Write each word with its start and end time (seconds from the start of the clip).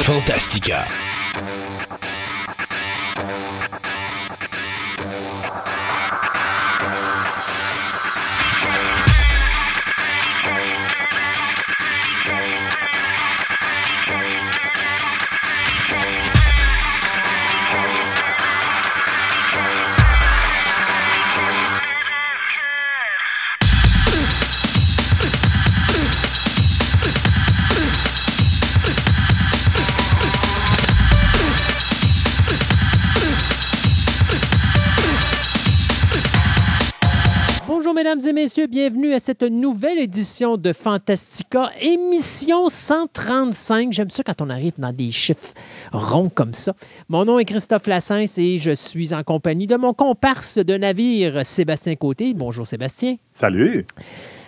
Fantastica. 0.00 0.86
Et 38.26 38.32
messieurs, 38.32 38.66
bienvenue 38.66 39.14
à 39.14 39.18
cette 39.18 39.42
nouvelle 39.42 39.98
édition 39.98 40.56
de 40.56 40.72
Fantastica, 40.72 41.70
émission 41.80 42.68
135. 42.68 43.92
J'aime 43.92 44.10
ça 44.10 44.22
quand 44.22 44.40
on 44.42 44.50
arrive 44.50 44.74
dans 44.78 44.92
des 44.92 45.10
chiffres 45.10 45.54
ronds 45.92 46.28
comme 46.28 46.52
ça. 46.52 46.74
Mon 47.08 47.24
nom 47.24 47.38
est 47.38 47.44
Christophe 47.44 47.86
Lassens 47.86 48.38
et 48.38 48.58
je 48.58 48.72
suis 48.72 49.14
en 49.14 49.24
compagnie 49.24 49.66
de 49.66 49.76
mon 49.76 49.94
comparse 49.94 50.58
de 50.58 50.74
navire, 50.74 51.44
Sébastien 51.44 51.96
Côté. 51.96 52.34
Bonjour 52.34 52.66
Sébastien. 52.66 53.16
Salut. 53.32 53.86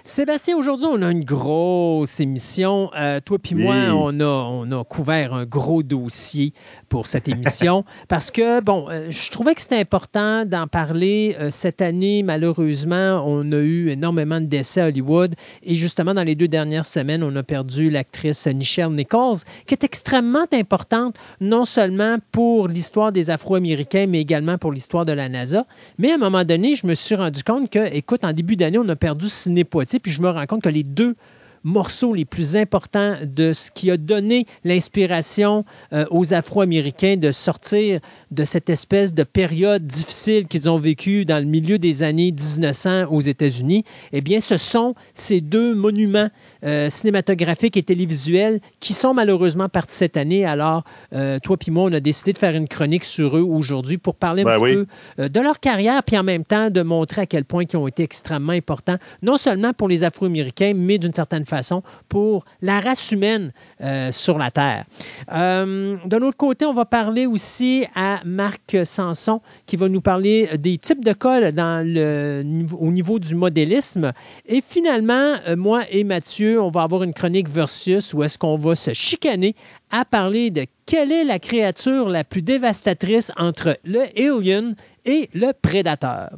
Sébastien, 0.07 0.59
aujourd'hui, 0.59 0.87
on 0.87 1.01
a 1.01 1.11
une 1.11 1.25
grosse 1.25 2.21
émission. 2.21 2.91
Euh, 2.95 3.21
toi 3.25 3.39
puis 3.39 3.55
moi, 3.55 3.75
on 3.95 4.21
a, 4.21 4.27
on 4.27 4.71
a 4.71 4.85
couvert 4.85 5.33
un 5.33 5.47
gros 5.47 5.83
dossier 5.83 6.53
pour 6.91 7.07
cette 7.07 7.27
émission 7.27 7.87
parce 8.09 8.31
que, 8.31 8.61
bon, 8.61 8.87
euh, 8.91 9.11
je 9.11 9.31
trouvais 9.31 9.55
que 9.55 9.63
c'était 9.63 9.79
important 9.79 10.45
d'en 10.45 10.67
parler. 10.67 11.35
Euh, 11.41 11.49
cette 11.51 11.81
année, 11.81 12.23
malheureusement, 12.23 13.25
on 13.27 13.51
a 13.53 13.57
eu 13.57 13.89
énormément 13.89 14.43
de 14.43 14.45
décès 14.45 14.83
à 14.83 14.89
Hollywood 14.89 15.35
et 15.63 15.75
justement, 15.77 16.13
dans 16.13 16.23
les 16.23 16.35
deux 16.35 16.49
dernières 16.49 16.85
semaines, 16.85 17.23
on 17.23 17.35
a 17.35 17.43
perdu 17.43 17.89
l'actrice 17.89 18.47
Nichelle 18.47 18.91
Nichols, 18.91 19.39
qui 19.67 19.73
est 19.73 19.85
extrêmement 19.85 20.45
importante, 20.53 21.17
non 21.41 21.65
seulement 21.65 22.19
pour 22.31 22.69
l'histoire 22.69 23.11
des 23.11 23.31
Afro-Américains, 23.31 24.05
mais 24.07 24.21
également 24.21 24.59
pour 24.59 24.71
l'histoire 24.71 25.07
de 25.07 25.13
la 25.13 25.31
NASA. 25.31 25.65
Mais 25.97 26.13
à 26.13 26.17
un 26.17 26.19
moment 26.19 26.45
donné, 26.45 26.75
je 26.75 26.87
me 26.87 26.93
suis 26.93 27.15
rendu 27.15 27.43
compte 27.43 27.71
que, 27.71 27.91
écoute, 27.95 28.23
en 28.23 28.35
début 28.35 28.57
d'année, 28.57 28.79
on 28.79 28.89
a 28.91 28.97
perdu 28.97 29.31
Ciné 29.31 29.65
Poitiers 29.65 29.94
puis 30.01 30.13
je 30.13 30.23
me 30.23 30.31
rends 30.31 30.47
compte 30.47 30.63
que 30.63 30.69
les 30.69 30.83
deux 30.83 31.17
morceaux 31.65 32.15
les 32.15 32.27
plus 32.27 32.57
importants 32.57 33.17
de 33.25 33.53
ce 33.53 33.71
qui 33.71 33.91
a 33.91 33.97
donné 33.97 34.47
l'inspiration 34.65 35.65
euh, 35.93 36.05
aux 36.11 36.35
Afro-Américains 36.35 37.17
de 37.17 37.33
sortir 37.33 38.01
de 38.31 38.45
cette 38.45 38.69
espèce 38.69 39.15
de 39.15 39.25
période 39.25 39.87
difficile 39.87 40.47
qu'ils 40.47 40.69
ont 40.69 40.79
vécue 40.79 41.25
dans 41.25 41.39
le 41.39 41.47
milieu 41.47 41.79
des 41.79 42.03
années 42.03 42.33
1900 42.33 43.07
aux 43.11 43.23
États-Unis, 43.23 43.85
eh 44.13 44.21
bien, 44.21 44.41
ce 44.41 44.59
sont 44.59 44.95
ces 45.15 45.41
deux 45.41 45.75
monuments 45.75 46.29
euh, 46.65 46.91
cinématographiques 46.91 47.77
et 47.77 47.83
télévisuels 47.83 48.61
qui 48.81 48.93
sont 48.93 49.15
malheureusement 49.15 49.69
partis 49.69 49.97
cette 49.97 50.17
année. 50.17 50.45
Alors, 50.47 50.85
euh, 51.13 51.39
toi 51.41 51.57
puis 51.57 51.71
moi, 51.71 51.85
on 51.85 51.93
a 51.93 52.01
décidé 52.01 52.33
de 52.33 52.39
faire 52.39 52.55
une 52.55 52.69
chronique 52.69 53.05
sur 53.05 53.37
eux 53.37 53.43
aujourd'hui 53.43 53.99
pour 53.99 54.15
parler 54.15 54.43
un 54.43 54.47
Ben 54.47 54.55
petit 54.55 54.63
oui. 54.63 54.87
peu 55.17 55.29
de 55.29 55.41
leur 55.41 55.61
carrière, 55.61 56.03
puis 56.03 56.19
en 56.19 56.23
même 56.23 56.45
temps 56.45 56.71
de 56.71 56.83
montrer 56.83 57.23
à 57.23 57.27
quel 57.27 57.45
point 57.45 57.65
ils 57.71 57.77
ont 57.77 57.87
été 57.87 58.03
extrêmement 58.03 58.53
importants, 58.53 58.97
non 59.23 59.37
seulement 59.37 59.73
pour 59.73 59.89
les 59.89 60.05
Afro-Américains, 60.05 60.73
mais 60.75 60.99
d'une 60.99 61.13
certaine 61.13 61.45
façon 61.45 61.83
pour 62.09 62.45
la 62.63 62.81
race 62.81 63.13
humaine 63.13 63.53
euh, 63.83 64.11
sur 64.13 64.39
la 64.39 64.51
Terre. 64.51 64.85
Euh, 65.33 65.97
D'un 66.05 66.23
autre 66.23 66.37
côté, 66.37 66.65
on 66.65 66.75
va 66.75 66.85
parler 66.85 67.27
aussi 67.27 67.85
à 67.95 68.21
Marc 68.25 68.77
Sanson 68.85 69.41
qui 69.67 69.77
va 69.77 69.89
nous 69.89 70.01
parler 70.01 70.49
des 70.59 70.79
types 70.79 71.05
de 71.05 71.13
cols 71.13 71.53
dans 71.53 71.87
le, 71.87 72.45
au 72.79 72.91
niveau 72.91 73.19
du 73.19 73.35
modélisme. 73.35 74.13
Et 74.47 74.61
finalement, 74.61 75.35
euh, 75.49 75.57
moi 75.57 75.83
et 75.91 76.05
Mathieu, 76.05 76.54
on 76.59 76.71
va 76.71 76.83
avoir 76.83 77.03
une 77.03 77.15
chronique 77.15 77.49
versus 77.49 78.15
où 78.15 78.23
est-ce 78.23 78.39
qu'on 78.39 78.57
va 78.57 78.75
se 78.75 78.93
chicaner 78.93 79.55
à 79.91 80.05
parler 80.05 80.51
de 80.51 80.67
quelle 80.87 81.13
est 81.13 81.25
la 81.25 81.39
créature 81.39 82.09
la 82.09 82.25
plus 82.25 82.43
dévastatrice 82.43 83.33
entre 83.37 83.79
le 83.85 84.03
alien 84.17 84.75
et 85.07 85.29
le 85.35 85.53
prédateur. 85.53 86.31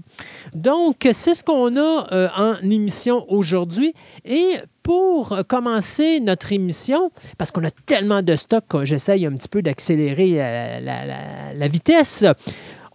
Donc, 0.55 1.09
c'est 1.13 1.35
ce 1.35 1.45
qu'on 1.45 1.77
a 1.77 2.07
euh, 2.13 2.29
en 2.37 2.57
émission 2.63 3.25
aujourd'hui. 3.29 3.95
Et 4.25 4.57
pour 4.83 5.39
commencer 5.49 6.21
notre 6.21 6.53
émission, 6.53 7.11
parce 7.39 7.51
qu'on 7.51 7.65
a 7.65 7.71
tellement 7.87 8.23
de 8.23 8.37
stock 8.37 8.65
j'essaye 8.85 9.27
un 9.27 9.33
petit 9.33 9.49
peu 9.49 9.63
d'accélérer 9.63 10.35
euh, 10.37 11.53
la 11.55 11.69
vitesse, 11.69 12.25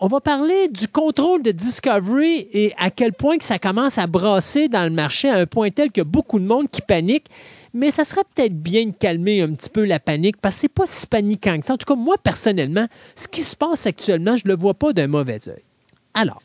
on 0.03 0.07
va 0.07 0.19
parler 0.19 0.67
du 0.67 0.88
contrôle 0.88 1.44
de 1.44 1.51
Discovery 1.51 2.47
et 2.51 2.73
à 2.79 2.89
quel 2.89 3.13
point 3.13 3.38
que 3.38 3.44
ça 3.44 3.59
commence 3.59 4.00
à 4.00 4.07
brasser 4.07 4.67
dans 4.67 4.84
le 4.84 4.89
marché 4.89 5.29
à 5.29 5.35
un 5.35 5.45
point 5.45 5.69
tel 5.69 5.91
a 5.95 6.03
beaucoup 6.03 6.39
de 6.39 6.45
monde 6.45 6.67
qui 6.72 6.81
panique. 6.81 7.28
Mais 7.75 7.91
ça 7.91 8.03
serait 8.03 8.23
peut-être 8.35 8.59
bien 8.59 8.88
de 8.88 8.94
calmer 8.97 9.44
un 9.44 9.53
petit 9.53 9.69
peu 9.69 9.85
la 9.85 10.00
panique 10.00 10.38
parce 10.41 10.56
que 10.56 10.62
c'est 10.62 10.73
pas 10.73 10.85
si 10.88 11.06
paniquant 11.06 11.57
que 11.59 11.66
ça. 11.67 11.75
En 11.75 11.78
tout 11.78 11.85
cas, 11.85 11.95
moi, 11.95 12.17
personnellement, 12.22 12.88
ce 13.16 13.28
qui 13.28 13.41
se 13.41 13.56
passe 13.56 13.85
actuellement, 13.85 14.35
je 14.35 14.41
ne 14.45 14.50
le 14.50 14.59
vois 14.59 14.73
pas 14.73 14.91
d'un 14.91 15.07
mauvais 15.07 15.47
œil. 15.47 15.63
Alors, 16.16 16.41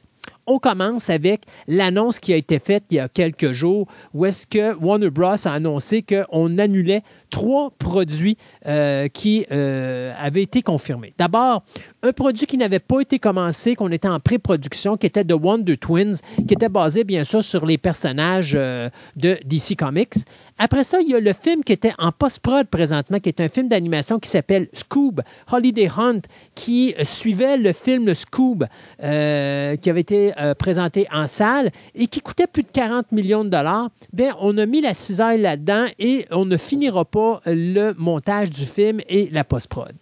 on 0.47 0.59
commence 0.59 1.11
avec 1.11 1.43
l'annonce 1.67 2.19
qui 2.19 2.33
a 2.33 2.37
été 2.37 2.59
faite 2.59 2.85
il 2.91 2.97
y 2.97 3.01
a 3.01 3.09
quelques 3.09 3.53
jours 3.53 3.87
où 4.15 4.25
est-ce 4.25 4.47
que 4.47 4.75
Warner 4.75 5.11
Bros. 5.11 5.27
a 5.27 5.51
annoncé 5.51 6.03
qu'on 6.03 6.59
annulait 6.59 7.03
trois 7.31 7.71
produits 7.71 8.37
euh, 8.67 9.09
qui 9.09 9.47
euh, 9.51 10.13
avaient 10.19 10.43
été 10.43 10.63
confirmés. 10.63 11.13
D'abord, 11.19 11.65
un 12.03 12.13
produit 12.13 12.47
qui 12.47 12.57
n'avait 12.57 12.79
pas 12.79 13.01
été 13.01 13.19
commencé, 13.19 13.75
qu'on 13.75 13.91
était 13.91 14.09
en 14.09 14.21
pré-production, 14.21 14.97
qui 14.97 15.07
était 15.07 15.25
The 15.25 15.33
Wonder 15.33 15.77
Twins, 15.77 16.17
qui 16.47 16.55
était 16.55 16.69
basé 16.69 17.05
bien 17.05 17.25
sûr 17.25 17.43
sur 17.43 17.67
les 17.67 17.79
personnages 17.79 18.53
euh, 18.55 18.89
de 19.17 19.39
DC 19.45 19.77
Comics. 19.77 20.15
Après 20.59 20.85
ça, 20.85 21.03
il 21.03 21.09
y 21.11 21.15
a 21.15 21.21
le 21.21 21.33
film 21.35 21.63
qui 21.63 21.75
était 21.75 21.93
en 21.99 22.13
post-prod 22.13 22.67
présentement, 22.67 23.21
qui 23.21 23.29
est 23.29 23.41
un 23.41 23.49
film 23.49 23.69
d'animation 23.69 24.19
qui 24.19 24.31
s'appelle 24.31 24.69
Scoob, 24.73 25.21
Holiday 25.53 25.91
Hunt, 25.95 26.23
qui 26.55 26.95
suivait 27.05 27.59
le 27.59 27.75
film 27.75 28.15
Scoob, 28.15 28.67
euh, 29.03 29.77
qui 29.77 29.91
avait 29.91 30.01
été 30.01 30.33
euh, 30.41 30.55
présenté 30.55 31.07
en 31.13 31.27
salle 31.27 31.71
et 31.95 32.07
qui 32.07 32.21
coûtait 32.21 32.47
plus 32.47 32.63
de 32.63 32.71
40 32.73 33.13
millions 33.13 33.45
de 33.45 33.51
dollars. 33.51 33.91
Bien, 34.15 34.35
on 34.41 34.57
a 34.57 34.65
mis 34.65 34.81
la 34.81 34.95
cisaille 34.95 35.43
là-dedans 35.43 35.87
et 35.99 36.27
on 36.31 36.47
ne 36.47 36.57
finira 36.57 37.05
pas 37.05 37.43
le 37.45 37.93
montage 37.99 38.51
du 38.51 38.65
film 38.65 39.01
et 39.11 39.29
la 39.33 39.45
post-prod. 39.45 39.95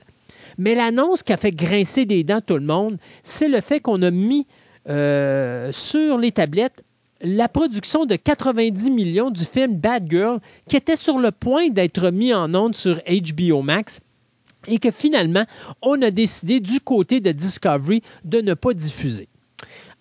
Mais 0.57 0.77
l'annonce 0.77 1.25
qui 1.25 1.33
a 1.33 1.37
fait 1.37 1.51
grincer 1.51 2.05
des 2.05 2.23
dents 2.23 2.41
tout 2.41 2.55
le 2.55 2.61
monde, 2.61 2.99
c'est 3.25 3.49
le 3.49 3.61
fait 3.61 3.81
qu'on 3.81 4.03
a 4.03 4.13
mis 4.13 4.47
euh, 4.89 5.73
sur 5.73 6.17
les 6.17 6.31
tablettes 6.31 6.85
la 7.25 7.49
production 7.49 8.05
de 8.05 8.17
90 8.17 8.91
millions 8.91 9.31
du 9.31 9.45
film 9.45 9.75
Bad 9.77 10.09
Girl, 10.09 10.41
qui 10.69 10.77
était 10.77 10.97
sur 10.97 11.19
le 11.19 11.31
point 11.33 11.71
d'être 11.71 12.11
mis 12.11 12.35
en 12.35 12.55
onde 12.55 12.77
sur 12.77 13.01
HBO 13.07 13.63
Max 13.63 14.01
et 14.67 14.79
que 14.79 14.91
finalement, 14.91 15.45
on 15.83 16.01
a 16.03 16.11
décidé 16.11 16.61
du 16.61 16.81
côté 16.81 17.21
de 17.21 17.33
Discovery 17.33 18.03
de 18.25 18.41
ne 18.41 18.55
pas 18.55 18.75
diffuser. 18.75 19.29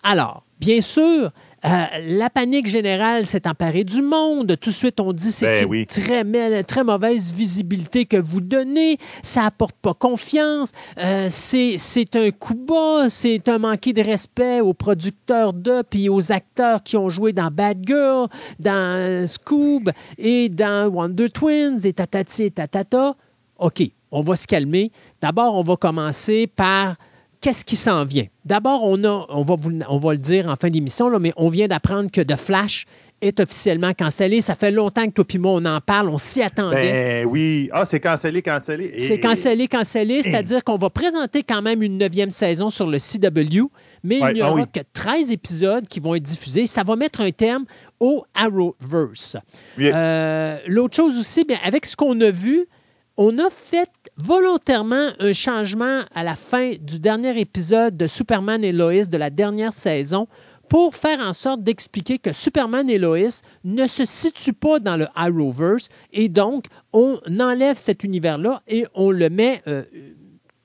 Alors, 0.02 0.44
bien 0.60 0.80
sûr, 0.80 1.30
euh, 1.64 1.84
la 2.06 2.28
panique 2.30 2.66
générale 2.66 3.26
s'est 3.26 3.48
emparée 3.48 3.84
du 3.84 4.02
monde. 4.02 4.56
Tout 4.60 4.70
de 4.70 4.74
suite, 4.74 5.00
on 5.00 5.12
dit 5.12 5.30
c'est 5.32 5.46
Ben 5.46 5.62
une 5.64 5.70
oui. 5.70 5.86
très, 5.86 6.22
ma- 6.22 6.62
très 6.62 6.84
mauvaise 6.84 7.32
visibilité 7.32 8.04
que 8.04 8.16
vous 8.16 8.40
donnez. 8.40 8.98
Ça 9.22 9.44
apporte 9.44 9.76
pas 9.80 9.94
confiance. 9.94 10.72
Euh, 10.98 11.28
c'est 11.30 12.16
un 12.16 12.30
coup 12.30 12.54
bas. 12.54 13.08
C'est 13.08 13.48
un 13.48 13.58
manqué 13.58 13.92
de 13.92 14.02
respect 14.02 14.60
aux 14.60 14.74
producteurs 14.74 15.52
de 15.54 15.82
puis 15.88 16.08
aux 16.08 16.32
acteurs 16.32 16.82
qui 16.82 16.96
ont 16.96 17.08
joué 17.08 17.32
dans 17.32 17.50
Bad 17.50 17.78
Girl, 17.86 18.28
dans 18.60 19.26
Scoob 19.26 19.90
et 20.18 20.48
dans 20.48 20.88
Wonder 20.92 21.28
Twins 21.28 21.78
et 21.84 21.92
tatati 21.92 22.44
et 22.44 22.50
tatata. 22.50 23.14
OK, 23.58 23.82
on 24.10 24.20
va 24.20 24.36
se 24.36 24.46
calmer. 24.46 24.90
D'abord, 25.22 25.54
on 25.54 25.62
va 25.62 25.76
commencer 25.76 26.46
par 26.46 26.96
qu'est-ce 27.44 27.62
qui 27.64 27.76
s'en 27.76 28.06
vient? 28.06 28.24
D'abord, 28.46 28.80
on, 28.84 29.04
a, 29.04 29.26
on, 29.28 29.42
va 29.42 29.54
vous- 29.54 29.78
on 29.88 29.98
va 29.98 30.12
le 30.12 30.18
dire 30.18 30.48
en 30.48 30.56
fin 30.56 30.70
d'émission, 30.70 31.10
là, 31.10 31.18
mais 31.18 31.32
on 31.36 31.50
vient 31.50 31.66
d'apprendre 31.66 32.10
que 32.10 32.22
The 32.22 32.36
Flash 32.36 32.86
est 33.20 33.38
officiellement 33.38 33.92
cancellé. 33.92 34.40
Ça 34.40 34.54
fait 34.54 34.70
longtemps 34.70 35.04
que 35.06 35.10
toi 35.12 35.24
et 35.32 35.38
moi, 35.38 35.52
on 35.52 35.64
en 35.66 35.78
parle, 35.80 36.08
on 36.08 36.16
s'y 36.16 36.40
attendait. 36.42 36.90
Ben 37.22 37.26
oui. 37.26 37.68
Ah, 37.72 37.84
c'est 37.84 38.00
cancellé, 38.00 38.40
cancellé. 38.40 38.92
Et- 38.94 38.98
C'est 38.98 39.20
cancellé, 39.20 39.68
cancellé, 39.68 40.22
c'est-à-dire 40.22 40.64
qu'on 40.64 40.78
va 40.78 40.88
présenter 40.88 41.42
quand 41.42 41.60
même 41.60 41.82
une 41.82 41.98
neuvième 41.98 42.30
saison 42.30 42.70
sur 42.70 42.86
le 42.86 42.98
CW, 42.98 43.68
mais 44.02 44.22
Ouais, 44.22 44.30
il 44.30 44.34
n'y 44.36 44.40
ah 44.40 44.50
aura 44.50 44.62
oui. 44.62 44.66
que 44.72 44.80
13 44.94 45.30
épisodes 45.30 45.86
qui 45.86 46.00
vont 46.00 46.14
être 46.14 46.22
diffusés. 46.22 46.64
Ça 46.64 46.82
va 46.82 46.96
mettre 46.96 47.20
un 47.20 47.30
terme 47.30 47.66
au 48.00 48.24
Arrowverse. 48.34 49.36
Euh, 49.78 50.56
L'autre 50.66 50.96
chose 50.96 51.18
aussi, 51.18 51.44
bien, 51.44 51.58
avec 51.64 51.84
ce 51.86 51.94
qu'on 51.96 52.18
a 52.22 52.30
vu, 52.30 52.66
on 53.16 53.38
a 53.38 53.48
fait 53.50 53.88
volontairement 54.16 55.08
un 55.18 55.32
changement 55.32 56.00
à 56.14 56.22
la 56.22 56.36
fin 56.36 56.72
du 56.80 56.98
dernier 56.98 57.38
épisode 57.40 57.96
de 57.96 58.06
Superman 58.06 58.62
et 58.62 58.72
Lois 58.72 59.04
de 59.04 59.16
la 59.16 59.30
dernière 59.30 59.72
saison 59.72 60.28
pour 60.68 60.94
faire 60.94 61.20
en 61.20 61.32
sorte 61.32 61.62
d'expliquer 61.62 62.18
que 62.18 62.32
Superman 62.32 62.88
et 62.88 62.98
Lois 62.98 63.42
ne 63.64 63.86
se 63.86 64.04
situent 64.04 64.54
pas 64.54 64.78
dans 64.78 64.96
le 64.96 65.06
Arrowverse 65.14 65.88
et 66.12 66.28
donc 66.28 66.66
on 66.92 67.18
enlève 67.40 67.76
cet 67.76 68.04
univers-là 68.04 68.62
et 68.66 68.86
on 68.94 69.10
le 69.10 69.28
met 69.30 69.60
euh, 69.66 69.82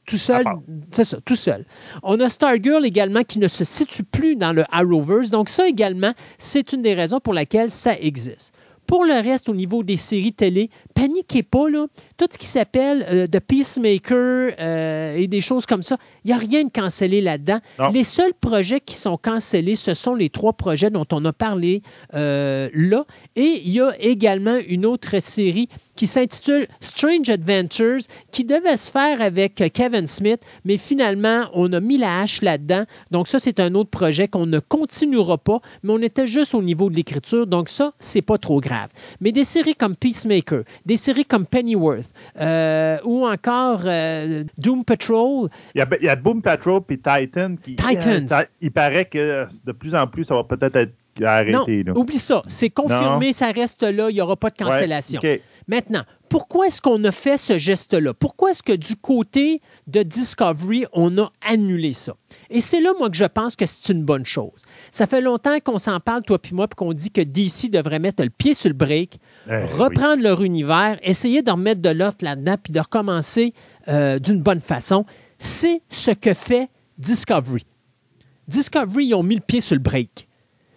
tout 0.06 0.18
seul. 0.18 0.44
C'est 0.92 1.06
ça, 1.06 1.18
tout 1.24 1.36
seul. 1.36 1.66
On 2.02 2.20
a 2.20 2.30
Stargirl 2.30 2.86
également 2.86 3.24
qui 3.24 3.40
ne 3.40 3.48
se 3.48 3.64
situe 3.64 4.04
plus 4.04 4.36
dans 4.36 4.54
le 4.54 4.64
Arrowverse. 4.72 5.30
Donc 5.30 5.50
ça 5.50 5.68
également, 5.68 6.14
c'est 6.38 6.74
une 6.74 6.82
des 6.82 6.94
raisons 6.94 7.20
pour 7.20 7.34
laquelle 7.34 7.70
ça 7.70 7.98
existe. 8.00 8.54
Pour 8.90 9.06
le 9.06 9.22
reste, 9.22 9.50
au 9.50 9.54
niveau 9.54 9.84
des 9.84 9.98
séries 9.98 10.34
télé, 10.34 10.72
paniquez 10.96 11.44
pas, 11.44 11.70
là. 11.70 11.86
Tout 12.18 12.26
ce 12.32 12.40
qui 12.40 12.48
s'appelle 12.48 13.06
euh, 13.12 13.28
The 13.28 13.40
Peacemaker 13.40 14.54
euh, 14.60 15.16
et 15.16 15.28
des 15.28 15.42
choses 15.42 15.68
comme 15.68 15.84
ça, 15.84 15.98
il 16.26 16.30
n'y 16.30 16.34
a 16.34 16.38
rien 16.40 16.64
de 16.64 16.72
cancellé 16.72 17.22
là-dedans. 17.22 17.60
Les 17.94 18.04
seuls 18.04 18.34
projets 18.34 18.80
qui 18.80 18.96
sont 18.96 19.16
cancellés, 19.16 19.76
ce 19.76 19.94
sont 19.94 20.16
les 20.16 20.30
trois 20.30 20.54
projets 20.54 20.90
dont 20.90 21.06
on 21.12 21.24
a 21.26 21.32
parlé 21.32 21.84
euh, 22.16 22.68
là. 22.74 23.06
Et 23.36 23.62
il 23.64 23.70
y 23.70 23.80
a 23.80 23.92
également 24.00 24.58
une 24.68 24.88
autre 24.88 25.22
série 25.22 25.70
qui 25.96 26.08
s'intitule 26.08 26.68
Strange 26.82 27.30
Adventures, 27.30 28.00
qui 28.32 28.44
devait 28.44 28.78
se 28.78 28.90
faire 28.90 29.22
avec 29.22 29.62
Kevin 29.72 30.08
Smith, 30.08 30.42
mais 30.66 30.78
finalement, 30.78 31.44
on 31.54 31.72
a 31.74 31.80
mis 31.80 31.98
la 31.98 32.22
hache 32.22 32.42
là-dedans. 32.42 32.86
Donc 33.12 33.28
ça, 33.28 33.38
c'est 33.38 33.60
un 33.60 33.76
autre 33.76 33.92
projet 33.92 34.28
qu'on 34.28 34.48
ne 34.48 34.60
continuera 34.60 35.38
pas, 35.38 35.60
mais 35.84 35.94
on 35.94 36.02
était 36.02 36.26
juste 36.26 36.56
au 36.56 36.64
niveau 36.64 36.90
de 36.90 36.96
l'écriture. 36.96 37.46
Donc 37.46 37.70
ça, 37.70 37.94
c'est 38.00 38.24
pas 38.24 38.40
trop 38.40 38.60
grave. 38.60 38.79
Mais 39.22 39.32
des 39.32 39.44
séries 39.44 39.76
comme 39.76 39.96
Peacemaker, 39.96 40.64
des 40.86 40.98
séries 40.98 41.26
comme 41.26 41.46
Pennyworth, 41.46 42.12
euh, 42.40 42.98
ou 43.04 43.26
encore 43.28 43.82
euh, 43.86 44.44
Doom 44.58 44.84
Patrol. 44.84 45.50
Il 45.76 45.86
y, 46.02 46.10
a, 46.10 46.16
Doom 46.16 46.42
Patrol 46.42 46.82
et 46.90 46.98
Titan 46.98 47.56
qui. 47.62 47.76
Titans. 47.76 48.46
il 48.62 48.72
paraît 48.72 49.06
que 49.06 49.48
de 49.66 49.72
plus 49.72 49.96
en 49.96 50.08
plus, 50.08 50.24
ça 50.24 50.36
va 50.36 50.44
peut-être 50.44 50.76
être 50.76 50.94
arrêté. 51.24 51.84
Non, 51.84 51.96
oublie 51.96 52.20
ça. 52.20 52.42
C'est 52.48 52.70
confirmé, 52.70 53.34
ça 53.34 53.52
reste 53.52 53.84
là, 53.84 54.10
il 54.10 54.16
n'y 54.16 54.22
aura 54.22 54.36
pas 54.36 54.50
de 54.50 54.58
cancellation. 54.58 55.22
Maintenant, 55.70 56.02
pourquoi 56.30 56.66
est-ce 56.66 56.82
qu'on 56.82 57.04
a 57.04 57.12
fait 57.12 57.38
ce 57.38 57.60
geste-là? 57.60 58.16
Pourquoi 58.16 58.50
est-ce 58.50 58.64
que 58.64 58.76
du 58.76 58.96
côté 58.96 59.62
de 59.86 60.02
Discovery, 60.02 60.86
on 60.94 61.16
a 61.20 61.32
annulé 61.48 61.94
ça? 61.94 62.16
Et 62.50 62.60
c'est 62.60 62.82
là, 62.82 62.92
moi, 62.98 63.08
que 63.08 63.16
je 63.16 63.26
pense 63.26 63.56
que 63.56 63.68
c'est 63.68 63.94
une 63.94 64.04
bonne 64.04 64.26
chose. 64.26 64.64
Ça 64.90 65.06
fait 65.06 65.22
longtemps 65.22 65.60
qu'on 65.64 65.78
s'en 65.78 66.00
parle, 66.00 66.24
toi 66.24 66.40
puis 66.40 66.56
moi, 66.56 66.68
puis 66.68 66.76
qu'on 66.76 66.92
dit 66.92 67.12
que 67.12 67.22
DC 67.22 67.70
devrait 67.70 68.00
mettre 68.00 68.24
le 68.24 68.32
pied 68.32 68.56
sur 68.56 68.70
le 68.70 68.74
break, 68.74 69.20
eh 69.48 69.66
reprendre 69.66 70.24
leur 70.24 70.42
univers, 70.42 70.98
essayer 71.04 71.44
de 71.44 71.52
remettre 71.52 71.84
de 71.84 71.90
l'autre 71.90 72.26
là-dedans, 72.26 72.56
puis 72.62 72.74
de 72.74 72.80
recommencer 72.80 73.54
euh, 73.90 74.18
d'une 74.18 74.42
bonne 74.42 74.62
façon. 74.62 75.06
C'est 75.38 75.84
ce 75.90 76.10
que 76.10 76.34
fait 76.34 76.68
Discovery. 76.98 77.64
Discovery, 78.48 79.06
ils 79.06 79.14
ont 79.14 79.22
mis 79.22 79.36
le 79.36 79.42
pied 79.42 79.62
sur 79.62 79.76
le 79.76 79.82
break. 79.82 80.28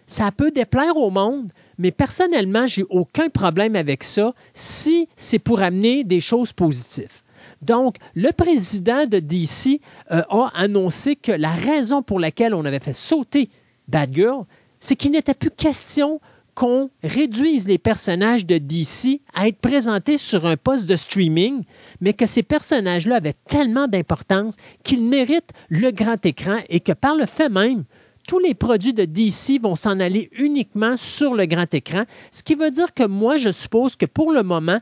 Ça 0.05 0.31
peut 0.31 0.51
déplaire 0.51 0.97
au 0.97 1.09
monde, 1.09 1.51
mais 1.77 1.91
personnellement, 1.91 2.67
j'ai 2.67 2.85
aucun 2.89 3.29
problème 3.29 3.75
avec 3.75 4.03
ça 4.03 4.33
si 4.53 5.07
c'est 5.15 5.39
pour 5.39 5.61
amener 5.61 6.03
des 6.03 6.19
choses 6.19 6.53
positives. 6.53 7.21
Donc, 7.61 7.95
le 8.13 8.31
président 8.31 9.05
de 9.05 9.19
DC 9.19 9.79
euh, 10.11 10.21
a 10.29 10.51
annoncé 10.55 11.15
que 11.15 11.31
la 11.31 11.51
raison 11.51 12.03
pour 12.03 12.19
laquelle 12.19 12.53
on 12.53 12.65
avait 12.65 12.79
fait 12.79 12.93
sauter 12.93 13.49
Bad 13.87 14.13
Girl, 14.13 14.45
c'est 14.79 14.95
qu'il 14.95 15.11
n'était 15.11 15.33
plus 15.33 15.51
question 15.51 16.19
qu'on 16.55 16.89
réduise 17.03 17.67
les 17.67 17.77
personnages 17.77 18.45
de 18.45 18.57
DC 18.57 19.21
à 19.33 19.47
être 19.47 19.57
présentés 19.57 20.17
sur 20.17 20.45
un 20.45 20.55
poste 20.55 20.85
de 20.85 20.95
streaming, 20.95 21.63
mais 21.99 22.13
que 22.13 22.25
ces 22.25 22.43
personnages-là 22.43 23.15
avaient 23.15 23.35
tellement 23.47 23.87
d'importance 23.87 24.55
qu'ils 24.83 25.03
méritent 25.03 25.51
le 25.69 25.91
grand 25.91 26.23
écran 26.25 26.57
et 26.69 26.79
que 26.79 26.91
par 26.91 27.15
le 27.15 27.25
fait 27.25 27.49
même, 27.49 27.85
tous 28.27 28.39
les 28.39 28.53
produits 28.53 28.93
de 28.93 29.05
DC 29.05 29.61
vont 29.61 29.75
s'en 29.75 29.99
aller 29.99 30.29
uniquement 30.33 30.95
sur 30.97 31.33
le 31.33 31.45
grand 31.45 31.71
écran, 31.73 32.03
ce 32.31 32.43
qui 32.43 32.55
veut 32.55 32.71
dire 32.71 32.93
que 32.93 33.05
moi, 33.05 33.37
je 33.37 33.49
suppose 33.49 33.95
que 33.95 34.05
pour 34.05 34.31
le 34.31 34.43
moment, 34.43 34.79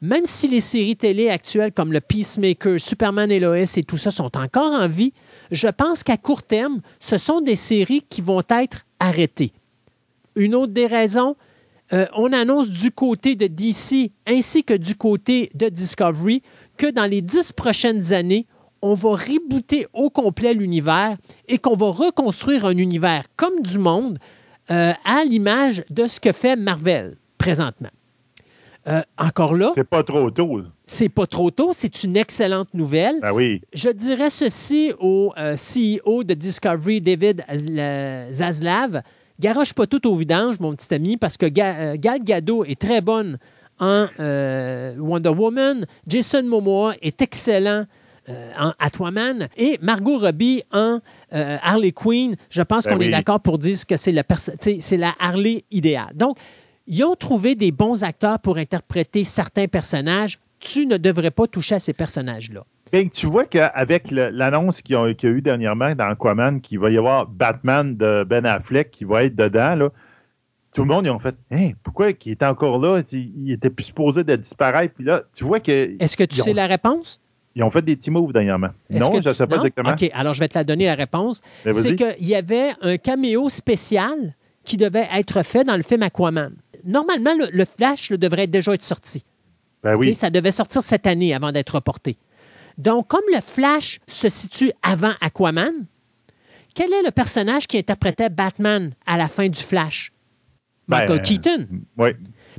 même 0.00 0.24
si 0.24 0.48
les 0.48 0.60
séries 0.60 0.96
télé 0.96 1.28
actuelles 1.28 1.72
comme 1.72 1.92
le 1.92 2.00
Peacemaker, 2.00 2.80
Superman 2.80 3.30
et 3.30 3.40
Lois 3.40 3.76
et 3.76 3.82
tout 3.82 3.96
ça 3.96 4.10
sont 4.10 4.36
encore 4.36 4.72
en 4.72 4.88
vie, 4.88 5.12
je 5.50 5.68
pense 5.68 6.02
qu'à 6.02 6.16
court 6.16 6.42
terme, 6.42 6.80
ce 7.00 7.18
sont 7.18 7.40
des 7.40 7.56
séries 7.56 8.04
qui 8.08 8.20
vont 8.20 8.42
être 8.48 8.86
arrêtées. 9.00 9.52
Une 10.36 10.54
autre 10.54 10.72
des 10.72 10.86
raisons, 10.86 11.36
euh, 11.92 12.06
on 12.14 12.32
annonce 12.32 12.68
du 12.68 12.90
côté 12.90 13.34
de 13.34 13.46
DC 13.46 14.12
ainsi 14.26 14.62
que 14.62 14.74
du 14.74 14.94
côté 14.94 15.50
de 15.54 15.68
Discovery 15.68 16.42
que 16.76 16.86
dans 16.86 17.06
les 17.06 17.22
dix 17.22 17.50
prochaines 17.52 18.12
années, 18.12 18.46
on 18.82 18.94
va 18.94 19.10
rebooter 19.10 19.86
au 19.92 20.10
complet 20.10 20.54
l'univers 20.54 21.16
et 21.46 21.58
qu'on 21.58 21.74
va 21.74 21.90
reconstruire 21.90 22.64
un 22.64 22.76
univers 22.76 23.24
comme 23.36 23.62
du 23.62 23.78
monde 23.78 24.18
euh, 24.70 24.92
à 25.04 25.24
l'image 25.24 25.82
de 25.88 26.06
ce 26.06 26.20
que 26.20 26.32
fait 26.32 26.54
Marvel 26.54 27.16
présentement. 27.38 27.88
Euh, 28.86 29.00
encore 29.16 29.54
là. 29.54 29.72
C'est 29.74 29.88
pas 29.88 30.02
trop 30.02 30.30
tôt. 30.30 30.62
C'est 30.86 31.08
pas 31.08 31.26
trop 31.26 31.50
tôt. 31.50 31.72
C'est 31.74 32.04
une 32.04 32.16
excellente 32.16 32.72
nouvelle. 32.74 33.20
Ben 33.20 33.32
oui. 33.32 33.60
Je 33.72 33.88
dirais 33.88 34.30
ceci 34.30 34.92
au 35.00 35.32
euh, 35.38 35.56
CEO 35.56 36.22
de 36.22 36.34
Discovery, 36.34 37.00
David 37.00 37.44
Zaslav. 38.30 39.02
Garoche 39.40 39.72
pas 39.72 39.86
tout 39.86 40.06
au 40.06 40.14
vidange, 40.14 40.58
mon 40.60 40.74
petit 40.74 40.92
ami, 40.92 41.16
parce 41.16 41.36
que 41.36 41.46
Gal 41.46 41.98
Gadot 41.98 42.64
est 42.64 42.80
très 42.80 43.00
bonne 43.00 43.38
en 43.78 44.06
Wonder 44.98 45.30
Woman. 45.30 45.86
Jason 46.06 46.42
Momoa 46.42 46.94
est 47.00 47.22
excellent 47.22 47.84
en 48.58 48.72
Aquaman 48.78 49.48
et 49.56 49.78
Margot 49.82 50.18
Robbie 50.18 50.62
en 50.72 51.00
euh, 51.32 51.56
Harley 51.62 51.92
Quinn. 51.92 52.36
Je 52.50 52.62
pense 52.62 52.84
ben 52.84 52.94
qu'on 52.94 53.00
est 53.00 53.08
d'accord 53.08 53.40
pour 53.40 53.58
dire 53.58 53.86
que 53.86 53.96
c'est 53.96 54.12
la, 54.12 54.24
la 54.92 55.14
Harley 55.18 55.64
idéale. 55.70 56.12
Donc, 56.14 56.38
ils 56.86 57.04
ont 57.04 57.14
trouvé 57.14 57.54
des 57.54 57.70
bons 57.70 58.02
acteurs 58.02 58.38
pour 58.38 58.56
interpréter 58.56 59.24
certains 59.24 59.66
personnages. 59.66 60.38
Tu 60.58 60.86
ne 60.86 60.96
devrais 60.96 61.30
pas 61.30 61.46
toucher 61.46 61.76
à 61.76 61.78
ces 61.78 61.92
personnages-là. 61.92 62.64
Ben, 62.90 63.08
tu 63.10 63.26
vois 63.26 63.44
qu'avec 63.44 64.10
l'annonce 64.10 64.80
qu'il 64.80 64.94
y, 64.94 64.98
a 64.98 65.08
eu 65.08 65.42
dernièrement 65.42 65.94
dans 65.94 66.06
Aquaman, 66.06 66.60
qu'il 66.60 66.78
va 66.78 66.90
y 66.90 66.96
avoir 66.96 67.26
Batman 67.26 67.96
de 67.96 68.24
Ben 68.24 68.46
Affleck 68.46 68.90
qui 68.90 69.04
va 69.04 69.24
être 69.24 69.36
dedans, 69.36 69.76
là, 69.76 69.90
tout 70.74 70.82
le 70.82 70.88
monde, 70.88 71.06
ils 71.06 71.10
ont 71.10 71.18
fait 71.18 71.34
hein, 71.50 71.70
pourquoi 71.82 72.10
il 72.10 72.32
est 72.32 72.42
encore 72.42 72.78
là? 72.78 73.02
Il 73.12 73.52
était 73.52 73.70
plus 73.70 73.84
supposé 73.84 74.24
de 74.24 74.36
disparaître. 74.36 74.94
Puis 74.94 75.04
là, 75.04 75.22
tu 75.34 75.44
vois 75.44 75.60
que. 75.60 75.96
Est-ce 75.98 76.16
que 76.16 76.24
tu 76.24 76.36
sais 76.36 76.52
la 76.52 76.66
réponse? 76.66 77.20
Ils 77.58 77.64
ont 77.64 77.70
fait 77.72 77.82
des 77.82 77.96
petits 77.96 78.12
moves 78.12 78.32
dernièrement. 78.32 78.68
Non, 78.88 79.20
je 79.20 79.28
ne 79.28 79.34
sais 79.34 79.46
pas 79.48 79.56
exactement. 79.56 79.90
OK, 79.90 80.08
alors 80.14 80.32
je 80.32 80.38
vais 80.38 80.46
te 80.46 80.56
la 80.56 80.62
donner 80.62 80.86
la 80.86 80.94
réponse. 80.94 81.42
Ben, 81.64 81.72
c'est 81.72 81.96
qu'il 81.96 82.28
y 82.28 82.36
avait 82.36 82.70
un 82.82 82.98
caméo 82.98 83.48
spécial 83.48 84.36
qui 84.62 84.76
devait 84.76 85.08
être 85.12 85.42
fait 85.42 85.64
dans 85.64 85.76
le 85.76 85.82
film 85.82 86.04
Aquaman. 86.04 86.54
Normalement, 86.84 87.32
le, 87.52 87.64
Flash 87.64 88.12
devrait 88.12 88.46
déjà 88.46 88.74
être 88.74 88.84
sorti. 88.84 89.24
Ben 89.82 89.96
oui. 89.96 90.14
ça 90.14 90.30
devait 90.30 90.52
sortir 90.52 90.82
cette 90.82 91.08
année 91.08 91.34
avant 91.34 91.50
d'être 91.50 91.74
reporté. 91.74 92.16
Donc, 92.76 93.08
comme 93.08 93.24
le 93.34 93.40
Flash 93.40 93.98
se 94.06 94.28
situe 94.28 94.70
avant 94.84 95.14
Aquaman, 95.20 95.86
quel 96.76 96.92
est 96.92 97.02
le 97.02 97.10
personnage 97.10 97.66
qui 97.66 97.76
interprétait 97.76 98.28
Batman 98.28 98.92
à 99.04 99.16
la 99.16 99.26
fin 99.26 99.48
du 99.48 99.60
Flash? 99.60 100.12
Michael 100.86 101.16
ben, 101.16 101.22
Keaton. 101.22 101.66
Oui. 101.96 102.10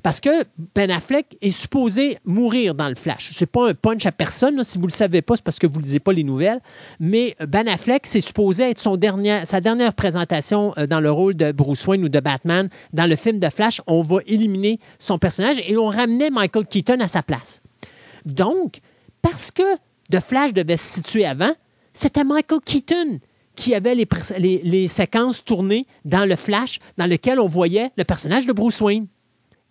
Parce 0.03 0.19
que 0.19 0.43
Ben 0.75 0.89
Affleck 0.91 1.37
est 1.41 1.51
supposé 1.51 2.17
mourir 2.25 2.75
dans 2.75 2.87
le 2.87 2.95
Flash. 2.95 3.31
Ce 3.31 3.43
n'est 3.43 3.47
pas 3.47 3.69
un 3.69 3.73
punch 3.73 4.05
à 4.05 4.11
personne. 4.11 4.63
Si 4.63 4.77
vous 4.77 4.87
le 4.87 4.91
savez 4.91 5.21
pas, 5.21 5.35
c'est 5.35 5.43
parce 5.43 5.59
que 5.59 5.67
vous 5.67 5.77
ne 5.77 5.83
lisez 5.83 5.99
pas 5.99 6.13
les 6.13 6.23
nouvelles. 6.23 6.61
Mais 6.99 7.35
Ben 7.45 7.67
Affleck, 7.67 8.05
c'est 8.05 8.21
supposé 8.21 8.69
être 8.69 8.79
son 8.79 8.97
sa 9.45 9.61
dernière 9.61 9.93
présentation 9.93 10.73
euh, 10.77 10.87
dans 10.87 10.99
le 10.99 11.11
rôle 11.11 11.35
de 11.35 11.51
Bruce 11.51 11.85
Wayne 11.87 12.03
ou 12.03 12.09
de 12.09 12.19
Batman. 12.19 12.69
Dans 12.93 13.09
le 13.09 13.15
film 13.15 13.39
de 13.39 13.49
Flash, 13.49 13.81
on 13.87 14.01
va 14.01 14.17
éliminer 14.25 14.79
son 14.99 15.17
personnage 15.17 15.61
et 15.67 15.77
on 15.77 15.87
ramenait 15.87 16.29
Michael 16.29 16.67
Keaton 16.67 16.99
à 16.99 17.07
sa 17.07 17.23
place. 17.23 17.61
Donc, 18.25 18.79
parce 19.21 19.51
que 19.51 19.75
The 20.11 20.19
Flash 20.19 20.53
devait 20.53 20.77
se 20.77 20.95
situer 20.95 21.25
avant, 21.25 21.51
c'était 21.93 22.23
Michael 22.23 22.59
Keaton 22.63 23.19
qui 23.55 23.75
avait 23.75 23.93
les, 23.95 24.07
les, 24.63 24.87
séquences 24.87 25.43
tournées 25.43 25.85
dans 26.05 26.25
le 26.25 26.37
Flash 26.37 26.79
dans 26.97 27.05
lequel 27.05 27.39
on 27.39 27.47
voyait 27.47 27.91
le 27.97 28.05
personnage 28.05 28.45
de 28.45 28.53
Bruce 28.53 28.79
Wayne. 28.79 29.07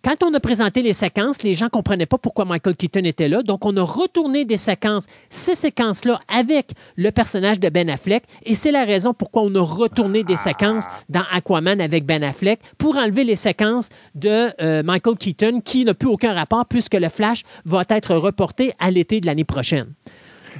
Quand 0.01 0.23
on 0.23 0.33
a 0.33 0.39
présenté 0.39 0.81
les 0.81 0.93
séquences, 0.93 1.43
les 1.43 1.55
gens 1.55 1.65
ne 1.65 1.69
comprenaient 1.69 2.05
pas 2.05 2.17
pourquoi 2.17 2.45
Michael 2.45 2.77
Keaton 2.77 3.03
était 3.03 3.27
là. 3.27 3.43
Donc, 3.43 3.65
on 3.65 3.75
a 3.75 3.83
retourné 3.83 4.45
des 4.45 4.55
séquences, 4.55 5.07
ces 5.27 5.55
séquences-là, 5.55 6.21
avec 6.33 6.71
le 6.95 7.11
personnage 7.11 7.59
de 7.59 7.67
Ben 7.67 7.89
Affleck. 7.89 8.23
Et 8.43 8.53
c'est 8.53 8.71
la 8.71 8.85
raison 8.85 9.13
pourquoi 9.13 9.41
on 9.41 9.53
a 9.55 9.61
retourné 9.61 10.23
des 10.23 10.37
séquences 10.37 10.85
dans 11.09 11.23
Aquaman 11.33 11.81
avec 11.81 12.05
Ben 12.05 12.23
Affleck 12.23 12.61
pour 12.77 12.95
enlever 12.95 13.25
les 13.25 13.35
séquences 13.35 13.89
de 14.15 14.49
euh, 14.61 14.83
Michael 14.83 15.17
Keaton 15.17 15.59
qui 15.59 15.83
n'a 15.83 15.93
plus 15.93 16.07
aucun 16.07 16.33
rapport 16.33 16.65
puisque 16.65 16.95
le 16.95 17.09
Flash 17.09 17.43
va 17.65 17.83
être 17.89 18.15
reporté 18.15 18.71
à 18.79 18.91
l'été 18.91 19.19
de 19.19 19.25
l'année 19.25 19.43
prochaine. 19.43 19.91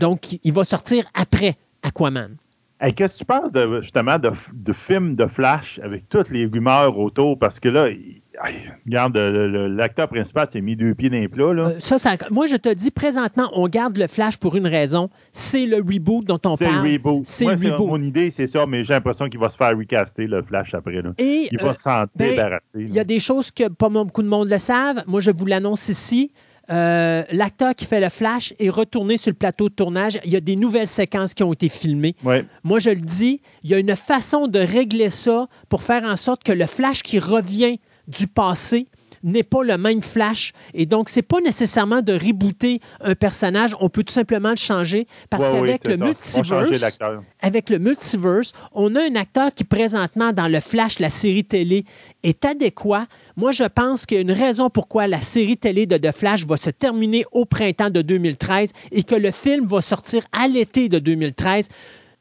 Donc, 0.01 0.37
il 0.43 0.51
va 0.51 0.65
sortir 0.65 1.05
après 1.13 1.55
Aquaman. 1.83 2.35
Qu'est-ce 2.95 3.13
que 3.13 3.19
tu 3.19 3.25
penses 3.25 3.51
de, 3.51 3.81
justement 3.81 4.17
de, 4.17 4.73
films 4.73 5.13
de 5.13 5.27
Flash 5.27 5.79
avec 5.83 6.07
toutes 6.07 6.29
les 6.29 6.45
rumeurs 6.45 6.97
autour? 6.97 7.37
Parce 7.37 7.59
que 7.59 7.67
là, 7.67 7.89
regarde, 8.85 9.17
l'acteur 9.17 10.07
principal 10.07 10.47
s'est 10.51 10.61
mis 10.61 10.75
deux 10.75 10.93
pieds 10.95 11.09
dans 11.09 11.17
les 11.17 11.27
plats. 11.27 11.53
Là. 11.53 11.67
Euh, 11.67 11.79
ça, 11.79 11.97
ça, 11.97 12.15
moi, 12.31 12.47
je 12.47 12.55
te 12.55 12.73
dis 12.73 12.91
présentement, 12.91 13.49
on 13.53 13.67
garde 13.67 13.97
le 13.97 14.07
Flash 14.07 14.37
pour 14.37 14.55
une 14.55 14.67
raison. 14.67 15.09
C'est 15.31 15.65
le 15.65 15.77
reboot 15.77 16.25
dont 16.25 16.39
on 16.45 16.55
parle. 16.55 16.57
C'est 16.57 16.71
le 16.71 16.93
reboot. 16.93 17.25
C'est 17.25 17.45
reboot. 17.45 17.87
Mon 17.87 18.01
idée, 18.01 18.31
c'est 18.31 18.47
ça, 18.47 18.65
mais 18.65 18.83
j'ai 18.83 18.93
l'impression 18.93 19.27
qu'il 19.27 19.39
va 19.39 19.49
se 19.49 19.57
faire 19.57 19.77
recaster 19.77 20.27
le 20.27 20.41
Flash 20.41 20.73
après. 20.73 21.01
Là. 21.01 21.11
il 21.17 21.57
va 21.59 21.73
s'en 21.73 22.03
ben, 22.15 22.31
débarrasser. 22.31 22.63
Il 22.75 22.91
y 22.91 22.99
a 22.99 23.03
des 23.03 23.19
choses 23.19 23.51
que 23.51 23.67
pas 23.67 23.89
beaucoup 23.89 24.23
de 24.23 24.27
monde 24.27 24.49
le 24.49 24.57
savent. 24.57 25.03
Moi, 25.07 25.21
je 25.21 25.31
vous 25.31 25.45
l'annonce 25.45 25.89
ici. 25.89 26.31
Euh, 26.71 27.23
l'acteur 27.31 27.73
qui 27.73 27.85
fait 27.85 27.99
le 27.99 28.09
flash 28.09 28.53
est 28.59 28.69
retourné 28.69 29.17
sur 29.17 29.31
le 29.31 29.35
plateau 29.35 29.69
de 29.69 29.73
tournage. 29.73 30.19
Il 30.23 30.31
y 30.31 30.35
a 30.35 30.39
des 30.39 30.55
nouvelles 30.55 30.87
séquences 30.87 31.33
qui 31.33 31.41
ont 31.43 31.51
été 31.51 31.67
filmées. 31.67 32.15
Moi, 32.63 32.79
je 32.79 32.91
le 32.91 33.01
dis, 33.01 33.41
il 33.63 33.71
y 33.71 33.73
a 33.73 33.79
une 33.79 33.95
façon 33.95 34.47
de 34.47 34.59
régler 34.59 35.09
ça 35.09 35.47
pour 35.67 35.81
faire 35.81 36.03
en 36.03 36.15
sorte 36.15 36.43
que 36.43 36.51
le 36.51 36.67
flash 36.67 37.01
qui 37.01 37.17
revient 37.19 37.79
du 38.09 38.27
passé 38.27 38.87
n'est 39.23 39.43
pas 39.43 39.63
le 39.63 39.77
même 39.77 40.01
Flash. 40.01 40.53
Et 40.73 40.85
donc, 40.85 41.09
c'est 41.09 41.21
pas 41.21 41.41
nécessairement 41.41 42.01
de 42.01 42.13
rebooter 42.13 42.79
un 43.01 43.15
personnage. 43.15 43.71
On 43.79 43.89
peut 43.89 44.03
tout 44.03 44.13
simplement 44.13 44.51
le 44.51 44.55
changer 44.55 45.07
parce 45.29 45.49
qu'avec 45.49 45.85
le 45.85 45.97
multiverse, 45.97 46.99
avec 47.41 47.69
le 47.69 47.79
multiverse, 47.79 48.53
on 48.73 48.95
a 48.95 49.01
un 49.01 49.15
acteur 49.15 49.53
qui 49.53 49.63
présentement 49.63 50.31
dans 50.31 50.47
le 50.47 50.59
Flash, 50.59 50.99
la 50.99 51.09
série 51.09 51.43
télé, 51.43 51.85
est 52.23 52.43
adéquat. 52.45 53.07
Moi, 53.35 53.51
je 53.51 53.63
pense 53.63 54.05
qu'il 54.05 54.15
y 54.15 54.19
a 54.19 54.21
une 54.21 54.31
raison 54.31 54.69
pourquoi 54.69 55.07
la 55.07 55.21
série 55.21 55.57
télé 55.57 55.85
de 55.85 55.97
The 55.97 56.13
Flash 56.13 56.45
va 56.45 56.57
se 56.57 56.69
terminer 56.69 57.25
au 57.31 57.45
printemps 57.45 57.89
de 57.89 58.01
2013 58.01 58.71
et 58.91 59.03
que 59.03 59.15
le 59.15 59.31
film 59.31 59.65
va 59.65 59.81
sortir 59.81 60.23
à 60.31 60.47
l'été 60.47 60.89
de 60.89 60.99
2013 60.99 61.67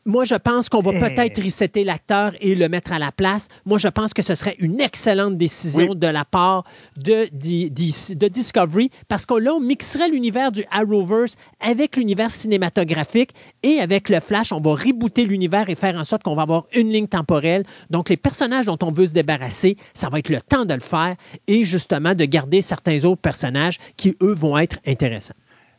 moi, 0.08 0.24
je 0.24 0.34
pense 0.34 0.70
qu'on 0.70 0.80
va 0.80 0.92
eh. 0.94 0.98
peut-être 0.98 1.42
resetter 1.42 1.84
l'acteur 1.84 2.32
et 2.40 2.54
le 2.54 2.68
mettre 2.70 2.92
à 2.92 2.98
la 2.98 3.12
place. 3.12 3.48
Moi, 3.66 3.76
je 3.76 3.88
pense 3.88 4.14
que 4.14 4.22
ce 4.22 4.34
serait 4.34 4.56
une 4.58 4.80
excellente 4.80 5.36
décision 5.36 5.94
de 5.94 6.06
la 6.06 6.24
part 6.24 6.64
de, 6.96 7.28
de, 7.30 8.28
Discovery 8.28 8.90
parce 9.08 9.26
qu'on 9.26 9.36
là, 9.36 9.52
on 9.52 9.60
mixerait 9.60 10.08
l'univers 10.08 10.50
du 10.50 10.64
Arrowverse 10.70 11.36
avec 11.60 11.96
l'univers 11.96 12.30
cinématographique 12.30 13.32
et 13.62 13.80
avec 13.80 14.08
le 14.08 14.20
Flash, 14.20 14.50
on 14.50 14.60
va 14.60 14.70
rebooter 14.70 15.26
l'univers 15.26 15.68
et 15.68 15.76
faire 15.76 15.96
en 15.96 16.04
sorte 16.04 16.22
qu'on 16.22 16.34
va 16.34 16.42
avoir 16.42 16.64
une 16.72 16.88
ligne 16.88 17.06
temporelle. 17.06 17.64
Donc, 17.90 18.08
les 18.08 18.16
personnages 18.16 18.64
dont 18.64 18.78
on 18.80 18.90
veut 18.90 19.08
se 19.08 19.12
débarrasser, 19.12 19.76
ça 19.92 20.08
va 20.08 20.20
être 20.20 20.30
le 20.30 20.40
temps 20.40 20.64
de 20.64 20.72
le 20.74 20.80
faire 20.80 21.16
et 21.46 21.64
justement 21.64 22.14
de 22.14 22.24
garder 22.24 22.62
certains 22.62 23.04
autres 23.04 23.20
personnages 23.20 23.78
qui, 23.98 24.16
eux, 24.22 24.32
vont 24.32 24.56
être 24.56 24.78
intéressants. 24.86 25.34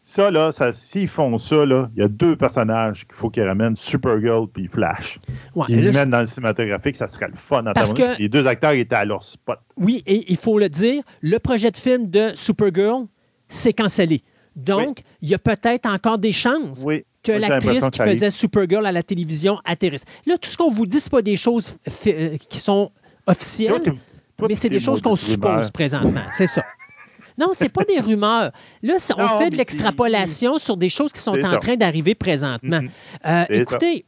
Ça, 0.09 0.31
là, 0.31 0.49
s'ils 0.73 1.07
font 1.07 1.37
ça, 1.37 1.65
il 1.65 1.87
y 1.95 2.01
a 2.01 2.07
deux 2.07 2.35
personnages 2.35 3.05
qu'il 3.05 3.13
faut 3.13 3.29
qu'ils 3.29 3.43
ramènent, 3.43 3.75
Supergirl 3.75 4.47
puis 4.47 4.67
Flash. 4.67 5.19
Ouais, 5.53 5.67
ils 5.69 5.81
les 5.81 5.91
mettent 5.91 6.09
dans 6.09 6.21
le 6.21 6.25
cinématographique, 6.25 6.95
ça 6.95 7.07
serait 7.07 7.27
le 7.27 7.35
fun. 7.35 7.63
Parce 7.75 7.93
que, 7.93 8.17
les 8.17 8.27
deux 8.27 8.47
acteurs 8.47 8.71
étaient 8.71 8.95
à 8.95 9.05
leur 9.05 9.21
spot. 9.21 9.59
Oui, 9.77 10.01
et 10.07 10.25
il 10.27 10.37
faut 10.37 10.57
le 10.57 10.67
dire, 10.67 11.03
le 11.21 11.37
projet 11.37 11.69
de 11.69 11.77
film 11.77 12.09
de 12.09 12.31
Supergirl, 12.33 13.05
c'est 13.47 13.73
cancellé. 13.73 14.23
Donc, 14.55 15.01
il 15.21 15.29
y 15.29 15.35
a 15.35 15.37
peut-être 15.37 15.87
encore 15.87 16.17
des 16.17 16.31
chances 16.31 16.83
que 17.21 17.31
l'actrice 17.31 17.87
qui 17.91 17.99
faisait 17.99 18.31
Supergirl 18.31 18.87
à 18.87 18.91
la 18.91 19.03
télévision 19.03 19.59
atterrisse. 19.63 20.05
Là, 20.25 20.39
tout 20.39 20.49
ce 20.49 20.57
qu'on 20.57 20.71
vous 20.71 20.87
dit, 20.87 20.99
ce 20.99 21.11
pas 21.11 21.21
des 21.21 21.35
choses 21.35 21.77
euh, 22.07 22.35
qui 22.49 22.57
sont 22.57 22.91
officielles, 23.27 23.93
mais 24.41 24.55
c'est 24.55 24.69
des 24.69 24.79
choses 24.79 25.03
qu'on 25.03 25.15
suppose 25.15 25.69
présentement. 25.69 26.23
C'est 26.31 26.47
ça. 26.47 26.63
Non, 27.39 27.51
c'est 27.53 27.69
pas 27.69 27.85
des 27.85 27.99
rumeurs. 27.99 28.51
Là, 28.83 28.95
on 29.17 29.39
fait 29.39 29.49
de 29.49 29.55
l'extrapolation 29.55 30.57
sur 30.57 30.75
des 30.75 30.89
choses 30.89 31.13
qui 31.13 31.21
sont 31.21 31.43
en 31.43 31.57
train 31.59 31.77
d'arriver 31.77 32.13
présentement. 32.13 32.81
Mm-hmm. 32.81 32.89
Euh, 33.25 33.45
écoutez, 33.61 34.05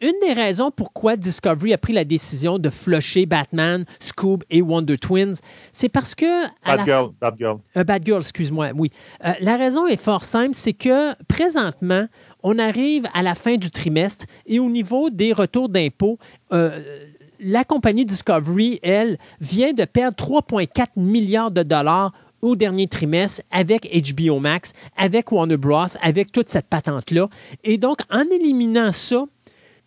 une 0.00 0.14
des 0.20 0.32
raisons 0.32 0.72
pourquoi 0.72 1.16
Discovery 1.16 1.72
a 1.72 1.78
pris 1.78 1.92
la 1.92 2.04
décision 2.04 2.58
de 2.58 2.68
flusher 2.68 3.26
Batman, 3.26 3.84
Scoob 4.00 4.42
et 4.50 4.60
Wonder 4.60 4.98
Twins, 4.98 5.34
c'est 5.70 5.88
parce 5.88 6.16
que. 6.16 6.46
Bad, 6.66 6.84
girl, 6.84 7.10
bad 7.20 7.34
Girl. 7.38 7.58
Euh, 7.76 7.84
bad 7.84 8.04
Girl, 8.04 8.20
excuse-moi, 8.20 8.70
oui. 8.74 8.90
Euh, 9.24 9.32
la 9.40 9.56
raison 9.56 9.86
est 9.86 10.00
fort 10.00 10.24
simple, 10.24 10.54
c'est 10.54 10.72
que 10.72 11.14
présentement, 11.26 12.06
on 12.42 12.58
arrive 12.58 13.04
à 13.14 13.22
la 13.22 13.36
fin 13.36 13.56
du 13.56 13.70
trimestre 13.70 14.26
et 14.46 14.58
au 14.58 14.68
niveau 14.68 15.10
des 15.10 15.32
retours 15.32 15.68
d'impôts, 15.68 16.18
la 17.40 17.64
compagnie 17.64 18.04
Discovery, 18.04 18.80
elle, 18.82 19.18
vient 19.40 19.72
de 19.72 19.84
perdre 19.84 20.16
3,4 20.16 20.88
milliards 20.96 21.50
de 21.50 21.62
dollars 21.62 22.12
au 22.44 22.56
dernier 22.56 22.86
trimestre 22.86 23.42
avec 23.50 23.88
HBO 23.90 24.38
Max, 24.38 24.72
avec 24.96 25.32
Warner 25.32 25.56
Bros., 25.56 25.86
avec 26.02 26.30
toute 26.30 26.48
cette 26.48 26.66
patente-là. 26.66 27.28
Et 27.64 27.78
donc, 27.78 28.00
en 28.10 28.22
éliminant 28.30 28.92
ça, 28.92 29.24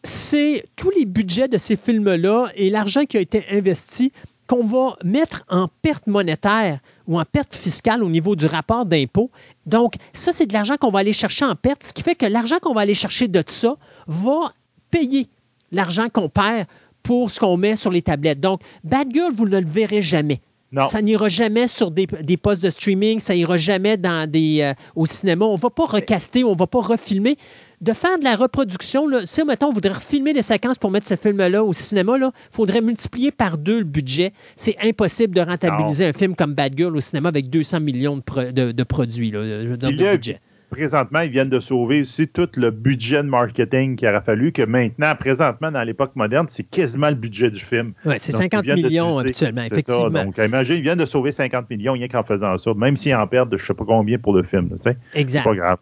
c'est 0.03 0.65
tous 0.75 0.89
les 0.91 1.05
budgets 1.05 1.47
de 1.47 1.57
ces 1.57 1.75
films-là 1.75 2.47
et 2.55 2.69
l'argent 2.69 3.05
qui 3.05 3.17
a 3.17 3.19
été 3.21 3.45
investi 3.51 4.11
qu'on 4.47 4.63
va 4.63 4.95
mettre 5.03 5.43
en 5.49 5.67
perte 5.81 6.07
monétaire 6.07 6.79
ou 7.05 7.19
en 7.19 7.25
perte 7.25 7.53
fiscale 7.53 8.03
au 8.03 8.09
niveau 8.09 8.35
du 8.35 8.45
rapport 8.45 8.85
d'impôt. 8.85 9.29
Donc, 9.65 9.95
ça, 10.13 10.33
c'est 10.33 10.45
de 10.45 10.53
l'argent 10.53 10.77
qu'on 10.77 10.91
va 10.91 10.99
aller 10.99 11.13
chercher 11.13 11.45
en 11.45 11.55
perte, 11.55 11.83
ce 11.83 11.93
qui 11.93 12.01
fait 12.01 12.15
que 12.15 12.25
l'argent 12.25 12.57
qu'on 12.61 12.73
va 12.73 12.81
aller 12.81 12.93
chercher 12.93 13.27
de 13.27 13.43
ça 13.47 13.75
va 14.07 14.53
payer 14.89 15.27
l'argent 15.71 16.07
qu'on 16.09 16.29
perd 16.29 16.65
pour 17.03 17.29
ce 17.29 17.39
qu'on 17.39 17.57
met 17.57 17.75
sur 17.75 17.91
les 17.91 18.01
tablettes. 18.01 18.39
Donc, 18.39 18.61
Bad 18.83 19.09
Girl, 19.13 19.33
vous 19.33 19.47
ne 19.47 19.59
le 19.59 19.67
verrez 19.67 20.01
jamais. 20.01 20.41
Ça 20.89 21.01
n'ira 21.01 21.29
jamais 21.29 21.67
sur 21.67 21.91
des, 21.91 22.07
postes 22.37 22.63
de 22.63 22.69
streaming, 22.69 23.19
ça 23.19 23.33
n'ira 23.33 23.55
jamais 23.57 23.95
dans 23.97 24.29
des, 24.29 24.59
euh, 24.61 24.73
au 24.95 25.05
cinéma. 25.05 25.45
On 25.45 25.53
ne 25.53 25.59
va 25.59 25.69
pas 25.69 25.85
recaster, 25.85 26.43
on 26.43 26.53
ne 26.53 26.57
va 26.57 26.67
pas 26.67 26.81
refilmer. 26.81 27.37
De 27.79 27.93
faire 27.93 28.17
de 28.17 28.23
la 28.23 28.35
reproduction, 28.35 29.07
là, 29.07 29.21
si, 29.23 29.43
mettons, 29.43 29.67
on 29.67 29.71
voudrait 29.71 29.93
refilmer 29.93 30.33
des 30.33 30.41
séquences 30.41 30.77
pour 30.77 30.91
mettre 30.91 31.05
ce 31.05 31.15
film-là 31.15 31.63
au 31.63 31.73
cinéma, 31.73 32.17
il 32.17 32.31
faudrait 32.49 32.81
multiplier 32.81 33.31
par 33.31 33.57
deux 33.57 33.79
le 33.79 33.85
budget. 33.85 34.33
C'est 34.55 34.75
impossible 34.83 35.35
de 35.35 35.41
rentabiliser 35.41 36.07
un 36.07 36.13
film 36.13 36.35
comme 36.35 36.53
Bad 36.53 36.73
Girl 36.75 36.97
au 36.97 37.01
cinéma 37.01 37.29
avec 37.29 37.49
200 37.49 37.79
millions 37.79 38.17
de, 38.17 38.83
produits, 38.83 39.31
là, 39.31 39.43
je 39.63 39.67
veux 39.67 39.77
dire, 39.77 39.91
de 39.91 40.15
budget 40.15 40.41
présentement, 40.69 41.21
ils 41.21 41.31
viennent 41.31 41.49
de 41.49 41.59
sauver 41.59 42.01
aussi 42.01 42.27
tout 42.27 42.49
le 42.55 42.71
budget 42.71 43.23
de 43.23 43.29
marketing 43.29 43.95
qu'il 43.95 44.07
aurait 44.07 44.21
fallu, 44.21 44.51
que 44.51 44.61
maintenant, 44.63 45.15
présentement, 45.15 45.71
dans 45.71 45.83
l'époque 45.83 46.15
moderne, 46.15 46.47
c'est 46.49 46.63
quasiment 46.63 47.09
le 47.09 47.15
budget 47.15 47.51
du 47.51 47.59
film. 47.59 47.93
Oui, 48.05 48.15
c'est 48.19 48.31
50 48.31 48.65
millions 48.65 49.19
habituellement, 49.19 49.63
effectivement. 49.63 50.09
Donc, 50.09 50.37
imagine, 50.37 50.75
ils 50.77 50.81
viennent 50.81 50.97
de 50.97 51.05
sauver 51.05 51.31
50 51.31 51.69
millions 51.69 51.93
rien 51.93 52.07
qu'en 52.07 52.23
faisant 52.23 52.57
ça, 52.57 52.73
même 52.75 52.95
s'ils 52.95 53.15
en 53.15 53.27
perdent 53.27 53.55
je 53.57 53.63
ne 53.63 53.67
sais 53.67 53.73
pas 53.73 53.85
combien 53.85 54.17
pour 54.17 54.33
le 54.33 54.43
film. 54.43 54.69
exact. 55.13 55.43
C'est 55.43 55.43
pas 55.43 55.55
grave. 55.55 55.77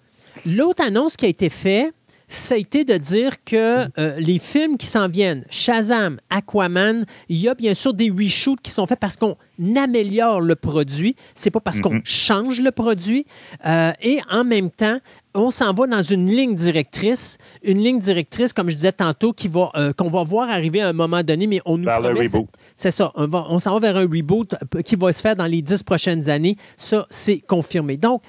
L'autre 0.46 0.84
annonce 0.86 1.18
qui 1.18 1.26
a 1.26 1.30
été 1.30 1.50
faite, 1.50 1.94
ça 2.28 2.56
a 2.56 2.58
été 2.58 2.84
de 2.84 2.96
dire 2.98 3.44
que 3.44 3.86
euh, 4.00 4.16
les 4.18 4.40
films 4.40 4.78
qui 4.78 4.88
s'en 4.88 5.08
viennent, 5.08 5.44
Shazam, 5.50 6.18
Aquaman, 6.30 7.06
il 7.30 7.38
y 7.38 7.48
a 7.48 7.54
bien 7.54 7.74
sûr 7.74 7.94
des 7.94 8.10
reshoots 8.10 8.60
qui 8.62 8.72
sont 8.72 8.88
faits 8.88 9.00
parce 9.00 9.18
qu'on 9.18 9.38
améliore 9.76 10.42
le 10.42 10.56
produit. 10.56 11.16
C'est 11.36 11.52
pas 11.52 11.60
parce 11.60 11.82
qu'on 11.82 11.96
mhm. 11.96 12.02
change 12.04 12.62
le 12.62 12.72
produit. 12.72 13.26
Euh, 13.66 13.92
et 14.02 14.20
en 14.32 14.44
même 14.44 14.70
temps, 14.70 14.98
on 15.36 15.52
s'en 15.52 15.74
va 15.74 15.86
dans 15.86 16.02
une 16.02 16.30
ligne 16.30 16.56
directrice, 16.56 17.38
une 17.62 17.84
ligne 17.84 18.00
directrice, 18.00 18.54
comme 18.54 18.70
je 18.70 18.76
disais 18.76 18.92
tantôt, 18.92 19.32
qui 19.32 19.48
va, 19.48 19.70
euh, 19.76 19.94
qu'on 19.94 20.10
va 20.10 20.24
voir 20.24 20.50
arriver 20.50 20.82
à 20.82 20.90
un 20.90 20.94
moment 20.94 21.24
donné, 21.24 21.46
mais 21.46 21.62
on 21.66 21.78
nous 21.78 21.86
vers 21.86 22.00
promet... 22.00 22.30
C'est 22.76 22.92
ça, 22.92 23.12
on, 23.16 23.30
on 23.34 23.60
s'en 23.60 23.74
va 23.74 23.92
vers 23.92 23.98
un 23.98 24.08
reboot 24.08 24.56
qui 24.84 24.96
va 24.96 25.12
se 25.12 25.22
faire 25.22 25.36
dans 25.36 25.46
les 25.46 25.62
dix 25.62 25.84
prochaines 25.84 26.30
années. 26.30 26.58
Ça, 26.78 27.06
c'est 27.10 27.40
confirmé. 27.40 27.98
Donc, 27.98 28.22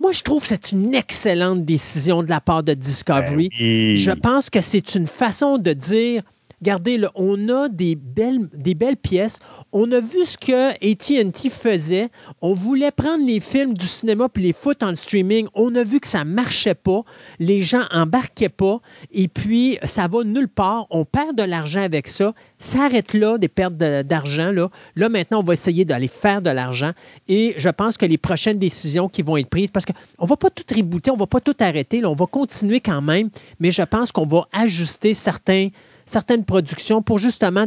moi, 0.00 0.12
je 0.12 0.22
trouve 0.22 0.40
que 0.40 0.48
c'est 0.48 0.72
une 0.72 0.94
excellente 0.94 1.64
décision 1.64 2.22
de 2.22 2.30
la 2.30 2.40
part 2.40 2.62
de 2.62 2.72
Discovery. 2.72 3.50
Ben 3.50 3.96
je 3.96 4.10
pense 4.12 4.48
que 4.48 4.62
c'est 4.62 4.94
une 4.94 5.06
façon 5.06 5.58
de 5.58 5.74
dire 5.74 6.22
Regardez, 6.62 7.00
on 7.14 7.48
a 7.48 7.70
des 7.70 7.96
belles, 7.96 8.96
pièces. 8.96 9.38
On 9.72 9.90
a 9.92 10.00
vu 10.00 10.26
ce 10.26 10.36
que 10.36 10.70
ATT 10.72 11.48
faisait. 11.50 12.10
On 12.42 12.52
voulait 12.52 12.90
prendre 12.90 13.24
les 13.26 13.40
films 13.40 13.72
du 13.72 13.86
cinéma 13.86 14.28
puis 14.28 14.42
les 14.42 14.52
foutre 14.52 14.84
en 14.84 14.94
streaming. 14.94 15.48
On 15.54 15.74
a 15.74 15.84
vu 15.84 16.00
que 16.00 16.06
ça 16.06 16.22
ne 16.22 16.30
marchait 16.30 16.74
pas. 16.74 17.00
Les 17.38 17.62
gens 17.62 17.80
embarquaient 17.92 18.50
pas. 18.50 18.80
Et 19.10 19.28
puis, 19.28 19.78
ça 19.84 20.06
va 20.06 20.22
nulle 20.22 20.48
part. 20.48 20.86
On 20.90 21.06
perd 21.06 21.34
de 21.34 21.44
l'argent 21.44 21.80
avec 21.80 22.08
ça. 22.08 22.34
Ça 22.58 22.84
arrête 22.84 23.14
là, 23.14 23.38
des 23.38 23.48
pertes 23.48 23.76
d'argent. 23.76 24.52
Là. 24.52 24.68
là, 24.96 25.08
maintenant, 25.08 25.40
on 25.40 25.44
va 25.44 25.54
essayer 25.54 25.86
d'aller 25.86 26.08
faire 26.08 26.42
de 26.42 26.50
l'argent. 26.50 26.92
Et 27.26 27.54
je 27.56 27.70
pense 27.70 27.96
que 27.96 28.04
les 28.04 28.18
prochaines 28.18 28.58
décisions 28.58 29.08
qui 29.08 29.22
vont 29.22 29.38
être 29.38 29.48
prises, 29.48 29.70
parce 29.70 29.86
qu'on 29.86 30.24
ne 30.24 30.28
va 30.28 30.36
pas 30.36 30.50
tout 30.50 30.64
rebooter, 30.74 31.10
on 31.10 31.14
ne 31.14 31.20
va 31.20 31.26
pas 31.26 31.40
tout 31.40 31.56
arrêter. 31.60 32.04
on 32.04 32.14
va 32.14 32.26
continuer 32.26 32.80
quand 32.80 33.00
même. 33.00 33.30
Mais 33.60 33.70
je 33.70 33.82
pense 33.82 34.12
qu'on 34.12 34.26
va 34.26 34.46
ajuster 34.52 35.14
certains 35.14 35.68
certaines 36.10 36.44
productions 36.44 37.02
pour 37.02 37.18
justement 37.18 37.66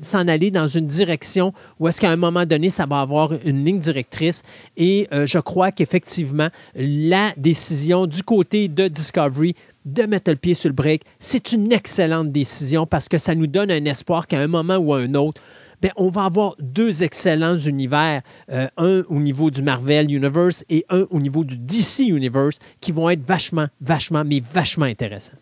s'en 0.00 0.28
aller 0.28 0.50
dans 0.50 0.66
une 0.66 0.86
direction 0.86 1.52
où 1.78 1.88
est-ce 1.88 2.00
qu'à 2.00 2.10
un 2.10 2.16
moment 2.16 2.46
donné, 2.46 2.70
ça 2.70 2.86
va 2.86 3.00
avoir 3.02 3.32
une 3.44 3.64
ligne 3.64 3.80
directrice. 3.80 4.42
Et 4.78 5.08
euh, 5.12 5.26
je 5.26 5.38
crois 5.38 5.72
qu'effectivement, 5.72 6.48
la 6.74 7.32
décision 7.36 8.06
du 8.06 8.22
côté 8.22 8.68
de 8.68 8.88
Discovery 8.88 9.54
de 9.84 10.04
mettre 10.04 10.30
le 10.30 10.36
pied 10.36 10.54
sur 10.54 10.70
le 10.70 10.74
break, 10.74 11.02
c'est 11.18 11.52
une 11.52 11.70
excellente 11.70 12.32
décision 12.32 12.86
parce 12.86 13.10
que 13.10 13.18
ça 13.18 13.34
nous 13.34 13.46
donne 13.46 13.70
un 13.70 13.84
espoir 13.84 14.26
qu'à 14.26 14.40
un 14.40 14.46
moment 14.46 14.76
ou 14.76 14.94
à 14.94 15.00
un 15.00 15.14
autre, 15.14 15.42
Bien, 15.82 15.90
on 15.96 16.10
va 16.10 16.26
avoir 16.26 16.54
deux 16.60 17.02
excellents 17.02 17.58
univers, 17.58 18.22
euh, 18.52 18.68
un 18.76 19.02
au 19.08 19.18
niveau 19.18 19.50
du 19.50 19.62
Marvel 19.62 20.12
Universe 20.12 20.64
et 20.70 20.86
un 20.90 21.06
au 21.10 21.18
niveau 21.18 21.42
du 21.42 21.56
DC 21.56 22.06
Universe, 22.06 22.60
qui 22.80 22.92
vont 22.92 23.10
être 23.10 23.26
vachement, 23.26 23.66
vachement, 23.80 24.22
mais 24.24 24.38
vachement 24.38 24.84
intéressants. 24.84 25.38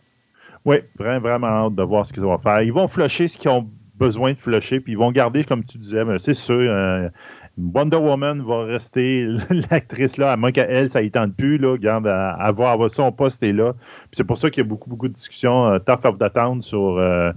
Oui, 0.65 0.77
vraiment, 0.99 1.21
vraiment 1.21 1.47
hâte 1.47 1.75
de 1.75 1.83
voir 1.83 2.07
ce 2.07 2.13
qu'ils 2.13 2.23
vont 2.23 2.39
faire. 2.39 2.61
Ils 2.63 2.73
vont 2.73 2.89
flusher 2.89 3.29
ce 3.29 3.39
qu'ils 3.39 3.51
ont 3.51 3.69
besoin 3.97 4.33
de 4.33 4.39
flusher, 4.39 4.81
puis 4.81 4.93
ils 4.93 4.99
vont 4.99 5.13
garder, 5.13 5.45
comme 5.45 5.65
tu 5.65 5.79
disais, 5.79 6.03
c'est 6.19 6.35
sûr, 6.35 6.59
euh, 6.59 7.09
Wonder 7.59 7.99
Woman 7.99 8.43
va 8.43 8.65
rester 8.65 9.27
l'actrice 9.71 10.17
là, 10.17 10.33
à 10.33 10.37
moins 10.37 10.53
qu'elle, 10.53 10.89
ça 10.89 11.03
y 11.03 11.11
tente 11.11 11.35
plus, 11.35 11.59
là, 11.59 11.77
garde, 11.77 12.07
à, 12.07 12.33
avoir 12.33 12.91
son 12.91 13.13
poste 13.13 13.43
est 13.43 13.53
là. 13.53 13.75
C'est 14.13 14.25
pour 14.25 14.39
ça 14.39 14.51
qu'il 14.51 14.63
y 14.63 14.67
a 14.67 14.69
beaucoup, 14.69 14.89
beaucoup 14.89 15.09
de 15.09 15.15
discussions, 15.15 15.67
euh, 15.67 15.79
Talk 15.79 16.05
of 16.05 16.19
the 16.19 16.33
Town 16.33 16.63
sur, 16.63 16.99
euh, 16.99 17.33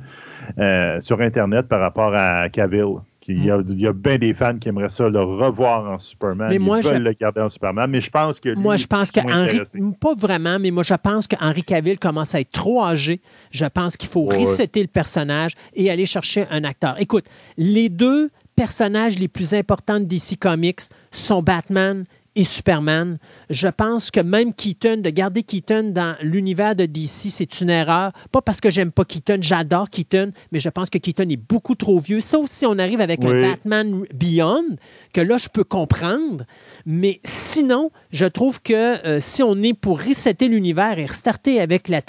sur 1.00 1.22
Internet 1.22 1.68
par 1.68 1.82
rapport 1.82 2.14
à 2.16 2.50
Cavill. 2.50 3.00
Il 3.28 3.44
y, 3.44 3.52
a, 3.52 3.62
il 3.68 3.80
y 3.80 3.88
a 3.88 3.94
bien 3.94 4.18
des 4.18 4.34
fans 4.34 4.58
qui 4.58 4.70
aimeraient 4.70 4.90
ça 4.90 5.08
le 5.08 5.22
revoir 5.22 5.90
en 5.90 6.00
Superman. 6.00 6.50
Mais 6.50 6.60
moi, 6.60 6.80
Ils 6.80 6.86
veulent 6.86 7.04
le 7.04 7.14
garder 7.14 7.42
en 7.42 7.50
Superman. 7.50 7.90
Mais 7.90 8.02
je 8.02 8.10
pense 8.10 8.40
que. 8.40 8.54
moi, 8.56 8.76
je 8.76 8.88
pense 8.88 9.12
que 9.12 9.20
Henry. 9.22 9.62
Pas 10.00 10.16
vraiment, 10.16 10.60
mais 10.60 10.72
moi, 10.72 10.84
je 10.84 10.94
pense 10.94 11.28
que 11.28 11.36
Henry 11.40 11.64
Cavill 11.64 12.00
commence 12.00 12.36
à 12.36 12.42
être 12.42 12.52
trop 12.52 12.84
âgé. 12.84 13.22
Je 13.52 13.66
pense 13.66 13.98
qu'il 13.98 14.10
faut 14.10 14.26
resetter 14.26 14.82
le 14.82 14.88
personnage 14.88 15.54
et 15.74 15.90
aller 15.90 16.06
chercher 16.06 16.46
un 16.50 16.64
acteur. 16.64 16.96
Écoute, 17.00 17.26
les 17.58 17.90
deux 17.90 18.30
personnages 18.56 19.18
les 19.20 19.28
plus 19.28 19.54
importants 19.54 20.00
DC 20.00 20.38
Comics 20.40 20.82
sont 21.12 21.42
Batman 21.42 22.06
et 22.36 22.46
Superman. 22.46 23.18
Je 23.50 23.68
pense 23.68 24.12
que 24.12 24.20
même 24.20 24.54
Keaton, 24.54 24.98
de 24.98 25.10
garder 25.10 25.44
Keaton 25.44 25.92
dans 25.92 26.16
l'univers 26.22 26.76
de 26.76 26.86
DC, 26.86 27.30
c'est 27.30 27.62
une 27.62 27.70
erreur. 27.70 28.12
Pas 28.32 28.42
parce 28.42 28.60
que 28.62 28.70
j'aime 28.70 28.92
pas 28.92 29.06
Keaton, 29.06 29.38
j'adore 29.42 29.90
Keaton, 29.90 30.32
mais 30.52 30.60
je 30.60 30.70
pense 30.70 30.90
que 30.90 30.98
Keaton 30.98 31.30
est 31.30 31.38
beaucoup 31.38 31.76
trop 31.76 32.00
vieux. 32.00 32.22
Sauf 32.22 32.50
si 32.50 32.66
on 32.66 32.78
arrive 32.80 33.02
avec 33.02 33.24
un 33.24 33.42
Batman 33.42 34.06
Beyond, 34.14 34.76
que 35.14 35.22
là, 35.22 35.38
je 35.38 35.50
peux 35.50 35.64
comprendre. 35.64 36.46
Mais 36.86 37.22
sinon, 37.24 37.92
je 38.12 38.26
trouve 38.26 38.62
que 38.62 38.74
euh, 39.06 39.20
si 39.22 39.42
on 39.42 39.62
est 39.64 39.74
pour 39.74 40.02
resetter 40.02 40.50
l'univers 40.50 41.00
et 41.00 41.06
restarter 41.06 41.62
avec 41.62 41.88
la, 41.88 42.02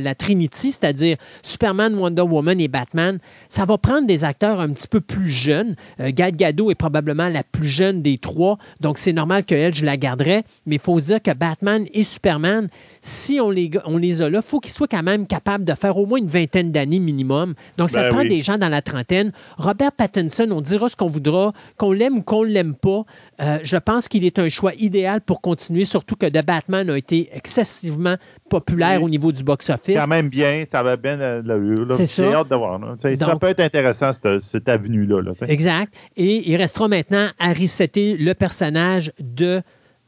la, 0.00 0.14
Trinity, 0.14 0.72
c'est-à-dire 0.72 1.16
Superman, 1.42 1.94
Wonder 1.94 2.22
Woman 2.22 2.60
et 2.60 2.66
Batman, 2.66 3.20
ça 3.48 3.64
va 3.64 3.78
prendre 3.78 4.06
des 4.08 4.24
acteurs 4.24 4.60
un 4.60 4.70
petit 4.70 4.88
peu 4.88 5.00
plus 5.00 5.28
jeunes. 5.28 5.76
Euh, 6.00 6.10
Gal 6.12 6.32
Gadot 6.32 6.70
est 6.72 6.76
probablement 6.76 7.28
la 7.28 7.44
plus 7.44 7.68
jeune 7.68 8.02
des 8.02 8.18
trois, 8.18 8.58
donc 8.80 8.98
c'est 8.98 9.12
normal 9.12 9.44
qu'elle, 9.44 9.74
je 9.74 9.84
la 9.84 9.96
garderais. 9.96 10.42
Mais 10.66 10.76
il 10.76 10.80
faut 10.80 10.98
se 10.98 11.06
dire 11.06 11.22
que 11.22 11.32
Batman 11.32 11.86
et 11.92 12.02
Superman, 12.02 12.68
si 13.04 13.40
on 13.40 13.50
les, 13.50 13.68
on 13.84 13.98
les 13.98 14.22
a 14.22 14.30
là, 14.30 14.38
il 14.38 14.48
faut 14.48 14.60
qu'ils 14.60 14.72
soient 14.72 14.86
quand 14.86 15.02
même 15.02 15.26
capables 15.26 15.64
de 15.64 15.74
faire 15.74 15.98
au 15.98 16.06
moins 16.06 16.18
une 16.18 16.28
vingtaine 16.28 16.70
d'années 16.70 17.00
minimum. 17.00 17.54
Donc, 17.76 17.90
ça 17.90 18.02
ben 18.02 18.10
prend 18.10 18.24
des 18.24 18.42
gens 18.42 18.58
dans 18.58 18.68
la 18.68 18.80
trentaine. 18.80 19.32
Robert 19.58 19.90
Pattinson, 19.90 20.48
on 20.52 20.60
dira 20.60 20.88
ce 20.88 20.94
qu'on 20.94 21.08
voudra, 21.08 21.52
qu'on 21.76 21.90
l'aime 21.90 22.18
ou 22.18 22.22
qu'on 22.22 22.44
ne 22.44 22.50
l'aime 22.50 22.74
pas. 22.74 23.02
Euh, 23.40 23.58
je 23.64 23.76
pense 23.76 24.06
qu'il 24.06 24.24
est 24.24 24.38
un 24.38 24.48
choix 24.48 24.72
idéal 24.74 25.20
pour 25.20 25.40
continuer, 25.40 25.84
surtout 25.84 26.14
que 26.14 26.26
The 26.26 26.46
Batman 26.46 26.88
a 26.90 26.96
été 26.96 27.28
excessivement 27.32 28.14
populaire 28.48 29.02
au 29.02 29.08
niveau 29.08 29.32
du 29.32 29.42
box-office. 29.42 29.98
Quand 29.98 30.06
même 30.06 30.28
bien, 30.28 30.64
ça 30.70 30.84
va 30.84 30.96
bien 30.96 31.16
l'allure. 31.16 31.86
C'est 31.90 32.06
ça. 32.06 32.22
J'ai 32.22 32.34
hâte 32.34 32.48
de 32.48 32.54
voir. 32.54 32.80
ça 33.00 33.36
peut 33.36 33.48
être 33.48 33.60
intéressant, 33.60 34.12
cette, 34.12 34.68
avenue-là. 34.68 35.32
exact. 35.48 35.92
Et 36.16 36.48
il 36.48 36.56
restera 36.56 36.86
maintenant 36.86 37.28
à 37.40 37.52
resetter 37.52 38.16
le 38.16 38.32
personnage 38.34 39.12
de 39.18 39.60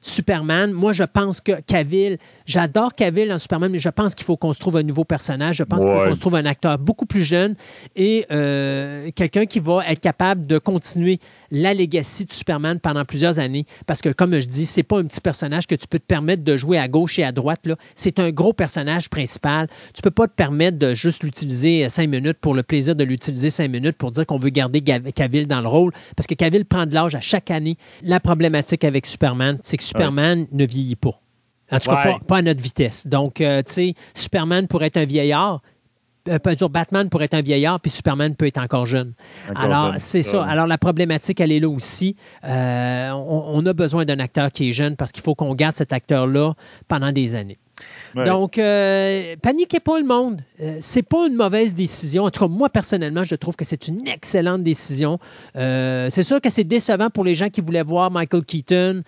Superman. 0.05 0.71
Moi, 0.73 0.93
je 0.93 1.03
pense 1.03 1.41
que 1.41 1.61
Cavill, 1.63 2.19
j'adore 2.47 2.95
Cavill 2.95 3.33
en 3.33 3.39
Superman, 3.39 3.71
mais 3.71 3.79
je 3.79 3.89
pense 3.89 4.15
qu'il 4.15 4.25
faut 4.25 4.37
qu'on 4.37 4.53
se 4.53 4.59
trouve 4.59 4.77
un 4.77 4.83
nouveau 4.83 5.05
personnage. 5.05 5.57
Je 5.57 5.65
pense 5.65 5.83
qu'il 5.83 5.93
faut 5.93 5.99
qu'on 5.99 6.15
se 6.15 6.21
trouve 6.21 6.35
un 6.37 6.47
acteur 6.47 6.79
beaucoup 6.79 7.07
plus 7.07 7.23
jeune 7.23 7.55
et 7.97 8.27
euh, 8.31 9.11
quelqu'un 9.15 9.47
qui 9.47 9.61
va 9.61 9.83
être 9.89 10.01
capable 10.01 10.47
de 10.47 10.59
continuer 10.59 11.19
la 11.51 11.75
legacy 11.75 12.25
de 12.25 12.33
Superman 12.33 12.81
pendant 12.81 13.05
plusieurs 13.05 13.39
années. 13.39 13.67
Parce 13.87 14.03
que, 14.03 14.09
comme 14.11 14.39
je 14.39 14.47
dis, 14.47 14.67
c'est 14.67 14.83
pas 14.83 14.99
un 14.99 15.05
petit 15.05 15.21
personnage 15.21 15.67
que 15.67 15.75
tu 15.75 15.87
peux 15.87 15.99
te 15.99 16.07
permettre 16.07 16.43
de 16.43 16.57
jouer 16.57 16.79
à 16.79 16.89
gauche 16.89 17.19
et 17.19 17.25
à 17.25 17.33
droite. 17.33 17.61
C'est 17.95 18.19
un 18.19 18.31
gros 18.31 18.53
personnage 18.53 19.09
principal. 19.09 19.69
Tu 19.95 20.03
peux 20.03 20.11
pas 20.11 20.27
te 20.27 20.35
permettre 20.35 20.79
de 20.79 20.95
juste 20.95 21.23
l'utiliser 21.23 21.89
cinq 21.89 22.09
minutes 22.09 22.39
pour 22.41 22.55
le 22.55 22.63
plaisir 22.63 22.97
de 22.97 23.05
l'utiliser 23.05 23.51
cinq 23.51 23.71
minutes 23.71 23.97
pour 23.97 24.11
dire 24.11 24.27
qu'on 24.27 24.39
veut 24.39 24.51
garder 24.51 24.81
Cavill 24.81 25.47
dans 25.47 25.61
le 25.61 25.69
rôle. 25.69 25.93
Parce 26.17 26.27
que 26.27 26.35
Cavill 26.35 26.65
prend 26.65 26.87
de 26.87 26.95
l'âge 26.95 27.15
à 27.15 27.21
chaque 27.21 27.51
année. 27.51 27.77
La 28.03 28.21
problématique 28.21 28.85
avec 28.85 29.07
Superman, 29.07 29.59
c'est 29.63 29.77
que 29.77 29.83
Superman 29.83 30.47
ne 30.53 30.67
vieillit 30.67 30.97
pas. 30.97 31.24
En 31.71 31.79
tout 31.79 31.91
cas, 31.91 32.19
pas, 32.27 32.39
à 32.39 32.43
notre 32.43 32.63
vitesse. 32.63 33.07
Donc, 33.07 33.41
euh, 33.41 33.63
tu 33.63 33.73
sais, 33.73 33.95
Superman 34.15 34.69
pourrait 34.69 34.89
être 34.89 34.99
un 34.99 35.07
vieillard, 35.07 35.61
euh, 36.29 36.39
Batman 36.71 37.09
pourrait 37.09 37.27
être 37.27 37.35
un 37.35 37.43
vieillard, 37.43 37.81
puis 37.81 37.91
Superman 37.91 38.35
peut 38.35 38.47
être 38.47 38.59
encore 38.59 38.87
jeune. 38.87 39.13
Alors, 39.55 39.95
c'est 39.99 40.23
ça. 40.23 40.45
Alors, 40.45 40.67
la 40.67 40.79
problématique, 40.79 41.41
elle 41.41 41.53
est 41.53 41.61
là 41.61 41.69
aussi. 41.69 42.17
Euh, 42.45 43.11
on, 43.11 43.65
a 43.67 43.73
besoin 43.73 44.05
d'un 44.05 44.19
acteur 44.19 44.51
qui 44.51 44.71
est 44.71 44.73
jeune 44.73 44.97
parce 44.97 45.13
qu'il 45.13 45.23
faut 45.23 45.35
qu'on 45.35 45.55
garde 45.55 45.75
cet 45.75 45.93
acteur-là 45.93 46.55
pendant 46.89 47.13
des 47.13 47.35
années. 47.35 47.59
Donc, 48.15 48.59
euh, 48.59 49.37
paniquez 49.43 49.81
pas 49.81 49.99
le 49.99 50.07
monde. 50.07 50.41
Euh, 50.61 50.77
c'est 50.81 51.03
pas 51.03 51.27
une 51.27 51.35
mauvaise 51.35 51.75
décision. 51.75 52.25
En 52.25 52.31
tout 52.31 52.41
cas, 52.41 52.49
moi, 52.49 52.69
personnellement, 52.69 53.25
je 53.25 53.35
trouve 53.35 53.57
que 53.57 53.65
c'est 53.65 53.89
une 53.89 54.07
excellente 54.07 54.63
décision. 54.63 55.19
c'est 55.55 56.23
sûr 56.23 56.41
que 56.41 56.51
c'est 56.51 56.65
décevant 56.65 57.11
pour 57.11 57.25
les 57.25 57.35
gens 57.35 57.49
qui 57.49 57.61
voulaient 57.61 57.83
voir 57.83 58.11
Michael 58.11 58.45
Keaton, 58.45 59.03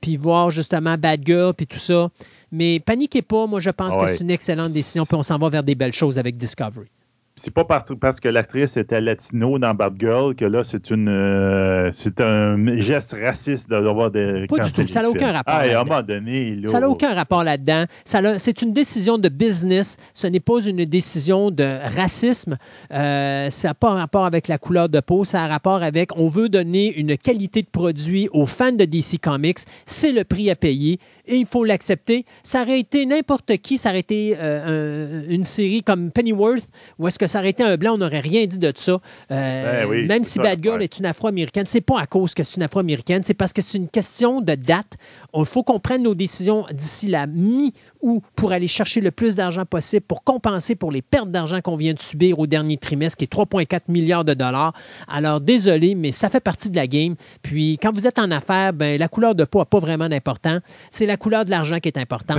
puis 0.00 0.16
voir 0.16 0.50
justement 0.50 0.96
Bad 0.98 1.20
Girl, 1.24 1.54
puis 1.54 1.66
tout 1.66 1.78
ça. 1.78 2.10
Mais 2.50 2.80
paniquez 2.80 3.22
pas, 3.22 3.46
moi 3.46 3.60
je 3.60 3.70
pense 3.70 3.96
que 3.96 4.06
c'est 4.08 4.20
une 4.20 4.30
excellente 4.30 4.72
décision, 4.72 5.06
puis 5.06 5.14
on 5.14 5.22
s'en 5.22 5.38
va 5.38 5.48
vers 5.48 5.62
des 5.62 5.74
belles 5.74 5.92
choses 5.92 6.18
avec 6.18 6.36
Discovery 6.36 6.88
c'est 7.36 7.50
pas 7.50 7.64
parce 7.64 8.20
que 8.20 8.28
l'actrice 8.28 8.76
était 8.76 9.00
latino 9.00 9.58
dans 9.58 9.74
Bad 9.74 9.94
Girl 9.98 10.34
que 10.34 10.44
là, 10.44 10.64
c'est 10.64 10.90
une 10.90 11.08
euh, 11.08 11.88
c'est 11.92 12.20
un 12.20 12.78
geste 12.78 13.16
raciste 13.18 13.70
d'avoir 13.70 14.10
des. 14.10 14.46
Pas 14.48 14.58
du 14.58 14.72
tout. 14.72 14.86
Ça 14.86 15.02
n'a 15.02 15.08
aucun 15.08 15.32
rapport. 15.32 15.54
à 15.54 15.62
un 15.62 15.84
moment 15.84 16.02
donné. 16.02 16.60
ça 16.66 16.78
n'a 16.78 16.88
aucun 16.88 17.14
rapport 17.14 17.42
là-dedans. 17.42 17.84
C'est 18.04 18.62
une 18.62 18.72
décision 18.72 19.16
de 19.16 19.28
business. 19.30 19.96
Ce 20.12 20.26
n'est 20.26 20.40
pas 20.40 20.60
une 20.60 20.84
décision 20.84 21.50
de 21.50 21.78
racisme. 21.96 22.58
Euh, 22.92 23.48
ça 23.48 23.68
n'a 23.68 23.74
pas 23.74 23.90
rapport 23.94 24.26
avec 24.26 24.46
la 24.46 24.58
couleur 24.58 24.90
de 24.90 25.00
peau. 25.00 25.24
Ça 25.24 25.42
a 25.44 25.48
rapport 25.48 25.82
avec 25.82 26.10
on 26.16 26.28
veut 26.28 26.50
donner 26.50 26.92
une 26.94 27.16
qualité 27.16 27.62
de 27.62 27.68
produit 27.68 28.28
aux 28.32 28.46
fans 28.46 28.72
de 28.72 28.84
DC 28.84 29.18
Comics. 29.20 29.58
C'est 29.86 30.12
le 30.12 30.24
prix 30.24 30.50
à 30.50 30.56
payer 30.56 30.98
et 31.26 31.36
il 31.36 31.46
faut 31.46 31.64
l'accepter. 31.64 32.24
Ça 32.42 32.62
aurait 32.62 32.80
été 32.80 33.06
n'importe 33.06 33.56
qui. 33.58 33.78
Ça 33.78 33.90
aurait 33.90 34.00
été 34.00 34.36
euh, 34.38 35.22
une 35.28 35.44
série 35.44 35.82
comme 35.82 36.10
Pennyworth 36.10 36.68
où 36.98 37.08
est-ce 37.08 37.18
que 37.18 37.26
ça 37.26 37.38
aurait 37.38 37.50
été 37.50 37.62
un 37.62 37.76
blanc, 37.76 37.94
on 37.94 37.98
n'aurait 37.98 38.20
rien 38.20 38.46
dit 38.46 38.58
de 38.58 38.72
ça. 38.74 39.00
Euh, 39.30 39.86
ben 39.86 40.06
même 40.06 40.24
si 40.24 40.38
Bad 40.38 40.62
Girl 40.62 40.82
est 40.82 40.98
une 40.98 41.06
afro-américaine, 41.06 41.66
c'est 41.66 41.80
pas 41.80 42.00
à 42.00 42.06
cause 42.06 42.34
que 42.34 42.42
c'est 42.42 42.56
une 42.56 42.62
afro-américaine, 42.62 43.22
c'est 43.24 43.34
parce 43.34 43.52
que 43.52 43.62
c'est 43.62 43.78
une 43.78 43.88
question 43.88 44.40
de 44.40 44.54
date. 44.54 44.94
Il 45.34 45.44
faut 45.44 45.62
qu'on 45.62 45.80
prenne 45.80 46.02
nos 46.02 46.14
décisions 46.14 46.66
d'ici 46.72 47.08
la 47.08 47.26
mi 47.26 47.72
ou 48.00 48.20
pour 48.36 48.52
aller 48.52 48.68
chercher 48.68 49.00
le 49.00 49.10
plus 49.10 49.36
d'argent 49.36 49.64
possible 49.64 50.04
pour 50.06 50.24
compenser 50.24 50.74
pour 50.74 50.92
les 50.92 51.02
pertes 51.02 51.30
d'argent 51.30 51.60
qu'on 51.60 51.76
vient 51.76 51.94
de 51.94 52.00
subir 52.00 52.38
au 52.38 52.46
dernier 52.46 52.76
trimestre, 52.76 53.16
qui 53.16 53.24
est 53.24 53.32
3,4 53.32 53.82
milliards 53.88 54.24
de 54.24 54.34
dollars. 54.34 54.72
Alors, 55.08 55.40
désolé, 55.40 55.94
mais 55.94 56.12
ça 56.12 56.28
fait 56.28 56.40
partie 56.40 56.70
de 56.70 56.76
la 56.76 56.86
game. 56.86 57.14
Puis, 57.42 57.78
quand 57.80 57.92
vous 57.92 58.06
êtes 58.06 58.18
en 58.18 58.30
affaires, 58.30 58.72
ben, 58.72 58.98
la 58.98 59.08
couleur 59.08 59.34
de 59.34 59.44
peau 59.44 59.60
n'a 59.60 59.64
pas 59.64 59.78
vraiment 59.78 60.08
d'importance. 60.08 60.60
C'est 60.90 61.06
la 61.06 61.16
couleur 61.16 61.44
de 61.44 61.50
l'argent 61.50 61.78
qui 61.78 61.88
est 61.88 61.98
importante. 61.98 62.38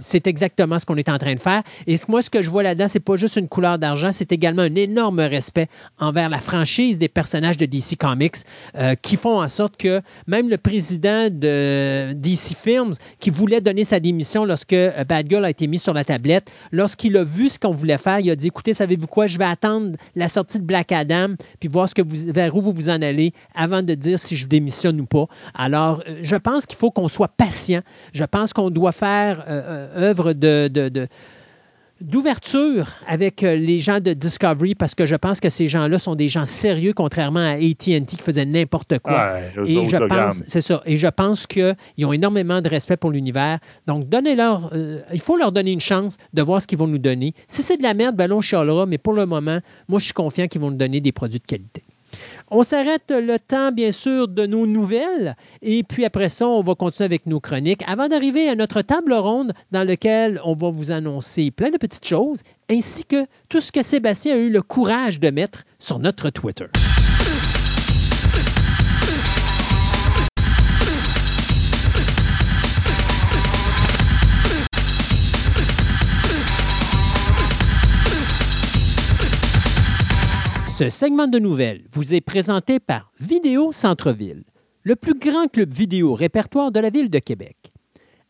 C'est 0.00 0.26
exactement 0.26 0.78
ce 0.78 0.86
qu'on 0.86 0.96
est 0.96 1.08
en 1.08 1.18
train 1.18 1.34
de 1.34 1.40
faire. 1.40 1.62
Et 1.86 1.96
moi, 2.08 2.20
ce 2.20 2.30
que 2.30 2.42
je 2.42 2.50
vois 2.50 2.62
là-dedans, 2.62 2.88
c'est 2.88 3.00
pas 3.00 3.16
juste 3.16 3.36
une 3.36 3.48
couleur 3.48 3.78
d'argent 3.78 4.02
c'est 4.12 4.32
également 4.32 4.62
un 4.62 4.74
énorme 4.74 5.20
respect 5.20 5.68
envers 5.98 6.28
la 6.28 6.38
franchise 6.38 6.98
des 6.98 7.08
personnages 7.08 7.56
de 7.56 7.66
DC 7.66 7.96
Comics 7.98 8.36
euh, 8.76 8.94
qui 8.94 9.16
font 9.16 9.42
en 9.42 9.48
sorte 9.48 9.76
que 9.76 10.00
même 10.26 10.48
le 10.48 10.58
président 10.58 11.28
de 11.30 12.01
DC 12.14 12.56
Films, 12.56 12.94
qui 13.18 13.30
voulait 13.30 13.60
donner 13.60 13.84
sa 13.84 14.00
démission 14.00 14.44
lorsque 14.44 14.72
euh, 14.72 15.04
Bad 15.04 15.28
Girl 15.28 15.44
a 15.44 15.50
été 15.50 15.66
mis 15.66 15.78
sur 15.78 15.94
la 15.94 16.04
tablette, 16.04 16.50
lorsqu'il 16.70 17.16
a 17.16 17.24
vu 17.24 17.48
ce 17.48 17.58
qu'on 17.58 17.72
voulait 17.72 17.98
faire, 17.98 18.20
il 18.20 18.30
a 18.30 18.36
dit 18.36 18.48
écoutez, 18.48 18.74
savez-vous 18.74 19.06
quoi, 19.06 19.26
je 19.26 19.38
vais 19.38 19.44
attendre 19.44 19.96
la 20.16 20.28
sortie 20.28 20.58
de 20.58 20.64
Black 20.64 20.92
Adam 20.92 21.34
puis 21.60 21.68
voir 21.68 21.88
ce 21.88 21.94
que 21.94 22.02
vous, 22.02 22.32
vers 22.32 22.56
où 22.56 22.60
vous 22.60 22.72
vous 22.72 22.88
en 22.88 23.02
allez 23.02 23.32
avant 23.54 23.82
de 23.82 23.94
dire 23.94 24.18
si 24.18 24.36
je 24.36 24.46
démissionne 24.46 25.00
ou 25.00 25.06
pas. 25.06 25.26
Alors, 25.54 26.02
euh, 26.08 26.20
je 26.22 26.36
pense 26.36 26.66
qu'il 26.66 26.78
faut 26.78 26.90
qu'on 26.90 27.08
soit 27.08 27.28
patient. 27.28 27.82
Je 28.12 28.24
pense 28.24 28.52
qu'on 28.52 28.70
doit 28.70 28.92
faire 28.92 29.44
œuvre 29.48 30.32
de 30.32 31.08
d'ouverture 32.02 32.90
avec 33.06 33.42
euh, 33.42 33.56
les 33.56 33.78
gens 33.78 34.00
de 34.00 34.12
Discovery 34.12 34.74
parce 34.74 34.94
que 34.94 35.06
je 35.06 35.14
pense 35.14 35.40
que 35.40 35.48
ces 35.48 35.68
gens-là 35.68 35.98
sont 35.98 36.14
des 36.14 36.28
gens 36.28 36.46
sérieux, 36.46 36.92
contrairement 36.92 37.40
à 37.40 37.52
AT&T 37.52 38.02
qui 38.06 38.16
faisait 38.16 38.44
n'importe 38.44 38.98
quoi. 38.98 39.38
et 39.66 39.88
je 39.88 39.96
pense, 40.06 40.42
c'est 40.46 40.60
ça. 40.60 40.82
Et 40.84 40.96
je 40.96 41.06
pense 41.06 41.46
qu'ils 41.46 41.74
ont 42.04 42.12
énormément 42.12 42.60
de 42.60 42.68
respect 42.68 42.96
pour 42.96 43.10
l'univers. 43.10 43.58
Donc, 43.86 44.08
donnez-leur, 44.08 44.70
euh, 44.72 45.00
il 45.12 45.20
faut 45.20 45.36
leur 45.36 45.52
donner 45.52 45.72
une 45.72 45.80
chance 45.80 46.16
de 46.32 46.42
voir 46.42 46.60
ce 46.60 46.66
qu'ils 46.66 46.78
vont 46.78 46.88
nous 46.88 46.98
donner. 46.98 47.34
Si 47.46 47.62
c'est 47.62 47.76
de 47.76 47.82
la 47.82 47.94
merde, 47.94 48.16
ben 48.16 48.32
on 48.32 48.40
chialera, 48.40 48.86
mais 48.86 48.98
pour 48.98 49.12
le 49.12 49.26
moment, 49.26 49.60
moi, 49.88 49.98
je 49.98 50.04
suis 50.04 50.14
confiant 50.14 50.46
qu'ils 50.46 50.60
vont 50.60 50.70
nous 50.70 50.76
donner 50.76 51.00
des 51.00 51.12
produits 51.12 51.40
de 51.40 51.46
qualité. 51.46 51.82
On 52.50 52.62
s'arrête 52.62 53.10
le 53.10 53.38
temps, 53.38 53.72
bien 53.72 53.92
sûr, 53.92 54.28
de 54.28 54.46
nos 54.46 54.66
nouvelles. 54.66 55.36
Et 55.62 55.82
puis 55.82 56.04
après 56.04 56.28
ça, 56.28 56.46
on 56.46 56.62
va 56.62 56.74
continuer 56.74 57.06
avec 57.06 57.26
nos 57.26 57.40
chroniques 57.40 57.82
avant 57.86 58.08
d'arriver 58.08 58.48
à 58.48 58.54
notre 58.54 58.82
table 58.82 59.14
ronde 59.14 59.52
dans 59.70 59.86
laquelle 59.86 60.40
on 60.44 60.54
va 60.54 60.70
vous 60.70 60.90
annoncer 60.90 61.50
plein 61.50 61.70
de 61.70 61.78
petites 61.78 62.06
choses, 62.06 62.42
ainsi 62.70 63.04
que 63.04 63.24
tout 63.48 63.60
ce 63.60 63.72
que 63.72 63.82
Sébastien 63.82 64.34
a 64.34 64.38
eu 64.38 64.50
le 64.50 64.62
courage 64.62 65.20
de 65.20 65.30
mettre 65.30 65.64
sur 65.78 65.98
notre 65.98 66.30
Twitter. 66.30 66.66
Ce 80.72 80.88
segment 80.88 81.28
de 81.28 81.38
nouvelles 81.38 81.84
vous 81.92 82.14
est 82.14 82.22
présenté 82.22 82.80
par 82.80 83.12
Vidéo 83.20 83.72
Centre-Ville, 83.72 84.42
le 84.84 84.96
plus 84.96 85.12
grand 85.12 85.46
club 85.46 85.70
vidéo 85.70 86.14
répertoire 86.14 86.72
de 86.72 86.80
la 86.80 86.88
ville 86.88 87.10
de 87.10 87.18
Québec. 87.18 87.58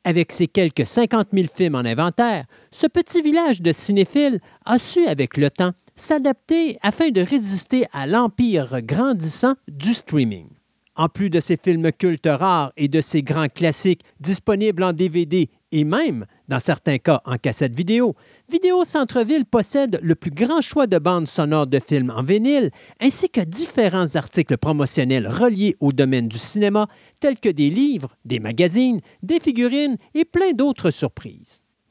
Avec 0.03 0.33
ses 0.33 0.49
quelques 0.49 0.85
50 0.85 1.29
000 1.33 1.47
films 1.47 1.77
en 1.77 1.85
inventaire, 1.85 2.47
ce 2.73 2.89
petit 2.89 3.23
village 3.23 3.63
de 3.63 3.73
cinéphiles 3.73 4.41
a 4.65 4.81
su, 4.81 5.07
avec 5.07 5.37
le 5.37 5.51
temps, 5.51 5.71
s'adapter 5.95 6.79
afin 6.83 7.11
de 7.11 7.21
résister 7.21 7.85
à 7.93 8.09
l'empire 8.09 8.83
grandissant 8.83 9.55
du 9.69 9.95
streaming. 9.95 10.49
En 10.95 11.09
plus 11.09 11.31
de 11.31 11.41
ses 11.41 11.57
films 11.57 11.91
cultes 11.91 12.27
rares 12.27 12.73
et 12.77 12.89
de 12.89 13.01
ses 13.01 13.23
grands 13.23 13.49
classiques 13.49 14.03
disponibles 14.21 14.83
en 14.83 14.93
DVD 14.93 15.49
et 15.75 15.85
même, 15.85 16.27
dans 16.49 16.61
certains 16.61 16.99
cas, 16.99 17.23
en 17.25 17.39
cassette 17.39 17.75
vidéo, 17.75 18.15
Vidéo 18.51 18.85
Centre-Ville 18.85 19.47
possède 19.47 19.99
le 20.03 20.15
plus 20.15 20.31
grand 20.31 20.61
choix 20.61 20.87
de 20.87 20.99
bandes 20.99 21.27
sonores 21.27 21.67
de 21.67 21.81
films 21.81 22.13
en 22.15 22.23
vinyle, 22.23 22.71
ainsi 23.01 23.31
que 23.31 23.41
différents 23.41 24.17
articles 24.17 24.59
promotionnels 24.59 25.27
reliés 25.27 25.75
au 25.81 25.93
domaine 25.93 26.29
du 26.29 26.37
cinéma, 26.37 26.89
tels 27.21 27.41
que 27.41 27.49
des 27.49 27.71
livres, 27.71 28.15
des 28.27 28.39
magazines, 28.39 29.01
des 29.23 29.41
figurines 29.41 29.97
et 30.15 30.27
plein 30.27 30.53
d'autres 30.53 30.91
surprises. 30.91 31.63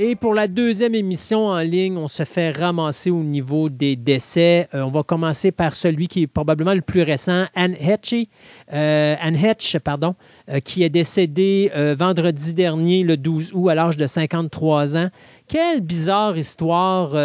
Et 0.00 0.14
pour 0.14 0.32
la 0.32 0.46
deuxième 0.46 0.94
émission 0.94 1.46
en 1.48 1.58
ligne, 1.58 1.96
on 1.96 2.06
se 2.06 2.22
fait 2.22 2.52
ramasser 2.52 3.10
au 3.10 3.24
niveau 3.24 3.68
des 3.68 3.96
décès. 3.96 4.68
Euh, 4.72 4.82
on 4.82 4.92
va 4.92 5.02
commencer 5.02 5.50
par 5.50 5.74
celui 5.74 6.06
qui 6.06 6.22
est 6.22 6.26
probablement 6.28 6.72
le 6.72 6.82
plus 6.82 7.02
récent, 7.02 7.46
Anne 7.56 7.74
Hetchy, 7.74 8.28
euh, 8.72 9.16
Anne 9.20 9.34
Hetch, 9.34 9.76
pardon, 9.78 10.14
euh, 10.50 10.60
qui 10.60 10.84
est 10.84 10.88
décédée 10.88 11.72
vendredi 11.96 12.54
dernier, 12.54 13.02
le 13.02 13.16
12 13.16 13.50
août, 13.54 13.70
à 13.70 13.74
l'âge 13.74 13.96
de 13.96 14.06
53 14.06 14.96
ans. 14.96 15.08
Quelle 15.48 15.80
bizarre 15.80 16.38
histoire. 16.38 17.16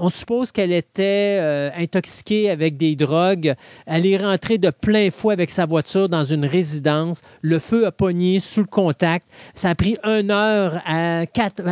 On 0.00 0.10
suppose 0.10 0.50
qu'elle 0.50 0.72
était 0.72 1.38
euh, 1.40 1.70
intoxiquée 1.76 2.50
avec 2.50 2.76
des 2.76 2.96
drogues. 2.96 3.54
Elle 3.86 4.06
est 4.06 4.16
rentrée 4.16 4.58
de 4.58 4.70
plein 4.70 5.10
fouet 5.10 5.32
avec 5.32 5.50
sa 5.50 5.66
voiture 5.66 6.08
dans 6.08 6.24
une 6.24 6.44
résidence. 6.44 7.20
Le 7.42 7.58
feu 7.58 7.86
a 7.86 7.92
pogné 7.92 8.40
sous 8.40 8.60
le 8.60 8.66
contact. 8.66 9.26
Ça 9.54 9.70
a 9.70 9.74
pris 9.74 9.96
une 10.04 10.30
heure 10.30 10.80
à, 10.86 11.24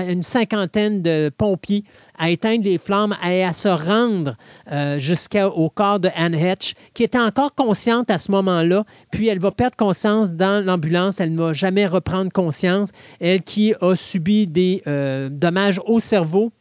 une 0.08 0.22
cinquantaine 0.22 1.02
de 1.02 1.30
pompiers 1.36 1.84
à 2.18 2.30
éteindre 2.30 2.64
les 2.64 2.78
flammes 2.78 3.16
et 3.26 3.44
à 3.44 3.52
se 3.52 3.68
rendre 3.68 4.36
euh, 4.72 4.98
jusqu'au 4.98 5.70
corps 5.70 6.00
de 6.00 6.10
Anne 6.16 6.34
Hatch, 6.34 6.74
qui 6.94 7.04
était 7.04 7.18
encore 7.18 7.54
consciente 7.54 8.10
à 8.10 8.18
ce 8.18 8.30
moment-là. 8.32 8.84
Puis 9.10 9.28
elle 9.28 9.38
va 9.38 9.52
perdre 9.52 9.76
conscience 9.76 10.32
dans 10.32 10.64
l'ambulance. 10.64 11.20
Elle 11.20 11.34
ne 11.34 11.38
va 11.38 11.52
jamais 11.52 11.86
reprendre 11.86 12.32
conscience. 12.32 12.90
Elle 13.20 13.42
qui 13.42 13.74
a 13.80 13.94
subi 13.94 14.46
des 14.46 14.82
euh, 14.86 15.28
dommages 15.30 15.80
au 15.86 16.00
cerveau 16.00 16.52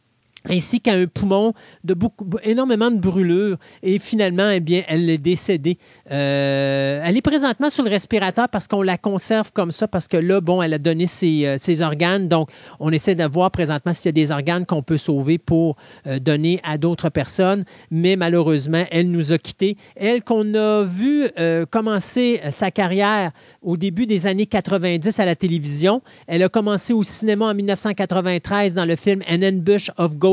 ainsi 0.48 0.80
qu'à 0.80 0.92
un 0.92 1.06
poumon, 1.06 1.52
de 1.84 1.94
beaucoup, 1.94 2.26
énormément 2.42 2.90
de 2.90 2.98
brûlures. 2.98 3.56
Et 3.82 3.98
finalement, 3.98 4.50
eh 4.50 4.60
bien, 4.60 4.82
elle 4.88 5.08
est 5.10 5.18
décédée. 5.18 5.78
Euh, 6.10 7.02
elle 7.04 7.16
est 7.16 7.22
présentement 7.22 7.70
sur 7.70 7.84
le 7.84 7.90
respirateur 7.90 8.48
parce 8.48 8.68
qu'on 8.68 8.82
la 8.82 8.98
conserve 8.98 9.52
comme 9.52 9.70
ça, 9.70 9.88
parce 9.88 10.08
que 10.08 10.16
là, 10.16 10.40
bon, 10.40 10.62
elle 10.62 10.74
a 10.74 10.78
donné 10.78 11.06
ses, 11.06 11.46
euh, 11.46 11.56
ses 11.58 11.82
organes. 11.82 12.28
Donc, 12.28 12.50
on 12.80 12.90
essaie 12.90 13.14
de 13.14 13.24
voir 13.24 13.50
présentement 13.50 13.92
s'il 13.92 14.06
y 14.06 14.08
a 14.10 14.12
des 14.12 14.30
organes 14.30 14.64
qu'on 14.64 14.82
peut 14.82 14.96
sauver 14.96 15.38
pour 15.38 15.76
euh, 16.06 16.18
donner 16.18 16.60
à 16.62 16.78
d'autres 16.78 17.08
personnes. 17.08 17.64
Mais 17.90 18.16
malheureusement, 18.16 18.84
elle 18.90 19.10
nous 19.10 19.32
a 19.32 19.38
quittés. 19.38 19.76
Elle 19.96 20.22
qu'on 20.22 20.54
a 20.54 20.84
vu 20.84 21.28
commencer 21.70 22.40
sa 22.50 22.70
carrière 22.70 23.32
au 23.62 23.76
début 23.76 24.06
des 24.06 24.26
années 24.26 24.46
90 24.46 25.18
à 25.18 25.24
la 25.24 25.34
télévision. 25.34 26.02
Elle 26.26 26.42
a 26.42 26.48
commencé 26.48 26.92
au 26.92 27.02
cinéma 27.02 27.46
en 27.46 27.54
1993 27.54 28.74
dans 28.74 28.84
le 28.84 28.96
film 28.96 29.22
An 29.28 29.42
Ambush 29.42 29.90
of 29.96 30.16
Gold 30.16 30.27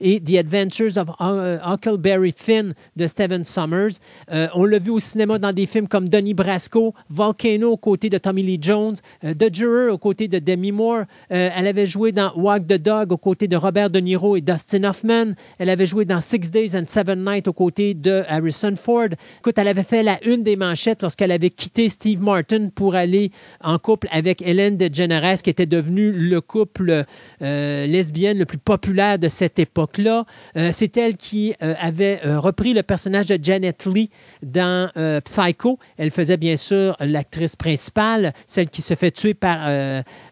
et 0.00 0.20
The 0.20 0.36
Adventures 0.36 0.96
of 0.98 1.08
euh, 1.20 1.58
Huckleberry 1.64 2.32
Finn 2.36 2.74
de 2.96 3.06
Stephen 3.06 3.44
Sommers. 3.44 3.98
Euh, 4.30 4.48
on 4.54 4.64
l'a 4.64 4.78
vu 4.78 4.90
au 4.90 4.98
cinéma 4.98 5.38
dans 5.38 5.52
des 5.52 5.66
films 5.66 5.88
comme 5.88 6.08
Donnie 6.08 6.34
Brasco, 6.34 6.94
Volcano 7.08 7.72
aux 7.72 7.76
côtés 7.76 8.10
de 8.10 8.18
Tommy 8.18 8.42
Lee 8.42 8.58
Jones, 8.60 8.96
euh, 9.24 9.34
The 9.34 9.54
Juror 9.54 9.94
aux 9.94 9.98
côtés 9.98 10.28
de 10.28 10.38
Demi 10.38 10.72
Moore. 10.72 11.04
elle 11.28 11.66
avait 11.66 11.86
joué 11.86 12.12
dans 12.12 12.32
Walk 12.36 12.66
the 12.66 12.74
Dog 12.74 13.12
aux 13.12 13.16
côtés 13.16 13.48
de 13.48 13.56
Robert 13.56 13.90
De 13.90 14.00
Niro 14.00 14.36
et 14.36 14.40
Dustin 14.40 14.84
Hoffman. 14.84 15.34
Elle 15.58 15.70
avait 15.70 15.86
joué 15.86 16.04
dans 16.04 16.20
Six 16.20 16.50
Days 16.50 16.76
and 16.76 16.84
Seven 16.86 17.24
Nights 17.24 17.48
aux 17.48 17.52
côtés 17.52 17.94
de 17.94 18.22
Harrison 18.28 18.74
Ford. 18.76 19.08
Écoute, 19.38 19.56
elle 19.58 19.68
avait 19.68 19.82
fait 19.82 20.02
la 20.02 20.18
une 20.24 20.42
des 20.42 20.56
manchettes 20.56 21.02
lorsqu'elle 21.02 21.32
avait 21.32 21.50
quitté 21.50 21.88
Steve 21.88 22.22
Martin 22.22 22.68
pour 22.74 22.94
aller 22.94 23.30
en 23.62 23.78
couple 23.78 24.08
avec 24.10 24.42
Hélène 24.42 24.76
DeGeneres, 24.76 25.42
qui 25.42 25.50
était 25.50 25.66
devenue 25.66 26.12
le 26.12 26.40
couple 26.40 27.04
lesbienne 27.40 28.38
le 28.38 28.44
plus 28.44 28.58
populaire 28.58 29.18
de 29.18 29.29
cette 29.30 29.58
époque-là. 29.58 30.24
Euh, 30.56 30.70
c'est 30.72 30.96
elle 30.96 31.16
qui 31.16 31.54
euh, 31.62 31.74
avait 31.80 32.20
euh, 32.26 32.38
repris 32.38 32.74
le 32.74 32.82
personnage 32.82 33.26
de 33.26 33.38
Janet 33.42 33.86
Lee 33.86 34.10
dans 34.42 34.90
Psycho. 35.24 35.78
Elle 35.96 36.10
faisait 36.10 36.36
bien 36.36 36.56
sûr 36.56 36.96
l'actrice 37.00 37.56
principale, 37.56 38.32
celle 38.46 38.68
qui 38.68 38.82
se 38.82 38.94
fait 38.94 39.10
tuer 39.10 39.34
par 39.34 39.68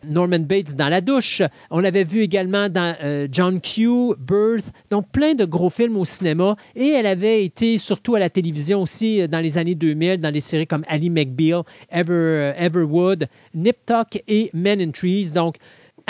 Norman 0.07 0.41
Bates 0.41 0.75
dans 0.75 0.89
la 0.89 1.01
douche. 1.01 1.43
On 1.71 1.81
l'avait 1.81 2.05
vu 2.05 2.23
également 2.23 2.69
dans 2.69 2.97
John 3.31 3.61
Q, 3.61 4.15
Birth, 4.19 4.73
donc 4.91 5.09
plein 5.11 5.35
de 5.35 5.45
gros 5.45 5.71
films 5.71 5.97
au 5.97 6.05
cinéma. 6.05 6.57
Et 6.75 6.89
elle 6.89 7.07
avait 7.07 7.45
été 7.45 7.79
surtout 7.79 8.15
à 8.15 8.19
la 8.19 8.31
télévision 8.31 8.83
aussi 8.83 9.27
dans 9.29 9.41
les 9.41 9.59
années 9.59 9.75
2000, 9.75 10.21
dans 10.21 10.33
des 10.33 10.41
séries 10.41 10.67
comme 10.67 10.85
Ali 10.89 11.11
McBeal, 11.11 11.63
Ever, 11.91 12.53
Everwood, 12.57 13.29
Nip 13.55 13.77
Tuck 13.87 14.23
et 14.27 14.51
Men 14.55 14.81
in 14.81 14.91
Trees. 14.91 15.33
Donc, 15.33 15.57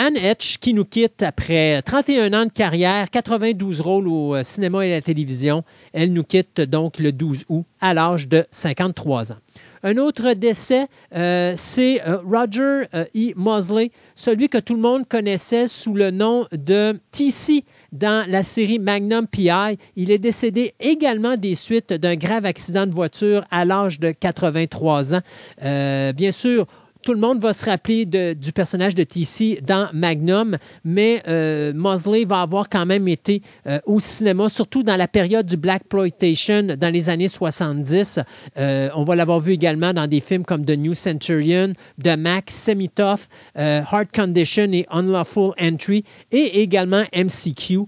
Anne 0.01 0.17
Etch, 0.17 0.59
qui 0.59 0.75
nous 0.75 0.85
quitte 0.85 1.25
après 1.25 1.83
31 1.83 2.33
ans 2.33 2.47
de 2.47 2.53
carrière, 2.53 3.11
92 3.11 3.81
rôles 3.81 4.07
au 4.07 4.37
euh, 4.37 4.45
cinéma 4.45 4.87
et 4.87 4.93
à 4.93 4.97
la 4.97 5.03
télévision. 5.03 5.65
Elle 5.93 6.13
nous 6.13 6.23
quitte 6.23 6.61
donc 6.61 7.01
le 7.01 7.11
12 7.11 7.47
août 7.49 7.65
à 7.81 7.95
l'âge 7.95 8.29
de 8.29 8.47
53 8.53 9.33
ans. 9.33 9.39
Un 9.83 9.97
autre 9.97 10.35
décès, 10.35 10.87
euh, 11.17 11.53
c'est 11.57 12.01
euh, 12.07 12.19
Roger 12.19 12.85
E. 12.95 13.33
Mosley, 13.35 13.91
celui 14.15 14.49
que 14.49 14.59
tout 14.59 14.75
le 14.75 14.81
monde 14.81 15.03
connaissait 15.09 15.67
sous 15.67 15.95
le 15.95 16.13
nom 16.13 16.47
de 16.53 17.01
TC 17.11 17.65
dans 17.91 18.25
la 18.31 18.45
série 18.45 18.79
Magnum 18.79 19.27
PI. 19.27 19.79
Il 19.97 20.13
est 20.13 20.19
décédé 20.19 20.75
également 20.79 21.37
des 21.37 21.57
suites 21.57 21.93
d'un 21.93 22.15
grave 22.15 22.45
accident 22.45 22.87
de 22.87 22.95
voiture 22.95 23.45
à 23.51 23.65
l'âge 23.65 23.99
de 23.99 24.13
83 24.13 25.15
ans. 25.15 25.23
bien 25.61 26.33
sûr, 26.33 26.67
tout 27.09 27.15
le 27.15 27.21
monde 27.21 27.41
va 27.41 27.55
se 27.55 27.65
rappeler 27.65 28.05
du 28.05 28.53
personnage 28.53 28.95
de 28.95 29.03
TC 29.03 29.63
dans 29.63 29.89
Magnum, 29.95 30.59
mais 30.85 31.23
euh, 31.27 31.73
Mosley 31.75 32.27
va 32.27 32.43
avoir 32.43 32.69
quand 32.69 32.85
même 32.85 33.09
été 33.09 33.41
euh, 33.67 33.79
au 33.87 33.99
cinéma, 33.99 34.51
surtout 34.51 34.83
dans 34.83 34.97
la 34.97 35.09
période 35.09 35.47
du 35.47 35.57
Black 35.57 35.85
Exploitation 35.85 36.77
dans 36.79 36.93
les 36.93 37.09
années 37.09 37.29
70. 37.29 38.21
Euh, 38.59 38.91
on 38.95 39.05
va 39.05 39.17
l'avoir 39.17 39.41
vu 39.41 39.53
également 39.53 39.95
dans 39.95 40.07
des 40.07 40.21
films 40.21 40.45
comme 40.45 40.67
The 40.67 40.77
New 40.77 40.93
Centurion, 40.93 41.73
The 42.05 42.19
Mac, 42.19 42.51
Semi-Tough, 42.51 43.21
Heart 43.57 44.09
Condition 44.15 44.71
et 44.73 44.85
Unlawful 44.91 45.55
Entry, 45.59 46.05
et 46.31 46.61
également 46.61 47.05
MCQ. 47.17 47.87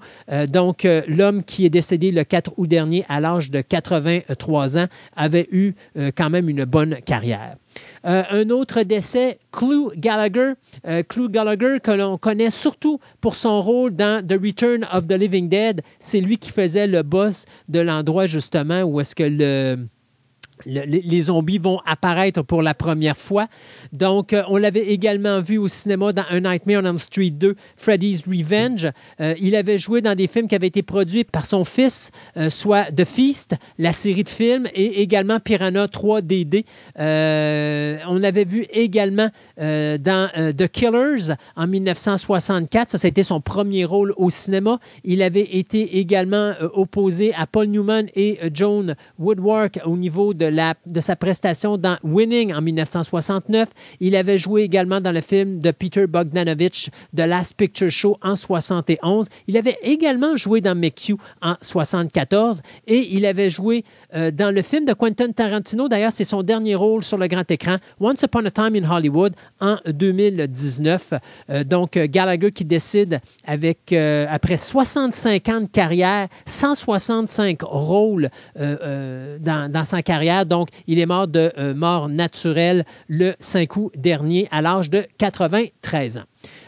donc, 0.48 0.88
l'homme 1.06 1.44
qui 1.44 1.66
est 1.66 1.70
décédé 1.70 2.10
le 2.10 2.24
4 2.24 2.54
août 2.56 2.66
dernier 2.66 3.04
à 3.10 3.20
l'âge 3.20 3.50
de 3.50 3.60
83 3.60 4.78
ans 4.78 4.86
avait 5.14 5.46
eu 5.52 5.74
quand 6.16 6.30
même 6.30 6.48
une 6.48 6.64
bonne 6.64 6.96
carrière. 7.04 7.56
Euh, 8.06 8.22
un 8.30 8.50
autre 8.50 8.82
décès, 8.82 9.38
Clou 9.52 9.92
Gallagher. 9.96 10.52
Euh, 10.86 11.02
Gallagher, 11.28 11.78
que 11.82 11.90
l'on 11.90 12.16
connaît 12.18 12.50
surtout 12.50 12.98
pour 13.20 13.34
son 13.34 13.60
rôle 13.62 13.94
dans 13.94 14.26
The 14.26 14.40
Return 14.42 14.86
of 14.92 15.06
the 15.06 15.12
Living 15.12 15.48
Dead. 15.48 15.82
C'est 15.98 16.20
lui 16.20 16.38
qui 16.38 16.50
faisait 16.50 16.86
le 16.86 17.02
boss 17.02 17.44
de 17.68 17.80
l'endroit 17.80 18.26
justement 18.26 18.82
où 18.82 19.00
est-ce 19.00 19.14
que 19.14 19.24
le 19.24 19.86
les 20.66 21.22
zombies 21.22 21.58
vont 21.58 21.80
apparaître 21.86 22.42
pour 22.42 22.62
la 22.62 22.74
première 22.74 23.16
fois. 23.16 23.46
Donc, 23.92 24.32
euh, 24.32 24.42
on 24.48 24.56
l'avait 24.56 24.86
également 24.86 25.40
vu 25.40 25.58
au 25.58 25.68
cinéma 25.68 26.12
dans 26.12 26.24
Un 26.30 26.40
Nightmare 26.40 26.82
on 26.82 26.86
Elm 26.86 26.98
Street 26.98 27.30
2, 27.30 27.56
Freddy's 27.76 28.22
Revenge. 28.26 28.88
Euh, 29.20 29.34
il 29.40 29.54
avait 29.54 29.78
joué 29.78 30.00
dans 30.00 30.14
des 30.14 30.26
films 30.26 30.48
qui 30.48 30.54
avaient 30.54 30.66
été 30.66 30.82
produits 30.82 31.24
par 31.24 31.46
son 31.46 31.64
fils, 31.64 32.10
euh, 32.36 32.50
soit 32.50 32.84
The 32.92 33.04
Feast, 33.04 33.56
la 33.78 33.92
série 33.92 34.24
de 34.24 34.28
films, 34.28 34.66
et 34.74 35.02
également 35.02 35.40
Piranha 35.40 35.86
3DD. 35.86 36.64
on 36.96 38.18
l'avait 38.18 38.44
vu 38.44 38.66
également 38.70 39.28
dans 39.56 40.30
The 40.56 40.68
Killers 40.68 41.34
en 41.56 41.66
1964. 41.66 42.90
Ça, 42.90 42.98
c'était 42.98 43.22
son 43.22 43.40
premier 43.40 43.84
rôle 43.84 44.12
au 44.16 44.30
cinéma. 44.30 44.78
Il 45.04 45.22
avait 45.22 45.56
été 45.56 45.98
également 45.98 46.52
opposé 46.74 47.32
à 47.34 47.46
Paul 47.46 47.66
Newman 47.66 48.06
et 48.14 48.38
Joan 48.52 48.94
Woodwork 49.18 49.80
au 49.84 49.96
niveau 49.96 50.34
de 50.34 50.46
de, 50.50 51.00
sa 51.00 51.16
prestation 51.16 51.78
dans 51.78 51.96
Winning 52.02 52.52
en 52.52 52.60
1969. 52.60 53.68
Il 54.00 54.16
avait 54.16 54.38
joué 54.38 54.62
également 54.62 55.00
dans 55.00 55.12
le 55.12 55.20
film 55.20 55.58
de 55.58 55.70
Peter 55.70 56.06
Bogdanovich, 56.06 56.90
The 57.16 57.20
Last 57.20 57.54
Picture 57.56 57.90
Show 57.90 58.18
en 58.22 58.36
71. 58.36 59.28
Il 59.46 59.56
avait 59.56 59.78
également 59.82 60.36
joué 60.36 60.60
dans 60.60 60.74
McHugh 60.74 61.18
en 61.42 61.54
74 61.60 62.62
et 62.86 63.14
il 63.14 63.26
avait 63.26 63.50
joué 63.50 63.84
euh, 64.14 64.30
dans 64.30 64.54
le 64.54 64.62
film 64.62 64.84
de 64.84 64.92
Quentin 64.92 65.30
Tarantino. 65.32 65.88
D'ailleurs, 65.88 66.12
c'est 66.12 66.24
son 66.24 66.42
dernier 66.42 66.74
rôle 66.74 67.02
sur 67.02 67.18
le 67.18 67.26
grand 67.26 67.48
écran, 67.50 67.76
Once 68.00 68.22
Upon 68.22 68.44
a 68.44 68.50
Time 68.50 68.74
in 68.76 68.90
Hollywood 68.90 69.34
en 69.60 69.76
2019. 69.86 71.14
Euh, 71.50 71.64
donc, 71.64 71.92
Gallagher 71.92 72.50
qui 72.50 72.64
décide 72.64 73.20
avec, 73.46 73.92
euh, 73.92 74.26
après 74.30 74.56
65 74.56 75.48
ans 75.48 75.60
de 75.62 75.66
carrière, 75.66 76.28
165 76.46 77.62
rôles 77.62 78.28
dans, 78.56 79.70
dans 79.70 79.84
sa 79.84 80.02
carrière, 80.02 80.39
donc, 80.44 80.68
il 80.86 80.98
est 80.98 81.06
mort 81.06 81.28
de 81.28 81.52
euh, 81.58 81.74
mort 81.74 82.08
naturelle 82.08 82.84
le 83.08 83.34
5 83.38 83.76
août 83.76 83.92
dernier 83.96 84.48
à 84.50 84.62
l'âge 84.62 84.90
de 84.90 85.06
93 85.18 86.18
ans. 86.18 86.24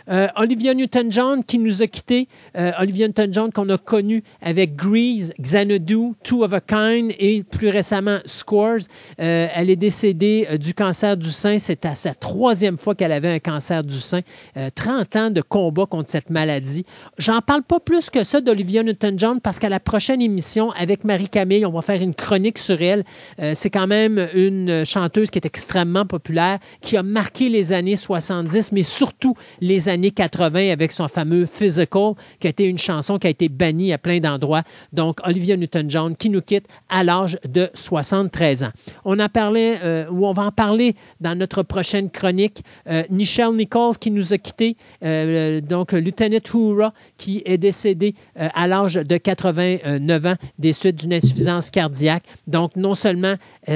Euh, 0.08 0.28
Olivia 0.36 0.74
Newton-John 0.74 1.44
qui 1.44 1.58
nous 1.58 1.82
a 1.82 1.86
quittés. 1.86 2.28
Euh, 2.56 2.72
Olivia 2.80 3.06
Newton-John 3.06 3.52
qu'on 3.52 3.68
a 3.68 3.78
connue 3.78 4.22
avec 4.40 4.76
Grease, 4.76 5.32
Xanadu, 5.40 6.12
Two 6.22 6.42
of 6.42 6.52
a 6.52 6.60
Kind 6.60 7.12
et 7.18 7.42
plus 7.44 7.68
récemment 7.68 8.18
Scores. 8.26 8.86
Euh, 9.20 9.46
elle 9.54 9.70
est 9.70 9.76
décédée 9.76 10.46
du 10.58 10.74
cancer 10.74 11.16
du 11.16 11.30
sein. 11.30 11.58
C'est 11.58 11.84
à 11.84 11.94
sa 11.94 12.14
troisième 12.14 12.78
fois 12.78 12.94
qu'elle 12.94 13.12
avait 13.12 13.32
un 13.34 13.38
cancer 13.38 13.84
du 13.84 13.96
sein. 13.96 14.20
30 14.74 15.16
ans 15.16 15.30
de 15.30 15.40
combat 15.40 15.86
contre 15.86 16.08
cette 16.08 16.30
maladie. 16.30 16.84
J'en 17.18 17.40
parle 17.40 17.62
pas 17.62 17.80
plus 17.80 18.10
que 18.10 18.24
ça 18.24 18.40
d'Olivia 18.40 18.82
Newton-John 18.82 19.40
parce 19.40 19.58
qu'à 19.58 19.68
la 19.68 19.80
prochaine 19.80 20.20
émission 20.20 20.70
avec 20.72 21.04
Marie-Camille, 21.04 21.64
on 21.66 21.70
va 21.70 21.82
faire 21.82 22.00
une 22.00 22.14
chronique 22.14 22.58
sur 22.58 22.80
elle. 22.80 23.04
C'est 23.54 23.70
quand 23.70 23.86
même 23.86 24.28
une 24.34 24.84
chanteuse 24.84 25.30
qui 25.30 25.38
est 25.38 25.46
extrêmement 25.46 26.06
populaire, 26.06 26.58
qui 26.80 26.96
a 26.96 27.02
marqué 27.02 27.48
les 27.48 27.72
années 27.72 27.96
70, 27.96 28.72
mais 28.72 28.82
surtout 28.82 29.34
les 29.60 29.88
années 29.88 29.91
années 29.92 30.10
80 30.10 30.70
avec 30.72 30.90
son 30.90 31.06
fameux 31.06 31.46
Physical, 31.46 32.14
qui 32.40 32.46
a 32.46 32.50
été 32.50 32.64
une 32.64 32.78
chanson 32.78 33.18
qui 33.18 33.26
a 33.26 33.30
été 33.30 33.48
bannie 33.48 33.92
à 33.92 33.98
plein 33.98 34.18
d'endroits. 34.18 34.62
Donc, 34.92 35.20
Olivia 35.26 35.56
Newton-John 35.56 36.16
qui 36.16 36.30
nous 36.30 36.40
quitte 36.40 36.66
à 36.88 37.04
l'âge 37.04 37.38
de 37.48 37.70
73 37.74 38.64
ans. 38.64 38.72
On 39.04 39.18
en 39.20 39.28
parlait, 39.28 39.78
euh, 39.82 40.06
ou 40.10 40.26
on 40.26 40.32
va 40.32 40.44
en 40.44 40.50
parler 40.50 40.96
dans 41.20 41.38
notre 41.38 41.62
prochaine 41.62 42.10
chronique. 42.10 42.64
Euh, 42.88 43.02
Nichelle 43.10 43.52
Nichols 43.52 43.98
qui 43.98 44.10
nous 44.10 44.32
a 44.32 44.38
quittés, 44.38 44.76
euh, 45.04 45.60
donc 45.60 45.92
Lieutenant 45.92 46.38
Hura 46.54 46.92
qui 47.18 47.42
est 47.44 47.58
décédé 47.58 48.14
à 48.36 48.66
l'âge 48.66 48.94
de 48.94 49.16
89 49.16 50.26
ans 50.26 50.34
des 50.58 50.72
suites 50.72 50.96
d'une 50.96 51.12
insuffisance 51.14 51.70
cardiaque. 51.70 52.24
Donc, 52.46 52.76
non 52.76 52.94
seulement 52.94 53.34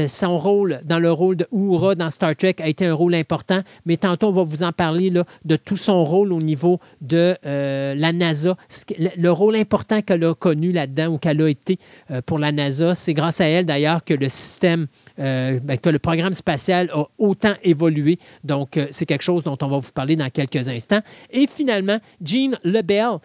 son 0.09 0.39
rôle 0.39 0.81
dans 0.85 0.99
le 0.99 1.13
rôle 1.13 1.37
de 1.37 1.47
Uhura 1.53 1.95
dans 1.95 2.11
Star 2.11 2.35
Trek 2.35 2.57
a 2.61 2.69
été 2.69 2.87
un 2.87 2.95
rôle 2.95 3.15
important, 3.15 3.61
mais 3.85 3.97
tantôt 3.97 4.29
on 4.29 4.33
va 4.33 4.43
vous 4.43 4.63
en 4.63 4.73
parler 4.73 5.11
là, 5.11 5.25
de 5.45 5.57
tout 5.57 5.77
son 5.77 6.05
rôle 6.07 6.33
au 6.33 6.41
niveau 6.41 6.81
de 7.01 7.37
euh, 7.45 7.95
la 7.95 8.13
NASA. 8.13 8.57
Le 8.99 9.29
rôle 9.29 9.57
important 9.57 10.01
qu'elle 10.01 10.25
a 10.25 10.35
connu 10.35 10.73
là-dedans 10.73 11.09
ou 11.09 11.19
qu'elle 11.19 11.43
a 11.43 11.49
été 11.49 11.79
euh, 12.11 12.23
pour 12.25 12.39
la 12.39 12.53
NASA, 12.53 12.95
c'est 12.95 13.15
grâce 13.15 13.41
à 13.41 13.47
elle 13.47 13.67
d'ailleurs 13.67 14.05
que 14.05 14.15
le 14.15 14.29
système, 14.29 14.87
euh, 15.19 15.61
ben, 15.63 15.79
que 15.79 15.91
le 15.91 15.99
programme 15.99 16.35
spatial 16.35 16.91
a 16.93 17.05
autant 17.19 17.55
évolué. 17.63 18.19
Donc, 18.45 18.79
c'est 18.91 19.07
quelque 19.07 19.23
chose 19.23 19.45
dont 19.45 19.59
on 19.61 19.67
va 19.67 19.79
vous 19.79 19.93
parler 19.93 20.17
dans 20.17 20.31
quelques 20.31 20.69
instants. 20.69 21.01
Et 21.31 21.47
finalement, 21.47 21.99
Jean 22.23 22.57
Lebel. 22.65 23.19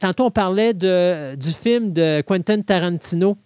tantôt, 0.00 0.26
on 0.26 0.30
parlait 0.30 0.74
de, 0.74 1.34
du 1.36 1.50
film 1.50 1.92
de 1.92 2.22
Quentin 2.22 2.60
Tarantino 2.60 3.36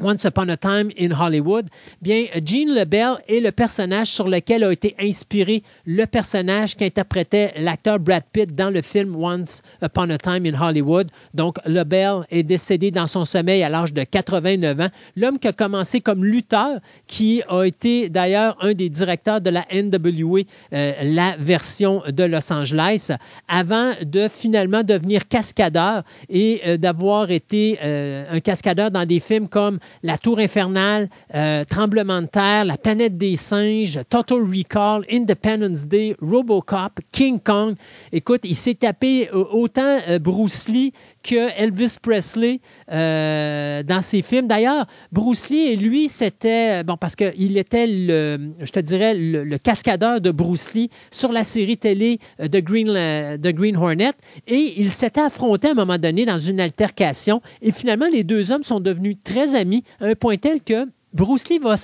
Once 0.00 0.24
Upon 0.24 0.48
a 0.48 0.56
Time 0.56 0.90
in 0.98 1.10
Hollywood, 1.12 1.68
bien, 2.00 2.26
Gene 2.44 2.74
LeBell 2.74 3.18
est 3.28 3.40
le 3.40 3.52
personnage 3.52 4.08
sur 4.08 4.26
lequel 4.28 4.64
a 4.64 4.72
été 4.72 4.96
inspiré 5.00 5.62
le 5.86 6.06
personnage 6.06 6.76
qu'interprétait 6.76 7.52
l'acteur 7.58 8.00
Brad 8.00 8.24
Pitt 8.32 8.54
dans 8.54 8.70
le 8.70 8.82
film 8.82 9.14
Once 9.16 9.62
Upon 9.82 10.10
a 10.10 10.18
Time 10.18 10.44
in 10.46 10.60
Hollywood. 10.60 11.10
Donc, 11.34 11.58
LeBell 11.66 12.24
est 12.30 12.42
décédé 12.42 12.90
dans 12.90 13.06
son 13.06 13.24
sommeil 13.24 13.62
à 13.62 13.68
l'âge 13.68 13.92
de 13.92 14.02
89 14.02 14.80
ans. 14.80 14.88
L'homme 15.16 15.38
qui 15.38 15.48
a 15.48 15.52
commencé 15.52 16.00
comme 16.00 16.24
lutteur, 16.24 16.80
qui 17.06 17.42
a 17.48 17.62
été 17.64 18.08
d'ailleurs 18.08 18.56
un 18.60 18.72
des 18.72 18.88
directeurs 18.88 19.40
de 19.40 19.50
la 19.50 19.64
NWA, 19.72 20.40
euh, 20.72 20.92
la 21.02 21.36
version 21.38 22.02
de 22.08 22.24
Los 22.24 22.52
Angeles, 22.52 23.10
avant 23.48 23.92
de 24.04 24.28
finalement 24.28 24.82
devenir 24.82 25.28
cascadeur 25.28 26.02
et 26.28 26.60
euh, 26.66 26.76
d'avoir 26.76 27.30
été 27.30 27.78
euh, 27.82 28.24
un 28.30 28.40
cascadeur 28.40 28.90
dans 28.90 29.06
des 29.06 29.20
films 29.20 29.48
comme 29.48 29.78
la 30.02 30.18
Tour 30.18 30.38
infernale, 30.38 31.08
euh, 31.34 31.64
Tremblement 31.64 32.22
de 32.22 32.26
terre, 32.26 32.64
La 32.64 32.76
planète 32.76 33.16
des 33.16 33.36
singes, 33.36 34.00
Total 34.08 34.38
Recall, 34.38 35.04
Independence 35.10 35.86
Day, 35.86 36.16
Robocop, 36.20 37.00
King 37.12 37.38
Kong. 37.40 37.74
Écoute, 38.12 38.40
il 38.44 38.54
s'est 38.54 38.74
tapé 38.74 39.28
euh, 39.32 39.44
autant 39.50 39.98
euh, 40.08 40.18
Bruce 40.18 40.68
Lee 40.68 40.92
que 41.22 41.50
Elvis 41.56 41.96
Presley 42.02 42.60
dans 42.88 44.02
ses 44.02 44.22
films. 44.22 44.48
D'ailleurs, 44.48 44.86
Bruce 45.12 45.48
Lee 45.50 45.68
et 45.68 45.76
lui, 45.76 46.08
c'était, 46.08 46.82
bon, 46.82 46.96
parce 46.96 47.14
qu'il 47.14 47.56
était, 47.58 47.86
le, 47.86 48.52
je 48.58 48.70
te 48.72 48.80
dirais, 48.80 49.14
le, 49.14 49.56
cascadeur 49.58 50.20
de 50.20 50.32
Bruce 50.32 50.74
Lee 50.74 50.90
sur 51.12 51.30
la 51.30 51.44
série 51.44 51.76
télé 51.76 52.18
de 52.40 52.58
Green, 52.58 53.38
Green 53.38 53.76
Hornet, 53.76 54.12
et 54.48 54.74
ils 54.76 54.90
s'étaient 54.90 55.20
affrontés 55.20 55.68
à 55.68 55.70
un 55.70 55.74
moment 55.74 55.96
donné 55.96 56.26
dans 56.26 56.40
une 56.40 56.58
altercation, 56.58 57.40
et 57.60 57.70
finalement, 57.70 58.08
les 58.12 58.24
deux 58.24 58.50
hommes 58.50 58.64
sont 58.64 58.80
devenus 58.80 59.16
très 59.22 59.54
amis 59.54 59.71
à 60.00 60.06
un 60.06 60.14
point 60.14 60.36
tel 60.36 60.62
que 60.62 60.86
Bruce 61.14 61.48
Lee 61.48 61.58
va, 61.58 61.76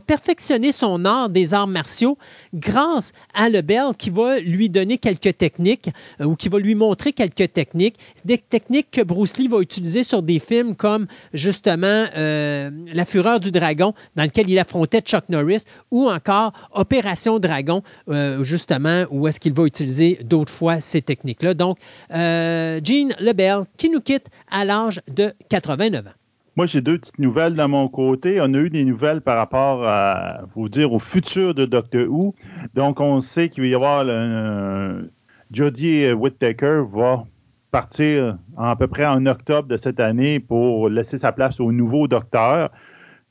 perfectionner 0.00 0.72
son 0.72 1.04
art 1.04 1.28
des 1.28 1.52
arts 1.52 1.66
martiaux 1.66 2.16
grâce 2.54 3.12
à 3.34 3.48
Lebel 3.48 3.92
qui 3.98 4.08
va 4.08 4.38
lui 4.38 4.68
donner 4.68 4.98
quelques 4.98 5.36
techniques 5.36 5.90
euh, 6.20 6.24
ou 6.24 6.36
qui 6.36 6.48
va 6.48 6.58
lui 6.58 6.74
montrer 6.74 7.12
quelques 7.12 7.52
techniques. 7.52 7.96
Des 8.24 8.38
techniques 8.38 8.90
que 8.90 9.02
Bruce 9.02 9.36
Lee 9.36 9.48
va 9.48 9.60
utiliser 9.60 10.02
sur 10.02 10.22
des 10.22 10.38
films 10.38 10.76
comme 10.76 11.06
justement 11.34 12.06
euh, 12.16 12.70
La 12.92 13.04
Fureur 13.04 13.40
du 13.40 13.50
Dragon, 13.50 13.92
dans 14.16 14.24
lequel 14.24 14.48
il 14.48 14.58
affrontait 14.58 15.00
Chuck 15.00 15.24
Norris, 15.28 15.64
ou 15.90 16.08
encore 16.08 16.52
Opération 16.72 17.38
Dragon, 17.38 17.82
euh, 18.08 18.44
justement, 18.44 19.04
où 19.10 19.26
est-ce 19.28 19.40
qu'il 19.40 19.52
va 19.52 19.64
utiliser 19.64 20.20
d'autres 20.22 20.52
fois 20.52 20.80
ces 20.80 21.02
techniques-là. 21.02 21.54
Donc, 21.54 21.78
Gene 22.10 23.14
Lebel 23.18 23.64
qui 23.76 23.90
nous 23.90 24.00
quitte 24.00 24.26
à 24.50 24.64
l'âge 24.64 25.00
de 25.08 25.34
89 25.48 26.06
ans. 26.06 26.19
Moi, 26.56 26.66
j'ai 26.66 26.80
deux 26.80 26.98
petites 26.98 27.18
nouvelles 27.18 27.54
de 27.54 27.64
mon 27.64 27.88
côté. 27.88 28.40
On 28.40 28.52
a 28.54 28.58
eu 28.58 28.70
des 28.70 28.84
nouvelles 28.84 29.20
par 29.20 29.36
rapport 29.36 29.86
à, 29.86 30.42
vous 30.54 30.68
dire, 30.68 30.92
au 30.92 30.98
futur 30.98 31.54
de 31.54 31.64
Doctor 31.64 32.08
Who. 32.08 32.34
Donc, 32.74 33.00
on 33.00 33.20
sait 33.20 33.48
qu'il 33.48 33.62
va 33.62 33.68
y 33.68 33.74
avoir 33.74 34.04
le, 34.04 35.10
Jodie 35.52 36.12
Whittaker 36.12 36.84
va 36.92 37.24
partir 37.70 38.38
à 38.56 38.76
peu 38.76 38.86
près 38.86 39.06
en 39.06 39.26
octobre 39.26 39.68
de 39.68 39.76
cette 39.76 40.00
année 40.00 40.40
pour 40.40 40.88
laisser 40.88 41.18
sa 41.18 41.32
place 41.32 41.60
au 41.60 41.72
nouveau 41.72 42.08
docteur. 42.08 42.70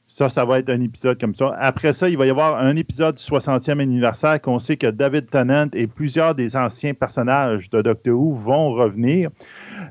Ça, 0.07 0.29
ça 0.29 0.43
va 0.43 0.59
être 0.59 0.69
un 0.69 0.81
épisode 0.81 1.19
comme 1.19 1.35
ça. 1.35 1.55
Après 1.59 1.93
ça, 1.93 2.09
il 2.09 2.17
va 2.17 2.25
y 2.25 2.29
avoir 2.29 2.57
un 2.57 2.75
épisode 2.75 3.15
du 3.15 3.23
60e 3.23 3.79
anniversaire 3.79 4.41
qu'on 4.41 4.59
sait 4.59 4.75
que 4.75 4.87
David 4.87 5.29
Tennant 5.29 5.67
et 5.73 5.87
plusieurs 5.87 6.35
des 6.35 6.55
anciens 6.55 6.93
personnages 6.93 7.69
de 7.69 7.81
Doctor 7.81 8.19
Who 8.19 8.33
vont 8.33 8.71
revenir 8.71 9.29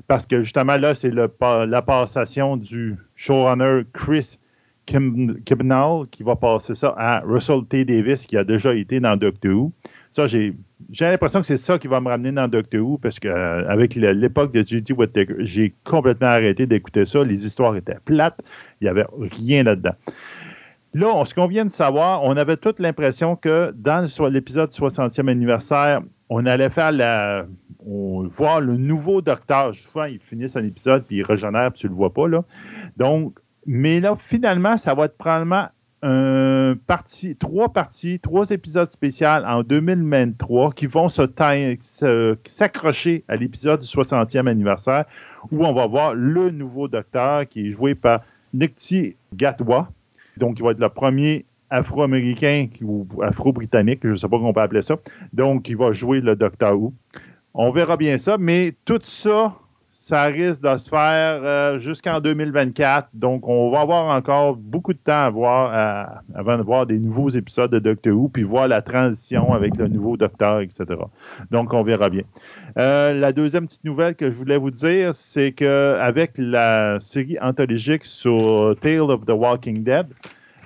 parce 0.07 0.25
que 0.25 0.41
justement 0.41 0.77
là, 0.77 0.95
c'est 0.95 1.11
la 1.11 1.81
passation 1.81 2.57
du 2.57 2.97
showrunner 3.15 3.83
Chris 3.93 4.37
Kibnall 4.85 6.07
qui 6.09 6.23
va 6.23 6.35
passer 6.35 6.75
ça 6.75 6.93
à 6.97 7.19
Russell 7.21 7.65
T. 7.67 7.85
Davis 7.85 8.25
qui 8.25 8.37
a 8.37 8.43
déjà 8.43 8.73
été 8.73 8.99
dans 8.99 9.15
Doctor 9.15 9.51
Who. 9.51 9.71
Ça, 10.11 10.25
j'ai, 10.25 10.55
l'impression 10.99 11.41
que 11.41 11.47
c'est 11.47 11.57
ça 11.57 11.77
qui 11.77 11.87
va 11.87 12.01
me 12.01 12.07
ramener 12.07 12.31
dans 12.31 12.47
Doctor 12.47 12.81
Who 12.81 12.97
parce 12.97 13.19
qu'avec 13.19 13.95
euh, 13.95 14.13
l'époque 14.13 14.51
de 14.51 14.65
J.T. 14.65 14.93
Whittaker, 14.93 15.35
j'ai 15.39 15.75
complètement 15.83 16.27
arrêté 16.27 16.65
d'écouter 16.65 17.05
ça. 17.05 17.23
Les 17.23 17.45
histoires 17.45 17.75
étaient 17.75 17.97
plates. 18.03 18.39
Il 18.81 18.85
n'y 18.85 18.89
avait 18.89 19.05
rien 19.37 19.63
là-dedans. 19.63 19.93
Là, 20.95 21.23
ce 21.23 21.35
qu'on 21.35 21.45
vient 21.45 21.65
de 21.65 21.69
savoir, 21.69 22.23
on 22.23 22.35
avait 22.35 22.57
toute 22.57 22.79
l'impression 22.79 23.35
que 23.35 23.71
dans 23.75 24.07
l'épisode 24.31 24.71
60e 24.71 25.29
anniversaire, 25.29 26.01
on 26.29 26.47
allait 26.47 26.71
faire 26.71 26.91
la, 26.91 27.45
voir 27.85 28.61
le 28.61 28.77
nouveau 28.77 29.21
docteur. 29.21 29.75
Souvent, 29.75 30.05
ils 30.05 30.19
finissent 30.19 30.55
un 30.55 30.65
épisode 30.65 31.05
puis 31.05 31.17
ils 31.17 31.23
régénèrent, 31.23 31.71
puis 31.71 31.81
tu 31.81 31.87
le 31.87 31.93
vois 31.93 32.13
pas. 32.13 32.25
Donc, 32.97 33.37
mais 33.65 33.99
là, 33.99 34.15
finalement, 34.17 34.77
ça 34.77 34.93
va 34.93 35.05
être 35.05 35.17
probablement 35.17 35.67
un 36.01 36.75
partie, 36.87 37.35
trois 37.35 37.73
parties, 37.73 38.19
trois 38.19 38.51
épisodes 38.51 38.89
spéciaux 38.89 39.27
en 39.27 39.63
2023 39.63 40.71
qui 40.71 40.87
vont 40.87 41.09
s'accrocher 41.09 43.25
à 43.27 43.35
l'épisode 43.35 43.81
du 43.81 43.87
60e 43.87 44.47
anniversaire 44.47 45.03
où 45.51 45.65
on 45.65 45.73
va 45.73 45.87
voir 45.87 46.13
le 46.13 46.51
nouveau 46.51 46.87
docteur 46.87 47.49
qui 47.49 47.67
est 47.67 47.71
joué 47.71 47.95
par 47.95 48.21
Nikti 48.53 49.17
Gatwa. 49.35 49.89
Donc, 50.37 50.59
il 50.59 50.63
va 50.63 50.71
être 50.71 50.79
le 50.79 50.87
premier 50.87 51.45
afro-américain 51.69 52.67
ou 52.81 53.05
afro-britannique, 53.21 53.99
je 54.03 54.09
ne 54.09 54.15
sais 54.15 54.27
pas 54.27 54.37
comment 54.37 54.49
on 54.49 54.53
peut 54.53 54.61
appeler 54.61 54.81
ça. 54.81 54.95
Donc, 55.33 55.67
il 55.67 55.75
va 55.75 55.91
jouer 55.91 56.21
le 56.21 56.35
docteur 56.35 56.79
Who. 56.79 56.93
On 57.53 57.71
verra 57.71 57.97
bien 57.97 58.17
ça, 58.17 58.37
mais 58.37 58.75
tout 58.85 58.99
ça, 59.01 59.55
ça 59.91 60.23
risque 60.25 60.61
de 60.61 60.77
se 60.77 60.87
faire 60.87 61.41
euh, 61.43 61.79
jusqu'en 61.79 62.21
2024. 62.21 63.09
Donc, 63.13 63.47
on 63.47 63.71
va 63.71 63.81
avoir 63.81 64.15
encore 64.15 64.55
beaucoup 64.55 64.93
de 64.93 64.99
temps 64.99 65.25
avant 65.25 66.57
de 66.57 66.63
voir 66.63 66.85
des 66.85 66.99
nouveaux 66.99 67.29
épisodes 67.29 67.71
de 67.71 67.79
Doctor 67.79 68.13
Who, 68.13 68.29
puis 68.29 68.43
voir 68.43 68.67
la 68.67 68.81
transition 68.81 69.51
avec 69.51 69.75
le 69.77 69.87
nouveau 69.87 70.15
Docteur, 70.15 70.61
etc. 70.61 70.85
Donc, 71.49 71.73
on 71.73 71.83
verra 71.83 72.09
bien. 72.09 72.23
Euh, 72.77 73.13
la 73.13 73.31
deuxième 73.31 73.65
petite 73.65 73.83
nouvelle 73.83 74.15
que 74.15 74.29
je 74.29 74.35
voulais 74.35 74.57
vous 74.57 74.71
dire, 74.71 75.15
c'est 75.15 75.51
qu'avec 75.51 76.33
la 76.37 76.99
série 76.99 77.37
anthologique 77.41 78.05
sur 78.05 78.75
Tale 78.81 79.01
of 79.01 79.25
the 79.25 79.31
Walking 79.31 79.83
Dead, 79.83 80.07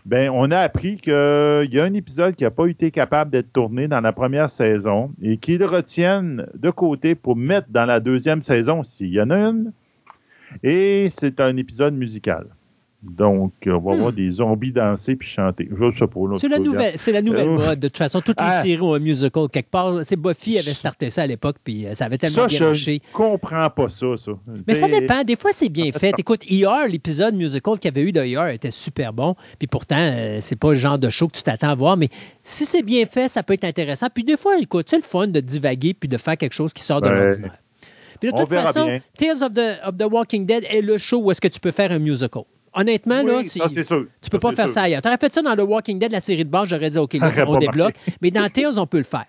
ben, 0.06 0.30
on 0.30 0.52
a 0.52 0.60
appris 0.60 0.98
qu'il 0.98 1.14
y 1.14 1.80
a 1.80 1.84
un 1.84 1.94
épisode 1.94 2.36
qui 2.36 2.44
n'a 2.44 2.52
pas 2.52 2.68
été 2.68 2.92
capable 2.92 3.32
d'être 3.32 3.54
tourné 3.54 3.88
dans 3.88 4.02
la 4.02 4.12
première 4.12 4.50
saison 4.50 5.12
et 5.22 5.38
qu'ils 5.38 5.64
retiennent 5.64 6.46
de 6.56 6.70
côté 6.72 7.16
pour 7.16 7.38
mettre 7.38 7.68
dans 7.70 7.86
la 7.86 8.00
deuxième 8.02 8.42
saison 8.42 8.84
s'il 8.84 9.14
y 9.14 9.22
en 9.22 9.30
a 9.30 9.38
une. 9.38 9.72
Et 10.62 11.10
c'est 11.10 11.40
un 11.40 11.56
épisode 11.56 11.94
musical. 11.94 12.48
Donc, 13.04 13.52
on 13.66 13.80
va 13.80 13.96
voir 13.96 14.12
hmm. 14.12 14.16
des 14.16 14.30
zombies 14.32 14.72
danser 14.72 15.18
puis 15.18 15.28
chanter. 15.28 15.68
Je 15.70 15.92
sais 15.92 16.08
pas. 16.08 16.20
C'est 16.38 16.48
la 16.48 16.60
nouvelle, 16.60 16.94
c'est 16.96 17.12
la 17.12 17.22
nouvelle 17.22 17.50
euh, 17.50 17.58
mode. 17.58 17.80
De 17.80 17.88
toute 17.90 17.98
façon, 17.98 18.22
toutes 18.22 18.40
les 18.40 18.48
ah. 18.48 18.62
séries 18.62 18.82
ont 18.82 18.94
un 18.94 19.00
musical 19.00 19.48
quelque 19.52 19.70
part. 19.70 20.06
C'est 20.06 20.16
Buffy 20.16 20.58
avait 20.58 20.74
starté 20.74 21.10
ça 21.10 21.24
à 21.24 21.28
l'époque, 21.28 21.58
puis 21.62 21.86
euh, 21.86 21.94
ça 21.94 22.06
avait 22.06 22.18
tellement 22.18 22.46
bien 22.46 22.60
marché. 22.62 23.02
Je 23.06 23.12
comprends 23.12 23.70
pas 23.70 23.90
ça, 23.90 24.16
ça. 24.18 24.32
Mais 24.66 24.74
ça 24.74 24.88
dépend. 24.88 25.24
Des 25.24 25.36
fois, 25.36 25.52
c'est 25.54 25.68
bien 25.68 25.92
fait. 26.00 26.14
Écoute, 26.18 26.44
ER, 26.50 26.88
l'épisode 26.88 27.36
musical 27.36 27.78
qu'il 27.78 27.94
y 27.94 27.94
avait 27.94 28.08
eu 28.08 28.14
de 28.14 28.22
ER 28.22 28.54
était 28.54 28.72
super 28.72 29.12
bon. 29.12 29.36
Puis 29.60 29.68
pourtant, 29.68 30.00
euh, 30.00 30.38
c'est 30.40 30.56
pas 30.56 30.70
le 30.70 30.80
genre 30.80 30.98
de 30.98 31.10
show 31.10 31.28
que 31.28 31.36
tu 31.36 31.44
t'attends 31.44 31.70
à 31.70 31.76
voir. 31.76 31.98
Mais 31.98 32.08
si 32.42 32.66
c'est 32.66 32.84
bien 32.84 33.06
fait, 33.06 33.28
ça 33.28 33.44
peut 33.44 33.54
être 33.54 33.66
intéressant. 33.66 34.08
Puis 34.14 34.24
des 34.24 34.38
fois, 34.38 34.58
écoute, 34.60 34.88
c'est 34.90 34.98
le 34.98 35.04
fun 35.04 35.28
de 35.28 35.42
divaguer 35.42 35.94
puis 35.94 36.08
de 36.08 36.18
faire 36.18 36.38
quelque 36.38 36.54
chose 36.54 36.72
qui 36.72 36.84
sort 36.84 37.02
de 37.02 37.10
l'ordinaire. 37.10 37.58
Puis 38.22 38.32
de 38.32 38.38
toute 38.38 38.48
façon, 38.48 39.00
Tales 39.18 39.44
of 39.44 39.52
the, 39.52 39.86
of 39.86 39.98
the 39.98 40.10
Walking 40.10 40.46
Dead 40.46 40.64
est 40.70 40.82
le 40.82 40.98
show 40.98 41.18
où 41.18 41.32
est-ce 41.32 41.42
que 41.42 41.50
tu 41.50 41.60
peux 41.60 41.72
faire 41.72 41.92
un 41.92 42.00
musical. 42.00 42.44
Honnêtement, 42.76 43.24
là, 43.24 43.42
tu 43.44 44.30
peux 44.30 44.40
pas 44.40 44.52
faire 44.52 44.70
ça 44.70 44.84
ailleurs. 44.84 45.02
Tu 45.02 45.08
aurais 45.08 45.18
fait 45.18 45.34
ça 45.34 45.42
dans 45.42 45.56
The 45.56 45.68
Walking 45.68 46.00
Dead, 46.00 46.12
la 46.12 46.22
série 46.22 46.44
de 46.44 46.50
base, 46.50 46.70
j'aurais 46.70 46.90
dit, 46.90 46.98
OK, 46.98 47.14
là, 47.14 47.32
on 47.48 47.58
débloque. 47.58 47.96
Mais 48.22 48.32
dans 48.32 48.50
Tales, 48.50 48.80
on 48.80 48.88
peut 48.88 48.98
le 48.98 49.04
faire. 49.04 49.26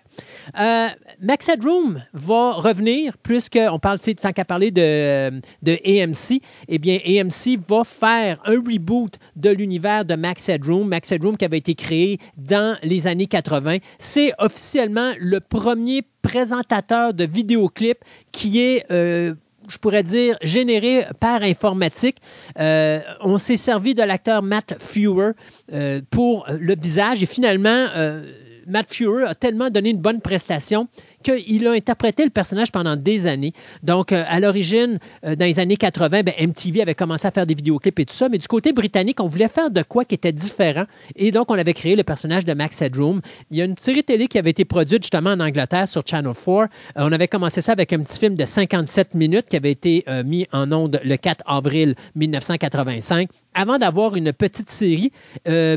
Euh, 0.59 0.87
Max 1.21 1.49
Headroom 1.49 2.03
va 2.13 2.53
revenir, 2.53 3.17
puisqu'on 3.17 3.79
parle, 3.79 3.99
tant 3.99 4.31
qu'à 4.31 4.45
parler 4.45 4.71
de, 4.71 5.39
de 5.61 5.73
AMC, 5.85 6.41
eh 6.67 6.77
bien, 6.77 6.99
AMC 7.05 7.59
va 7.67 7.83
faire 7.83 8.39
un 8.45 8.55
reboot 8.55 9.15
de 9.35 9.49
l'univers 9.49 10.05
de 10.05 10.15
Max 10.15 10.49
Headroom. 10.49 10.87
Max 10.87 11.11
Headroom 11.11 11.37
qui 11.37 11.45
avait 11.45 11.57
été 11.57 11.75
créé 11.75 12.19
dans 12.37 12.77
les 12.83 13.07
années 13.07 13.27
80. 13.27 13.77
C'est 13.97 14.33
officiellement 14.39 15.11
le 15.19 15.39
premier 15.39 16.01
présentateur 16.21 17.13
de 17.13 17.25
vidéoclips 17.25 18.03
qui 18.31 18.59
est 18.59 18.85
euh, 18.91 19.35
je 19.69 19.77
pourrais 19.77 20.03
dire, 20.03 20.37
généré 20.41 21.05
par 21.19 21.43
informatique. 21.43 22.17
Euh, 22.59 22.99
on 23.21 23.37
s'est 23.37 23.57
servi 23.57 23.95
de 23.95 24.03
l'acteur 24.03 24.41
Matt 24.41 24.75
Fewer 24.79 25.31
euh, 25.71 26.01
pour 26.09 26.45
le 26.49 26.75
visage 26.75 27.23
et 27.23 27.25
finalement, 27.25 27.85
euh, 27.95 28.25
Matt 28.67 28.93
Fewer 28.93 29.25
a 29.27 29.35
tellement 29.35 29.69
donné 29.69 29.91
une 29.91 30.01
bonne 30.01 30.21
prestation 30.21 30.87
qu'il 31.25 31.67
a 31.67 31.71
interprété 31.71 32.23
le 32.23 32.29
personnage 32.29 32.71
pendant 32.71 32.95
des 32.95 33.25
années. 33.25 33.53
Donc, 33.83 34.11
euh, 34.11 34.23
à 34.27 34.39
l'origine, 34.39 34.99
euh, 35.25 35.35
dans 35.35 35.45
les 35.45 35.59
années 35.59 35.77
80, 35.77 36.21
ben, 36.21 36.33
MTV 36.39 36.81
avait 36.81 36.93
commencé 36.93 37.27
à 37.27 37.31
faire 37.31 37.47
des 37.47 37.55
vidéoclips 37.55 37.99
et 37.99 38.05
tout 38.05 38.13
ça, 38.13 38.29
mais 38.29 38.37
du 38.37 38.47
côté 38.47 38.73
britannique, 38.73 39.19
on 39.19 39.27
voulait 39.27 39.47
faire 39.47 39.71
de 39.71 39.81
quoi 39.81 40.05
qui 40.05 40.15
était 40.15 40.31
différent. 40.31 40.85
Et 41.15 41.31
donc, 41.31 41.49
on 41.49 41.55
avait 41.55 41.73
créé 41.73 41.95
le 41.95 42.03
personnage 42.03 42.45
de 42.45 42.53
Max 42.53 42.81
Headroom. 42.81 43.21
Il 43.49 43.57
y 43.57 43.61
a 43.61 43.65
une 43.65 43.77
série 43.77 44.03
télé 44.03 44.27
qui 44.27 44.37
avait 44.37 44.51
été 44.51 44.65
produite 44.65 45.01
justement 45.01 45.31
en 45.31 45.39
Angleterre 45.39 45.87
sur 45.87 46.03
Channel 46.05 46.33
4. 46.33 46.47
Euh, 46.47 46.65
on 46.97 47.11
avait 47.11 47.27
commencé 47.27 47.61
ça 47.61 47.71
avec 47.71 47.91
un 47.91 48.03
petit 48.03 48.19
film 48.19 48.35
de 48.35 48.45
57 48.45 49.15
minutes 49.15 49.47
qui 49.49 49.55
avait 49.55 49.71
été 49.71 50.05
mis 50.25 50.47
en 50.51 50.71
ondes 50.71 50.99
le 51.03 51.17
4 51.17 51.43
avril 51.47 51.95
1985 52.15 53.29
avant 53.53 53.77
d'avoir 53.77 54.15
une 54.15 54.31
petite 54.33 54.69
série. 54.69 55.11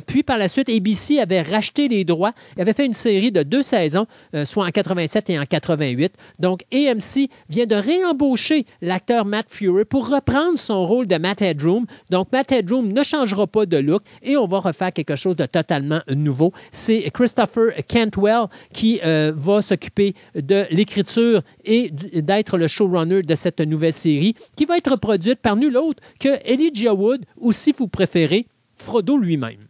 puis 0.06 0.22
par 0.22 0.38
la 0.38 0.48
suite, 0.48 0.68
ABC 0.68 1.20
avait 1.20 1.42
racheté 1.42 1.88
les 1.88 2.04
droits. 2.04 2.32
Il 2.56 2.62
avait 2.62 2.72
fait 2.72 2.86
une 2.86 2.92
série 2.92 3.32
de 3.32 3.42
deux 3.42 3.62
saisons, 3.62 4.06
soit 4.44 4.66
en 4.66 4.70
87 4.70 5.30
et 5.30 5.37
en 5.37 5.37
88. 5.46 6.12
Donc, 6.38 6.62
AMC 6.72 7.28
vient 7.48 7.66
de 7.66 7.74
réembaucher 7.74 8.66
l'acteur 8.80 9.24
Matt 9.24 9.46
Fury 9.50 9.84
pour 9.84 10.08
reprendre 10.08 10.58
son 10.58 10.86
rôle 10.86 11.06
de 11.06 11.16
Matt 11.16 11.42
Headroom. 11.42 11.86
Donc, 12.10 12.32
Matt 12.32 12.52
Headroom 12.52 12.92
ne 12.92 13.02
changera 13.02 13.46
pas 13.46 13.66
de 13.66 13.76
look 13.76 14.02
et 14.22 14.36
on 14.36 14.46
va 14.46 14.58
refaire 14.60 14.92
quelque 14.92 15.16
chose 15.16 15.36
de 15.36 15.46
totalement 15.46 16.00
nouveau. 16.14 16.52
C'est 16.70 17.10
Christopher 17.12 17.72
Cantwell 17.88 18.46
qui 18.72 19.00
euh, 19.04 19.32
va 19.34 19.62
s'occuper 19.62 20.14
de 20.34 20.66
l'écriture 20.70 21.42
et 21.64 21.90
d'être 21.90 22.56
le 22.58 22.66
showrunner 22.66 23.22
de 23.22 23.34
cette 23.34 23.60
nouvelle 23.60 23.92
série 23.92 24.34
qui 24.56 24.64
va 24.64 24.76
être 24.76 24.96
produite 24.96 25.40
par 25.40 25.56
nul 25.56 25.76
autre 25.76 26.02
que 26.20 26.28
Elijah 26.44 26.94
Wood 26.94 27.24
ou, 27.36 27.52
si 27.52 27.72
vous 27.72 27.88
préférez, 27.88 28.46
Frodo 28.76 29.18
lui-même. 29.18 29.66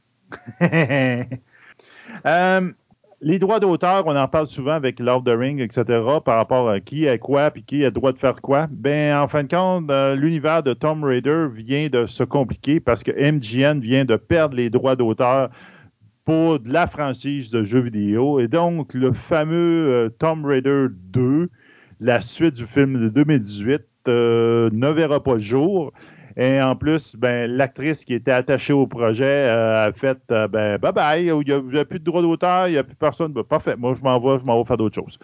euh, 2.26 2.72
les 3.20 3.38
droits 3.38 3.58
d'auteur, 3.58 4.06
on 4.06 4.16
en 4.16 4.28
parle 4.28 4.46
souvent 4.46 4.72
avec 4.72 5.00
Lord 5.00 5.18
of 5.18 5.24
the 5.24 5.36
Ring, 5.36 5.60
etc., 5.60 5.84
par 6.24 6.36
rapport 6.36 6.70
à 6.70 6.80
qui 6.80 7.08
a 7.08 7.18
quoi 7.18 7.50
puis 7.50 7.64
qui 7.64 7.82
a 7.82 7.86
le 7.86 7.90
droit 7.90 8.12
de 8.12 8.18
faire 8.18 8.40
quoi. 8.40 8.68
Ben, 8.70 9.16
en 9.16 9.26
fin 9.26 9.42
de 9.42 9.48
compte, 9.48 9.90
euh, 9.90 10.14
l'univers 10.14 10.62
de 10.62 10.72
Tomb 10.72 11.02
Raider 11.02 11.46
vient 11.52 11.88
de 11.88 12.06
se 12.06 12.22
compliquer 12.22 12.78
parce 12.78 13.02
que 13.02 13.10
MGN 13.10 13.80
vient 13.80 14.04
de 14.04 14.16
perdre 14.16 14.56
les 14.56 14.70
droits 14.70 14.94
d'auteur 14.94 15.50
pour 16.24 16.60
de 16.60 16.72
la 16.72 16.86
franchise 16.86 17.50
de 17.50 17.64
jeux 17.64 17.80
vidéo. 17.80 18.38
Et 18.38 18.48
donc, 18.48 18.94
le 18.94 19.12
fameux 19.12 19.88
euh, 19.88 20.08
Tomb 20.10 20.44
Raider 20.44 20.86
2, 20.90 21.48
la 22.00 22.20
suite 22.20 22.54
du 22.54 22.66
film 22.66 23.00
de 23.00 23.08
2018, 23.08 23.82
euh, 24.06 24.70
ne 24.72 24.88
verra 24.90 25.22
pas 25.22 25.34
le 25.34 25.40
jour. 25.40 25.92
Et 26.38 26.62
en 26.62 26.76
plus, 26.76 27.16
ben, 27.16 27.50
l'actrice 27.50 28.04
qui 28.04 28.14
était 28.14 28.30
attachée 28.30 28.72
au 28.72 28.86
projet 28.86 29.24
euh, 29.24 29.88
a 29.88 29.92
fait 29.92 30.18
euh, 30.30 30.46
ben, 30.46 30.78
bye 30.78 30.92
bye, 30.92 31.26
il 31.26 31.44
n'y 31.44 31.78
a, 31.78 31.84
plus 31.84 31.98
de 31.98 32.04
droit 32.04 32.22
d'auteur, 32.22 32.68
il 32.68 32.72
n'y 32.72 32.78
a 32.78 32.84
plus 32.84 32.94
personne. 32.94 33.32
Ben, 33.32 33.42
parfait, 33.42 33.74
moi 33.76 33.94
je 33.94 34.02
m'en 34.02 34.20
vais, 34.20 34.38
je 34.38 34.44
m'en 34.44 34.56
vais 34.56 34.64
faire 34.64 34.76
d'autres 34.76 34.94
choses. 34.94 35.18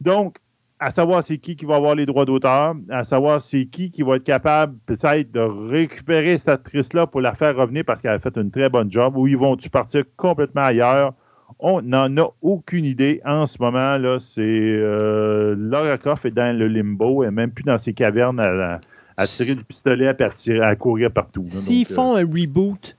Donc, 0.00 0.36
à 0.80 0.90
savoir 0.90 1.22
c'est 1.22 1.38
qui 1.38 1.54
qui 1.54 1.64
va 1.64 1.76
avoir 1.76 1.94
les 1.94 2.06
droits 2.06 2.24
d'auteur, 2.24 2.74
à 2.90 3.04
savoir 3.04 3.40
c'est 3.40 3.66
qui 3.66 3.92
qui 3.92 4.02
va 4.02 4.16
être 4.16 4.24
capable 4.24 4.76
peut-être 4.86 5.30
de 5.30 5.40
récupérer 5.70 6.36
cette 6.38 6.48
actrice-là 6.48 7.06
pour 7.06 7.20
la 7.20 7.34
faire 7.34 7.54
revenir 7.56 7.84
parce 7.84 8.02
qu'elle 8.02 8.10
a 8.10 8.18
fait 8.18 8.36
une 8.36 8.50
très 8.50 8.68
bonne 8.68 8.90
job, 8.90 9.16
ou 9.16 9.28
ils 9.28 9.38
vont-tu 9.38 9.70
partir 9.70 10.02
complètement 10.16 10.64
ailleurs? 10.64 11.12
On 11.60 11.82
n'en 11.82 12.16
a 12.16 12.30
aucune 12.42 12.84
idée 12.84 13.20
en 13.24 13.46
ce 13.46 13.62
moment. 13.62 13.96
là. 13.96 14.18
C'est 14.18 14.42
euh, 14.42 15.54
Laura 15.56 15.96
Croft 15.98 16.24
est 16.24 16.30
dans 16.32 16.56
le 16.56 16.66
limbo, 16.66 17.22
et 17.22 17.30
même 17.30 17.52
plus 17.52 17.64
dans 17.64 17.78
ses 17.78 17.94
cavernes 17.94 18.40
à, 18.40 18.80
à 19.18 19.26
tirer 19.26 19.56
du 19.56 19.64
pistolet, 19.64 20.06
à, 20.06 20.14
partir, 20.14 20.62
à 20.62 20.76
courir 20.76 21.10
partout. 21.10 21.44
S'ils 21.48 21.84
font 21.84 22.16
euh, 22.16 22.20
un 22.20 22.24
reboot, 22.24 22.96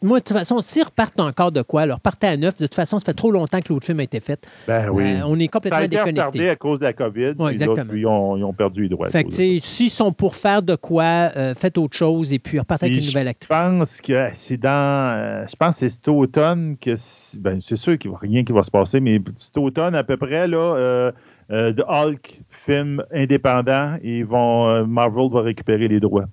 moi, 0.00 0.20
de 0.20 0.24
toute 0.24 0.36
façon, 0.36 0.60
s'ils 0.60 0.84
repartent 0.84 1.18
encore 1.18 1.50
de 1.50 1.60
quoi, 1.62 1.82
alors 1.82 1.96
repartez 1.96 2.28
à 2.28 2.36
neuf. 2.36 2.56
De 2.56 2.66
toute 2.66 2.76
façon, 2.76 3.00
ça 3.00 3.06
fait 3.06 3.14
trop 3.14 3.32
longtemps 3.32 3.60
que 3.60 3.72
l'autre 3.72 3.84
film 3.84 3.98
a 3.98 4.04
été 4.04 4.20
fait. 4.20 4.46
Ben 4.68 4.88
oui. 4.90 5.02
Euh, 5.02 5.22
on 5.26 5.36
est 5.40 5.48
complètement 5.48 5.78
ça 5.78 5.82
a 5.82 5.86
été 5.86 5.96
déconnecté. 5.96 6.50
à 6.50 6.54
cause 6.54 6.78
de 6.78 6.84
la 6.84 6.92
COVID. 6.92 7.32
Ouais, 7.38 7.50
exactement. 7.50 7.92
Ils 7.92 8.06
ont, 8.06 8.36
ils 8.36 8.44
ont, 8.44 8.52
perdu 8.52 8.84
les 8.84 8.88
droits. 8.88 9.08
Fait 9.08 9.24
que, 9.24 9.32
s'ils 9.32 9.90
sont 9.90 10.12
pour 10.12 10.36
faire 10.36 10.62
de 10.62 10.76
quoi, 10.76 11.32
euh, 11.36 11.54
faites 11.56 11.78
autre 11.78 11.96
chose 11.96 12.32
et 12.32 12.38
puis 12.38 12.60
repartez 12.60 12.86
avec 12.86 12.98
une 12.98 13.06
nouvelle 13.06 13.28
actrice. 13.28 13.58
Je 13.58 13.76
pense 13.76 14.00
que 14.00 14.28
c'est 14.34 14.58
dans. 14.58 15.44
je 15.48 15.56
pense 15.56 15.74
que 15.74 15.80
c'est 15.80 15.88
cet 15.88 16.06
automne 16.06 16.76
que. 16.80 16.94
Ben, 17.40 17.58
c'est 17.60 17.76
sûr 17.76 17.98
qu'il 17.98 18.10
n'y 18.10 18.16
a 18.16 18.20
rien 18.20 18.44
qui 18.44 18.52
va 18.52 18.62
se 18.62 18.70
passer, 18.70 19.00
mais 19.00 19.20
cet 19.36 19.58
automne, 19.58 19.96
à 19.96 20.04
peu 20.04 20.16
près, 20.16 20.46
là. 20.46 21.12
Euh, 21.52 21.72
de 21.72 21.84
Hulk, 21.86 22.40
film 22.66 23.02
indépendant, 23.12 23.96
et 24.02 24.24
vont, 24.24 24.68
euh, 24.68 24.84
Marvel 24.84 25.30
va 25.30 25.40
récupérer 25.42 25.88
les 25.88 26.00
droits. 26.00 26.26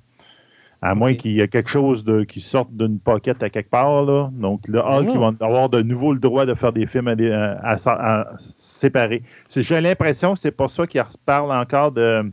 À 0.81 0.95
moins 0.95 1.13
qu'il 1.13 1.31
y 1.31 1.39
ait 1.39 1.47
quelque 1.47 1.69
chose 1.69 2.03
de, 2.03 2.23
qui 2.23 2.41
sorte 2.41 2.75
d'une 2.75 2.99
pocket 2.99 3.41
à 3.41 3.49
quelque 3.49 3.69
part. 3.69 4.03
Là. 4.03 4.29
Donc, 4.33 4.67
le 4.67 4.79
Hulk, 4.79 5.07
ils 5.13 5.17
vont 5.17 5.33
avoir 5.39 5.69
de 5.69 5.81
nouveau 5.81 6.11
le 6.11 6.19
droit 6.19 6.45
de 6.45 6.53
faire 6.55 6.73
des 6.73 6.85
films 6.85 7.07
à, 7.07 8.25
séparer. 8.37 9.23
J'ai 9.55 9.79
l'impression 9.79 10.33
que 10.33 10.39
c'est 10.39 10.51
pour 10.51 10.69
ça 10.69 10.85
qu'ils 10.85 11.01
parlent 11.25 11.53
encore 11.53 11.93
de 11.93 12.29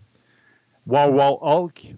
Wow 0.89 1.13
Wow 1.13 1.39
Hulk. 1.43 1.95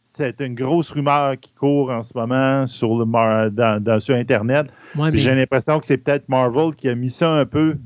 C'est 0.00 0.40
une 0.40 0.54
grosse 0.54 0.90
rumeur 0.90 1.38
qui 1.40 1.54
court 1.54 1.90
en 1.90 2.02
ce 2.02 2.12
moment 2.14 2.66
sur, 2.66 2.98
le, 2.98 3.50
dans, 3.50 4.00
sur 4.00 4.16
Internet. 4.16 4.66
J'ai 5.14 5.34
l'impression 5.34 5.80
que 5.80 5.86
c'est 5.86 5.98
peut-être 5.98 6.28
Marvel 6.28 6.74
qui 6.74 6.90
a 6.90 6.94
mis 6.94 7.10
ça 7.10 7.30
un 7.30 7.46
peu 7.46 7.78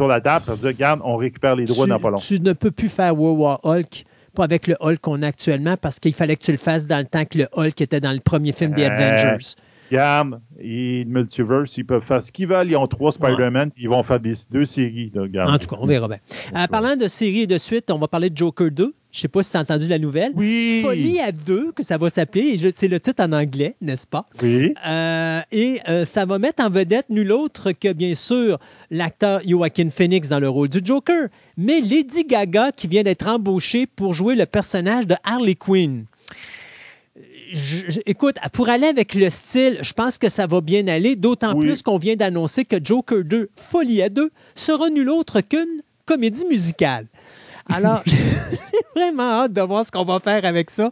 sur 0.00 0.08
la 0.08 0.20
table 0.20 0.46
pour 0.46 0.56
dire, 0.56 0.68
regarde, 0.68 1.00
on 1.04 1.16
récupère 1.16 1.54
les 1.56 1.66
droits 1.66 1.86
dans 1.86 2.00
pas 2.00 2.14
Tu 2.16 2.40
ne 2.40 2.54
peux 2.54 2.70
plus 2.70 2.88
faire 2.88 3.18
World 3.18 3.38
War 3.38 3.60
Hulk, 3.64 4.04
pas 4.34 4.44
avec 4.44 4.66
le 4.66 4.76
Hulk 4.80 4.98
qu'on 5.00 5.22
a 5.22 5.26
actuellement, 5.26 5.76
parce 5.76 5.98
qu'il 5.98 6.14
fallait 6.14 6.36
que 6.36 6.42
tu 6.42 6.52
le 6.52 6.56
fasses 6.56 6.86
dans 6.86 6.98
le 6.98 7.04
temps 7.04 7.26
que 7.26 7.36
le 7.36 7.48
Hulk 7.52 7.78
était 7.80 8.00
dans 8.00 8.12
le 8.12 8.20
premier 8.20 8.52
film 8.52 8.72
des 8.72 8.84
Avengers. 8.84 9.44
Regarde, 9.90 10.40
et 10.58 11.04
Multiverse, 11.04 11.76
ils 11.76 11.84
peuvent 11.84 12.02
faire 12.02 12.22
ce 12.22 12.30
qu'ils 12.32 12.46
veulent. 12.46 12.70
Ils 12.70 12.76
ont 12.76 12.86
trois 12.86 13.12
Spider-Man, 13.12 13.72
ils 13.76 13.88
vont 13.88 14.02
faire 14.04 14.20
des, 14.20 14.34
deux 14.50 14.64
séries. 14.64 15.12
en 15.16 15.58
tout 15.58 15.68
cas, 15.68 15.76
on 15.78 15.86
verra 15.86 16.08
bien. 16.08 16.18
Euh, 16.56 16.66
parlant 16.68 16.96
de 16.96 17.08
séries 17.08 17.40
et 17.40 17.46
de 17.46 17.58
suite, 17.58 17.90
on 17.90 17.98
va 17.98 18.08
parler 18.08 18.30
de 18.30 18.36
Joker 18.36 18.70
2. 18.70 18.94
Je 19.12 19.18
ne 19.18 19.20
sais 19.22 19.28
pas 19.28 19.42
si 19.42 19.50
tu 19.50 19.56
as 19.56 19.60
entendu 19.60 19.88
la 19.88 19.98
nouvelle. 19.98 20.32
Oui. 20.36 20.80
Folie 20.82 21.18
à 21.18 21.32
deux, 21.32 21.72
que 21.72 21.82
ça 21.82 21.98
va 21.98 22.10
s'appeler. 22.10 22.58
C'est 22.74 22.88
le 22.88 23.00
titre 23.00 23.22
en 23.24 23.32
anglais, 23.32 23.74
n'est-ce 23.80 24.06
pas? 24.06 24.26
Oui. 24.42 24.72
Euh, 24.86 25.40
et 25.50 25.80
euh, 25.88 26.04
ça 26.04 26.24
va 26.26 26.38
mettre 26.38 26.64
en 26.64 26.70
vedette 26.70 27.10
nul 27.10 27.32
autre 27.32 27.72
que, 27.72 27.92
bien 27.92 28.14
sûr, 28.14 28.58
l'acteur 28.90 29.40
Joaquin 29.44 29.90
Phoenix 29.90 30.28
dans 30.28 30.38
le 30.38 30.48
rôle 30.48 30.68
du 30.68 30.80
Joker, 30.84 31.28
mais 31.56 31.80
Lady 31.80 32.24
Gaga 32.24 32.70
qui 32.70 32.86
vient 32.86 33.02
d'être 33.02 33.26
embauchée 33.26 33.86
pour 33.86 34.14
jouer 34.14 34.36
le 34.36 34.46
personnage 34.46 35.06
de 35.06 35.16
Harley 35.24 35.54
Quinn 35.54 36.04
écoute, 38.06 38.36
pour 38.52 38.68
aller 38.68 38.86
avec 38.86 39.14
le 39.14 39.30
style, 39.30 39.78
je 39.82 39.92
pense 39.92 40.18
que 40.18 40.28
ça 40.28 40.46
va 40.46 40.60
bien 40.60 40.86
aller, 40.88 41.16
d'autant 41.16 41.54
plus 41.54 41.82
qu'on 41.82 41.98
vient 41.98 42.16
d'annoncer 42.16 42.64
que 42.64 42.76
Joker 42.82 43.24
2, 43.24 43.50
Folie 43.56 44.02
à 44.02 44.08
2, 44.08 44.30
sera 44.54 44.88
nul 44.90 45.08
autre 45.08 45.40
qu'une 45.40 45.82
comédie 46.06 46.44
musicale. 46.46 47.06
Alors, 47.72 48.02
j'ai 48.06 48.16
vraiment 48.94 49.42
hâte 49.42 49.52
de 49.52 49.60
voir 49.60 49.86
ce 49.86 49.90
qu'on 49.90 50.04
va 50.04 50.18
faire 50.18 50.44
avec 50.44 50.70
ça. 50.70 50.90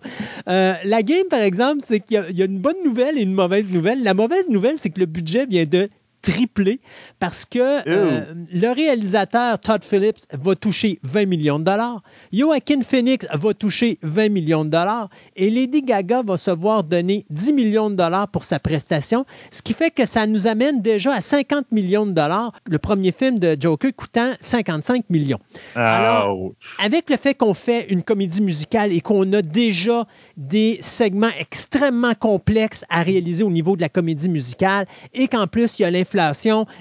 Euh, 0.48 0.74
la 0.84 1.02
game, 1.02 1.26
par 1.28 1.40
exemple, 1.40 1.80
c'est 1.82 2.00
qu'il 2.00 2.24
y, 2.30 2.42
a 2.42 2.44
une 2.44 2.58
bonne 2.58 2.82
nouvelle 2.84 3.18
et 3.18 3.22
une 3.22 3.34
mauvaise 3.34 3.70
nouvelle. 3.70 4.02
La 4.02 4.14
mauvaise 4.14 4.48
nouvelle, 4.48 4.76
c'est 4.78 4.90
que 4.90 5.00
le 5.00 5.06
budget 5.06 5.46
vient 5.46 5.66
de 5.66 5.88
triplé 6.22 6.80
parce 7.18 7.44
que 7.44 7.58
euh, 7.88 8.34
le 8.52 8.72
réalisateur 8.72 9.58
Todd 9.58 9.84
Phillips 9.84 10.26
va 10.32 10.54
toucher 10.54 10.98
20 11.02 11.26
millions 11.26 11.58
de 11.58 11.64
dollars, 11.64 12.02
Joaquin 12.32 12.82
Phoenix 12.82 13.26
va 13.32 13.54
toucher 13.54 13.98
20 14.02 14.28
millions 14.30 14.64
de 14.64 14.70
dollars 14.70 15.08
et 15.36 15.50
Lady 15.50 15.82
Gaga 15.82 16.22
va 16.22 16.36
se 16.36 16.50
voir 16.50 16.84
donner 16.84 17.24
10 17.30 17.52
millions 17.52 17.90
de 17.90 17.96
dollars 17.96 18.28
pour 18.28 18.44
sa 18.44 18.58
prestation, 18.58 19.24
ce 19.50 19.62
qui 19.62 19.72
fait 19.72 19.90
que 19.90 20.06
ça 20.06 20.26
nous 20.26 20.46
amène 20.46 20.82
déjà 20.82 21.12
à 21.12 21.20
50 21.20 21.70
millions 21.72 22.06
de 22.06 22.12
dollars, 22.12 22.52
le 22.66 22.78
premier 22.78 23.12
film 23.12 23.38
de 23.38 23.56
Joker 23.58 23.92
coûtant 23.94 24.32
55 24.40 25.04
millions. 25.10 25.38
Alors, 25.74 26.52
avec 26.78 27.10
le 27.10 27.16
fait 27.16 27.34
qu'on 27.34 27.54
fait 27.54 27.86
une 27.90 28.02
comédie 28.02 28.42
musicale 28.42 28.92
et 28.92 29.00
qu'on 29.00 29.32
a 29.32 29.42
déjà 29.42 30.06
des 30.36 30.78
segments 30.80 31.30
extrêmement 31.38 32.14
complexes 32.14 32.84
à 32.88 33.02
réaliser 33.02 33.44
au 33.44 33.50
niveau 33.50 33.76
de 33.76 33.80
la 33.80 33.88
comédie 33.88 34.28
musicale 34.28 34.86
et 35.14 35.28
qu'en 35.28 35.46
plus 35.46 35.78
il 35.78 35.82
y 35.82 35.84
a 35.84 35.90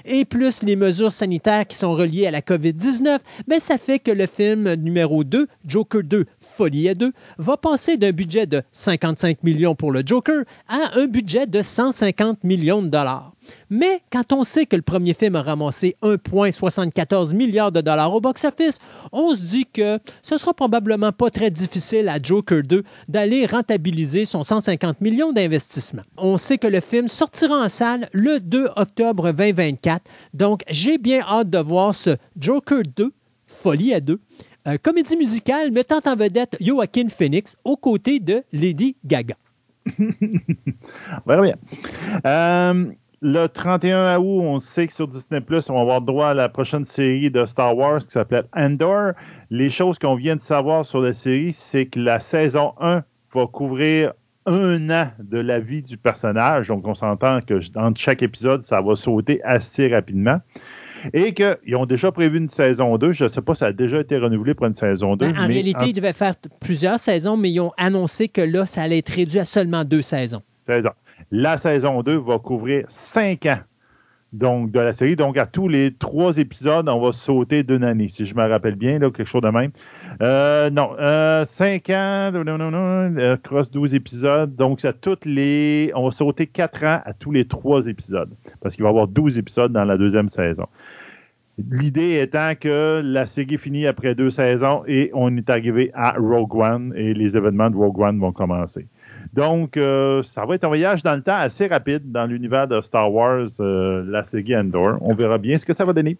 et 0.04 0.24
plus 0.24 0.62
les 0.62 0.76
mesures 0.76 1.12
sanitaires 1.12 1.66
qui 1.66 1.76
sont 1.76 1.94
reliées 1.94 2.26
à 2.26 2.30
la 2.30 2.40
COVID-19, 2.40 3.18
ben, 3.46 3.60
ça 3.60 3.78
fait 3.78 3.98
que 3.98 4.10
le 4.10 4.26
film 4.26 4.74
numéro 4.74 5.24
2, 5.24 5.46
Joker 5.66 6.02
2, 6.02 6.26
Folie 6.58 6.88
à 6.88 6.94
2, 6.94 7.12
va 7.38 7.56
passer 7.56 7.96
d'un 7.96 8.10
budget 8.10 8.46
de 8.46 8.64
55 8.72 9.44
millions 9.44 9.76
pour 9.76 9.92
le 9.92 10.02
Joker 10.04 10.42
à 10.66 10.98
un 10.98 11.06
budget 11.06 11.46
de 11.46 11.62
150 11.62 12.42
millions 12.42 12.82
de 12.82 12.88
dollars. 12.88 13.32
Mais 13.70 14.00
quand 14.10 14.32
on 14.32 14.42
sait 14.42 14.66
que 14.66 14.74
le 14.74 14.82
premier 14.82 15.14
film 15.14 15.36
a 15.36 15.42
ramassé 15.42 15.94
1,74 16.02 17.32
milliard 17.32 17.70
de 17.70 17.80
dollars 17.80 18.12
au 18.12 18.20
box-office, 18.20 18.80
on 19.12 19.36
se 19.36 19.40
dit 19.42 19.66
que 19.66 20.00
ce 20.20 20.36
sera 20.36 20.52
probablement 20.52 21.12
pas 21.12 21.30
très 21.30 21.52
difficile 21.52 22.08
à 22.08 22.20
Joker 22.20 22.64
2 22.64 22.82
d'aller 23.06 23.46
rentabiliser 23.46 24.24
son 24.24 24.42
150 24.42 25.00
millions 25.00 25.32
d'investissement. 25.32 26.02
On 26.16 26.38
sait 26.38 26.58
que 26.58 26.66
le 26.66 26.80
film 26.80 27.06
sortira 27.06 27.54
en 27.54 27.68
salle 27.68 28.08
le 28.12 28.40
2 28.40 28.70
octobre 28.74 29.30
2024, 29.30 30.02
donc 30.34 30.62
j'ai 30.68 30.98
bien 30.98 31.20
hâte 31.20 31.50
de 31.50 31.58
voir 31.58 31.94
ce 31.94 32.16
Joker 32.36 32.82
2, 32.96 33.12
Folie 33.46 33.94
à 33.94 34.00
2, 34.00 34.14
euh, 34.14 34.18
comédie 34.76 35.16
musicale 35.16 35.70
mettant 35.70 36.00
en 36.04 36.16
vedette 36.16 36.56
Joaquin 36.60 37.08
Phoenix 37.08 37.56
aux 37.64 37.76
côtés 37.76 38.20
de 38.20 38.42
Lady 38.52 38.96
Gaga. 39.04 39.36
bien. 41.26 41.54
Euh, 42.26 42.84
le 43.20 43.46
31 43.46 44.18
août, 44.18 44.42
on 44.44 44.58
sait 44.58 44.86
que 44.86 44.92
sur 44.92 45.08
Disney 45.08 45.40
on 45.68 45.74
va 45.74 45.80
avoir 45.80 46.00
droit 46.02 46.28
à 46.28 46.34
la 46.34 46.48
prochaine 46.48 46.84
série 46.84 47.30
de 47.30 47.44
Star 47.46 47.76
Wars 47.76 48.00
qui 48.00 48.10
s'appelle 48.10 48.44
Endor. 48.54 49.12
Les 49.50 49.70
choses 49.70 49.98
qu'on 49.98 50.14
vient 50.14 50.36
de 50.36 50.40
savoir 50.40 50.84
sur 50.84 51.00
la 51.00 51.12
série, 51.12 51.52
c'est 51.52 51.86
que 51.86 51.98
la 51.98 52.20
saison 52.20 52.74
1 52.80 53.02
va 53.34 53.46
couvrir 53.46 54.12
un 54.46 54.88
an 54.90 55.10
de 55.18 55.38
la 55.38 55.58
vie 55.58 55.82
du 55.82 55.96
personnage. 55.96 56.68
Donc, 56.68 56.86
on 56.86 56.94
s'entend 56.94 57.40
que 57.40 57.60
dans 57.72 57.92
chaque 57.94 58.22
épisode, 58.22 58.62
ça 58.62 58.80
va 58.80 58.94
sauter 58.94 59.42
assez 59.42 59.88
rapidement. 59.88 60.40
Et 61.12 61.34
qu'ils 61.34 61.76
ont 61.76 61.86
déjà 61.86 62.12
prévu 62.12 62.38
une 62.38 62.48
saison 62.48 62.96
2. 62.96 63.12
Je 63.12 63.24
ne 63.24 63.28
sais 63.28 63.42
pas 63.42 63.54
si 63.54 63.60
ça 63.60 63.66
a 63.66 63.72
déjà 63.72 64.00
été 64.00 64.18
renouvelé 64.18 64.54
pour 64.54 64.66
une 64.66 64.74
saison 64.74 65.16
2. 65.16 65.26
Ben, 65.26 65.38
en 65.38 65.46
réalité, 65.46 65.86
ils 65.86 65.92
devaient 65.92 66.12
faire 66.12 66.34
plusieurs 66.60 66.98
saisons, 66.98 67.36
mais 67.36 67.50
ils 67.50 67.60
ont 67.60 67.72
annoncé 67.76 68.28
que 68.28 68.40
là, 68.40 68.66
ça 68.66 68.82
allait 68.82 68.98
être 68.98 69.10
réduit 69.10 69.38
à 69.38 69.44
seulement 69.44 69.84
deux 69.84 70.02
saisons. 70.02 70.42
Saison. 70.66 70.90
La 71.30 71.58
saison 71.58 72.02
2 72.02 72.16
va 72.16 72.38
couvrir 72.38 72.84
cinq 72.88 73.46
ans 73.46 73.60
donc, 74.32 74.70
de 74.70 74.80
la 74.80 74.92
série. 74.92 75.16
Donc, 75.16 75.36
à 75.36 75.46
tous 75.46 75.68
les 75.68 75.92
trois 75.92 76.36
épisodes, 76.38 76.88
on 76.88 77.00
va 77.00 77.12
sauter 77.12 77.62
d'une 77.62 77.84
année, 77.84 78.08
si 78.08 78.26
je 78.26 78.34
me 78.34 78.46
rappelle 78.46 78.74
bien, 78.74 78.98
quelque 78.98 79.24
chose 79.24 79.42
de 79.42 79.48
même. 79.48 79.70
Euh, 80.20 80.70
non, 80.70 80.90
euh, 80.98 81.44
cinq 81.44 81.90
ans, 81.90 82.30
non, 82.32 82.44
non, 82.44 82.58
non, 82.58 83.16
euh, 83.18 83.36
cross 83.36 83.70
12 83.70 83.94
épisodes. 83.94 84.54
Donc, 84.54 84.84
à 84.84 84.92
toutes 84.92 85.24
les. 85.24 85.90
On 85.94 86.04
va 86.04 86.10
sauter 86.10 86.46
quatre 86.46 86.84
ans 86.84 87.00
à 87.04 87.12
tous 87.14 87.32
les 87.32 87.46
trois 87.46 87.86
épisodes. 87.86 88.30
Parce 88.60 88.74
qu'il 88.74 88.82
va 88.82 88.90
y 88.90 88.92
avoir 88.92 89.08
12 89.08 89.38
épisodes 89.38 89.72
dans 89.72 89.84
la 89.84 89.96
deuxième 89.96 90.28
saison. 90.28 90.66
L'idée 91.70 92.20
étant 92.20 92.52
que 92.54 93.02
la 93.04 93.26
série 93.26 93.58
finit 93.58 93.86
après 93.86 94.14
deux 94.14 94.30
saisons 94.30 94.84
et 94.86 95.10
on 95.12 95.36
est 95.36 95.50
arrivé 95.50 95.90
à 95.92 96.12
Rogue 96.16 96.54
One 96.54 96.92
et 96.94 97.14
les 97.14 97.36
événements 97.36 97.68
de 97.68 97.76
Rogue 97.76 97.98
One 97.98 98.20
vont 98.20 98.30
commencer. 98.30 98.86
Donc, 99.38 99.76
euh, 99.76 100.20
ça 100.24 100.44
va 100.44 100.56
être 100.56 100.64
un 100.64 100.66
voyage 100.66 101.04
dans 101.04 101.14
le 101.14 101.22
temps 101.22 101.36
assez 101.36 101.68
rapide 101.68 102.10
dans 102.10 102.26
l'univers 102.26 102.66
de 102.66 102.80
Star 102.80 103.12
Wars, 103.12 103.46
euh, 103.60 104.04
la 104.08 104.24
série 104.24 104.56
Endor. 104.56 104.98
On 105.00 105.14
verra 105.14 105.38
bien 105.38 105.56
ce 105.56 105.64
que 105.64 105.72
ça 105.72 105.84
va 105.84 105.92
donner. 105.92 106.16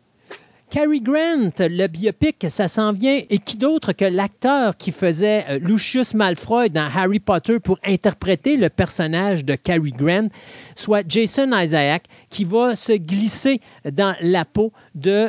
Cary 0.71 1.01
Grant, 1.01 1.51
le 1.59 1.89
biopic, 1.89 2.47
ça 2.49 2.69
s'en 2.69 2.93
vient. 2.93 3.19
Et 3.29 3.39
qui 3.39 3.57
d'autre 3.57 3.93
que 3.93 4.05
l'acteur 4.05 4.77
qui 4.77 4.93
faisait 4.93 5.45
euh, 5.51 5.59
Lucius 5.59 6.15
Malfoy 6.15 6.71
dans 6.71 6.87
Harry 6.95 7.19
Potter 7.19 7.59
pour 7.59 7.81
interpréter 7.85 8.57
le 8.57 8.69
personnage 8.69 9.45
de 9.45 9.57
Cary 9.57 9.91
Grant, 9.91 10.29
soit 10.77 11.03
Jason 11.09 11.51
Isaac, 11.59 12.05
qui 12.31 12.45
va 12.45 12.77
se 12.77 12.93
glisser 12.93 13.61
dans 13.91 14.15
la 14.21 14.45
peau 14.45 14.73
de 14.95 15.27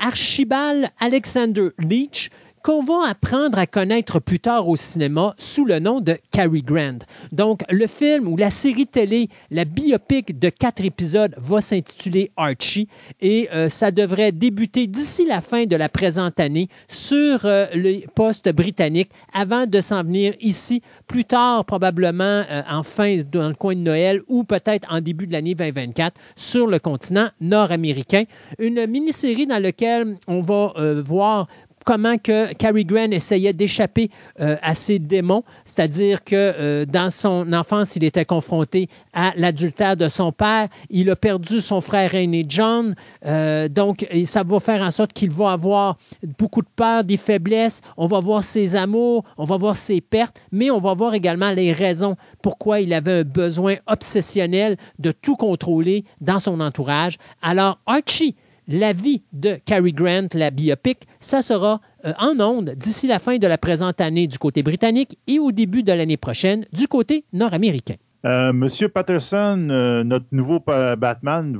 Archibald 0.00 0.88
Alexander 0.98 1.68
Leach, 1.78 2.30
qu'on 2.64 2.82
va 2.82 3.10
apprendre 3.10 3.58
à 3.58 3.66
connaître 3.66 4.20
plus 4.20 4.40
tard 4.40 4.66
au 4.68 4.74
cinéma 4.74 5.34
sous 5.36 5.66
le 5.66 5.80
nom 5.80 6.00
de 6.00 6.16
Cary 6.30 6.62
Grant. 6.62 7.00
Donc, 7.30 7.60
le 7.68 7.86
film 7.86 8.26
ou 8.26 8.38
la 8.38 8.50
série 8.50 8.86
télé, 8.86 9.28
la 9.50 9.66
biopic 9.66 10.38
de 10.38 10.48
quatre 10.48 10.82
épisodes 10.82 11.34
va 11.36 11.60
s'intituler 11.60 12.30
Archie 12.38 12.88
et 13.20 13.50
euh, 13.52 13.68
ça 13.68 13.90
devrait 13.90 14.32
débuter 14.32 14.86
d'ici 14.86 15.26
la 15.26 15.42
fin 15.42 15.66
de 15.66 15.76
la 15.76 15.90
présente 15.90 16.40
année 16.40 16.68
sur 16.88 17.44
euh, 17.44 17.66
le 17.74 18.00
poste 18.14 18.50
britannique 18.50 19.10
avant 19.34 19.66
de 19.66 19.82
s'en 19.82 20.02
venir 20.02 20.32
ici 20.40 20.80
plus 21.06 21.26
tard, 21.26 21.66
probablement 21.66 22.44
euh, 22.50 22.62
en 22.70 22.82
fin 22.82 23.18
dans 23.30 23.48
le 23.48 23.54
coin 23.54 23.74
de 23.74 23.80
Noël 23.80 24.22
ou 24.26 24.42
peut-être 24.42 24.90
en 24.90 25.02
début 25.02 25.26
de 25.26 25.34
l'année 25.34 25.54
2024 25.54 26.18
sur 26.34 26.66
le 26.66 26.78
continent 26.78 27.28
nord-américain. 27.42 28.24
Une 28.58 28.86
mini-série 28.86 29.46
dans 29.46 29.62
laquelle 29.62 30.16
on 30.26 30.40
va 30.40 30.72
voir 31.04 31.46
comment 31.84 32.18
que 32.18 32.52
Cary 32.54 32.84
Grant 32.84 33.10
essayait 33.10 33.52
d'échapper 33.52 34.10
euh, 34.40 34.56
à 34.62 34.74
ses 34.74 34.98
démons, 34.98 35.44
c'est-à-dire 35.64 36.24
que 36.24 36.34
euh, 36.34 36.84
dans 36.84 37.10
son 37.10 37.52
enfance, 37.52 37.96
il 37.96 38.04
était 38.04 38.24
confronté 38.24 38.88
à 39.12 39.32
l'adultère 39.36 39.96
de 39.96 40.08
son 40.08 40.32
père, 40.32 40.68
il 40.90 41.10
a 41.10 41.16
perdu 41.16 41.60
son 41.60 41.80
frère 41.80 42.14
aîné 42.14 42.44
John, 42.48 42.94
euh, 43.26 43.68
donc 43.68 44.06
ça 44.24 44.42
va 44.42 44.60
faire 44.60 44.82
en 44.82 44.90
sorte 44.90 45.12
qu'il 45.12 45.30
va 45.30 45.52
avoir 45.52 45.96
beaucoup 46.38 46.62
de 46.62 46.68
peur, 46.74 47.04
des 47.04 47.16
faiblesses, 47.16 47.80
on 47.96 48.06
va 48.06 48.20
voir 48.20 48.42
ses 48.42 48.76
amours, 48.76 49.24
on 49.36 49.44
va 49.44 49.56
voir 49.56 49.76
ses 49.76 50.00
pertes, 50.00 50.40
mais 50.52 50.70
on 50.70 50.80
va 50.80 50.94
voir 50.94 51.14
également 51.14 51.50
les 51.50 51.72
raisons 51.72 52.16
pourquoi 52.42 52.80
il 52.80 52.92
avait 52.92 53.20
un 53.20 53.24
besoin 53.24 53.76
obsessionnel 53.86 54.76
de 54.98 55.12
tout 55.12 55.36
contrôler 55.36 56.04
dans 56.20 56.38
son 56.38 56.60
entourage. 56.60 57.18
Alors 57.42 57.78
Archie, 57.86 58.34
la 58.68 58.92
vie 58.92 59.22
de 59.32 59.58
Cary 59.64 59.92
Grant, 59.92 60.28
la 60.32 60.50
biopic, 60.50 61.06
ça 61.20 61.42
sera 61.42 61.80
euh, 62.04 62.12
en 62.18 62.40
ondes 62.40 62.70
d'ici 62.76 63.06
la 63.06 63.18
fin 63.18 63.36
de 63.36 63.46
la 63.46 63.58
présente 63.58 64.00
année 64.00 64.26
du 64.26 64.38
côté 64.38 64.62
britannique 64.62 65.18
et 65.26 65.38
au 65.38 65.52
début 65.52 65.82
de 65.82 65.92
l'année 65.92 66.16
prochaine 66.16 66.66
du 66.72 66.88
côté 66.88 67.24
nord-américain. 67.32 67.94
Euh, 68.24 68.54
Monsieur 68.54 68.88
Patterson, 68.88 69.68
euh, 69.70 70.02
notre 70.02 70.24
nouveau 70.32 70.58
Batman, 70.58 71.58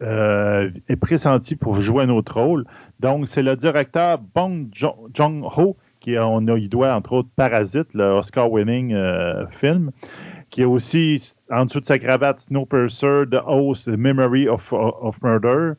est 0.00 0.96
pressenti 0.96 1.54
pour 1.54 1.80
jouer 1.82 2.04
un 2.04 2.08
autre 2.08 2.40
rôle. 2.40 2.64
Donc, 3.00 3.28
c'est 3.28 3.42
le 3.42 3.56
directeur 3.56 4.18
Bong 4.18 4.68
Joon-ho, 4.72 5.76
qui 6.00 6.16
on 6.18 6.46
a, 6.48 6.94
entre 6.96 7.12
autres 7.12 7.28
Parasite, 7.36 7.92
le 7.92 8.04
Oscar-winning 8.04 8.96
film, 9.50 9.90
qui 10.48 10.62
est 10.62 10.64
aussi 10.64 11.34
en 11.50 11.66
dessous 11.66 11.80
de 11.80 11.86
sa 11.86 11.98
cravate 11.98 12.40
Snowpiercer, 12.40 13.24
The 13.30 13.40
Host, 13.46 13.84
The 13.84 13.98
Memory 13.98 14.48
of 14.48 14.72
Murder 15.22 15.74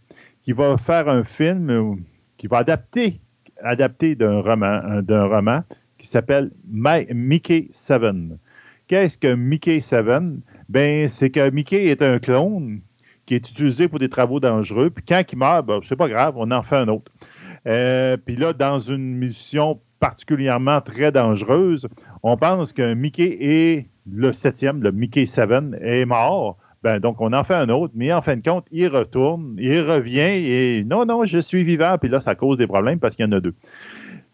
qui 0.49 0.53
va 0.53 0.79
faire 0.79 1.07
un 1.07 1.23
film 1.23 2.03
qui 2.37 2.47
va 2.47 2.57
adapter, 2.57 3.19
adapter 3.61 4.15
d'un 4.15 4.41
roman, 4.41 4.99
d'un 5.03 5.25
roman 5.25 5.61
qui 5.99 6.07
s'appelle 6.07 6.49
Mickey 6.67 7.67
Seven. 7.71 8.39
Qu'est-ce 8.87 9.19
que 9.19 9.35
Mickey 9.35 9.79
Seven? 9.79 10.41
ben, 10.67 11.07
c'est 11.07 11.29
que 11.29 11.51
Mickey 11.51 11.85
est 11.85 12.01
un 12.01 12.17
clone 12.17 12.81
qui 13.27 13.35
est 13.35 13.47
utilisé 13.47 13.87
pour 13.87 13.99
des 13.99 14.09
travaux 14.09 14.39
dangereux. 14.39 14.89
Puis 14.89 15.05
quand 15.07 15.21
il 15.31 15.37
meurt, 15.37 15.67
ben, 15.67 15.81
c'est 15.87 15.95
pas 15.95 16.09
grave, 16.09 16.33
on 16.35 16.49
en 16.49 16.63
fait 16.63 16.77
un 16.77 16.87
autre. 16.87 17.11
Euh, 17.67 18.17
puis 18.17 18.35
là, 18.35 18.51
dans 18.51 18.79
une 18.79 19.17
mission 19.17 19.79
particulièrement 19.99 20.81
très 20.81 21.11
dangereuse, 21.11 21.87
on 22.23 22.37
pense 22.37 22.73
que 22.73 22.95
Mickey 22.95 23.37
est 23.39 23.87
le 24.11 24.33
septième, 24.33 24.81
le 24.81 24.91
Mickey 24.91 25.27
7, 25.27 25.75
est 25.79 26.05
mort. 26.05 26.57
Ben, 26.84 26.99
donc, 26.99 27.19
on 27.19 27.34
en 27.34 27.43
fait 27.43 27.55
un 27.55 27.69
autre, 27.69 27.93
mais 27.95 28.13
en 28.13 28.21
fin 28.21 28.38
de 28.38 28.41
compte, 28.41 28.65
il 28.71 28.88
retourne, 28.88 29.55
il 29.57 29.82
revient 29.82 30.19
et 30.21 30.84
non, 30.86 31.05
non, 31.05 31.25
je 31.25 31.39
suis 31.39 31.63
vivant. 31.63 31.97
Puis 31.99 32.09
là, 32.09 32.21
ça 32.21 32.36
cause 32.36 32.57
des 32.57 32.67
problèmes 32.67 32.99
parce 32.99 33.15
qu'il 33.15 33.25
y 33.25 33.27
en 33.27 33.32
a 33.34 33.39
deux. 33.39 33.55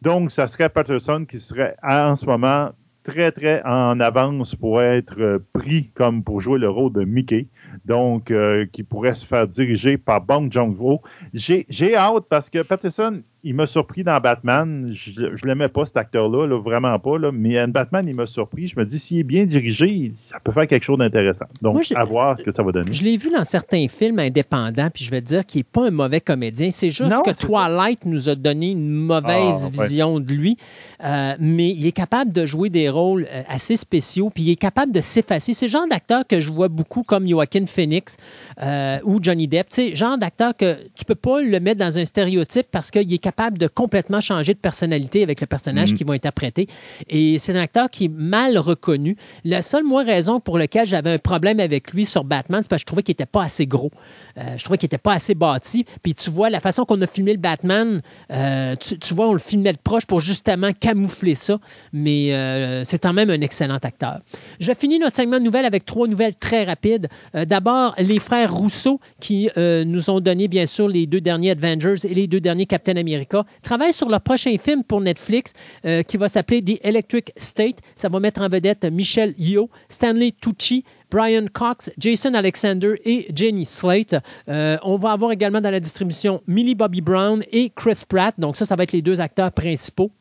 Donc, 0.01 0.31
ça 0.31 0.47
serait 0.47 0.69
Patterson 0.69 1.25
qui 1.27 1.39
serait 1.39 1.75
en 1.81 2.15
ce 2.15 2.25
moment 2.25 2.69
très, 3.05 3.31
très 3.31 3.63
en 3.63 3.99
avance 3.99 4.55
pour 4.55 4.81
être 4.81 5.19
euh, 5.19 5.39
pris 5.53 5.91
comme 5.93 6.23
pour 6.23 6.41
jouer 6.41 6.59
le 6.59 6.69
rôle 6.69 6.91
de 6.91 7.03
Mickey. 7.03 7.47
Donc, 7.85 8.31
euh, 8.31 8.65
qui 8.71 8.83
pourrait 8.83 9.15
se 9.15 9.25
faire 9.25 9.47
diriger 9.47 9.97
par 9.97 10.21
Bong 10.21 10.51
Joon-ho. 10.51 11.01
J'ai 11.33 11.95
hâte 11.95 12.25
parce 12.29 12.49
que 12.49 12.61
Patterson, 12.63 13.21
il 13.45 13.53
m'a 13.53 13.67
surpris 13.67 14.03
dans 14.03 14.19
Batman. 14.19 14.89
Je 14.91 15.21
ne 15.21 15.47
l'aimais 15.47 15.69
pas, 15.69 15.85
cet 15.85 15.97
acteur-là, 15.97 16.47
vraiment 16.57 16.97
pas. 16.97 17.19
Là, 17.19 17.31
mais 17.31 17.61
en 17.61 17.67
Batman, 17.67 18.03
il 18.07 18.15
m'a 18.15 18.25
surpris. 18.25 18.67
Je 18.67 18.77
me 18.77 18.83
dis, 18.83 18.97
s'il 18.97 19.19
est 19.19 19.23
bien 19.23 19.45
dirigé, 19.45 20.11
ça 20.15 20.39
peut 20.43 20.51
faire 20.51 20.65
quelque 20.65 20.83
chose 20.83 20.97
d'intéressant. 20.97 21.45
Donc, 21.61 21.85
à 21.95 22.03
voir 22.05 22.39
ce 22.39 22.43
que 22.43 22.51
ça 22.51 22.63
va 22.63 22.71
donner. 22.71 22.91
Je 22.91 23.03
l'ai 23.03 23.17
vu 23.17 23.29
dans 23.29 23.45
certains 23.45 23.87
films 23.87 24.17
indépendants, 24.17 24.89
puis 24.91 25.03
je 25.03 25.11
vais 25.11 25.21
te 25.21 25.27
dire 25.27 25.45
qu'il 25.45 25.59
n'est 25.59 25.63
pas 25.63 25.87
un 25.87 25.91
mauvais 25.91 26.21
comédien. 26.21 26.71
C'est 26.71 26.89
juste 26.89 27.15
que 27.23 27.39
Twilight 27.39 28.03
nous 28.05 28.29
a 28.29 28.35
donné 28.35 28.71
une 28.71 28.89
mauvaise 28.89 29.67
ah, 29.67 29.83
vision 29.83 30.19
de 30.19 30.33
lui. 30.33 30.57
Euh, 31.03 31.35
mais 31.39 31.69
il 31.69 31.85
est 31.85 31.91
capable 31.91 32.33
de 32.33 32.47
jouer 32.47 32.71
des 32.71 32.89
rôles 32.89 33.27
euh, 33.31 33.43
assez 33.47 33.75
spéciaux, 33.75 34.31
puis 34.31 34.41
il 34.41 34.51
est 34.51 34.55
capable 34.55 34.91
de 34.91 35.01
s'effacer. 35.01 35.53
C'est 35.53 35.67
le 35.67 35.71
genre 35.71 35.87
d'acteur 35.87 36.25
que 36.27 36.39
je 36.39 36.51
vois 36.51 36.67
beaucoup 36.67 37.03
comme 37.03 37.27
Joaquin 37.27 37.67
Phoenix 37.67 38.17
euh, 38.63 38.97
ou 39.03 39.19
Johnny 39.21 39.47
Depp. 39.47 39.67
C'est 39.69 39.95
genre 39.95 40.17
d'acteur 40.17 40.57
que 40.57 40.75
tu 40.95 41.05
peux 41.05 41.13
pas 41.13 41.41
le 41.41 41.59
mettre 41.59 41.79
dans 41.79 41.99
un 41.99 42.05
stéréotype 42.05 42.67
parce 42.71 42.89
qu'il 42.89 43.13
est 43.13 43.19
capable 43.19 43.34
capable 43.35 43.57
de 43.57 43.67
complètement 43.67 44.21
changer 44.21 44.53
de 44.53 44.59
personnalité 44.59 45.21
avec 45.21 45.41
le 45.41 45.47
personnage 45.47 45.91
mm. 45.91 45.95
qu'ils 45.95 46.07
vont 46.07 46.13
interpréter. 46.13 46.67
Et 47.09 47.37
c'est 47.37 47.51
un 47.51 47.61
acteur 47.61 47.89
qui 47.89 48.05
est 48.05 48.11
mal 48.11 48.57
reconnu. 48.57 49.17
La 49.43 49.61
seule, 49.61 49.83
moi, 49.83 50.03
raison 50.03 50.39
pour 50.39 50.57
laquelle 50.57 50.87
j'avais 50.87 51.11
un 51.11 51.17
problème 51.17 51.59
avec 51.59 51.91
lui 51.91 52.05
sur 52.05 52.23
Batman, 52.23 52.61
c'est 52.61 52.69
parce 52.69 52.81
que 52.81 52.83
je 52.83 52.85
trouvais 52.85 53.03
qu'il 53.03 53.11
n'était 53.11 53.25
pas 53.25 53.43
assez 53.43 53.67
gros. 53.67 53.91
Euh, 54.37 54.57
je 54.57 54.63
trouvais 54.63 54.77
qu'il 54.77 54.87
n'était 54.87 54.97
pas 54.97 55.13
assez 55.13 55.35
bâti. 55.35 55.85
Puis 56.01 56.15
tu 56.15 56.31
vois, 56.31 56.49
la 56.49 56.61
façon 56.61 56.85
qu'on 56.85 57.01
a 57.01 57.07
filmé 57.07 57.33
le 57.33 57.39
Batman, 57.39 58.01
euh, 58.31 58.75
tu, 58.75 59.13
vois, 59.13 59.27
on 59.27 59.33
le 59.33 59.39
filmait 59.39 59.73
de 59.73 59.77
proche 59.83 60.05
pour 60.05 60.21
justement 60.21 60.71
camoufler 60.71 61.35
ça. 61.35 61.59
Mais 61.91 62.33
euh, 62.33 62.85
c'est 62.85 62.99
quand 62.99 63.13
même 63.13 63.29
un 63.29 63.41
excellent 63.41 63.79
acteur. 63.81 64.19
Je 64.61 64.71
finis 64.71 64.99
notre 64.99 65.15
segment 65.15 65.39
de 65.39 65.43
nouvelles 65.43 65.65
avec 65.65 65.85
trois 65.85 66.07
nouvelles 66.07 66.35
très 66.35 66.63
rapides. 66.63 67.09
D'abord, 67.33 67.95
les 67.97 68.19
frères 68.19 68.53
Rousseau 68.53 69.01
qui 69.19 69.49
nous 69.57 70.09
ont 70.09 70.19
donné, 70.21 70.47
bien 70.47 70.65
sûr, 70.65 70.87
les 70.87 71.05
deux 71.05 71.21
derniers 71.21 71.51
Avengers 71.51 72.05
et 72.05 72.13
les 72.13 72.27
deux 72.27 72.39
derniers 72.39 72.65
Captain 72.65 72.95
America 72.95 73.24
travaille 73.61 73.93
sur 73.93 74.09
leur 74.09 74.21
prochain 74.21 74.55
film 74.57 74.83
pour 74.83 75.01
Netflix 75.01 75.53
euh, 75.85 76.03
qui 76.03 76.17
va 76.17 76.27
s'appeler 76.27 76.61
The 76.61 76.79
Electric 76.83 77.31
State. 77.37 77.77
Ça 77.95 78.09
va 78.09 78.19
mettre 78.19 78.41
en 78.41 78.49
vedette 78.49 78.85
Michel 78.85 79.33
Yeoh, 79.37 79.69
Stanley 79.89 80.33
Tucci, 80.39 80.83
Brian 81.11 81.45
Cox, 81.51 81.91
Jason 81.97 82.33
Alexander 82.33 82.95
et 83.05 83.27
Jenny 83.33 83.65
Slate. 83.65 84.15
Euh, 84.49 84.77
on 84.83 84.97
va 84.97 85.11
avoir 85.11 85.31
également 85.31 85.61
dans 85.61 85.71
la 85.71 85.79
distribution 85.79 86.41
Millie 86.47 86.75
Bobby 86.75 87.01
Brown 87.01 87.43
et 87.51 87.71
Chris 87.75 88.01
Pratt. 88.07 88.33
Donc 88.37 88.57
ça, 88.57 88.65
ça 88.65 88.75
va 88.75 88.83
être 88.83 88.91
les 88.91 89.01
deux 89.01 89.21
acteurs 89.21 89.51
principaux. 89.51 90.11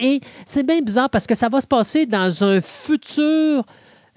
Et 0.00 0.20
c'est 0.44 0.62
bien 0.62 0.80
bizarre 0.80 1.10
parce 1.10 1.26
que 1.26 1.34
ça 1.34 1.48
va 1.48 1.60
se 1.60 1.66
passer 1.66 2.06
dans 2.06 2.44
un 2.44 2.60
futur 2.60 3.64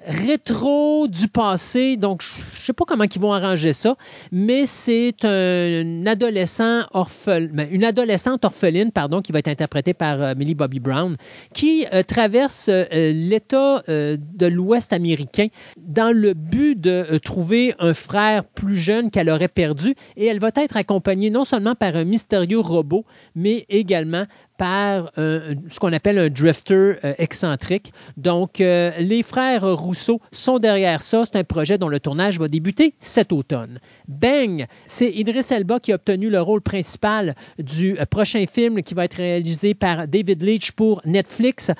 rétro 0.05 1.07
du 1.07 1.27
passé. 1.27 1.97
Donc, 1.97 2.21
je 2.21 2.65
sais 2.65 2.73
pas 2.73 2.85
comment 2.85 3.03
ils 3.03 3.21
vont 3.21 3.33
arranger 3.33 3.73
ça, 3.73 3.95
mais 4.31 4.65
c'est 4.65 5.25
un 5.25 6.05
adolescent 6.05 6.83
ben, 7.25 7.67
une 7.71 7.83
adolescente 7.83 8.45
orpheline 8.45 8.91
pardon, 8.91 9.21
qui 9.21 9.31
va 9.31 9.39
être 9.39 9.47
interprétée 9.47 9.93
par 9.93 10.21
euh, 10.21 10.33
Millie 10.35 10.55
Bobby 10.55 10.79
Brown, 10.79 11.15
qui 11.53 11.85
euh, 11.93 12.03
traverse 12.03 12.69
euh, 12.69 12.85
l'État 13.13 13.83
de 13.87 14.45
l'Ouest 14.45 14.93
américain 14.93 15.47
dans 15.77 16.15
le 16.15 16.33
but 16.33 16.79
de 16.79 17.17
trouver 17.17 17.73
un 17.79 17.93
frère 17.93 18.43
plus 18.43 18.75
jeune 18.75 19.11
qu'elle 19.11 19.29
aurait 19.29 19.47
perdu. 19.47 19.95
Et 20.15 20.25
elle 20.25 20.39
va 20.39 20.49
être 20.55 20.77
accompagnée 20.77 21.29
non 21.29 21.45
seulement 21.45 21.75
par 21.75 21.95
un 21.95 22.05
mystérieux 22.05 22.59
robot, 22.59 23.05
mais 23.35 23.65
également 23.69 24.25
par 24.59 25.09
ce 25.15 25.79
qu'on 25.79 25.93
appelle 25.93 26.19
un 26.19 26.29
drifter 26.29 26.73
euh, 27.03 27.13
excentrique. 27.17 27.93
Donc, 28.17 28.59
euh, 28.59 28.91
les 28.99 29.23
frères 29.23 29.65
Rousseau 29.77 30.19
sont 30.33 30.59
derrière 30.59 31.01
ça. 31.01 31.23
C'est 31.25 31.39
un 31.39 31.43
projet 31.43 31.77
dont 31.77 31.87
le 31.87 31.99
tournage 31.99 32.39
va 32.39 32.47
débuter 32.49 32.93
cet 32.99 33.31
automne. 33.31 33.79
Bang! 34.07 34.65
C'est 34.85 35.09
Idris 35.11 35.45
Elba 35.51 35.79
qui 35.79 35.93
a 35.93 35.95
obtenu 35.95 36.29
le 36.29 36.41
rôle 36.41 36.61
principal 36.61 37.35
du 37.57 37.97
euh, 37.97 38.05
prochain 38.05 38.45
film 38.45 38.81
qui 38.81 38.93
va 38.93 39.05
être 39.05 39.15
réalisé 39.15 39.73
par 39.73 40.07
David 40.07 40.43
Leitch 40.43 40.71
pour 40.71 41.01
Netflix, 41.05 41.71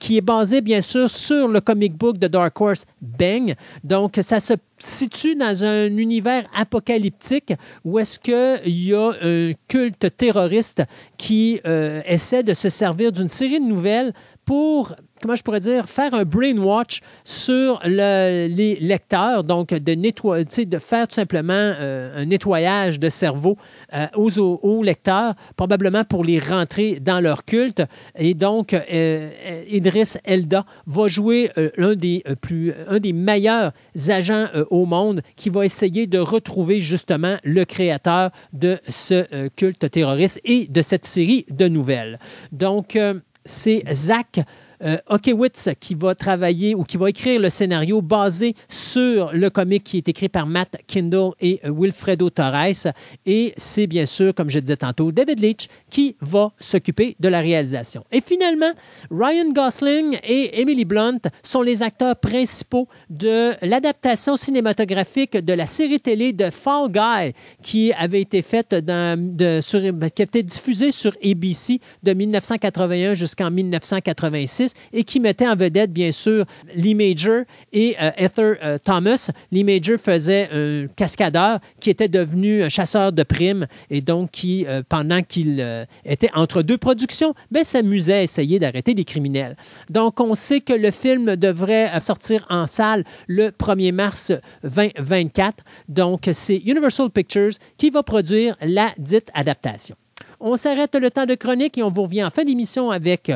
qui 0.00 0.16
est 0.16 0.22
basé 0.22 0.60
bien 0.60 0.80
sûr 0.80 1.08
sur 1.08 1.48
le 1.48 1.60
comic 1.60 1.94
book 1.94 2.18
de 2.18 2.26
Dark 2.26 2.60
Horse 2.60 2.86
Bang. 3.00 3.54
Donc, 3.84 4.18
ça 4.22 4.40
se 4.40 4.54
situe 4.78 5.34
dans 5.34 5.64
un 5.64 5.96
univers 5.96 6.44
apocalyptique 6.54 7.54
où 7.84 7.98
est-ce 7.98 8.18
qu'il 8.18 8.84
y 8.84 8.94
a 8.94 9.12
un 9.22 9.52
culte 9.68 10.16
terroriste 10.16 10.82
qui 11.16 11.60
euh, 11.66 12.02
essaie 12.16 12.42
de 12.42 12.54
se 12.54 12.70
servir 12.70 13.12
d'une 13.12 13.28
série 13.28 13.60
de 13.60 13.66
nouvelles 13.66 14.12
pour 14.46 14.94
comment 15.20 15.34
je 15.34 15.42
pourrais 15.42 15.60
dire, 15.60 15.88
faire 15.88 16.14
un 16.14 16.24
brainwash 16.24 17.00
sur 17.24 17.80
les 17.84 18.78
lecteurs, 18.80 19.44
donc 19.44 19.68
de, 19.72 19.92
nettoyer, 19.92 20.44
de 20.44 20.78
faire 20.78 21.08
tout 21.08 21.14
simplement 21.14 21.52
euh, 21.54 22.22
un 22.22 22.26
nettoyage 22.26 22.98
de 22.98 23.08
cerveau 23.08 23.56
euh, 23.94 24.06
aux, 24.14 24.82
lecteurs, 24.82 25.34
probablement 25.56 26.04
pour 26.04 26.24
les 26.24 26.38
rentrer 26.38 27.00
dans 27.00 27.20
leur 27.20 27.44
culte. 27.44 27.82
Et 28.16 28.34
donc, 28.34 28.74
euh, 28.74 29.30
Idris 29.68 30.14
Elda 30.24 30.64
va 30.86 31.08
jouer 31.08 31.50
l'un 31.76 31.94
des, 31.94 32.22
plus, 32.40 32.72
un 32.88 32.98
des 32.98 33.12
meilleurs 33.12 33.72
agents 34.08 34.46
au 34.70 34.86
monde 34.86 35.22
qui 35.36 35.50
va 35.50 35.64
essayer 35.64 36.06
de 36.06 36.18
retrouver 36.18 36.80
justement 36.80 37.36
le 37.44 37.64
créateur 37.64 38.30
de 38.52 38.78
ce 38.88 39.48
culte 39.48 39.90
terroriste 39.90 40.40
et 40.44 40.66
de 40.66 40.82
cette 40.82 41.06
série 41.06 41.46
de 41.50 41.68
nouvelles. 41.68 42.18
Donc, 42.52 42.98
c'est 43.44 43.84
Zach 43.92 44.40
euh, 44.84 44.98
Okewitz 45.08 45.70
qui 45.80 45.94
va 45.94 46.14
travailler 46.14 46.74
ou 46.74 46.84
qui 46.84 46.96
va 46.96 47.10
écrire 47.10 47.40
le 47.40 47.50
scénario 47.50 48.02
basé 48.02 48.54
sur 48.68 49.32
le 49.32 49.50
comic 49.50 49.84
qui 49.84 49.98
est 49.98 50.08
écrit 50.08 50.28
par 50.28 50.46
Matt 50.46 50.76
Kindle 50.86 51.30
et 51.40 51.60
Wilfredo 51.64 52.30
Torres. 52.30 52.92
Et 53.24 53.54
c'est 53.56 53.86
bien 53.86 54.06
sûr, 54.06 54.34
comme 54.34 54.50
je 54.50 54.58
disais 54.58 54.76
tantôt, 54.76 55.12
David 55.12 55.40
Leitch 55.40 55.68
qui 55.90 56.16
va 56.20 56.52
s'occuper 56.58 57.16
de 57.20 57.28
la 57.28 57.40
réalisation. 57.40 58.04
Et 58.12 58.20
finalement, 58.20 58.72
Ryan 59.10 59.52
Gosling 59.52 60.18
et 60.24 60.60
Emily 60.60 60.84
Blunt 60.84 61.20
sont 61.42 61.62
les 61.62 61.82
acteurs 61.82 62.16
principaux 62.16 62.88
de 63.10 63.52
l'adaptation 63.62 64.36
cinématographique 64.36 65.36
de 65.36 65.52
la 65.52 65.66
série 65.66 66.00
télé 66.00 66.32
de 66.32 66.50
Fall 66.50 66.90
Guy 66.90 67.32
qui 67.62 67.92
avait 67.92 68.20
été 68.20 68.42
faite 68.42 68.74
dans, 68.74 69.60
sur, 69.62 69.80
qui 69.80 70.22
a 70.22 70.24
été 70.24 70.42
diffusée 70.42 70.90
sur 70.90 71.16
ABC 71.24 71.80
de 72.02 72.12
1981 72.12 73.14
jusqu'en 73.14 73.50
1986 73.50 74.65
et 74.92 75.04
qui 75.04 75.20
mettait 75.20 75.46
en 75.46 75.56
vedette, 75.56 75.92
bien 75.92 76.12
sûr, 76.12 76.44
Lee 76.74 76.94
Major 76.94 77.42
et 77.72 77.96
euh, 78.00 78.28
euh, 78.38 78.78
Thomas. 78.78 79.30
Lee 79.52 79.64
Major 79.64 79.98
faisait 79.98 80.48
un 80.52 80.86
cascadeur 80.88 81.60
qui 81.80 81.90
était 81.90 82.08
devenu 82.08 82.62
un 82.62 82.68
chasseur 82.68 83.12
de 83.12 83.22
primes 83.22 83.66
et 83.90 84.00
donc 84.00 84.30
qui, 84.30 84.66
euh, 84.66 84.82
pendant 84.88 85.22
qu'il 85.22 85.86
était 86.04 86.30
entre 86.34 86.62
deux 86.62 86.78
productions, 86.78 87.34
ben, 87.50 87.64
s'amusait 87.64 88.14
à 88.14 88.22
essayer 88.22 88.58
d'arrêter 88.58 88.94
des 88.94 89.04
criminels. 89.04 89.56
Donc, 89.90 90.20
on 90.20 90.34
sait 90.34 90.60
que 90.60 90.72
le 90.72 90.90
film 90.90 91.36
devrait 91.36 91.90
sortir 92.00 92.46
en 92.48 92.66
salle 92.66 93.04
le 93.26 93.50
1er 93.50 93.92
mars 93.92 94.32
2024. 94.64 95.64
Donc, 95.88 96.28
c'est 96.32 96.56
Universal 96.58 97.10
Pictures 97.10 97.52
qui 97.78 97.90
va 97.90 98.02
produire 98.02 98.56
la 98.62 98.90
dite 98.98 99.30
adaptation. 99.34 99.96
On 100.40 100.56
s'arrête 100.56 100.94
le 100.94 101.10
temps 101.10 101.24
de 101.24 101.34
chronique 101.34 101.78
et 101.78 101.82
on 101.82 101.90
vous 101.90 102.02
revient 102.02 102.24
en 102.24 102.30
fin 102.30 102.44
d'émission 102.44 102.90
avec 102.90 103.32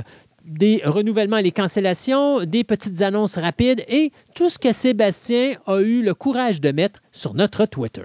des 0.51 0.83
renouvellements 0.85 1.39
et 1.39 1.43
les 1.43 1.53
cancellations, 1.53 2.45
des 2.45 2.65
petites 2.65 3.03
annonces 3.03 3.39
rapides 3.39 3.85
et 3.89 4.11
tout 4.35 4.49
ce 4.49 4.59
que 4.59 4.73
Sébastien 4.73 5.53
a 5.67 5.81
eu 5.81 6.03
le 6.03 6.13
courage 6.13 6.61
de 6.61 6.73
mettre 6.73 7.01
sur 7.13 7.35
notre 7.35 7.67
Twitter. 7.67 8.03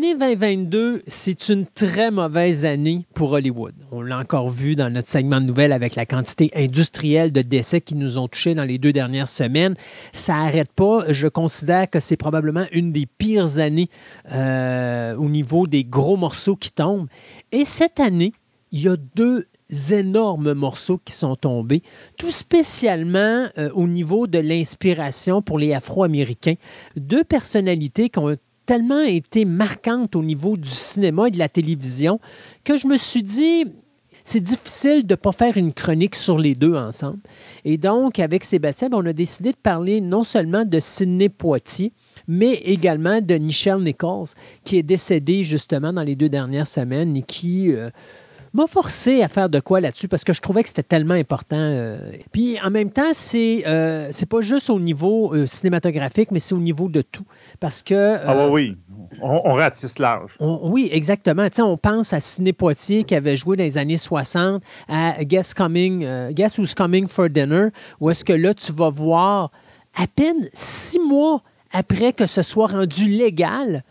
L'année 0.00 0.14
2022, 0.14 1.02
c'est 1.06 1.50
une 1.50 1.66
très 1.66 2.10
mauvaise 2.10 2.64
année 2.64 3.04
pour 3.12 3.32
Hollywood. 3.32 3.74
On 3.92 4.00
l'a 4.00 4.16
encore 4.16 4.48
vu 4.48 4.74
dans 4.74 4.88
notre 4.88 5.08
segment 5.08 5.42
de 5.42 5.46
nouvelles 5.46 5.72
avec 5.72 5.94
la 5.94 6.06
quantité 6.06 6.50
industrielle 6.54 7.32
de 7.32 7.42
décès 7.42 7.82
qui 7.82 7.96
nous 7.96 8.16
ont 8.16 8.26
touchés 8.26 8.54
dans 8.54 8.64
les 8.64 8.78
deux 8.78 8.94
dernières 8.94 9.28
semaines. 9.28 9.74
Ça 10.14 10.36
n'arrête 10.36 10.72
pas. 10.72 11.12
Je 11.12 11.28
considère 11.28 11.90
que 11.90 12.00
c'est 12.00 12.16
probablement 12.16 12.64
une 12.72 12.92
des 12.92 13.04
pires 13.04 13.58
années 13.58 13.90
euh, 14.32 15.14
au 15.16 15.28
niveau 15.28 15.66
des 15.66 15.84
gros 15.84 16.16
morceaux 16.16 16.56
qui 16.56 16.72
tombent. 16.72 17.08
Et 17.52 17.66
cette 17.66 18.00
année, 18.00 18.32
il 18.72 18.80
y 18.80 18.88
a 18.88 18.96
deux 18.96 19.48
énormes 19.90 20.54
morceaux 20.54 20.98
qui 21.04 21.12
sont 21.12 21.36
tombés, 21.36 21.82
tout 22.16 22.30
spécialement 22.30 23.48
euh, 23.58 23.68
au 23.74 23.86
niveau 23.86 24.26
de 24.26 24.38
l'inspiration 24.38 25.42
pour 25.42 25.58
les 25.58 25.74
Afro-Américains. 25.74 26.54
Deux 26.96 27.22
personnalités 27.22 28.08
qui 28.08 28.18
ont 28.18 28.34
tellement 28.70 29.00
été 29.00 29.44
marquante 29.44 30.14
au 30.14 30.22
niveau 30.22 30.56
du 30.56 30.68
cinéma 30.68 31.26
et 31.26 31.32
de 31.32 31.38
la 31.38 31.48
télévision 31.48 32.20
que 32.62 32.76
je 32.76 32.86
me 32.86 32.96
suis 32.96 33.24
dit, 33.24 33.64
c'est 34.22 34.38
difficile 34.38 35.04
de 35.04 35.14
ne 35.14 35.16
pas 35.16 35.32
faire 35.32 35.56
une 35.56 35.72
chronique 35.72 36.14
sur 36.14 36.38
les 36.38 36.54
deux 36.54 36.76
ensemble. 36.76 37.18
Et 37.64 37.78
donc, 37.78 38.20
avec 38.20 38.44
Sébastien, 38.44 38.88
ben, 38.88 38.98
on 38.98 39.06
a 39.06 39.12
décidé 39.12 39.50
de 39.50 39.56
parler 39.56 40.00
non 40.00 40.22
seulement 40.22 40.64
de 40.64 40.78
Sidney 40.78 41.28
Poitier, 41.28 41.92
mais 42.28 42.52
également 42.64 43.20
de 43.20 43.38
Michelle 43.38 43.78
Nichols, 43.78 44.28
qui 44.62 44.76
est 44.76 44.84
décédé 44.84 45.42
justement 45.42 45.92
dans 45.92 46.04
les 46.04 46.14
deux 46.14 46.28
dernières 46.28 46.68
semaines 46.68 47.16
et 47.16 47.22
qui... 47.22 47.72
Euh, 47.74 47.90
m'a 48.52 48.66
forcé 48.66 49.22
à 49.22 49.28
faire 49.28 49.48
de 49.48 49.60
quoi 49.60 49.80
là-dessus 49.80 50.08
parce 50.08 50.24
que 50.24 50.32
je 50.32 50.40
trouvais 50.40 50.62
que 50.62 50.68
c'était 50.68 50.82
tellement 50.82 51.14
important. 51.14 51.56
Euh. 51.58 51.98
Puis 52.32 52.58
en 52.62 52.70
même 52.70 52.90
temps, 52.90 53.12
c'est 53.12 53.64
euh, 53.66 54.08
c'est 54.10 54.28
pas 54.28 54.40
juste 54.40 54.70
au 54.70 54.80
niveau 54.80 55.34
euh, 55.34 55.46
cinématographique, 55.46 56.30
mais 56.30 56.38
c'est 56.38 56.54
au 56.54 56.60
niveau 56.60 56.88
de 56.88 57.02
tout. 57.02 57.24
Parce 57.60 57.82
que. 57.82 58.18
ah 58.26 58.48
oui, 58.48 58.76
on, 59.22 59.40
on 59.44 59.54
ratisse 59.54 59.98
large. 59.98 60.32
oui, 60.40 60.88
exactement. 60.92 61.46
sais, 61.52 61.62
on 61.62 61.76
pense 61.76 62.12
à 62.12 62.20
Sidney 62.20 62.52
Poitier 62.52 63.04
qui 63.04 63.14
avait 63.14 63.36
joué 63.36 63.56
dans 63.56 63.64
les 63.64 63.78
années 63.78 63.96
60 63.96 64.62
à 64.88 65.24
Guess, 65.24 65.54
Coming, 65.54 66.32
Guess 66.32 66.58
Who's 66.58 66.74
Coming 66.74 67.06
for 67.08 67.28
Dinner, 67.28 67.68
où 68.00 68.10
est-ce 68.10 68.24
que 68.24 68.32
là, 68.32 68.54
tu 68.54 68.72
vas 68.72 68.90
voir 68.90 69.50
à 69.96 70.06
peine 70.06 70.48
six 70.52 71.00
mois 71.00 71.42
après 71.72 72.12
que 72.12 72.26
ce 72.26 72.42
soit 72.42 72.68
rendu 72.68 73.08
légal, 73.08 73.82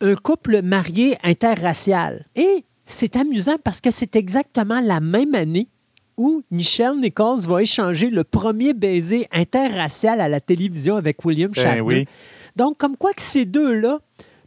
un 0.00 0.14
couple 0.14 0.62
marié 0.62 1.16
interracial. 1.22 2.24
Et 2.36 2.64
c'est 2.84 3.16
amusant 3.16 3.56
parce 3.62 3.80
que 3.80 3.90
c'est 3.90 4.16
exactement 4.16 4.80
la 4.80 5.00
même 5.00 5.34
année 5.34 5.68
où 6.16 6.42
Michelle 6.50 7.00
Nichols 7.00 7.40
va 7.40 7.62
échanger 7.62 8.08
le 8.10 8.24
premier 8.24 8.72
baiser 8.72 9.26
interracial 9.32 10.20
à 10.20 10.28
la 10.28 10.40
télévision 10.40 10.96
avec 10.96 11.24
William 11.24 11.50
ben 11.50 11.62
Shatner. 11.62 12.08
Donc, 12.56 12.78
comme 12.78 12.96
quoi 12.96 13.12
que 13.12 13.22
ces 13.22 13.44
deux-là 13.46 13.98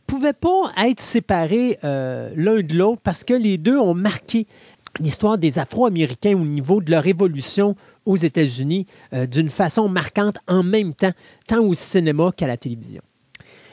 pouvaient 0.06 0.34
pas 0.34 0.72
être 0.78 1.02
séparés 1.02 1.78
euh, 1.84 2.32
l'un 2.36 2.62
de 2.62 2.74
l'autre 2.78 3.02
parce 3.04 3.26
que 3.26 3.34
les 3.34 3.58
deux 3.58 3.78
ont 3.78 3.94
marqué 3.94 4.48
l'histoire 5.00 5.38
des 5.38 5.60
Afro-Américains 5.60 6.34
au 6.36 6.46
niveau 6.46 6.82
de 6.82 6.90
leur 6.90 7.06
évolution 7.06 7.76
aux 8.06 8.16
États-Unis 8.16 8.88
euh, 9.14 9.26
d'une 9.26 9.50
façon 9.50 9.90
marquante 9.90 10.38
en 10.48 10.64
même 10.64 10.94
temps, 10.94 11.12
tant 11.48 11.60
au 11.60 11.74
cinéma 11.74 12.32
qu'à 12.36 12.48
la 12.48 12.56
télévision. 12.56 13.02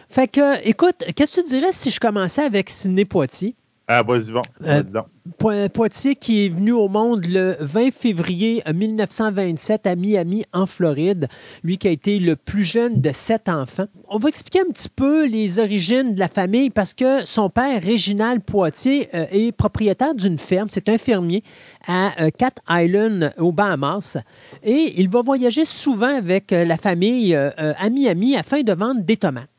Fait 0.09 0.27
que, 0.29 0.67
écoute, 0.69 1.05
qu'est-ce 1.15 1.37
que 1.37 1.41
tu 1.43 1.49
dirais 1.51 1.73
si 1.73 1.91
je 1.91 2.01
commençais 2.01 2.43
avec 2.43 2.69
Sidney 2.69 3.05
Poitier? 3.05 3.55
Ah, 3.87 4.03
vas-y, 4.03 4.33
bon. 4.33 4.41
Euh, 4.63 5.69
Poitiers 5.69 6.17
qui 6.17 6.47
est 6.47 6.49
venu 6.49 6.73
au 6.73 6.89
monde 6.89 7.27
le 7.27 7.55
20 7.61 7.93
février 7.93 8.63
1927 8.73 9.87
à 9.87 9.95
Miami, 9.95 10.45
en 10.55 10.65
Floride. 10.65 11.29
Lui 11.63 11.77
qui 11.77 11.89
a 11.89 11.91
été 11.91 12.19
le 12.19 12.35
plus 12.35 12.63
jeune 12.63 13.03
de 13.03 13.11
sept 13.13 13.51
enfants. 13.51 13.85
On 14.09 14.19
va 14.19 14.31
expliquer 14.31 14.61
un 14.61 14.73
petit 14.73 14.89
peu 14.89 15.27
les 15.27 15.59
origines 15.59 16.15
de 16.15 16.19
la 16.19 16.29
famille 16.29 16.71
parce 16.71 16.95
que 16.95 17.27
son 17.27 17.51
père, 17.51 17.83
Réginald 17.83 18.43
Poitiers, 18.43 19.09
euh, 19.15 19.27
est 19.31 19.53
propriétaire 19.53 20.15
d'une 20.15 20.39
ferme. 20.39 20.69
C'est 20.71 20.89
un 20.89 20.97
fermier 20.97 21.43
à 21.87 22.23
euh, 22.23 22.31
Cat 22.31 22.55
Island, 22.71 23.35
aux 23.37 23.53
Bahamas. 23.53 24.17
Et 24.63 24.95
il 24.97 25.11
va 25.11 25.21
voyager 25.21 25.67
souvent 25.67 26.17
avec 26.17 26.53
la 26.53 26.79
famille 26.79 27.35
à 27.35 27.91
Miami 27.91 28.37
afin 28.37 28.63
de 28.63 28.73
vendre 28.73 29.03
des 29.03 29.19
tomates. 29.19 29.54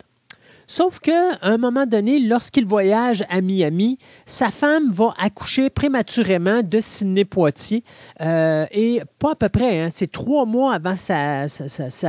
Sauf 0.67 0.99
qu'à 0.99 1.37
un 1.41 1.57
moment 1.57 1.85
donné, 1.85 2.19
lorsqu'il 2.19 2.65
voyage 2.65 3.23
à 3.29 3.41
Miami, 3.41 3.99
sa 4.25 4.49
femme 4.49 4.91
va 4.91 5.13
accoucher 5.19 5.69
prématurément 5.69 6.61
de 6.63 6.79
Sidney 6.79 7.25
Poitier. 7.25 7.83
Euh, 8.21 8.65
et 8.71 9.01
pas 9.19 9.33
à 9.33 9.35
peu 9.35 9.49
près, 9.49 9.81
hein, 9.81 9.89
c'est 9.91 10.11
trois 10.11 10.45
mois 10.45 10.73
avant 10.73 10.95
sa, 10.95 11.45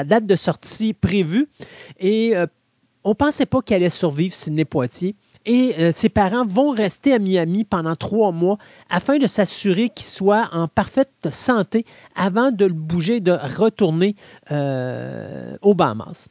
date 0.05 0.27
de 0.27 0.37
sortie 0.37 0.95
prévue. 0.95 1.49
Et 2.01 2.35
euh, 2.35 2.47
on 3.05 3.11
ne 3.11 3.15
pensait 3.15 3.47
pas 3.47 3.61
qu'elle 3.61 3.83
allait 3.83 3.91
survivre, 3.91 4.35
Sidney 4.35 4.65
Poitier. 4.65 5.15
Et 5.45 5.75
euh, 5.79 5.93
ses 5.93 6.09
parents 6.09 6.47
vont 6.47 6.71
rester 6.71 7.13
à 7.13 7.19
Miami 7.19 7.65
pendant 7.65 7.95
trois 7.95 8.33
mois 8.33 8.57
afin 8.91 9.19
de 9.19 9.27
s'assurer 9.27 9.91
qu'il 9.91 10.07
soit 10.07 10.49
en 10.53 10.67
parfaite 10.67 11.29
santé 11.31 11.85
avant 12.17 12.51
de 12.51 12.65
le 12.65 12.73
bouger, 12.73 13.21
de 13.21 13.33
retourner 13.33 14.17
aux 14.51 15.75
Bahamas. 15.75 16.29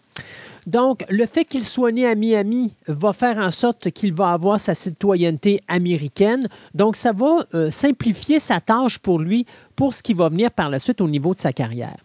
Donc, 0.66 1.05
le 1.09 1.26
fait 1.26 1.45
qu'il 1.45 1.63
soit 1.63 1.91
né 1.91 2.07
à 2.07 2.16
Miami 2.16 2.74
va 2.88 3.13
faire 3.13 3.38
en 3.38 3.51
sorte 3.51 3.91
qu'il 3.91 4.13
va 4.13 4.32
avoir 4.32 4.59
sa 4.59 4.74
citoyenneté 4.74 5.61
américaine. 5.68 6.47
Donc, 6.74 6.95
ça 6.95 7.11
va 7.11 7.45
euh, 7.53 7.70
simplifier 7.70 8.39
sa 8.39 8.59
tâche 8.59 8.97
pour 8.97 9.20
lui 9.20 9.45
pour 9.76 9.93
ce 9.93 10.01
qui 10.01 10.13
va 10.13 10.30
venir 10.30 10.49
par 10.49 10.70
la 10.70 10.80
suite 10.80 11.01
au 11.01 11.07
niveau 11.07 11.34
de 11.34 11.39
sa 11.39 11.53
carrière. 11.53 11.97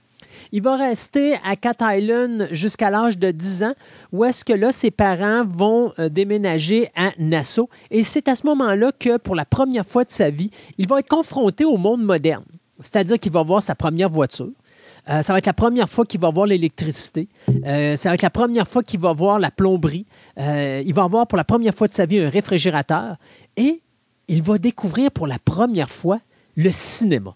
Il 0.53 0.63
va 0.63 0.77
rester 0.77 1.35
à 1.45 1.57
Cat 1.57 1.77
Island 1.81 2.49
jusqu'à 2.51 2.91
l'âge 2.91 3.19
de 3.19 3.31
10 3.31 3.63
ans, 3.63 3.75
où 4.13 4.25
est-ce 4.25 4.45
que 4.45 4.53
là, 4.53 4.73
ses 4.73 4.91
parents 4.91 5.45
vont 5.47 5.93
euh, 5.99 6.09
déménager 6.09 6.91
à 6.97 7.13
Nassau. 7.19 7.71
Et 7.91 8.03
c'est 8.03 8.29
à 8.29 8.35
ce 8.35 8.47
moment-là 8.47 8.93
que, 8.99 9.17
pour 9.17 9.37
la 9.37 9.45
première 9.45 9.87
fois 9.87 10.05
de 10.05 10.11
sa 10.11 10.29
vie, 10.29 10.51
il 10.77 10.87
va 10.87 10.99
être 10.99 11.09
confronté 11.09 11.65
au 11.65 11.77
monde 11.77 12.03
moderne. 12.03 12.45
C'est-à-dire 12.81 13.19
qu'il 13.19 13.33
va 13.33 13.41
avoir 13.41 13.63
sa 13.63 13.75
première 13.75 14.09
voiture. 14.09 14.51
Euh, 15.09 15.23
ça 15.23 15.33
va 15.33 15.39
être 15.39 15.47
la 15.47 15.53
première 15.53 15.89
fois 15.89 16.05
qu'il 16.05 16.21
va 16.21 16.31
voir 16.31 16.47
l'électricité. 16.47 17.29
Euh, 17.67 17.97
ça 17.97 18.11
va 18.11 18.15
être 18.15 18.23
la 18.23 18.31
première 18.31 18.69
fois 18.69 18.83
qu'il 18.83 19.01
va 19.01 19.13
voir 19.13 19.39
la 19.39 19.51
plomberie. 19.51 20.07
Euh, 20.39 20.83
il 20.85 20.95
va 20.95 21.05
avoir 21.05 21.27
pour 21.27 21.37
la 21.37 21.45
première 21.45 21.75
fois 21.75 21.89
de 21.89 21.95
sa 21.95 22.07
vie 22.07 22.21
un 22.21 22.31
réfrigérateur. 22.31 23.17
Et 23.57 23.81
il 24.29 24.43
va 24.43 24.59
découvrir 24.59 25.11
pour 25.11 25.27
la 25.27 25.39
première 25.39 25.91
fois 25.91 26.21
le 26.57 26.71
cinéma. 26.71 27.35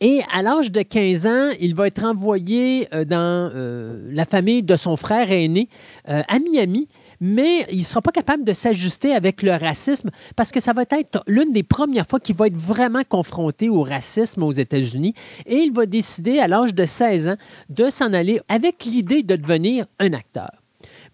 Et 0.00 0.20
à 0.32 0.42
l'âge 0.42 0.72
de 0.72 0.82
15 0.82 1.26
ans, 1.26 1.50
il 1.60 1.74
va 1.74 1.86
être 1.86 2.02
envoyé 2.02 2.88
dans 3.06 3.52
la 4.10 4.24
famille 4.24 4.64
de 4.64 4.74
son 4.74 4.96
frère 4.96 5.30
aîné 5.30 5.68
à 6.06 6.38
Miami 6.40 6.88
mais 7.22 7.64
il 7.70 7.78
ne 7.78 7.84
sera 7.84 8.02
pas 8.02 8.10
capable 8.10 8.42
de 8.42 8.52
s'ajuster 8.52 9.14
avec 9.14 9.42
le 9.42 9.52
racisme 9.52 10.10
parce 10.34 10.50
que 10.50 10.58
ça 10.58 10.72
va 10.72 10.82
être 10.82 11.22
l'une 11.28 11.52
des 11.52 11.62
premières 11.62 12.06
fois 12.06 12.18
qu'il 12.18 12.34
va 12.34 12.48
être 12.48 12.56
vraiment 12.56 13.04
confronté 13.08 13.68
au 13.68 13.82
racisme 13.82 14.42
aux 14.42 14.50
États-Unis 14.50 15.14
et 15.46 15.54
il 15.54 15.72
va 15.72 15.86
décider 15.86 16.40
à 16.40 16.48
l'âge 16.48 16.74
de 16.74 16.84
16 16.84 17.28
ans 17.28 17.36
de 17.68 17.90
s'en 17.90 18.12
aller 18.12 18.40
avec 18.48 18.84
l'idée 18.84 19.22
de 19.22 19.36
devenir 19.36 19.86
un 20.00 20.12
acteur. 20.14 20.61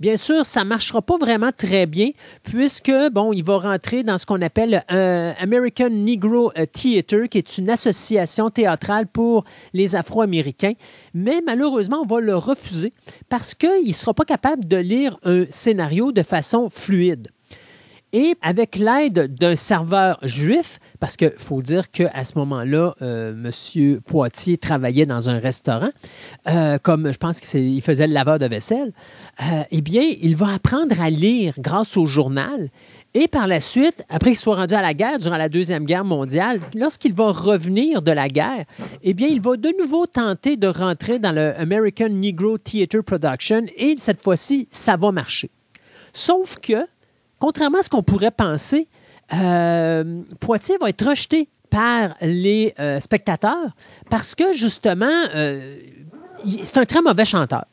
Bien 0.01 0.17
sûr, 0.17 0.47
ça 0.47 0.63
ne 0.63 0.69
marchera 0.69 1.03
pas 1.03 1.19
vraiment 1.19 1.51
très 1.51 1.87
bien 1.87 2.11
puisque, 2.45 2.93
bon, 3.13 3.33
il 3.33 3.43
va 3.43 3.59
rentrer 3.59 4.05
dans 4.05 4.17
ce 4.17 4.27
qu'on 4.27 4.41
appelle 4.43 4.85
un 4.89 5.35
American 5.41 5.91
Negro 5.91 6.53
Theater, 6.73 7.29
qui 7.29 7.39
est 7.39 7.59
une 7.59 7.69
association 7.69 8.49
théâtrale 8.49 9.09
pour 9.09 9.45
les 9.73 9.97
Afro-Américains. 9.97 10.75
Mais 11.15 11.41
malheureusement, 11.45 12.03
on 12.03 12.07
va 12.07 12.21
le 12.21 12.37
refuser 12.37 12.93
parce 13.29 13.55
qu'il 13.55 13.89
ne 13.89 13.93
sera 13.93 14.15
pas 14.15 14.25
capable 14.25 14.69
de 14.69 14.77
lire 14.77 15.19
un 15.25 15.47
scénario 15.51 16.13
de 16.13 16.23
façon 16.23 16.69
fluide. 16.69 17.29
Et 18.15 18.37
avec 18.41 18.77
l'aide 18.77 19.35
d'un 19.35 19.55
serveur 19.55 20.19
juif, 20.23 20.81
parce 20.99 21.17
qu'il 21.17 21.33
faut 21.37 21.61
dire 21.61 21.91
qu'à 21.91 22.25
ce 22.25 22.39
moment-là, 22.39 22.95
euh, 23.03 23.33
M. 23.33 24.01
Poitier 24.01 24.57
travaillait 24.57 25.05
dans 25.05 25.29
un 25.29 25.39
restaurant, 25.39 25.91
euh, 26.49 26.79
comme 26.79 27.13
je 27.13 27.19
pense 27.19 27.41
qu'il 27.41 27.83
faisait 27.83 28.07
le 28.07 28.15
laveur 28.15 28.39
de 28.39 28.47
vaisselle, 28.47 28.93
euh, 29.41 29.63
eh 29.71 29.81
bien, 29.81 30.03
il 30.03 30.37
va 30.37 30.55
apprendre 30.55 31.01
à 31.01 31.11
lire 31.11 31.55
grâce 31.59 31.97
au 31.97 32.07
journal. 32.07 32.71
Et 33.15 33.29
par 33.29 33.47
la 33.47 33.61
suite, 33.61 34.05
après 34.09 34.31
qu'il 34.31 34.39
soit 34.39 34.57
rendu 34.57 34.75
à 34.75 34.83
la 34.83 34.95
guerre, 34.95 35.19
durant 35.19 35.37
la 35.37 35.49
Deuxième 35.49 35.85
Guerre 35.85 36.05
mondiale, 36.05 36.61
lorsqu'il 36.75 37.15
va 37.15 37.31
revenir 37.31 38.03
de 38.03 38.13
la 38.13 38.29
guerre, 38.29 38.65
eh 39.03 39.15
bien, 39.15 39.29
il 39.29 39.41
va 39.41 39.57
de 39.57 39.73
nouveau 39.79 40.07
tenter 40.07 40.57
de 40.57 40.67
rentrer 40.67 41.19
dans 41.19 41.33
le 41.33 41.59
American 41.59 42.09
Negro 42.09 42.59
Theater 42.59 43.03
Production 43.03 43.63
et 43.77 43.95
cette 43.99 44.23
fois-ci, 44.23 44.67
ça 44.71 44.97
va 44.97 45.13
marcher. 45.13 45.51
Sauf 46.13 46.59
que 46.59 46.87
contrairement 47.39 47.79
à 47.79 47.83
ce 47.83 47.89
qu'on 47.89 48.03
pourrait 48.03 48.31
penser, 48.31 48.89
euh, 49.35 50.23
Poitiers 50.41 50.77
va 50.81 50.89
être 50.89 51.07
rejeté 51.07 51.49
par 51.71 52.15
les 52.21 52.75
euh, 52.79 52.99
spectateurs 53.01 53.75
parce 54.11 54.35
que 54.35 54.53
justement, 54.53 55.07
euh, 55.35 55.79
c'est 56.63 56.79
un 56.79 56.85
très 56.85 57.03
mauvais 57.03 57.25
chanteur. 57.25 57.65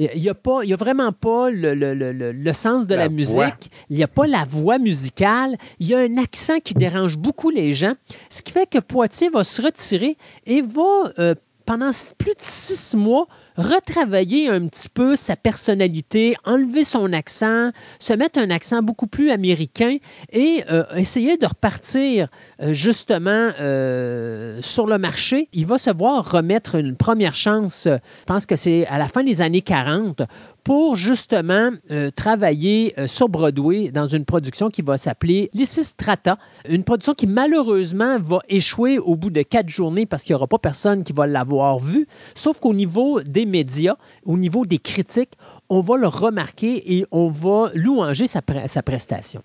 Il 0.00 0.22
n'y 0.22 0.30
a, 0.30 0.34
pas, 0.34 0.60
a 0.62 0.76
vraiment 0.76 1.12
pas 1.12 1.50
le, 1.50 2.52
sens 2.54 2.86
de 2.86 2.94
la, 2.94 3.10
musique, 3.10 3.70
il 3.90 3.96
n'y 3.96 4.02
a 4.02 4.08
pas 4.08 4.26
la 4.26 4.44
voix 4.44 4.78
musicale, 4.78 5.56
il 5.78 5.88
y 5.88 5.94
a 5.94 5.98
un 5.98 6.16
accent 6.16 6.58
qui 6.58 6.72
dérange 6.72 7.18
beaucoup 7.18 7.50
les 7.50 7.72
gens, 7.72 7.92
ce 8.30 8.40
qui 8.40 8.50
fait 8.50 8.66
que 8.66 8.78
Poitiers 8.78 9.28
va 9.28 9.44
se 9.44 9.60
retirer 9.60 10.16
et 10.46 10.62
va, 10.62 11.34
pendant 11.66 11.90
plus 12.16 12.32
de 12.32 12.40
six 12.40 12.96
mois, 12.96 13.28
retravailler 13.56 14.48
un 14.48 14.66
petit 14.66 14.88
peu 14.88 15.16
sa 15.16 15.36
personnalité, 15.36 16.36
enlever 16.44 16.84
son 16.84 17.12
accent, 17.12 17.70
se 17.98 18.12
mettre 18.12 18.38
un 18.38 18.50
accent 18.50 18.82
beaucoup 18.82 19.06
plus 19.06 19.30
américain 19.30 19.96
et 20.32 20.64
euh, 20.70 20.84
essayer 20.96 21.36
de 21.36 21.46
repartir 21.46 22.28
euh, 22.62 22.72
justement 22.72 23.50
euh, 23.60 24.60
sur 24.62 24.86
le 24.86 24.98
marché. 24.98 25.48
Il 25.52 25.66
va 25.66 25.78
se 25.78 25.90
voir 25.90 26.30
remettre 26.30 26.76
une 26.76 26.96
première 26.96 27.34
chance, 27.34 27.86
je 27.86 28.24
pense 28.26 28.46
que 28.46 28.56
c'est 28.56 28.86
à 28.86 28.98
la 28.98 29.06
fin 29.06 29.22
des 29.22 29.40
années 29.40 29.62
40, 29.62 30.22
pour 30.64 30.96
justement 30.96 31.70
travailler 32.16 32.94
sur 33.06 33.28
Broadway 33.28 33.90
dans 33.90 34.06
une 34.06 34.24
production 34.24 34.68
qui 34.68 34.82
va 34.82 34.96
s'appeler 34.96 35.50
Lysistrata, 35.54 36.38
une 36.68 36.84
production 36.84 37.14
qui 37.14 37.26
malheureusement 37.26 38.18
va 38.18 38.40
échouer 38.48 38.98
au 38.98 39.16
bout 39.16 39.30
de 39.30 39.42
quatre 39.42 39.68
journées 39.68 40.06
parce 40.06 40.22
qu'il 40.22 40.34
n'y 40.34 40.36
aura 40.36 40.46
pas 40.46 40.58
personne 40.58 41.04
qui 41.04 41.12
va 41.12 41.26
l'avoir 41.26 41.78
vue, 41.78 42.06
sauf 42.34 42.60
qu'au 42.60 42.74
niveau 42.74 43.22
des 43.22 43.46
médias, 43.46 43.96
au 44.24 44.36
niveau 44.36 44.64
des 44.64 44.78
critiques, 44.78 45.32
on 45.68 45.80
va 45.80 45.96
le 45.96 46.08
remarquer 46.08 46.98
et 46.98 47.06
on 47.10 47.28
va 47.28 47.70
louanger 47.74 48.26
sa, 48.26 48.40
sa 48.66 48.82
prestation. 48.82 49.42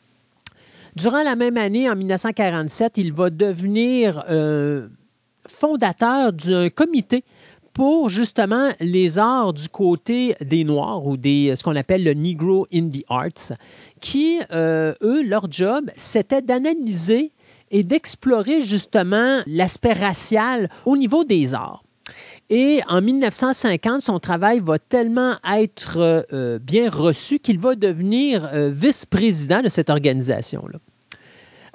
Durant 0.96 1.24
la 1.24 1.36
même 1.36 1.58
année, 1.58 1.90
en 1.90 1.96
1947, 1.96 2.98
il 2.98 3.12
va 3.12 3.30
devenir 3.30 4.24
euh, 4.30 4.88
fondateur 5.48 6.32
d'un 6.32 6.70
comité 6.70 7.24
pour 7.76 8.08
justement 8.10 8.70
les 8.80 9.20
arts 9.20 9.54
du 9.54 9.68
côté 9.68 10.34
des 10.40 10.64
Noirs 10.64 11.06
ou 11.06 11.18
des, 11.18 11.54
ce 11.56 11.62
qu'on 11.64 11.76
appelle 11.76 12.06
le 12.06 12.14
Negro 12.14 12.66
Indie 12.74 13.04
Arts, 13.10 13.52
qui, 14.00 14.40
euh, 14.52 14.94
eux, 15.04 15.22
leur 15.24 15.52
job, 15.52 15.92
c'était 15.98 16.42
d'analyser 16.42 17.34
et 17.72 17.84
d'explorer 17.84 18.62
justement 18.62 19.42
l'aspect 19.46 19.92
racial 19.92 20.70
au 20.86 20.96
niveau 20.96 21.26
des 21.26 21.54
arts. 21.54 21.84
Et 22.50 22.80
en 22.88 23.02
1950, 23.02 24.02
son 24.02 24.20
travail 24.20 24.62
va 24.62 24.80
tellement 24.80 25.34
être 25.52 26.26
euh, 26.32 26.60
bien 26.60 26.90
reçu 26.90 27.40
qu'il 27.40 27.60
va 27.60 27.76
devenir 27.76 28.50
euh, 28.54 28.70
vice-président 28.70 29.62
de 29.62 29.68
cette 29.68 29.90
organisation-là. 29.90 30.80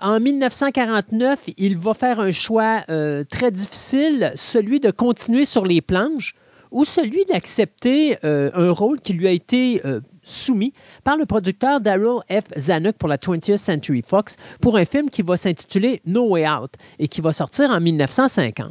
En 0.02 0.18
1949, 0.18 1.50
il 1.58 1.76
va 1.76 1.92
faire 1.92 2.20
un 2.20 2.30
choix 2.30 2.82
euh, 2.88 3.22
très 3.24 3.50
difficile, 3.50 4.32
celui 4.34 4.80
de 4.80 4.90
continuer 4.90 5.44
sur 5.44 5.66
les 5.66 5.82
planches 5.82 6.34
ou 6.70 6.84
celui 6.84 7.24
d'accepter 7.24 8.16
un 8.22 8.70
rôle 8.70 9.00
qui 9.00 9.12
lui 9.12 9.26
a 9.26 9.32
été 9.32 9.82
soumis 10.22 10.72
par 11.02 11.16
le 11.16 11.26
producteur 11.26 11.80
Daryl 11.80 12.20
F. 12.30 12.44
Zanuck 12.56 12.96
pour 12.96 13.08
la 13.08 13.16
20th 13.16 13.56
Century 13.56 14.02
Fox 14.06 14.36
pour 14.60 14.76
un 14.76 14.84
film 14.84 15.10
qui 15.10 15.22
va 15.22 15.36
s'intituler 15.36 16.00
No 16.06 16.28
Way 16.28 16.48
Out 16.48 16.74
et 17.00 17.08
qui 17.08 17.20
va 17.20 17.32
sortir 17.32 17.70
en 17.70 17.80
1950. 17.80 18.70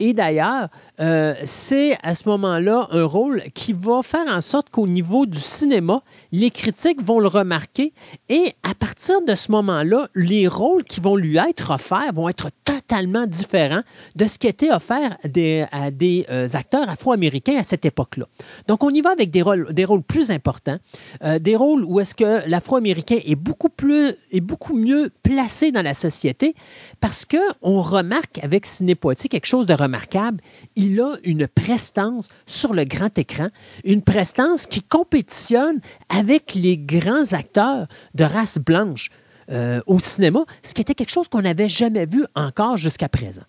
Et 0.00 0.12
d'ailleurs, 0.12 0.68
euh, 1.00 1.34
c'est 1.44 1.96
à 2.02 2.14
ce 2.14 2.28
moment-là 2.28 2.88
un 2.90 3.04
rôle 3.04 3.42
qui 3.54 3.72
va 3.72 4.02
faire 4.02 4.26
en 4.28 4.40
sorte 4.40 4.70
qu'au 4.70 4.86
niveau 4.86 5.26
du 5.26 5.38
cinéma, 5.38 6.02
les 6.32 6.50
critiques 6.50 7.02
vont 7.02 7.20
le 7.20 7.28
remarquer 7.28 7.92
et 8.28 8.52
à 8.62 8.74
partir 8.74 9.22
de 9.22 9.34
ce 9.34 9.50
moment-là, 9.52 10.08
les 10.14 10.48
rôles 10.48 10.84
qui 10.84 11.00
vont 11.00 11.16
lui 11.16 11.36
être 11.36 11.70
offerts 11.70 12.12
vont 12.12 12.28
être 12.28 12.50
totalement 12.64 13.26
différents 13.26 13.82
de 14.16 14.26
ce 14.26 14.38
qui 14.38 14.46
était 14.46 14.72
offert 14.72 15.16
des, 15.24 15.66
à 15.72 15.90
des 15.90 16.26
euh, 16.30 16.48
acteurs 16.54 16.88
afro-américains 16.88 17.56
à 17.58 17.62
cette 17.62 17.84
époque-là. 17.84 18.26
Donc, 18.68 18.82
on 18.84 18.90
y 18.90 19.00
va 19.00 19.10
avec 19.10 19.30
des 19.30 19.42
rôles, 19.42 19.72
des 19.72 19.84
rôles 19.84 20.02
plus 20.02 20.30
importants, 20.30 20.78
euh, 21.22 21.38
des 21.38 21.56
rôles 21.56 21.84
où 21.84 22.00
est-ce 22.00 22.14
que 22.14 22.48
l'afro-américain 22.48 23.18
est 23.24 23.36
beaucoup 23.36 23.68
plus, 23.68 24.14
est 24.32 24.40
beaucoup 24.40 24.74
mieux 24.74 25.10
placé 25.22 25.72
dans 25.72 25.82
la 25.82 25.94
société 25.94 26.54
parce 27.00 27.24
qu'on 27.24 27.80
remarque 27.80 28.42
avec 28.42 28.66
Ciné 28.66 28.94
quelque 29.28 29.46
chose 29.46 29.53
de 29.62 29.74
remarquable 29.74 30.40
il 30.74 31.00
a 31.00 31.14
une 31.22 31.46
prestance 31.46 32.28
sur 32.46 32.74
le 32.74 32.84
grand 32.84 33.16
écran, 33.16 33.48
une 33.84 34.02
prestance 34.02 34.66
qui 34.66 34.82
compétitionne 34.82 35.80
avec 36.08 36.54
les 36.54 36.76
grands 36.76 37.32
acteurs 37.32 37.86
de 38.14 38.24
race 38.24 38.58
blanche 38.58 39.10
euh, 39.50 39.80
au 39.86 39.98
cinéma, 39.98 40.44
ce 40.62 40.74
qui 40.74 40.80
était 40.80 40.94
quelque 40.94 41.10
chose 41.10 41.28
qu'on 41.28 41.42
n'avait 41.42 41.68
jamais 41.68 42.06
vu 42.06 42.24
encore 42.34 42.76
jusqu'à 42.76 43.08
présent 43.08 43.42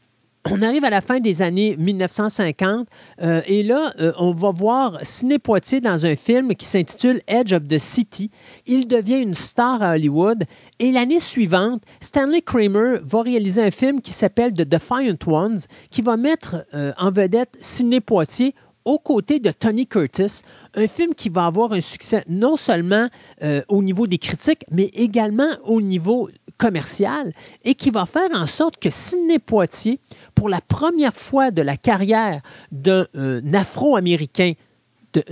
on 0.52 0.62
arrive 0.62 0.84
à 0.84 0.90
la 0.90 1.02
fin 1.02 1.20
des 1.20 1.42
années 1.42 1.76
1950 1.78 2.88
euh, 3.22 3.42
et 3.48 3.64
là, 3.64 3.92
euh, 4.00 4.12
on 4.20 4.32
va 4.32 4.52
voir 4.52 5.00
Sidney 5.02 5.40
Poitier 5.40 5.82
dans 5.82 6.06
un 6.06 6.16
film 6.16 6.54
qui 6.56 6.66
s'intitule 6.66 7.22
Edge 7.28 7.54
of 7.54 7.68
the 7.68 7.78
City. 7.78 8.30
Il 8.68 8.88
devient 8.88 9.22
une 9.22 9.34
star 9.34 9.82
à 9.82 9.94
Hollywood 9.94 10.44
et 10.80 10.92
l'année 10.92 11.20
suivante, 11.20 11.82
Stanley 12.00 12.42
Kramer 12.42 12.98
va 13.02 13.22
réaliser 13.22 13.64
un 13.64 13.72
film 13.72 14.02
qui 14.02 14.12
s'appelle 14.12 14.54
The 14.54 14.62
Defiant 14.62 15.18
Ones 15.26 15.60
qui 15.90 16.02
va 16.02 16.18
mettre 16.18 16.66
euh, 16.74 16.94
en 16.98 17.10
vedette 17.10 17.58
Sidney 17.60 18.00
Poitier 18.00 18.54
aux 18.86 19.00
côtés 19.00 19.40
de 19.40 19.52
Tony 19.52 19.88
Curtis, 19.88 20.42
un 20.76 20.88
film 20.88 21.14
qui 21.14 21.30
va 21.30 21.48
avoir 21.48 21.74
un 21.74 21.82
succès 21.82 22.24
non 22.30 22.56
seulement 22.56 23.08
au 23.68 23.82
niveau 23.82 24.08
des 24.08 24.18
critiques, 24.18 24.64
mais 24.72 24.92
également 24.94 25.50
au 25.66 25.82
niveau 25.82 26.30
commercial 26.58 27.34
et 27.64 27.76
qui 27.76 27.90
va 27.90 28.06
faire 28.06 28.30
en 28.34 28.46
sorte 28.46 28.78
que 28.78 28.90
Sidney 28.90 29.40
Poitier 29.40 30.00
pour 30.34 30.50
la 30.50 30.62
première 30.62 31.16
fois 31.16 31.52
de 31.52 31.62
la 31.62 31.78
carrière 31.78 32.42
d'un 32.72 33.08
euh, 33.16 33.42
Afro-Américain 33.54 34.54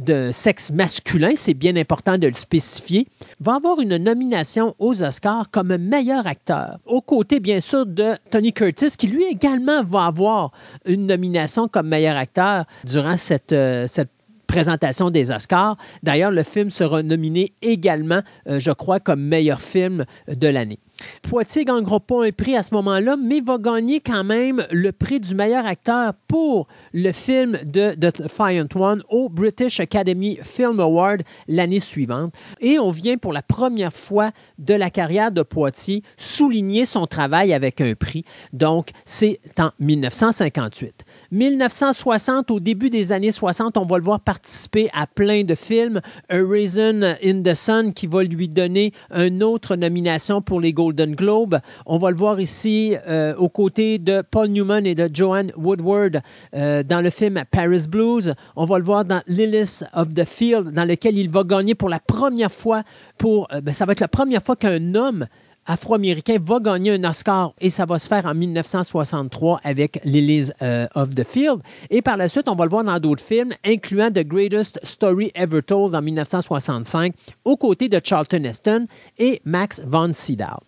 de, 0.02 0.32
sexe 0.32 0.72
masculin, 0.72 1.34
c'est 1.36 1.54
bien 1.54 1.76
important 1.76 2.18
de 2.18 2.28
le 2.28 2.34
spécifier, 2.34 3.08
va 3.40 3.56
avoir 3.56 3.80
une 3.80 3.98
nomination 3.98 4.76
aux 4.80 5.04
Oscars 5.04 5.50
comme 5.52 5.76
meilleur 5.78 6.28
acteur, 6.28 6.80
aux 6.86 7.02
côtés 7.02 7.40
bien 7.40 7.60
sûr 7.60 7.86
de 7.86 8.14
Tony 8.30 8.54
Curtis, 8.54 8.96
qui 8.98 9.08
lui 9.08 9.24
également 9.26 9.84
va 9.84 10.06
avoir 10.06 10.52
une 10.86 11.08
nomination 11.08 11.68
comme 11.68 11.88
meilleur 11.88 12.18
acteur 12.18 12.66
durant 12.86 13.18
cette, 13.18 13.54
euh, 13.54 13.88
cette 13.88 14.10
présentation 14.48 15.10
des 15.10 15.32
Oscars. 15.32 15.78
D'ailleurs, 16.04 16.30
le 16.30 16.44
film 16.44 16.70
sera 16.70 17.02
nominé 17.02 17.54
également, 17.64 18.22
euh, 18.48 18.60
je 18.60 18.72
crois, 18.72 19.00
comme 19.00 19.22
meilleur 19.22 19.60
film 19.60 20.06
de 20.28 20.48
l'année. 20.48 20.78
Poitiers 21.22 21.64
ne 21.64 21.68
gagnera 21.68 22.00
pas 22.00 22.26
un 22.26 22.32
prix 22.32 22.56
à 22.56 22.64
ce 22.64 22.74
moment-là, 22.74 23.16
mais 23.18 23.42
va 23.42 23.58
gagner 23.58 24.00
quand 24.00 24.24
même 24.24 24.66
le 24.72 24.92
prix 24.92 25.20
du 25.20 25.36
meilleur 25.36 25.66
acteur 25.66 26.14
pour 26.28 26.68
le 26.94 27.12
film 27.12 27.58
de 27.66 27.94
The 27.94 28.22
Defiant 28.22 28.68
One 28.76 29.04
au 29.10 29.30
British 29.30 29.80
Academy 29.80 30.40
Film 30.42 30.80
Award 30.80 31.24
l'année 31.48 31.80
suivante. 31.80 32.34
Et 32.60 32.80
on 32.80 32.92
vient 32.92 33.18
pour 33.18 33.34
la 33.34 33.42
première 33.42 33.94
fois 33.94 34.32
de 34.58 34.74
la 34.74 34.90
carrière 34.90 35.32
de 35.32 35.42
Poitiers 35.42 36.04
souligner 36.18 36.86
son 36.86 37.08
travail 37.08 37.54
avec 37.54 37.82
un 37.82 37.94
prix. 37.96 38.24
Donc, 38.54 38.90
c'est 39.06 39.40
en 39.60 39.72
1958. 39.80 41.04
1960, 41.32 42.52
au 42.52 42.60
début 42.60 42.90
des 42.90 43.12
années 43.12 43.32
60, 43.32 43.78
on 43.78 43.86
va 43.86 43.98
le 43.98 44.04
voir 44.04 44.20
participer 44.20 44.90
à 44.94 45.08
plein 45.08 45.44
de 45.44 45.56
films. 45.56 46.02
A 46.30 46.38
Reason 46.38 47.02
in 47.24 47.42
the 47.42 47.54
Sun 47.54 47.94
qui 47.94 48.08
va 48.08 48.24
lui 48.24 48.48
donner 48.48 48.94
une 49.14 49.44
autre 49.44 49.76
nomination 49.76 50.42
pour 50.42 50.62
les 50.62 50.74
Golden 50.74 50.93
Globes. 50.94 51.60
On 51.86 51.98
va 51.98 52.12
le 52.12 52.18
voir 52.18 52.40
ici 52.40 52.96
euh, 53.08 53.36
aux 53.36 53.50
côtés 53.50 54.00
de 54.00 54.22
Paul 54.22 54.48
Newman 54.48 54.86
et 54.86 54.96
de 54.96 55.10
Joanne 55.14 55.52
Woodward 55.58 56.22
euh, 56.56 56.84
dans 56.84 57.02
le 57.02 57.10
film 57.10 57.44
Paris 57.52 57.86
Blues. 57.90 58.34
On 58.56 58.66
va 58.66 58.78
le 58.78 58.84
voir 58.84 59.06
dans 59.06 59.22
Lilith 59.28 59.84
of 59.94 60.14
the 60.14 60.26
Field, 60.26 60.72
dans 60.72 60.86
lequel 60.86 61.18
il 61.18 61.30
va 61.30 61.44
gagner 61.44 61.76
pour 61.76 61.90
la 61.90 62.00
première 62.00 62.52
fois. 62.52 62.84
Pour, 63.18 63.48
euh, 63.54 63.62
ben, 63.62 63.74
ça 63.74 63.86
va 63.86 63.92
être 63.94 64.00
la 64.00 64.08
première 64.08 64.42
fois 64.42 64.56
qu'un 64.56 64.96
homme 64.96 65.26
afro-américain 65.66 66.38
va 66.42 66.60
gagner 66.60 66.92
un 66.92 67.04
Oscar 67.04 67.54
et 67.60 67.70
ça 67.70 67.86
va 67.86 68.00
se 68.00 68.08
faire 68.08 68.26
en 68.26 68.34
1963 68.34 69.62
avec 69.64 70.00
Lilies 70.04 70.52
euh, 70.62 70.88
of 70.96 71.16
the 71.16 71.24
Field. 71.24 71.62
Et 71.90 72.02
par 72.02 72.18
la 72.18 72.28
suite, 72.28 72.50
on 72.50 72.56
va 72.56 72.66
le 72.66 72.70
voir 72.70 72.84
dans 72.84 73.00
d'autres 73.00 73.24
films, 73.24 73.54
incluant 73.66 74.10
The 74.10 74.26
Greatest 74.26 74.80
Story 74.84 75.32
Ever 75.36 75.62
Told 75.62 75.96
en 75.96 76.02
1965, 76.02 77.14
aux 77.46 77.58
côtés 77.58 77.90
de 77.90 78.00
Charlton 78.04 78.44
Heston 78.44 78.88
et 79.18 79.42
Max 79.46 79.82
von 79.86 80.12
Sydow. 80.14 80.60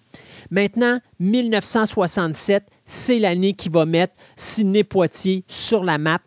Maintenant, 0.51 0.99
1967, 1.19 2.63
c'est 2.85 3.19
l'année 3.19 3.53
qui 3.53 3.69
va 3.69 3.85
mettre 3.85 4.13
Sidney 4.35 4.83
Poitier 4.83 5.43
sur 5.47 5.83
la 5.83 5.97
map. 5.97 6.19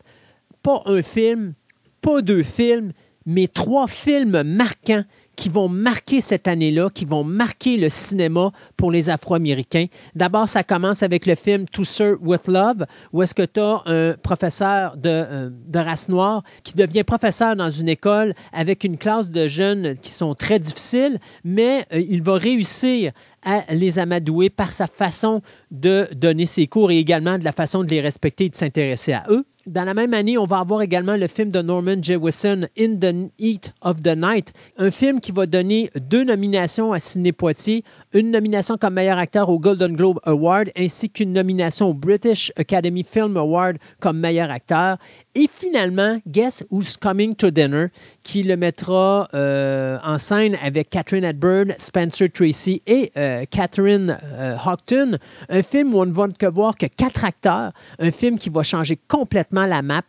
Pas 0.62 0.82
un 0.86 1.02
film, 1.02 1.54
pas 2.00 2.20
deux 2.20 2.42
films, 2.42 2.92
mais 3.26 3.46
trois 3.46 3.86
films 3.86 4.42
marquants 4.42 5.04
qui 5.38 5.48
vont 5.48 5.68
marquer 5.68 6.20
cette 6.20 6.48
année-là, 6.48 6.90
qui 6.92 7.04
vont 7.04 7.22
marquer 7.22 7.76
le 7.76 7.88
cinéma 7.88 8.50
pour 8.76 8.90
les 8.90 9.08
Afro-Américains. 9.08 9.86
D'abord, 10.16 10.48
ça 10.48 10.64
commence 10.64 11.04
avec 11.04 11.26
le 11.26 11.36
film 11.36 11.66
To 11.68 11.84
Sir 11.84 12.16
with 12.20 12.48
Love, 12.48 12.86
où 13.12 13.22
est-ce 13.22 13.34
que 13.34 13.44
tu 13.44 13.60
as 13.60 13.82
un 13.86 14.14
professeur 14.14 14.96
de, 14.96 15.08
euh, 15.08 15.50
de, 15.52 15.78
race 15.78 16.08
noire 16.08 16.42
qui 16.64 16.74
devient 16.74 17.04
professeur 17.04 17.54
dans 17.54 17.70
une 17.70 17.88
école 17.88 18.34
avec 18.52 18.82
une 18.82 18.98
classe 18.98 19.30
de 19.30 19.46
jeunes 19.46 19.96
qui 19.98 20.10
sont 20.10 20.34
très 20.34 20.58
difficiles, 20.58 21.20
mais 21.44 21.86
euh, 21.92 22.00
il 22.00 22.24
va 22.24 22.34
réussir 22.34 23.12
à 23.44 23.62
les 23.72 24.00
amadouer 24.00 24.50
par 24.50 24.72
sa 24.72 24.88
façon 24.88 25.40
de 25.70 26.08
donner 26.16 26.46
ses 26.46 26.66
cours 26.66 26.90
et 26.90 26.98
également 26.98 27.38
de 27.38 27.44
la 27.44 27.52
façon 27.52 27.84
de 27.84 27.90
les 27.90 28.00
respecter 28.00 28.46
et 28.46 28.48
de 28.48 28.56
s'intéresser 28.56 29.12
à 29.12 29.22
eux. 29.30 29.44
Dans 29.68 29.84
la 29.84 29.92
même 29.92 30.14
année, 30.14 30.38
on 30.38 30.46
va 30.46 30.60
avoir 30.60 30.80
également 30.80 31.16
le 31.16 31.26
film 31.26 31.50
de 31.50 31.60
Norman 31.60 32.00
Jewison, 32.00 32.62
In 32.78 32.96
the 32.96 33.30
Heat 33.38 33.74
of 33.82 33.96
the 33.96 34.16
Night, 34.16 34.54
un 34.78 34.90
film 34.90 35.20
qui 35.20 35.30
va 35.30 35.44
donner 35.44 35.90
deux 35.94 36.24
nominations 36.24 36.94
à 36.94 36.98
Sidney 36.98 37.32
Poitier, 37.32 37.84
une 38.14 38.30
nomination 38.30 38.78
comme 38.78 38.94
meilleur 38.94 39.18
acteur 39.18 39.50
au 39.50 39.58
Golden 39.58 39.94
Globe 39.94 40.20
Award 40.24 40.70
ainsi 40.74 41.10
qu'une 41.10 41.34
nomination 41.34 41.90
au 41.90 41.92
British 41.92 42.50
Academy 42.56 43.04
Film 43.04 43.36
Award 43.36 43.76
comme 44.00 44.18
meilleur 44.18 44.50
acteur 44.50 44.96
Et 45.40 45.48
finalement, 45.48 46.18
Guess 46.26 46.64
Who's 46.68 46.96
Coming 46.96 47.36
to 47.36 47.52
Dinner, 47.52 47.90
qui 48.24 48.42
le 48.42 48.56
mettra 48.56 49.28
euh, 49.34 49.96
en 50.02 50.18
scène 50.18 50.56
avec 50.60 50.90
Catherine 50.90 51.22
Hepburn, 51.22 51.74
Spencer 51.78 52.28
Tracy 52.28 52.82
et 52.88 53.12
euh, 53.16 53.44
Catherine 53.48 54.18
euh, 54.32 54.56
Houghton. 54.56 55.16
Un 55.48 55.62
film 55.62 55.94
où 55.94 56.00
on 56.00 56.06
ne 56.06 56.12
va 56.12 56.26
que 56.26 56.46
voir 56.46 56.76
que 56.76 56.86
quatre 56.86 57.24
acteurs. 57.24 57.70
Un 58.00 58.10
film 58.10 58.36
qui 58.36 58.50
va 58.50 58.64
changer 58.64 58.98
complètement 59.06 59.66
la 59.66 59.80
map. 59.80 60.02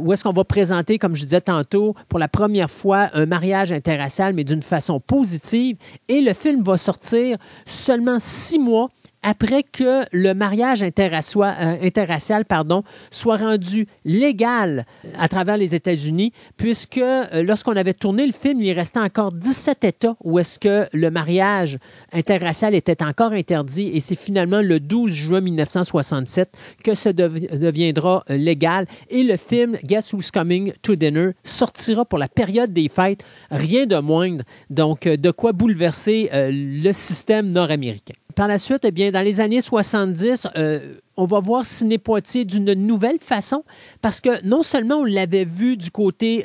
où 0.00 0.12
est-ce 0.12 0.22
qu'on 0.22 0.32
va 0.32 0.44
présenter, 0.44 0.98
comme 0.98 1.16
je 1.16 1.24
disais 1.24 1.40
tantôt, 1.40 1.96
pour 2.08 2.20
la 2.20 2.28
première 2.28 2.70
fois 2.70 3.08
un 3.14 3.26
mariage 3.26 3.72
interracial, 3.72 4.34
mais 4.34 4.44
d'une 4.44 4.62
façon 4.62 5.00
positive. 5.00 5.78
Et 6.06 6.20
le 6.20 6.32
film 6.32 6.62
va 6.62 6.76
sortir 6.76 7.38
seulement 7.66 8.18
six 8.20 8.60
mois 8.60 8.90
après 9.26 9.64
que 9.64 10.04
le 10.12 10.34
mariage 10.34 10.84
euh, 10.84 11.76
interracial 11.82 12.44
pardon, 12.44 12.84
soit 13.10 13.38
rendu 13.38 13.88
légal 14.04 14.86
à 15.18 15.26
travers 15.26 15.56
les 15.56 15.74
États-Unis, 15.74 16.32
puisque 16.56 16.98
euh, 16.98 17.42
lorsqu'on 17.42 17.74
avait 17.74 17.92
tourné 17.92 18.24
le 18.24 18.32
film, 18.32 18.62
il 18.62 18.72
restait 18.72 19.00
encore 19.00 19.32
17 19.32 19.82
États 19.82 20.16
où 20.22 20.38
est-ce 20.38 20.60
que 20.60 20.86
le 20.92 21.10
mariage 21.10 21.78
interracial 22.12 22.76
était 22.76 23.02
encore 23.02 23.32
interdit 23.32 23.90
et 23.92 23.98
c'est 23.98 24.14
finalement 24.14 24.62
le 24.62 24.78
12 24.78 25.10
juin 25.10 25.40
1967 25.40 26.52
que 26.84 26.94
ça 26.94 27.12
deviendra 27.12 28.22
euh, 28.30 28.36
légal. 28.36 28.86
Et 29.10 29.24
le 29.24 29.36
film 29.36 29.76
Guess 29.82 30.12
Who's 30.12 30.30
Coming 30.30 30.72
to 30.82 30.94
Dinner 30.94 31.30
sortira 31.42 32.04
pour 32.04 32.20
la 32.20 32.28
période 32.28 32.72
des 32.72 32.88
fêtes, 32.88 33.24
rien 33.50 33.86
de 33.86 33.98
moindre, 33.98 34.44
donc 34.70 35.08
de 35.08 35.30
quoi 35.32 35.52
bouleverser 35.52 36.30
le 36.32 36.92
système 36.92 37.50
nord-américain 37.50 38.14
par 38.36 38.48
la 38.48 38.58
suite, 38.58 38.84
eh 38.84 38.90
bien, 38.90 39.10
dans 39.10 39.22
les 39.22 39.40
années 39.40 39.62
70, 39.62 40.48
euh, 40.56 40.98
on 41.16 41.24
va 41.24 41.40
voir 41.40 41.64
Ciné 41.64 41.96
Poitiers 41.96 42.44
d'une 42.44 42.74
nouvelle 42.74 43.18
façon 43.18 43.64
parce 44.02 44.20
que 44.20 44.44
non 44.46 44.62
seulement 44.62 44.96
on 44.96 45.04
l'avait 45.04 45.46
vu 45.46 45.78
du 45.78 45.90
côté 45.90 46.44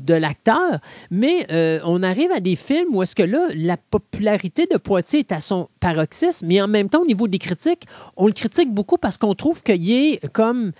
de 0.00 0.14
l'acteur, 0.14 0.78
mais 1.10 1.44
euh, 1.50 1.80
on 1.84 2.04
arrive 2.04 2.30
à 2.30 2.38
des 2.38 2.54
films 2.54 2.94
où 2.94 3.02
est-ce 3.02 3.16
que 3.16 3.24
là, 3.24 3.48
la 3.56 3.76
popularité 3.76 4.66
de 4.70 4.76
Poitiers 4.78 5.18
est 5.18 5.32
à 5.32 5.40
son 5.40 5.68
paroxysme, 5.80 6.46
mais 6.46 6.62
en 6.62 6.68
même 6.68 6.88
temps, 6.88 7.02
au 7.02 7.06
niveau 7.06 7.26
des 7.26 7.38
critiques, 7.38 7.86
on 8.16 8.28
le 8.28 8.32
critique 8.32 8.72
beaucoup 8.72 8.96
parce 8.96 9.18
qu'on 9.18 9.34
trouve 9.34 9.64
qu'il 9.64 9.90
est 9.90 10.24
comme 10.32 10.70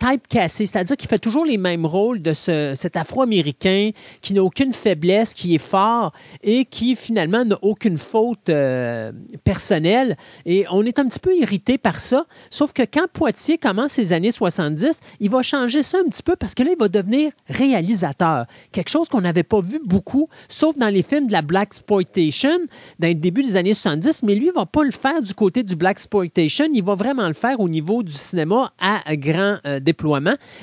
typecasté, 0.00 0.66
c'est-à-dire 0.66 0.96
qu'il 0.96 1.08
fait 1.08 1.18
toujours 1.18 1.44
les 1.44 1.58
mêmes 1.58 1.86
rôles 1.86 2.22
de 2.22 2.32
cet 2.32 2.96
Afro-Américain 2.96 3.90
qui 4.22 4.34
n'a 4.34 4.42
aucune 4.42 4.72
faiblesse, 4.72 5.34
qui 5.34 5.54
est 5.54 5.58
fort 5.58 6.12
et 6.42 6.64
qui 6.64 6.96
finalement 6.96 7.44
n'a 7.44 7.58
aucune 7.62 7.98
faute 7.98 8.48
euh, 8.48 9.12
personnelle. 9.44 10.16
Et 10.46 10.64
on 10.70 10.84
est 10.84 10.98
un 10.98 11.06
petit 11.06 11.18
peu 11.18 11.36
irrité 11.36 11.78
par 11.78 12.00
ça. 12.00 12.24
Sauf 12.50 12.72
que 12.72 12.82
quand 12.82 13.06
Poitier 13.12 13.58
commence 13.58 13.92
ses 13.92 14.12
années 14.12 14.30
70, 14.30 15.00
il 15.20 15.30
va 15.30 15.42
changer 15.42 15.82
ça 15.82 15.98
un 15.98 16.08
petit 16.08 16.22
peu 16.22 16.36
parce 16.36 16.54
que 16.54 16.62
là, 16.62 16.70
il 16.72 16.78
va 16.78 16.88
devenir 16.88 17.32
réalisateur. 17.48 18.46
Quelque 18.72 18.88
chose 18.88 19.08
qu'on 19.08 19.20
n'avait 19.20 19.42
pas 19.42 19.60
vu 19.60 19.80
beaucoup, 19.84 20.28
sauf 20.48 20.76
dans 20.78 20.88
les 20.88 21.02
films 21.02 21.26
de 21.26 21.32
la 21.32 21.42
Black 21.42 21.70
Exploitation 21.70 22.58
dans 22.98 23.08
le 23.08 23.14
début 23.14 23.42
des 23.42 23.56
années 23.56 23.74
70. 23.74 24.22
Mais 24.22 24.34
lui, 24.34 24.46
il 24.46 24.48
ne 24.48 24.54
va 24.54 24.66
pas 24.66 24.82
le 24.82 24.90
faire 24.90 25.20
du 25.20 25.34
côté 25.34 25.62
du 25.62 25.76
Black 25.76 25.98
Exploitation. 25.98 26.66
Il 26.72 26.82
va 26.82 26.94
vraiment 26.94 27.28
le 27.28 27.34
faire 27.34 27.60
au 27.60 27.68
niveau 27.68 28.02
du 28.02 28.12
cinéma 28.12 28.72
à 28.80 29.16
grand 29.16 29.58
euh, 29.66 29.80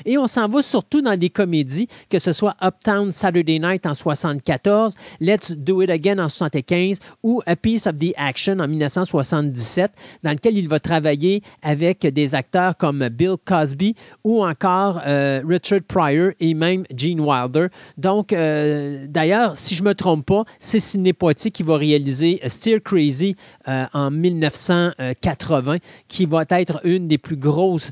Et 0.04 0.18
on 0.18 0.26
s'en 0.26 0.48
va 0.48 0.62
surtout 0.62 1.02
dans 1.02 1.16
des 1.16 1.30
comédies, 1.30 1.88
que 2.10 2.18
ce 2.18 2.32
soit 2.32 2.56
Uptown 2.62 3.12
Saturday 3.12 3.58
Night 3.58 3.86
en 3.86 3.94
74, 3.94 4.94
Let's 5.20 5.52
Do 5.52 5.82
It 5.82 5.90
Again 5.90 6.18
en 6.18 6.28
75 6.28 6.98
ou 7.22 7.42
A 7.46 7.56
Piece 7.56 7.86
of 7.86 7.98
the 7.98 8.12
Action 8.16 8.58
en 8.58 8.68
1977, 8.68 9.92
dans 10.22 10.30
lequel 10.32 10.56
il 10.58 10.68
va 10.68 10.80
travailler 10.80 11.42
avec 11.62 12.06
des 12.06 12.34
acteurs 12.34 12.76
comme 12.76 13.08
Bill 13.08 13.36
Cosby 13.44 13.94
ou 14.24 14.44
encore 14.44 15.00
euh, 15.06 15.42
Richard 15.46 15.82
Pryor 15.86 16.32
et 16.40 16.54
même 16.54 16.84
Gene 16.94 17.20
Wilder. 17.20 17.66
Donc, 17.96 18.32
euh, 18.32 19.06
d'ailleurs, 19.08 19.56
si 19.56 19.74
je 19.74 19.82
ne 19.82 19.88
me 19.88 19.94
trompe 19.94 20.26
pas, 20.26 20.44
c'est 20.58 20.78
Poitier 21.18 21.50
qui 21.50 21.62
va 21.62 21.76
réaliser 21.76 22.40
Steer 22.46 22.80
Crazy 22.82 23.34
euh, 23.66 23.86
en 23.92 24.10
1980, 24.10 25.78
qui 26.06 26.26
va 26.26 26.44
être 26.50 26.80
une 26.84 27.08
des 27.08 27.18
plus 27.18 27.36
grosses 27.36 27.90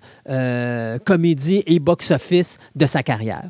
comédies 1.04 1.25
et 1.66 1.78
box-office 1.78 2.58
de 2.74 2.86
sa 2.86 3.02
carrière. 3.02 3.48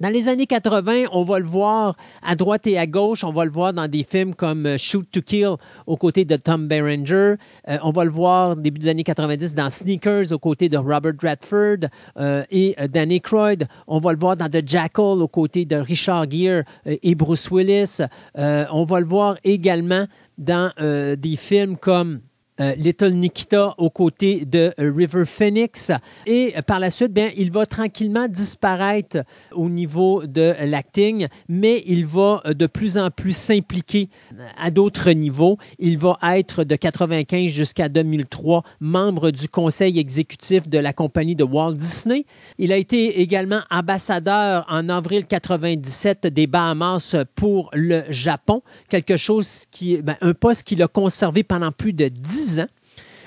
Dans 0.00 0.08
les 0.08 0.28
années 0.28 0.46
80, 0.46 1.04
on 1.12 1.22
va 1.22 1.38
le 1.38 1.44
voir 1.44 1.96
à 2.22 2.34
droite 2.34 2.66
et 2.66 2.78
à 2.78 2.86
gauche. 2.86 3.22
On 3.22 3.32
va 3.32 3.44
le 3.44 3.50
voir 3.50 3.72
dans 3.72 3.88
des 3.88 4.02
films 4.02 4.34
comme 4.34 4.66
euh, 4.66 4.76
Shoot 4.76 5.06
to 5.10 5.22
Kill 5.22 5.54
aux 5.86 5.96
côtés 5.96 6.24
de 6.24 6.36
Tom 6.36 6.66
Berenger. 6.66 7.36
Euh, 7.68 7.78
on 7.82 7.90
va 7.90 8.04
le 8.04 8.10
voir 8.10 8.56
début 8.56 8.80
des 8.80 8.88
années 8.88 9.04
90 9.04 9.54
dans 9.54 9.70
Sneakers 9.70 10.32
aux 10.32 10.38
côtés 10.38 10.68
de 10.68 10.76
Robert 10.76 11.14
Redford 11.22 11.88
euh, 12.18 12.42
et 12.50 12.74
Danny 12.90 13.20
Croyd. 13.20 13.68
On 13.86 14.00
va 14.00 14.12
le 14.12 14.18
voir 14.18 14.36
dans 14.36 14.48
The 14.48 14.66
Jackal 14.66 15.22
aux 15.22 15.28
côtés 15.28 15.64
de 15.64 15.76
Richard 15.76 16.30
Gere 16.30 16.64
et 16.86 17.14
Bruce 17.14 17.48
Willis. 17.50 17.98
on 18.36 18.84
va 18.84 19.00
le 19.00 19.06
voir 19.06 19.36
également 19.44 20.06
dans 20.38 20.70
des 20.78 21.36
films 21.36 21.76
comme 21.76 22.20
euh, 22.60 22.74
Little 22.76 23.14
Nikita 23.14 23.74
aux 23.78 23.90
côtés 23.90 24.44
de 24.44 24.72
River 24.78 25.24
Phoenix. 25.26 25.90
Et 26.26 26.54
par 26.66 26.78
la 26.78 26.90
suite, 26.90 27.12
bien, 27.12 27.30
il 27.36 27.50
va 27.50 27.66
tranquillement 27.66 28.28
disparaître 28.28 29.24
au 29.52 29.68
niveau 29.68 30.24
de 30.24 30.54
l'acting, 30.64 31.26
mais 31.48 31.82
il 31.86 32.06
va 32.06 32.42
de 32.46 32.66
plus 32.66 32.96
en 32.96 33.10
plus 33.10 33.36
s'impliquer 33.36 34.08
à 34.56 34.70
d'autres 34.70 35.10
niveaux. 35.10 35.58
Il 35.78 35.98
va 35.98 36.16
être 36.36 36.62
de 36.62 36.76
95 36.76 37.50
jusqu'à 37.50 37.88
2003 37.88 38.62
membre 38.80 39.30
du 39.30 39.48
conseil 39.48 39.98
exécutif 39.98 40.68
de 40.68 40.78
la 40.78 40.92
compagnie 40.92 41.34
de 41.34 41.44
Walt 41.44 41.74
Disney. 41.74 42.24
Il 42.58 42.72
a 42.72 42.76
été 42.76 43.20
également 43.20 43.62
ambassadeur 43.70 44.64
en 44.68 44.88
avril 44.88 45.26
97 45.26 46.28
des 46.28 46.46
Bahamas 46.46 47.16
pour 47.34 47.70
le 47.72 48.02
Japon, 48.10 48.62
quelque 48.88 49.16
chose 49.16 49.64
qui, 49.70 50.00
ben, 50.02 50.16
un 50.20 50.34
poste 50.34 50.62
qu'il 50.62 50.82
a 50.82 50.88
conservé 50.88 51.42
pendant 51.42 51.72
plus 51.72 51.92
de 51.92 52.08
10 52.08 52.43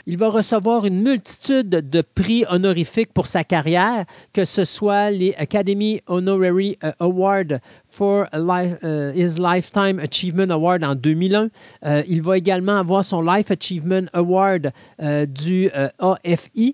il 0.07 0.17
va 0.17 0.29
recevoir 0.29 0.85
une 0.85 1.01
multitude 1.03 1.69
de 1.69 2.01
prix 2.01 2.45
honorifiques 2.49 3.11
pour 3.13 3.27
sa 3.27 3.43
carrière, 3.43 4.05
que 4.31 4.45
ce 4.45 4.63
soit 4.63 5.11
les 5.11 5.35
Academy 5.37 5.99
Honorary 6.07 6.77
euh, 6.83 6.93
Award 7.01 7.59
for 7.87 8.25
euh, 8.33 9.11
his 9.13 9.37
Lifetime 9.37 9.99
Achievement 9.99 10.49
Award 10.49 10.85
en 10.85 10.95
2001. 10.95 11.49
Euh, 11.85 12.03
il 12.07 12.21
va 12.21 12.37
également 12.37 12.79
avoir 12.79 13.03
son 13.03 13.21
Life 13.21 13.51
Achievement 13.51 14.07
Award 14.13 14.71
du 15.27 15.69
AFI. 15.99 16.73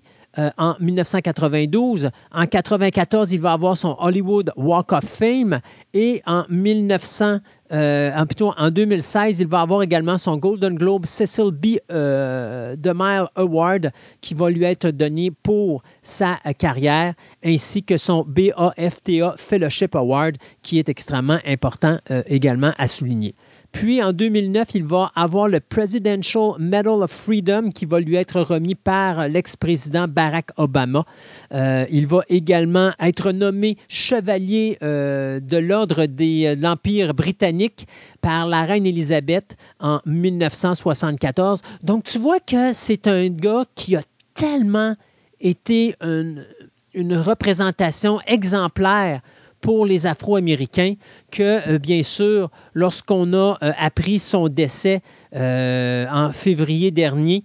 En 0.58 0.74
1992. 0.80 2.10
En 2.32 2.40
1994, 2.40 3.32
il 3.32 3.40
va 3.40 3.52
avoir 3.52 3.76
son 3.76 3.96
Hollywood 3.98 4.52
Walk 4.56 4.92
of 4.92 5.04
Fame 5.04 5.60
et 5.92 6.22
en 6.26 6.44
1900, 6.48 7.38
euh, 7.72 8.12
en, 8.14 8.26
plutôt, 8.26 8.52
en 8.56 8.70
2016, 8.70 9.40
il 9.40 9.46
va 9.46 9.60
avoir 9.60 9.82
également 9.82 10.18
son 10.18 10.36
Golden 10.36 10.74
Globe 10.74 11.06
Cecil 11.06 11.50
B. 11.52 11.78
Euh, 11.90 12.76
DeMille 12.76 13.26
Award 13.36 13.90
qui 14.20 14.34
va 14.34 14.50
lui 14.50 14.64
être 14.64 14.88
donné 14.88 15.30
pour 15.30 15.82
sa 16.02 16.36
carrière, 16.58 17.14
ainsi 17.44 17.82
que 17.82 17.96
son 17.96 18.24
BAFTA 18.26 19.34
Fellowship 19.36 19.94
Award 19.94 20.36
qui 20.62 20.78
est 20.78 20.88
extrêmement 20.88 21.38
important 21.46 21.98
euh, 22.10 22.22
également 22.26 22.72
à 22.78 22.88
souligner. 22.88 23.34
Puis 23.74 24.00
en 24.00 24.12
2009, 24.12 24.68
il 24.76 24.84
va 24.84 25.10
avoir 25.16 25.48
le 25.48 25.58
Presidential 25.58 26.52
Medal 26.60 27.02
of 27.02 27.10
Freedom 27.10 27.72
qui 27.72 27.86
va 27.86 27.98
lui 27.98 28.14
être 28.14 28.40
remis 28.40 28.76
par 28.76 29.26
l'ex-président 29.26 30.06
Barack 30.06 30.50
Obama. 30.56 31.04
Euh, 31.52 31.84
il 31.90 32.06
va 32.06 32.20
également 32.28 32.92
être 33.00 33.32
nommé 33.32 33.76
chevalier 33.88 34.78
euh, 34.82 35.40
de 35.40 35.56
l'ordre 35.56 36.06
de 36.06 36.54
l'Empire 36.54 37.14
britannique 37.14 37.88
par 38.20 38.46
la 38.46 38.64
reine 38.64 38.86
Élisabeth 38.86 39.56
en 39.80 40.00
1974. 40.06 41.60
Donc 41.82 42.04
tu 42.04 42.20
vois 42.20 42.38
que 42.38 42.72
c'est 42.72 43.08
un 43.08 43.28
gars 43.28 43.64
qui 43.74 43.96
a 43.96 44.02
tellement 44.34 44.94
été 45.40 45.96
une 46.00 47.16
représentation 47.16 48.20
exemplaire 48.28 49.20
pour 49.64 49.86
les 49.86 50.04
Afro-Américains 50.04 50.96
que, 51.30 51.70
euh, 51.70 51.78
bien 51.78 52.02
sûr, 52.02 52.50
lorsqu'on 52.74 53.32
a 53.32 53.56
euh, 53.62 53.72
appris 53.78 54.18
son 54.18 54.48
décès 54.48 55.00
euh, 55.34 56.04
en 56.12 56.32
février 56.32 56.90
dernier, 56.90 57.44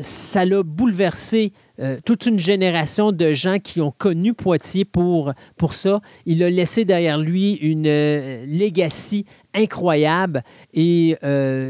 ça 0.00 0.44
l'a 0.44 0.62
bouleversé 0.64 1.52
toute 2.04 2.26
une 2.26 2.38
génération 2.38 3.12
de 3.12 3.32
gens 3.32 3.58
qui 3.60 3.80
ont 3.80 3.92
connu 3.92 4.32
Poitiers 4.34 4.84
pour, 4.84 5.32
pour 5.56 5.74
ça. 5.74 6.00
Il 6.24 6.42
a 6.42 6.50
laissé 6.50 6.84
derrière 6.84 7.18
lui 7.18 7.52
une 7.52 7.86
legacy 8.46 9.24
incroyable 9.54 10.42
et 10.74 11.16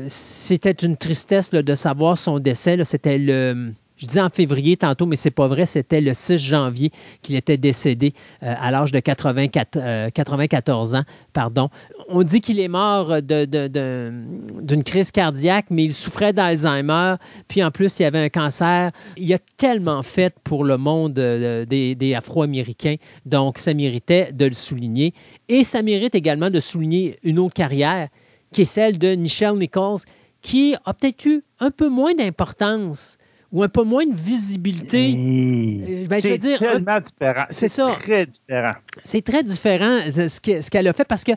c'était 0.06 0.70
une 0.70 0.96
tristesse 0.96 1.50
de 1.50 1.74
savoir 1.74 2.16
son 2.16 2.38
décès. 2.38 2.82
C'était 2.84 3.18
le 3.18 3.72
Je 3.96 4.06
dis 4.06 4.20
en 4.20 4.28
février 4.28 4.76
tantôt, 4.76 5.06
mais 5.06 5.16
c'est 5.16 5.30
pas 5.30 5.46
vrai, 5.46 5.64
c'était 5.64 6.02
le 6.02 6.12
6 6.12 6.36
janvier 6.36 6.90
qu'il 7.22 7.34
était 7.34 7.56
décédé 7.56 8.12
euh, 8.42 8.54
à 8.58 8.70
l'âge 8.70 8.92
de 8.92 9.00
84, 9.00 10.12
94 10.12 10.94
euh, 10.94 10.98
ans. 10.98 11.02
Pardon. 11.32 11.70
On 12.08 12.22
dit 12.22 12.42
qu'il 12.42 12.60
est 12.60 12.68
mort 12.68 13.22
d'une 13.22 14.84
crise 14.84 15.10
cardiaque, 15.10 15.66
mais 15.70 15.84
il 15.84 15.92
souffrait 15.94 16.34
d'Alzheimer. 16.34 17.14
Puis 17.48 17.64
en 17.64 17.70
plus, 17.70 17.98
il 17.98 18.04
avait 18.04 18.18
un 18.18 18.28
cancer. 18.28 18.92
Il 19.16 19.32
a 19.32 19.38
tellement 19.56 20.02
fait 20.02 20.34
pour 20.44 20.64
le 20.64 20.76
monde 20.76 21.18
euh, 21.18 21.64
des, 21.64 21.94
des 21.94 22.14
Afro-Américains. 22.14 22.96
Donc, 23.24 23.56
ça 23.56 23.72
méritait 23.72 24.30
de 24.30 24.44
le 24.44 24.54
souligner. 24.54 25.14
Et 25.48 25.64
ça 25.64 25.80
mérite 25.80 26.14
également 26.14 26.50
de 26.50 26.60
souligner 26.60 27.16
une 27.22 27.38
autre 27.38 27.54
carrière, 27.54 28.08
qui 28.52 28.62
est 28.62 28.66
celle 28.66 28.98
de 28.98 29.12
Nichelle 29.12 29.54
Nichols, 29.54 30.00
qui 30.42 30.74
a 30.84 30.92
peut-être 30.92 31.24
eu 31.24 31.42
un 31.60 31.70
peu 31.70 31.88
moins 31.88 32.14
d'importance 32.14 33.16
ou 33.52 33.62
un 33.62 33.68
peu 33.68 33.82
moins 33.82 34.06
de 34.06 34.14
visibilité. 34.14 35.14
Euh, 35.14 36.06
ben, 36.06 36.20
c'est 36.20 36.38
tellement 36.38 37.00
différent. 37.00 37.44
C'est 37.50 37.68
ça. 37.68 37.92
très 37.98 38.26
différent. 38.26 38.72
C'est 39.02 39.22
très 39.22 39.42
différent 39.42 39.98
ce 40.12 40.70
qu'elle 40.70 40.88
a 40.88 40.92
fait 40.92 41.04
parce 41.04 41.24
que, 41.24 41.32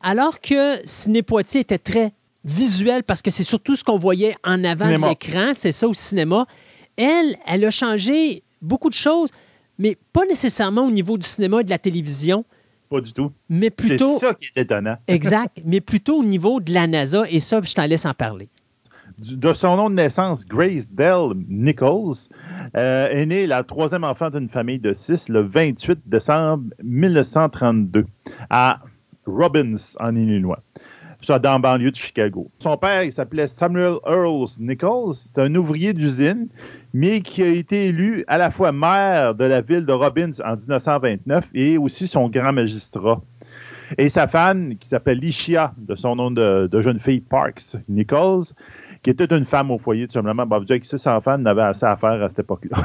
alors 0.00 0.40
que 0.40 0.78
Ciné 0.84 1.22
Poitiers 1.22 1.60
était 1.60 1.78
très 1.78 2.12
visuel 2.44 3.04
parce 3.04 3.22
que 3.22 3.30
c'est 3.30 3.44
surtout 3.44 3.76
ce 3.76 3.84
qu'on 3.84 3.98
voyait 3.98 4.34
en 4.44 4.64
avant 4.64 4.86
de 4.86 5.08
l'écran, 5.08 5.52
c'est 5.54 5.72
ça 5.72 5.86
au 5.86 5.94
cinéma, 5.94 6.46
elle, 6.96 7.36
elle 7.46 7.64
a 7.64 7.70
changé 7.70 8.42
beaucoup 8.60 8.88
de 8.88 8.94
choses, 8.94 9.30
mais 9.78 9.96
pas 10.12 10.24
nécessairement 10.26 10.86
au 10.86 10.90
niveau 10.90 11.16
du 11.18 11.26
cinéma 11.26 11.60
et 11.60 11.64
de 11.64 11.70
la 11.70 11.78
télévision. 11.78 12.44
Pas 12.90 13.00
du 13.00 13.12
tout. 13.12 13.32
Mais 13.48 13.70
plutôt. 13.70 14.18
C'est 14.18 14.26
ça 14.26 14.34
qui 14.34 14.46
est 14.54 14.62
étonnant. 14.62 14.96
exact. 15.06 15.58
Mais 15.64 15.80
plutôt 15.80 16.18
au 16.18 16.24
niveau 16.24 16.60
de 16.60 16.74
la 16.74 16.86
NASA, 16.86 17.24
et 17.30 17.40
ça, 17.40 17.60
je 17.62 17.72
t'en 17.72 17.86
laisse 17.86 18.04
en 18.04 18.12
parler 18.12 18.50
de 19.22 19.52
son 19.52 19.76
nom 19.76 19.90
de 19.90 19.94
naissance, 19.94 20.44
Grace 20.44 20.88
Dell 20.90 21.34
Nichols, 21.48 22.28
euh, 22.76 23.08
est 23.08 23.26
née 23.26 23.46
la 23.46 23.62
troisième 23.62 24.04
enfant 24.04 24.30
d'une 24.30 24.48
famille 24.48 24.78
de 24.78 24.92
six 24.92 25.28
le 25.28 25.42
28 25.42 26.00
décembre 26.06 26.64
1932 26.82 28.04
à 28.50 28.80
Robbins, 29.26 29.76
en 30.00 30.16
Illinois. 30.16 30.60
Dans 31.28 31.38
la 31.40 31.58
banlieue 31.58 31.92
de 31.92 31.96
Chicago. 31.96 32.50
Son 32.58 32.76
père, 32.76 33.04
s'appelait 33.12 33.46
Samuel 33.46 33.98
Earls 34.04 34.58
Nichols. 34.58 35.14
C'est 35.14 35.38
un 35.38 35.54
ouvrier 35.54 35.92
d'usine, 35.92 36.48
mais 36.92 37.20
qui 37.20 37.44
a 37.44 37.46
été 37.46 37.86
élu 37.86 38.24
à 38.26 38.38
la 38.38 38.50
fois 38.50 38.72
maire 38.72 39.36
de 39.36 39.44
la 39.44 39.60
ville 39.60 39.86
de 39.86 39.92
Robbins 39.92 40.32
en 40.44 40.56
1929 40.56 41.50
et 41.54 41.78
aussi 41.78 42.08
son 42.08 42.28
grand 42.28 42.52
magistrat. 42.52 43.20
Et 43.98 44.08
sa 44.08 44.26
femme, 44.26 44.76
qui 44.78 44.88
s'appelle 44.88 45.18
Lichia, 45.18 45.72
de 45.78 45.94
son 45.94 46.16
nom 46.16 46.32
de 46.32 46.80
jeune 46.80 46.98
fille 46.98 47.20
Parks 47.20 47.76
Nichols, 47.88 48.46
qui 49.02 49.10
était 49.10 49.24
une 49.24 49.44
femme 49.44 49.70
au 49.70 49.78
foyer, 49.78 50.06
tout 50.06 50.14
simplement. 50.14 50.46
Ben, 50.46 50.58
vous 50.58 50.64
dire 50.64 50.80
que 50.80 50.86
six 50.86 51.06
enfants 51.06 51.38
n'avaient 51.38 51.62
assez 51.62 51.86
à 51.86 51.96
faire 51.96 52.22
à 52.22 52.28
cette 52.28 52.40
époque-là. 52.40 52.78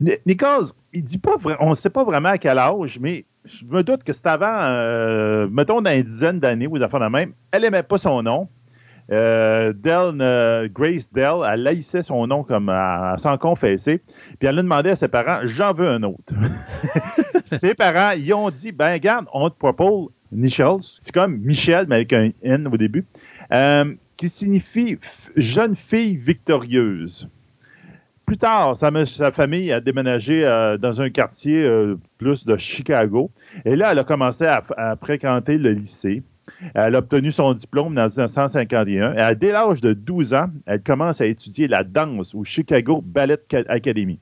Nichols, 0.26 0.66
il 0.92 1.02
dit 1.02 1.18
pas, 1.18 1.36
on 1.60 1.70
ne 1.70 1.74
sait 1.74 1.90
pas 1.90 2.04
vraiment 2.04 2.30
à 2.30 2.38
quel 2.38 2.58
âge, 2.58 2.98
mais 3.00 3.24
je 3.44 3.64
me 3.64 3.82
doute 3.82 4.04
que 4.04 4.12
c'était 4.12 4.28
avant, 4.28 4.60
euh, 4.60 5.48
mettons, 5.50 5.80
dans 5.80 5.90
une 5.90 6.02
dizaine 6.02 6.38
d'années 6.38 6.66
ou 6.66 6.78
des 6.78 6.84
enfants 6.84 7.00
de 7.00 7.06
même. 7.06 7.32
Elle 7.50 7.62
n'aimait 7.62 7.82
pas 7.82 7.98
son 7.98 8.22
nom. 8.22 8.48
Euh, 9.10 9.72
euh, 9.86 10.68
Grace 10.70 11.10
Dell, 11.12 11.40
elle 11.50 11.62
laissait 11.62 12.02
son 12.02 12.26
nom 12.26 12.44
comme 12.44 12.68
à, 12.68 13.14
s'en 13.16 13.38
confesser. 13.38 14.02
Puis 14.38 14.48
elle 14.48 14.58
a 14.58 14.62
demandé 14.62 14.90
à 14.90 14.96
ses 14.96 15.08
parents 15.08 15.40
J'en 15.44 15.72
veux 15.72 15.88
un 15.88 16.02
autre. 16.02 16.34
ses 17.46 17.74
parents, 17.74 18.10
ils 18.16 18.32
ont 18.34 18.50
dit 18.50 18.70
Ben, 18.70 18.92
regarde, 18.92 19.26
on 19.32 19.48
te 19.48 19.56
propose 19.56 20.10
Nichols. 20.30 20.82
C'est 21.00 21.12
comme 21.12 21.38
Michel, 21.38 21.86
mais 21.88 21.96
avec 21.96 22.12
un 22.12 22.30
N 22.42 22.68
au 22.68 22.76
début. 22.76 23.06
Euh, 23.52 23.94
qui 24.18 24.28
signifie 24.28 24.98
jeune 25.36 25.76
fille 25.76 26.16
victorieuse. 26.16 27.30
Plus 28.26 28.36
tard, 28.36 28.76
sa, 28.76 29.30
famille 29.32 29.72
a 29.72 29.80
déménagé 29.80 30.44
euh, 30.44 30.76
dans 30.76 31.00
un 31.00 31.08
quartier 31.08 31.62
euh, 31.62 31.96
plus 32.18 32.44
de 32.44 32.56
Chicago. 32.56 33.30
Et 33.64 33.74
là, 33.74 33.92
elle 33.92 33.98
a 34.00 34.04
commencé 34.04 34.44
à, 34.44 34.96
fréquenter 35.00 35.56
le 35.56 35.70
lycée. 35.70 36.22
Elle 36.74 36.96
a 36.96 36.98
obtenu 36.98 37.32
son 37.32 37.54
diplôme 37.54 37.96
en 37.96 38.06
1951. 38.06 39.30
Et 39.30 39.34
dès 39.36 39.52
l'âge 39.52 39.80
de 39.80 39.92
12 39.94 40.34
ans, 40.34 40.48
elle 40.66 40.82
commence 40.82 41.20
à 41.20 41.26
étudier 41.26 41.68
la 41.68 41.84
danse 41.84 42.34
au 42.34 42.44
Chicago 42.44 43.02
Ballet 43.02 43.38
Academy. 43.68 44.18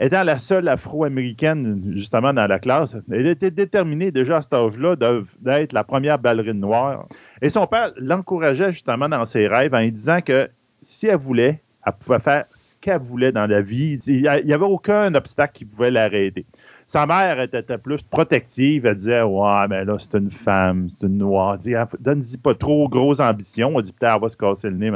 Étant 0.00 0.24
la 0.24 0.38
seule 0.38 0.66
afro-américaine, 0.66 1.92
justement, 1.94 2.32
dans 2.32 2.46
la 2.46 2.58
classe, 2.58 2.96
elle 3.12 3.26
était 3.26 3.50
déterminée 3.50 4.10
déjà 4.10 4.38
à 4.38 4.42
cet 4.42 4.54
âge-là 4.54 4.96
d'être 4.96 5.72
la 5.72 5.84
première 5.84 6.18
ballerine 6.18 6.58
noire. 6.58 7.06
Et 7.42 7.48
son 7.48 7.66
père 7.66 7.92
l'encourageait 7.96 8.72
justement 8.72 9.08
dans 9.08 9.24
ses 9.24 9.48
rêves 9.48 9.74
en 9.74 9.86
disant 9.86 10.20
que 10.20 10.50
si 10.82 11.06
elle 11.06 11.16
voulait, 11.16 11.60
elle 11.86 11.92
pouvait 11.98 12.18
faire 12.18 12.44
ce 12.54 12.74
qu'elle 12.80 13.00
voulait 13.00 13.32
dans 13.32 13.46
la 13.46 13.62
vie. 13.62 13.98
Il 14.06 14.22
n'y 14.22 14.52
avait 14.52 14.64
aucun 14.64 15.14
obstacle 15.14 15.54
qui 15.54 15.64
pouvait 15.64 15.90
l'arrêter. 15.90 16.44
Sa 16.86 17.06
mère 17.06 17.40
était 17.40 17.62
plus 17.78 18.02
protective. 18.02 18.84
Elle 18.84 18.96
disait 18.96 19.22
Ouais, 19.22 19.68
mais 19.68 19.84
là, 19.84 19.96
c'est 19.98 20.18
une 20.18 20.30
femme, 20.30 20.88
c'est 20.88 21.06
une 21.06 21.18
noire. 21.18 21.58
Donne-y 21.98 22.36
pas 22.36 22.54
trop 22.54 22.88
grosses 22.88 23.20
ambitions. 23.20 23.72
On 23.74 23.80
dit 23.80 23.92
Peut-être, 23.92 24.16
elle 24.16 24.20
va 24.20 24.28
se 24.28 24.36
casser 24.36 24.68
le 24.68 24.76
nez, 24.76 24.90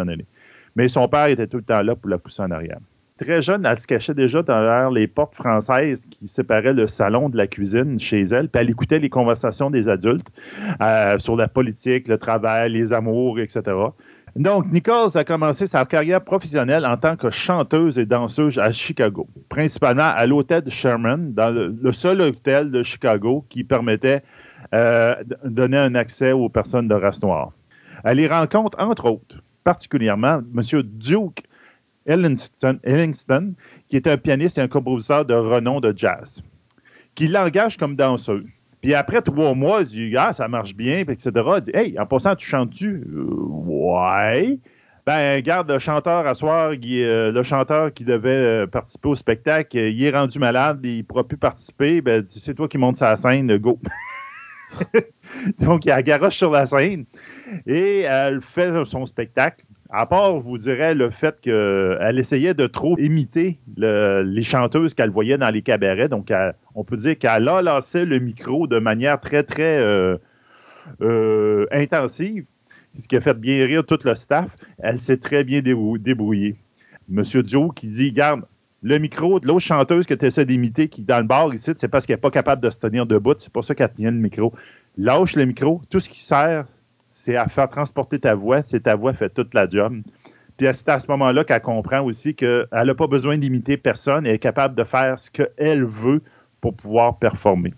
Mais 0.76 0.88
son 0.88 1.08
père 1.08 1.26
était 1.26 1.46
tout 1.46 1.58
le 1.58 1.62
temps 1.62 1.82
là 1.82 1.94
pour 1.94 2.10
la 2.10 2.18
pousser 2.18 2.42
en 2.42 2.50
arrière 2.50 2.78
très 3.18 3.42
jeune, 3.42 3.64
elle 3.64 3.78
se 3.78 3.86
cachait 3.86 4.14
déjà 4.14 4.42
derrière 4.42 4.90
les 4.90 5.06
portes 5.06 5.34
françaises 5.34 6.06
qui 6.10 6.26
séparaient 6.26 6.72
le 6.72 6.86
salon 6.86 7.28
de 7.28 7.36
la 7.36 7.46
cuisine 7.46 7.98
chez 7.98 8.22
elle, 8.22 8.48
puis 8.48 8.60
elle 8.60 8.70
écoutait 8.70 8.98
les 8.98 9.08
conversations 9.08 9.70
des 9.70 9.88
adultes 9.88 10.26
euh, 10.80 11.18
sur 11.18 11.36
la 11.36 11.46
politique, 11.46 12.08
le 12.08 12.18
travail, 12.18 12.72
les 12.72 12.92
amours, 12.92 13.38
etc. 13.38 13.62
Donc, 14.34 14.66
Nichols 14.72 15.16
a 15.16 15.22
commencé 15.22 15.68
sa 15.68 15.84
carrière 15.84 16.20
professionnelle 16.20 16.84
en 16.84 16.96
tant 16.96 17.14
que 17.14 17.30
chanteuse 17.30 18.00
et 18.00 18.06
danseuse 18.06 18.58
à 18.58 18.72
Chicago, 18.72 19.28
principalement 19.48 20.10
à 20.12 20.26
l'hôtel 20.26 20.68
Sherman, 20.68 21.32
dans 21.34 21.50
le, 21.54 21.92
seul 21.92 22.20
hôtel 22.20 22.72
de 22.72 22.82
Chicago 22.82 23.44
qui 23.48 23.62
permettait 23.62 24.24
euh, 24.74 25.14
de 25.22 25.48
donner 25.48 25.76
un 25.76 25.94
accès 25.94 26.32
aux 26.32 26.48
personnes 26.48 26.88
de 26.88 26.94
race 26.94 27.22
noire. 27.22 27.52
Elle 28.02 28.18
y 28.18 28.26
rencontre, 28.26 28.76
entre 28.80 29.08
autres, 29.08 29.40
particulièrement 29.62 30.40
M. 30.56 30.82
Duke 30.82 31.44
Ellingston, 32.06 33.54
qui 33.88 33.96
est 33.96 34.06
un 34.06 34.16
pianiste 34.16 34.58
et 34.58 34.60
un 34.60 34.68
compositeur 34.68 35.24
de 35.24 35.34
renom 35.34 35.80
de 35.80 35.92
jazz, 35.96 36.42
qui 37.14 37.28
l'engage 37.28 37.76
comme 37.76 37.96
danseuse. 37.96 38.44
Puis 38.82 38.92
après 38.92 39.22
trois 39.22 39.54
mois, 39.54 39.80
il 39.80 39.86
dit 40.10 40.14
Ah, 40.16 40.32
ça 40.34 40.46
marche 40.46 40.74
bien, 40.74 40.98
etc. 40.98 41.30
Il 41.56 41.60
dit 41.62 41.70
Hey, 41.72 41.98
en 41.98 42.04
passant, 42.06 42.36
tu 42.36 42.46
chantes-tu? 42.46 43.04
Euh, 43.14 43.24
Ouais. 43.84 44.58
Ben, 45.06 45.40
garde 45.42 45.70
le 45.70 45.78
chanteur 45.78 46.26
à 46.26 46.34
soir, 46.34 46.72
euh, 46.72 47.30
le 47.32 47.42
chanteur 47.42 47.92
qui 47.92 48.04
devait 48.04 48.30
euh, 48.30 48.66
participer 48.66 49.08
au 49.08 49.14
spectacle, 49.14 49.76
il 49.76 50.02
est 50.02 50.10
rendu 50.10 50.38
malade, 50.38 50.80
il 50.82 50.98
ne 50.98 51.02
pourra 51.02 51.24
plus 51.24 51.36
participer. 51.36 52.00
Ben, 52.00 52.24
c'est 52.26 52.54
toi 52.54 52.68
qui 52.68 52.78
montes 52.78 53.00
la 53.00 53.16
scène, 53.18 53.54
go. 53.58 53.78
Donc, 55.60 55.84
il 55.84 55.90
a 55.90 56.02
garoche 56.02 56.36
sur 56.36 56.50
la 56.50 56.66
scène 56.66 57.04
et 57.66 58.00
elle 58.00 58.40
fait 58.40 58.84
son 58.86 59.04
spectacle. 59.04 59.63
À 59.90 60.06
part, 60.06 60.40
je 60.40 60.46
vous 60.46 60.58
dirais, 60.58 60.94
le 60.94 61.10
fait 61.10 61.40
qu'elle 61.40 62.18
essayait 62.18 62.54
de 62.54 62.66
trop 62.66 62.98
imiter 62.98 63.58
les 63.76 64.42
chanteuses 64.42 64.94
qu'elle 64.94 65.10
voyait 65.10 65.38
dans 65.38 65.50
les 65.50 65.62
cabarets. 65.62 66.08
Donc, 66.08 66.32
on 66.74 66.84
peut 66.84 66.96
dire 66.96 67.18
qu'elle 67.18 67.48
a 67.48 67.62
lancé 67.62 68.04
le 68.04 68.18
micro 68.18 68.66
de 68.66 68.78
manière 68.78 69.20
très, 69.20 69.42
très 69.42 69.78
euh, 69.78 70.16
euh, 71.02 71.66
intensive, 71.70 72.44
ce 72.96 73.06
qui 73.06 73.16
a 73.16 73.20
fait 73.20 73.38
bien 73.38 73.64
rire 73.66 73.84
tout 73.84 73.98
le 74.04 74.14
staff. 74.14 74.56
Elle 74.78 74.98
s'est 74.98 75.18
très 75.18 75.44
bien 75.44 75.60
débrouillée. 75.60 76.56
Monsieur 77.08 77.42
Joe 77.44 77.70
qui 77.74 77.88
dit, 77.88 78.12
garde, 78.12 78.42
le 78.82 78.98
micro 78.98 79.40
de 79.40 79.46
l'autre 79.46 79.60
chanteuse 79.60 80.06
que 80.06 80.14
tu 80.14 80.26
essaies 80.26 80.44
d'imiter, 80.44 80.88
qui 80.88 81.04
dans 81.04 81.18
le 81.18 81.24
bar 81.24 81.52
ici, 81.54 81.72
c'est 81.76 81.88
parce 81.88 82.04
qu'elle 82.04 82.16
n'est 82.16 82.20
pas 82.20 82.30
capable 82.30 82.62
de 82.62 82.70
se 82.70 82.78
tenir 82.78 83.06
debout. 83.06 83.34
C'est 83.38 83.52
pour 83.52 83.64
ça 83.64 83.74
qu'elle 83.74 83.92
tient 83.92 84.10
le 84.10 84.18
micro. 84.18 84.52
Lâche 84.96 85.36
le 85.36 85.44
micro. 85.44 85.80
Tout 85.90 86.00
ce 86.00 86.08
qui 86.08 86.22
sert, 86.22 86.66
c'est 87.24 87.36
à 87.36 87.48
faire 87.48 87.70
transporter 87.70 88.18
ta 88.18 88.34
voix. 88.34 88.60
C'est 88.66 88.80
ta 88.80 88.96
voix 88.96 89.14
fait 89.14 89.30
toute 89.30 89.54
la 89.54 89.66
job. 89.66 90.02
Puis 90.58 90.68
c'est 90.72 90.88
à 90.90 91.00
ce 91.00 91.08
moment-là 91.08 91.42
qu'elle 91.44 91.62
comprend 91.62 92.02
aussi 92.02 92.34
qu'elle 92.34 92.66
n'a 92.70 92.94
pas 92.94 93.06
besoin 93.06 93.38
d'imiter 93.38 93.78
personne. 93.78 94.26
Elle 94.26 94.34
est 94.34 94.38
capable 94.38 94.74
de 94.74 94.84
faire 94.84 95.18
ce 95.18 95.30
qu'elle 95.30 95.84
veut 95.84 96.20
pour 96.60 96.74
pouvoir 96.74 97.18
performer. 97.18 97.72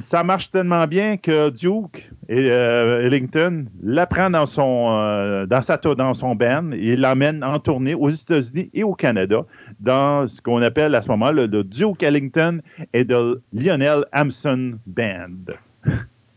Ça 0.00 0.22
marche 0.22 0.50
tellement 0.50 0.86
bien 0.86 1.16
que 1.16 1.50
Duke 1.50 2.10
et 2.28 2.50
euh, 2.50 3.06
Ellington 3.06 3.66
l'apprend 3.82 4.30
dans 4.30 4.46
son 4.46 4.88
euh, 4.90 5.44
dans 5.44 5.60
sa 5.60 5.78
son 6.14 6.34
band 6.34 6.70
et 6.72 6.96
l'emmène 6.96 7.44
en 7.44 7.58
tournée 7.58 7.94
aux 7.94 8.08
États-Unis 8.08 8.70
et 8.72 8.84
au 8.84 8.94
Canada 8.94 9.44
dans 9.80 10.26
ce 10.28 10.40
qu'on 10.40 10.62
appelle 10.62 10.94
à 10.94 11.02
ce 11.02 11.08
moment-là 11.08 11.46
le 11.46 11.62
Duke 11.62 12.02
Ellington 12.02 12.62
et 12.94 13.04
de 13.04 13.42
Lionel 13.52 14.06
Hampson 14.14 14.78
Band. 14.86 15.52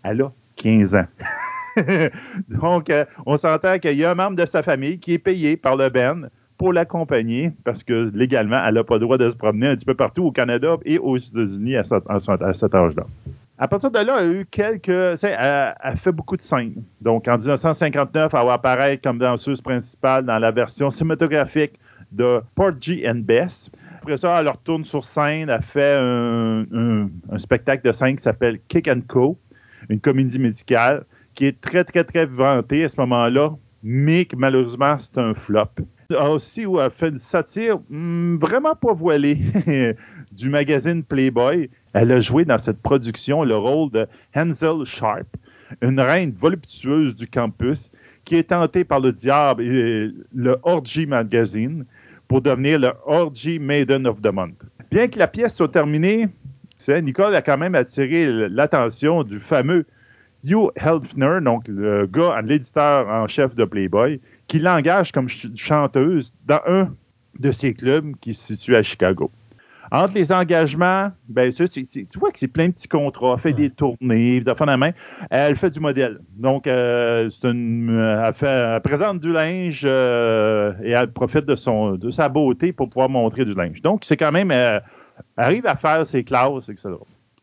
Elle 0.04 0.22
a 0.22 0.32
15 0.58 0.95
ans. 0.95 1.08
Donc, 2.50 2.90
euh, 2.90 3.06
on 3.26 3.38
s'entend 3.38 3.80
qu'il 3.80 3.98
y 3.98 4.06
a 4.06 4.12
un 4.12 4.16
membre 4.16 4.38
de 4.38 4.46
sa 4.46 4.64
famille 4.64 5.00
qui 5.00 5.14
est 5.14 5.20
payé 5.20 5.58
par 5.58 5.76
le 5.76 5.90
Ben 5.90 6.30
pour 6.58 6.74
l'accompagner 6.74 7.52
parce 7.64 7.84
que 7.84 8.12
légalement, 8.14 8.62
elle 8.66 8.76
n'a 8.76 8.84
pas 8.84 8.96
le 8.96 9.02
droit 9.02 9.18
de 9.18 9.30
se 9.30 9.36
promener 9.36 9.68
un 9.68 9.76
petit 9.76 9.86
peu 9.86 9.96
partout 9.96 10.26
au 10.26 10.32
Canada 10.32 10.76
et 10.86 10.98
aux 10.98 11.18
États-Unis 11.18 11.78
à, 11.78 11.84
cet 11.84 12.76
âge-là. 12.76 13.06
À 13.58 13.68
partir 13.68 13.92
de 13.92 14.00
là, 14.00 14.18
elle 14.20 14.30
a 14.30 14.34
eu 14.34 14.46
quelques. 14.46 15.18
Fait 15.18 16.12
beaucoup 16.12 16.38
de 16.38 16.42
scènes. 16.42 16.84
Donc, 17.02 17.28
en 17.28 17.38
1959, 17.38 18.34
elle 18.34 18.46
va 18.46 18.54
apparaître 18.54 19.02
comme 19.02 19.20
danseuse 19.20 19.62
principale 19.62 20.26
dans 20.26 20.40
la 20.40 20.52
version 20.52 20.90
cinématographique 20.90 21.74
de 22.12 22.42
Porgy 22.56 23.06
and 23.08 23.22
Bess. 23.26 23.70
Après 24.02 24.18
ça, 24.18 24.40
elle 24.40 24.48
retourne 24.48 24.86
sur 24.86 25.04
scène. 25.04 25.50
Elle 25.50 25.62
fait 25.62 25.98
un, 25.98 26.66
un 27.32 27.38
spectacle 27.38 27.86
de 27.86 27.92
scène 27.92 28.16
qui 28.16 28.24
s'appelle 28.24 28.60
Kick 28.68 28.88
and 28.88 29.02
Co 29.08 29.38
une 29.90 30.00
comédie 30.00 30.40
musicale 30.40 31.04
qui 31.40 31.46
est 31.46 31.62
très, 31.62 31.86
très, 31.86 32.04
très 32.04 32.26
vantée 32.26 32.84
à 32.84 32.90
ce 32.90 33.00
moment-là, 33.00 33.52
mais 33.82 34.26
que 34.26 34.36
malheureusement, 34.36 34.98
c'est 35.00 35.18
un 35.18 35.34
flop. 35.34 35.70
Aussi, 36.22 36.66
où 36.66 36.82
elle 36.82 36.92
fait 36.92 37.08
une 37.08 37.18
satire 37.18 37.80
hmm, 37.90 38.36
vraiment 38.36 38.76
pas 38.76 38.92
voilée 38.92 39.40
du 40.34 40.50
magazine 40.50 41.02
Playboy. 41.02 41.70
Elle 41.94 42.12
a 42.12 42.20
joué 42.20 42.44
dans 42.44 42.58
cette 42.58 42.82
production 42.82 43.46
le 43.46 43.56
rôle 43.56 43.90
de 43.90 44.06
Hansel 44.36 44.84
Sharp, 44.84 45.28
une 45.82 46.02
reine 46.02 46.34
voluptueuse 46.34 47.16
du 47.16 47.26
campus 47.26 47.90
qui 48.26 48.36
est 48.36 48.50
tentée 48.50 48.84
par 48.84 49.00
le 49.00 49.14
diable 49.14 49.64
et 49.64 50.12
le 50.36 50.58
Orgy 50.64 51.06
Magazine 51.06 51.86
pour 52.28 52.42
devenir 52.42 52.80
le 52.80 52.92
Orgy 53.06 53.60
Maiden 53.60 54.08
of 54.08 54.22
the 54.22 54.34
Month. 54.34 54.62
Bien 54.92 55.08
que 55.08 55.18
la 55.18 55.28
pièce 55.28 55.56
soit 55.56 55.70
terminée, 55.70 56.28
Nicole 57.02 57.34
a 57.34 57.42
quand 57.42 57.58
même 57.58 57.76
attiré 57.76 58.50
l'attention 58.50 59.24
du 59.24 59.40
fameux 59.40 59.86
Hugh 60.44 60.70
Helfner, 60.76 61.40
donc 61.42 61.68
le 61.68 62.06
gars, 62.06 62.42
l'éditeur 62.42 63.08
en 63.08 63.28
chef 63.28 63.56
de 63.56 63.66
Playboy, 63.66 64.20
qui 64.48 64.60
l'engage 64.60 65.12
comme 65.12 65.28
chanteuse 65.28 66.34
dans 66.46 66.62
un 66.68 66.90
de 67.40 67.52
ses 67.52 67.74
clubs 67.74 68.16
qui 68.22 68.34
se 68.34 68.54
situe 68.54 68.76
à 68.76 68.84
Chicago. 68.84 69.32
Entre 69.92 70.14
les 70.14 70.32
engagements, 70.32 71.12
ben, 71.28 71.52
tu, 71.52 72.08
vois 72.16 72.32
que 72.32 72.38
c'est 72.38 72.48
plein 72.48 72.68
de 72.68 72.74
petits 72.74 72.88
contrats. 72.88 73.34
Elle 73.34 73.40
fait 73.40 73.54
des 73.54 73.70
tournées, 73.72 74.40
la 74.42 74.78
main. 74.78 74.92
Elle 75.32 75.56
fait 75.56 75.72
du 75.72 75.80
modèle. 75.80 76.20
Donc, 76.38 76.68
euh, 76.68 77.28
elle, 77.44 78.82
présente 78.82 79.20
du 79.20 79.32
linge 79.32 79.82
euh, 79.84 80.74
et 80.84 80.92
elle 80.92 81.12
profite 81.12 81.46
de, 81.46 81.56
son, 81.56 81.94
de 81.94 82.12
sa 82.12 82.30
beauté 82.30 82.72
pour 82.72 82.90
pouvoir 82.90 83.10
montrer 83.10 83.46
du 83.46 83.56
linge. 83.56 83.82
Donc, 83.82 84.04
c'est 84.06 84.18
quand 84.18 84.32
même 84.32 84.52
euh, 84.52 84.80
arrive 85.38 85.66
à 85.66 85.76
faire 85.76 86.06
ses 86.06 86.24
classes, 86.24 86.70
etc. 86.70 86.90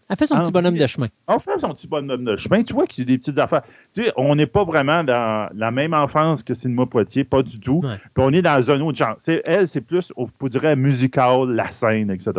Elle 0.08 0.16
fait 0.16 0.26
son 0.26 0.40
petit 0.40 0.52
bonhomme 0.52 0.76
de 0.76 0.86
chemin. 0.86 1.06
Elle 1.28 1.40
fait 1.40 1.58
son 1.58 1.74
petit 1.74 1.88
bonhomme 1.88 2.24
de 2.24 2.36
chemin. 2.36 2.62
Tu 2.62 2.72
vois 2.72 2.86
qu'il 2.86 3.02
y 3.04 3.06
a 3.06 3.12
des 3.12 3.18
petites 3.18 3.38
affaires. 3.38 3.62
Tu 3.92 4.04
sais, 4.04 4.12
on 4.16 4.36
n'est 4.36 4.46
pas 4.46 4.64
vraiment 4.64 5.02
dans 5.02 5.48
la 5.54 5.70
même 5.70 5.94
enfance 5.94 6.42
que 6.42 6.54
Cinéma 6.54 6.86
Poitiers, 6.86 7.24
pas 7.24 7.42
du 7.42 7.58
tout. 7.58 7.80
Puis 7.80 8.24
on 8.24 8.32
est 8.32 8.42
dans 8.42 8.70
un 8.70 8.80
autre 8.80 8.98
genre. 8.98 9.16
elle, 9.26 9.66
c'est 9.66 9.80
plus, 9.80 10.12
on 10.16 10.26
pourrait 10.26 10.76
musical, 10.76 11.50
la 11.50 11.72
scène, 11.72 12.10
etc. 12.10 12.32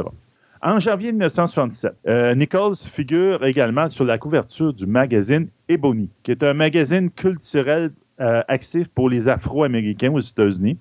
En 0.61 0.79
janvier 0.79 1.11
1967, 1.11 1.93
euh, 2.07 2.33
Nichols 2.33 2.75
figure 2.75 3.45
également 3.45 3.89
sur 3.89 4.05
la 4.05 4.17
couverture 4.17 4.73
du 4.73 4.87
magazine 4.87 5.49
Ebony, 5.69 6.09
qui 6.23 6.31
est 6.31 6.41
un 6.43 6.53
magazine 6.55 7.11
culturel 7.11 7.91
euh, 8.19 8.41
actif 8.47 8.87
pour 8.87 9.09
les 9.09 9.27
Afro-Américains 9.27 10.11
aux 10.11 10.19
États-Unis. 10.19 10.79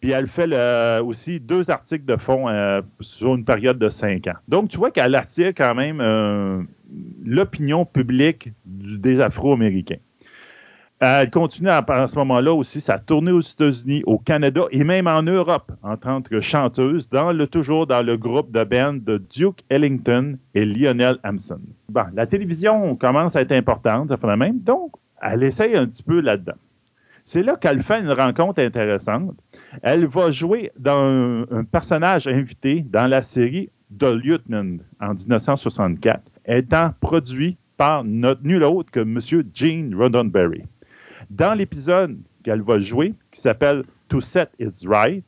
Puis 0.00 0.12
elle 0.12 0.28
fait 0.28 0.48
aussi 1.00 1.38
deux 1.38 1.70
articles 1.70 2.06
de 2.06 2.16
fond 2.16 2.48
euh, 2.48 2.80
sur 3.00 3.34
une 3.34 3.44
période 3.44 3.78
de 3.78 3.90
cinq 3.90 4.26
ans. 4.28 4.36
Donc, 4.48 4.70
tu 4.70 4.78
vois 4.78 4.90
qu'elle 4.90 5.14
attire 5.14 5.48
quand 5.48 5.74
même 5.74 6.00
euh, 6.00 6.62
l'opinion 7.22 7.84
publique 7.84 8.52
des 8.64 9.20
Afro-Américains. 9.20 9.98
Elle 11.00 11.30
continue 11.30 11.68
à, 11.68 11.84
ce 12.08 12.14
moment-là 12.16 12.54
aussi 12.54 12.80
sa 12.80 12.98
tournée 12.98 13.32
aux 13.32 13.40
États-Unis, 13.40 14.02
au 14.06 14.18
Canada 14.18 14.62
et 14.70 14.84
même 14.84 15.06
en 15.06 15.22
Europe 15.22 15.72
en 15.82 15.98
tant 15.98 16.20
que 16.20 16.40
chanteuse, 16.40 17.10
dans 17.10 17.32
le, 17.32 17.46
toujours 17.46 17.86
dans 17.86 18.02
le 18.02 18.16
groupe 18.16 18.52
de 18.52 18.64
band 18.64 18.94
de 18.94 19.18
Duke 19.18 19.60
Ellington 19.68 20.38
et 20.54 20.64
Lionel 20.64 21.18
Hampson. 21.24 21.60
Bon, 21.90 22.04
la 22.14 22.26
télévision 22.26 22.96
commence 22.96 23.36
à 23.36 23.42
être 23.42 23.52
importante, 23.52 24.08
ça 24.08 24.16
fait 24.16 24.26
la 24.26 24.36
même, 24.36 24.58
donc 24.62 24.92
elle 25.22 25.42
essaye 25.42 25.76
un 25.76 25.86
petit 25.86 26.02
peu 26.02 26.20
là-dedans. 26.20 26.56
C'est 27.32 27.44
là 27.44 27.54
qu'elle 27.54 27.80
fait 27.80 28.00
une 28.00 28.10
rencontre 28.10 28.60
intéressante. 28.60 29.36
Elle 29.82 30.04
va 30.04 30.32
jouer 30.32 30.72
dans 30.76 31.44
un, 31.48 31.62
personnage 31.62 32.26
invité 32.26 32.84
dans 32.90 33.06
la 33.06 33.22
série 33.22 33.70
The 33.96 34.16
Lieutenant 34.20 34.78
en 35.00 35.14
1964, 35.14 36.24
étant 36.46 36.92
produit 37.00 37.56
par 37.76 38.02
notre 38.02 38.42
nul 38.42 38.64
autre 38.64 38.90
que 38.90 38.98
M. 38.98 39.20
Gene 39.54 39.94
Roddenberry. 39.94 40.64
Dans 41.30 41.54
l'épisode 41.54 42.18
qu'elle 42.42 42.62
va 42.62 42.80
jouer, 42.80 43.14
qui 43.30 43.40
s'appelle 43.40 43.84
To 44.08 44.20
Set 44.20 44.50
Is 44.58 44.84
Right, 44.84 45.24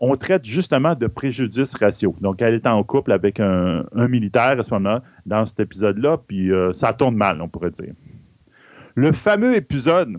on 0.00 0.14
traite 0.16 0.44
justement 0.44 0.94
de 0.94 1.06
préjudice 1.06 1.74
ratio. 1.76 2.14
Donc, 2.20 2.42
elle 2.42 2.52
est 2.52 2.66
en 2.66 2.84
couple 2.84 3.10
avec 3.10 3.40
un, 3.40 3.86
militaire 3.94 4.60
à 4.60 4.62
ce 4.62 4.74
moment-là, 4.74 5.02
dans 5.24 5.46
cet 5.46 5.60
épisode-là, 5.60 6.18
puis 6.26 6.52
euh, 6.52 6.74
ça 6.74 6.92
tourne 6.92 7.16
mal, 7.16 7.40
on 7.40 7.48
pourrait 7.48 7.70
dire. 7.70 7.94
Le 8.96 9.12
fameux 9.12 9.54
épisode 9.56 10.18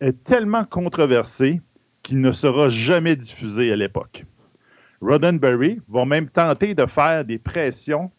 est 0.00 0.24
tellement 0.24 0.64
controversé 0.64 1.60
qu'il 2.02 2.20
ne 2.20 2.32
sera 2.32 2.68
jamais 2.68 3.16
diffusé 3.16 3.72
à 3.72 3.76
l'époque. 3.76 4.24
Roddenberry 5.00 5.80
va 5.88 6.04
même 6.04 6.28
tenter 6.28 6.74
de 6.74 6.86
faire 6.86 7.24
des 7.24 7.38
pressions 7.38 8.10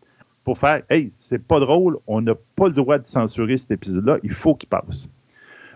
pour 0.44 0.58
faire 0.58 0.84
Hey, 0.90 1.10
c'est 1.12 1.46
pas 1.46 1.60
drôle, 1.60 1.98
on 2.08 2.22
n'a 2.22 2.36
pas 2.56 2.68
le 2.68 2.74
droit 2.74 3.00
de 3.00 3.08
censurer 3.08 3.58
cet 3.58 3.72
épisode-là, 3.72 4.18
il 4.24 4.34
faut 4.34 4.56
qu'il 4.56 4.70
passe. 4.70 5.10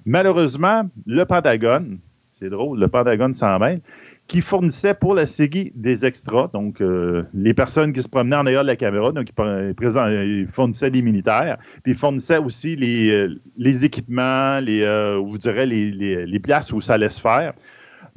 Malheureusement, 0.06 0.84
le 1.06 1.26
Pentagone, 1.26 2.00
c'est 2.32 2.50
drôle, 2.50 2.80
le 2.80 2.88
Pentagone 2.88 3.34
s'en 3.34 3.60
mêle, 3.60 3.82
qui 4.28 4.42
fournissait 4.42 4.94
pour 4.94 5.16
la 5.16 5.26
série 5.26 5.72
des 5.74 6.06
extras, 6.06 6.50
donc 6.54 6.82
euh, 6.82 7.24
les 7.34 7.54
personnes 7.54 7.94
qui 7.94 8.04
se 8.04 8.10
promenaient 8.10 8.36
en 8.36 8.46
arrière 8.46 8.64
de 8.64 8.68
la 8.68 8.76
caméra, 8.76 9.14
donc 9.14 9.30
ils, 9.30 10.48
fournissaient 10.52 10.92
des 10.92 11.02
militaires, 11.02 11.58
puis 11.84 11.94
ils 11.94 11.98
fournissaient 11.98 12.38
aussi 12.38 12.76
les, 12.76 13.10
euh, 13.10 13.40
les 13.58 13.86
équipements, 13.86 14.60
les, 14.60 14.82
euh, 14.82 15.18
vous 15.18 15.38
direz, 15.38 15.66
les, 15.66 15.92
les, 16.26 16.40
places 16.40 16.74
où 16.74 16.82
ça 16.82 16.96
allait 16.96 17.10
se 17.10 17.22
faire, 17.22 17.54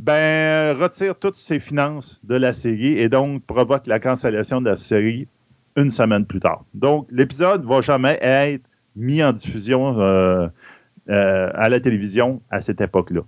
ben, 0.01 0.77
retire 0.77 1.17
toutes 1.17 1.37
ses 1.37 1.61
finances 1.61 2.21
de 2.25 2.35
la 2.35 2.53
série 2.53 2.99
et 2.99 3.09
donc 3.09 3.45
provoque 3.45 3.87
la 3.87 4.01
cancellation 4.01 4.61
de 4.61 4.69
la 4.69 4.77
série 4.77 5.29
une 5.77 5.91
semaine 5.91 6.27
plus 6.27 6.41
tard. 6.41 6.65
Donc, 6.75 7.07
l'épisode 7.13 7.65
va 7.65 7.81
jamais 7.83 8.19
être 8.21 8.65
mis 8.97 9.23
en 9.23 9.33
diffusion 9.33 10.01
à 11.07 11.69
la 11.69 11.81
télévision 11.81 12.43
à 12.51 12.61
cette 12.61 12.81
époque-là. 12.81 13.21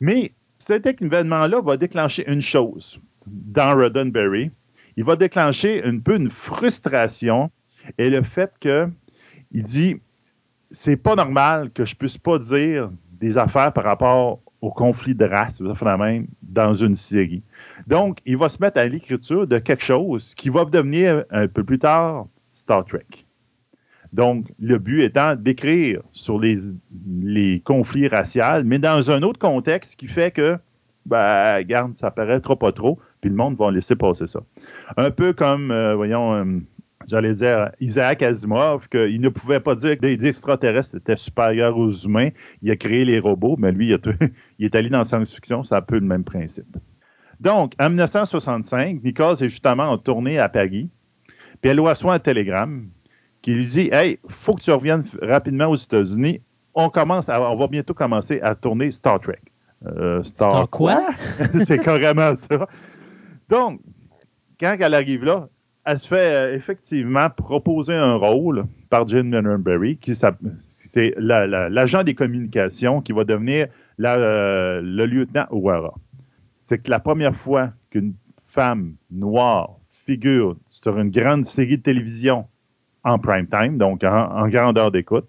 Mais 0.00 0.32
cet 0.66 0.86
événement-là 0.86 1.60
va 1.60 1.76
déclencher 1.76 2.24
une 2.26 2.40
chose 2.40 2.98
dans 3.26 3.76
Roddenberry. 3.76 4.50
Il 4.96 5.04
va 5.04 5.16
déclencher 5.16 5.84
un 5.84 5.98
peu 5.98 6.16
une 6.16 6.30
frustration 6.30 7.50
et 7.98 8.08
le 8.08 8.22
fait 8.22 8.52
que 8.60 8.88
il 9.52 9.62
dit 9.62 9.96
c'est 10.70 10.96
pas 10.96 11.16
normal 11.16 11.70
que 11.70 11.84
je 11.84 11.94
puisse 11.94 12.16
pas 12.16 12.38
dire 12.38 12.90
des 13.20 13.36
affaires 13.36 13.72
par 13.72 13.84
rapport 13.84 14.40
au 14.60 14.70
conflit 14.70 15.14
de 15.14 15.26
race, 15.26 15.60
même, 15.60 16.26
dans 16.42 16.72
une 16.72 16.94
série. 16.94 17.42
Donc, 17.86 18.18
il 18.24 18.38
va 18.38 18.48
se 18.48 18.56
mettre 18.60 18.78
à 18.78 18.88
l'écriture 18.88 19.46
de 19.46 19.58
quelque 19.58 19.84
chose 19.84 20.34
qui 20.34 20.48
va 20.48 20.64
devenir 20.64 21.24
un 21.30 21.46
peu 21.46 21.62
plus 21.62 21.78
tard 21.78 22.26
Star 22.52 22.84
Trek. 22.86 23.23
Donc, 24.14 24.46
le 24.60 24.78
but 24.78 25.02
étant 25.02 25.34
d'écrire 25.34 26.00
sur 26.12 26.38
les, 26.38 27.60
conflits 27.64 28.06
raciaux, 28.06 28.62
mais 28.64 28.78
dans 28.78 29.10
un 29.10 29.24
autre 29.24 29.40
contexte 29.40 29.96
qui 29.96 30.06
fait 30.06 30.30
que, 30.30 30.56
ben, 31.04 31.60
garde, 31.62 31.94
ça 31.94 32.12
paraît 32.12 32.40
trop 32.40 32.54
pas 32.54 32.70
trop, 32.70 33.00
puis 33.20 33.28
le 33.28 33.34
monde 33.34 33.56
va 33.56 33.72
laisser 33.72 33.96
passer 33.96 34.28
ça. 34.28 34.40
Un 34.96 35.10
peu 35.10 35.32
comme, 35.32 35.72
euh, 35.72 35.96
voyons, 35.96 36.32
euh, 36.32 36.44
j'allais 37.08 37.34
dire 37.34 37.72
Isaac 37.80 38.22
Asimov, 38.22 38.88
qu'il 38.88 39.20
ne 39.20 39.28
pouvait 39.30 39.58
pas 39.58 39.74
dire 39.74 39.96
que 39.96 40.02
des 40.06 40.24
extraterrestres 40.26 40.96
étaient 40.96 41.16
supérieurs 41.16 41.76
aux 41.76 41.90
humains. 41.90 42.28
Il 42.62 42.70
a 42.70 42.76
créé 42.76 43.04
les 43.04 43.18
robots, 43.18 43.56
mais 43.58 43.72
lui, 43.72 43.92
il, 44.60 44.64
est 44.64 44.74
allé 44.76 44.90
dans 44.90 44.98
la 44.98 45.04
science-fiction, 45.04 45.64
c'est 45.64 45.74
un 45.74 45.82
peu 45.82 45.96
le 45.96 46.06
même 46.06 46.22
principe. 46.22 46.76
Donc, 47.40 47.72
en 47.80 47.88
1965, 47.88 49.02
Nicole 49.02 49.32
est 49.40 49.48
justement 49.48 49.90
en 49.90 49.98
tournée 49.98 50.38
à 50.38 50.48
Paris, 50.48 50.88
puis 51.60 51.72
elle 51.72 51.80
reçoit 51.80 52.14
un 52.14 52.20
télégramme 52.20 52.90
qui 53.44 53.52
lui 53.52 53.66
dit 53.66 53.90
Hey, 53.92 54.18
faut 54.26 54.54
que 54.54 54.62
tu 54.62 54.70
reviennes 54.70 55.04
rapidement 55.20 55.66
aux 55.66 55.76
États-Unis. 55.76 56.40
On 56.74 56.88
commence, 56.88 57.28
on 57.28 57.56
va 57.56 57.66
bientôt 57.66 57.92
commencer 57.92 58.40
à 58.40 58.54
tourner 58.54 58.90
Star 58.90 59.20
Trek. 59.20 59.38
Euh, 59.86 60.22
Star, 60.22 60.68
quoi? 60.70 61.10
c'est 61.66 61.78
carrément 61.78 62.34
ça. 62.36 62.66
Donc, 63.50 63.80
quand 64.58 64.74
elle 64.80 64.94
arrive 64.94 65.24
là, 65.24 65.48
elle 65.84 66.00
se 66.00 66.08
fait 66.08 66.16
euh, 66.16 66.56
effectivement 66.56 67.28
proposer 67.28 67.92
un 67.92 68.14
rôle 68.14 68.64
par 68.88 69.06
Jim 69.06 69.24
Menenberry, 69.24 69.98
qui 69.98 70.14
c'est 70.14 71.14
l'agent 71.18 72.02
des 72.02 72.14
communications 72.14 73.02
qui 73.02 73.12
va 73.12 73.24
devenir 73.24 73.66
euh, 74.00 74.80
le 74.82 75.04
lieutenant 75.04 75.44
O'Hara. 75.50 75.92
C'est 76.54 76.78
que 76.78 76.90
la 76.90 76.98
première 76.98 77.36
fois 77.36 77.72
qu'une 77.90 78.14
femme 78.46 78.94
noire 79.10 79.76
figure 79.90 80.56
sur 80.66 80.98
une 80.98 81.10
grande 81.10 81.44
série 81.44 81.76
de 81.76 81.82
télévision 81.82 82.46
en 83.04 83.18
prime 83.18 83.46
time, 83.46 83.78
donc 83.78 84.02
en, 84.04 84.48
grandeur 84.48 84.90
d'écoute. 84.90 85.26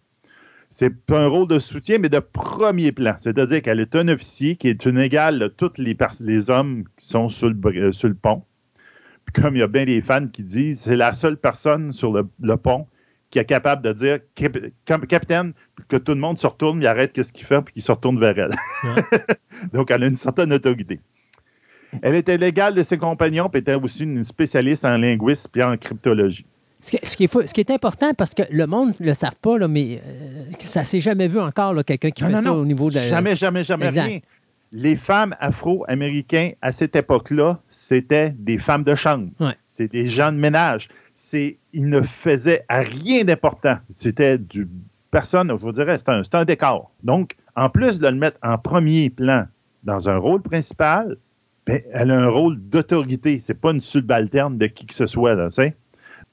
C'est 0.70 0.94
un 1.12 1.28
rôle 1.28 1.48
de 1.48 1.60
soutien, 1.60 2.00
mais 2.00 2.10
de 2.10 2.20
premier 2.20 2.92
plan. 2.92 3.14
C'est-à-dire 3.18 3.62
qu'elle 3.62 3.80
est 3.80 3.96
un 3.96 4.08
officier 4.08 4.56
qui 4.56 4.68
est 4.68 4.86
une 4.86 5.00
égale 5.00 5.40
de 5.40 5.48
tous 5.48 5.74
les, 5.78 5.96
les 6.22 6.50
hommes 6.50 6.84
qui 6.98 7.06
sont 7.06 7.30
sur 7.30 7.50
le, 7.50 7.56
le 7.56 8.14
pont. 8.14 8.44
Puis 9.26 9.42
comme 9.42 9.56
il 9.56 9.60
y 9.60 9.64
a 9.64 9.68
bien 9.68 9.86
des 9.86 10.02
fans 10.02 10.28
qui 10.28 10.44
disent, 10.44 10.82
c'est 10.82 10.96
la 10.96 11.14
seule 11.14 11.38
personne 11.38 11.94
sur 11.94 12.14
le, 12.14 12.58
pont 12.58 12.88
qui 13.30 13.40
est 13.40 13.46
capable 13.46 13.82
de 13.82 13.92
dire 13.94 14.20
capitaine, 14.86 15.54
que 15.88 15.98
tout 15.98 16.14
le 16.14 16.20
monde 16.20 16.40
se 16.40 16.48
retourne, 16.48 16.80
il 16.80 16.88
arrête 16.88 17.22
ce 17.22 17.32
qu'il 17.32 17.46
fait, 17.46 17.62
puis 17.62 17.74
qu'il 17.74 17.84
se 17.84 17.92
retourne 17.92 18.20
vers 18.20 18.38
elle. 18.38 18.52
Donc, 19.74 19.92
elle 19.92 20.04
a 20.04 20.08
une 20.08 20.16
certaine 20.16 20.54
autorité. 20.54 21.00
Elle 22.02 22.16
était 22.16 22.38
légale 22.38 22.76
de 22.76 22.84
ses 22.84 22.98
compagnons, 22.98 23.50
puis 23.50 23.60
était 23.60 23.74
aussi 23.76 24.04
une 24.04 24.24
spécialiste 24.24 24.86
en 24.86 24.98
linguisme 24.98 25.50
et 25.56 25.64
en 25.64 25.76
cryptologie. 25.76 26.46
Ce 26.82 26.92
qui, 26.92 26.98
est, 26.98 27.06
ce 27.06 27.54
qui, 27.54 27.62
est, 27.62 27.72
important, 27.72 28.14
parce 28.14 28.34
que 28.34 28.44
le 28.52 28.68
monde 28.68 28.94
ne 29.00 29.08
le 29.08 29.14
savent 29.14 29.38
pas, 29.42 29.58
là, 29.58 29.68
mais 29.68 30.00
euh, 30.06 30.52
ça 30.60 30.82
ne 30.82 30.86
s'est 30.86 31.00
jamais 31.00 31.28
vu 31.28 31.40
encore, 31.40 31.74
quelqu'un 31.84 32.12
qui 32.12 32.24
fait 32.24 32.42
ça 32.42 32.54
au 32.54 32.66
niveau 32.66 32.92
de... 32.92 33.00
Jamais, 33.00 33.36
jamais, 33.36 33.64
jamais 33.64 33.90
rien. 33.90 34.20
Les 34.72 34.96
femmes 34.96 35.36
afro-américaines, 35.40 36.54
à 36.62 36.72
cette 36.72 36.96
époque-là, 36.96 37.60
c'était 37.70 38.32
des 38.38 38.58
femmes 38.58 38.84
de 38.84 38.94
chambre. 38.94 39.30
C'est 39.66 39.92
des 39.92 40.10
gens 40.10 40.32
de 40.32 40.38
ménage. 40.38 40.90
C'est, 41.14 41.58
ils 41.74 41.90
ne 41.90 42.02
faisaient 42.02 42.66
rien 42.70 43.24
d'important. 43.24 43.78
C'était 43.90 44.38
du... 44.38 44.68
Personne, 45.12 45.50
je 45.50 45.64
vous 45.64 45.72
dirais, 45.72 45.98
c'est 45.98 46.10
un, 46.10 46.22
un 46.40 46.46
décor. 46.46 46.92
Donc, 47.04 47.36
en 47.56 47.70
plus 47.70 48.00
de 48.00 48.08
le 48.08 48.16
mettre 48.16 48.38
en 48.44 48.58
premier 48.58 49.10
plan 49.10 49.46
dans 49.84 50.10
un 50.10 50.18
rôle 50.18 50.42
principal, 50.42 51.18
ben, 51.66 51.82
elle 51.94 52.12
a 52.12 52.20
un 52.20 52.28
rôle 52.28 52.58
d'autorité. 52.60 53.40
C'est 53.40 53.54
pas 53.54 53.72
une 53.72 53.82
subalterne 53.82 54.58
de 54.58 54.68
qui 54.68 54.86
que 54.86 54.94
ce 54.94 55.08
soit. 55.08 55.36
Là, 55.36 55.50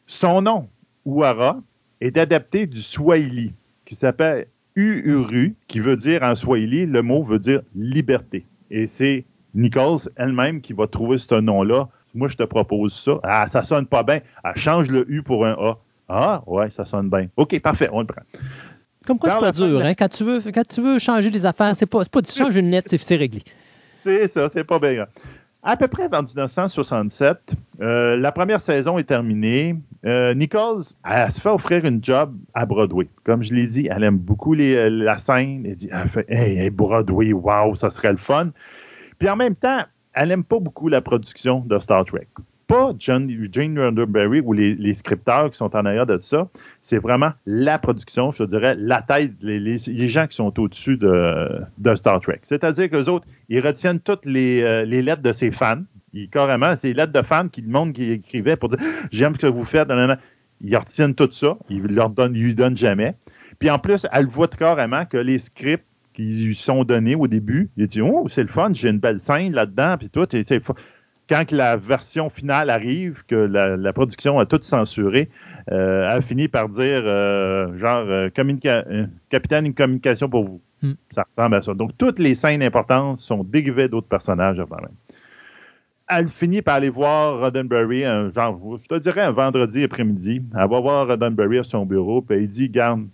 Son 0.06 0.42
nom, 0.42 0.68
Ouara, 1.04 1.60
est 2.00 2.16
adapté 2.16 2.66
du 2.66 2.82
Swahili, 2.82 3.52
qui 3.84 3.94
s'appelle 3.94 4.46
Uuru, 4.74 5.54
qui 5.68 5.80
veut 5.80 5.96
dire 5.96 6.22
en 6.22 6.34
Swahili, 6.34 6.86
le 6.86 7.02
mot 7.02 7.22
veut 7.22 7.38
dire 7.38 7.62
liberté. 7.74 8.46
Et 8.70 8.86
c'est 8.86 9.24
Nichols 9.54 10.08
elle-même 10.16 10.60
qui 10.60 10.72
va 10.72 10.86
trouver 10.86 11.18
ce 11.18 11.34
nom-là. 11.34 11.88
Moi, 12.14 12.28
je 12.28 12.36
te 12.36 12.42
propose 12.42 12.94
ça. 12.94 13.20
Ah, 13.22 13.46
ça 13.48 13.62
sonne 13.62 13.86
pas 13.86 14.02
bien. 14.02 14.20
Elle 14.44 14.56
change 14.56 14.90
le 14.90 15.10
U 15.10 15.22
pour 15.22 15.46
un 15.46 15.52
A. 15.52 15.78
Ah, 16.08 16.42
ouais, 16.46 16.70
ça 16.70 16.84
sonne 16.84 17.08
bien. 17.08 17.28
OK, 17.36 17.58
parfait, 17.60 17.88
on 17.92 18.00
le 18.00 18.06
prend. 18.06 18.22
Comme 19.06 19.18
quoi, 19.18 19.30
c'est 19.30 19.38
pas 19.38 19.52
dur. 19.52 19.80
Hein? 19.80 19.94
Quand, 19.94 20.08
tu 20.08 20.24
veux, 20.24 20.40
quand 20.52 20.66
tu 20.66 20.80
veux 20.80 20.98
changer 20.98 21.30
des 21.30 21.46
affaires, 21.46 21.74
c'est 21.74 21.86
pas, 21.86 22.02
pas 22.04 22.22
tu 22.22 22.32
changes 22.38 22.56
une 22.56 22.70
lettre, 22.70 22.90
c'est 22.96 23.16
réglé. 23.16 23.42
C'est 23.96 24.28
ça, 24.28 24.48
c'est 24.48 24.64
pas 24.64 24.78
bien. 24.78 25.06
À 25.64 25.76
peu 25.76 25.86
près 25.86 26.08
vers 26.08 26.24
1967, 26.24 27.54
euh, 27.80 28.16
la 28.16 28.32
première 28.32 28.60
saison 28.60 28.98
est 28.98 29.04
terminée. 29.04 29.76
Euh, 30.04 30.34
Nichols, 30.34 30.82
elle, 31.08 31.30
se 31.30 31.40
fait 31.40 31.50
offrir 31.50 31.84
une 31.84 32.02
job 32.02 32.36
à 32.52 32.66
Broadway. 32.66 33.08
Comme 33.22 33.44
je 33.44 33.54
l'ai 33.54 33.68
dit, 33.68 33.88
elle 33.88 34.02
aime 34.02 34.18
beaucoup 34.18 34.56
euh, 34.56 34.88
la 34.90 35.18
scène. 35.18 35.64
Elle 35.64 35.76
dit 35.76 35.88
elle 35.92 36.08
fait, 36.08 36.26
Hey, 36.28 36.68
Broadway, 36.70 37.32
wow, 37.32 37.76
ça 37.76 37.90
serait 37.90 38.10
le 38.10 38.16
fun. 38.16 38.50
Puis 39.20 39.28
en 39.28 39.36
même 39.36 39.54
temps, 39.54 39.82
elle 40.14 40.30
n'aime 40.30 40.42
pas 40.42 40.58
beaucoup 40.58 40.88
la 40.88 41.00
production 41.00 41.60
de 41.60 41.78
Star 41.78 42.04
Trek 42.06 42.26
pas 42.66 42.92
John, 42.98 43.30
Jane 43.50 43.78
Roddenberry 43.78 44.40
ou 44.40 44.52
les, 44.52 44.94
scripteurs 44.94 45.50
qui 45.50 45.56
sont 45.56 45.74
en 45.74 45.84
arrière 45.84 46.06
de 46.06 46.18
ça. 46.18 46.48
C'est 46.80 46.98
vraiment 46.98 47.32
la 47.46 47.78
production, 47.78 48.30
je 48.30 48.44
dirais, 48.44 48.74
la 48.78 49.02
tête, 49.02 49.32
les, 49.40 49.78
gens 50.08 50.26
qui 50.26 50.36
sont 50.36 50.58
au-dessus 50.58 50.96
de, 50.96 51.94
Star 51.94 52.20
Trek. 52.20 52.40
C'est-à-dire 52.42 52.90
qu'eux 52.90 53.06
autres, 53.06 53.26
ils 53.48 53.60
retiennent 53.60 54.00
toutes 54.00 54.26
les, 54.26 54.62
euh, 54.62 54.84
lettres 54.84 55.22
de 55.22 55.32
ses 55.32 55.50
fans. 55.50 55.82
Ils, 56.12 56.28
carrément, 56.28 56.74
les 56.82 56.94
lettres 56.94 57.12
de 57.12 57.22
fans 57.22 57.48
qui 57.48 57.62
le 57.62 57.68
monde 57.68 57.92
qui 57.92 58.10
écrivait 58.10 58.56
pour 58.56 58.68
dire 58.68 58.78
J'aime 59.10 59.34
ce 59.34 59.40
que 59.40 59.46
vous 59.46 59.64
faites. 59.64 59.88
Ils 60.60 60.76
retiennent 60.76 61.14
tout 61.14 61.30
ça. 61.32 61.56
Ils 61.68 61.82
leur 61.82 62.10
donnent, 62.10 62.34
lui 62.34 62.54
donnent 62.54 62.76
jamais. 62.76 63.14
Puis 63.58 63.70
en 63.70 63.78
plus, 63.78 64.06
elle 64.12 64.26
voit 64.26 64.48
carrément 64.48 65.04
que 65.06 65.16
les 65.16 65.38
scripts 65.38 65.86
qui 66.14 66.22
lui 66.22 66.54
sont 66.54 66.84
donnés 66.84 67.14
au 67.14 67.26
début, 67.26 67.70
il 67.76 67.86
dit 67.86 68.00
Oh, 68.00 68.26
c'est 68.28 68.42
le 68.42 68.48
fun, 68.48 68.70
j'ai 68.72 68.90
une 68.90 68.98
belle 68.98 69.18
scène 69.18 69.52
là-dedans, 69.52 69.96
puis 69.98 70.10
tout. 70.10 70.26
Et 70.34 70.42
quand 71.28 71.50
la 71.50 71.76
version 71.76 72.28
finale 72.28 72.70
arrive, 72.70 73.24
que 73.26 73.34
la, 73.34 73.92
production 73.92 74.38
a 74.38 74.46
tout 74.46 74.60
censuré, 74.62 75.28
euh, 75.70 76.08
elle 76.10 76.18
a 76.18 76.20
fini 76.20 76.48
par 76.48 76.68
dire 76.68 77.02
euh, 77.04 77.76
genre 77.76 78.04
euh, 78.08 78.28
capitaine, 78.30 79.66
une 79.66 79.74
communication 79.74 80.28
pour 80.28 80.44
vous. 80.44 80.60
Hmm. 80.82 80.92
Ça 81.14 81.22
ressemble 81.22 81.56
à 81.56 81.62
ça. 81.62 81.74
Donc, 81.74 81.92
toutes 81.96 82.18
les 82.18 82.34
scènes 82.34 82.62
importantes 82.62 83.18
sont 83.18 83.44
dérivées 83.44 83.88
d'autres 83.88 84.08
personnages. 84.08 84.60
Elle 86.08 86.28
finit 86.28 86.60
par 86.60 86.74
aller 86.74 86.90
voir 86.90 87.38
Roddenberry, 87.38 88.04
un, 88.04 88.30
genre, 88.32 88.78
je 88.82 88.88
te 88.88 88.98
dirais 88.98 89.22
un 89.22 89.30
vendredi 89.30 89.84
après-midi. 89.84 90.42
Elle 90.54 90.68
va 90.68 90.80
voir 90.80 91.06
Roddenberry 91.06 91.58
à 91.58 91.62
son 91.62 91.86
bureau, 91.86 92.20
puis 92.20 92.42
il 92.42 92.48
dit 92.48 92.68
Garde, 92.68 93.06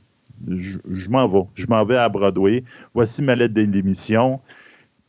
je, 0.48 0.78
je 0.90 1.08
m'en 1.08 1.28
vais. 1.28 1.46
Je 1.54 1.66
m'en 1.66 1.84
vais 1.84 1.96
à 1.96 2.08
Broadway. 2.08 2.64
Voici 2.94 3.22
ma 3.22 3.34
lettre 3.34 3.54
d'émission. 3.54 4.40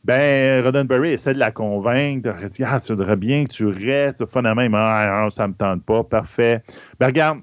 Ben, 0.04 0.64
Roddenberry 0.64 1.12
essaie 1.12 1.34
de 1.34 1.38
la 1.38 1.52
convaincre. 1.52 2.32
De 2.32 2.48
dire, 2.48 2.68
ah, 2.70 2.80
tu 2.80 2.92
voudrais 2.92 3.16
bien 3.16 3.44
que 3.44 3.50
tu 3.50 3.66
restes, 3.66 4.24
fun 4.26 4.44
à 4.44 4.54
même. 4.54 4.74
Ah, 4.74 5.28
ça 5.30 5.46
me 5.46 5.54
tente 5.54 5.84
pas. 5.84 6.02
Parfait. 6.04 6.62
Ben, 6.98 7.06
regarde, 7.06 7.40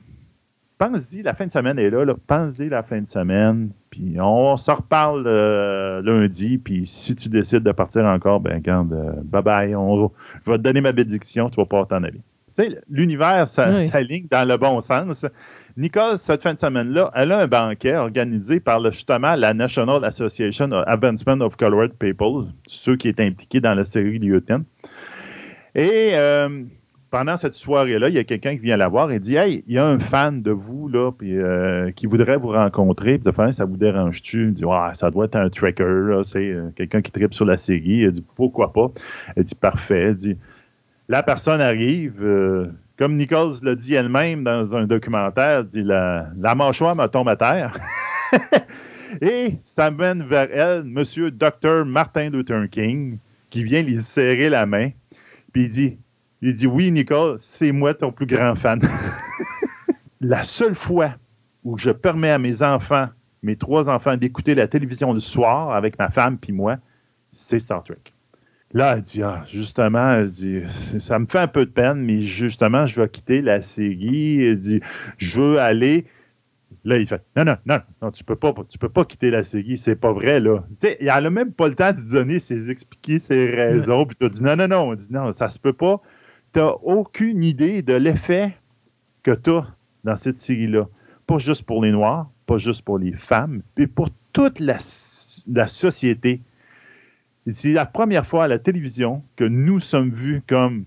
pense-y, 0.77 1.21
la 1.21 1.33
fin 1.33 1.45
de 1.45 1.51
semaine 1.51 1.77
est 1.77 1.89
là. 1.89 2.03
là. 2.03 2.15
Pense-y 2.25 2.69
la 2.69 2.83
fin 2.83 3.01
de 3.01 3.07
semaine. 3.07 3.69
Puis 3.91 4.17
on 4.19 4.57
se 4.57 4.71
reparle 4.71 5.25
euh, 5.27 6.01
lundi. 6.01 6.57
Puis 6.57 6.87
si 6.87 7.15
tu 7.15 7.29
décides 7.29 7.63
de 7.63 7.71
partir 7.71 8.05
encore, 8.05 8.39
ben, 8.39 8.55
regarde, 8.55 8.93
euh, 8.93 9.11
bye 9.23 9.43
bye. 9.43 9.71
je 9.71 10.51
vais 10.51 10.57
te 10.57 10.63
donner 10.63 10.81
ma 10.81 10.91
bédiction. 10.91 11.49
Tu 11.49 11.57
vas 11.57 11.65
pas 11.65 11.85
t'en 11.85 12.03
aller. 12.03 12.21
Tu 12.47 12.63
sais, 12.63 12.81
l'univers 12.89 13.47
s'aligne 13.47 14.27
dans 14.31 14.47
le 14.47 14.57
bon 14.57 14.81
sens. 14.81 15.25
Nicole, 15.77 16.17
cette 16.17 16.41
fin 16.41 16.55
de 16.55 16.59
semaine-là, 16.59 17.11
elle 17.13 17.31
a 17.31 17.41
un 17.41 17.45
banquet 17.45 17.95
organisé 17.95 18.59
par 18.59 18.83
justement 18.91 19.35
la 19.35 19.53
National 19.53 20.03
Association 20.03 20.71
of 20.71 20.83
Advancement 20.87 21.39
of 21.39 21.55
Colored 21.55 21.93
People, 21.93 22.47
ceux 22.65 22.95
qui 22.95 23.09
étaient 23.09 23.25
impliqués 23.25 23.61
dans 23.61 23.75
la 23.75 23.85
série 23.85 24.17
Lieutenant. 24.17 24.63
Et 25.75 26.13
euh, 26.13 26.63
pendant 27.11 27.37
cette 27.37 27.53
soirée-là, 27.53 28.09
il 28.09 28.15
y 28.15 28.17
a 28.17 28.23
quelqu'un 28.23 28.55
qui 28.55 28.63
vient 28.63 28.75
la 28.75 28.87
voir 28.87 29.11
et 29.11 29.19
dit 29.19 29.35
Hey, 29.35 29.63
il 29.67 29.75
y 29.75 29.77
a 29.77 29.85
un 29.85 29.99
fan 29.99 30.41
de 30.41 30.49
vous 30.49 30.87
là, 30.87 31.11
euh, 31.21 31.91
qui 31.91 32.07
voudrait 32.07 32.37
vous 32.37 32.53
rencontrer. 32.53 33.19
Puis 33.19 33.31
de 33.31 33.51
ça 33.51 33.65
vous 33.65 33.77
dérange-tu? 33.77 34.47
Il 34.47 34.53
dit 34.55 34.63
ah, 34.67 34.89
Ça 34.95 35.11
doit 35.11 35.25
être 35.25 35.35
un 35.35 35.51
tracker, 35.51 36.21
c'est 36.23 36.39
euh, 36.39 36.71
quelqu'un 36.75 37.03
qui 37.03 37.11
tripe 37.11 37.35
sur 37.35 37.45
la 37.45 37.57
série. 37.57 37.99
Il 38.01 38.11
dit 38.11 38.25
Pourquoi 38.35 38.73
pas 38.73 38.89
Elle 39.35 39.43
dit 39.43 39.53
Parfait. 39.53 40.05
Elle 40.07 40.15
dit 40.15 40.37
La 41.07 41.21
personne 41.21 41.61
arrive 41.61 42.19
comme 42.97 43.15
Nichols 43.15 43.59
l'a 43.61 43.75
dit 43.75 43.93
elle-même 43.93 44.43
dans 44.43 44.75
un 44.75 44.85
documentaire, 44.87 45.63
dit 45.63 45.83
la, 45.83 46.29
la 46.37 46.55
mâchoire 46.55 46.95
me 46.95 47.05
tombe 47.07 47.29
à 47.29 47.35
terre. 47.35 47.77
Et 49.21 49.55
ça 49.59 49.91
mène 49.91 50.23
vers 50.23 50.49
elle 50.51 50.79
M. 50.79 51.03
Dr. 51.31 51.85
Martin 51.85 52.29
Luther 52.29 52.67
King, 52.69 53.19
qui 53.49 53.63
vient 53.63 53.83
lui 53.83 54.01
serrer 54.01 54.49
la 54.49 54.65
main. 54.65 54.89
Puis 55.53 55.63
il 55.63 55.69
dit, 55.69 55.99
il 56.41 56.55
dit 56.55 56.67
Oui, 56.67 56.91
Nicole, 56.91 57.37
c'est 57.39 57.71
moi 57.71 57.93
ton 57.93 58.11
plus 58.11 58.25
grand 58.25 58.55
fan. 58.55 58.81
la 60.21 60.43
seule 60.43 60.75
fois 60.75 61.13
où 61.63 61.77
je 61.77 61.91
permets 61.91 62.31
à 62.31 62.39
mes 62.39 62.63
enfants, 62.63 63.07
mes 63.43 63.55
trois 63.55 63.89
enfants, 63.89 64.17
d'écouter 64.17 64.55
la 64.55 64.67
télévision 64.67 65.13
le 65.13 65.19
soir 65.19 65.73
avec 65.73 65.97
ma 65.99 66.09
femme 66.09 66.37
puis 66.37 66.51
moi, 66.51 66.77
c'est 67.31 67.59
Star 67.59 67.83
Trek. 67.83 67.97
Là, 68.73 68.95
elle 68.95 69.01
dit, 69.01 69.23
ah, 69.23 69.43
justement, 69.47 70.11
elle 70.11 70.69
ça 70.99 71.19
me 71.19 71.25
fait 71.25 71.39
un 71.39 71.47
peu 71.47 71.65
de 71.65 71.71
peine, 71.71 71.99
mais 71.99 72.21
justement, 72.21 72.85
je 72.85 72.99
vais 72.99 73.07
quitter 73.07 73.41
la 73.41 73.61
série. 73.61 74.43
Elle 74.43 74.57
dit, 74.57 74.81
je 75.17 75.41
veux 75.41 75.59
aller. 75.59 76.05
Là, 76.83 76.97
il 76.97 77.07
fait, 77.07 77.23
non, 77.35 77.45
non, 77.45 77.57
non, 77.65 77.79
non, 78.01 78.11
tu 78.11 78.23
peux 78.23 78.35
peux 78.35 78.89
pas 78.89 79.05
quitter 79.05 79.31
la 79.31 79.43
série, 79.43 79.77
c'est 79.77 79.95
pas 79.95 80.11
vrai, 80.11 80.39
là. 80.39 80.63
Tu 80.69 80.87
sais, 80.87 80.97
il 80.99 81.09
a 81.09 81.29
même 81.29 81.53
pas 81.53 81.69
le 81.69 81.75
temps 81.75 81.91
de 81.91 82.11
donner 82.11 82.39
ses, 82.39 82.69
expliquer 82.69 83.19
ses 83.19 83.45
raisons, 83.45 84.05
puis 84.05 84.17
tu 84.17 84.29
dit, 84.29 84.43
non, 84.43 84.55
non, 84.55 84.67
non, 84.67 84.89
on 84.89 84.95
dit, 84.95 85.11
non, 85.11 85.31
ça 85.31 85.49
se 85.49 85.59
peut 85.59 85.73
pas. 85.73 86.01
Tu 86.53 86.59
n'as 86.59 86.71
aucune 86.83 87.43
idée 87.43 87.81
de 87.81 87.93
l'effet 87.93 88.57
que 89.23 89.31
tu 89.31 89.49
as 89.51 89.65
dans 90.03 90.15
cette 90.15 90.37
série-là. 90.37 90.87
Pas 91.25 91.37
juste 91.37 91.63
pour 91.63 91.83
les 91.83 91.91
Noirs, 91.91 92.29
pas 92.45 92.57
juste 92.57 92.83
pour 92.83 92.99
les 92.99 93.13
femmes, 93.13 93.61
mais 93.77 93.87
pour 93.87 94.09
toute 94.33 94.59
la 94.59 94.77
société 95.67 96.41
c'est 97.53 97.73
la 97.73 97.85
première 97.85 98.25
fois 98.25 98.45
à 98.45 98.47
la 98.47 98.59
télévision 98.59 99.23
que 99.35 99.43
nous 99.43 99.79
sommes 99.79 100.09
vus 100.09 100.41
comme, 100.47 100.85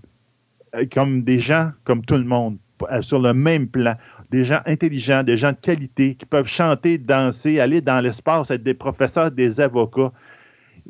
euh, 0.75 0.85
comme 0.93 1.23
des 1.23 1.41
gens 1.41 1.73
comme 1.85 2.05
tout 2.05 2.17
le 2.17 2.25
monde, 2.25 2.59
euh, 2.91 3.03
sur 3.03 3.19
le 3.19 3.33
même 3.33 3.69
plan. 3.69 3.97
Des 4.31 4.45
gens 4.45 4.61
intelligents, 4.67 5.23
des 5.23 5.37
gens 5.37 5.53
de 5.53 5.57
qualité, 5.57 6.15
qui 6.15 6.27
peuvent 6.27 6.47
chanter, 6.47 6.99
danser, 6.99 7.61
aller 7.61 7.81
dans 7.81 8.01
l'espace, 8.01 8.51
être 8.51 8.63
des 8.63 8.75
professeurs, 8.75 9.31
des 9.31 9.61
avocats. 9.61 10.13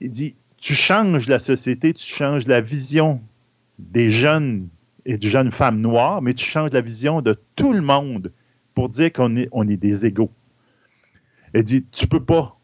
Il 0.01 0.11
dit, 0.11 0.35
tu 0.59 0.75
changes 0.75 1.27
la 1.27 1.39
société, 1.39 1.95
tu 1.95 2.05
changes 2.05 2.47
la 2.47 2.61
vision 2.61 3.21
des 3.79 4.11
jeunes 4.11 4.69
et 5.07 5.17
des 5.17 5.29
jeunes 5.29 5.51
femmes 5.51 5.81
noires, 5.81 6.21
mais 6.21 6.35
tu 6.35 6.45
changes 6.45 6.73
la 6.73 6.83
vision 6.83 7.23
de 7.23 7.35
tout 7.57 7.73
le 7.73 7.81
monde 7.81 8.31
pour 8.75 8.89
dire 8.89 9.13
qu'on 9.13 9.37
est, 9.37 9.77
des 9.77 10.07
égaux. 10.07 10.31
Il 11.55 11.65
dit, 11.65 11.85
tu 11.91 12.07
peux 12.07 12.23
pas 12.23 12.57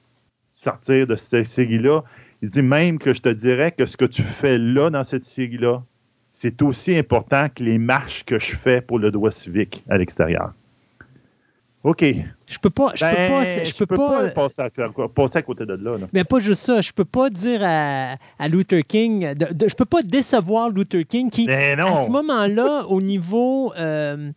sortir 0.52 1.06
de 1.06 1.16
cette 1.16 1.46
série-là 1.46 2.04
il 2.42 2.50
dit 2.50 2.62
même 2.62 2.98
que 2.98 3.14
je 3.14 3.22
te 3.22 3.28
dirais 3.28 3.72
que 3.72 3.86
ce 3.86 3.96
que 3.96 4.04
tu 4.04 4.22
fais 4.22 4.58
là 4.58 4.90
dans 4.90 5.04
cette 5.04 5.24
série-là, 5.24 5.82
c'est 6.32 6.60
aussi 6.62 6.96
important 6.96 7.48
que 7.48 7.62
les 7.62 7.78
marches 7.78 8.24
que 8.24 8.38
je 8.38 8.54
fais 8.54 8.80
pour 8.80 8.98
le 8.98 9.10
droit 9.10 9.30
civique 9.30 9.82
à 9.88 9.96
l'extérieur. 9.96 10.52
OK. 11.82 12.04
Je 12.46 12.58
peux 12.58 12.68
pas. 12.68 12.92
Je 12.94 13.04
peux 13.04 13.14
pas. 13.14 13.42
Ben, 13.42 13.64
je, 13.64 13.74
peux, 13.74 13.86
pas, 13.86 14.28
passer, 14.30 14.60
à, 15.38 15.42
côté 15.42 15.64
de 15.64 15.74
là, 15.74 15.98
Mais 16.12 16.24
pas 16.24 16.40
juste 16.40 16.62
ça. 16.62 16.80
Je 16.80 16.90
peux 16.92 17.04
pas 17.04 17.30
dire 17.30 17.60
à, 17.62 18.16
Luther 18.48 18.84
King. 18.84 19.34
De, 19.34 19.68
je 19.68 19.74
peux 19.74 19.84
pas 19.84 20.02
décevoir 20.02 20.68
Luther 20.70 21.06
King 21.06 21.30
qui, 21.30 21.46
ben 21.46 21.78
à 21.78 22.04
ce 22.04 22.10
moment-là, 22.10 22.84
au 22.88 23.00
niveau. 23.00 23.72
Euh, 23.78 24.30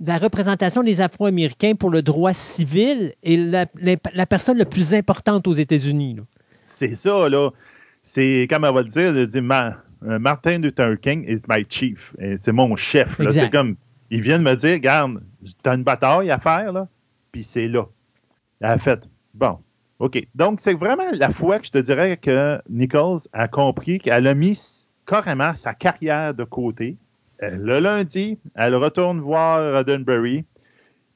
de 0.00 0.06
la 0.06 0.18
représentation 0.18 0.84
des 0.84 1.00
Afro-Américains 1.00 1.74
pour 1.74 1.90
le 1.90 2.02
droit 2.02 2.32
civil 2.32 3.10
est 3.24 3.36
la, 3.36 3.66
la 4.14 4.26
personne 4.26 4.56
la 4.56 4.64
plus 4.64 4.94
importante 4.94 5.48
aux 5.48 5.52
États-Unis. 5.52 6.18
C'est 6.78 6.94
ça, 6.94 7.28
là. 7.28 7.50
C'est, 8.02 8.46
comme 8.48 8.64
elle 8.64 8.72
va 8.72 8.82
le 8.82 8.88
dire, 8.88 9.16
elle 9.16 9.26
dit 9.26 9.38
euh, 9.38 10.18
Martin 10.20 10.58
Luther 10.58 10.94
King 11.00 11.24
is 11.28 11.42
my 11.48 11.66
chief. 11.68 12.14
C'est 12.36 12.52
mon 12.52 12.76
chef. 12.76 13.20
C'est 13.28 13.50
comme, 13.50 13.76
ils 14.10 14.20
viennent 14.20 14.42
me 14.42 14.54
dire, 14.54 14.74
regarde, 14.74 15.20
t'as 15.64 15.74
une 15.74 15.82
bataille 15.82 16.30
à 16.30 16.38
faire, 16.38 16.72
là, 16.72 16.86
puis 17.32 17.42
c'est 17.42 17.66
là. 17.66 17.86
Elle 18.60 18.70
a 18.70 18.78
fait, 18.78 19.08
bon, 19.34 19.58
OK. 19.98 20.24
Donc, 20.36 20.60
c'est 20.60 20.74
vraiment 20.74 21.10
la 21.12 21.32
fois 21.32 21.58
que 21.58 21.66
je 21.66 21.72
te 21.72 21.78
dirais 21.78 22.16
que 22.16 22.60
Nichols 22.68 23.22
a 23.32 23.48
compris 23.48 23.98
qu'elle 23.98 24.28
a 24.28 24.34
mis 24.34 24.88
carrément 25.04 25.56
sa 25.56 25.74
carrière 25.74 26.32
de 26.32 26.44
côté. 26.44 26.96
Euh, 27.42 27.56
le 27.56 27.80
lundi, 27.80 28.38
elle 28.54 28.76
retourne 28.76 29.18
voir 29.20 29.74
Roddenberry, 29.74 30.44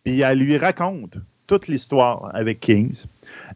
puis 0.03 0.23
elle 0.23 0.39
lui 0.39 0.57
raconte 0.57 1.19
toute 1.53 1.69
l'histoire 1.69 2.31
avec 2.35 2.61
Kings. 2.61 3.05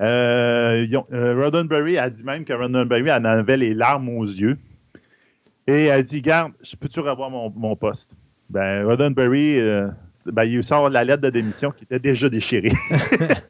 Euh, 0.02 0.86
euh, 1.12 1.42
Roddenberry 1.42 1.96
a 1.96 2.10
dit 2.10 2.24
même 2.24 2.44
que 2.44 2.52
Roddenberry 2.52 3.10
en 3.10 3.24
avait 3.24 3.56
les 3.56 3.72
larmes 3.72 4.10
aux 4.10 4.26
yeux. 4.26 4.58
Et 5.66 5.86
elle 5.86 6.04
dit 6.04 6.20
Garde, 6.20 6.52
je 6.62 6.76
peux-tu 6.76 7.00
revoir 7.00 7.30
mon, 7.30 7.74
poste? 7.74 8.14
Ben, 8.50 8.84
Roddenberry, 8.84 9.58
ben, 10.26 10.44
il 10.44 10.62
sort 10.62 10.90
la 10.90 11.04
lettre 11.04 11.22
de 11.22 11.30
démission 11.30 11.70
qui 11.70 11.84
était 11.84 11.98
déjà 11.98 12.28
déchirée. 12.28 12.72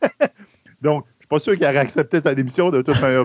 Donc, 0.80 1.06
pas 1.28 1.40
sûr 1.40 1.58
qu'elle 1.58 1.70
aurait 1.70 1.78
accepté 1.78 2.20
sa 2.20 2.32
démission 2.32 2.70
de 2.70 2.82
toute 2.82 3.00
manière. 3.00 3.24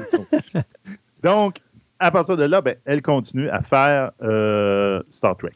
Donc, 1.23 1.57
à 1.99 2.09
partir 2.09 2.35
de 2.35 2.45
là, 2.45 2.61
ben, 2.61 2.77
elle 2.85 3.03
continue 3.03 3.47
à 3.49 3.61
faire 3.61 4.11
euh, 4.23 5.03
Star 5.11 5.37
Trek. 5.37 5.51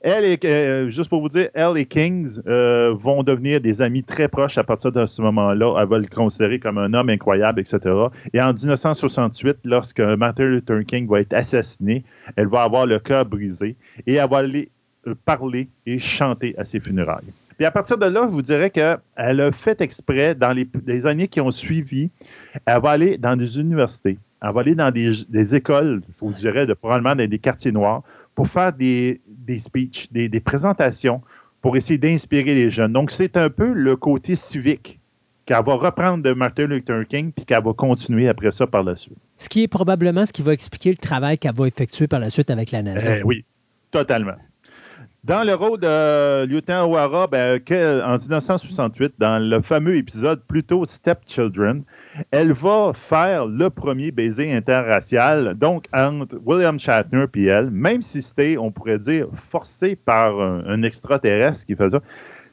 Elle 0.00 0.24
et, 0.24 0.38
euh, 0.44 0.88
juste 0.90 1.08
pour 1.08 1.20
vous 1.20 1.28
dire, 1.28 1.48
elle 1.54 1.76
et 1.76 1.84
Kings 1.84 2.38
euh, 2.46 2.94
vont 2.94 3.24
devenir 3.24 3.60
des 3.60 3.82
amis 3.82 4.04
très 4.04 4.28
proches 4.28 4.56
à 4.56 4.62
partir 4.62 4.92
de 4.92 5.06
ce 5.06 5.20
moment-là. 5.22 5.76
Elle 5.80 5.88
va 5.88 5.98
le 5.98 6.06
considérer 6.06 6.60
comme 6.60 6.78
un 6.78 6.94
homme 6.94 7.10
incroyable, 7.10 7.60
etc. 7.60 7.80
Et 8.32 8.40
en 8.40 8.52
1968, 8.52 9.58
lorsque 9.64 10.00
Martin 10.00 10.44
Luther 10.44 10.84
King 10.86 11.08
va 11.08 11.20
être 11.20 11.34
assassiné, 11.34 12.04
elle 12.36 12.46
va 12.46 12.62
avoir 12.62 12.86
le 12.86 13.00
cœur 13.00 13.24
brisé 13.24 13.76
et 14.06 14.14
elle 14.14 14.30
va 14.30 14.38
aller 14.38 14.70
parler 15.24 15.68
et 15.86 15.98
chanter 15.98 16.54
à 16.58 16.64
ses 16.64 16.78
funérailles. 16.78 17.32
Puis 17.56 17.66
à 17.66 17.72
partir 17.72 17.98
de 17.98 18.06
là, 18.06 18.22
je 18.28 18.32
vous 18.32 18.42
dirais 18.42 18.70
qu'elle 18.70 19.00
a 19.16 19.52
fait 19.52 19.80
exprès, 19.80 20.36
dans 20.36 20.52
les, 20.52 21.06
années 21.06 21.26
qui 21.26 21.40
ont 21.40 21.50
suivi, 21.50 22.08
elle 22.66 22.80
va 22.80 22.90
aller 22.90 23.18
dans 23.18 23.34
des 23.34 23.58
universités, 23.58 24.16
elle 24.40 24.52
va 24.52 24.60
aller 24.60 24.76
dans 24.76 24.92
des, 24.92 25.54
écoles, 25.56 26.02
je 26.08 26.24
vous 26.24 26.32
dirais, 26.32 26.66
probablement 26.76 27.16
dans 27.16 27.28
des 27.28 27.38
quartiers 27.40 27.72
noirs, 27.72 28.04
pour 28.36 28.46
faire 28.46 28.72
des, 28.72 29.20
des 29.48 29.58
speeches, 29.58 30.12
des, 30.12 30.40
présentations, 30.40 31.22
pour 31.62 31.76
essayer 31.76 31.98
d'inspirer 31.98 32.54
les 32.54 32.70
jeunes. 32.70 32.92
Donc, 32.92 33.10
c'est 33.10 33.36
un 33.36 33.50
peu 33.50 33.72
le 33.72 33.96
côté 33.96 34.36
civique 34.36 35.00
qu'elle 35.46 35.64
va 35.64 35.74
reprendre 35.74 36.22
de 36.22 36.32
Martin 36.32 36.66
Luther 36.66 37.06
King, 37.08 37.32
puis 37.32 37.46
qu'elle 37.46 37.64
va 37.64 37.72
continuer 37.72 38.28
après 38.28 38.52
ça 38.52 38.66
par 38.66 38.82
la 38.82 38.94
suite. 38.94 39.16
Ce 39.38 39.48
qui 39.48 39.62
est 39.62 39.68
probablement 39.68 40.26
ce 40.26 40.32
qui 40.32 40.42
va 40.42 40.52
expliquer 40.52 40.90
le 40.90 40.98
travail 40.98 41.38
qu'elle 41.38 41.54
va 41.54 41.66
effectuer 41.66 42.06
par 42.06 42.20
la 42.20 42.28
suite 42.28 42.50
avec 42.50 42.70
la 42.70 42.82
NASA. 42.82 43.18
Eh 43.18 43.22
oui, 43.22 43.44
totalement. 43.90 44.36
Dans 45.24 45.42
le 45.42 45.52
rôle 45.52 45.80
de 45.80 46.46
lieutenant 46.46 46.88
O'Hara, 46.88 47.26
ben, 47.26 47.60
en 48.04 48.16
1968, 48.18 49.14
dans 49.18 49.38
le 49.42 49.60
fameux 49.60 49.96
épisode 49.96 50.40
plutôt 50.44 50.86
Stepchildren, 50.86 51.82
elle 52.30 52.52
va 52.52 52.92
faire 52.94 53.46
le 53.46 53.68
premier 53.68 54.12
baiser 54.12 54.52
interracial, 54.52 55.54
donc 55.54 55.86
entre 55.92 56.40
William 56.46 56.78
Shatner 56.78 57.26
et 57.34 57.44
elle, 57.46 57.70
même 57.70 58.00
si 58.00 58.22
c'était, 58.22 58.56
on 58.58 58.70
pourrait 58.70 59.00
dire, 59.00 59.26
forcé 59.34 59.96
par 59.96 60.40
un, 60.40 60.82
extraterrestre 60.84 61.66
qui 61.66 61.74
faisait 61.74 61.98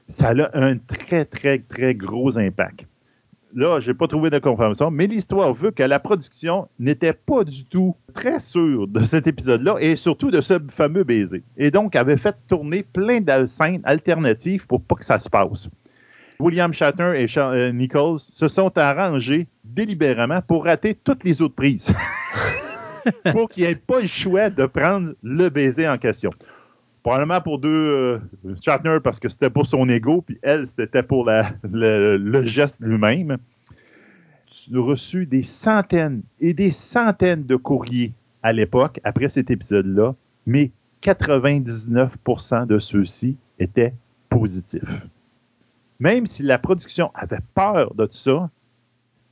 ça, 0.10 0.34
ça 0.34 0.44
a 0.44 0.60
un 0.60 0.78
très, 0.78 1.24
très, 1.24 1.60
très 1.60 1.94
gros 1.94 2.38
impact 2.38 2.88
là, 3.56 3.80
je 3.80 3.88
n'ai 3.88 3.94
pas 3.94 4.08
trouvé 4.08 4.30
de 4.30 4.38
confirmation, 4.38 4.92
mais 4.92 5.08
l'histoire 5.08 5.54
veut 5.54 5.72
que 5.72 5.84
la 5.84 6.00
production 6.00 6.68
n'était 6.78 7.14
pas 7.14 7.44
du 7.44 7.66
tout 7.66 7.96
très 8.14 8.40
sûre 8.40 8.88
de 8.88 9.04
cet 9.04 9.26
épisode-là 9.26 9.78
et 9.80 9.96
surtout 9.96 10.30
de 10.30 10.42
ce 10.42 10.60
fameux 10.70 11.04
baiser. 11.04 11.44
Et 11.58 11.72
donc, 11.72 11.96
avait 11.96 12.18
fait 12.18 12.36
tourner 12.48 12.84
plein 12.84 13.22
de 13.22 13.86
alternatives 13.86 14.68
pour 14.68 14.82
pas 14.82 14.96
que 14.96 15.06
ça 15.06 15.20
se 15.20 15.30
passe. 15.30 15.70
William 16.40 16.74
Shatner 16.74 17.24
et 17.24 17.38
euh, 17.38 17.72
Nichols 17.72 18.20
se 18.20 18.48
sont 18.50 18.78
arrangés 18.78 19.48
délibérément 19.64 20.42
pour 20.42 20.66
rater 20.66 20.94
toutes 20.94 21.24
les 21.24 21.42
autres 21.42 21.56
prises. 21.56 21.94
pour 23.32 23.50
qu'il 23.50 23.64
n'y 23.64 23.70
ait 23.70 23.76
pas 23.76 24.02
le 24.02 24.08
choix 24.08 24.50
de 24.50 24.66
prendre 24.66 25.14
le 25.24 25.50
baiser 25.50 25.88
en 25.88 25.98
question. 25.98 26.32
Probablement 27.06 27.40
pour 27.40 27.60
deux, 27.60 28.20
euh, 28.66 29.00
parce 29.00 29.20
que 29.20 29.30
c'était 29.30 29.52
pour 29.52 29.68
son 29.68 29.88
ego, 29.90 30.24
puis 30.24 30.40
elle, 30.42 30.66
c'était 30.66 31.04
pour 31.04 31.30
le, 31.30 32.46
geste 32.46 32.78
lui-même. 32.80 33.38
Tu 34.48 34.76
as 34.76 34.82
reçu 34.82 35.28
des 35.28 35.44
centaines 35.44 36.24
et 36.40 36.56
des 36.56 36.72
centaines 36.72 37.46
de 37.46 37.58
courriers 37.58 38.12
à 38.42 38.54
l'époque, 38.54 39.00
après 39.04 39.30
cet 39.30 39.52
épisode-là, 39.52 40.16
mais 40.48 40.72
99% 41.04 42.66
de 42.66 42.80
ceux-ci 42.80 43.38
étaient 43.60 43.94
positifs. 44.28 45.06
Même 46.00 46.26
si 46.26 46.42
la 46.42 46.58
production 46.58 47.12
avait 47.14 47.38
peur 47.54 47.94
de 47.94 48.08
tout 48.08 48.18
ça, 48.18 48.50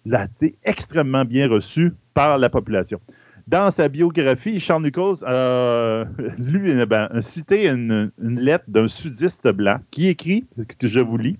l'a 0.05 0.25
été 0.25 0.59
extrêmement 0.63 1.25
bien 1.25 1.49
reçu 1.49 1.93
par 2.13 2.37
la 2.37 2.49
population. 2.49 3.01
Dans 3.47 3.71
sa 3.71 3.89
biographie, 3.89 4.59
Charles 4.59 4.83
Nichols 4.83 5.23
a, 5.25 6.05
lui, 6.37 6.85
ben, 6.85 7.09
a 7.11 7.21
cité 7.21 7.67
une, 7.67 8.11
lettre 8.17 8.65
d'un 8.67 8.87
sudiste 8.87 9.47
blanc 9.49 9.79
qui 9.91 10.07
écrit, 10.07 10.45
que 10.79 10.87
je 10.87 11.01
vous 11.01 11.17
lis, 11.17 11.37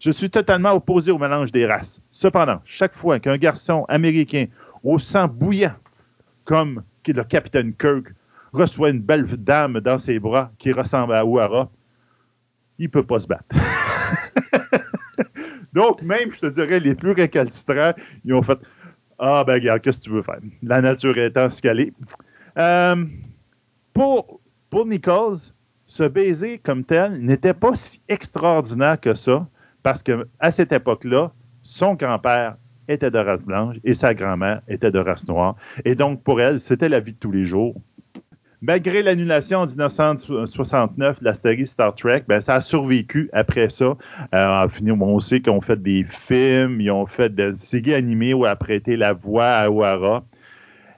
Je 0.00 0.10
suis 0.10 0.28
totalement 0.28 0.72
opposé 0.72 1.12
au 1.12 1.18
mélange 1.18 1.52
des 1.52 1.64
races. 1.64 2.00
Cependant, 2.10 2.60
chaque 2.64 2.94
fois 2.94 3.20
qu'un 3.20 3.36
garçon 3.36 3.84
américain 3.88 4.46
au 4.82 4.98
sang 4.98 5.28
bouillant, 5.28 5.74
comme 6.44 6.82
le 7.06 7.22
capitaine 7.22 7.72
Kirk, 7.74 8.12
reçoit 8.52 8.90
une 8.90 9.00
belle 9.00 9.26
dame 9.26 9.80
dans 9.80 9.98
ses 9.98 10.18
bras 10.18 10.50
qui 10.58 10.72
ressemble 10.72 11.14
à 11.14 11.24
Ouara, 11.24 11.70
il 12.78 12.86
ne 12.86 12.90
peut 12.90 13.04
pas 13.04 13.20
se 13.20 13.26
battre. 13.28 13.44
Donc, 15.72 16.02
même, 16.02 16.32
je 16.32 16.40
te 16.40 16.46
dirais, 16.46 16.80
les 16.80 16.94
plus 16.94 17.12
récalcitrants, 17.12 17.92
ils 18.24 18.34
ont 18.34 18.42
fait 18.42 18.58
ah, 19.18 19.44
ben, 19.46 19.54
regarde, 19.54 19.80
qu'est-ce 19.80 19.98
que 19.98 20.04
tu 20.04 20.10
veux 20.10 20.22
faire? 20.22 20.38
La 20.62 20.80
nature 20.80 21.16
étant 21.18 21.50
ce 21.50 21.62
qu'elle 21.62 21.80
est. 21.80 21.92
Euh, 22.58 23.04
pour, 23.94 24.40
pour 24.70 24.86
Nichols, 24.86 25.36
ce 25.86 26.02
baiser 26.02 26.58
comme 26.58 26.84
tel 26.84 27.20
n'était 27.20 27.54
pas 27.54 27.74
si 27.76 28.02
extraordinaire 28.08 29.00
que 29.00 29.14
ça, 29.14 29.46
parce 29.82 30.02
qu'à 30.02 30.50
cette 30.50 30.72
époque-là, 30.72 31.32
son 31.62 31.94
grand-père 31.94 32.56
était 32.88 33.10
de 33.10 33.18
race 33.18 33.44
blanche 33.44 33.76
et 33.84 33.94
sa 33.94 34.14
grand-mère 34.14 34.62
était 34.68 34.90
de 34.90 34.98
race 34.98 35.26
noire. 35.26 35.56
Et 35.84 35.94
donc, 35.94 36.22
pour 36.22 36.40
elle, 36.40 36.60
c'était 36.60 36.88
la 36.88 37.00
vie 37.00 37.12
de 37.12 37.18
tous 37.18 37.32
les 37.32 37.44
jours. 37.44 37.74
Malgré 38.66 39.00
l'annulation 39.04 39.60
en 39.60 39.66
1969 39.66 41.20
de 41.20 41.24
la 41.24 41.34
série 41.34 41.68
Star 41.68 41.94
Trek, 41.94 42.24
ben, 42.26 42.40
ça 42.40 42.56
a 42.56 42.60
survécu 42.60 43.30
après 43.32 43.68
ça. 43.68 43.96
Euh, 44.34 44.68
on 45.00 45.18
sait 45.20 45.40
qu'ils 45.40 45.52
ont 45.52 45.60
fait 45.60 45.80
des 45.80 46.02
films, 46.02 46.80
ils 46.80 46.90
ont 46.90 47.06
fait 47.06 47.32
des 47.32 47.54
séries 47.54 47.94
animées 47.94 48.34
où 48.34 48.44
a 48.44 48.56
prêté 48.56 48.96
la 48.96 49.12
voix 49.12 49.46
à 49.46 49.70
O'Hara. 49.70 50.24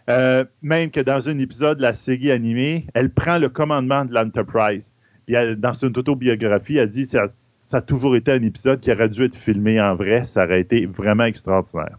Euh, 0.08 0.46
même 0.62 0.90
que 0.90 1.00
dans 1.00 1.28
un 1.28 1.38
épisode 1.38 1.76
de 1.76 1.82
la 1.82 1.92
série 1.92 2.30
animée, 2.30 2.86
elle 2.94 3.10
prend 3.10 3.36
le 3.36 3.50
commandement 3.50 4.06
de 4.06 4.14
l'Enterprise. 4.14 4.94
Dans 5.28 5.74
son 5.74 5.88
autobiographie, 5.88 6.78
elle 6.78 6.88
dit 6.88 7.02
que 7.02 7.10
ça, 7.10 7.26
ça 7.60 7.76
a 7.76 7.82
toujours 7.82 8.16
été 8.16 8.32
un 8.32 8.42
épisode 8.42 8.80
qui 8.80 8.90
aurait 8.90 9.10
dû 9.10 9.26
être 9.26 9.36
filmé 9.36 9.78
en 9.78 9.94
vrai. 9.94 10.24
Ça 10.24 10.44
aurait 10.44 10.62
été 10.62 10.86
vraiment 10.86 11.24
extraordinaire. 11.24 11.98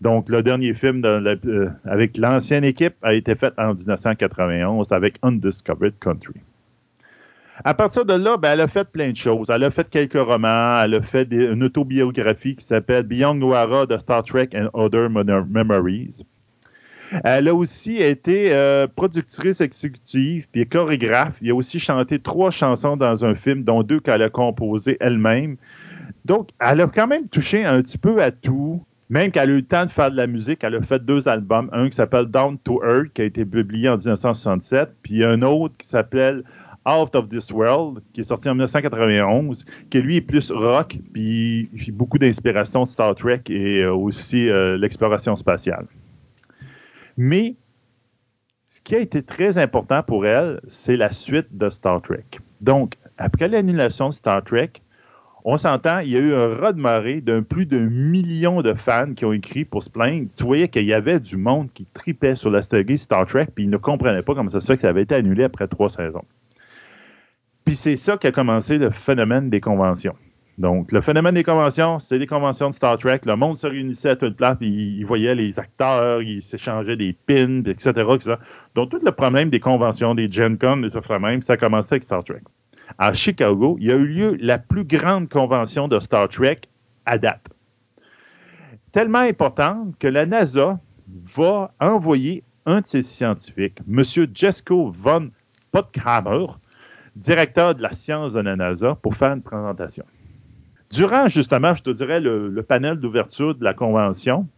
Donc, 0.00 0.28
le 0.28 0.42
dernier 0.42 0.74
film 0.74 1.02
euh, 1.04 1.68
avec 1.84 2.16
l'ancienne 2.16 2.64
équipe 2.64 2.94
a 3.02 3.14
été 3.14 3.34
fait 3.34 3.52
en 3.58 3.74
1991 3.74 4.88
avec 4.90 5.16
Undiscovered 5.22 5.98
Country. 6.00 6.40
À 7.64 7.72
partir 7.72 8.04
de 8.04 8.12
là, 8.12 8.36
ben, 8.36 8.52
elle 8.52 8.60
a 8.60 8.68
fait 8.68 8.84
plein 8.84 9.10
de 9.10 9.16
choses. 9.16 9.48
Elle 9.48 9.64
a 9.64 9.70
fait 9.70 9.88
quelques 9.88 10.20
romans, 10.20 10.82
elle 10.82 10.94
a 10.94 11.02
fait 11.02 11.26
une 11.32 11.64
autobiographie 11.64 12.54
qui 12.54 12.64
s'appelle 12.64 13.04
Beyond 13.04 13.36
Noira 13.36 13.86
de 13.86 13.96
Star 13.96 14.22
Trek 14.24 14.50
and 14.54 14.68
Other 14.74 15.08
Memories. 15.08 16.22
Elle 17.24 17.48
a 17.48 17.54
aussi 17.54 18.02
été 18.02 18.52
euh, 18.52 18.86
productrice 18.88 19.60
exécutive 19.60 20.48
puis 20.50 20.66
chorégraphe. 20.66 21.38
Il 21.40 21.50
a 21.50 21.54
aussi 21.54 21.78
chanté 21.78 22.18
trois 22.18 22.50
chansons 22.50 22.96
dans 22.96 23.24
un 23.24 23.34
film, 23.34 23.62
dont 23.62 23.82
deux 23.82 24.00
qu'elle 24.00 24.22
a 24.22 24.28
composées 24.28 24.96
elle-même. 25.00 25.56
Donc, 26.24 26.50
elle 26.60 26.80
a 26.80 26.88
quand 26.88 27.06
même 27.06 27.28
touché 27.28 27.64
un 27.64 27.80
petit 27.82 27.98
peu 27.98 28.22
à 28.22 28.32
tout. 28.32 28.84
Même 29.08 29.30
qu'elle 29.30 29.50
a 29.50 29.52
eu 29.52 29.56
le 29.56 29.62
temps 29.62 29.84
de 29.84 29.90
faire 29.90 30.10
de 30.10 30.16
la 30.16 30.26
musique, 30.26 30.64
elle 30.64 30.74
a 30.74 30.82
fait 30.82 31.04
deux 31.04 31.28
albums. 31.28 31.68
Un 31.72 31.88
qui 31.88 31.96
s'appelle 31.96 32.26
Down 32.26 32.58
to 32.58 32.82
Earth, 32.84 33.12
qui 33.14 33.22
a 33.22 33.24
été 33.24 33.44
publié 33.44 33.88
en 33.88 33.96
1967, 33.96 34.96
puis 35.02 35.24
un 35.24 35.42
autre 35.42 35.76
qui 35.76 35.86
s'appelle 35.86 36.42
Out 36.86 37.14
of 37.14 37.28
This 37.28 37.50
World, 37.50 38.02
qui 38.12 38.20
est 38.20 38.24
sorti 38.24 38.48
en 38.48 38.54
1991, 38.54 39.64
qui 39.90 40.00
lui 40.00 40.16
est 40.16 40.20
plus 40.20 40.50
rock, 40.50 40.98
puis 41.12 41.70
il 41.72 41.92
beaucoup 41.92 42.18
d'inspiration 42.18 42.84
Star 42.84 43.14
Trek 43.14 43.42
et 43.48 43.82
euh, 43.82 43.92
aussi 43.92 44.48
euh, 44.48 44.76
l'exploration 44.76 45.36
spatiale. 45.36 45.86
Mais 47.16 47.56
ce 48.64 48.80
qui 48.80 48.94
a 48.94 48.98
été 48.98 49.22
très 49.22 49.58
important 49.58 50.02
pour 50.02 50.26
elle, 50.26 50.60
c'est 50.68 50.96
la 50.96 51.12
suite 51.12 51.48
de 51.52 51.70
Star 51.70 52.02
Trek. 52.02 52.24
Donc, 52.60 52.94
après 53.18 53.48
l'annulation 53.48 54.10
de 54.10 54.14
Star 54.14 54.44
Trek, 54.44 54.70
On 55.48 55.56
s'entend, 55.56 56.00
il 56.00 56.08
y 56.08 56.16
a 56.16 56.18
eu 56.18 56.34
un 56.34 56.56
raz 56.56 56.72
de 56.72 56.80
marée 56.80 57.20
d'un 57.20 57.40
plus 57.40 57.66
d'un 57.66 57.88
million 57.88 58.62
de 58.62 58.74
fans 58.74 59.14
qui 59.14 59.24
ont 59.24 59.32
écrit 59.32 59.64
pour 59.64 59.80
se 59.80 59.88
plaindre. 59.88 60.26
Tu 60.36 60.42
voyais 60.42 60.66
qu'il 60.66 60.84
y 60.84 60.92
avait 60.92 61.20
du 61.20 61.36
monde 61.36 61.68
qui 61.72 61.86
tripait 61.94 62.34
sur 62.34 62.50
la 62.50 62.62
série 62.62 62.98
Star 62.98 63.26
Trek, 63.26 63.46
puis 63.54 63.62
ils 63.62 63.70
ne 63.70 63.76
comprenaient 63.76 64.24
pas 64.24 64.34
comment 64.34 64.50
ça 64.50 64.60
se 64.60 64.66
fait 64.66 64.74
que 64.74 64.82
ça 64.82 64.88
avait 64.88 65.02
été 65.02 65.14
annulé 65.14 65.44
après 65.44 65.68
trois 65.68 65.88
saisons. 65.88 66.24
Puis 67.64 67.76
c'est 67.76 67.94
ça 67.94 68.16
qui 68.16 68.26
a 68.26 68.32
commencé 68.32 68.76
le 68.76 68.90
phénomène 68.90 69.48
des 69.48 69.60
conventions. 69.60 70.16
Donc, 70.58 70.90
le 70.90 71.00
phénomène 71.00 71.34
des 71.34 71.44
conventions, 71.44 72.00
c'est 72.00 72.18
des 72.18 72.26
conventions 72.26 72.70
de 72.70 72.74
Star 72.74 72.98
Trek. 72.98 73.20
Le 73.24 73.36
monde 73.36 73.56
se 73.56 73.68
réunissait 73.68 74.08
à 74.08 74.16
toute 74.16 74.36
place, 74.36 74.56
puis 74.58 74.96
ils 74.98 75.06
voyaient 75.06 75.36
les 75.36 75.60
acteurs, 75.60 76.22
ils 76.22 76.42
s'échangeaient 76.42 76.96
des 76.96 77.12
pins, 77.12 77.62
etc.. 77.66 77.92
Donc, 78.74 78.90
tout 78.90 79.00
le 79.00 79.12
problème 79.12 79.50
des 79.50 79.60
conventions, 79.60 80.16
des 80.16 80.28
Gen 80.28 80.58
Con, 80.58 80.78
des 80.78 80.88
même, 81.20 81.42
ça 81.42 81.52
a 81.52 81.56
commencé 81.56 81.90
avec 81.92 82.02
Star 82.02 82.24
Trek 82.24 82.42
à 82.98 83.12
Chicago, 83.12 83.76
il 83.80 83.86
y 83.86 83.92
a 83.92 83.96
eu 83.96 84.06
lieu 84.06 84.36
la 84.40 84.58
plus 84.58 84.84
grande 84.84 85.28
convention 85.28 85.88
de 85.88 85.98
Star 85.98 86.28
Trek 86.28 86.60
à 87.04 87.18
date. 87.18 87.46
Tellement 88.92 89.18
importante 89.18 89.98
que 89.98 90.08
la 90.08 90.26
NASA 90.26 90.78
va 91.08 91.72
envoyer 91.80 92.42
un 92.64 92.80
de 92.80 92.86
ses 92.86 93.02
scientifiques, 93.02 93.78
M. 93.88 94.02
Jesko 94.34 94.90
von 94.90 95.30
Pottkramer, 95.72 96.46
directeur 97.14 97.74
de 97.74 97.82
la 97.82 97.92
science 97.92 98.32
de 98.32 98.40
la 98.40 98.56
NASA, 98.56 98.96
pour 98.96 99.14
faire 99.14 99.32
une 99.32 99.42
présentation. 99.42 100.04
Durant, 100.90 101.28
justement, 101.28 101.74
je 101.74 101.82
te 101.82 101.90
dirais, 101.90 102.20
le 102.20 102.62
panel 102.62 102.96
d'ouverture 102.98 103.54
de 103.54 103.64
la 103.64 103.74
convention, 103.74 104.48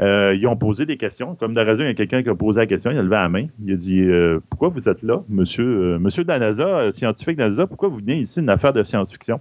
euh, 0.00 0.34
ils 0.36 0.46
ont 0.46 0.56
posé 0.56 0.86
des 0.86 0.96
questions. 0.96 1.34
Comme 1.34 1.54
de 1.54 1.60
raison, 1.60 1.82
il 1.82 1.88
y 1.88 1.90
a 1.90 1.94
quelqu'un 1.94 2.22
qui 2.22 2.28
a 2.28 2.34
posé 2.34 2.60
la 2.60 2.66
question, 2.66 2.90
il 2.90 2.98
a 2.98 3.02
levé 3.02 3.16
la 3.16 3.28
main. 3.28 3.46
Il 3.64 3.72
a 3.72 3.76
dit 3.76 4.00
euh, 4.00 4.40
Pourquoi 4.48 4.68
vous 4.68 4.88
êtes 4.88 5.02
là, 5.02 5.22
monsieur, 5.28 5.64
euh, 5.64 5.98
monsieur 5.98 6.22
de 6.22 6.28
la 6.28 6.38
NASA, 6.38 6.92
scientifique 6.92 7.36
de 7.36 7.44
NASA, 7.44 7.66
pourquoi 7.66 7.88
vous 7.88 7.96
venez 7.96 8.18
ici 8.18 8.40
une 8.40 8.48
affaire 8.50 8.72
de 8.72 8.82
science-fiction? 8.82 9.40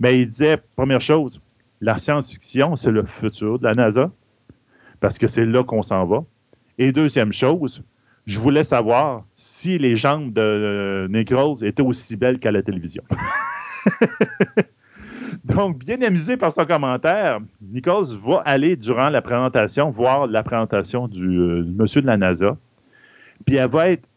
Mais 0.00 0.12
ben, 0.12 0.20
il 0.20 0.26
disait 0.26 0.58
Première 0.76 1.00
chose, 1.00 1.40
la 1.80 1.98
science-fiction, 1.98 2.76
c'est 2.76 2.90
le 2.90 3.04
futur 3.04 3.58
de 3.58 3.64
la 3.64 3.74
NASA, 3.74 4.10
parce 5.00 5.18
que 5.18 5.26
c'est 5.26 5.44
là 5.44 5.62
qu'on 5.62 5.82
s'en 5.82 6.04
va. 6.06 6.24
Et 6.78 6.92
deuxième 6.92 7.32
chose, 7.32 7.82
je 8.26 8.40
voulais 8.40 8.64
savoir 8.64 9.24
si 9.36 9.78
les 9.78 9.96
jambes 9.96 10.32
de 10.32 11.06
Nichols 11.10 11.64
étaient 11.64 11.82
aussi 11.82 12.16
belles 12.16 12.38
qu'à 12.38 12.50
la 12.50 12.62
télévision. 12.62 13.02
Donc, 15.46 15.78
bien 15.78 16.02
amusé 16.02 16.36
par 16.36 16.52
son 16.52 16.64
commentaire, 16.64 17.38
Nichols 17.60 18.16
va 18.18 18.42
aller 18.44 18.74
durant 18.74 19.10
la 19.10 19.22
présentation 19.22 19.90
voir 19.90 20.26
la 20.26 20.42
présentation 20.42 21.06
du 21.06 21.38
euh, 21.38 21.64
monsieur 21.64 22.02
de 22.02 22.06
la 22.08 22.16
NASA. 22.16 22.56
Puis 23.44 23.54
elle 23.54 23.70
va 23.70 23.90
être 23.90 24.08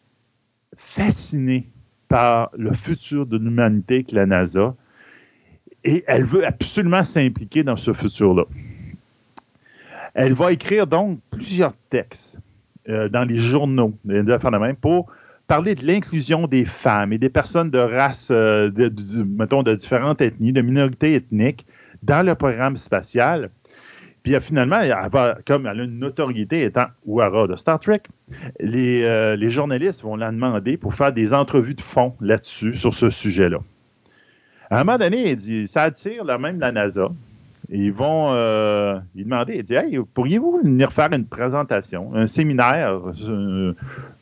fascinée 0.76 1.68
par 2.08 2.50
le 2.56 2.72
futur 2.72 3.26
de 3.26 3.38
l'humanité 3.38 4.02
que 4.02 4.16
la 4.16 4.26
NASA. 4.26 4.74
Et 5.84 6.02
elle 6.08 6.24
veut 6.24 6.44
absolument 6.44 7.04
s'impliquer 7.04 7.62
dans 7.62 7.76
ce 7.76 7.92
futur-là. 7.92 8.44
Elle 10.14 10.34
va 10.34 10.50
écrire 10.50 10.88
donc 10.88 11.20
plusieurs 11.30 11.74
textes 11.90 12.40
euh, 12.88 13.08
dans 13.08 13.22
les 13.22 13.38
journaux, 13.38 13.94
de 14.04 14.58
même, 14.58 14.76
pour 14.76 15.06
parler 15.50 15.74
de 15.74 15.84
l'inclusion 15.84 16.46
des 16.46 16.64
femmes 16.64 17.12
et 17.12 17.18
des 17.18 17.28
personnes 17.28 17.70
de 17.70 17.78
race, 17.80 18.28
euh, 18.30 18.70
de, 18.70 18.88
mettons, 19.24 19.64
de 19.64 19.74
différentes 19.74 20.20
ethnies, 20.20 20.52
de 20.52 20.62
minorités 20.62 21.14
ethniques 21.14 21.66
dans 22.04 22.24
le 22.24 22.36
programme 22.36 22.76
spatial. 22.76 23.50
Puis 24.22 24.36
euh, 24.36 24.40
finalement, 24.40 24.78
comme 25.44 25.66
elle 25.66 25.80
a 25.80 25.82
une 25.82 25.98
notoriété 25.98 26.62
étant 26.62 26.86
Ouara 27.04 27.48
de 27.48 27.56
Star 27.56 27.80
Trek, 27.80 28.02
les, 28.60 29.02
euh, 29.02 29.34
les, 29.34 29.50
journalistes 29.50 30.02
vont 30.02 30.14
la 30.14 30.30
demander 30.30 30.76
pour 30.76 30.94
faire 30.94 31.12
des 31.12 31.34
entrevues 31.34 31.74
de 31.74 31.80
fond 31.80 32.14
là-dessus, 32.20 32.74
sur 32.74 32.94
ce 32.94 33.10
sujet-là. 33.10 33.58
À 34.70 34.78
un 34.78 34.84
moment 34.84 34.98
donné, 34.98 35.32
il 35.32 35.36
dit, 35.36 35.66
ça 35.66 35.82
attire 35.82 36.22
là, 36.22 36.38
même 36.38 36.60
la 36.60 36.70
NASA 36.70 37.08
ils 37.72 37.92
vont 37.92 38.32
ils 39.14 39.24
demander, 39.24 39.56
ils 39.56 39.62
disent, 39.62 39.76
hey, 39.76 39.98
pourriez-vous 40.14 40.60
venir 40.62 40.92
faire 40.92 41.12
une 41.12 41.26
présentation, 41.26 42.14
un 42.14 42.26
séminaire 42.26 43.00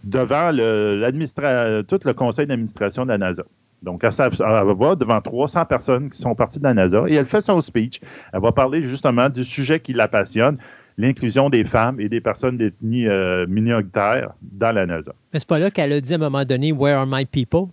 devant 0.04 0.50
le, 0.52 1.82
tout 1.82 2.00
le 2.04 2.12
conseil 2.12 2.46
d'administration 2.46 3.04
de 3.04 3.10
la 3.10 3.18
NASA? 3.18 3.44
Donc, 3.82 4.02
elle, 4.02 4.10
va 4.10 4.94
devant 4.96 5.20
300 5.20 5.64
personnes 5.66 6.10
qui 6.10 6.18
sont 6.18 6.34
parties 6.34 6.58
de 6.58 6.64
la 6.64 6.74
NASA 6.74 7.04
et 7.06 7.14
elle 7.14 7.26
fait 7.26 7.40
son 7.40 7.60
speech. 7.60 8.00
Elle 8.32 8.40
va 8.40 8.52
parler 8.52 8.82
justement 8.82 9.28
du 9.28 9.44
sujet 9.44 9.78
qui 9.78 9.92
la 9.92 10.08
passionne, 10.08 10.58
l'inclusion 10.96 11.48
des 11.48 11.64
femmes 11.64 12.00
et 12.00 12.08
des 12.08 12.20
personnes 12.20 12.56
d'ethnie 12.56 13.06
euh, 13.06 13.46
minoritaire 13.46 14.32
dans 14.42 14.72
la 14.72 14.84
NASA. 14.84 15.12
Mais 15.32 15.38
c'est 15.38 15.48
pas 15.48 15.60
là 15.60 15.70
qu'elle 15.70 15.92
a 15.92 16.00
dit 16.00 16.12
à 16.12 16.16
un 16.16 16.18
moment 16.18 16.44
donné, 16.44 16.72
Where 16.72 16.98
are 16.98 17.06
my 17.06 17.24
people? 17.24 17.68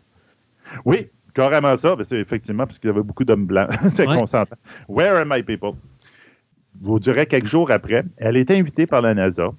Oui, 0.85 1.07
carrément 1.34 1.76
ça. 1.76 1.95
C'est 2.03 2.19
effectivement 2.19 2.65
parce 2.65 2.77
qu'il 2.77 2.89
y 2.89 2.93
avait 2.93 3.03
beaucoup 3.03 3.26
d'hommes 3.26 3.47
blancs. 3.47 3.69
c'est 3.89 4.06
consentant. 4.06 4.57
Where 4.88 5.15
are 5.15 5.26
my 5.26 5.41
people? 5.41 5.72
Je 6.81 6.88
vous 6.88 6.99
dirais 6.99 7.26
quelques 7.26 7.47
jours 7.47 7.72
après, 7.72 8.03
elle 8.18 8.38
est 8.38 8.52
invitée 8.52 8.85
par 8.85 9.02
la 9.02 9.15
NASA. 9.15 9.52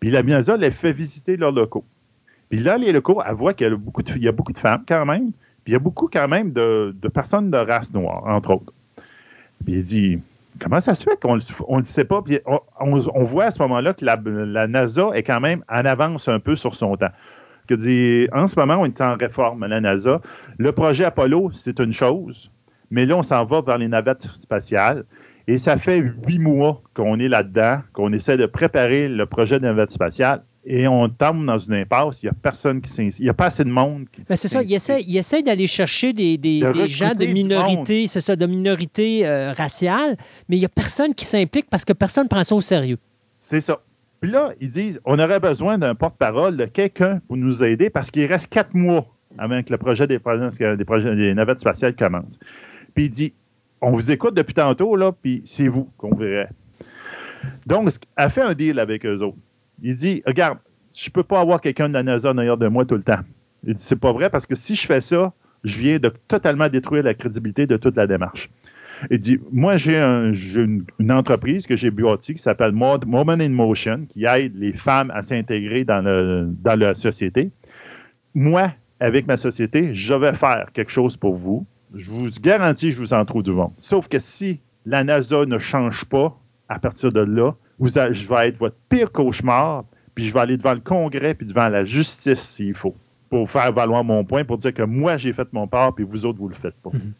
Puis 0.00 0.10
la 0.10 0.22
NASA 0.22 0.56
elle 0.60 0.72
fait 0.72 0.92
visiter 0.92 1.36
leurs 1.36 1.52
locaux. 1.52 1.84
Puis 2.50 2.60
là, 2.60 2.78
les 2.78 2.92
locaux, 2.92 3.22
elle 3.26 3.34
voit 3.34 3.54
qu'il 3.54 3.68
y 3.68 3.70
a 3.70 3.76
beaucoup 3.76 4.02
de, 4.02 4.18
y 4.18 4.28
a 4.28 4.32
beaucoup 4.32 4.52
de 4.52 4.58
femmes 4.58 4.84
quand 4.86 5.06
même. 5.06 5.32
Puis 5.64 5.68
il 5.68 5.72
y 5.72 5.76
a 5.76 5.80
beaucoup 5.80 6.08
quand 6.12 6.28
même 6.28 6.52
de, 6.52 6.94
personnes 7.12 7.50
de 7.50 7.56
race 7.56 7.92
noire, 7.92 8.24
entre 8.26 8.50
autres. 8.54 8.72
Puis 9.64 9.74
il 9.74 9.84
dit 9.84 10.18
Comment 10.60 10.80
ça 10.80 10.94
se 10.94 11.02
fait 11.02 11.20
qu'on 11.20 11.36
ne 11.36 11.78
le 11.78 11.84
sait 11.84 12.04
pas? 12.04 12.22
Puis 12.22 12.38
on, 12.78 13.24
voit 13.24 13.46
à 13.46 13.50
ce 13.50 13.58
moment-là 13.60 13.92
que 13.92 14.04
la, 14.04 14.20
la, 14.24 14.68
NASA 14.68 15.10
est 15.14 15.24
quand 15.24 15.40
même 15.40 15.64
en 15.68 15.84
avance 15.84 16.28
un 16.28 16.38
peu 16.38 16.54
sur 16.54 16.76
son 16.76 16.96
temps 16.96 17.10
que 17.66 17.74
dit, 17.74 18.28
en 18.32 18.46
ce 18.46 18.58
moment, 18.58 18.76
on 18.80 18.84
est 18.84 19.00
en 19.00 19.16
réforme 19.16 19.62
à 19.62 19.68
la 19.68 19.80
NASA. 19.80 20.20
Le 20.58 20.72
projet 20.72 21.04
Apollo, 21.04 21.50
c'est 21.52 21.78
une 21.80 21.92
chose, 21.92 22.50
mais 22.90 23.06
là, 23.06 23.16
on 23.16 23.22
s'en 23.22 23.44
va 23.44 23.60
vers 23.60 23.78
les 23.78 23.88
navettes 23.88 24.28
spatiales. 24.34 25.04
Et 25.46 25.58
ça 25.58 25.76
fait 25.76 26.00
huit 26.00 26.38
mois 26.38 26.82
qu'on 26.94 27.18
est 27.18 27.28
là-dedans, 27.28 27.80
qu'on 27.92 28.12
essaie 28.12 28.36
de 28.36 28.46
préparer 28.46 29.08
le 29.08 29.26
projet 29.26 29.58
de 29.58 29.64
navette 29.64 29.90
spatiale. 29.90 30.42
Et 30.66 30.88
on 30.88 31.08
tombe 31.08 31.44
dans 31.44 31.58
une 31.58 31.74
impasse. 31.74 32.22
Il 32.22 32.26
n'y 32.26 32.30
a 32.30 32.34
personne 32.40 32.80
qui 32.80 32.90
s'inquiète. 32.90 33.18
Il 33.18 33.24
n'y 33.24 33.28
a 33.28 33.34
pas 33.34 33.46
assez 33.46 33.64
de 33.64 33.70
monde. 33.70 34.06
Ben, 34.28 34.36
c'est 34.36 34.48
ça. 34.48 34.62
Il 34.62 34.72
essaie, 34.72 35.02
il 35.02 35.16
essaie 35.16 35.42
d'aller 35.42 35.66
chercher 35.66 36.12
des, 36.12 36.38
des, 36.38 36.60
gens 36.88 37.14
de 37.14 37.26
minorité, 37.26 38.06
c'est 38.06 38.20
ça, 38.20 38.34
de 38.34 38.46
minorité 38.46 39.26
euh, 39.26 39.52
raciale, 39.52 40.16
mais 40.48 40.56
il 40.56 40.60
n'y 40.60 40.64
a 40.64 40.70
personne 40.70 41.14
qui 41.14 41.26
s'implique 41.26 41.68
parce 41.68 41.84
que 41.84 41.92
personne 41.92 42.24
ne 42.24 42.28
prend 42.28 42.44
ça 42.44 42.54
au 42.54 42.62
sérieux. 42.62 42.98
C'est 43.38 43.60
ça. 43.60 43.80
Puis 44.20 44.30
là, 44.30 44.52
ils 44.60 44.70
disent 44.70 45.00
on 45.04 45.18
aurait 45.18 45.40
besoin 45.40 45.76
d'un 45.76 45.94
porte-parole, 45.94 46.56
de 46.56 46.64
quelqu'un 46.64 47.20
pour 47.28 47.36
nous 47.36 47.62
aider 47.62 47.90
parce 47.90 48.10
qu'il 48.10 48.24
reste 48.24 48.46
quatre 48.46 48.72
mois 48.72 49.06
avant 49.36 49.62
que 49.62 49.70
le 49.70 49.76
projet 49.76 50.06
des, 50.06 50.18
des, 50.18 50.84
projets, 50.84 51.14
des 51.14 51.34
navettes 51.34 51.60
spatiales 51.60 51.94
commence. 51.94 52.38
Puis 52.94 53.04
il 53.04 53.10
dit 53.10 53.34
on 53.82 53.90
vous 53.90 54.10
écoute 54.10 54.34
depuis 54.34 54.54
tantôt, 54.54 54.96
là, 54.96 55.12
puis 55.12 55.42
c'est 55.44 55.68
vous 55.68 55.90
qu'on 55.98 56.14
verrait. 56.14 56.48
Donc, 57.66 57.90
elle 58.16 58.30
fait 58.30 58.42
un 58.42 58.54
deal 58.54 58.78
avec 58.78 59.04
eux 59.04 59.20
autres. 59.20 59.36
Il 59.82 59.96
dit 59.96 60.22
regarde, 60.26 60.58
je 60.96 61.10
peux 61.10 61.22
pas 61.22 61.40
avoir 61.40 61.60
quelqu'un 61.60 61.88
de 61.88 61.94
la 61.94 62.02
NASA 62.02 62.32
derrière 62.32 62.56
de 62.56 62.68
moi 62.68 62.84
tout 62.84 62.96
le 62.96 63.02
temps. 63.02 63.20
Il 63.66 63.74
dit 63.74 63.82
c'est 63.82 63.98
pas 63.98 64.12
vrai 64.12 64.30
parce 64.30 64.46
que 64.46 64.54
si 64.54 64.74
je 64.74 64.86
fais 64.86 65.00
ça, 65.00 65.32
je 65.64 65.78
viens 65.78 65.98
de 65.98 66.12
totalement 66.28 66.68
détruire 66.68 67.02
la 67.02 67.14
crédibilité 67.14 67.66
de 67.66 67.76
toute 67.76 67.96
la 67.96 68.06
démarche. 68.06 68.50
Il 69.10 69.18
dit 69.18 69.38
Moi, 69.50 69.76
j'ai 69.76 69.98
une, 69.98 70.84
entreprise 71.10 71.66
que 71.66 71.76
j'ai 71.76 71.90
bâtie 71.90 72.34
qui 72.34 72.42
s'appelle 72.42 72.72
Moment 72.72 73.32
in 73.32 73.48
Motion, 73.50 74.06
qui 74.08 74.24
aide 74.24 74.56
les 74.56 74.72
femmes 74.72 75.10
à 75.10 75.22
s'intégrer 75.22 75.84
dans, 75.84 76.02
dans 76.62 76.78
la 76.78 76.94
société. 76.94 77.50
Moi, 78.34 78.72
avec 79.00 79.26
ma 79.26 79.36
société, 79.36 79.94
je 79.94 80.14
vais 80.14 80.34
faire 80.34 80.68
quelque 80.72 80.92
chose 80.92 81.16
pour 81.16 81.36
vous. 81.36 81.66
Je 81.94 82.10
vous 82.10 82.28
garantis, 82.40 82.90
je 82.90 82.98
vous 82.98 83.12
en 83.12 83.24
trouve 83.24 83.42
du 83.42 83.52
vent. 83.52 83.72
Sauf 83.78 84.08
que 84.08 84.18
si 84.18 84.60
la 84.86 85.04
NASA 85.04 85.46
ne 85.46 85.58
change 85.58 86.04
pas 86.04 86.36
à 86.68 86.78
partir 86.78 87.12
de 87.12 87.20
là, 87.20 87.54
vous 87.78 87.88
je 87.88 88.28
vais 88.28 88.48
être 88.48 88.58
votre 88.58 88.76
pire 88.88 89.10
cauchemar, 89.12 89.84
puis 90.14 90.24
je 90.24 90.32
vais 90.32 90.40
aller 90.40 90.56
devant 90.56 90.74
le 90.74 90.80
Congrès, 90.80 91.34
puis 91.34 91.46
devant 91.46 91.68
la 91.68 91.84
justice 91.84 92.40
s'il 92.40 92.74
faut, 92.74 92.94
pour 93.30 93.50
faire 93.50 93.72
valoir 93.72 94.04
mon 94.04 94.24
point, 94.24 94.44
pour 94.44 94.58
dire 94.58 94.72
que 94.72 94.82
moi, 94.82 95.16
j'ai 95.16 95.32
fait 95.32 95.52
mon 95.52 95.66
part, 95.66 95.94
puis 95.94 96.04
vous 96.04 96.24
autres, 96.26 96.38
vous 96.38 96.48
le 96.48 96.54
faites 96.54 96.76
pas. 96.82 96.90
Mm-hmm. 96.90 97.12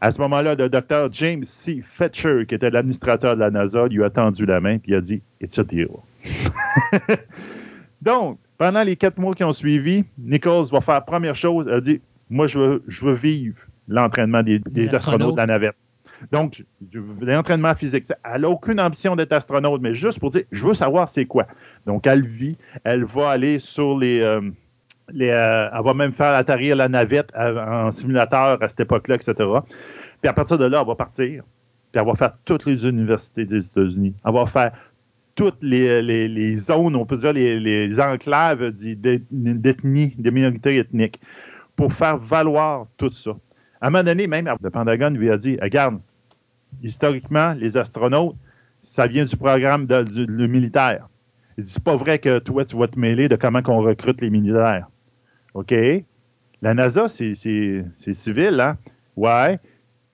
À 0.00 0.10
ce 0.10 0.20
moment-là, 0.20 0.54
le 0.54 0.68
docteur 0.68 1.08
James 1.12 1.44
C. 1.44 1.82
Fetcher, 1.84 2.44
qui 2.46 2.54
était 2.54 2.70
l'administrateur 2.70 3.34
de 3.34 3.40
la 3.40 3.50
NASA, 3.50 3.86
lui 3.88 4.04
a 4.04 4.10
tendu 4.10 4.44
la 4.44 4.60
main 4.60 4.74
et 4.74 4.80
il 4.86 4.94
a 4.94 5.00
dit 5.00 5.22
It's 5.40 5.58
a 5.58 5.64
deal. 5.64 5.88
Donc, 8.02 8.38
pendant 8.58 8.82
les 8.82 8.96
quatre 8.96 9.18
mois 9.18 9.34
qui 9.34 9.42
ont 9.42 9.52
suivi, 9.52 10.04
Nichols 10.18 10.66
va 10.70 10.80
faire 10.80 11.04
première 11.04 11.34
chose, 11.34 11.66
a 11.68 11.80
dit 11.80 12.00
Moi, 12.28 12.46
je 12.46 12.58
veux, 12.58 12.82
je 12.86 13.06
veux 13.06 13.14
vivre 13.14 13.56
l'entraînement 13.88 14.42
des, 14.42 14.60
astronautes. 14.94 15.34
de 15.34 15.40
la 15.40 15.46
navette. 15.46 15.76
Donc, 16.32 16.64
l'entraînement 17.20 17.74
physique. 17.74 18.06
Elle 18.24 18.42
n'a 18.42 18.48
aucune 18.48 18.80
ambition 18.80 19.16
d'être 19.16 19.32
astronaute, 19.32 19.80
mais 19.80 19.94
juste 19.94 20.18
pour 20.18 20.30
dire 20.30 20.42
Je 20.50 20.66
veux 20.66 20.74
savoir 20.74 21.08
c'est 21.08 21.26
quoi. 21.26 21.46
Donc, 21.86 22.06
elle 22.06 22.26
vit, 22.26 22.56
elle 22.84 23.04
va 23.04 23.30
aller 23.30 23.58
sur 23.58 23.98
les. 23.98 24.20
Euh, 24.20 24.40
euh, 25.14 25.68
elle 25.72 25.84
va 25.84 25.94
même 25.94 26.12
faire 26.12 26.32
atterrir 26.32 26.76
la 26.76 26.88
navette 26.88 27.32
en 27.36 27.90
simulateur 27.92 28.62
à 28.62 28.68
cette 28.68 28.80
époque-là, 28.80 29.14
etc. 29.14 29.34
Puis 30.20 30.28
à 30.28 30.32
partir 30.32 30.58
de 30.58 30.64
là, 30.64 30.80
elle 30.80 30.86
va 30.86 30.94
partir. 30.94 31.44
Puis 31.92 32.00
elle 32.00 32.06
va 32.06 32.14
faire 32.14 32.32
toutes 32.44 32.66
les 32.66 32.86
universités 32.86 33.44
des 33.44 33.66
États-Unis. 33.66 34.14
Elle 34.24 34.32
va 34.32 34.46
faire 34.46 34.72
toutes 35.36 35.58
les, 35.62 36.56
zones, 36.56 36.96
on 36.96 37.04
peut 37.04 37.18
dire 37.18 37.32
les, 37.32 38.00
enclaves 38.00 38.72
d'ethnie, 38.72 40.14
des 40.18 40.30
minorités 40.30 40.78
ethniques, 40.78 41.20
pour 41.76 41.92
faire 41.92 42.16
valoir 42.16 42.86
tout 42.96 43.12
ça. 43.12 43.32
À 43.80 43.88
un 43.88 43.90
moment 43.90 44.02
donné, 44.02 44.26
même 44.26 44.50
le 44.62 44.70
Pentagone 44.70 45.16
lui 45.16 45.30
a 45.30 45.36
dit 45.36 45.58
Regarde, 45.60 46.00
historiquement, 46.82 47.54
les 47.54 47.76
astronautes, 47.76 48.36
ça 48.82 49.06
vient 49.06 49.24
du 49.24 49.36
programme 49.36 49.86
du, 49.86 50.48
militaire. 50.48 51.08
Il 51.58 51.64
dit, 51.64 51.70
c'est 51.70 51.82
pas 51.82 51.96
vrai 51.96 52.18
que 52.18 52.38
toi, 52.38 52.64
tu 52.64 52.76
vas 52.76 52.86
te 52.86 52.98
mêler 52.98 53.28
de 53.28 53.36
comment 53.36 53.62
on 53.66 53.80
recrute 53.80 54.20
les 54.20 54.30
militaires. 54.30 54.88
OK? 55.54 55.74
La 56.62 56.74
NASA, 56.74 57.08
c'est 57.08 57.34
civil, 57.34 58.60
hein? 58.60 58.76
Ouais. 59.16 59.58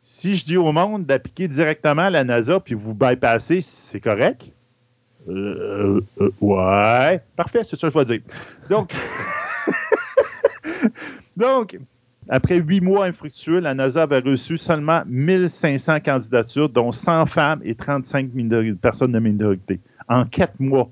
Si 0.01 0.35
je 0.35 0.45
dis 0.45 0.57
au 0.57 0.73
monde 0.73 1.07
d'appliquer 1.07 1.49
directement 1.49 2.09
la 2.09 2.25
NASA 2.25 2.59
puis 2.61 2.75
vous 2.75 2.95
bypassez, 2.95 3.61
c'est 3.63 4.01
correct? 4.01 4.53
Euh, 5.29 6.01
euh, 6.21 6.31
ouais. 6.41 7.21
Parfait, 7.37 7.63
c'est 7.65 7.77
ça 7.77 7.89
que 7.89 7.95
je 7.95 7.99
vais 7.99 8.19
dire. 8.19 8.21
Donc, 8.69 8.93
donc, 11.37 11.79
après 12.33 12.61
huit 12.61 12.81
mois 12.81 13.05
infructueux, 13.05 13.61
la 13.61 13.75
NASA 13.75 14.05
avait 14.05 14.21
reçu 14.21 14.57
seulement 14.57 15.03
1500 15.07 16.01
candidatures, 16.01 16.71
dont 16.71 16.91
100 16.91 17.27
femmes 17.27 17.61
et 17.63 17.75
35 17.75 18.31
personnes 18.81 19.13
de 19.13 19.19
minorité. 19.19 19.81
En 20.09 20.25
quatre 20.25 20.59
mois, 20.59 20.89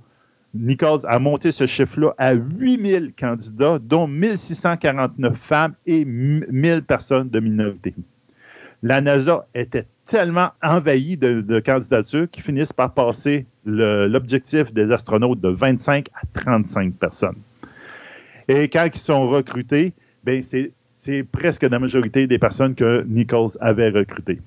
Nichols 0.53 1.01
a 1.09 1.19
monté 1.19 1.51
ce 1.51 1.67
chiffre-là 1.67 2.12
à 2.19 2.35
8000 2.35 3.15
candidats, 3.19 3.79
dont 3.79 4.07
1649 4.07 5.35
femmes 5.35 5.73
et 5.87 6.05
1000 6.05 6.83
personnes 6.83 7.31
de 7.31 7.41
minorité. 7.41 7.95
La 8.83 9.01
NASA 9.01 9.47
était 9.55 9.87
tellement 10.05 10.51
envahie 10.62 11.17
de, 11.17 11.61
candidatures 11.61 12.29
qu'ils 12.29 12.43
finissent 12.43 12.75
par 12.75 12.93
passer 12.93 13.47
l'objectif 13.65 14.75
des 14.75 14.93
astronautes 14.93 15.41
de 15.41 15.49
25 15.49 16.07
à 16.12 16.39
35 16.39 16.93
personnes. 16.97 17.39
Et 18.47 18.69
quand 18.69 18.87
ils 18.93 18.99
sont 18.99 19.27
recrutés, 19.27 19.95
ben 20.23 20.43
c'est 20.43 20.73
c'est 21.02 21.22
presque 21.22 21.62
la 21.62 21.78
majorité 21.78 22.27
des 22.27 22.39
personnes 22.39 22.74
que 22.74 23.05
Nichols 23.09 23.52
avait 23.60 23.89
recrutées. 23.89 24.39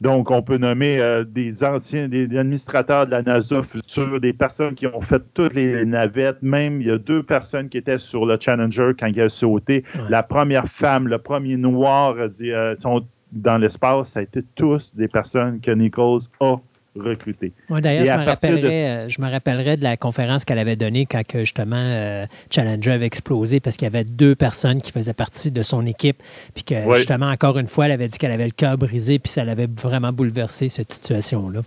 Donc, 0.00 0.30
on 0.30 0.40
peut 0.40 0.56
nommer 0.56 1.00
euh, 1.00 1.24
des 1.24 1.64
anciens, 1.64 2.08
des, 2.08 2.38
administrateurs 2.38 3.06
de 3.06 3.10
la 3.10 3.22
NASA 3.22 3.62
futurs, 3.64 4.20
des 4.20 4.32
personnes 4.32 4.74
qui 4.74 4.86
ont 4.86 5.00
fait 5.00 5.20
toutes 5.34 5.52
les 5.52 5.84
navettes. 5.84 6.42
Même, 6.42 6.80
il 6.80 6.86
y 6.86 6.90
a 6.92 6.96
deux 6.96 7.24
personnes 7.24 7.68
qui 7.68 7.76
étaient 7.76 7.98
sur 7.98 8.24
le 8.24 8.38
Challenger 8.40 8.92
quand 8.98 9.08
il 9.08 9.20
a 9.20 9.28
sauté. 9.28 9.84
La 10.08 10.22
première 10.22 10.68
femme, 10.68 11.08
le 11.08 11.18
premier 11.18 11.56
noir, 11.56 12.14
euh, 12.18 12.74
sont 12.78 13.04
dans 13.32 13.58
l'espace. 13.58 14.10
Ça 14.10 14.20
a 14.20 14.22
été 14.22 14.42
tous 14.54 14.94
des 14.94 15.08
personnes 15.08 15.60
que 15.60 15.72
Nichols 15.72 16.22
a 16.38 16.56
recruter. 16.96 17.52
D'ailleurs, 17.70 18.06
je, 18.06 18.12
me 18.12 18.24
rappellerai, 18.24 18.88
euh, 18.88 19.08
je 19.08 19.20
me 19.20 19.30
rappellerai 19.30 19.76
de 19.76 19.82
la 19.82 19.96
conférence 19.96 20.44
qu'elle 20.44 20.58
avait 20.58 20.76
donnée 20.76 21.06
quand 21.06 21.22
justement 21.34 21.76
euh, 21.76 22.26
Challenger 22.50 22.92
avait 22.92 23.06
explosé 23.06 23.60
parce 23.60 23.76
qu'il 23.76 23.86
y 23.86 23.90
avait 23.90 24.04
deux 24.04 24.34
personnes 24.34 24.80
qui 24.80 24.90
faisaient 24.90 25.14
partie 25.14 25.50
de 25.50 25.62
son 25.62 25.86
équipe. 25.86 26.22
Puis 26.54 26.64
que 26.64 26.74
justement, 26.94 27.30
encore 27.30 27.58
une 27.58 27.68
fois, 27.68 27.86
elle 27.86 27.92
avait 27.92 28.08
dit 28.08 28.18
qu'elle 28.18 28.32
avait 28.32 28.46
le 28.46 28.50
cœur 28.50 28.76
brisé 28.76 29.18
puis 29.18 29.30
ça 29.30 29.44
l'avait 29.44 29.68
vraiment 29.68 30.12
bouleversé, 30.12 30.68
cette 30.68 30.92
situation-là. 30.92 31.62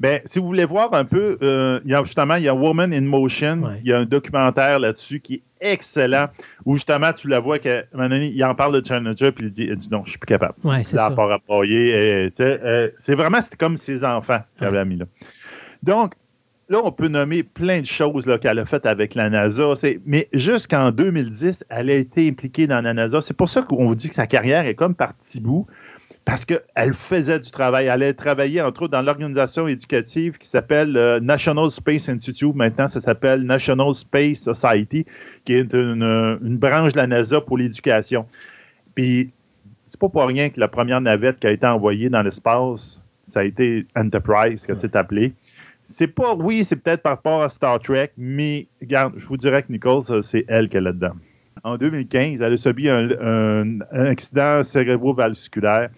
Bien, 0.00 0.20
si 0.24 0.38
vous 0.38 0.46
voulez 0.46 0.64
voir 0.64 0.94
un 0.94 1.04
peu, 1.04 1.38
euh, 1.42 1.80
justement, 2.04 2.36
il 2.36 2.44
y 2.44 2.48
a 2.48 2.54
Woman 2.54 2.92
in 2.92 3.02
Motion. 3.02 3.62
Il 3.82 3.88
y 3.88 3.92
a 3.92 3.98
un 3.98 4.04
documentaire 4.04 4.78
là-dessus 4.78 5.20
qui 5.20 5.34
est 5.34 5.42
excellent, 5.72 6.26
où 6.64 6.74
justement, 6.74 7.12
tu 7.12 7.28
la 7.28 7.40
vois 7.40 7.58
donné, 7.58 8.28
il 8.28 8.44
en 8.44 8.54
parle 8.54 8.80
de 8.80 8.86
Challenger, 8.86 9.32
puis 9.32 9.46
il 9.46 9.50
dit, 9.50 9.88
non, 9.90 10.02
je 10.04 10.10
suis 10.10 10.18
plus 10.18 10.26
capable. 10.26 10.54
Ouais, 10.64 10.82
c'est 10.84 10.96
ça. 10.96 11.10
Euh, 12.40 12.90
c'est 12.98 13.14
vraiment 13.14 13.38
comme 13.58 13.76
ses 13.76 14.04
enfants 14.04 14.40
qu'elle 14.58 14.68
avait 14.68 14.84
mis 14.84 14.96
là. 14.96 15.06
Donc, 15.82 16.14
là, 16.68 16.80
on 16.82 16.90
peut 16.90 17.08
nommer 17.08 17.42
plein 17.42 17.80
de 17.80 17.86
choses 17.86 18.28
qu'elle 18.40 18.58
a 18.58 18.64
faites 18.64 18.86
avec 18.86 19.14
la 19.14 19.30
NASA. 19.30 19.74
Mais 20.04 20.28
jusqu'en 20.32 20.90
2010, 20.90 21.64
elle 21.68 21.90
a 21.90 21.94
été 21.94 22.28
impliquée 22.28 22.66
dans 22.66 22.80
la 22.80 22.94
NASA. 22.94 23.20
C'est 23.20 23.36
pour 23.36 23.48
ça 23.48 23.62
qu'on 23.62 23.86
vous 23.86 23.94
dit 23.94 24.08
que 24.08 24.14
sa 24.14 24.26
carrière 24.26 24.66
est 24.66 24.74
comme 24.74 24.94
par 24.94 25.14
petit 25.14 25.40
bout 25.40 25.66
parce 26.24 26.44
qu'elle 26.44 26.94
faisait 26.94 27.40
du 27.40 27.50
travail. 27.50 27.86
Elle 27.86 28.02
a 28.02 28.14
travaillé, 28.14 28.60
entre 28.60 28.82
autres, 28.82 28.92
dans 28.92 29.02
l'organisation 29.02 29.66
éducative 29.66 30.38
qui 30.38 30.46
s'appelle 30.46 30.96
euh, 30.96 31.20
National 31.20 31.70
Space 31.70 32.08
Institute. 32.08 32.54
Maintenant, 32.54 32.86
ça 32.86 33.00
s'appelle 33.00 33.42
National 33.42 33.92
Space 33.94 34.40
Society, 34.40 35.04
qui 35.44 35.54
est 35.54 35.72
une, 35.72 36.38
branche 36.58 36.92
de 36.92 36.98
la 36.98 37.06
NASA 37.06 37.40
pour 37.40 37.58
l'éducation. 37.58 38.26
Puis, 38.94 39.32
c'est 39.86 39.98
pas 39.98 40.08
pour 40.08 40.24
rien 40.24 40.50
que 40.50 40.60
la 40.60 40.68
première 40.68 41.00
navette 41.00 41.40
qui 41.40 41.46
a 41.48 41.50
été 41.50 41.66
envoyée 41.66 42.08
dans 42.08 42.22
l'espace, 42.22 43.02
ça 43.24 43.40
a 43.40 43.44
été 43.44 43.86
Enterprise, 43.96 44.64
que 44.64 44.74
c'est 44.74 44.94
appelé. 44.94 45.32
C'est 45.84 46.06
pas, 46.06 46.34
oui, 46.34 46.64
c'est 46.64 46.76
peut-être 46.76 47.02
par 47.02 47.12
rapport 47.12 47.42
à 47.42 47.48
Star 47.48 47.80
Trek, 47.80 48.12
mais 48.16 48.68
regarde, 48.80 49.14
je 49.16 49.26
vous 49.26 49.36
dirais 49.36 49.62
que 49.64 49.72
Nicole, 49.72 50.22
c'est 50.22 50.44
elle 50.48 50.68
qui 50.68 50.76
est 50.76 50.80
là-dedans 50.80 51.14
en 51.64 51.76
2015, 51.76 52.40
elle 52.40 52.52
a 52.52 52.56
subi 52.56 52.88
un, 52.88 53.80
accident 53.92 54.62
cérébrovasculaire 54.64 55.90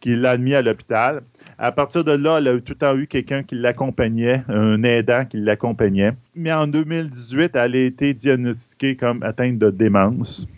qui 0.00 0.16
l'a 0.16 0.30
admis 0.30 0.54
à 0.54 0.62
l'hôpital. 0.62 1.22
À 1.58 1.72
partir 1.72 2.04
de 2.04 2.12
là, 2.12 2.38
elle 2.38 2.48
a 2.48 2.54
tout 2.54 2.72
le 2.72 2.74
temps 2.74 2.96
eu 2.96 3.06
quelqu'un 3.06 3.42
qui 3.42 3.54
l'accompagnait, 3.54 4.42
un 4.48 4.82
aidant 4.82 5.26
qui 5.26 5.36
l'accompagnait. 5.36 6.12
Mais 6.34 6.52
en 6.52 6.66
2018, 6.66 7.54
elle 7.54 7.76
a 7.76 7.78
été 7.78 8.14
diagnostiquée 8.14 8.96
comme 8.96 9.22
atteinte 9.22 9.58
de 9.58 9.70
démence. 9.70 10.48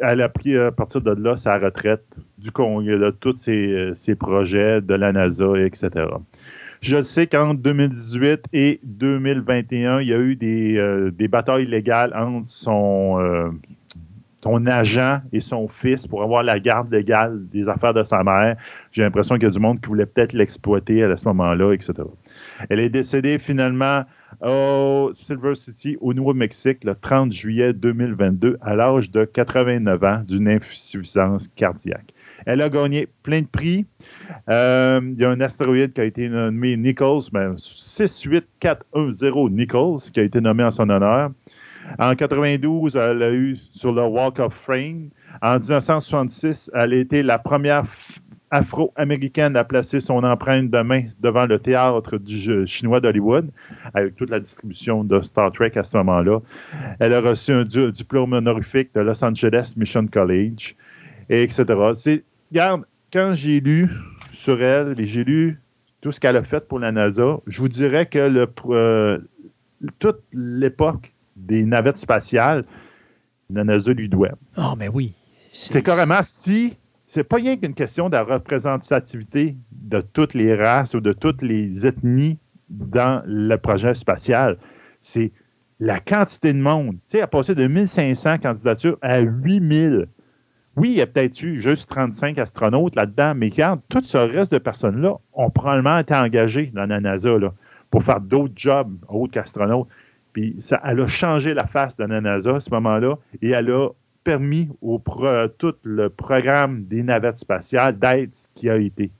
Elle 0.00 0.22
a 0.22 0.28
pris 0.28 0.58
à 0.58 0.72
partir 0.72 1.00
de 1.00 1.12
là 1.12 1.36
sa 1.36 1.56
retraite 1.56 2.04
du 2.38 2.50
Congrès, 2.50 2.98
de 2.98 3.10
tous 3.10 3.36
ses, 3.36 3.92
ses, 3.94 4.16
projets 4.16 4.80
de 4.80 4.94
la 4.94 5.12
NASA, 5.12 5.56
etc. 5.64 6.06
Je 6.84 7.00
sais 7.00 7.26
qu'entre 7.26 7.62
2018 7.62 8.46
et 8.52 8.78
2021, 8.82 10.00
il 10.00 10.08
y 10.08 10.12
a 10.12 10.18
eu 10.18 10.36
des, 10.36 10.76
euh, 10.76 11.10
batailles 11.30 11.64
légales 11.64 12.12
entre 12.14 12.46
son, 12.46 13.18
euh, 13.20 13.48
son 14.44 14.66
agent 14.66 15.20
et 15.32 15.40
son 15.40 15.68
fils 15.68 16.06
pour 16.06 16.22
avoir 16.22 16.42
la 16.42 16.60
garde 16.60 16.92
légale 16.92 17.48
des 17.48 17.66
affaires 17.66 17.94
de 17.94 18.02
sa 18.02 18.22
mère. 18.22 18.56
J'ai 18.92 19.02
l'impression 19.02 19.36
qu'il 19.36 19.44
y 19.44 19.46
a 19.46 19.50
du 19.50 19.58
monde 19.58 19.80
qui 19.80 19.88
voulait 19.88 20.04
peut-être 20.04 20.34
l'exploiter 20.34 21.02
à 21.02 21.16
ce 21.16 21.24
moment-là, 21.28 21.72
etc. 21.72 21.94
Elle 22.68 22.80
est 22.80 22.90
décédée 22.90 23.38
finalement 23.38 24.04
au 24.42 25.12
Silver 25.14 25.54
City, 25.54 25.96
au 26.00 26.12
Nouveau-Mexique, 26.12 26.84
le 26.84 26.94
30 26.94 27.32
juillet 27.32 27.72
2022, 27.72 28.58
à 28.60 28.74
l'âge 28.74 29.10
de 29.10 29.24
89 29.24 30.04
ans, 30.04 30.22
d'une 30.28 30.48
insuffisance 30.48 31.48
cardiaque. 31.48 32.12
Elle 32.44 32.60
a 32.60 32.68
gagné 32.68 33.08
plein 33.22 33.40
de 33.40 33.46
prix. 33.46 33.86
Euh, 34.50 35.00
il 35.02 35.18
y 35.18 35.24
a 35.24 35.30
un 35.30 35.40
astéroïde 35.40 35.94
qui 35.94 36.00
a 36.02 36.04
été 36.04 36.28
nommé 36.28 36.76
Nichols, 36.76 37.22
ben, 37.32 37.54
68410 37.56 39.50
Nichols, 39.50 40.00
qui 40.12 40.20
a 40.20 40.24
été 40.24 40.42
nommé 40.42 40.64
en 40.64 40.70
son 40.70 40.90
honneur. 40.90 41.30
En 41.98 42.14
92, 42.14 42.96
elle 42.96 43.22
a 43.22 43.32
eu 43.32 43.56
sur 43.72 43.92
le 43.92 44.02
Walk 44.02 44.38
of 44.38 44.54
Fame. 44.54 45.10
En 45.42 45.58
1966, 45.58 46.70
elle 46.74 46.92
a 46.92 46.96
été 46.96 47.22
la 47.22 47.38
première 47.38 47.84
afro-américaine 48.50 49.56
à 49.56 49.64
placer 49.64 50.00
son 50.00 50.22
empreinte 50.22 50.70
de 50.70 50.80
main 50.80 51.04
devant 51.20 51.46
le 51.46 51.58
théâtre 51.58 52.18
du 52.18 52.66
chinois 52.66 53.00
d'Hollywood, 53.00 53.50
avec 53.94 54.14
toute 54.14 54.30
la 54.30 54.38
distribution 54.38 55.02
de 55.02 55.20
Star 55.22 55.50
Trek 55.50 55.72
à 55.74 55.82
ce 55.82 55.96
moment-là. 55.96 56.40
Elle 57.00 57.14
a 57.14 57.20
reçu 57.20 57.52
un 57.52 57.64
diplôme 57.64 58.32
honorifique 58.32 58.90
de 58.94 59.00
Los 59.00 59.24
Angeles 59.24 59.74
Mission 59.76 60.06
College, 60.06 60.76
et 61.28 61.42
etc. 61.42 61.64
regarde, 62.50 62.84
quand 63.12 63.32
j'ai 63.34 63.60
lu 63.60 63.90
sur 64.32 64.62
elle 64.62 65.00
et 65.00 65.06
j'ai 65.06 65.24
lu 65.24 65.60
tout 66.00 66.12
ce 66.12 66.20
qu'elle 66.20 66.36
a 66.36 66.42
fait 66.42 66.68
pour 66.68 66.78
la 66.78 66.92
NASA, 66.92 67.40
je 67.46 67.60
vous 67.60 67.68
dirais 67.68 68.06
que 68.06 68.46
euh, 68.68 69.18
toute 69.98 70.20
l'époque 70.32 71.13
des 71.46 71.64
navettes 71.64 71.98
spatiales, 71.98 72.64
la 73.50 73.64
NASA 73.64 73.92
lui 73.92 74.08
doit. 74.08 74.32
Oh, 74.56 74.74
mais 74.78 74.88
oui. 74.88 75.14
C'est 75.52 75.82
carrément 75.82 76.20
si. 76.22 76.76
C'est 77.06 77.22
pas 77.22 77.36
rien 77.36 77.56
qu'une 77.56 77.74
question 77.74 78.10
de 78.10 78.16
représentativité 78.16 79.56
de 79.70 80.00
toutes 80.00 80.34
les 80.34 80.54
races 80.54 80.94
ou 80.94 81.00
de 81.00 81.12
toutes 81.12 81.42
les 81.42 81.86
ethnies 81.86 82.38
dans 82.70 83.22
le 83.26 83.56
projet 83.56 83.94
spatial. 83.94 84.58
C'est 85.00 85.30
la 85.78 86.00
quantité 86.00 86.52
de 86.52 86.58
monde. 86.58 86.94
Tu 87.06 87.18
sais, 87.18 87.20
à 87.20 87.26
passer 87.26 87.54
de 87.54 87.66
1500 87.66 88.38
candidatures 88.38 88.98
à 89.02 89.20
8000. 89.20 90.06
Oui, 90.76 90.88
il 90.88 90.94
y 90.96 91.00
a 91.02 91.06
peut-être 91.06 91.40
eu 91.42 91.60
juste 91.60 91.88
35 91.88 92.36
astronautes 92.38 92.96
là-dedans, 92.96 93.34
mais 93.36 93.48
regarde, 93.48 93.80
tout 93.88 94.02
ce 94.02 94.16
reste 94.16 94.50
de 94.50 94.58
personnes-là 94.58 95.14
ont 95.34 95.50
probablement 95.50 95.98
été 95.98 96.14
engagées 96.14 96.72
dans 96.74 96.86
la 96.86 97.00
NASA 97.00 97.38
là, 97.38 97.52
pour 97.90 98.02
faire 98.02 98.20
d'autres 98.20 98.54
jobs 98.56 98.92
autres 99.08 99.34
qu'astronautes. 99.34 99.88
Puis 100.34 100.56
ça, 100.58 100.80
elle 100.84 101.00
a 101.00 101.06
changé 101.06 101.54
la 101.54 101.66
face 101.66 101.96
de 101.96 102.04
la 102.04 102.20
NASA 102.20 102.56
à 102.56 102.60
ce 102.60 102.68
moment-là 102.70 103.16
et 103.40 103.50
elle 103.50 103.70
a 103.70 103.88
permis 104.24 104.68
au 104.82 105.00
tout 105.58 105.74
le 105.84 106.10
programme 106.10 106.84
des 106.84 107.02
navettes 107.02 107.36
spatiales 107.36 107.98
d'être 107.98 108.34
ce 108.34 108.48
qui 108.54 108.68
a 108.68 108.76
été. 108.76 109.10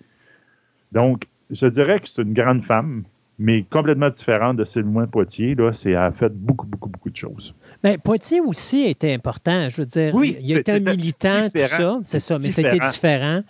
Donc, 0.93 1.25
je 1.51 1.67
dirais 1.67 2.01
que 2.01 2.09
c'est 2.09 2.23
une 2.23 2.35
grande 2.35 2.65
femme, 2.65 3.05
mais 3.39 3.63
complètement 3.63 4.11
différente 4.11 4.57
de 4.57 4.65
Sylvain 4.65 5.07
Poitier. 5.07 5.55
Là, 5.55 5.73
c'est, 5.73 5.91
elle 5.91 5.97
a 5.97 6.13
fait 6.13 6.33
beaucoup, 6.33 6.67
beaucoup, 6.67 6.89
beaucoup 6.89 7.11
de 7.11 7.17
choses. 7.17 7.55
Bien, 7.83 7.97
Poitier 7.99 8.41
aussi 8.41 8.85
était 8.85 9.13
important. 9.13 9.69
Je 9.69 9.83
veux 9.83 9.87
dire, 9.87 10.15
oui, 10.15 10.37
il 10.41 10.57
a 10.57 10.61
été 10.61 10.73
un 10.73 10.81
militant, 10.81 11.49
tout 11.49 11.61
ça. 11.61 12.01
C'est 12.05 12.21
ça, 12.21 12.39
mais 12.39 12.49
c'était 12.49 12.79
différent. 12.79 13.43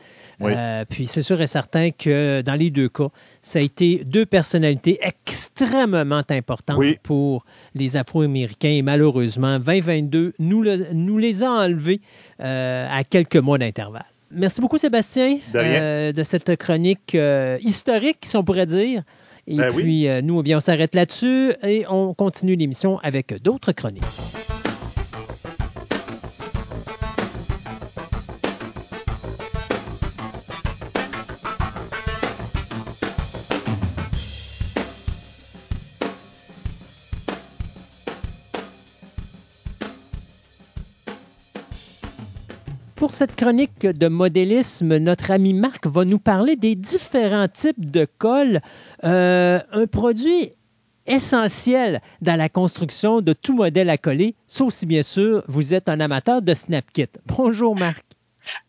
Euh, 0.43 0.85
puis 0.89 1.07
c'est 1.07 1.23
sûr 1.23 1.41
et 1.41 1.47
certain 1.47 1.91
que 1.91 2.43
dans 2.43 2.55
les 2.55 2.71
deux 2.71 2.89
cas, 2.89 3.09
ça 3.43 3.59
a 3.59 3.63
été 3.63 4.05
deux 4.05 4.27
personnalités 4.27 4.99
extrêmement 5.01 6.23
importantes 6.29 6.83
pour 7.03 7.45
les 7.75 7.97
Afro-Américains. 7.97 8.69
Et 8.71 8.83
malheureusement, 8.83 9.59
2022 9.59 10.35
nous, 10.39 10.65
nous 10.93 11.19
les 11.19 11.43
a 11.43 11.51
enlevés 11.51 12.01
euh, 12.41 12.89
à 12.91 13.05
quelques 13.05 13.37
mois 13.37 13.59
d'intervalle. 13.59 14.07
merci 14.31 14.61
beaucoup, 14.61 14.79
Sébastien, 14.79 15.39
de, 15.53 16.13
de 16.13 16.23
cette 16.23 16.57
chronique 16.57 17.17
historique, 17.61 18.19
si 18.23 18.37
on 18.37 18.45
pourrait 18.45 18.67
dire. 18.67 19.03
Et 19.47 19.57
Ben 19.57 19.73
puis, 19.73 20.09
euh, 20.09 20.23
nous, 20.23 20.41
eh 20.41 20.43
bien, 20.43 20.57
on 20.59 20.61
s'arrête 20.61 20.95
là-dessus 20.95 21.53
et 21.63 21.85
on 21.89 22.15
continue 22.15 22.57
l'émission 22.57 22.99
avec 23.03 23.43
d'autres 23.43 23.73
chroniques. 23.73 24.03
Pour 43.05 43.13
cette 43.13 43.37
chronique 43.37 43.81
de 43.81 44.09
modélisme, 44.09 44.97
notre 44.97 45.31
ami 45.31 45.53
Marc 45.53 45.87
va 45.87 46.07
nous 46.07 46.19
parler 46.19 46.57
des 46.57 46.75
différents 46.75 47.49
types 47.49 47.91
de 47.91 48.07
colle. 48.17 48.63
Euh, 49.05 49.61
un 49.73 49.87
produit 49.87 50.53
essentiel 51.07 52.01
dans 52.23 52.37
la 52.37 52.49
construction 52.49 53.21
de 53.21 53.35
tout 53.35 53.53
modèle 53.53 53.91
à 53.91 53.99
coller, 53.99 54.35
sauf 54.47 54.73
si 54.73 54.87
bien 54.87 55.03
sûr 55.03 55.45
vous 55.49 55.75
êtes 55.75 55.91
un 55.91 56.01
amateur 56.01 56.41
de 56.41 56.55
SnapKit. 56.55 57.09
Bonjour 57.27 57.77
Marc. 57.77 58.07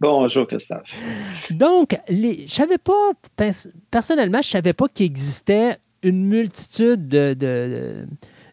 Bonjour 0.02 0.46
Christophe. 0.46 0.82
Donc, 1.52 1.98
les, 2.10 2.46
je 2.46 2.52
savais 2.52 2.78
pas, 2.78 3.14
personnellement, 3.90 4.42
je 4.42 4.50
ne 4.50 4.52
savais 4.52 4.74
pas 4.74 4.90
qu'il 4.90 5.06
existait 5.06 5.78
une 6.04 6.26
multitude 6.26 7.08
de, 7.08 7.36
de, 7.36 8.06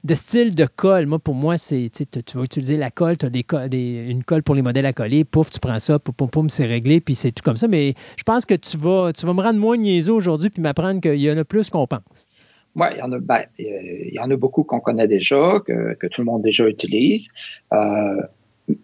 de 0.04 0.14
styles 0.14 0.54
de 0.54 0.66
colle. 0.66 1.06
Moi, 1.06 1.18
pour 1.18 1.34
moi, 1.34 1.56
c'est 1.56 1.90
tu 1.90 2.36
vas 2.36 2.44
utiliser 2.44 2.76
la 2.76 2.90
colle, 2.90 3.16
tu 3.16 3.26
as 3.26 3.30
des, 3.30 3.44
des, 3.68 4.06
une 4.08 4.24
colle 4.24 4.42
pour 4.42 4.54
les 4.54 4.62
modèles 4.62 4.86
à 4.86 4.92
coller, 4.92 5.24
pouf, 5.24 5.50
tu 5.50 5.60
prends 5.60 5.78
ça, 5.78 5.98
pouf, 5.98 6.14
pouf, 6.14 6.30
pouf, 6.30 6.46
c'est 6.48 6.66
réglé, 6.66 7.00
puis 7.00 7.14
c'est 7.14 7.32
tout 7.32 7.42
comme 7.44 7.56
ça. 7.56 7.68
Mais 7.68 7.94
je 8.16 8.22
pense 8.24 8.44
que 8.46 8.54
tu 8.54 8.76
vas, 8.76 9.12
tu 9.12 9.26
vas 9.26 9.34
me 9.34 9.40
rendre 9.40 9.58
moins 9.58 9.76
niaiseux 9.76 10.14
aujourd'hui 10.14 10.50
puis 10.50 10.62
m'apprendre 10.62 11.00
qu'il 11.00 11.20
y 11.20 11.30
en 11.30 11.36
a 11.36 11.44
plus 11.44 11.70
qu'on 11.70 11.86
pense. 11.86 12.28
Oui, 12.74 12.86
il 12.92 12.98
y 12.98 13.02
en 13.02 13.12
a, 13.12 13.18
ben, 13.18 13.42
il 13.58 14.12
y 14.12 14.18
en 14.18 14.30
a 14.30 14.36
beaucoup 14.36 14.64
qu'on 14.64 14.80
connaît 14.80 15.08
déjà, 15.08 15.60
que, 15.66 15.94
que, 15.94 16.06
tout 16.06 16.22
le 16.22 16.24
monde 16.24 16.42
déjà 16.42 16.66
utilise. 16.66 17.26
Euh, 17.72 18.22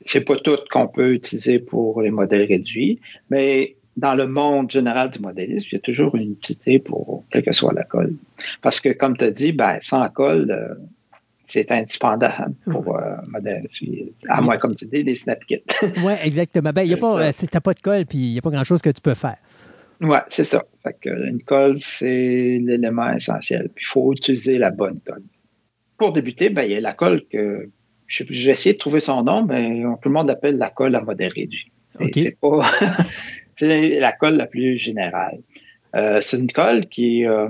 c'est 0.04 0.20
pas 0.20 0.36
tout 0.36 0.58
qu'on 0.70 0.88
peut 0.88 1.14
utiliser 1.14 1.58
pour 1.58 2.02
les 2.02 2.10
modèles 2.10 2.46
réduits, 2.46 3.00
mais 3.30 3.76
dans 3.96 4.14
le 4.14 4.26
monde 4.26 4.70
général 4.70 5.10
du 5.10 5.18
modélisme, 5.20 5.68
il 5.72 5.74
y 5.74 5.78
a 5.78 5.80
toujours 5.80 6.14
une 6.16 6.32
utilité 6.32 6.78
pour 6.78 7.24
quelle 7.30 7.42
que 7.42 7.52
soit 7.52 7.72
la 7.72 7.84
colle. 7.84 8.14
Parce 8.62 8.80
que, 8.80 8.90
comme 8.90 9.16
tu 9.16 9.24
as 9.24 9.30
dit, 9.30 9.52
ben, 9.52 9.78
sans 9.80 10.08
colle, 10.10 10.50
euh, 10.50 10.74
c'est 11.48 11.70
indispensable 11.70 12.54
pour 12.64 12.96
euh, 12.96 13.16
modèle. 13.28 13.68
À 14.28 14.40
moins, 14.40 14.58
comme 14.58 14.76
tu 14.76 14.86
dis, 14.86 15.02
des 15.02 15.16
snap 15.16 15.44
kits. 15.46 15.62
oui, 16.04 16.12
exactement. 16.22 16.70
Ben, 16.72 16.82
il 16.82 16.90
y 16.90 16.94
a 16.94 16.96
pas, 16.96 17.32
si 17.32 17.48
tu 17.48 17.60
pas 17.60 17.74
de 17.74 17.80
colle, 17.80 18.06
puis 18.06 18.18
il 18.18 18.32
n'y 18.32 18.38
a 18.38 18.42
pas 18.42 18.50
grand-chose 18.50 18.82
que 18.82 18.90
tu 18.90 19.00
peux 19.00 19.14
faire. 19.14 19.36
Oui, 20.00 20.18
c'est 20.28 20.44
ça. 20.44 20.64
Fait 20.82 20.96
que 21.00 21.28
une 21.28 21.42
colle, 21.42 21.78
c'est 21.80 22.60
l'élément 22.62 23.10
essentiel. 23.12 23.70
Puis 23.74 23.84
il 23.88 23.90
faut 23.90 24.12
utiliser 24.12 24.58
la 24.58 24.70
bonne 24.70 25.00
colle. 25.04 25.24
Pour 25.96 26.12
débuter, 26.12 26.50
ben, 26.50 26.62
il 26.62 26.72
y 26.72 26.76
a 26.76 26.80
la 26.80 26.92
colle 26.92 27.22
que 27.30 27.68
j'ai 28.06 28.50
essayé 28.50 28.74
de 28.74 28.78
trouver 28.78 29.00
son 29.00 29.22
nom, 29.22 29.44
mais 29.44 29.82
tout 30.02 30.08
le 30.08 30.14
monde 30.14 30.28
l'appelle 30.28 30.56
la 30.56 30.70
colle 30.70 30.94
à 30.94 31.00
modèle 31.00 31.32
réduit. 31.32 31.72
C'est 32.14 32.38
pas 32.40 32.70
la 33.60 34.12
colle 34.12 34.36
la 34.36 34.46
plus 34.46 34.78
générale. 34.78 35.38
Euh, 35.94 36.20
c'est 36.20 36.38
une 36.38 36.52
colle 36.52 36.86
qui 36.86 37.22
est 37.22 37.26
euh, 37.26 37.48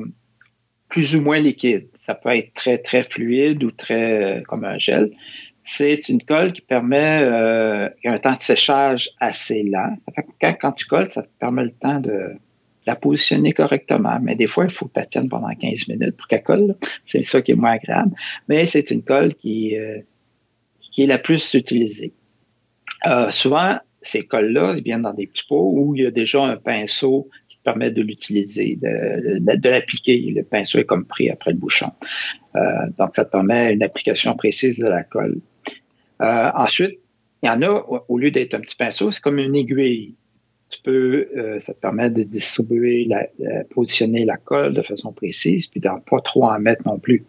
plus 0.88 1.14
ou 1.14 1.20
moins 1.20 1.38
liquide. 1.38 1.88
Ça 2.08 2.14
peut 2.14 2.34
être 2.34 2.54
très, 2.54 2.78
très 2.78 3.04
fluide 3.04 3.62
ou 3.62 3.70
très 3.70 4.38
euh, 4.38 4.40
comme 4.40 4.64
un 4.64 4.78
gel. 4.78 5.10
C'est 5.66 6.08
une 6.08 6.22
colle 6.22 6.54
qui 6.54 6.62
permet 6.62 7.20
euh, 7.20 7.90
un 8.06 8.18
temps 8.18 8.34
de 8.34 8.42
séchage 8.42 9.10
assez 9.20 9.62
lent. 9.62 9.94
Quand, 10.40 10.56
quand, 10.58 10.72
tu 10.72 10.86
colles, 10.86 11.12
ça 11.12 11.22
te 11.22 11.28
permet 11.38 11.64
le 11.64 11.72
temps 11.72 12.00
de 12.00 12.30
la 12.86 12.96
positionner 12.96 13.52
correctement. 13.52 14.18
Mais 14.22 14.36
des 14.36 14.46
fois, 14.46 14.64
il 14.64 14.70
faut 14.70 14.86
que 14.86 15.00
tu 15.10 15.28
pendant 15.28 15.50
15 15.50 15.88
minutes 15.88 16.16
pour 16.16 16.26
qu'elle 16.28 16.42
colle. 16.42 16.76
C'est 17.06 17.22
ça 17.24 17.42
qui 17.42 17.52
est 17.52 17.56
moins 17.56 17.72
agréable. 17.72 18.12
Mais 18.48 18.66
c'est 18.66 18.90
une 18.90 19.02
colle 19.02 19.34
qui, 19.34 19.76
euh, 19.76 19.98
qui 20.80 21.02
est 21.02 21.06
la 21.06 21.18
plus 21.18 21.52
utilisée. 21.52 22.14
Souvent, 23.30 23.78
ces 24.02 24.24
colles-là 24.24 24.80
viennent 24.80 25.02
dans 25.02 25.12
des 25.12 25.26
petits 25.26 25.44
pots 25.46 25.72
où 25.76 25.94
il 25.94 26.04
y 26.04 26.06
a 26.06 26.10
déjà 26.10 26.42
un 26.42 26.56
pinceau 26.56 27.28
permet 27.68 27.90
de 27.90 28.00
l'utiliser, 28.00 28.78
de, 28.80 29.68
l'appliquer. 29.68 30.18
Le 30.34 30.42
pinceau 30.42 30.78
est 30.78 30.84
comme 30.84 31.04
pris 31.04 31.28
après 31.28 31.50
le 31.50 31.58
bouchon. 31.58 31.90
Euh, 32.56 32.60
donc, 32.98 33.10
ça 33.14 33.26
permet 33.26 33.74
une 33.74 33.82
application 33.82 34.34
précise 34.36 34.78
de 34.78 34.86
la 34.86 35.02
colle. 35.02 35.36
Euh, 36.22 36.50
ensuite, 36.54 36.98
il 37.42 37.46
y 37.48 37.50
en 37.50 37.60
a, 37.62 37.84
au 38.08 38.18
lieu 38.18 38.30
d'être 38.30 38.54
un 38.54 38.60
petit 38.60 38.74
pinceau, 38.74 39.10
c'est 39.12 39.20
comme 39.20 39.38
une 39.38 39.54
aiguille. 39.54 40.14
Tu 40.70 40.80
peux, 40.82 41.28
euh, 41.36 41.58
ça 41.60 41.74
te 41.74 41.80
permet 41.80 42.10
de 42.10 42.22
distribuer, 42.22 43.06
positionner 43.70 44.24
la 44.24 44.38
colle 44.38 44.72
de 44.72 44.82
façon 44.82 45.12
précise, 45.12 45.66
puis 45.66 45.80
de 45.80 45.88
pas 46.10 46.20
trop 46.20 46.44
en 46.44 46.58
mettre 46.58 46.82
non 46.86 46.98
plus. 46.98 47.24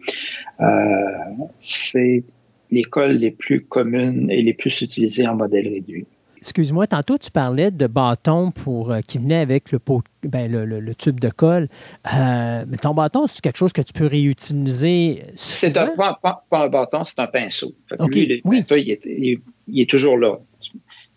C'est 1.62 2.24
les 2.72 2.84
colles 2.84 3.18
les 3.18 3.32
plus 3.32 3.66
communes 3.66 4.32
et 4.32 4.42
les 4.42 4.54
plus 4.54 4.82
utilisées 4.82 5.28
en 5.28 5.36
modèle 5.36 5.68
réduit. 5.68 6.06
Excuse-moi, 6.42 6.88
tantôt 6.88 7.18
tu 7.18 7.32
parlais 7.32 7.70
de 7.70 7.86
bâton 7.86 8.52
pour, 8.52 8.92
euh, 8.92 9.02
qui 9.02 9.18
venait 9.18 9.40
avec 9.40 9.74
le, 9.74 9.80
pot, 9.80 10.02
ben, 10.24 10.50
le, 10.50 10.64
le, 10.64 10.80
le, 10.80 10.96
tube 10.96 11.20
de 11.20 11.30
colle. 11.30 11.68
Euh, 12.14 12.64
mais 12.66 12.78
ton 12.78 12.94
bâton, 12.94 13.28
c'est 13.28 13.42
quelque 13.42 13.58
chose 13.58 13.74
que 13.74 13.82
tu 13.82 13.92
peux 13.92 14.06
réutiliser 14.06 15.24
C'est 15.36 15.74
pas, 15.74 16.18
pas, 16.22 16.46
pas, 16.50 16.66
un 16.66 16.70
bâton, 16.70 17.04
c'est 17.04 17.20
un 17.20 17.28
pinceau. 17.28 17.74
Okay. 17.92 18.26
Lui, 18.26 18.26
le 18.26 18.42
oui. 18.46 18.62
pinceau, 18.62 18.76
il 18.78 18.90
est, 18.90 19.02
il, 19.06 19.42
il 19.68 19.82
est, 19.82 19.90
toujours 19.90 20.18
là. 20.18 20.40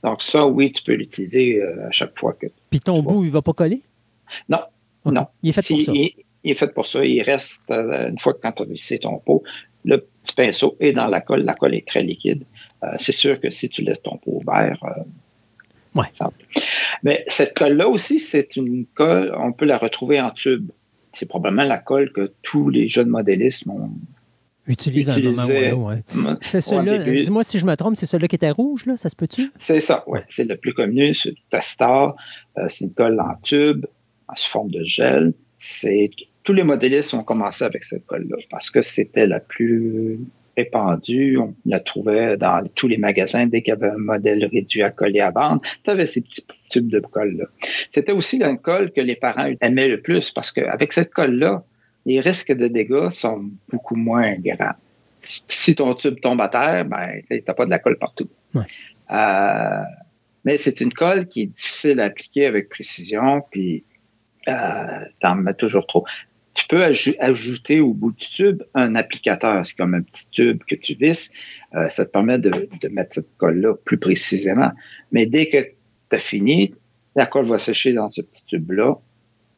Donc 0.03 0.23
ça, 0.23 0.44
oui, 0.44 0.73
tu 0.73 0.82
peux 0.82 0.94
l'utiliser 0.94 1.62
euh, 1.62 1.86
à 1.86 1.93
chaque 1.93 2.19
fois 2.19 2.32
que... 2.32 2.49
Puis 2.70 2.81
ton 2.81 3.01
bout, 3.01 3.23
il 3.23 3.28
ne 3.28 3.32
va 3.32 3.43
pas 3.43 3.53
coller? 3.53 3.81
Non, 4.49 4.59
okay. 5.05 5.15
non. 5.15 5.27
Il 5.44 5.51
est 5.51 5.53
fait 5.53 5.69
pour 5.69 5.81
ça? 5.82 5.93
Il, 5.94 6.11
il, 6.43 6.51
est 6.51 6.55
fait 6.57 6.74
pour 6.74 6.86
ça. 6.89 7.05
Il 7.05 7.23
reste, 7.23 7.61
une 7.69 8.19
fois 8.19 8.35
que 8.35 8.40
quand 8.43 8.53
tu 8.53 8.62
as 8.62 8.66
vissé 8.66 8.99
ton 8.99 9.19
pot, 9.19 9.44
le 9.85 9.99
petit 9.99 10.35
pinceau 10.35 10.77
est 10.81 10.93
dans 10.93 11.07
la 11.07 11.20
colle. 11.20 11.44
La 11.44 11.55
colle 11.55 11.74
est 11.74 11.86
très 11.86 12.03
liquide. 12.03 12.44
Euh, 12.82 12.96
c'est 12.98 13.12
sûr 13.12 13.40
que 13.40 13.50
si 13.50 13.68
tu 13.68 13.82
laisses 13.82 14.02
ton 14.02 14.16
pot 14.16 14.40
ouvert, 14.42 14.78
euh, 14.84 16.00
ouais. 16.00 16.06
mais 17.02 17.24
cette 17.28 17.56
colle-là 17.56 17.88
aussi, 17.88 18.18
c'est 18.18 18.56
une 18.56 18.86
colle, 18.94 19.34
on 19.38 19.52
peut 19.52 19.66
la 19.66 19.78
retrouver 19.78 20.20
en 20.20 20.30
tube. 20.30 20.70
C'est 21.14 21.26
probablement 21.26 21.64
la 21.64 21.78
colle 21.78 22.12
que 22.12 22.32
tous 22.42 22.70
les 22.70 22.88
jeunes 22.88 23.09
modélistes 23.09 23.66
ont 23.66 23.90
utilise 24.66 25.10
à 25.10 25.14
un 25.14 25.20
moment 25.20 25.44
ou 25.44 25.88
ouais. 25.88 26.02
C'est 26.40 26.60
celui-là, 26.60 26.98
dis-moi 26.98 27.42
si 27.42 27.59
je 27.59 27.66
me 27.66 27.74
trompe, 27.74 27.96
c'est 27.96 28.06
celui-là 28.06 28.28
qui 28.28 28.36
était 28.36 28.50
rouge, 28.50 28.86
là, 28.86 28.96
ça 28.96 29.09
se 29.09 29.16
peut-tu? 29.16 29.50
C'est 29.59 29.80
ça, 29.80 30.04
oui. 30.06 30.20
C'est 30.30 30.44
le 30.44 30.56
plus 30.56 30.72
connu, 30.72 31.14
c'est 31.14 31.34
Pastor. 31.50 32.16
Euh, 32.59 32.66
c'est 32.68 32.84
une 32.84 32.92
colle 32.92 33.20
en 33.20 33.34
tube, 33.42 33.86
en 34.28 34.34
forme 34.36 34.70
de 34.70 34.84
gel. 34.84 35.34
C'est 35.59 36.10
tous 36.44 36.52
les 36.52 36.64
modélistes 36.64 37.14
ont 37.14 37.22
commencé 37.22 37.64
avec 37.64 37.84
cette 37.84 38.06
colle-là 38.06 38.36
parce 38.50 38.70
que 38.70 38.82
c'était 38.82 39.26
la 39.26 39.40
plus 39.40 40.18
répandue. 40.56 41.38
On 41.38 41.54
la 41.66 41.80
trouvait 41.80 42.36
dans 42.36 42.66
tous 42.74 42.88
les 42.88 42.98
magasins 42.98 43.46
dès 43.46 43.62
qu'il 43.62 43.72
y 43.72 43.76
avait 43.76 43.90
un 43.90 43.98
modèle 43.98 44.44
réduit 44.44 44.82
à 44.82 44.90
coller 44.90 45.20
à 45.20 45.30
bande. 45.30 45.60
Tu 45.84 45.90
avais 45.90 46.06
ces 46.06 46.20
petits 46.20 46.44
tubes 46.70 46.90
de 46.90 47.00
colle-là. 47.00 47.44
C'était 47.94 48.12
aussi 48.12 48.38
la 48.38 48.54
colle 48.56 48.92
que 48.92 49.00
les 49.00 49.16
parents 49.16 49.50
aimaient 49.60 49.88
le 49.88 50.00
plus 50.00 50.30
parce 50.30 50.50
qu'avec 50.52 50.92
cette 50.92 51.12
colle-là, 51.12 51.64
les 52.06 52.20
risques 52.20 52.52
de 52.52 52.68
dégâts 52.68 53.10
sont 53.10 53.50
beaucoup 53.70 53.96
moins 53.96 54.34
grands. 54.38 54.74
Si 55.48 55.74
ton 55.74 55.94
tube 55.94 56.20
tombe 56.20 56.40
à 56.40 56.48
terre, 56.48 56.84
ben, 56.84 57.22
t'as 57.46 57.54
pas 57.54 57.64
de 57.64 57.70
la 57.70 57.78
colle 57.78 57.96
partout. 57.96 58.28
Ouais. 58.54 58.64
Euh, 59.12 59.82
mais 60.44 60.58
c'est 60.58 60.80
une 60.80 60.92
colle 60.92 61.28
qui 61.28 61.42
est 61.42 61.46
difficile 61.46 62.00
à 62.00 62.04
appliquer 62.04 62.46
avec 62.46 62.68
précision, 62.68 63.42
puis 63.50 63.84
euh, 64.48 65.04
t'en 65.20 65.36
mets 65.36 65.54
toujours 65.54 65.86
trop. 65.86 66.04
Tu 66.54 66.66
peux 66.68 66.84
aj 66.84 67.14
ajouter 67.18 67.80
au 67.80 67.94
bout 67.94 68.12
du 68.12 68.28
tube 68.28 68.62
un 68.74 68.94
applicateur. 68.94 69.66
C'est 69.66 69.76
comme 69.76 69.94
un 69.94 70.02
petit 70.02 70.26
tube 70.30 70.62
que 70.68 70.74
tu 70.74 70.94
visses. 70.94 71.30
Euh, 71.74 71.88
ça 71.90 72.04
te 72.04 72.10
permet 72.10 72.38
de, 72.38 72.68
mettre 72.90 73.14
cette 73.14 73.36
colle-là 73.38 73.74
plus 73.84 73.98
précisément. 73.98 74.70
Mais 75.12 75.26
dès 75.26 75.48
que 75.48 75.62
tu 75.62 76.16
as 76.16 76.18
fini, 76.18 76.74
la 77.16 77.26
colle 77.26 77.46
va 77.46 77.58
sécher 77.58 77.94
dans 77.94 78.10
ce 78.10 78.20
petit 78.20 78.44
tube-là 78.46 78.98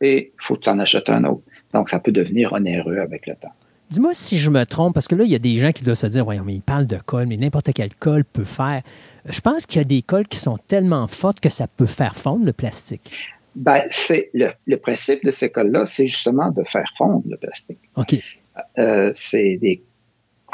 et 0.00 0.32
il 0.34 0.44
faut 0.44 0.56
que 0.56 0.62
tu 0.62 0.70
en 0.70 0.78
achètes 0.78 1.08
un 1.08 1.24
autre. 1.24 1.42
Donc, 1.72 1.88
ça 1.88 1.98
peut 1.98 2.12
devenir 2.12 2.52
onéreux 2.52 2.98
avec 2.98 3.26
le 3.26 3.34
temps. 3.34 3.52
Dis-moi 3.90 4.14
si 4.14 4.38
je 4.38 4.50
me 4.50 4.64
trompe, 4.64 4.94
parce 4.94 5.08
que 5.08 5.14
là, 5.14 5.24
il 5.24 5.30
y 5.30 5.34
a 5.34 5.40
des 5.40 5.56
gens 5.56 5.70
qui 5.70 5.84
doivent 5.84 5.96
se 5.96 6.06
dire, 6.06 6.24
voyons, 6.24 6.42
mais 6.44 6.54
ils 6.54 6.62
parlent 6.62 6.86
de 6.86 6.96
colle, 6.96 7.26
mais 7.26 7.36
n'importe 7.36 7.72
quelle 7.72 7.94
colle 7.94 8.24
peut 8.24 8.44
faire. 8.44 8.82
Je 9.26 9.40
pense 9.40 9.66
qu'il 9.66 9.78
y 9.78 9.82
a 9.82 9.84
des 9.84 10.02
colles 10.02 10.26
qui 10.26 10.38
sont 10.38 10.58
tellement 10.68 11.06
fortes 11.06 11.40
que 11.40 11.50
ça 11.50 11.66
peut 11.66 11.86
faire 11.86 12.16
fondre 12.16 12.44
le 12.44 12.52
plastique. 12.52 13.12
Ben, 13.56 13.85
c'est 13.90 14.31
le, 14.35 14.51
le, 14.66 14.76
principe 14.76 15.24
de 15.24 15.31
ces 15.31 15.51
colles-là, 15.51 15.86
c'est 15.86 16.06
justement 16.06 16.51
de 16.51 16.62
faire 16.64 16.90
fondre 16.98 17.24
le 17.28 17.36
plastique. 17.36 17.78
OK. 17.97 18.16
Euh, 18.78 19.12
c'est 19.16 19.56
des, 19.59 19.82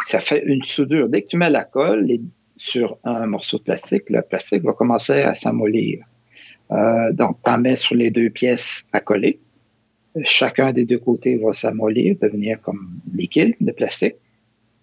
ça 0.07 0.21
fait 0.21 0.43
une 0.45 0.65
soudure. 0.65 1.09
Dès 1.09 1.23
que 1.23 1.29
tu 1.29 1.37
mets 1.37 1.51
la 1.51 1.65
colle 1.65 2.05
les, 2.05 2.21
sur 2.57 2.99
un 3.05 3.27
morceau 3.27 3.59
de 3.59 3.65
plastique, 3.65 4.05
le 4.11 4.23
plastique 4.23 4.63
va 4.63 4.73
commencer 4.73 5.23
à 5.23 5.35
s'amollir. 5.35 6.05
Euh, 6.71 7.13
donc, 7.13 7.39
tu 7.45 7.51
en 7.51 7.59
mets 7.59 7.77
sur 7.77 7.95
les 7.95 8.11
deux 8.11 8.31
pièces 8.31 8.85
à 8.93 9.01
coller 9.01 9.41
chacun 10.25 10.73
des 10.73 10.85
deux 10.85 10.99
côtés 10.99 11.37
va 11.37 11.53
s'amollir, 11.53 12.17
devenir 12.21 12.61
comme 12.61 13.01
liquide, 13.15 13.55
le 13.61 13.73
plastique. 13.73 14.17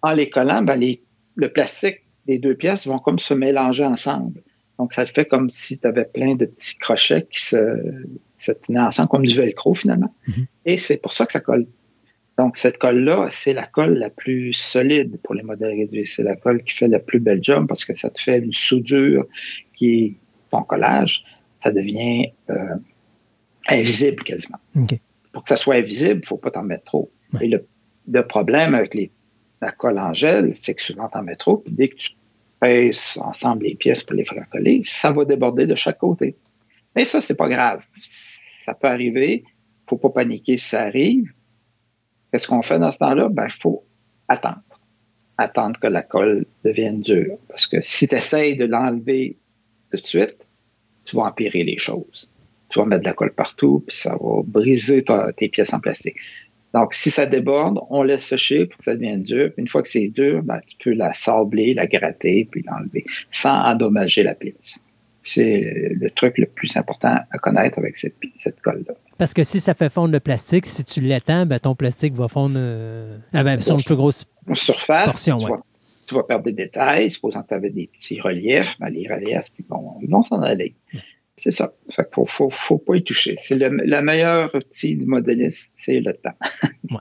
En 0.02 0.12
les 0.12 0.30
collant, 0.30 0.62
ben 0.62 0.76
les, 0.76 1.02
le 1.34 1.52
plastique 1.52 2.02
des 2.26 2.38
deux 2.38 2.54
pièces 2.54 2.86
vont 2.86 2.98
comme 2.98 3.18
se 3.18 3.34
mélanger 3.34 3.84
ensemble. 3.84 4.42
Donc, 4.78 4.92
ça 4.92 5.06
fait 5.06 5.26
comme 5.26 5.50
si 5.50 5.78
tu 5.78 5.86
avais 5.86 6.04
plein 6.04 6.34
de 6.36 6.46
petits 6.46 6.76
crochets 6.76 7.26
qui 7.30 7.44
se, 7.44 7.82
se 8.38 8.52
tenaient 8.52 8.80
ensemble, 8.80 9.08
comme 9.08 9.26
du 9.26 9.36
velcro 9.36 9.74
finalement. 9.74 10.14
Mhm. 10.28 10.46
Et 10.66 10.78
c'est 10.78 10.96
pour 10.96 11.12
ça 11.12 11.26
que 11.26 11.32
ça 11.32 11.40
colle. 11.40 11.66
Donc, 12.38 12.56
cette 12.56 12.78
colle-là, 12.78 13.28
c'est 13.32 13.52
la 13.52 13.66
colle 13.66 13.94
la 13.94 14.10
plus 14.10 14.52
solide 14.52 15.18
pour 15.24 15.34
les 15.34 15.42
modèles 15.42 15.76
réduits. 15.76 16.06
C'est 16.06 16.22
la 16.22 16.36
colle 16.36 16.62
qui 16.62 16.72
fait 16.72 16.86
le 16.86 17.00
plus 17.00 17.18
bel 17.18 17.42
job 17.42 17.66
parce 17.66 17.84
que 17.84 17.96
ça 17.96 18.10
te 18.10 18.20
fait 18.20 18.38
une 18.38 18.52
soudure 18.52 19.26
qui 19.74 20.04
est 20.04 20.14
ton 20.50 20.62
collage, 20.62 21.24
ça 21.62 21.72
devient 21.72 22.32
euh, 22.50 22.76
invisible 23.68 24.22
quasiment. 24.22 24.58
Pour 25.32 25.42
que 25.42 25.48
ça 25.48 25.56
soit 25.56 25.76
invisible, 25.76 26.20
il 26.20 26.20
ne 26.20 26.26
faut 26.26 26.36
pas 26.36 26.50
t'en 26.50 26.62
mettre 26.62 26.84
trop. 26.84 27.10
Ouais. 27.32 27.46
Et 27.46 27.48
le, 27.48 27.66
le 28.10 28.26
problème 28.26 28.74
avec 28.74 28.94
les, 28.94 29.10
la 29.60 29.72
colle 29.72 29.98
en 29.98 30.14
gel, 30.14 30.56
c'est 30.62 30.74
que 30.74 30.82
souvent 30.82 31.08
t'en 31.08 31.22
mets 31.22 31.36
trop, 31.36 31.58
puis 31.58 31.72
dès 31.72 31.88
que 31.88 31.96
tu 31.96 32.10
pèses 32.60 33.16
ensemble 33.16 33.64
les 33.64 33.74
pièces 33.74 34.02
pour 34.02 34.16
les 34.16 34.24
faire 34.24 34.48
coller, 34.50 34.82
ça 34.84 35.10
va 35.10 35.24
déborder 35.24 35.66
de 35.66 35.74
chaque 35.74 35.98
côté. 35.98 36.36
Mais 36.94 37.04
ça, 37.04 37.20
c'est 37.20 37.36
pas 37.36 37.48
grave. 37.48 37.82
Ça 38.64 38.74
peut 38.74 38.88
arriver. 38.88 39.44
faut 39.88 39.96
pas 39.96 40.10
paniquer 40.10 40.58
si 40.58 40.68
ça 40.68 40.82
arrive. 40.82 41.32
Qu'est-ce 42.30 42.46
qu'on 42.46 42.62
fait 42.62 42.78
dans 42.78 42.92
ce 42.92 42.98
temps-là? 42.98 43.28
Ben, 43.30 43.46
il 43.46 43.62
faut 43.62 43.84
attendre. 44.26 44.62
Attendre 45.38 45.78
que 45.80 45.86
la 45.86 46.02
colle 46.02 46.44
devienne 46.64 47.00
dure. 47.00 47.38
Parce 47.48 47.66
que 47.66 47.80
si 47.80 48.08
tu 48.08 48.14
essayes 48.14 48.56
de 48.56 48.64
l'enlever 48.64 49.36
tout 49.90 50.00
de 50.00 50.06
suite, 50.06 50.36
tu 51.04 51.16
vas 51.16 51.22
empirer 51.22 51.64
les 51.64 51.78
choses. 51.78 52.28
Tu 52.68 52.78
vas 52.78 52.84
mettre 52.84 53.02
de 53.02 53.08
la 53.08 53.14
colle 53.14 53.32
partout, 53.32 53.82
puis 53.86 53.96
ça 53.96 54.10
va 54.20 54.42
briser 54.44 55.02
tes 55.36 55.48
pièces 55.48 55.72
en 55.72 55.80
plastique. 55.80 56.16
Donc, 56.74 56.94
si 56.94 57.10
ça 57.10 57.26
déborde, 57.26 57.80
on 57.88 58.02
laisse 58.02 58.26
sécher 58.26 58.66
pour 58.66 58.78
que 58.78 58.84
ça 58.84 58.94
devienne 58.94 59.22
dur. 59.22 59.50
Puis 59.54 59.62
une 59.62 59.68
fois 59.68 59.82
que 59.82 59.88
c'est 59.88 60.08
dur, 60.08 60.42
ben, 60.42 60.60
tu 60.66 60.76
peux 60.82 60.92
la 60.92 61.14
sabler, 61.14 61.74
la 61.74 61.86
gratter, 61.86 62.46
puis 62.50 62.62
l'enlever 62.66 63.04
sans 63.32 63.58
endommager 63.64 64.22
la 64.22 64.34
pièce. 64.34 64.78
C'est 65.24 65.92
le 65.94 66.10
truc 66.10 66.38
le 66.38 66.46
plus 66.46 66.76
important 66.76 67.18
à 67.30 67.38
connaître 67.38 67.78
avec 67.78 67.96
cette, 67.96 68.14
cette 68.38 68.60
colle-là. 68.60 68.94
Parce 69.18 69.34
que 69.34 69.44
si 69.44 69.60
ça 69.60 69.74
fait 69.74 69.90
fondre 69.90 70.12
le 70.12 70.20
plastique, 70.20 70.66
si 70.66 70.84
tu 70.84 71.00
l'étends, 71.00 71.44
ben, 71.44 71.58
ton 71.58 71.74
plastique 71.74 72.14
va 72.14 72.28
fondre 72.28 72.56
euh, 72.56 73.18
ah 73.32 73.42
ben, 73.42 73.60
sur 73.60 73.76
une 73.76 73.82
plus 73.82 73.96
grosse. 73.96 74.26
Surface, 74.54 75.06
Portion, 75.06 75.38
tu, 75.38 75.44
ouais. 75.44 75.50
vas, 75.50 75.62
tu 76.06 76.14
vas 76.14 76.22
perdre 76.22 76.44
des 76.44 76.52
détails. 76.52 77.10
Supposons 77.10 77.42
que 77.42 77.48
tu 77.48 77.54
avais 77.54 77.70
des 77.70 77.88
petits 77.88 78.20
reliefs, 78.20 78.76
ben, 78.78 78.88
les 78.90 79.08
reliefs, 79.08 79.46
ils 79.58 80.08
vont 80.08 80.22
s'en 80.22 80.40
aller. 80.42 80.74
C'est 81.42 81.50
ça. 81.52 81.72
Fait 81.90 82.02
qu'il 82.04 82.12
faut, 82.14 82.26
faut, 82.26 82.50
faut 82.50 82.78
pas 82.78 82.96
y 82.96 83.02
toucher. 83.04 83.36
C'est 83.42 83.54
le, 83.56 83.68
le 83.68 84.00
meilleur 84.02 84.54
outil 84.54 84.96
du 84.96 85.06
modéliste, 85.06 85.72
c'est 85.78 86.00
le 86.00 86.14
temps. 86.14 86.36
Ouais. 86.90 86.98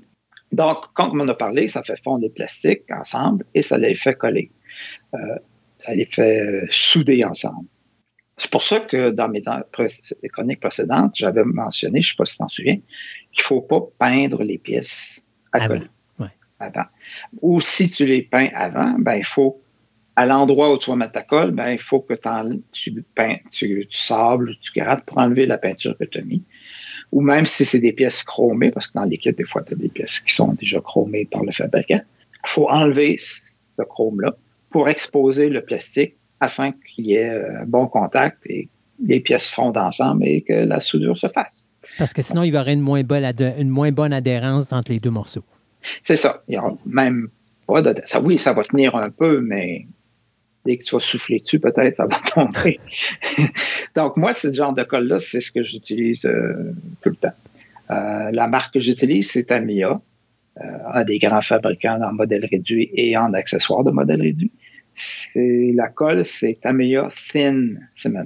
Donc, 0.51 0.93
comme 0.93 1.19
on 1.21 1.27
a 1.27 1.33
parlé, 1.33 1.67
ça 1.69 1.83
fait 1.83 2.01
fondre 2.03 2.21
les 2.21 2.29
plastiques 2.29 2.83
ensemble 2.91 3.45
et 3.53 3.61
ça 3.61 3.77
les 3.77 3.95
fait 3.95 4.15
coller. 4.15 4.51
Euh, 5.13 5.17
ça 5.85 5.93
les 5.93 6.05
fait 6.05 6.41
euh, 6.41 6.67
souder 6.71 7.23
ensemble. 7.23 7.67
C'est 8.37 8.51
pour 8.51 8.63
ça 8.63 8.79
que 8.81 9.09
dans 9.11 9.29
mes 9.29 9.41
chroniques 10.31 10.59
précédentes, 10.59 11.13
j'avais 11.15 11.43
mentionné, 11.43 12.01
je 12.01 12.09
ne 12.09 12.11
sais 12.11 12.15
pas 12.17 12.25
si 12.25 12.33
tu 12.33 12.37
t'en 12.39 12.47
souviens, 12.49 12.75
qu'il 13.31 13.41
ne 13.41 13.43
faut 13.43 13.61
pas 13.61 13.81
peindre 13.99 14.43
les 14.43 14.57
pièces 14.57 15.21
à 15.53 15.63
Avant, 15.63 15.75
coller. 15.75 15.87
ouais. 16.19 16.27
Avant. 16.59 16.85
Ou 17.41 17.61
si 17.61 17.89
tu 17.89 18.05
les 18.05 18.21
peins 18.21 18.49
avant, 18.53 18.95
ben 18.99 19.15
il 19.15 19.25
faut, 19.25 19.61
à 20.17 20.25
l'endroit 20.25 20.73
où 20.73 20.79
tu 20.79 20.89
vas 20.89 20.95
mettre 20.95 21.11
ta 21.11 21.21
colle, 21.21 21.51
ben 21.51 21.69
il 21.69 21.79
faut 21.79 21.99
que 21.99 22.15
tu, 22.73 23.05
peins, 23.15 23.37
tu, 23.51 23.87
tu 23.87 23.97
sables, 23.97 24.55
tu 24.61 24.77
grattes 24.77 25.05
pour 25.05 25.19
enlever 25.19 25.45
la 25.45 25.59
peinture 25.59 25.95
que 25.95 26.05
tu 26.05 26.17
as 26.17 26.23
mis. 26.23 26.43
Ou 27.11 27.21
même 27.21 27.45
si 27.45 27.65
c'est 27.65 27.79
des 27.79 27.93
pièces 27.93 28.23
chromées, 28.23 28.71
parce 28.71 28.87
que 28.87 28.93
dans 28.95 29.03
l'équipe, 29.03 29.37
des 29.37 29.43
fois, 29.43 29.61
tu 29.61 29.73
as 29.73 29.77
des 29.77 29.89
pièces 29.89 30.19
qui 30.21 30.33
sont 30.33 30.53
déjà 30.53 30.81
chromées 30.81 31.25
par 31.31 31.43
le 31.43 31.51
fabricant, 31.51 32.01
il 32.01 32.49
faut 32.49 32.67
enlever 32.67 33.19
ce 33.19 33.83
chrome-là 33.83 34.35
pour 34.71 34.89
exposer 34.89 35.49
le 35.49 35.61
plastique 35.61 36.15
afin 36.39 36.71
qu'il 36.71 37.05
y 37.05 37.13
ait 37.13 37.29
un 37.29 37.65
bon 37.67 37.87
contact 37.87 38.39
et 38.47 38.69
les 38.99 39.19
pièces 39.19 39.51
fondent 39.51 39.77
ensemble 39.77 40.25
et 40.25 40.41
que 40.41 40.53
la 40.53 40.79
soudure 40.79 41.15
se 41.15 41.27
fasse. 41.27 41.67
Parce 41.99 42.13
que 42.13 42.23
sinon, 42.23 42.41
il 42.41 42.55
y 42.55 42.57
aurait 42.57 42.73
une 42.73 42.81
moins 42.81 43.03
bonne, 43.03 43.23
une 43.59 43.69
moins 43.69 43.91
bonne 43.91 44.13
adhérence 44.13 44.73
entre 44.73 44.91
les 44.91 44.99
deux 44.99 45.11
morceaux. 45.11 45.45
C'est 46.05 46.17
ça. 46.17 46.41
Il 46.47 46.55
y 46.55 46.57
aura 46.57 46.73
même 46.87 47.29
pas 47.67 47.83
ça, 48.05 48.21
oui, 48.21 48.39
ça 48.39 48.53
va 48.53 48.63
tenir 48.63 48.95
un 48.95 49.09
peu, 49.11 49.41
mais 49.41 49.85
que 50.75 50.83
tu 50.83 50.95
vas 50.95 50.99
souffler 50.99 51.39
dessus, 51.39 51.59
peut-être 51.59 51.95
ça 51.95 52.05
va 52.05 52.19
tomber. 52.33 52.79
Donc, 53.95 54.17
moi, 54.17 54.33
ce 54.33 54.51
genre 54.51 54.73
de 54.73 54.83
colle-là, 54.83 55.19
c'est 55.19 55.39
ce 55.39 55.51
que 55.51 55.63
j'utilise 55.63 56.25
euh, 56.25 56.73
tout 57.01 57.09
le 57.09 57.15
temps. 57.15 57.35
Euh, 57.91 58.31
la 58.31 58.47
marque 58.47 58.73
que 58.73 58.79
j'utilise, 58.79 59.31
c'est 59.31 59.43
Tamiya, 59.43 60.01
euh, 60.59 60.61
un 60.93 61.03
des 61.05 61.19
grands 61.19 61.41
fabricants 61.41 62.01
en 62.01 62.11
modèle 62.11 62.45
réduit 62.45 62.89
et 62.93 63.15
en 63.15 63.33
accessoires 63.33 63.83
de 63.83 63.91
modèle 63.91 64.21
réduit. 64.21 64.51
La 65.35 65.87
colle, 65.89 66.25
c'est 66.25 66.59
Tamiya 66.59 67.09
Thin 67.31 67.75
Cement. 67.95 68.23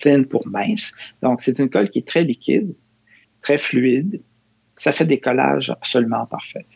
Thin 0.00 0.22
pour 0.22 0.46
mince. 0.46 0.92
Donc, 1.20 1.42
c'est 1.42 1.58
une 1.58 1.68
colle 1.68 1.90
qui 1.90 1.98
est 1.98 2.08
très 2.08 2.22
liquide, 2.22 2.74
très 3.42 3.58
fluide. 3.58 4.22
Ça 4.76 4.92
fait 4.92 5.04
des 5.04 5.18
collages 5.18 5.70
absolument 5.70 6.24
parfaits. 6.26 6.73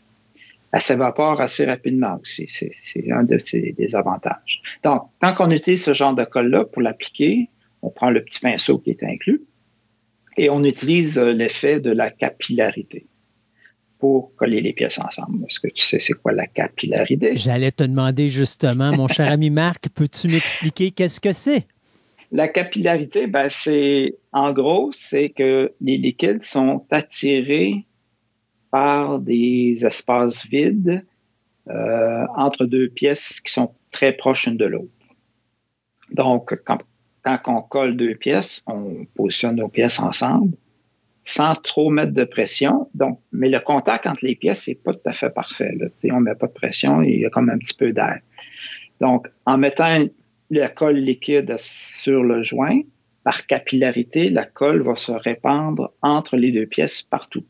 Elle 0.73 0.83
s'évapore 0.83 1.41
assez 1.41 1.65
rapidement 1.65 2.19
aussi. 2.23 2.49
C'est, 2.51 3.11
un 3.11 3.25
de 3.25 3.39
ses 3.39 3.73
des 3.73 3.95
avantages. 3.95 4.63
Donc, 4.85 5.03
quand 5.21 5.35
on 5.41 5.51
utilise 5.51 5.83
ce 5.83 5.95
genre 5.95 6.15
de 6.15 6.25
colle-là 6.25 6.65
pour 6.67 6.83
l'appliquer, 6.83 7.49
on 7.83 7.91
prend 7.91 8.11
le 8.11 8.23
petit 8.23 8.41
pinceau 8.41 8.79
qui 8.79 8.91
est 8.91 9.03
inclus 9.03 9.43
et 10.37 10.51
on 10.51 10.63
utilise 10.65 11.19
euh, 11.19 11.33
l'effet 11.33 11.81
de 11.81 11.91
la 11.91 12.11
capillarité 12.11 13.07
pour 13.99 14.35
coller 14.37 14.61
les 14.61 14.73
pièces 14.73 14.99
ensemble. 14.99 15.45
Est-ce 15.49 15.59
que 15.59 15.69
tu 15.69 15.85
sais 15.85 15.99
c'est 15.99 16.13
quoi 16.13 16.33
la 16.33 16.47
capillarité? 16.47 17.37
J'allais 17.37 17.73
te 17.73 17.83
demander 17.83 18.29
justement, 18.29 18.93
mon 18.93 19.09
cher 19.09 19.31
ami 19.31 19.51
Marc, 19.51 19.89
peux-tu 19.95 20.29
m'expliquer 20.29 20.91
qu'est-ce 20.93 21.21
que 21.21 21.33
c'est? 21.33 21.67
La 22.31 22.47
capillarité, 22.47 23.27
ben, 23.27 23.49
c'est, 23.51 24.17
en 24.33 24.53
gros, 24.53 24.93
c'est 24.93 25.31
que 25.31 25.73
les 25.81 25.97
liquides 25.97 26.43
sont 26.43 26.85
attirés 26.91 27.87
par 28.71 29.19
des 29.19 29.79
espaces 29.83 30.47
vides 30.47 31.05
euh, 31.69 32.27
entre 32.37 32.67
deux 32.67 32.89
pièces 32.89 33.41
qui 33.41 33.53
sont 33.53 33.75
très 33.93 34.13
proches 34.13 34.47
l'une 34.47 34.57
de 34.57 34.67
l'autre. 34.67 34.89
Donc, 36.11 36.59
quand, 36.65 36.79
on 37.47 37.63
colle 37.63 37.97
deux 37.97 38.15
pièces, 38.15 38.63
on 38.67 39.05
positionne 39.15 39.57
nos 39.57 39.69
pièces 39.69 39.99
ensemble 39.99 40.57
sans 41.25 41.55
trop 41.57 41.91
mettre 41.91 42.13
de 42.13 42.25
pression. 42.25 42.89
Donc, 42.95 43.21
mais 43.33 43.51
le 43.51 43.61
contact 43.61 44.07
entre 44.07 44.25
les 44.25 44.35
pièces 44.35 44.67
n'est 44.67 44.75
pas 44.75 44.95
tout 44.95 45.01
à 45.05 45.13
fait 45.13 45.29
parfait. 45.29 45.75
Là. 45.79 45.89
On 46.13 46.21
ne 46.21 46.25
met 46.25 46.35
pas 46.35 46.47
de 46.47 46.53
pression, 46.53 47.03
il 47.03 47.21
y 47.21 47.27
a 47.27 47.31
comme 47.31 47.51
un 47.51 47.59
petit 47.59 47.75
peu 47.75 47.93
d'air. 47.93 48.21
Donc, 49.01 49.29
en 49.45 49.59
mettant 49.59 49.99
la 50.51 50.69
colle 50.71 50.97
liquide 50.97 51.55
sur 51.59 52.23
le 52.23 52.43
joint, 52.43 52.81
par 53.25 53.47
capillarité, 53.47 54.31
la 54.31 54.47
colle 54.47 54.81
va 54.81 54.97
se 54.97 55.13
répandre 55.13 55.93
entre 56.01 56.37
les 56.37 56.51
deux 56.51 56.67
pièces 56.67 57.03
partout. 57.03 57.45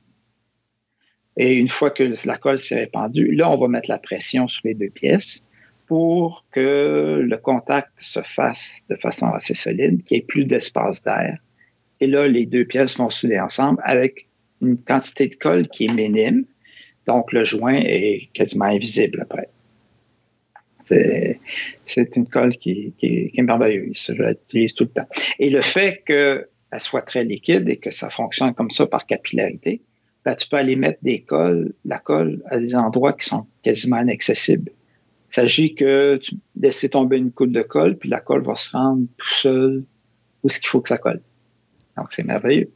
Et 1.39 1.55
une 1.55 1.69
fois 1.69 1.90
que 1.90 2.15
la 2.24 2.36
colle 2.36 2.60
s'est 2.60 2.74
répandue, 2.74 3.32
là, 3.32 3.48
on 3.51 3.56
va 3.56 3.69
mettre 3.69 3.89
la 3.89 3.98
pression 3.98 4.48
sur 4.48 4.62
les 4.65 4.74
deux 4.74 4.90
pièces 4.90 5.44
pour 5.86 6.44
que 6.51 7.24
le 7.24 7.36
contact 7.39 7.90
se 8.01 8.20
fasse 8.20 8.82
de 8.90 8.97
façon 8.97 9.27
assez 9.28 9.55
solide, 9.55 10.02
qu'il 10.05 10.16
y 10.16 10.20
ait 10.20 10.24
plus 10.24 10.44
d'espace 10.44 11.01
d'air. 11.02 11.39
Et 12.01 12.09
là, 12.09 12.27
les 12.27 12.44
deux 12.44 12.65
pièces 12.65 12.97
vont 12.98 13.09
souder 13.09 13.39
ensemble 13.39 13.81
avec 13.85 14.27
une 14.60 14.77
quantité 14.77 15.28
de 15.28 15.36
colle 15.36 15.69
qui 15.69 15.86
est 15.86 15.93
minime. 15.93 16.44
Donc, 17.06 17.32
le 17.32 17.44
joint 17.44 17.81
est 17.81 18.28
quasiment 18.35 18.66
invisible 18.66 19.20
après. 19.23 19.48
C'est, 20.89 21.39
c'est 21.86 22.16
une 22.16 22.28
colle 22.28 22.56
qui, 22.56 22.94
qui, 22.98 23.31
qui 23.31 23.40
est 23.40 23.43
merveilleuse. 23.43 24.05
Je 24.09 24.23
l'utilise 24.23 24.74
tout 24.74 24.85
le 24.85 24.90
temps. 24.90 25.09
Et 25.39 25.51
le 25.51 25.62
fait 25.62 26.02
qu'elle 26.05 26.47
soit 26.78 27.02
très 27.02 27.24
liquide 27.24 27.69
et 27.69 27.77
que 27.77 27.90
ça 27.90 28.10
fonctionne 28.10 28.55
comme 28.55 28.70
ça 28.70 28.86
par 28.86 29.06
capillarité, 29.06 29.82
tu 30.35 30.49
peux 30.49 30.57
aller 30.57 30.77
mettre 30.77 31.01
la 31.85 31.99
colle 31.99 32.43
à 32.47 32.59
des 32.59 32.75
endroits 32.75 33.13
qui 33.13 33.27
sont 33.27 33.47
quasiment 33.63 34.01
inaccessibles. 34.01 34.73
Il 35.31 35.35
s'agit 35.35 35.75
que 35.75 36.17
tu 36.17 36.37
laisses 36.59 36.89
tomber 36.91 37.19
une 37.19 37.33
coupe 37.33 37.53
de 37.53 37.63
colle, 37.63 37.97
puis 37.97 38.09
la 38.09 38.21
colle 38.21 38.43
va 38.43 38.57
se 38.57 38.71
rendre 38.71 39.07
tout 39.17 39.35
seul 39.35 39.85
où 40.43 40.49
ce 40.49 40.59
qu'il 40.59 40.69
faut 40.69 40.81
que 40.81 40.89
ça 40.89 40.99
colle. 40.99 41.21
Donc, 41.97 42.09
c'est 42.13 42.25
merveilleux. 42.25 42.71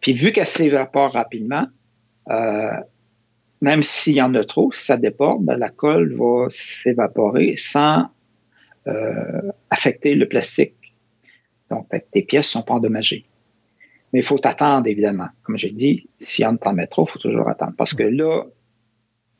Puis, 0.00 0.12
vu 0.12 0.32
qu'elle 0.32 0.46
s'évapore 0.46 1.12
rapidement, 1.12 1.66
euh, 2.28 2.76
même 3.60 3.82
s'il 3.82 4.14
y 4.14 4.22
en 4.22 4.34
a 4.34 4.44
trop, 4.44 4.72
si 4.72 4.84
ça 4.84 4.96
déborde, 4.96 5.44
ben, 5.44 5.56
la 5.56 5.70
colle 5.70 6.14
va 6.14 6.48
s'évaporer 6.50 7.56
sans 7.56 8.08
euh, 8.86 9.52
affecter 9.70 10.14
le 10.14 10.28
plastique. 10.28 10.74
Donc, 11.70 11.88
tes 12.12 12.22
pièces 12.22 12.48
ne 12.48 12.60
sont 12.60 12.62
pas 12.62 12.74
endommagées. 12.74 13.24
Mais 14.12 14.20
il 14.20 14.24
faut 14.24 14.38
t'attendre, 14.38 14.86
évidemment. 14.86 15.28
Comme 15.42 15.58
j'ai 15.58 15.70
dit, 15.70 16.08
s'il 16.20 16.44
y 16.44 16.46
en 16.46 16.56
a 16.56 16.86
trop, 16.86 17.06
il 17.06 17.12
faut 17.12 17.18
toujours 17.18 17.48
attendre. 17.48 17.74
Parce 17.76 17.94
que 17.94 18.02
là, 18.02 18.44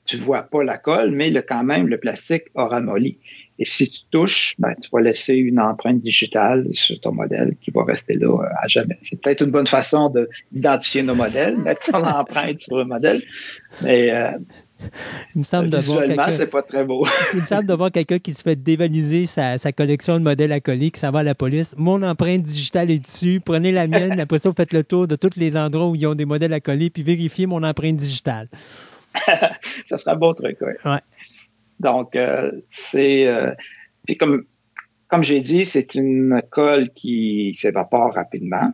tu 0.08 0.16
vois 0.16 0.42
pas 0.42 0.64
la 0.64 0.78
colle, 0.78 1.10
mais 1.10 1.30
le, 1.30 1.42
quand 1.42 1.62
même, 1.62 1.86
le 1.86 1.98
plastique 1.98 2.44
a 2.54 2.66
ramolli. 2.66 3.18
Et 3.58 3.64
si 3.64 3.90
tu 3.90 4.00
touches, 4.10 4.54
ben, 4.58 4.74
tu 4.80 4.88
vas 4.92 5.00
laisser 5.00 5.34
une 5.34 5.60
empreinte 5.60 6.00
digitale 6.00 6.66
sur 6.72 6.98
ton 7.00 7.12
modèle 7.12 7.56
qui 7.60 7.70
va 7.70 7.84
rester 7.84 8.14
là 8.14 8.40
euh, 8.40 8.62
à 8.62 8.68
jamais. 8.68 8.98
C'est 9.02 9.20
peut-être 9.20 9.42
une 9.44 9.50
bonne 9.50 9.66
façon 9.66 10.08
de, 10.10 10.28
d'identifier 10.52 11.02
nos 11.02 11.14
modèles, 11.14 11.58
mettre 11.58 11.82
son 11.90 12.04
empreinte 12.04 12.60
sur 12.60 12.78
le 12.78 12.84
modèle. 12.84 13.22
Mais 13.82 14.10
euh, 14.10 14.30
Il 15.34 15.40
me 15.40 15.44
semble 15.44 15.70
de 15.70 15.78
voir 15.78 16.04
quelqu'un. 16.04 16.36
c'est 16.36 16.46
pas 16.46 16.62
très 16.62 16.84
beau. 16.84 17.06
il 17.34 17.40
me 17.40 17.46
semble 17.46 17.66
de 17.66 17.74
voir 17.74 17.90
quelqu'un 17.90 18.18
qui 18.18 18.34
se 18.34 18.42
fait 18.42 18.56
dévaliser 18.56 19.26
sa, 19.26 19.58
collection 19.72 20.18
de 20.18 20.24
modèles 20.24 20.52
alcooliques, 20.52 20.96
ça 20.96 21.10
va 21.10 21.20
à 21.20 21.22
la 21.22 21.34
police. 21.34 21.74
Mon 21.76 22.02
empreinte 22.02 22.42
digitale 22.42 22.90
est 22.90 22.98
dessus. 22.98 23.40
Prenez 23.44 23.72
la 23.72 23.86
mienne. 23.86 24.20
Après 24.20 24.38
ça, 24.38 24.48
vous 24.48 24.54
faites 24.54 24.72
le 24.72 24.84
tour 24.84 25.06
de 25.06 25.16
tous 25.16 25.36
les 25.36 25.56
endroits 25.56 25.88
où 25.88 25.94
ils 25.94 26.06
ont 26.06 26.14
des 26.14 26.24
modèles 26.24 26.52
alcooliques 26.52 26.94
puis 26.94 27.02
vérifiez 27.02 27.46
mon 27.46 27.62
empreinte 27.62 27.96
digitale. 27.96 28.48
ça 29.88 29.98
sera 29.98 30.12
un 30.12 30.16
bon 30.16 30.34
truc, 30.34 30.56
oui. 30.60 30.72
Ouais. 30.84 31.00
Donc, 31.80 32.16
euh, 32.16 32.50
c'est. 32.90 33.26
Euh, 33.26 33.52
puis 34.06 34.16
comme, 34.16 34.44
comme 35.08 35.22
j'ai 35.22 35.40
dit, 35.40 35.64
c'est 35.64 35.94
une 35.94 36.42
colle 36.50 36.90
qui 36.90 37.56
s'évapore 37.60 38.14
rapidement. 38.14 38.72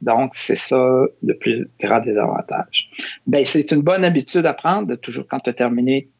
Donc, 0.00 0.32
c'est 0.34 0.56
ça 0.56 1.04
le 1.22 1.38
plus 1.38 1.68
grand 1.80 2.00
désavantage. 2.00 2.90
Ben, 3.26 3.44
c'est 3.46 3.70
une 3.72 3.82
bonne 3.82 4.04
habitude 4.04 4.46
à 4.46 4.54
prendre 4.54 4.86
de 4.86 4.94
toujours 4.94 5.26
quand 5.28 5.40
tu 5.40 5.50
as 5.50 5.54
terminé, 5.54 6.10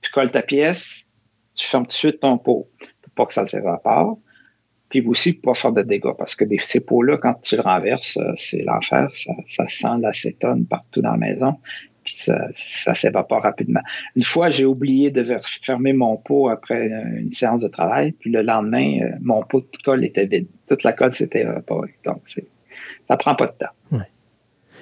tu 0.00 0.10
colles 0.12 0.30
ta 0.30 0.42
pièce, 0.42 1.04
tu 1.54 1.66
fermes 1.66 1.84
tout 1.84 1.88
de 1.88 1.92
suite 1.92 2.20
ton 2.20 2.38
pot 2.38 2.70
pour 3.02 3.12
pas 3.14 3.26
que 3.26 3.34
ça 3.34 3.46
s'évapore. 3.46 4.18
Puis 4.90 5.06
aussi 5.06 5.34
pour 5.34 5.52
pas 5.52 5.60
faire 5.60 5.72
de 5.72 5.82
dégâts 5.82 6.14
parce 6.16 6.34
que 6.34 6.44
ces 6.62 6.80
pots-là, 6.80 7.18
quand 7.18 7.34
tu 7.42 7.56
le 7.56 7.62
renverses, 7.62 8.16
euh, 8.16 8.32
c'est 8.38 8.62
l'enfer. 8.62 9.10
Ça, 9.14 9.32
ça 9.48 9.68
sent 9.68 10.00
l'acétone 10.00 10.66
partout 10.66 11.02
dans 11.02 11.10
la 11.10 11.18
maison 11.18 11.58
ça, 12.16 12.94
s'évapore 12.94 13.42
rapidement. 13.42 13.80
Une 14.16 14.24
fois, 14.24 14.50
j'ai 14.50 14.64
oublié 14.64 15.10
de 15.10 15.38
fermer 15.62 15.92
mon 15.92 16.16
pot 16.16 16.48
après 16.48 16.88
une 17.16 17.32
séance 17.32 17.62
de 17.62 17.68
travail, 17.68 18.12
puis 18.12 18.30
le 18.30 18.42
lendemain, 18.42 19.00
euh, 19.02 19.10
mon 19.20 19.42
pot 19.42 19.60
de 19.60 19.82
colle 19.84 20.04
était 20.04 20.26
vide. 20.26 20.48
Toute 20.68 20.82
la 20.82 20.92
colle 20.92 21.14
s'était 21.14 21.42
évaporée. 21.42 21.94
Donc, 22.04 22.22
ça 23.08 23.16
prend 23.16 23.34
pas 23.34 23.46
de 23.46 23.52
temps. 23.52 24.04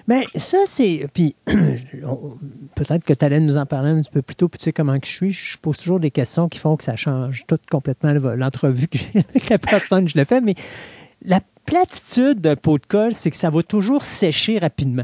Mais 0.09 0.27
ça, 0.36 0.59
c'est. 0.66 1.07
Puis, 1.12 1.35
peut-être 1.44 3.05
que 3.05 3.12
tu 3.12 3.24
allais 3.24 3.40
nous 3.40 3.57
en 3.57 3.66
parler 3.66 3.90
un 3.90 4.01
petit 4.01 4.11
peu 4.11 4.23
plus 4.23 4.36
tôt, 4.36 4.48
puis 4.48 4.59
tu 4.59 4.65
sais 4.65 4.73
comment 4.73 4.98
que 5.01 5.07
je 5.07 5.12
suis. 5.12 5.32
Je 5.32 5.59
pose 5.59 5.78
toujours 5.78 6.01
des 6.01 6.11
questions 6.11 6.48
qui 6.48 6.59
font 6.59 6.77
que 6.77 6.85
ça 6.85 6.97
change 6.97 7.44
tout 7.47 7.59
complètement 7.70 8.12
l'entrevue 8.36 8.89
avec 9.15 9.48
la 9.48 9.59
personne 9.59 10.09
je 10.09 10.16
le 10.16 10.24
fais. 10.24 10.40
Mais 10.40 10.55
la 11.24 11.40
platitude 11.65 12.40
d'un 12.40 12.55
pot 12.55 12.78
de 12.78 12.86
colle, 12.86 13.15
c'est 13.15 13.31
que 13.31 13.36
ça 13.36 13.51
va 13.51 13.62
toujours 13.62 14.05
sécher 14.05 14.59
rapidement. 14.59 15.03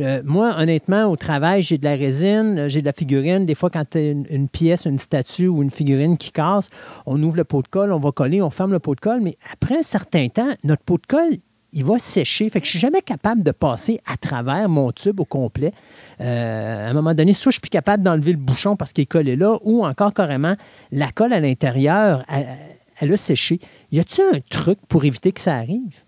Euh, 0.00 0.22
moi, 0.24 0.54
honnêtement, 0.56 1.06
au 1.06 1.16
travail, 1.16 1.62
j'ai 1.62 1.76
de 1.76 1.84
la 1.84 1.96
résine, 1.96 2.58
euh, 2.58 2.68
j'ai 2.68 2.80
de 2.80 2.86
la 2.86 2.92
figurine. 2.92 3.44
Des 3.44 3.56
fois, 3.56 3.68
quand 3.68 3.84
tu 3.90 3.98
as 3.98 4.10
une, 4.10 4.48
pièce, 4.48 4.86
une 4.86 4.98
statue 4.98 5.48
ou 5.48 5.60
une 5.62 5.70
figurine 5.70 6.16
qui 6.16 6.30
casse, 6.30 6.70
on 7.04 7.20
ouvre 7.22 7.36
le 7.36 7.44
pot 7.44 7.62
de 7.62 7.68
colle, 7.68 7.92
on 7.92 7.98
va 7.98 8.12
coller, 8.12 8.40
on 8.40 8.50
ferme 8.50 8.70
le 8.70 8.78
pot 8.78 8.94
de 8.94 9.00
colle. 9.00 9.20
Mais 9.20 9.36
après 9.52 9.78
un 9.78 9.82
certain 9.82 10.28
temps, 10.28 10.54
notre 10.62 10.84
pot 10.84 10.98
de 10.98 11.06
colle, 11.06 11.34
il 11.72 11.84
va 11.84 11.98
sécher. 11.98 12.48
Fait 12.50 12.60
que 12.60 12.66
je 12.66 12.70
suis 12.72 12.78
jamais 12.78 13.02
capable 13.02 13.42
de 13.42 13.50
passer 13.50 14.00
à 14.06 14.16
travers 14.16 14.68
mon 14.68 14.92
tube 14.92 15.20
au 15.20 15.24
complet. 15.24 15.72
Euh, 16.20 16.86
à 16.86 16.90
un 16.90 16.92
moment 16.94 17.14
donné, 17.14 17.32
soit 17.32 17.50
je 17.50 17.54
suis 17.54 17.60
plus 17.60 17.70
capable 17.70 18.02
d'enlever 18.02 18.32
le 18.32 18.38
bouchon 18.38 18.76
parce 18.76 18.92
qu'il 18.92 19.02
est 19.02 19.06
collé 19.06 19.36
là, 19.36 19.58
ou 19.62 19.84
encore 19.84 20.14
carrément, 20.14 20.54
la 20.92 21.10
colle 21.12 21.32
à 21.32 21.40
l'intérieur, 21.40 22.24
elle, 22.28 23.12
a 23.12 23.16
séché. 23.16 23.58
Y 23.92 24.00
a-t-il 24.00 24.36
un 24.36 24.40
truc 24.50 24.78
pour 24.88 25.04
éviter 25.04 25.32
que 25.32 25.40
ça 25.40 25.56
arrive? 25.56 26.04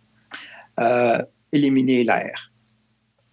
éliminer 1.53 2.05
l'air 2.05 2.51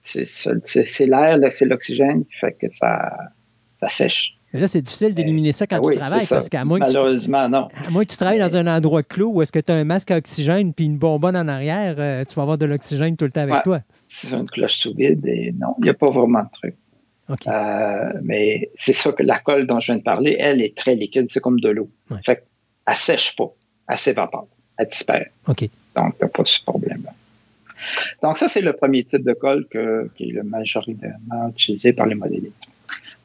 c'est 0.07 1.05
l'air, 1.05 1.37
c'est 1.51 1.65
l'oxygène 1.65 2.25
qui 2.25 2.35
fait 2.39 2.57
que 2.59 2.67
ça, 2.73 3.11
sèche. 3.89 4.36
Mais 4.53 4.61
là, 4.61 4.67
c'est 4.67 4.81
difficile 4.81 5.13
d'éliminer 5.13 5.51
ça 5.51 5.67
quand 5.67 5.81
tu 5.81 5.95
travailles 5.97 6.25
parce 6.25 6.47
qu'à 6.47 6.63
moins, 6.63 6.79
Malheureusement, 6.79 7.49
non. 7.49 7.67
à 7.85 7.89
moins 7.89 8.03
que 8.03 8.09
tu 8.09 8.17
travailles 8.17 8.39
dans 8.39 8.55
un 8.55 8.67
endroit 8.67 9.03
clos 9.03 9.29
où 9.29 9.41
est-ce 9.41 9.51
que 9.51 9.59
tu 9.59 9.71
as 9.71 9.75
un 9.75 9.83
masque 9.83 10.11
à 10.11 10.17
oxygène 10.17 10.73
puis 10.73 10.85
une 10.85 10.97
bonbonne 10.97 11.35
en 11.35 11.47
arrière, 11.47 11.95
euh, 11.97 12.23
tu 12.23 12.35
vas 12.35 12.43
avoir 12.43 12.57
de 12.57 12.65
l'oxygène 12.65 13.17
tout 13.17 13.25
le 13.25 13.31
temps 13.31 13.41
avec 13.41 13.63
toi. 13.63 13.81
C'est 14.09 14.29
une 14.29 14.49
cloche 14.49 14.77
sous 14.77 14.93
vide 14.93 15.25
et 15.27 15.51
non, 15.51 15.75
il 15.79 15.83
n'y 15.83 15.89
a 15.89 15.93
pas 15.93 16.09
vraiment 16.09 16.43
de 16.43 16.49
truc. 16.53 16.75
Euh, 17.29 18.13
mais 18.23 18.69
c'est 18.79 18.93
ça 18.93 19.11
que 19.11 19.21
la 19.21 19.39
colle 19.39 19.67
dont 19.67 19.81
je 19.81 19.87
viens 19.87 19.97
de 19.97 20.03
parler, 20.03 20.37
elle 20.39 20.61
est 20.61 20.77
très 20.77 20.95
liquide, 20.95 21.27
c'est 21.29 21.41
comme 21.41 21.59
de 21.59 21.69
l'eau. 21.69 21.89
Fait 22.25 22.37
qu'elle 22.37 22.95
sèche 22.95 23.35
pas, 23.35 23.51
elle 23.89 23.97
s'évapore, 23.99 24.47
elle 24.77 24.87
disparaît. 24.87 25.31
OK. 25.47 25.67
Donc, 25.95 26.17
tu 26.17 26.23
n'as 26.23 26.29
pas 26.29 26.43
ce 26.45 26.61
problème-là. 26.65 27.11
Donc 28.23 28.37
ça, 28.37 28.47
c'est 28.47 28.61
le 28.61 28.73
premier 28.73 29.03
type 29.03 29.23
de 29.23 29.33
colle 29.33 29.67
qui 30.15 30.23
est 30.29 30.33
le 30.33 30.43
majoritairement 30.43 31.49
utilisé 31.49 31.91
par 31.91 32.05
les 32.05 32.15
modélistes. 32.15 32.55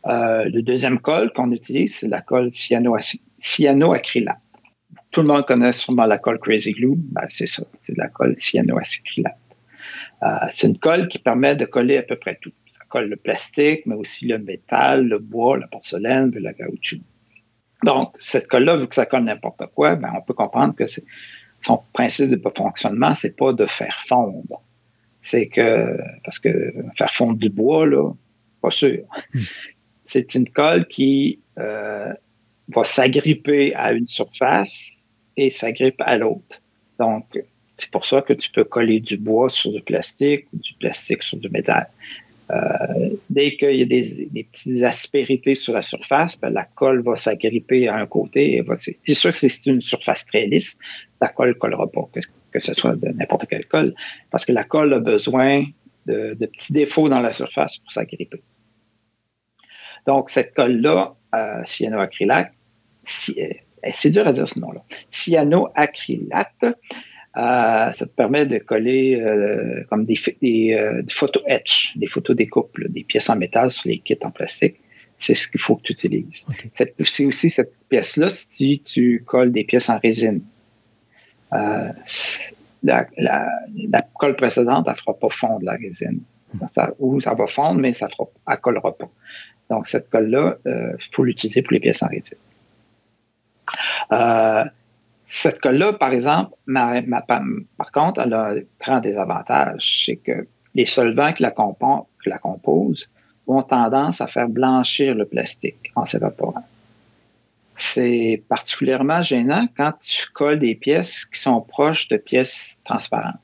Euh, 0.07 0.45
le 0.49 0.63
deuxième 0.63 0.99
colle 0.99 1.33
qu'on 1.33 1.51
utilise, 1.53 1.97
c'est 1.97 2.09
la 2.09 2.21
colle 2.21 2.51
cyanoacrylate. 2.53 4.39
Tout 5.11 5.23
le 5.23 5.29
monde 5.29 5.47
connaît 5.47 5.73
sûrement 5.73 6.07
la 6.07 6.19
colle 6.19 6.39
Crazy 6.39 6.73
Glue. 6.73 6.97
Ben, 6.97 7.27
c'est 7.31 7.47
ça, 7.47 7.63
c'est 7.83 7.97
la 7.97 8.09
colle 8.09 8.37
cyanoacrylate. 8.39 9.37
Euh, 10.23 10.29
c'est 10.51 10.67
une 10.67 10.79
colle 10.79 11.09
qui 11.09 11.19
permet 11.19 11.57
de 11.57 11.65
coller 11.65 11.99
à 11.99 12.03
peu 12.03 12.17
près 12.17 12.39
tout. 12.41 12.53
Ça 12.79 12.85
colle 12.89 13.09
le 13.09 13.17
plastique, 13.17 13.87
mais 13.87 13.95
aussi 13.95 14.27
le 14.27 14.39
métal, 14.39 15.07
le 15.07 15.19
bois, 15.19 15.59
la 15.59 15.67
porcelaine, 15.67 16.31
le 16.31 16.53
caoutchouc. 16.53 17.01
Donc, 17.85 18.15
cette 18.21 18.47
colle-là, 18.49 18.77
vu 18.77 18.87
que 18.87 18.95
ça 18.95 19.07
colle 19.07 19.25
n'importe 19.25 19.67
quoi, 19.75 19.97
ben, 19.97 20.13
on 20.17 20.23
peut 20.23 20.35
comprendre 20.35 20.75
que 20.75 20.85
son 21.63 21.83
principe 21.93 22.31
de 22.31 22.41
fonctionnement, 22.57 23.15
c'est 23.15 23.37
pas 23.37 23.53
de 23.53 23.67
faire 23.67 24.03
fondre. 24.07 24.63
C'est 25.23 25.49
que, 25.49 25.99
parce 26.25 26.39
que 26.39 26.73
faire 26.97 27.13
fondre 27.13 27.39
du 27.39 27.49
bois, 27.49 27.87
là, 27.87 28.13
pas 28.61 28.71
sûr. 28.71 29.03
C'est 30.13 30.35
une 30.35 30.47
colle 30.51 30.87
qui 30.89 31.39
euh, 31.59 32.13
va 32.69 32.85
s'agripper 32.85 33.75
à 33.75 33.95
une 33.95 34.07
surface 34.07 34.75
et 35.39 35.51
s'agrippe 35.51 36.03
à 36.03 36.19
l'autre. 36.19 36.61
Donc, 36.99 37.25
c'est 37.79 37.91
pour 37.91 38.05
ça 38.05 38.21
que 38.21 38.35
tu 38.35 38.51
peux 38.51 38.65
coller 38.65 39.01
du 39.01 39.17
bois 39.17 39.49
sur 39.49 39.73
du 39.73 39.81
plastique 39.81 40.45
ou 40.53 40.59
du 40.59 40.75
plastique 40.75 41.23
sur 41.23 41.39
du 41.39 41.49
métal. 41.49 41.89
Euh, 42.51 43.09
dès 43.31 43.57
qu'il 43.57 43.75
y 43.77 43.81
a 43.81 43.87
des, 43.87 44.47
petites 44.53 44.83
aspérités 44.83 45.55
sur 45.55 45.73
la 45.73 45.83
surface, 45.83 46.39
ben, 46.39 46.51
la 46.51 46.65
colle 46.65 47.03
va 47.03 47.17
s'agripper 47.17 47.89
à 47.89 47.97
un 47.97 48.07
côté. 48.07 48.63
C'est 49.07 49.15
sûr 49.15 49.33
que 49.33 49.39
c'est 49.39 49.65
une 49.65 49.81
surface 49.81 50.27
très 50.27 50.45
lisse, 50.47 50.77
la 51.23 51.29
colle 51.29 51.49
ne 51.49 51.55
collera 51.55 51.91
pas, 51.91 52.07
que, 52.53 52.61
ce 52.61 52.75
soit 52.75 52.97
de 52.97 53.09
n'importe 53.09 53.47
quelle 53.49 53.65
colle, 53.65 53.95
parce 54.31 54.45
que 54.45 54.53
la 54.53 54.65
colle 54.65 54.93
a 54.93 54.99
besoin 54.99 55.65
de, 56.05 56.35
petits 56.35 56.75
défauts 56.75 57.09
dans 57.09 57.21
la 57.21 57.33
surface 57.33 57.79
pour 57.79 57.93
s'agripper. 57.93 58.43
Donc, 60.07 60.31
cette 60.31 60.55
colle-là, 60.55 61.15
euh, 61.35 61.65
cyanoacrylate, 61.65 62.53
euh, 63.39 63.49
c'est 63.95 64.11
dur 64.11 64.27
à 64.27 64.33
dire 64.33 64.49
ce 64.49 64.59
nom-là, 64.59 64.83
cyanoacrylate, 65.11 66.65
euh, 67.35 67.93
ça 67.93 67.95
te 67.95 68.05
permet 68.05 68.45
de 68.45 68.59
coller 68.59 69.19
euh, 69.19 69.85
comme 69.89 70.05
des, 70.05 70.19
des, 70.43 70.75
euh, 70.75 71.03
photos 71.09 71.43
etch, 71.47 71.97
des 71.97 72.07
photos 72.07 72.37
découpes, 72.37 72.79
des 72.79 73.05
pièces 73.05 73.31
en 73.31 73.37
métal 73.37 73.71
sur 73.71 73.89
les 73.89 73.99
kits 74.01 74.19
en 74.23 74.31
plastique. 74.31 74.77
C'est 75.19 75.35
ce 75.35 75.49
qu'il 75.49 75.61
faut 75.61 75.77
que 75.77 75.83
tu 75.83 75.93
utilises. 75.93 76.45
C'est 77.05 77.25
aussi 77.25 77.49
cette 77.49 77.73
pièce-là 77.89 78.29
si 78.29 78.83
tu 78.85 79.23
colles 79.25 79.53
des 79.53 79.65
pièces 79.65 79.89
en 79.89 79.99
résine. 79.99 80.43
Euh, 81.55 81.89
la, 82.83 83.07
la, 83.17 83.49
la, 83.89 84.03
colle 84.19 84.37
précédente, 84.37 84.85
elle 84.89 84.93
ne 84.93 84.99
fera 84.99 85.15
pas 85.15 85.29
fondre 85.31 85.65
la 85.65 85.75
résine. 85.75 86.23
ou 86.99 87.21
ça 87.21 87.35
va 87.35 87.47
fondre, 87.47 87.81
mais 87.81 87.93
ça 87.93 88.09
ne 88.09 88.57
collera 88.57 88.97
pas. 88.99 89.09
Donc, 89.73 89.87
cette 89.87 90.11
colle-là, 90.11 90.57
il 90.67 90.71
euh, 90.71 90.97
faut 91.13 91.25
l'utiliser 91.25 91.63
pour 91.63 91.73
les 91.73 91.81
pièces 91.81 92.03
en 92.03 92.09
résine. 92.09 92.37
Euh, 94.13 94.65
cette 95.31 95.63
colle-là, 95.63 95.95
par 95.95 96.13
exemple, 96.13 96.55
par 97.79 97.91
contre, 97.91 98.21
elle 98.21 98.35
a 98.35 98.51
un 98.51 98.61
grand 98.79 99.01
désavantage. 99.01 100.05
C'est 100.05 100.17
que 100.17 100.47
les 100.75 100.85
solvants 100.85 101.33
qui 101.33 101.43
la, 101.43 101.53
composent 101.53 103.09
ont 103.47 103.63
tendance 103.63 104.21
à 104.21 104.27
faire 104.27 104.51
blanchir 104.51 105.15
le 105.15 105.25
plastique 105.25 105.91
en 105.97 106.05
s'évaporant. 106.05 106.67
C'est 107.79 108.43
particulièrement 108.47 109.23
gênant 109.23 109.69
quand 109.75 109.95
tu 110.03 110.27
colles 110.35 110.59
des 110.59 110.75
pièces 110.75 111.25
qui 111.33 111.41
sont 111.41 111.63
proches 111.63 112.09
de 112.09 112.19
pièces 112.19 112.77
transparentes. 112.85 113.41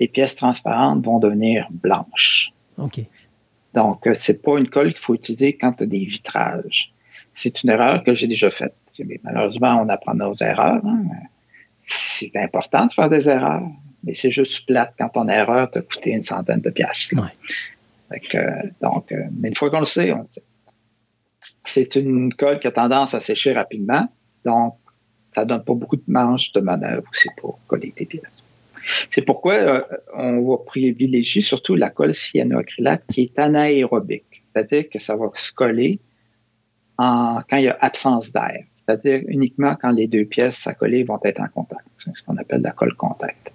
Les 0.00 0.08
pièces 0.08 0.34
transparentes 0.34 1.04
vont 1.04 1.18
devenir 1.18 1.66
blanches. 1.70 2.54
Donc, 3.76 4.06
euh, 4.06 4.14
c'est 4.14 4.42
pas 4.42 4.58
une 4.58 4.68
colle 4.68 4.92
qu'il 4.92 5.02
faut 5.02 5.14
utiliser 5.14 5.56
quand 5.56 5.74
tu 5.74 5.84
as 5.84 5.86
des 5.86 6.04
vitrages. 6.04 6.92
C'est 7.34 7.62
une 7.62 7.70
erreur 7.70 8.02
que 8.02 8.14
j'ai 8.14 8.26
déjà 8.26 8.50
faite 8.50 8.74
malheureusement, 9.22 9.82
on 9.82 9.88
apprend 9.88 10.14
nos 10.14 10.34
erreurs. 10.36 10.84
Hein. 10.84 11.04
C'est 11.86 12.34
important 12.36 12.86
de 12.86 12.92
faire 12.92 13.08
des 13.08 13.28
erreurs, 13.28 13.68
mais 14.02 14.14
c'est 14.14 14.30
juste 14.30 14.66
plate 14.66 14.94
quand 14.98 15.10
ton 15.10 15.28
erreur 15.28 15.70
t'a 15.70 15.82
coûté 15.82 16.10
une 16.10 16.22
centaine 16.22 16.60
de 16.60 16.70
piastres. 16.70 17.14
donc, 18.80 19.12
euh, 19.12 19.24
mais 19.38 19.48
une 19.48 19.54
fois 19.56 19.70
qu'on 19.70 19.80
le 19.80 19.86
sait, 19.86 20.12
on 20.12 20.26
sait. 20.30 20.42
C'est 21.64 21.96
une 21.96 22.32
colle 22.32 22.60
qui 22.60 22.68
a 22.68 22.72
tendance 22.72 23.14
à 23.14 23.20
sécher 23.20 23.52
rapidement, 23.52 24.08
donc 24.44 24.76
ça 25.34 25.44
donne 25.44 25.64
pas 25.64 25.74
beaucoup 25.74 25.96
de 25.96 26.04
manche 26.06 26.52
de 26.52 26.60
manœuvre 26.60 27.06
aussi 27.10 27.28
pour 27.36 27.58
coller 27.66 27.92
tes 27.92 28.06
pièces. 28.06 28.35
C'est 29.12 29.22
pourquoi 29.22 29.54
euh, 29.54 29.82
on 30.14 30.40
va 30.42 30.58
privilégier 30.64 31.42
surtout 31.42 31.74
la 31.74 31.90
colle 31.90 32.14
cyanoacrylate 32.14 33.02
qui 33.12 33.22
est 33.22 33.38
anaérobique, 33.38 34.42
c'est-à-dire 34.52 34.88
que 34.88 34.98
ça 34.98 35.16
va 35.16 35.30
se 35.36 35.52
coller 35.52 35.98
en, 36.98 37.40
quand 37.48 37.56
il 37.56 37.64
y 37.64 37.68
a 37.68 37.76
absence 37.80 38.32
d'air 38.32 38.64
c'est-à-dire 38.86 39.22
uniquement 39.28 39.76
quand 39.80 39.90
les 39.90 40.06
deux 40.06 40.24
pièces 40.24 40.66
accolées 40.66 41.02
vont 41.02 41.18
être 41.24 41.40
en 41.40 41.48
contact. 41.48 41.86
C'est 42.04 42.12
ce 42.14 42.22
qu'on 42.22 42.36
appelle 42.36 42.62
la 42.62 42.72
colle 42.72 42.94
contact. 42.94 43.52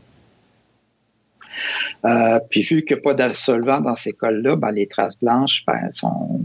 Euh, 2.06 2.40
puis 2.49 2.62
vu 2.64 2.84
qu'il 2.84 2.98
n'y 2.98 3.02
a 3.02 3.03
pas 3.03 3.14
de 3.14 3.34
solvant 3.36 3.82
dans 3.82 3.95
ces 3.95 4.14
colles-là, 4.14 4.56
ben, 4.56 4.72
les 4.72 4.88
traces 4.88 5.18
blanches 5.22 5.64
ben, 5.66 5.91
sont, 5.94 6.41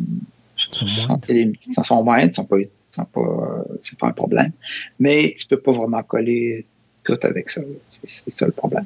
sont 0.56 2.04
moindres, 2.04 2.34
sont 2.34 2.44
pas, 2.44 2.56
sont 2.92 3.04
pas, 3.06 3.64
c'est 3.88 3.98
pas 3.98 4.08
un 4.08 4.12
problème. 4.12 4.52
Mais 4.98 5.36
tu 5.38 5.46
peux 5.46 5.60
pas 5.60 5.72
vraiment 5.72 6.02
coller 6.02 6.66
tout 7.04 7.18
avec 7.22 7.50
ça. 7.50 7.62
C'est 8.06 8.32
ça 8.32 8.46
le 8.46 8.52
problème. 8.52 8.84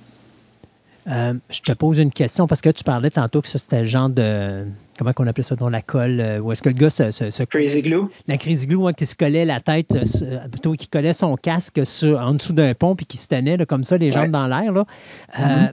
Euh, 1.09 1.35
je 1.51 1.61
te 1.61 1.73
pose 1.73 1.99
une 1.99 2.13
question 2.13 2.47
parce 2.47 2.61
que 2.61 2.69
tu 2.69 2.85
parlais 2.85 3.09
tantôt 3.09 3.41
que 3.41 3.49
ça 3.49 3.59
c'était 3.59 3.81
le 3.81 3.87
genre 3.87 4.11
de 4.11 4.67
comment 4.99 5.15
qu'on 5.15 5.27
appelait 5.27 5.43
ça 5.43 5.57
dans 5.57 5.71
la 5.71 5.81
colle 5.81 6.21
euh, 6.21 6.41
où 6.41 6.53
est-ce 6.53 6.63
que 6.63 6.69
le 6.69 6.75
gars 6.75 6.91
se, 6.91 7.11
se, 7.11 7.43
crazy 7.45 7.81
glue. 7.81 8.03
La 8.29 8.37
crazy 8.37 8.67
glue 8.67 8.93
qui 8.95 9.07
se 9.07 9.17
collait 9.17 9.47
la 9.47 9.61
tête 9.61 9.93
euh, 9.93 10.49
plutôt 10.49 10.75
qui 10.75 10.89
collait 10.89 11.15
son 11.15 11.37
casque 11.37 11.87
sur, 11.87 12.21
en 12.21 12.35
dessous 12.35 12.53
d'un 12.53 12.75
pont 12.75 12.95
puis 12.95 13.07
qui 13.07 13.17
se 13.17 13.29
tenait 13.29 13.57
comme 13.65 13.83
ça 13.83 13.97
les 13.97 14.11
jambes 14.11 14.31
dans 14.31 14.47
l'air 14.47 14.73
mm-hmm. 14.73 15.73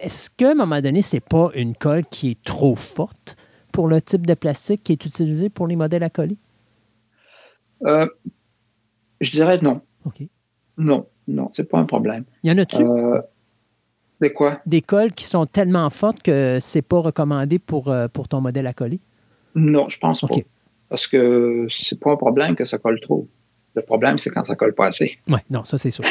est-ce 0.00 0.30
qu'à 0.30 0.52
un 0.52 0.54
moment 0.54 0.80
donné 0.80 1.02
c'est 1.02 1.20
pas 1.20 1.50
une 1.54 1.74
colle 1.74 2.04
qui 2.06 2.30
est 2.30 2.44
trop 2.44 2.76
forte 2.76 3.36
pour 3.72 3.88
le 3.88 4.00
type 4.00 4.26
de 4.26 4.34
plastique 4.34 4.84
qui 4.84 4.92
est 4.92 5.04
utilisé 5.04 5.48
pour 5.48 5.66
les 5.66 5.76
modèles 5.76 6.04
à 6.04 6.10
coller? 6.10 6.36
Je 7.82 9.30
dirais 9.32 9.58
non. 9.60 9.80
Ok. 10.04 10.22
Non 10.76 11.04
non 11.28 11.50
c'est 11.52 11.68
pas 11.68 11.78
un 11.78 11.84
problème 11.84 12.24
il 12.42 12.50
y 12.50 12.52
en 12.52 12.58
a-tu? 12.58 12.84
Des 14.20 14.32
quoi? 14.32 14.60
Des 14.66 14.80
cols 14.80 15.12
qui 15.12 15.24
sont 15.24 15.46
tellement 15.46 15.88
fortes 15.90 16.22
que 16.22 16.58
c'est 16.60 16.82
pas 16.82 16.98
recommandé 16.98 17.58
pour, 17.58 17.88
euh, 17.88 18.08
pour 18.08 18.26
ton 18.28 18.40
modèle 18.40 18.66
à 18.66 18.72
coller? 18.72 19.00
Non, 19.54 19.88
je 19.88 19.98
pense 19.98 20.22
pas. 20.22 20.34
Parce 20.88 21.06
que 21.06 21.68
c'est 21.70 22.00
pas 22.00 22.12
un 22.12 22.16
problème 22.16 22.56
que 22.56 22.64
ça 22.64 22.78
colle 22.78 23.00
trop. 23.00 23.28
Le 23.74 23.82
problème, 23.82 24.18
c'est 24.18 24.30
quand 24.30 24.44
ça 24.44 24.56
colle 24.56 24.74
pas 24.74 24.86
assez. 24.86 25.18
Oui, 25.28 25.38
non, 25.50 25.62
ça 25.64 25.78
c'est 25.78 25.90
sûr. 25.90 26.04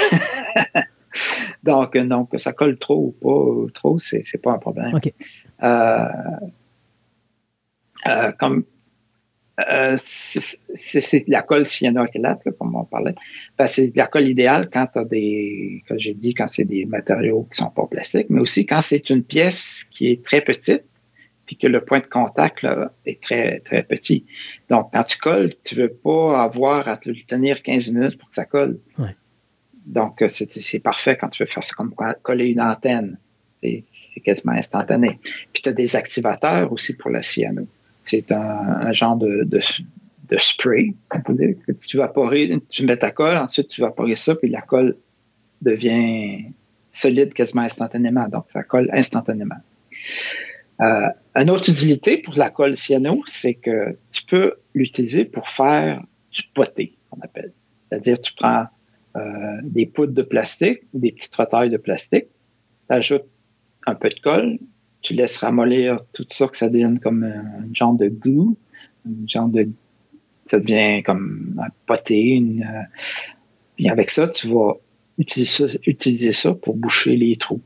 donc, 1.63 1.95
non, 1.95 2.25
que 2.25 2.37
ça 2.37 2.53
colle 2.53 2.77
trop 2.77 3.13
ou 3.21 3.65
pas 3.67 3.73
trop, 3.73 3.99
c'est, 3.99 4.23
c'est 4.25 4.37
pas 4.37 4.51
un 4.51 4.59
problème. 4.59 4.93
OK. 4.95 5.11
Euh, 5.63 6.07
euh, 8.07 8.31
comme 8.39 8.63
euh, 9.59 9.97
c'est 10.03 11.27
la 11.27 11.41
colle 11.41 11.67
cyanocrylate, 11.67 12.45
là, 12.45 12.51
comme 12.51 12.75
on 12.75 12.85
parlait. 12.85 13.15
Ben, 13.57 13.65
c'est 13.65 13.91
la 13.95 14.07
colle 14.07 14.27
idéale 14.27 14.69
quand 14.71 14.87
tu 14.93 14.99
as 14.99 15.05
des, 15.05 15.83
comme 15.87 15.99
j'ai 15.99 16.13
dit, 16.13 16.35
quand 16.35 16.47
c'est 16.47 16.65
des 16.65 16.85
matériaux 16.85 17.47
qui 17.51 17.57
sont 17.57 17.71
pas 17.71 17.87
plastiques, 17.87 18.27
mais 18.29 18.39
aussi 18.39 18.65
quand 18.65 18.81
c'est 18.81 19.09
une 19.09 19.23
pièce 19.23 19.85
qui 19.91 20.11
est 20.11 20.23
très 20.23 20.41
petite, 20.41 20.83
puis 21.47 21.55
que 21.55 21.65
le 21.65 21.83
point 21.83 21.99
de 21.99 22.05
contact 22.05 22.61
là, 22.61 22.91
est 23.05 23.21
très, 23.21 23.61
très 23.61 23.81
petit. 23.81 24.25
Donc, 24.69 24.89
quand 24.93 25.03
tu 25.03 25.17
colles, 25.17 25.53
tu 25.63 25.75
veux 25.75 25.91
pas 25.91 26.43
avoir 26.43 26.87
à 26.87 26.97
te 26.97 27.09
tenir 27.25 27.63
15 27.63 27.89
minutes 27.89 28.17
pour 28.19 28.29
que 28.29 28.35
ça 28.35 28.45
colle. 28.45 28.79
Donc, 29.85 30.21
euh, 30.21 30.27
c'est 30.29 30.79
parfait 30.79 31.17
quand 31.17 31.29
tu 31.29 31.43
veux 31.43 31.49
faire 31.49 31.63
ça 31.63 31.73
comme 31.75 31.95
coller 32.21 32.49
une 32.49 32.61
antenne. 32.61 33.17
C'est 33.63 33.85
quasiment 34.23 34.53
instantané. 34.53 35.19
Puis 35.53 35.63
tu 35.63 35.69
as 35.69 35.73
des 35.73 35.95
activateurs 35.95 36.71
aussi 36.71 36.93
pour 36.93 37.09
la 37.09 37.23
cyano. 37.23 37.67
C'est 38.09 38.31
un, 38.31 38.91
genre 38.93 39.17
de, 39.17 39.47
spray, 40.39 40.95
que 41.09 41.71
tu 41.73 41.97
vaporer, 41.97 42.61
tu 42.69 42.85
mets 42.85 42.97
ta 42.97 43.11
colle, 43.11 43.37
ensuite 43.37 43.69
tu 43.69 43.81
vaporer 43.81 44.15
ça, 44.15 44.35
puis 44.35 44.49
la 44.49 44.61
colle 44.61 44.95
devient 45.61 46.45
solide 46.93 47.33
quasiment 47.33 47.61
instantanément. 47.61 48.27
Donc, 48.27 48.45
ça 48.53 48.63
colle 48.63 48.89
instantanément. 48.93 49.55
Euh, 50.81 51.07
une 51.35 51.49
autre 51.49 51.69
utilité 51.69 52.17
pour 52.17 52.35
la 52.37 52.49
colle 52.49 52.77
cyano, 52.77 53.23
c'est 53.27 53.55
que 53.55 53.97
tu 54.11 54.23
peux 54.25 54.55
l'utiliser 54.73 55.25
pour 55.25 55.49
faire 55.49 56.03
du 56.31 56.43
poté, 56.53 56.95
on 57.11 57.19
appelle. 57.21 57.51
C'est-à-dire, 57.89 58.19
tu 58.21 58.33
prends 58.33 58.67
euh, 59.15 59.57
des 59.63 59.85
poudres 59.85 60.13
de 60.13 60.21
plastique 60.21 60.81
des 60.93 61.11
petites 61.11 61.35
retailles 61.35 61.69
de 61.69 61.77
plastique, 61.77 62.25
tu 62.89 62.95
ajoutes 62.95 63.25
un 63.85 63.95
peu 63.95 64.09
de 64.09 64.19
colle, 64.19 64.59
tu 65.01 65.13
laisses 65.13 65.37
ramollir 65.37 65.99
tout 66.13 66.25
ça, 66.31 66.47
que 66.47 66.57
ça 66.57 66.69
devienne 66.69 66.99
comme 66.99 67.23
un 67.23 67.73
genre 67.73 67.93
de 67.93 68.07
glue, 68.07 68.55
un 69.05 69.27
genre 69.27 69.47
de, 69.47 69.69
ça 70.49 70.59
devient 70.59 71.03
comme 71.03 71.59
un 71.63 71.69
poté. 71.85 72.35
Une, 72.35 72.63
euh, 72.63 72.83
et 73.79 73.89
avec 73.89 74.09
ça, 74.09 74.27
tu 74.27 74.47
vas 74.47 74.73
utiliser 75.17 75.67
ça, 75.67 75.77
utiliser 75.85 76.33
ça 76.33 76.53
pour 76.53 76.75
boucher 76.75 77.15
les 77.15 77.37
trous. 77.37 77.61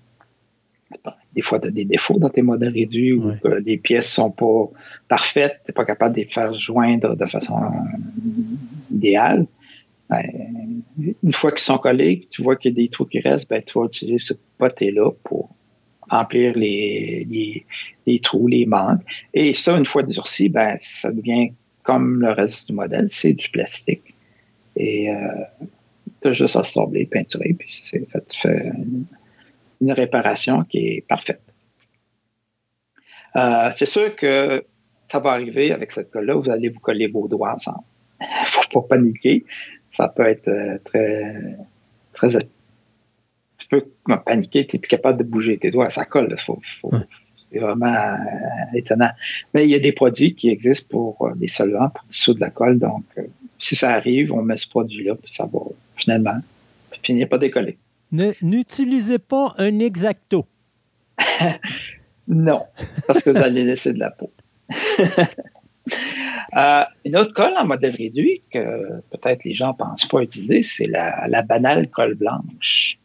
Des 1.34 1.42
fois, 1.42 1.60
tu 1.60 1.68
as 1.68 1.72
des 1.72 1.86
défauts 1.86 2.20
dans 2.20 2.30
tes 2.30 2.42
modèles 2.42 2.74
réduits 2.74 3.14
ou 3.14 3.34
que 3.42 3.48
les 3.48 3.78
pièces 3.78 4.12
sont 4.12 4.32
pas 4.32 4.70
parfaites, 5.08 5.62
tu 5.64 5.72
n'es 5.72 5.74
pas 5.74 5.86
capable 5.86 6.16
de 6.16 6.22
les 6.22 6.28
faire 6.28 6.54
joindre 6.54 7.16
de 7.16 7.26
façon 7.26 7.56
idéale. 8.92 9.48
Ben, 10.10 10.26
une 11.24 11.32
fois 11.32 11.52
qu'ils 11.52 11.62
sont 11.62 11.78
collés, 11.78 12.28
tu 12.32 12.44
vois 12.44 12.58
qu'il 12.58 12.72
y 12.72 12.74
a 12.74 12.84
des 12.84 12.90
trous 12.90 13.06
qui 13.06 13.22
restent, 13.22 13.50
ben, 13.50 13.64
tu 13.66 13.80
vas 13.80 13.86
utiliser 13.86 14.20
ce 14.20 14.34
poté-là 14.58 15.12
pour 15.24 15.56
remplir 16.12 16.58
les, 16.58 17.66
les, 18.06 18.20
trous, 18.20 18.48
les 18.48 18.66
manques. 18.66 19.02
Et 19.34 19.54
ça, 19.54 19.78
une 19.78 19.86
fois 19.86 20.04
durci, 20.04 20.50
ben, 20.50 20.78
ça 20.82 21.12
devient 21.12 21.54
comme 21.84 22.22
le 22.22 22.32
reste 22.32 22.68
du 22.68 22.74
modèle, 22.74 23.08
c'est 23.12 23.34
du 23.34 23.50
plastique. 23.50 24.14
Et 24.76 25.10
euh, 25.10 25.16
tu 26.22 26.28
as 26.28 26.34
juste 26.34 26.56
à 26.56 26.64
sorbler, 26.64 27.06
peinturer, 27.06 27.56
puis 27.58 27.84
ça 28.08 28.20
te 28.20 28.36
fait 28.36 28.72
une, 29.80 29.92
réparation 29.92 30.64
qui 30.64 30.78
est 30.78 31.08
parfaite. 31.08 31.42
Euh, 33.36 33.72
c'est 33.76 33.88
sûr 33.88 34.16
que 34.16 34.64
ça 35.12 35.20
va 35.20 35.32
arriver 35.32 35.72
avec 35.72 35.92
cette 35.92 36.12
colle-là, 36.12 36.36
vous 36.36 36.50
allez 36.50 36.70
vous 36.70 36.80
coller 36.80 37.08
vos 37.08 37.28
doigts 37.28 37.56
ensemble. 37.56 37.84
Faut 38.46 38.82
pas 38.82 38.96
paniquer. 38.96 39.44
Ça 39.98 40.08
peut 40.08 40.28
être 40.28 40.48
euh, 40.48 40.78
très, 40.86 41.58
très 42.14 42.36
peux 43.72 43.86
paniquer, 44.26 44.68
tu 44.68 44.76
n'es 44.76 44.80
plus 44.80 44.90
capable 44.90 45.18
de 45.18 45.24
bouger 45.24 45.58
tes 45.58 45.72
doigts, 45.72 45.90
ça 45.90 46.06
colle. 46.06 46.36
C'est 47.52 47.60
vraiment 47.60 47.88
euh, 47.88 48.18
étonnant. 48.74 49.12
Mais 49.54 49.66
il 49.66 49.72
y 49.72 49.76
a 49.76 49.80
des 49.80 49.94
produits 49.94 50.36
qui 50.36 50.50
existent 50.50 50.88
pour 50.90 51.28
euh, 51.28 51.34
des 51.36 51.48
solvants, 51.48 51.90
pour 51.90 52.04
dessous 52.10 52.34
de 52.34 52.40
la 52.40 52.50
colle. 52.50 52.80
Donc, 52.80 53.04
euh, 53.18 53.24
si 53.60 53.76
ça 53.76 53.92
arrive, 53.92 54.32
on 54.32 54.42
met 54.42 54.58
ce 54.58 54.68
produit-là, 54.68 55.16
puis 55.16 55.34
ça 55.34 55.50
va 55.52 55.60
finalement 55.96 56.40
finir 57.04 57.28
par 57.28 57.40
décoller. 57.40 57.78
N'utilisez 58.42 59.20
pas 59.20 59.54
un 59.58 59.80
exacto. 59.80 60.46
non, 62.28 62.64
parce 63.08 63.24
que 63.24 63.30
vous 63.30 63.38
allez 63.38 63.64
laisser 63.64 63.94
de 63.94 64.00
la 64.00 64.12
peau. 64.12 64.32
une 67.06 67.16
autre 67.18 67.34
colle 67.34 67.54
en 67.58 67.66
modèle 67.66 67.96
réduit 67.96 68.42
que 68.52 69.02
peut-être 69.12 69.44
les 69.46 69.54
gens 69.54 69.70
ne 69.70 69.78
pensent 69.78 70.08
pas 70.08 70.22
utiliser, 70.22 70.64
c'est 70.64 70.88
la, 70.88 71.28
la 71.28 71.42
banale 71.42 71.90
colle 71.90 72.16
blanche. 72.16 72.98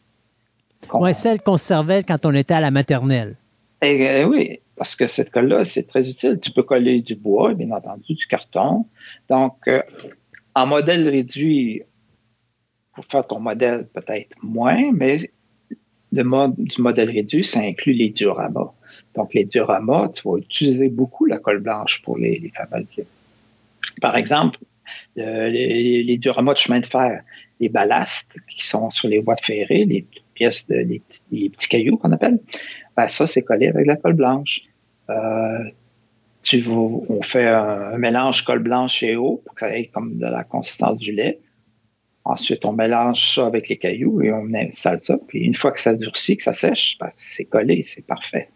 Oui, 0.94 1.15
celle 1.15 1.43
qu'on 1.43 1.57
servait 1.57 2.03
quand 2.03 2.24
on 2.27 2.35
était 2.35 2.55
à 2.55 2.61
la 2.61 2.70
maternelle. 2.70 3.36
Eh, 3.82 4.20
eh 4.20 4.24
oui, 4.24 4.61
parce 4.77 4.97
que 4.97 5.07
cette 5.07 5.31
colle-là, 5.31 5.65
c'est 5.65 5.86
très 5.86 6.09
utile. 6.09 6.39
Tu 6.40 6.51
peux 6.51 6.62
coller 6.62 7.01
du 7.01 7.15
bois, 7.15 7.55
bien 7.55 7.70
entendu, 7.70 8.15
du 8.15 8.27
carton. 8.27 8.86
Donc, 9.28 9.57
euh, 9.69 9.82
en 10.55 10.66
modèle 10.66 11.09
réduit, 11.09 11.82
pour 12.94 13.05
faire 13.07 13.27
ton 13.27 13.40
modèle, 13.40 13.89
peut-être 13.93 14.35
moins, 14.43 14.90
mais 14.93 15.31
le 16.12 16.23
mode 16.23 16.55
du 16.57 16.81
modèle 16.81 17.11
réduit, 17.11 17.44
ça 17.44 17.61
inclut 17.61 17.93
les 17.93 18.11
dioramas. 18.11 18.73
Donc, 19.15 19.35
les 19.35 19.44
dioramas, 19.44 20.09
tu 20.11 20.28
vas 20.28 20.39
utiliser 20.39 20.89
beaucoup 20.89 21.27
la 21.27 21.39
colle 21.39 21.61
blanche 21.61 22.03
pour 22.03 22.16
les, 22.16 22.39
les 22.39 22.51
fabriquer. 22.51 23.07
Par 24.01 24.16
exemple, 24.16 24.59
les, 25.16 26.03
les, 26.03 26.19
dioramas 26.19 26.55
de 26.55 26.59
chemin 26.59 26.81
de 26.81 26.86
fer, 26.86 27.23
les 27.61 27.69
ballasts 27.69 28.36
qui 28.48 28.66
sont 28.66 28.90
sur 28.90 29.09
les 29.09 29.19
voies 29.19 29.35
de 29.35 29.40
ferrée, 29.40 29.85
les 29.85 30.07
pièces, 30.36 30.66
de, 30.68 31.00
petits 31.30 31.68
cailloux 31.68 31.96
qu'on 31.96 32.12
appelle, 32.12 32.38
ben 32.96 33.08
ça, 33.08 33.26
c'est 33.26 33.42
collé 33.42 33.68
avec 33.68 33.86
la 33.86 33.96
colle 33.96 34.14
blanche. 34.14 34.62
Euh, 35.10 35.64
on 36.68 37.22
fait 37.22 37.48
un, 37.48 37.98
mélange 37.98 38.44
colle 38.44 38.60
blanche 38.60 39.02
et 39.02 39.16
eau 39.16 39.42
pour 39.44 39.54
que 39.54 39.60
ça 39.60 39.76
ait 39.76 39.86
comme 39.86 40.16
de 40.16 40.26
la 40.26 40.44
consistance 40.44 40.98
du 40.98 41.12
lait. 41.12 41.40
Ensuite, 42.24 42.64
on 42.64 42.72
mélange 42.72 43.34
ça 43.34 43.46
avec 43.46 43.68
les 43.68 43.76
cailloux 43.76 44.20
et 44.22 44.32
on 44.32 44.52
installe 44.54 45.00
ça. 45.02 45.18
Puis 45.28 45.40
une 45.40 45.54
fois 45.54 45.72
que 45.72 45.80
ça 45.80 45.94
durcit, 45.94 46.36
que 46.36 46.42
ça 46.42 46.52
sèche, 46.52 46.96
ben, 47.00 47.08
c'est 47.12 47.44
collé, 47.44 47.84
c'est 47.92 48.06
parfait. 48.06 48.48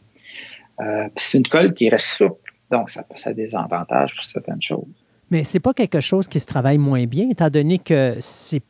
Euh, 0.80 1.08
c'est 1.16 1.38
une 1.38 1.46
colle 1.46 1.74
qui 1.74 1.88
reste 1.88 2.06
souple, 2.06 2.52
donc 2.70 2.90
ça, 2.90 3.04
ça 3.16 3.30
a 3.30 3.32
des 3.34 3.54
avantages 3.54 4.14
pour 4.14 4.24
certaines 4.24 4.62
choses. 4.62 4.86
Mais 5.30 5.44
c'est 5.44 5.60
pas 5.60 5.74
quelque 5.74 6.00
chose 6.00 6.26
qui 6.26 6.40
se 6.40 6.46
travaille 6.46 6.78
moins 6.78 7.06
bien, 7.06 7.28
étant 7.30 7.50
donné 7.50 7.78
que 7.78 8.14
c'est 8.18 8.62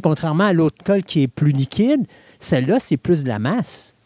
contrairement 0.00 0.44
à 0.44 0.52
l'autre 0.52 0.82
colle 0.84 1.02
qui 1.02 1.22
est 1.22 1.28
plus 1.28 1.50
liquide, 1.50 2.06
celle-là, 2.38 2.80
c'est 2.80 2.96
plus 2.96 3.24
de 3.24 3.28
la 3.28 3.38
masse. 3.38 3.96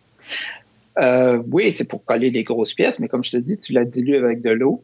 Euh, 0.98 1.43
oui, 1.51 1.73
c'est 1.73 1.85
pour 1.85 2.05
coller 2.05 2.31
les 2.31 2.44
grosses 2.44 2.74
pièces, 2.74 2.98
mais 2.98 3.09
comme 3.09 3.23
je 3.23 3.31
te 3.31 3.36
dis, 3.36 3.59
tu 3.59 3.73
la 3.73 3.85
dilues 3.85 4.16
avec 4.16 4.43
de 4.43 4.51
l'eau 4.51 4.82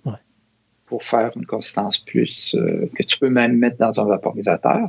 pour 0.87 1.03
faire 1.03 1.33
une 1.35 1.47
consistance 1.47 1.99
plus 1.99 2.55
euh, 2.55 2.89
que 2.95 3.03
tu 3.03 3.19
peux 3.19 3.31
même 3.31 3.57
mettre 3.57 3.79
dans 3.79 3.99
un 3.99 4.05
vaporisateur. 4.05 4.87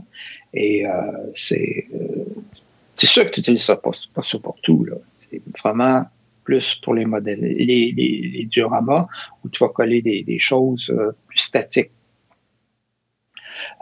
Et 0.53 0.85
euh, 0.85 0.91
c'est 1.35 1.87
c'est 2.97 3.07
sûr 3.07 3.25
que 3.25 3.31
tu 3.31 3.39
n'utilises 3.41 3.63
ça 3.63 3.75
pas, 3.75 3.91
pas 4.13 4.23
ça 4.23 4.37
pour 4.39 4.55
tout. 4.61 4.87
C'est 5.29 5.41
vraiment 5.61 6.03
plus 6.43 6.75
pour 6.75 6.93
les 6.93 7.05
modèles, 7.05 7.41
les, 7.41 7.91
les, 7.91 8.47
dioramas, 8.51 9.07
où 9.43 9.49
tu 9.49 9.63
vas 9.63 9.69
coller 9.69 10.01
des, 10.01 10.23
des 10.23 10.39
choses 10.39 10.93
plus 11.27 11.39
statiques. 11.39 11.91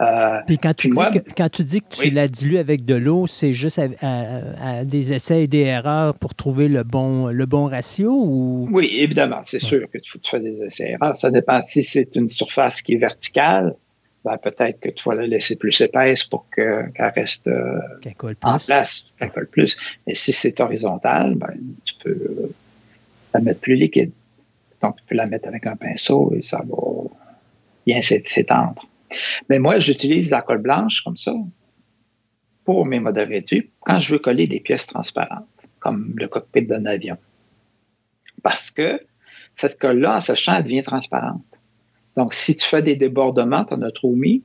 Euh, 0.00 0.40
puis 0.46 0.58
quand 0.58 0.74
tu, 0.74 0.88
dis 0.88 0.96
que, 0.96 1.30
quand 1.36 1.48
tu 1.48 1.64
dis 1.64 1.80
que 1.80 1.88
tu 1.88 2.10
la 2.10 2.28
dilues 2.28 2.58
avec 2.58 2.84
de 2.84 2.94
l'eau, 2.94 3.26
c'est 3.26 3.52
juste 3.52 3.80
à, 4.00 4.84
des 4.84 5.12
essais 5.12 5.44
et 5.44 5.46
des 5.46 5.60
erreurs 5.60 6.14
pour 6.14 6.34
trouver 6.34 6.68
le 6.68 6.82
bon, 6.82 7.28
le 7.28 7.46
bon 7.46 7.66
ratio 7.66 8.12
ou? 8.12 8.68
Oui, 8.70 8.88
évidemment, 8.92 9.40
c'est 9.44 9.60
sûr 9.60 9.88
que 9.90 9.98
tu, 9.98 10.18
fais 10.24 10.40
des 10.40 10.62
essais 10.62 10.84
et 10.84 10.92
erreurs. 10.92 11.16
Ça 11.16 11.30
dépend 11.30 11.62
si 11.62 11.84
c'est 11.84 12.14
une 12.14 12.30
surface 12.30 12.82
qui 12.82 12.94
est 12.94 12.98
verticale. 12.98 13.74
Ben, 14.24 14.38
peut-être 14.38 14.80
que 14.80 14.88
tu 14.88 15.06
vas 15.06 15.14
la 15.14 15.26
laisser 15.26 15.56
plus 15.56 15.78
épaisse 15.82 16.24
pour 16.24 16.46
qu'elle 16.48 16.90
reste 16.96 17.46
euh, 17.46 17.78
en 18.42 18.58
place, 18.58 19.04
qu'elle 19.18 19.30
colle 19.30 19.48
plus. 19.48 19.76
Mais 20.06 20.14
si 20.14 20.32
c'est 20.32 20.58
horizontal, 20.60 21.34
ben, 21.34 21.52
tu 21.84 21.94
peux 22.02 22.50
la 23.34 23.40
mettre 23.40 23.60
plus 23.60 23.74
liquide. 23.74 24.12
Donc, 24.80 24.96
tu 24.96 25.04
peux 25.06 25.14
la 25.14 25.26
mettre 25.26 25.48
avec 25.48 25.66
un 25.66 25.76
pinceau 25.76 26.32
et 26.34 26.42
ça 26.42 26.62
va 26.66 26.76
bien 27.86 28.00
s'étendre. 28.00 28.86
Mais 29.48 29.58
moi, 29.58 29.78
j'utilise 29.78 30.30
la 30.30 30.42
colle 30.42 30.62
blanche 30.62 31.02
comme 31.02 31.16
ça 31.16 31.32
pour 32.64 32.86
mes 32.86 33.00
modèles 33.00 33.28
réduits 33.28 33.70
quand 33.80 33.98
je 33.98 34.12
veux 34.12 34.18
coller 34.18 34.46
des 34.46 34.60
pièces 34.60 34.86
transparentes, 34.86 35.46
comme 35.80 36.14
le 36.16 36.28
cockpit 36.28 36.62
d'un 36.62 36.86
avion. 36.86 37.16
Parce 38.42 38.70
que 38.70 39.00
cette 39.56 39.78
colle-là, 39.78 40.16
en 40.16 40.20
sachant, 40.20 40.56
elle 40.56 40.64
devient 40.64 40.82
transparente. 40.82 41.42
Donc, 42.16 42.34
si 42.34 42.56
tu 42.56 42.66
fais 42.66 42.82
des 42.82 42.96
débordements, 42.96 43.64
tu 43.64 43.74
en 43.74 43.82
as 43.82 43.90
trop 43.90 44.14
mis, 44.14 44.44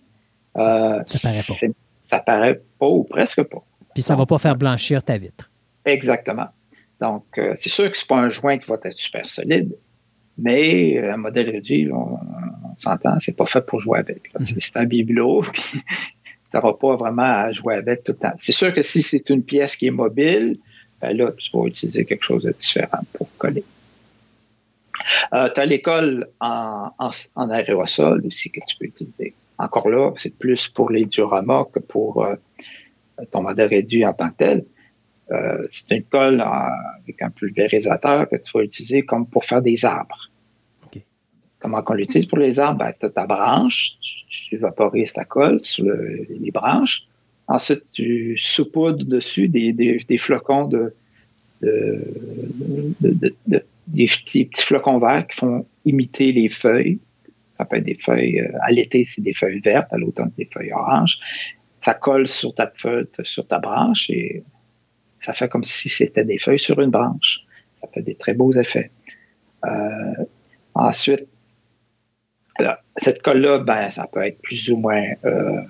euh, 0.58 1.04
ça 1.06 1.20
paraît 1.20 1.44
pas. 1.48 1.54
Ça 2.10 2.20
paraît 2.20 2.62
pas 2.80 2.88
ou 2.88 3.04
presque 3.04 3.44
pas. 3.44 3.64
Puis 3.94 4.04
ça 4.04 4.16
ne 4.16 4.20
va 4.20 4.26
pas 4.26 4.40
faire 4.40 4.56
blanchir 4.56 5.04
ta 5.04 5.18
vitre. 5.18 5.50
Exactement. 5.86 6.48
Donc, 7.00 7.26
euh, 7.38 7.56
c'est 7.60 7.70
sûr 7.70 7.90
que 7.92 7.98
ce 7.98 8.04
n'est 8.04 8.08
pas 8.08 8.18
un 8.18 8.30
joint 8.30 8.58
qui 8.58 8.68
va 8.68 8.78
être 8.84 9.00
super 9.00 9.26
solide, 9.26 9.76
mais 10.42 10.98
euh, 10.98 11.14
un 11.14 11.18
modèle 11.18 11.50
réduit, 11.50 11.92
on, 11.92 12.18
s'entend, 12.80 13.20
c'est 13.20 13.36
pas 13.36 13.46
fait 13.46 13.66
pour 13.66 13.80
jouer 13.82 14.00
avec. 14.00 14.32
Mhm. 14.40 14.46
C'est 14.60 14.78
un 14.78 14.86
bibelot, 14.86 15.42
puis 15.54 15.62
tu 15.62 15.82
n'auras 16.54 16.74
pas 16.74 16.96
vraiment 16.96 17.24
à 17.24 17.52
jouer 17.52 17.76
avec 17.76 18.04
tout 18.04 18.14
le 18.14 18.18
temps. 18.18 18.34
C'est 18.42 18.54
sûr 18.54 18.74
que 18.74 18.82
si 18.82 19.02
c'est 19.02 19.30
une 19.30 19.44
pièce 19.44 19.76
qui 19.76 19.88
est 19.88 19.92
mobile, 19.92 20.58
ben 21.02 21.16
là, 21.16 21.32
tu 21.38 21.50
vas 21.54 21.66
utiliser 21.66 22.06
quelque 22.06 22.24
chose 22.24 22.44
de 22.44 22.52
différent 22.52 23.04
pour 23.14 23.30
coller. 23.38 23.64
Euh, 25.34 25.50
tu 25.54 25.62
as 25.62 25.66
l'école 25.66 26.28
en, 26.40 26.92
en, 27.00 27.50
aérosol 27.50 28.26
aussi 28.26 28.50
que 28.50 28.60
tu 28.68 28.78
peux 28.78 28.86
utiliser. 28.86 29.34
Encore 29.58 29.90
là, 29.90 30.12
c'est 30.18 30.38
plus 30.38 30.68
pour 30.68 30.90
les 30.90 31.06
dioramas 31.06 31.66
que 31.74 31.80
pour 31.80 32.26
euh, 32.26 32.36
ton 33.32 33.42
modèle 33.42 33.70
réduit 33.70 34.06
en 34.06 34.14
tant 34.14 34.30
que 34.30 34.38
tel. 34.38 34.66
Euh, 35.32 35.68
c'est 35.72 35.96
une 35.96 36.04
colle 36.04 36.42
avec 36.42 37.22
un 37.22 37.30
pulvérisateur 37.30 38.28
que 38.30 38.38
tu 38.38 38.52
vas 38.54 38.64
utiliser 38.64 39.04
comme 39.04 39.28
pour 39.28 39.46
faire 39.46 39.62
des 39.62 39.86
arbres. 39.86 40.29
Comment 41.60 41.84
on 41.86 41.94
l'utilise 41.94 42.28
pour 42.28 42.38
les 42.38 42.60
arbres? 42.60 42.80
Ben, 42.80 42.94
tu 43.00 43.06
as 43.06 43.10
ta 43.10 43.26
branche, 43.26 43.92
tu, 44.30 44.58
vaporises 44.58 45.14
ta 45.14 45.26
colle 45.26 45.60
sur 45.64 45.86
les 45.86 46.52
branches. 46.52 47.04
Ensuite, 47.48 47.84
tu 47.92 48.38
saupoudres 48.38 49.06
dessus 49.06 49.48
des, 49.48 49.74
des, 49.74 50.18
flocons 50.18 50.68
de, 50.68 50.94
de, 51.62 52.02
de, 53.02 53.64
des 53.88 54.06
petits, 54.06 54.50
flocons 54.56 55.00
verts 55.00 55.28
qui 55.28 55.38
font 55.38 55.66
imiter 55.86 56.32
les 56.32 56.50
feuilles. 56.50 57.00
Ça 57.58 57.66
peut 57.66 57.78
être 57.78 57.86
des 57.86 57.96
feuilles, 57.96 58.40
euh, 58.40 58.58
à 58.62 58.72
l'été, 58.72 59.08
c'est 59.14 59.22
des 59.22 59.34
feuilles 59.34 59.60
vertes, 59.60 59.92
à 59.92 59.98
l'automne, 59.98 60.32
des 60.38 60.48
feuilles 60.54 60.72
oranges. 60.72 61.18
Ça 61.84 61.94
colle 61.94 62.30
sur 62.30 62.54
ta 62.56 62.72
feuille, 62.76 63.08
sur 63.24 63.46
ta 63.48 63.60
branche 63.60 64.10
et 64.10 64.44
ça 65.22 65.34
fait 65.34 65.50
comme 65.50 65.66
si 65.66 65.90
c'était 65.90 66.24
des 66.24 66.38
feuilles 66.38 66.60
sur 66.60 66.80
une 66.80 66.92
branche. 66.92 67.40
Ça 67.82 67.88
fait 67.94 68.02
des 68.02 68.16
très 68.16 68.34
beaux 68.34 68.54
effets. 68.54 68.92
Euh, 69.66 70.24
ensuite, 70.74 71.28
cette 72.98 73.22
colle-là, 73.22 73.60
ben, 73.60 73.92
ça 73.92 74.08
peut 74.12 74.26
être 74.26 74.42
plus 74.42 74.70
ou 74.70 74.78
moins, 74.78 75.04
euh, 75.26 75.62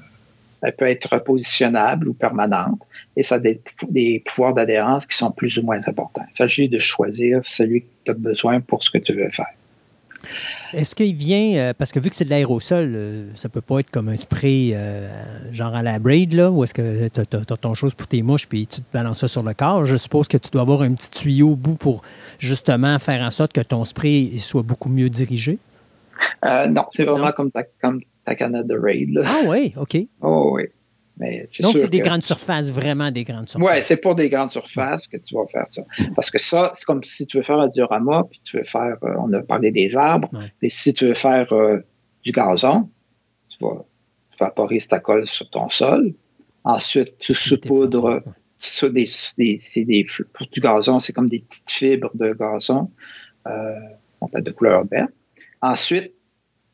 elle 0.62 0.76
peut 0.76 0.88
être 0.88 1.10
repositionnable 1.12 2.10
ou 2.10 2.14
permanente, 2.14 2.80
et 3.16 3.24
ça 3.24 3.36
a 3.36 3.40
des, 3.40 4.24
pouvoirs 4.26 4.54
d'adhérence 4.54 5.06
qui 5.06 5.18
sont 5.18 5.32
plus 5.32 5.58
ou 5.58 5.64
moins 5.64 5.80
importants. 5.88 6.26
Il 6.32 6.38
s'agit 6.38 6.70
de 6.70 6.80
choisir 6.80 7.42
celui 7.44 7.82
que 7.82 7.88
tu 8.06 8.12
as 8.12 8.16
besoin 8.16 8.60
pour 8.62 8.84
ce 8.84 8.90
que 8.90 8.98
tu 8.98 9.14
veux 9.14 9.30
faire. 9.30 9.48
Est-ce 10.74 10.94
qu'il 10.94 11.16
vient, 11.16 11.56
euh, 11.56 11.74
parce 11.76 11.92
que 11.92 12.00
vu 12.00 12.10
que 12.10 12.16
c'est 12.16 12.26
de 12.26 12.30
l'aérosol, 12.30 12.92
euh, 12.94 13.28
ça 13.36 13.50
peut 13.50 13.62
pas 13.62 13.80
être 13.80 13.90
comme 13.90 14.10
un 14.10 14.18
spray 14.18 14.76
genre 15.52 15.74
à 15.74 15.82
la 15.82 15.98
braid, 15.98 16.34
là, 16.34 16.52
ou 16.52 16.64
est-ce 16.64 16.74
que 16.74 17.08
tu 17.08 17.20
as, 17.22 17.58
ton 17.58 17.74
chose 17.74 17.96
pour 17.96 18.06
tes 18.06 18.22
mouches 18.22 18.48
puis 18.48 18.68
tu 18.68 18.82
te 18.82 18.94
balances 18.94 19.20
ça 19.20 19.28
sur 19.28 19.42
le 19.42 19.54
corps? 19.54 19.86
Je 19.86 19.96
suppose 19.96 20.28
que 20.28 20.38
tu 20.38 20.50
dois 20.52 20.62
avoir 20.62 20.82
un 20.82 20.94
petit 20.94 21.10
tuyau 21.10 21.52
au 21.52 21.56
bout 21.56 21.76
pour 21.76 22.04
justement 22.38 23.00
faire 23.00 23.22
en 23.22 23.32
sorte 23.32 23.54
que 23.54 23.62
ton 23.62 23.84
spray 23.84 24.38
soit 24.38 24.64
beaucoup 24.64 24.90
mieux 24.90 25.10
dirigé. 25.10 25.58
Euh, 26.46 26.68
non, 26.68 26.86
c'est 26.92 27.04
vraiment 27.04 27.32
comme 27.32 27.52
ta, 27.52 27.64
comme 27.82 28.02
ta 28.26 28.36
canette 28.36 28.68
de 28.68 28.78
raid. 28.78 29.22
Ah 29.26 29.42
oui, 29.48 29.74
OK. 29.78 29.98
Oh 30.22 30.52
oui. 30.54 30.64
Donc, 31.60 31.78
c'est 31.78 31.90
des 31.90 32.00
grandes 32.00 32.24
surfaces, 32.24 32.72
vraiment 32.72 33.12
des 33.12 33.26
grandes 33.26 33.50
surfaces. 33.50 33.70
Oui, 33.70 33.84
c'est 33.84 34.02
pour 34.02 34.16
des 34.16 34.30
grandes 34.30 34.52
surfaces 34.52 35.08
que 35.08 35.18
tu 35.18 35.36
vas 35.36 35.46
faire 35.48 35.66
ça. 35.70 35.84
Parce 36.16 36.32
que 36.32 36.40
ça, 36.40 36.72
c'est 36.76 36.86
comme 36.86 37.04
si 37.04 37.28
tu 37.28 37.38
veux 37.38 37.44
faire 37.44 37.60
un 37.60 37.68
diorama, 37.68 38.24
puis 38.30 38.40
tu 38.46 38.58
veux 38.58 38.64
faire, 38.64 38.96
euh, 39.04 39.16
on 39.20 39.32
a 39.34 39.42
parlé 39.42 39.72
des 39.72 39.96
arbres, 39.98 40.30
mais 40.62 40.70
si 40.70 40.94
tu 40.94 41.08
veux 41.08 41.14
faire 41.14 41.52
euh, 41.52 41.80
du 42.24 42.32
gazon, 42.32 42.90
tu 43.50 43.58
vas 43.62 43.84
vaporiser 44.40 44.88
ta 44.88 45.00
colle 45.00 45.28
sur 45.28 45.50
ton 45.50 45.70
sol. 45.70 46.14
Ensuite, 46.64 47.18
tu 47.20 47.36
saupoudres 47.36 48.22
sur 48.60 48.92
des, 48.92 49.10
des, 49.38 49.62
des, 49.76 50.08
pour 50.34 50.48
du 50.48 50.62
gazon, 50.62 51.00
c'est 51.00 51.14
comme 51.14 51.30
des 51.30 51.40
petites 51.40 51.70
fibres 51.70 52.12
de 52.14 52.34
gazon, 52.34 52.90
euh, 53.48 53.76
de 54.34 54.52
couleur 54.52 54.86
verte. 54.90 55.12
Ensuite, 55.62 56.14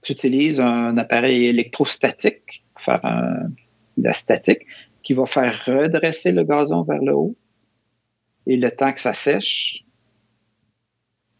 tu 0.01 0.13
utilises 0.13 0.59
un 0.59 0.97
appareil 0.97 1.45
électrostatique 1.45 2.63
pour 2.73 2.83
faire 2.83 3.03
un, 3.03 3.49
de 3.97 4.03
la 4.03 4.13
statique 4.13 4.65
qui 5.03 5.13
va 5.13 5.25
faire 5.25 5.63
redresser 5.65 6.31
le 6.31 6.43
gazon 6.43 6.83
vers 6.83 7.01
le 7.01 7.13
haut. 7.13 7.35
Et 8.47 8.57
le 8.57 8.69
temps 8.71 8.93
que 8.93 9.01
ça 9.01 9.13
sèche, 9.13 9.83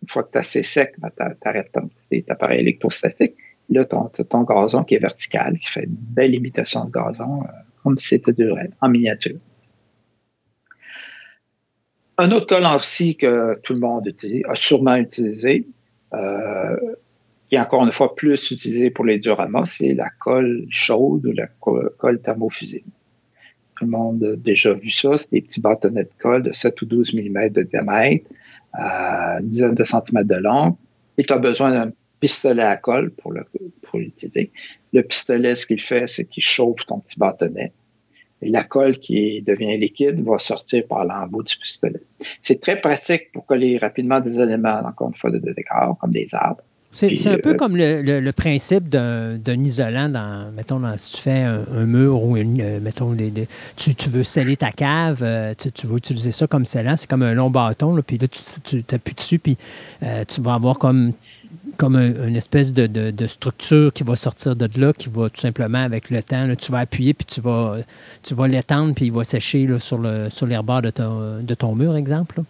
une 0.02 0.10
fois 0.10 0.24
que 0.24 0.32
tu 0.32 0.38
assez 0.38 0.64
sec, 0.64 0.96
ben, 1.00 1.10
tu 1.18 1.48
arrêtes 1.48 1.72
ton 1.72 1.88
petit 1.88 2.26
appareil 2.30 2.62
électrostatique. 2.62 3.36
Là, 3.70 3.86
ton, 3.86 4.10
ton 4.10 4.44
gazon 4.44 4.84
qui 4.84 4.96
est 4.96 5.00
vertical, 5.00 5.58
qui 5.58 5.68
fait 5.68 5.86
une 5.86 5.96
belle 5.96 6.36
imitation 6.36 6.86
de 6.86 6.92
gazon, 6.92 7.42
euh, 7.44 7.48
comme 7.84 7.98
si 7.98 8.10
c'était 8.10 8.34
du 8.34 8.52
en 8.82 8.90
miniature. 8.90 9.40
Un 12.18 12.32
autre 12.32 12.48
collant 12.48 12.78
aussi 12.78 13.18
que 13.18 13.60
tout 13.64 13.74
le 13.74 13.80
monde 13.80 14.06
utilise, 14.08 14.44
a 14.48 14.56
sûrement 14.56 14.96
utilisé, 14.96 15.68
euh, 16.14 16.78
encore 17.60 17.84
une 17.86 17.92
fois 17.92 18.16
plus 18.16 18.52
utilisé 18.52 18.90
pour 18.90 19.06
les 19.06 19.20
dioramas, 19.20 19.66
c'est 19.78 19.94
la 19.94 20.10
colle 20.10 20.66
chaude 20.70 21.26
ou 21.26 21.32
la 21.32 21.48
colle 21.48 22.22
thermofusible. 22.22 22.90
Tout 23.78 23.86
le 23.86 23.92
monde 23.92 24.24
a 24.24 24.36
déjà 24.36 24.74
vu 24.74 24.90
ça. 24.90 25.18
C'est 25.18 25.32
des 25.32 25.42
petits 25.42 25.62
bâtonnets 25.62 26.06
de 26.06 26.10
colle 26.20 26.44
de 26.44 26.54
7 26.54 26.82
ou 26.82 26.86
12 26.86 27.14
mm 27.14 27.50
de 27.50 27.64
diamètre, 27.64 28.26
à 28.74 29.40
une 29.42 29.50
dizaine 29.50 29.76
de 29.76 29.84
centimètres 29.84 30.30
de 30.30 30.36
long. 30.36 30.78
Et 31.18 31.24
tu 31.24 31.34
as 31.34 31.38
besoin 31.38 31.72
d'un 31.72 31.92
pistolet 32.20 32.64
à 32.64 32.78
colle 32.78 33.12
pour 33.12 33.34
l'utiliser. 33.94 34.52
Le, 34.94 35.02
pistolet, 35.02 35.56
ce 35.56 35.66
qu'il 35.66 35.82
fait, 35.82 36.08
c'est 36.08 36.26
qu'il 36.26 36.44
chauffe 36.44 36.86
ton 36.86 37.00
petit 37.00 37.20
bâtonnet. 37.20 37.74
Et 38.42 38.50
la 38.50 38.64
colle 38.64 38.98
qui 39.00 39.42
devient 39.42 39.78
liquide 39.78 40.22
va 40.24 40.38
sortir 40.38 40.88
par 40.88 41.06
l'embout 41.06 41.44
du 41.44 41.58
pistolet. 41.58 42.02
C'est 42.44 42.62
très 42.62 42.80
pratique 42.80 43.32
pour 43.34 43.46
coller 43.46 43.78
rapidement 43.78 44.20
des 44.20 44.40
éléments, 44.40 44.82
encore 44.86 45.10
une 45.10 45.16
fois, 45.16 45.32
de 45.32 45.40
décor, 45.40 45.98
comme 46.00 46.12
des 46.12 46.28
arbres. 46.32 46.64
C'est 46.96 47.28
un 47.28 47.38
peu 47.38 47.50
euh, 47.50 47.56
comme 47.56 47.76
le, 47.76 48.32
principe 48.32 48.88
d'un 48.88 49.60
isolant 49.60 50.08
dans, 50.08 50.50
mettons, 50.56 50.82
si 50.96 51.14
tu 51.14 51.22
fais 51.22 51.42
un, 51.42 51.86
mur 51.86 52.24
ou 52.24 52.38
une, 52.38 52.62
euh, 52.62 52.80
mettons, 52.80 53.14
tu, 53.76 54.10
veux 54.10 54.24
sceller 54.24 54.56
ta 54.56 54.72
cave, 54.72 55.20
euh, 55.22 55.54
tu, 55.74 55.88
veux 55.88 55.98
utiliser 55.98 56.32
ça 56.32 56.48
comme 56.48 56.64
scellant, 56.64 56.96
c'est 56.96 57.10
comme 57.10 57.24
un 57.24 57.34
long 57.34 57.50
bâton, 57.50 58.02
puis 58.02 58.18
là, 58.18 58.28
tu 58.64 58.84
t'appuies 58.84 59.14
dessus, 59.14 59.40
puis 59.40 59.58
tu 60.30 60.42
vas 60.42 60.54
avoir 60.54 60.78
comme, 60.78 61.12
comme 61.76 61.98
une 61.98 62.38
espèce 62.38 62.72
de, 62.72 63.28
structure 63.28 63.92
qui 63.92 64.04
va 64.04 64.16
sortir 64.16 64.56
de 64.56 64.70
là, 64.80 64.94
qui 64.94 65.10
va 65.10 65.30
tout 65.30 65.42
simplement, 65.42 65.84
avec 65.84 66.10
le 66.10 66.24
temps, 66.24 66.48
tu 66.56 66.72
vas 66.72 66.80
appuyer, 66.80 67.14
puis 67.14 67.26
tu 67.26 67.42
vas, 67.42 67.76
tu 68.24 68.36
vas 68.36 68.48
l'étendre, 68.48 68.96
puis 68.96 69.08
il 69.08 69.12
va 69.12 69.26
sécher 69.26 69.68
sur, 69.80 69.98
le, 69.98 70.30
sur 70.30 70.46
les 70.46 70.56
rebords 70.56 70.84
de, 70.84 70.92
ton, 70.92 71.42
de 71.42 71.54
ton 71.56 71.76
mur, 71.76 71.98
exemple. 71.98 72.42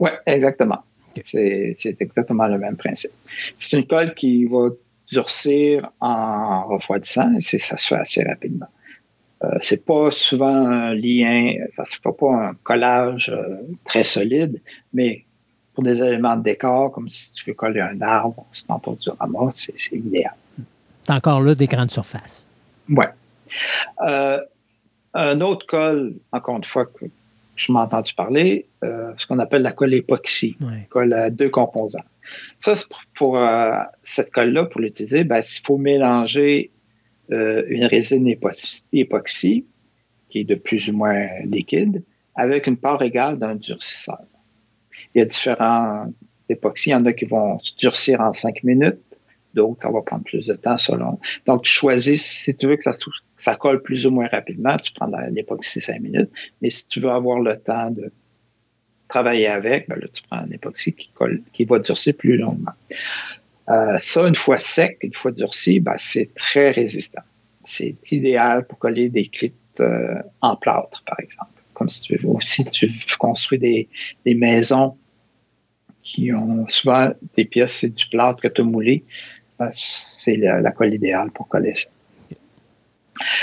Oui, 0.00 0.10
exactement. 0.26 0.82
C'est 1.24 1.96
exactement 2.00 2.46
le 2.48 2.58
même 2.58 2.76
principe. 2.76 3.12
C'est 3.58 3.76
une 3.76 3.86
colle 3.86 4.14
qui 4.14 4.44
va 4.46 4.68
durcir 5.10 5.90
en 6.00 6.66
refroidissant 6.66 7.32
et 7.36 7.58
ça 7.58 7.76
se 7.76 7.86
fait 7.86 7.94
assez 7.94 8.22
rapidement. 8.24 8.68
Euh, 9.44 9.58
c'est 9.60 9.84
pas 9.84 10.10
souvent 10.10 10.66
un 10.66 10.94
lien, 10.94 11.56
ça 11.76 11.84
se 11.84 11.96
fait 11.96 12.00
pas 12.02 12.48
un 12.48 12.54
collage 12.62 13.28
euh, 13.28 13.56
très 13.84 14.02
solide, 14.02 14.60
mais 14.94 15.24
pour 15.74 15.84
des 15.84 16.00
éléments 16.00 16.36
de 16.36 16.42
décor, 16.42 16.90
comme 16.90 17.08
si 17.10 17.30
tu 17.34 17.50
veux 17.50 17.54
coller 17.54 17.82
un 17.82 18.00
arbre, 18.00 18.46
c'est 18.52 18.66
pas 18.66 18.80
du 18.98 19.10
ramas, 19.10 19.52
c'est 19.54 19.74
idéal. 19.92 20.32
C'est 21.04 21.12
encore 21.12 21.42
là 21.42 21.54
des 21.54 21.66
grandes 21.66 21.90
surfaces. 21.90 22.48
Oui. 22.88 23.04
Euh, 24.00 24.40
un 25.12 25.40
autre 25.40 25.66
col, 25.66 26.14
encore 26.32 26.56
une 26.56 26.64
fois, 26.64 26.86
que 26.86 27.04
je 27.56 27.72
m'ai 27.72 27.78
entendu 27.78 28.12
parler, 28.14 28.68
euh, 28.84 29.12
ce 29.18 29.26
qu'on 29.26 29.38
appelle 29.38 29.62
la 29.62 29.72
colle 29.72 29.94
époxy, 29.94 30.56
colle 30.90 31.12
à 31.12 31.30
deux 31.30 31.48
composants. 31.48 32.04
Ça, 32.60 32.74
pour, 33.14 33.38
euh, 33.38 33.72
cette 34.02 34.30
colle-là, 34.30 34.64
pour 34.66 34.80
l'utiliser, 34.80 35.24
ben, 35.24 35.40
il 35.40 35.66
faut 35.66 35.78
mélanger 35.78 36.70
euh, 37.32 37.64
une 37.68 37.84
résine 37.84 38.28
époxy, 38.92 39.66
qui 40.28 40.40
est 40.40 40.44
de 40.44 40.54
plus 40.54 40.88
ou 40.88 40.92
moins 40.96 41.26
liquide, 41.44 42.02
avec 42.34 42.66
une 42.66 42.76
part 42.76 43.02
égale 43.02 43.38
d'un 43.38 43.54
durcisseur. 43.54 44.20
Il 45.14 45.18
y 45.18 45.22
a 45.22 45.24
différents 45.24 46.12
époxys. 46.48 46.90
Il 46.90 46.92
y 46.92 46.94
en 46.94 47.06
a 47.06 47.12
qui 47.12 47.24
vont 47.24 47.58
durcir 47.78 48.20
en 48.20 48.32
cinq 48.32 48.62
minutes, 48.64 49.00
d'autres, 49.54 49.82
ça 49.82 49.90
va 49.90 50.02
prendre 50.02 50.24
plus 50.24 50.46
de 50.46 50.54
temps 50.54 50.78
selon. 50.78 51.18
Donc, 51.46 51.62
tu 51.62 51.72
choisis, 51.72 52.22
si 52.22 52.54
tu 52.54 52.66
veux 52.66 52.76
que 52.76 52.82
ça, 52.82 52.92
ça 53.38 53.54
colle 53.56 53.82
plus 53.82 54.06
ou 54.06 54.10
moins 54.10 54.28
rapidement, 54.28 54.76
tu 54.76 54.92
prends 54.92 55.10
l'époxy 55.30 55.80
cinq 55.80 56.00
minutes. 56.00 56.30
Mais 56.62 56.70
si 56.70 56.86
tu 56.86 57.00
veux 57.00 57.10
avoir 57.10 57.40
le 57.40 57.58
temps 57.58 57.90
de 57.90 58.12
travailler 59.08 59.46
avec, 59.46 59.88
ben 59.88 59.98
là, 60.00 60.06
tu 60.12 60.22
prends 60.24 60.38
un 60.38 60.50
époxy 60.50 60.92
qui, 60.92 61.10
colle, 61.14 61.42
qui 61.52 61.64
va 61.64 61.78
durcir 61.78 62.14
plus 62.14 62.36
longuement. 62.36 62.72
Euh, 63.68 63.98
ça, 63.98 64.26
une 64.26 64.34
fois 64.34 64.58
sec, 64.58 64.98
une 65.02 65.12
fois 65.12 65.32
durci, 65.32 65.80
ben, 65.80 65.96
c'est 65.98 66.30
très 66.34 66.70
résistant. 66.70 67.22
C'est 67.64 67.96
idéal 68.10 68.66
pour 68.66 68.78
coller 68.78 69.08
des 69.08 69.26
clips 69.26 69.54
euh, 69.80 70.22
en 70.40 70.56
plâtre, 70.56 71.02
par 71.06 71.18
exemple. 71.20 71.50
Comme 71.74 71.90
si 71.90 72.00
tu 72.00 72.16
veux, 72.16 72.28
aussi 72.28 72.64
tu 72.64 72.90
construis 73.18 73.58
des, 73.58 73.88
des 74.24 74.34
maisons 74.34 74.96
qui 76.02 76.32
ont 76.32 76.66
souvent 76.68 77.12
des 77.36 77.44
pièces, 77.44 77.78
c'est 77.80 77.94
du 77.94 78.06
plâtre 78.06 78.40
que 78.40 78.48
tu 78.48 78.60
as 78.60 78.64
moulé, 78.64 79.04
ben, 79.58 79.70
c'est 80.18 80.36
la, 80.36 80.70
colle 80.70 80.94
idéale 80.94 81.30
pour 81.32 81.48
coller 81.48 81.74
ça. 81.74 81.88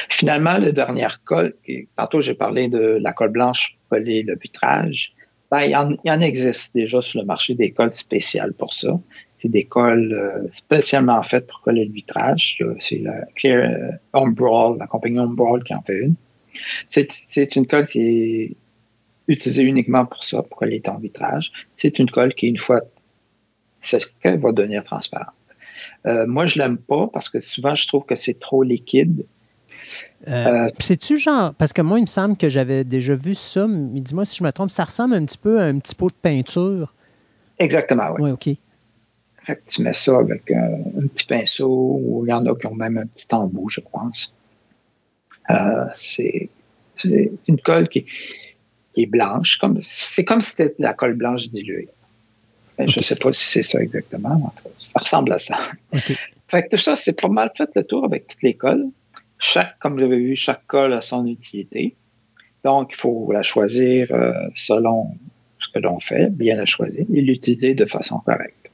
Finalement, 0.09 0.57
le 0.57 0.71
dernier 0.71 1.07
colle, 1.25 1.55
tantôt 1.95 2.21
j'ai 2.21 2.35
parlé 2.35 2.69
de 2.69 2.99
la 3.01 3.13
colle 3.13 3.31
blanche 3.31 3.77
pour 3.89 3.97
coller 3.97 4.23
le 4.23 4.37
vitrage, 4.41 5.13
ben, 5.51 5.61
il, 5.61 5.71
y 5.71 5.75
en, 5.75 5.95
en, 6.05 6.21
existe 6.21 6.73
déjà 6.73 7.01
sur 7.01 7.19
le 7.19 7.25
marché 7.25 7.53
des 7.53 7.71
colles 7.71 7.93
spéciales 7.93 8.53
pour 8.53 8.73
ça 8.73 8.99
c'est 9.43 9.49
des 9.49 9.65
colles 9.65 10.13
euh, 10.13 10.47
spécialement 10.53 11.21
faites 11.21 11.47
pour 11.47 11.59
coller 11.59 11.83
le 11.83 11.91
vitrage. 11.91 12.63
C'est 12.79 12.99
la 12.99 13.25
Clear 13.35 13.99
Umbral, 14.13 14.77
la 14.79 14.87
compagnie 14.87 15.19
Umbral 15.19 15.63
qui 15.65 15.75
en 15.75 15.81
fait 15.81 15.99
une. 15.99 16.15
C'est 16.89 17.55
une 17.57 17.67
colle 17.67 17.87
qui 17.87 17.99
est 17.99 18.55
utilisée 19.27 19.63
uniquement 19.63 20.05
pour 20.05 20.23
ça, 20.23 20.43
pour 20.43 20.57
coller 20.57 20.79
ton 20.79 20.97
vitrage. 20.97 21.51
C'est 21.75 21.99
une 21.99 22.09
colle 22.09 22.33
qui, 22.33 22.47
une 22.47 22.57
fois 22.57 22.81
qu'elle 24.21 24.39
va 24.39 24.53
devenir 24.53 24.85
transparente. 24.85 25.33
Euh, 26.05 26.25
moi, 26.25 26.45
je 26.45 26.57
l'aime 26.57 26.77
pas 26.77 27.07
parce 27.11 27.27
que 27.27 27.41
souvent, 27.41 27.75
je 27.75 27.85
trouve 27.85 28.05
que 28.05 28.15
c'est 28.15 28.39
trop 28.39 28.63
liquide. 28.63 29.25
Euh, 30.27 30.69
C'est-tu 30.79 31.17
genre, 31.17 31.53
parce 31.55 31.73
que 31.73 31.81
moi, 31.81 31.99
il 31.99 32.03
me 32.03 32.07
semble 32.07 32.37
que 32.37 32.49
j'avais 32.49 32.83
déjà 32.83 33.15
vu 33.15 33.33
ça, 33.33 33.67
mais 33.67 33.99
dis-moi 33.99 34.25
si 34.25 34.37
je 34.37 34.43
me 34.43 34.51
trompe, 34.51 34.71
ça 34.71 34.85
ressemble 34.85 35.15
un 35.15 35.25
petit 35.25 35.37
peu 35.37 35.59
à 35.59 35.65
un 35.65 35.79
petit 35.79 35.95
pot 35.95 36.09
de 36.09 36.15
peinture. 36.15 36.93
Exactement, 37.59 38.11
oui. 38.17 38.21
Oui, 38.23 38.31
OK. 38.31 38.57
Fait 39.45 39.57
que 39.57 39.61
tu 39.67 39.81
mets 39.81 39.93
ça 39.93 40.17
avec 40.17 40.49
un, 40.51 41.07
petit 41.13 41.25
pinceau, 41.25 41.99
ou 42.01 42.25
il 42.25 42.29
y 42.29 42.33
en 42.33 42.45
a 42.45 42.55
qui 42.55 42.65
ont 42.67 42.75
même 42.75 42.97
un 42.97 43.05
petit 43.05 43.27
embout, 43.31 43.69
je 43.69 43.81
pense. 43.81 44.33
Euh, 45.49 45.85
c'est 45.93 46.49
une 47.03 47.59
colle 47.59 47.89
qui, 47.89 48.05
est 48.95 49.05
blanche, 49.05 49.57
comme 49.57 49.79
c'est 49.81 50.23
comme 50.23 50.39
si 50.39 50.51
c'était 50.51 50.75
la 50.79 50.93
colle 50.93 51.15
blanche 51.15 51.49
diluée. 51.49 51.89
Je 52.79 52.99
ne 52.99 53.03
sais 53.03 53.15
pas 53.15 53.33
si 53.33 53.49
c'est 53.49 53.63
ça 53.63 53.81
exactement. 53.81 54.53
Ça 54.79 54.99
ressemble 54.99 55.33
à 55.33 55.39
ça. 55.39 55.57
Fait 56.47 56.63
que 56.63 56.69
tout 56.69 56.77
ça, 56.77 56.95
c'est 56.95 57.19
pas 57.19 57.27
mal 57.27 57.51
fait 57.57 57.69
le 57.75 57.83
tour 57.83 58.05
avec 58.05 58.27
toutes 58.27 58.41
les 58.43 58.53
colles. 58.53 58.87
Chaque, 59.43 59.77
comme 59.79 59.97
vous 59.97 60.03
avez 60.03 60.19
vu, 60.19 60.37
chaque 60.37 60.65
colle 60.67 60.93
a 60.93 61.01
son 61.01 61.25
utilité. 61.27 61.97
Donc, 62.63 62.93
il 62.93 62.95
faut 62.95 63.29
la 63.33 63.43
choisir 63.43 64.07
euh, 64.11 64.31
selon 64.55 65.17
ce 65.59 65.67
que 65.73 65.79
l'on 65.79 65.99
fait, 65.99 66.29
bien 66.29 66.55
la 66.55 66.65
choisir 66.65 67.05
et 67.13 67.21
l'utiliser 67.21 67.75
de 67.75 67.85
façon 67.85 68.19
correcte. 68.19 68.71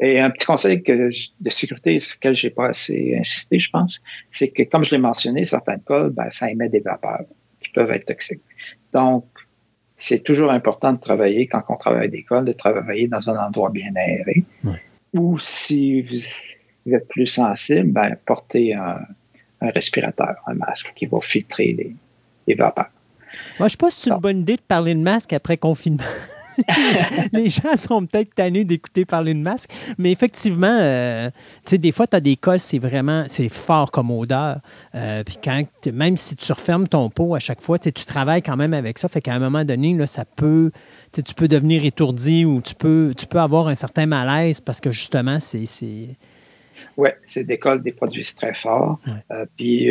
Et 0.00 0.18
un 0.18 0.30
petit 0.30 0.46
conseil 0.46 0.82
que, 0.82 1.10
de 1.40 1.50
sécurité 1.50 2.00
sur 2.00 2.16
lequel 2.16 2.34
j'ai 2.34 2.48
pas 2.48 2.68
assez 2.68 3.14
insisté, 3.18 3.60
je 3.60 3.68
pense, 3.68 4.00
c'est 4.32 4.48
que, 4.48 4.62
comme 4.62 4.82
je 4.82 4.92
l'ai 4.92 5.00
mentionné, 5.00 5.44
certaines 5.44 5.82
cols, 5.82 6.10
ben, 6.10 6.30
ça 6.30 6.50
émet 6.50 6.70
des 6.70 6.80
vapeurs 6.80 7.26
qui 7.60 7.68
peuvent 7.72 7.90
être 7.90 8.06
toxiques. 8.06 8.40
Donc, 8.94 9.26
c'est 9.98 10.24
toujours 10.24 10.52
important 10.52 10.94
de 10.94 11.00
travailler, 11.00 11.48
quand 11.48 11.62
on 11.68 11.76
travaille 11.76 12.08
des 12.08 12.22
cols, 12.22 12.46
de 12.46 12.52
travailler 12.52 13.08
dans 13.08 13.28
un 13.28 13.36
endroit 13.46 13.68
bien 13.68 13.94
aéré. 13.94 14.44
Ou 15.12 15.38
si 15.38 16.00
vous, 16.00 16.94
êtes 16.94 17.08
plus 17.08 17.26
sensible, 17.26 17.92
ben, 17.92 18.16
portez 18.24 18.72
un, 18.72 19.00
respirateur, 19.70 20.36
un 20.46 20.54
masque 20.54 20.92
qui 20.96 21.06
va 21.06 21.20
filtrer 21.20 21.94
les, 22.46 22.54
vapeurs. 22.54 22.90
Moi, 23.58 23.68
je 23.68 23.72
sais 23.72 23.78
pas 23.78 23.90
si 23.90 24.02
c'est 24.02 24.10
une 24.10 24.20
bonne 24.20 24.40
idée 24.40 24.56
de 24.56 24.62
parler 24.62 24.94
de 24.94 25.00
masque 25.00 25.32
après 25.32 25.56
confinement. 25.56 26.04
les 27.32 27.48
gens 27.48 27.76
sont 27.76 28.06
peut-être 28.06 28.34
tannés 28.34 28.64
d'écouter 28.64 29.04
parler 29.04 29.34
de 29.34 29.38
masque, 29.38 29.70
mais 29.98 30.12
effectivement, 30.12 30.78
euh, 30.80 31.30
tu 31.64 31.70
sais, 31.70 31.78
des 31.78 31.92
fois, 31.92 32.06
tu 32.06 32.16
as 32.16 32.20
des 32.20 32.36
cols, 32.36 32.58
c'est 32.58 32.78
vraiment, 32.78 33.24
c'est 33.28 33.48
fort 33.48 33.90
comme 33.90 34.10
odeur. 34.10 34.58
Euh, 34.94 35.24
puis 35.24 35.38
quand, 35.42 35.62
même 35.92 36.16
si 36.16 36.36
tu 36.36 36.52
refermes 36.52 36.88
ton 36.88 37.10
pot 37.10 37.34
à 37.34 37.38
chaque 37.38 37.62
fois, 37.62 37.78
tu 37.78 37.92
travailles 37.92 38.42
quand 38.42 38.56
même 38.56 38.74
avec 38.74 38.98
ça, 38.98 39.08
fait 39.08 39.20
qu'à 39.20 39.34
un 39.34 39.38
moment 39.38 39.64
donné, 39.64 39.94
là, 39.94 40.06
ça 40.06 40.24
peut, 40.24 40.70
tu 41.12 41.34
peux 41.34 41.48
devenir 41.48 41.84
étourdi 41.84 42.44
ou 42.44 42.60
tu 42.60 42.74
peux, 42.74 43.14
tu 43.16 43.26
peux 43.26 43.40
avoir 43.40 43.68
un 43.68 43.74
certain 43.74 44.06
malaise 44.06 44.60
parce 44.60 44.80
que 44.80 44.90
justement, 44.90 45.38
c'est... 45.40 45.66
Oui, 46.96 47.10
c'est 47.24 47.44
des 47.44 47.58
cols, 47.58 47.82
des 47.82 47.92
produits 47.92 48.30
très 48.36 48.54
forts. 48.54 49.00
Euh, 49.30 49.46
puis 49.56 49.90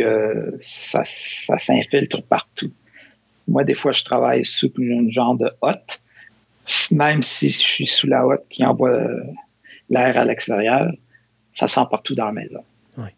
ça, 0.60 1.02
ça 1.04 1.58
s'infiltre 1.58 2.22
partout. 2.22 2.72
Moi, 3.48 3.64
des 3.64 3.74
fois, 3.74 3.92
je 3.92 4.04
travaille 4.04 4.44
sous 4.44 4.72
un 4.78 5.10
genre 5.10 5.36
de 5.36 5.50
hotte 5.60 6.00
même 6.90 7.22
si 7.22 7.50
je 7.50 7.58
suis 7.58 7.88
sous 7.88 8.06
la 8.06 8.26
hotte 8.26 8.44
qui 8.48 8.64
envoie 8.64 8.90
euh, 8.90 9.22
l'air 9.90 10.16
à 10.16 10.24
l'extérieur, 10.24 10.92
ça 11.54 11.68
sent 11.68 11.82
partout 11.90 12.14
dans 12.14 12.26
la 12.26 12.32
maison. 12.32 12.64
Oui. 12.96 13.08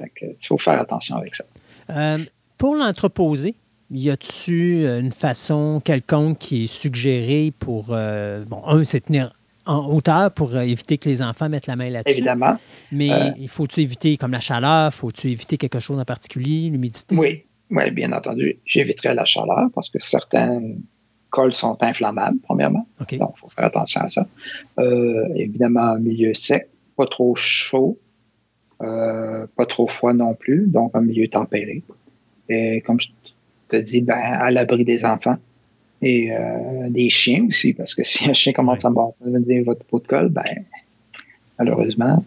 il 0.00 0.46
faut 0.46 0.58
faire 0.58 0.80
attention 0.80 1.16
avec 1.16 1.34
ça. 1.34 1.44
Euh, 1.90 2.24
pour 2.56 2.74
l'entreposer, 2.74 3.54
y 3.90 4.10
a-tu 4.10 4.86
une 4.86 5.12
façon 5.12 5.80
quelconque 5.82 6.38
qui 6.38 6.64
est 6.64 6.72
suggérée 6.72 7.52
pour, 7.58 7.86
euh, 7.90 8.44
bon, 8.44 8.62
un, 8.66 8.84
c'est 8.84 9.00
tenir 9.00 9.32
en 9.68 9.86
hauteur 9.86 10.32
pour 10.32 10.56
éviter 10.56 10.98
que 10.98 11.08
les 11.08 11.22
enfants 11.22 11.48
mettent 11.48 11.66
la 11.66 11.76
main 11.76 11.90
là-dessus. 11.90 12.16
Évidemment. 12.16 12.56
Mais 12.90 13.10
il 13.38 13.48
faut-tu 13.48 13.80
éviter 13.82 14.16
comme 14.16 14.32
la 14.32 14.40
chaleur, 14.40 14.92
faut-tu 14.92 15.28
éviter 15.28 15.58
quelque 15.58 15.78
chose 15.78 15.98
en 15.98 16.04
particulier, 16.04 16.70
l'humidité? 16.70 17.14
Oui, 17.16 17.44
oui, 17.70 17.90
bien 17.90 18.12
entendu. 18.12 18.58
J'éviterai 18.64 19.14
la 19.14 19.26
chaleur 19.26 19.68
parce 19.74 19.90
que 19.90 19.98
certaines 20.02 20.80
cols 21.30 21.52
sont 21.52 21.76
inflammables, 21.82 22.38
premièrement. 22.42 22.86
Donc, 22.98 23.12
il 23.12 23.18
faut 23.18 23.50
faire 23.50 23.66
attention 23.66 24.00
à 24.00 24.08
ça. 24.08 24.26
Euh, 24.78 25.28
évidemment, 25.36 25.98
milieu 25.98 26.32
sec, 26.34 26.68
pas 26.96 27.06
trop 27.06 27.34
chaud, 27.36 27.98
euh, 28.82 29.46
pas 29.54 29.66
trop 29.66 29.86
froid 29.86 30.14
non 30.14 30.34
plus, 30.34 30.66
donc 30.66 30.92
un 30.94 31.02
milieu 31.02 31.28
tempéré. 31.28 31.82
Et 32.48 32.80
comme 32.80 32.98
je 33.00 33.08
te 33.68 33.76
dis, 33.76 34.00
ben, 34.00 34.16
à 34.18 34.50
l'abri 34.50 34.84
des 34.84 35.04
enfants 35.04 35.36
et 36.00 36.32
euh, 36.32 36.88
des 36.88 37.10
chiens 37.10 37.46
aussi, 37.48 37.72
parce 37.72 37.94
que 37.94 38.02
si 38.04 38.28
un 38.28 38.34
chien 38.34 38.52
commence 38.52 38.84
à 38.84 38.90
boire 38.90 39.10
votre 39.20 39.84
pot 39.84 40.00
de 40.00 40.06
colle, 40.06 40.28
ben, 40.28 40.64
malheureusement. 41.58 42.24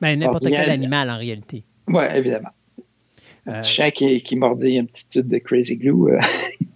Ben, 0.00 0.18
n'importe 0.18 0.48
quel 0.48 0.70
animal 0.70 1.10
en 1.10 1.18
réalité. 1.18 1.62
Oui, 1.88 2.04
évidemment. 2.14 2.50
Un 3.46 3.62
chien 3.62 3.90
qui, 3.92 4.20
qui 4.22 4.36
mordit 4.36 4.78
un 4.78 4.84
petit 4.86 5.06
tube 5.08 5.28
de 5.28 5.38
Crazy 5.38 5.76
Glue, 5.76 6.18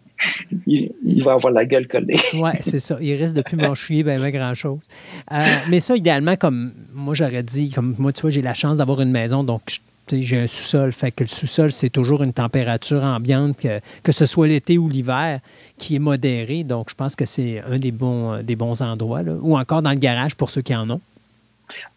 il, 0.66 1.22
va 1.24 1.32
avoir 1.32 1.52
la 1.52 1.64
gueule 1.64 1.88
collée. 1.88 2.18
oui, 2.34 2.50
c'est 2.60 2.78
ça. 2.78 2.98
Il 3.00 3.14
risque 3.14 3.34
de 3.34 3.42
plus 3.42 3.56
m'enchouiller 3.56 4.02
ben, 4.02 4.20
ben, 4.20 4.30
grand-chose. 4.30 4.88
Euh, 5.32 5.44
mais 5.68 5.80
ça, 5.80 5.96
idéalement, 5.96 6.36
comme 6.36 6.72
moi, 6.92 7.14
j'aurais 7.14 7.42
dit, 7.42 7.70
comme 7.70 7.94
moi, 7.98 8.12
tu 8.12 8.22
vois, 8.22 8.30
j'ai 8.30 8.42
la 8.42 8.54
chance 8.54 8.76
d'avoir 8.76 9.00
une 9.00 9.10
maison, 9.10 9.44
donc 9.44 9.62
j'ai 10.10 10.38
un 10.38 10.46
sous-sol. 10.46 10.92
Fait 10.92 11.10
que 11.10 11.24
le 11.24 11.28
sous-sol, 11.28 11.72
c'est 11.72 11.90
toujours 11.90 12.22
une 12.22 12.32
température 12.32 13.02
ambiante, 13.02 13.56
que, 13.56 13.80
que 14.02 14.12
ce 14.12 14.26
soit 14.26 14.48
l'été 14.48 14.78
ou 14.78 14.88
l'hiver, 14.88 15.40
qui 15.78 15.96
est 15.96 16.00
modérée. 16.00 16.64
Donc, 16.64 16.90
je 16.90 16.94
pense 16.94 17.16
que 17.16 17.24
c'est 17.24 17.60
un 17.60 17.78
des 17.78 17.92
bons, 17.92 18.42
des 18.42 18.56
bons 18.56 18.82
endroits. 18.82 19.22
Là. 19.22 19.34
Ou 19.40 19.56
encore 19.56 19.82
dans 19.82 19.92
le 19.92 19.98
garage 19.98 20.34
pour 20.34 20.50
ceux 20.50 20.62
qui 20.62 20.74
en 20.74 20.88
ont. 20.90 21.00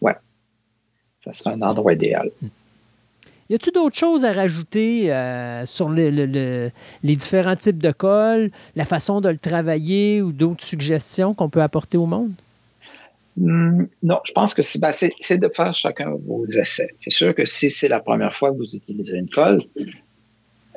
Oui. 0.00 0.12
Ça 1.24 1.32
serait 1.32 1.50
un 1.54 1.62
endroit 1.62 1.94
idéal. 1.94 2.30
Hmm. 2.40 2.48
Y 3.50 3.54
a-t-il 3.54 3.72
d'autres 3.72 3.96
choses 3.96 4.24
à 4.24 4.32
rajouter 4.32 5.12
euh, 5.12 5.66
sur 5.66 5.90
les 5.90 6.76
différents 7.02 7.56
types 7.56 7.82
de 7.82 7.90
colle, 7.90 8.50
la 8.74 8.84
façon 8.84 9.20
de 9.20 9.28
le 9.28 9.38
travailler 9.38 10.22
ou 10.22 10.32
d'autres 10.32 10.64
suggestions 10.64 11.34
qu'on 11.34 11.50
peut 11.50 11.62
apporter 11.62 11.98
au 11.98 12.06
monde? 12.06 12.32
Hmm, 13.36 13.84
non, 14.02 14.20
je 14.24 14.32
pense 14.32 14.54
que 14.54 14.62
ben, 14.78 14.92
c'est 14.92 15.38
de 15.38 15.48
faire 15.48 15.74
chacun 15.74 16.14
vos 16.26 16.46
essais. 16.46 16.94
C'est 17.02 17.10
sûr 17.10 17.34
que 17.34 17.44
si 17.46 17.70
c'est 17.70 17.88
la 17.88 18.00
première 18.00 18.34
fois 18.34 18.52
que 18.52 18.58
vous 18.58 18.74
utilisez 18.74 19.16
une 19.18 19.28
colle, 19.28 19.62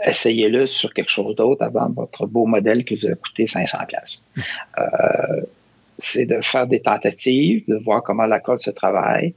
essayez-le 0.04 0.66
sur 0.68 0.94
quelque 0.94 1.12
chose 1.12 1.36
d'autre 1.36 1.64
avant 1.64 1.90
votre 1.90 2.26
beau 2.26 2.46
modèle 2.46 2.84
qui 2.84 2.96
vous 2.96 3.08
a 3.08 3.16
coûté 3.16 3.48
500 3.48 3.78
pièces. 3.88 4.22
Euh, 4.80 5.42
c'est 6.00 6.26
de 6.26 6.42
faire 6.42 6.68
des 6.68 6.80
tentatives, 6.80 7.64
de 7.68 7.76
voir 7.76 8.04
comment 8.04 8.26
la 8.26 8.40
colle 8.40 8.60
se 8.60 8.72
travaille, 8.72 9.34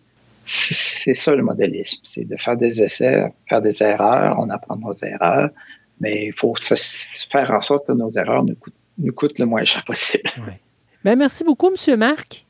c'est 0.51 1.15
ça 1.15 1.35
le 1.35 1.43
modélisme, 1.43 2.01
c'est 2.05 2.25
de 2.25 2.37
faire 2.37 2.57
des 2.57 2.81
essais, 2.83 3.33
faire 3.49 3.63
des 3.63 3.81
erreurs, 3.83 4.37
on 4.39 4.51
apprend 4.51 4.77
nos 4.77 4.95
erreurs, 4.97 5.51
mais 6.01 6.27
il 6.27 6.33
faut 6.33 6.55
faire 7.31 7.51
en 7.51 7.61
sorte 7.61 7.87
que 7.87 7.93
nos 7.93 8.11
erreurs 8.13 8.45
nous 8.45 9.13
coûtent, 9.13 9.39
le 9.39 9.47
moins 9.47 9.65
cher 9.65 9.85
possible. 9.85 10.31
Ben, 11.05 11.17
merci 11.17 11.45
beaucoup, 11.45 11.69
M. 11.69 11.99
Marc. 11.99 12.47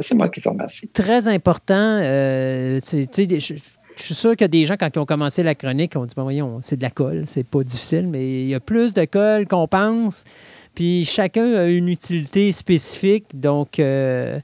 C'est 0.00 0.14
moi 0.14 0.28
qui 0.28 0.40
vous 0.40 0.50
remercie. 0.50 0.88
Très 0.88 1.26
important. 1.28 2.00
Euh, 2.02 2.78
je 2.80 4.04
suis 4.04 4.14
sûr 4.14 4.36
que 4.36 4.44
des 4.44 4.64
gens, 4.64 4.76
quand 4.78 4.94
ils 4.94 4.98
ont 4.98 5.06
commencé 5.06 5.42
la 5.42 5.54
chronique, 5.54 5.96
ont 5.96 6.04
dit 6.06 6.14
ben 6.14 6.22
voyons, 6.22 6.58
c'est 6.62 6.76
de 6.76 6.82
la 6.82 6.90
colle, 6.90 7.22
c'est 7.26 7.46
pas 7.46 7.62
difficile, 7.62 8.06
mais 8.06 8.42
il 8.42 8.48
y 8.48 8.54
a 8.54 8.60
plus 8.60 8.94
de 8.94 9.04
colle 9.04 9.46
qu'on 9.46 9.66
pense. 9.66 10.24
Puis 10.74 11.04
chacun 11.04 11.54
a 11.54 11.66
une 11.66 11.88
utilité 11.88 12.52
spécifique. 12.52 13.26
Donc, 13.34 13.80
euh, 13.80 14.38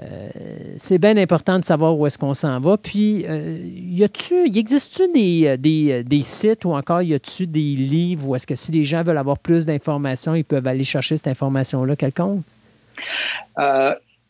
euh, 0.00 0.28
c'est 0.76 0.98
bien 0.98 1.16
important 1.16 1.58
de 1.58 1.64
savoir 1.64 1.98
où 1.98 2.06
est-ce 2.06 2.18
qu'on 2.18 2.34
s'en 2.34 2.58
va. 2.60 2.76
Puis, 2.76 3.24
euh, 3.28 3.58
y 3.74 4.02
a-tu, 4.04 4.48
y 4.48 4.58
existe-tu 4.58 5.12
des, 5.12 5.58
des, 5.58 6.02
des, 6.02 6.22
sites 6.22 6.64
ou 6.64 6.72
encore 6.72 7.02
y 7.02 7.14
a-tu 7.14 7.46
des 7.46 7.60
livres 7.60 8.28
où 8.28 8.34
est-ce 8.34 8.46
que 8.46 8.54
si 8.54 8.72
les 8.72 8.84
gens 8.84 9.02
veulent 9.02 9.18
avoir 9.18 9.38
plus 9.38 9.66
d'informations, 9.66 10.34
ils 10.34 10.44
peuvent 10.44 10.66
aller 10.66 10.84
chercher 10.84 11.16
cette 11.16 11.28
information-là 11.28 11.96
quelconque? 11.96 12.42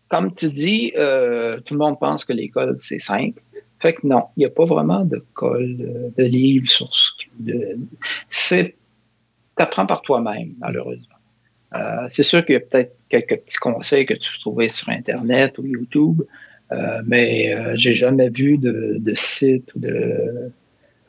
comme 0.09 0.35
tu 0.35 0.51
dis, 0.51 0.93
tout 0.95 1.75
le 1.75 1.79
monde 1.79 1.99
pense 1.99 2.25
que 2.25 2.33
l'école, 2.33 2.77
c'est 2.83 2.99
simple. 2.99 3.41
Fait 3.81 3.95
que 3.95 4.07
non, 4.07 4.25
il 4.37 4.41
n'y 4.41 4.47
a 4.47 4.51
pas 4.51 4.67
vraiment 4.67 5.05
de 5.05 5.25
colle, 5.33 6.13
de 6.17 6.25
livre 6.25 6.71
sur 6.71 6.89
ce 6.95 7.11
de, 7.41 7.79
c'est 8.31 8.75
apprends 9.57 9.87
par 9.87 10.03
toi-même, 10.03 10.55
malheureusement. 10.59 11.12
Euh, 11.75 12.09
c'est 12.11 12.23
sûr 12.23 12.45
qu'il 12.45 12.55
y 12.55 12.57
a 12.57 12.61
peut-être 12.61 12.95
quelques 13.09 13.39
petits 13.39 13.57
conseils 13.57 14.07
que 14.07 14.15
tu 14.15 14.31
peux 14.33 14.39
trouver 14.41 14.69
sur 14.69 14.89
Internet 14.89 15.59
ou 15.59 15.67
YouTube, 15.67 16.23
euh, 16.71 17.03
mais 17.07 17.55
euh, 17.55 17.75
j'ai 17.77 17.93
jamais 17.93 18.29
vu 18.29 18.59
de, 18.59 18.97
de 18.99 19.15
site 19.15 19.75
ou 19.75 19.81
de. 19.81 20.51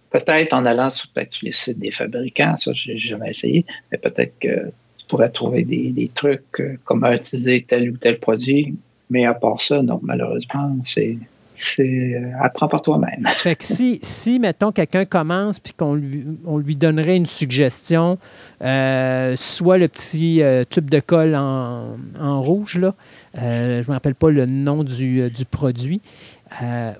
Peut-être 0.09 0.53
en 0.53 0.65
allant 0.65 0.89
sur 0.91 1.09
peut-être 1.09 1.41
les 1.41 1.53
sites 1.53 1.79
des 1.79 1.91
fabricants, 1.91 2.55
ça, 2.57 2.71
j'ai 2.73 2.97
jamais 2.97 3.31
essayé, 3.31 3.65
mais 3.91 3.97
peut-être 3.97 4.37
que 4.39 4.67
tu 4.97 5.05
pourrais 5.07 5.31
trouver 5.31 5.63
des, 5.63 5.89
des 5.89 6.07
trucs, 6.07 6.61
comment 6.85 7.11
utiliser 7.11 7.65
tel 7.67 7.89
ou 7.89 7.97
tel 7.97 8.19
produit. 8.19 8.75
Mais 9.09 9.25
à 9.25 9.33
part 9.33 9.61
ça, 9.61 9.81
non, 9.81 9.99
malheureusement, 10.03 10.77
c'est 10.85 11.17
c'est 11.63 12.15
euh, 12.15 12.31
apprends 12.41 12.67
par 12.67 12.81
toi-même. 12.81 13.25
Fait 13.35 13.55
que 13.55 13.63
si, 13.63 13.99
si 14.01 14.39
mettons, 14.39 14.71
quelqu'un 14.71 15.05
commence 15.05 15.59
puis 15.59 15.73
qu'on 15.73 15.95
lui, 15.95 16.25
on 16.45 16.57
lui 16.57 16.75
donnerait 16.75 17.17
une 17.17 17.25
suggestion, 17.25 18.17
euh, 18.61 19.35
soit 19.35 19.77
le 19.77 19.87
petit 19.87 20.41
euh, 20.41 20.63
tube 20.69 20.89
de 20.89 20.99
colle 20.99 21.35
en, 21.35 21.97
en 22.19 22.41
rouge, 22.41 22.77
là, 22.77 22.93
je 23.35 23.79
ne 23.79 23.87
me 23.87 23.91
rappelle 23.91 24.15
pas 24.15 24.29
le 24.29 24.45
nom 24.45 24.83
du, 24.83 25.29
du 25.29 25.45
produit, 25.45 26.01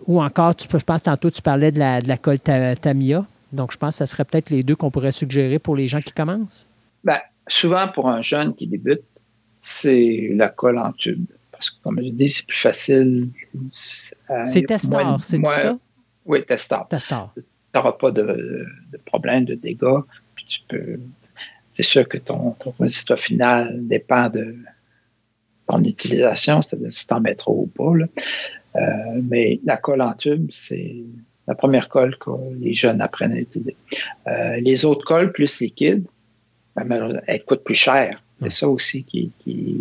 ou 0.08 0.22
encore, 0.22 0.56
tu, 0.56 0.68
je 0.72 0.84
pense 0.84 1.04
tantôt, 1.04 1.30
tu 1.30 1.42
parlais 1.42 1.72
de 1.72 1.80
la, 1.80 2.02
de 2.02 2.08
la 2.08 2.18
colle 2.18 2.40
Tamia. 2.40 3.26
Donc, 3.52 3.72
je 3.72 3.78
pense 3.78 4.00
que 4.00 4.06
ce 4.06 4.12
serait 4.12 4.26
peut-être 4.26 4.50
les 4.50 4.64
deux 4.64 4.76
qu'on 4.76 4.90
pourrait 4.90 5.12
suggérer 5.12 5.60
pour 5.60 5.76
les 5.76 5.88
gens 5.88 6.00
qui 6.00 6.12
commencent. 6.12 6.68
Ben, 7.04 7.20
souvent, 7.48 7.88
pour 7.88 8.10
un 8.10 8.24
jeune 8.24 8.56
qui 8.56 8.66
débute, 8.66 9.04
c'est 9.62 10.30
la 10.34 10.50
colle 10.50 10.80
en 10.80 10.92
tube. 10.92 11.26
Parce 11.64 11.70
que, 11.70 11.84
comme 11.84 12.04
je 12.04 12.10
dis, 12.10 12.30
c'est 12.30 12.46
plus 12.46 12.58
facile, 12.58 13.30
euh, 14.30 14.42
c'est 14.44 14.64
Testor, 14.64 15.24
c'est 15.24 15.42
ça? 15.42 15.78
Oui, 16.26 16.46
Testor. 16.46 16.88
Testor. 16.90 17.32
Tu 17.36 17.44
n'auras 17.74 17.94
pas 17.94 18.12
de, 18.12 18.68
problème, 19.06 19.46
de 19.46 19.56
dégâts. 19.56 20.02
Puis 20.36 20.46
tu 20.46 20.60
peux. 20.68 21.00
C'est 21.78 21.84
sûr 21.84 22.08
que 22.08 22.18
ton, 22.18 22.52
ton, 22.52 22.74
résultat 22.80 23.16
final 23.16 23.88
dépend 23.88 24.30
de 24.30 24.58
ton 25.68 25.82
utilisation, 25.86 26.62
c'est-à-dire 26.62 26.94
si 26.94 27.08
tu 27.08 27.14
en 27.14 27.22
mets 27.22 27.36
trop 27.36 27.62
ou 27.62 27.68
pas. 27.68 27.94
Euh, 28.76 29.22
mais 29.24 29.62
la 29.64 29.78
colle 29.78 30.02
en 30.02 30.14
tube, 30.14 30.50
c'est 30.52 30.98
la 31.48 31.56
première 31.56 31.88
colle 31.88 32.18
que 32.18 32.30
les 32.60 32.74
jeunes 32.74 33.00
apprennent 33.00 33.34
à 33.34 33.40
utiliser. 33.40 33.78
Euh, 34.28 34.58
les 34.58 34.84
autres 34.84 35.06
colles 35.06 35.32
plus 35.32 35.62
liquides, 35.62 36.06
ben, 36.76 37.22
elles 37.26 37.46
coûtent 37.46 37.64
plus 37.64 37.74
cher. 37.76 38.22
C'est 38.42 38.52
ça 38.52 38.68
aussi 38.68 39.04
qui, 39.04 39.32
qui, 39.40 39.78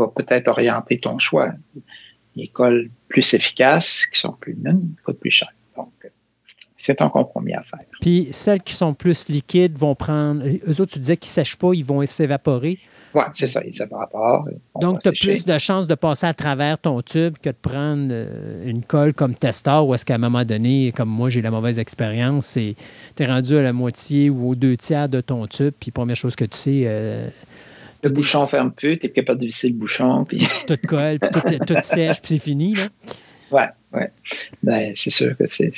va 0.00 0.08
peut-être 0.08 0.48
orienter 0.48 0.98
ton 0.98 1.18
choix 1.18 1.52
les 2.36 2.48
cols 2.48 2.90
plus 3.08 3.34
efficaces, 3.34 4.06
qui 4.12 4.20
sont 4.20 4.32
plus 4.32 4.54
mines, 4.54 4.94
coûtent 5.04 5.18
plus 5.18 5.30
cher. 5.30 5.48
Donc, 5.76 5.90
c'est 6.78 7.00
un 7.00 7.08
compromis 7.08 7.54
à 7.54 7.62
faire. 7.62 7.80
Puis 8.00 8.28
celles 8.30 8.62
qui 8.62 8.74
sont 8.74 8.94
plus 8.94 9.28
liquides 9.28 9.76
vont 9.76 9.94
prendre. 9.94 10.44
Eux 10.44 10.80
autres, 10.80 10.92
tu 10.92 10.98
disais 10.98 11.16
qu'ils 11.16 11.30
ne 11.30 11.34
sèchent 11.34 11.56
pas, 11.56 11.72
ils 11.72 11.84
vont 11.84 12.04
s'évaporer. 12.06 12.78
Oui, 13.14 13.22
c'est 13.34 13.46
ça, 13.46 13.64
ils 13.64 13.74
s'évaporent. 13.74 14.46
Donc, 14.80 15.00
tu 15.00 15.08
as 15.08 15.12
plus 15.12 15.46
de 15.46 15.58
chances 15.58 15.86
de 15.86 15.94
passer 15.94 16.26
à 16.26 16.34
travers 16.34 16.78
ton 16.78 17.00
tube 17.00 17.38
que 17.38 17.48
de 17.48 17.56
prendre 17.60 18.08
euh, 18.10 18.68
une 18.68 18.82
colle 18.82 19.14
comme 19.14 19.34
Testor, 19.34 19.88
où 19.88 19.94
est-ce 19.94 20.04
qu'à 20.04 20.16
un 20.16 20.18
moment 20.18 20.44
donné, 20.44 20.92
comme 20.94 21.08
moi, 21.08 21.30
j'ai 21.30 21.40
la 21.40 21.50
mauvaise 21.50 21.78
expérience, 21.78 22.52
tu 22.52 22.74
es 23.22 23.26
rendu 23.26 23.56
à 23.56 23.62
la 23.62 23.72
moitié 23.72 24.28
ou 24.28 24.50
aux 24.50 24.54
deux 24.54 24.76
tiers 24.76 25.08
de 25.08 25.22
ton 25.22 25.46
tube, 25.46 25.72
puis 25.80 25.90
première 25.90 26.16
chose 26.16 26.36
que 26.36 26.44
tu 26.44 26.58
sais, 26.58 26.82
euh, 26.84 27.26
le 28.08 28.12
bouchon 28.12 28.46
ferme 28.46 28.72
plus, 28.72 28.98
tu 28.98 29.06
es 29.06 29.10
capable 29.10 29.40
de 29.40 29.46
visser 29.46 29.68
le 29.68 29.74
bouchon. 29.74 30.24
Puis... 30.24 30.46
tout 30.66 30.78
colle, 30.86 31.18
puis 31.18 31.58
tout, 31.58 31.74
sèche, 31.80 32.20
puis 32.20 32.34
c'est 32.34 32.38
fini. 32.38 32.74
Là. 32.74 32.88
Ouais, 33.50 33.68
ouais. 33.92 34.10
Ben, 34.62 34.92
c'est 34.96 35.10
sûr 35.10 35.36
que 35.36 35.46
c'est 35.46 35.72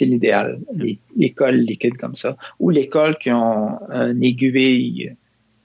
l'idéal. 0.00 0.58
Les, 0.74 1.30
cols 1.30 1.56
liquides 1.56 1.96
comme 1.96 2.16
ça. 2.16 2.36
Ou 2.58 2.70
les 2.70 2.88
cols 2.88 3.16
qui 3.18 3.30
ont 3.30 3.78
un 3.90 4.20
aiguille 4.20 5.14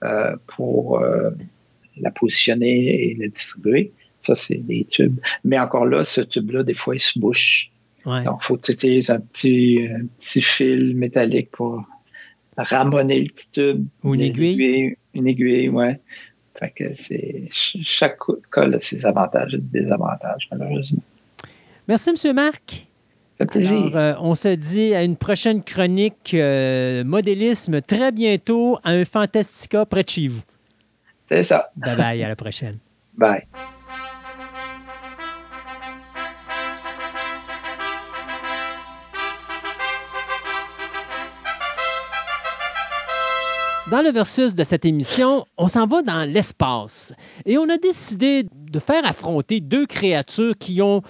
euh, 0.04 0.36
pour 0.56 1.00
euh, 1.00 1.32
la 1.98 2.12
positionner 2.12 3.12
et 3.12 3.18
la 3.20 3.28
distribuer. 3.28 3.92
Ça, 4.26 4.36
c'est 4.36 4.58
des 4.58 4.86
tubes. 4.90 5.20
Mais 5.44 5.60
encore 5.60 5.86
là, 5.86 6.04
ce 6.04 6.22
tube-là, 6.22 6.64
des 6.64 6.74
fois, 6.74 6.96
il 6.96 7.02
se 7.02 7.18
bouche. 7.18 7.72
Donc, 8.06 8.40
il 8.42 8.46
faut 8.46 8.58
utiliser 8.58 9.12
un 9.12 9.20
petit, 9.20 9.88
un 9.90 10.06
petit 10.20 10.42
fil 10.42 10.96
métallique 10.96 11.50
pour 11.52 11.84
ramonner 12.58 13.22
le 13.22 13.30
petit 13.30 13.48
tube. 13.52 13.86
Ou 14.04 14.16
une 14.16 14.22
aiguille. 14.22 14.98
Une 15.16 15.28
aiguille, 15.28 15.70
ouais. 15.70 16.00
Fait 16.60 16.70
que 16.70 16.84
c'est 17.02 17.50
chaque 17.52 18.20
cas 18.52 18.70
a 18.70 18.80
ses 18.80 19.06
avantages 19.06 19.54
et 19.54 19.58
des 19.58 19.82
désavantages, 19.82 20.48
malheureusement. 20.52 21.02
Merci, 21.88 22.12
M. 22.12 22.36
Marc. 22.36 22.88
Ça 23.38 23.46
fait 23.46 23.46
plaisir. 23.48 23.92
Euh, 23.96 24.14
on 24.20 24.36
se 24.36 24.48
dit 24.48 24.94
à 24.96 25.04
une 25.04 25.18
prochaine 25.18 25.62
chronique 25.62 26.34
euh, 26.34 27.04
modélisme 27.04 27.82
très 27.82 28.12
bientôt 28.12 28.78
à 28.84 28.92
un 28.92 29.04
Fantastica 29.04 29.86
près 29.86 30.04
de 30.04 30.10
chez 30.10 30.28
vous. 30.28 30.44
C'est 31.30 31.44
ça. 31.44 31.72
Bye 31.76 31.98
bye, 31.98 32.24
à 32.24 32.30
la 32.30 32.36
prochaine. 32.36 32.78
Bye. 33.18 33.44
Dans 43.92 44.02
le 44.02 44.10
versus 44.10 44.56
de 44.56 44.64
cette 44.64 44.84
émission, 44.84 45.46
on 45.58 45.68
s'en 45.68 45.86
va 45.86 46.02
dans 46.02 46.28
l'espace 46.28 47.14
et 47.46 47.60
on 47.60 47.70
a 47.70 47.78
décidé 47.78 48.48
de 48.52 48.80
faire 48.80 49.06
affronter 49.06 49.60
deux 49.60 49.86
créatures 49.86 50.58
qui 50.58 50.82
ont, 50.82 51.04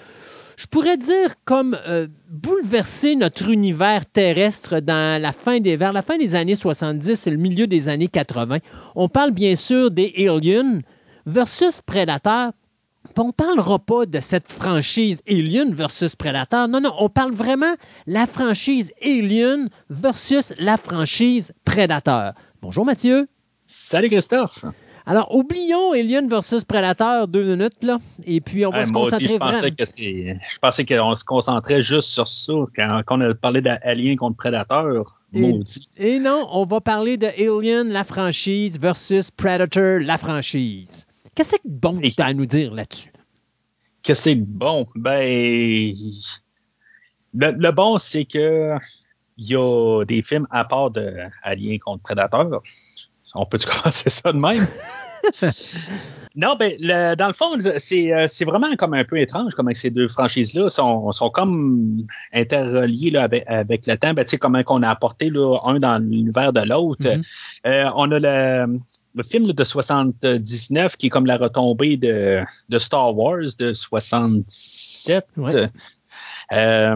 je 0.58 0.66
pourrais 0.66 0.98
dire, 0.98 1.36
comme 1.46 1.78
euh, 1.88 2.08
bouleversé 2.30 3.16
notre 3.16 3.48
univers 3.48 4.06
terrestre 4.06 4.82
dans 4.82 5.22
la 5.22 5.32
fin 5.32 5.62
des, 5.62 5.78
vers 5.78 5.94
la 5.94 6.02
fin 6.02 6.18
des 6.18 6.36
années 6.36 6.56
70 6.56 7.28
et 7.28 7.32
le 7.32 7.38
milieu 7.38 7.66
des 7.66 7.88
années 7.88 8.10
80. 8.10 8.58
On 8.96 9.08
parle 9.08 9.32
bien 9.32 9.56
sûr 9.56 9.90
des 9.90 10.14
Aliens 10.28 10.82
versus 11.26 11.80
Predator. 11.82 12.52
On 13.18 13.28
ne 13.28 13.32
parlera 13.32 13.80
pas 13.80 14.06
de 14.06 14.20
cette 14.20 14.52
franchise 14.52 15.22
Alien 15.30 15.74
versus 15.74 16.18
Predator. 16.18 16.68
Non, 16.68 16.82
non, 16.82 16.94
on 17.00 17.08
parle 17.08 17.32
vraiment 17.32 17.74
la 18.06 18.28
franchise 18.28 18.92
Alien 19.02 19.70
versus 19.90 20.52
la 20.60 20.76
franchise 20.76 21.54
Predator. 21.64 22.34
Bonjour 22.66 22.84
Mathieu. 22.84 23.28
Salut 23.68 24.08
Christophe. 24.08 24.66
Alors, 25.06 25.36
oublions 25.36 25.92
Alien 25.92 26.28
versus 26.28 26.64
Predator 26.64 27.28
deux 27.28 27.44
minutes, 27.44 27.84
là, 27.84 28.00
et 28.24 28.42
puis 28.42 28.66
on 28.66 28.72
va 28.72 28.86
se 28.86 28.92
concentrer 28.92 29.28
je 29.28 29.38
pensais 29.38 29.70
que 29.70 29.86
Je 29.86 30.60
pensais 30.60 30.84
qu'on 30.84 31.16
se 31.16 31.24
concentrait 31.24 31.84
juste 31.84 32.10
sur 32.10 32.28
ça 32.28 32.54
quand, 32.76 33.04
on 33.12 33.22
a 33.22 33.36
parlé 33.36 33.62
d'Alien 33.62 34.16
contre 34.16 34.38
Predator. 34.38 35.16
Maudit. 35.32 35.88
Et, 35.98 36.18
non, 36.18 36.48
on 36.50 36.66
va 36.66 36.82
parler 36.82 37.18
de 37.18 37.28
Alien, 37.28 37.90
la 37.90 38.04
franchise, 38.04 38.80
versus 38.80 39.30
Predator, 39.30 40.00
la 40.00 40.18
franchise. 40.18 41.06
Qu'est-ce 41.36 41.58
que 41.58 41.62
bon 41.66 42.02
tu 42.02 42.20
as 42.20 42.26
à 42.26 42.34
nous 42.34 42.48
dire 42.48 42.74
là-dessus? 42.74 43.12
Qu'est-ce 44.02 44.22
que 44.22 44.24
c'est 44.24 44.36
bon? 44.36 44.88
Ben, 44.96 45.94
le 47.32 47.72
bon, 47.72 48.00
c'est 48.00 48.26
que 48.26 48.76
il 49.38 49.48
y 49.48 49.56
a 49.56 50.04
des 50.06 50.22
films 50.22 50.48
à 50.52 50.66
part 50.66 50.92
de 50.92 51.14
Alien 51.44 51.80
contre 51.80 52.04
Predator. 52.04 52.62
On 53.34 53.46
peut-tu 53.46 53.68
commencer 53.84 54.10
ça 54.10 54.32
de 54.32 54.38
même? 54.38 54.68
non, 56.36 56.56
ben, 56.56 56.78
dans 57.16 57.28
le 57.28 57.34
fond, 57.34 57.58
euh, 57.58 57.78
c'est, 58.28 58.46
vraiment 58.46 58.76
comme 58.76 58.94
un 58.94 59.04
peu 59.04 59.20
étrange 59.20 59.54
comment 59.56 59.74
ces 59.74 59.90
deux 59.90 60.08
franchises-là 60.08 60.70
sont, 60.70 61.12
sont 61.12 61.30
comme 61.30 62.06
interreliées 62.32 63.12
là, 63.12 63.24
avec, 63.24 63.44
avec, 63.48 63.88
le 63.88 63.98
temps. 63.98 64.14
Ben, 64.14 64.26
comment 64.40 64.62
on 64.68 64.84
a 64.84 64.90
apporté 64.90 65.30
là, 65.30 65.60
un 65.66 65.80
dans 65.80 65.98
l'univers 65.98 66.54
de 66.54 66.62
l'autre. 66.62 67.08
Mm-hmm. 67.08 67.24
Euh, 67.66 67.90
on 67.96 68.12
a 68.12 68.20
le, 68.20 68.78
le 69.16 69.24
film 69.24 69.52
de 69.52 69.64
79 69.64 70.98
qui 70.98 71.08
est 71.08 71.10
comme 71.10 71.26
la 71.26 71.38
retombée 71.38 71.98
de, 71.98 72.42
de 72.70 72.78
Star 72.78 73.18
Wars 73.18 73.46
de 73.58 73.74
77. 73.74 75.26
Euh, 76.52 76.96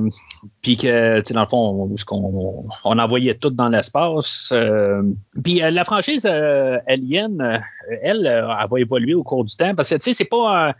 puis 0.61 0.77
que, 0.77 1.19
tu 1.19 1.25
sais, 1.25 1.33
dans 1.33 1.41
le 1.41 1.47
fond, 1.47 1.89
on, 2.83 2.99
envoyait 2.99 3.35
tout 3.35 3.49
dans 3.49 3.69
l'espace. 3.69 4.51
Euh, 4.53 5.01
puis 5.43 5.63
euh, 5.63 5.71
la 5.71 5.83
franchise 5.83 6.25
Alien, 6.25 7.61
elle, 8.01 8.27
elle 8.27 8.67
va 8.69 8.79
évoluer 8.79 9.13
au 9.13 9.23
cours 9.23 9.45
du 9.45 9.55
temps 9.55 9.73
parce 9.75 9.89
que, 9.89 9.95
tu 9.95 10.01
sais, 10.01 10.13
c'est 10.13 10.25
pas 10.25 10.75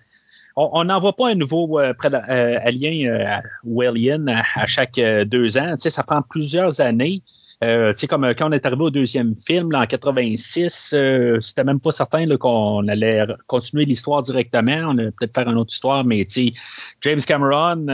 on 0.56 0.84
n'envoie 0.84 1.16
pas 1.16 1.30
un 1.30 1.36
nouveau 1.36 1.80
euh, 1.80 1.94
alien 2.04 3.42
ou 3.64 3.82
alien 3.82 4.28
à, 4.28 4.68
chaque 4.68 5.00
deux 5.00 5.58
ans. 5.58 5.72
Tu 5.78 5.84
sais, 5.84 5.90
ça 5.90 6.04
prend 6.04 6.22
plusieurs 6.22 6.82
années. 6.82 7.22
Euh, 7.64 7.92
tu 7.92 8.00
sais, 8.00 8.08
comme 8.08 8.34
quand 8.36 8.50
on 8.50 8.52
est 8.52 8.66
arrivé 8.66 8.84
au 8.84 8.90
deuxième 8.90 9.36
film, 9.36 9.72
là, 9.72 9.82
en 9.82 9.86
86, 9.86 10.96
c'était 11.40 11.64
même 11.64 11.80
pas 11.80 11.92
certain 11.92 12.26
qu'on 12.38 12.88
allait 12.88 13.26
continuer 13.48 13.86
l'histoire 13.86 14.22
directement. 14.22 14.86
On 14.88 14.98
allait 14.98 15.12
peut-être 15.12 15.36
faire 15.36 15.50
une 15.50 15.58
autre 15.58 15.74
histoire, 15.74 16.06
mais 16.06 16.24
tu 16.26 16.52
sais, 16.54 16.62
James 17.02 17.22
Cameron, 17.22 17.86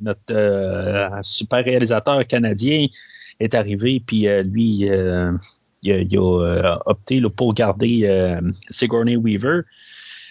notre 0.00 1.20
super 1.22 1.64
réalisateur 1.64 2.26
canadien, 2.26 2.86
est 3.40 3.54
arrivé, 3.54 4.02
puis 4.04 4.26
lui, 4.44 4.84
il, 5.82 5.92
a, 5.92 6.20
euh, 6.20 6.76
opté 6.86 7.22
pour 7.36 7.54
garder 7.54 8.02
euh, 8.04 8.40
Sigourney 8.68 9.16
Weaver. 9.16 9.62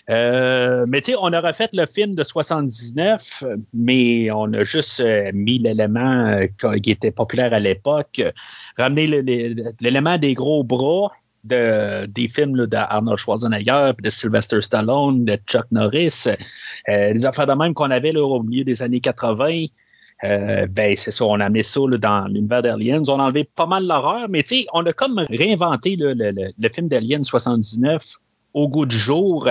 Euh, 0.10 0.86
mais 0.88 1.02
tu 1.02 1.12
sais, 1.12 1.18
on 1.20 1.34
a 1.34 1.42
refait 1.42 1.70
le 1.74 1.86
film 1.86 2.16
de 2.16 2.24
79, 2.24 3.44
mais 3.74 4.32
on 4.32 4.52
a 4.54 4.64
juste 4.64 5.04
mis 5.34 5.60
l'élément 5.60 6.40
qui 6.82 6.92
était 6.92 7.12
populaire 7.12 7.54
à 7.54 7.60
l'époque, 7.60 8.22
ramener 8.78 9.08
l'élément 9.82 10.18
des 10.18 10.34
gros 10.34 10.64
bras 10.64 11.12
de, 11.44 12.06
des 12.06 12.28
films 12.28 12.68
d'Arnold 12.68 13.18
Schwarzenegger, 13.18 13.92
de 14.02 14.10
Sylvester 14.10 14.62
Stallone, 14.62 15.26
de 15.26 15.38
Chuck 15.46 15.66
Norris, 15.72 16.28
les 16.88 17.26
affaires 17.26 17.48
de 17.48 17.54
même 17.54 17.74
qu'on 17.74 17.92
avait 17.92 18.16
au 18.16 18.42
milieu 18.44 18.64
des 18.64 18.82
années 18.82 19.02
80. 19.02 19.66
Euh, 20.24 20.66
ben 20.68 20.96
c'est 20.96 21.12
ça, 21.12 21.26
on 21.26 21.40
a 21.40 21.50
mis 21.50 21.64
ça 21.64 21.80
dans 22.00 22.26
l'univers 22.28 22.62
d'Aliens. 22.62 23.04
On 23.08 23.20
a 23.20 23.24
enlevé 23.24 23.44
pas 23.44 23.68
mal 23.68 23.86
l'horreur, 23.86 24.28
mais 24.30 24.42
tu 24.42 24.50
sais, 24.50 24.66
on 24.74 24.86
a 24.86 24.94
comme 24.94 25.20
réinventé 25.30 25.96
le, 25.98 26.70
film 26.70 26.88
d'Alien 26.88 27.24
79 27.24 28.18
au 28.58 28.68
goût 28.68 28.86
du 28.86 28.98
jour. 28.98 29.50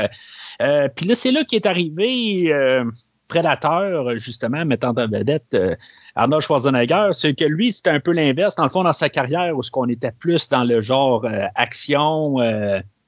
Euh, 0.60 0.88
Puis 0.94 1.06
là, 1.06 1.14
c'est 1.14 1.30
là 1.30 1.44
qu'est 1.44 1.66
arrivé 1.66 2.52
euh, 2.52 2.84
Predator, 3.28 4.16
justement, 4.16 4.64
mettant 4.64 4.90
en 4.96 5.06
vedette 5.06 5.54
euh, 5.54 5.74
Arnold 6.14 6.42
Schwarzenegger. 6.42 7.10
C'est 7.12 7.34
que 7.34 7.44
lui, 7.44 7.72
c'était 7.72 7.90
un 7.90 8.00
peu 8.00 8.12
l'inverse, 8.12 8.56
dans 8.56 8.64
le 8.64 8.70
fond, 8.70 8.82
dans 8.82 8.92
sa 8.92 9.08
carrière, 9.08 9.56
où 9.56 9.62
ce 9.62 9.70
qu'on 9.70 9.88
était 9.88 10.12
plus 10.12 10.48
dans 10.48 10.64
le 10.64 10.80
genre 10.80 11.26
action, 11.54 12.38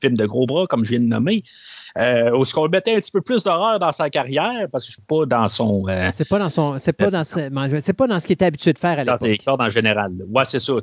film 0.00 0.16
de 0.16 0.26
gros 0.26 0.46
bras, 0.46 0.66
comme 0.66 0.84
je 0.84 0.90
viens 0.90 1.00
de 1.00 1.06
nommer. 1.06 1.42
Euh, 1.96 2.36
où 2.36 2.44
ce 2.44 2.54
qu'on 2.54 2.68
mettait 2.68 2.94
un 2.94 3.00
petit 3.00 3.10
peu 3.10 3.20
plus 3.20 3.42
d'horreur 3.42 3.78
dans 3.78 3.92
sa 3.92 4.10
carrière, 4.10 4.68
parce 4.70 4.84
que 4.84 4.90
je 4.90 4.94
suis 4.94 5.02
pas 5.02 5.26
dans 5.26 5.48
son. 5.48 5.88
Euh, 5.88 6.08
c'est 6.12 6.28
pas 6.28 6.38
dans 6.38 6.50
son. 6.50 6.78
C'est 6.78 6.92
pas 6.92 7.10
dans 7.10 7.24
c'est 7.24 7.92
pas 7.92 8.06
dans 8.06 8.18
ce 8.18 8.26
qu'il 8.26 8.34
était 8.34 8.44
habitué 8.44 8.72
de 8.72 8.78
faire 8.78 8.98
à 8.98 9.04
l'époque. 9.04 9.20
Dans 9.46 9.56
ses 9.56 9.64
en 9.64 9.68
général. 9.68 10.12
Ouais, 10.28 10.44
c'est 10.44 10.60
ça. 10.60 10.74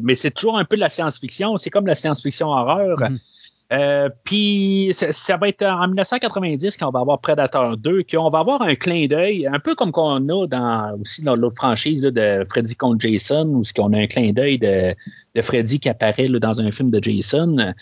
Mais 0.00 0.14
c'est 0.14 0.30
toujours 0.30 0.58
un 0.58 0.64
peu 0.64 0.76
de 0.76 0.80
la 0.80 0.88
science-fiction. 0.88 1.56
C'est 1.56 1.70
comme 1.70 1.86
la 1.86 1.94
science-fiction 1.94 2.48
horreur. 2.48 2.98
Mm-hmm. 2.98 3.39
Euh, 3.72 4.08
puis 4.24 4.90
ça, 4.92 5.36
va 5.36 5.48
être 5.48 5.62
en 5.64 5.86
1990 5.86 6.76
qu'on 6.76 6.90
va 6.90 7.00
avoir 7.00 7.20
Predator 7.20 7.76
2, 7.76 8.02
qu'on 8.02 8.28
va 8.28 8.40
avoir 8.40 8.62
un 8.62 8.74
clin 8.74 9.06
d'œil, 9.06 9.46
un 9.46 9.60
peu 9.60 9.76
comme 9.76 9.92
qu'on 9.92 10.28
a 10.28 10.46
dans 10.48 10.98
aussi 11.00 11.22
dans 11.22 11.36
l'autre 11.36 11.54
franchise 11.56 12.02
de 12.02 12.42
Freddy 12.48 12.74
contre 12.74 13.06
Jason, 13.06 13.46
où 13.46 13.62
qu'on 13.76 13.92
a 13.92 13.98
un 13.98 14.06
clin 14.08 14.32
d'œil 14.32 14.58
de, 14.58 14.92
de, 15.36 15.42
Freddy 15.42 15.78
qui 15.78 15.88
apparaît 15.88 16.26
dans 16.26 16.60
un 16.60 16.72
film 16.72 16.90
de 16.90 17.00
Jason. 17.00 17.72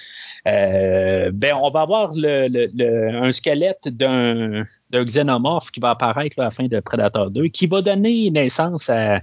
Euh, 0.47 1.31
ben 1.33 1.55
on 1.55 1.71
va 1.71 1.81
avoir 1.81 2.13
le, 2.15 3.23
un 3.23 3.33
squelette 3.33 3.89
d'un 3.89 4.65
xénomorphe 4.93 5.71
qui 5.71 5.81
va 5.81 5.91
apparaître 5.91 6.39
à 6.39 6.45
la 6.45 6.51
fin 6.51 6.67
de 6.67 6.81
Predator 6.81 7.31
2, 7.31 7.49
qui 7.49 7.67
va 7.67 7.81
donner 7.81 8.31
naissance 8.31 8.91
à 8.91 9.21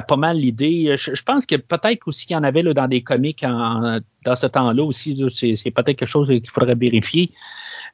pas 0.00 0.16
mal 0.16 0.38
l'idée. 0.38 0.94
Je, 0.96 1.22
pense 1.22 1.44
que 1.44 1.56
peut-être 1.56 2.08
aussi 2.08 2.26
qu'il 2.26 2.34
y 2.34 2.38
en 2.38 2.44
avait 2.44 2.62
là, 2.62 2.72
dans 2.72 2.88
des 2.88 3.02
comics 3.02 3.44
dans 3.44 4.36
ce 4.36 4.46
temps-là 4.46 4.82
aussi. 4.82 5.16
C'est 5.28 5.70
peut-être 5.70 5.98
quelque 5.98 6.06
chose 6.06 6.28
qu'il 6.28 6.48
faudrait 6.48 6.74
vérifier. 6.74 7.28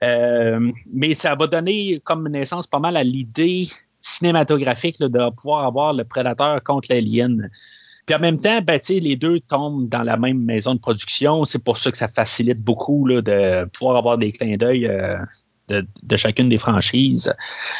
Euh, 0.05 0.71
mais 0.93 1.15
ça 1.15 1.35
va 1.35 1.49
donner 1.49 2.01
comme 2.05 2.29
naissance 2.29 2.67
pas 2.67 2.79
mal 2.79 2.97
à 2.97 3.03
l'idée 3.03 3.65
cinématographique 4.01 5.01
de 5.01 5.31
pouvoir 5.35 5.65
avoir 5.65 5.93
le 5.93 6.05
prédateur 6.05 6.63
contre 6.63 6.89
l'alien. 6.91 7.51
Puis 8.07 8.15
en 8.15 8.21
même 8.21 8.41
temps, 8.41 8.61
ben, 8.63 8.81
les 8.89 9.17
deux 9.17 9.41
tombent 9.41 9.89
dans 9.89 10.03
la 10.03 10.17
même 10.17 10.43
maison 10.43 10.75
de 10.75 10.81
production. 10.81 11.45
C'est 11.45 11.63
pour 11.63 11.77
ça 11.77 11.91
que 11.91 11.97
ça 11.97 12.09
facilite 12.09 12.59
beaucoup 12.59 13.07
là, 13.07 13.21
de 13.21 13.65
pouvoir 13.67 13.97
avoir 13.97 14.17
des 14.19 14.33
clins 14.33 14.57
d'œil 14.57 14.87
euh, 14.87 15.19
de, 15.69 16.17
chacune 16.17 16.49
des 16.49 16.59
franchises. 16.59 17.35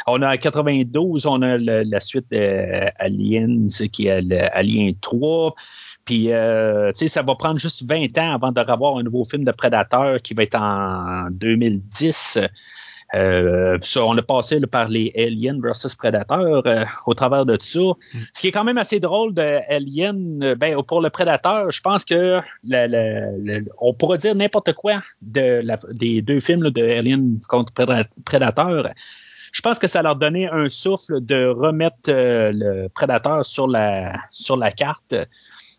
On 0.07 0.23
a 0.23 0.37
92, 0.37 1.27
on 1.27 1.43
a 1.43 1.59
la 1.59 2.01
suite 2.01 2.27
de 2.31 2.91
Aliens 2.99 3.67
qui 3.93 4.07
est 4.07 4.33
Alien 4.53 4.95
3. 5.01 5.55
Puis, 6.09 6.33
euh, 6.33 6.91
tu 6.93 7.01
sais, 7.01 7.09
ça 7.09 7.21
va 7.21 7.35
prendre 7.35 7.59
juste 7.59 7.87
20 7.87 8.17
ans 8.17 8.33
avant 8.33 8.51
de 8.51 8.61
revoir 8.63 8.97
un 8.97 9.03
nouveau 9.03 9.25
film 9.25 9.45
de 9.45 9.53
Predator 9.53 10.17
qui 10.23 10.33
va 10.33 10.45
être 10.45 10.59
en 10.59 11.29
2010. 11.31 12.39
Euh, 13.15 13.79
on 13.97 14.19
a 14.19 14.23
passé 14.23 14.61
par 14.61 14.89
les 14.89 15.13
Alien 15.17 15.61
versus 15.63 15.95
Predator 15.95 16.63
euh, 16.67 16.85
au 17.07 17.15
travers 17.15 17.47
de 17.47 17.57
ça. 17.61 17.81
Ce 18.35 18.41
qui 18.41 18.49
est 18.49 18.53
quand 18.53 18.65
même 18.65 18.77
assez 18.77 19.01
drôle 19.01 19.33
de 19.33 19.61
Alien, 19.73 20.43
euh, 20.43 20.55
ben, 20.55 20.83
pour 20.83 21.01
le 21.01 21.09
Predator, 21.09 21.71
je 21.71 21.81
pense 21.81 22.05
que 22.05 22.41
on 23.79 23.95
pourrait 23.95 24.19
dire 24.19 24.35
n'importe 24.35 24.75
quoi 24.75 25.01
de 25.23 25.63
des 25.95 26.21
deux 26.21 26.41
films 26.41 26.71
de 26.71 26.83
Alien 26.83 27.39
contre 27.49 27.73
Predator. 28.25 28.89
Je 29.53 29.63
pense 29.63 29.79
que 29.79 29.87
ça 29.87 30.03
leur 30.03 30.17
donnait 30.17 30.49
un 30.49 30.69
souffle 30.69 31.25
de 31.25 31.47
remettre 31.47 32.11
le 32.11 32.89
Predator 32.89 33.45
sur 33.47 33.67
la, 33.67 34.19
sur 34.31 34.59
la 34.59 34.71
carte. 34.71 35.15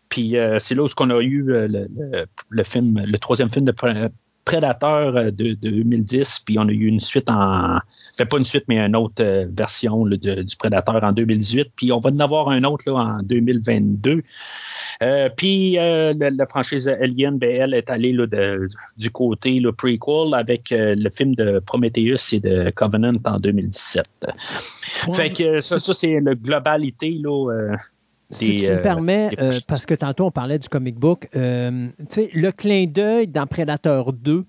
Puis 0.08 0.34
c'est 0.58 0.74
là 0.74 0.82
où 0.82 0.88
on 0.98 1.10
a 1.10 1.22
eu 1.22 1.42
le, 1.42 1.86
le, 2.48 2.62
film, 2.64 3.00
le 3.06 3.18
troisième 3.18 3.50
film 3.50 3.64
de 3.64 3.72
Predator 4.50 5.16
euh, 5.16 5.30
de, 5.30 5.54
2010, 5.54 6.40
puis 6.40 6.58
on 6.58 6.66
a 6.66 6.72
eu 6.72 6.86
une 6.86 6.98
suite 6.98 7.30
en. 7.30 7.78
Fait 8.16 8.24
pas 8.24 8.36
une 8.36 8.44
suite, 8.44 8.64
mais 8.66 8.78
une 8.78 8.96
autre 8.96 9.22
euh, 9.22 9.46
version 9.48 10.04
du 10.06 10.56
Predator 10.58 11.04
en 11.04 11.12
2018, 11.12 11.68
puis 11.76 11.92
on 11.92 12.00
va 12.00 12.10
en 12.10 12.18
avoir 12.18 12.48
un 12.48 12.64
autre 12.64 12.90
là, 12.90 12.94
en 12.94 13.22
2022. 13.22 14.22
Euh, 15.02 15.28
puis 15.36 15.74
la, 15.74 16.46
franchise 16.46 16.88
Alien, 16.88 17.38
ben, 17.38 17.48
elle 17.48 17.74
est 17.74 17.90
allée 17.90 18.12
là, 18.12 18.26
du 18.98 19.10
côté 19.10 19.60
le 19.60 19.72
prequel 19.72 20.34
avec 20.34 20.74
le 20.76 21.10
film 21.10 21.34
de 21.36 21.60
Prometheus 21.60 22.34
et 22.34 22.40
de 22.40 22.70
Covenant 22.74 23.12
en 23.24 23.38
2017. 23.38 24.04
Fait 25.12 25.32
que 25.32 25.60
ça, 25.60 25.78
ça 25.78 25.94
c'est 25.94 26.20
la 26.20 26.34
globalité 26.34 27.18
là, 27.22 27.76
si 28.30 28.56
tu 28.56 28.66
me 28.66 28.78
euh, 28.78 28.82
permets, 28.82 29.30
euh, 29.38 29.52
parce 29.66 29.86
que 29.86 29.94
tantôt 29.94 30.26
on 30.26 30.30
parlait 30.30 30.58
du 30.58 30.68
comic 30.68 30.96
book, 30.96 31.28
euh, 31.36 31.88
le 32.34 32.50
clin 32.50 32.86
d'œil 32.86 33.26
dans 33.26 33.46
Predator 33.46 34.12
2, 34.12 34.44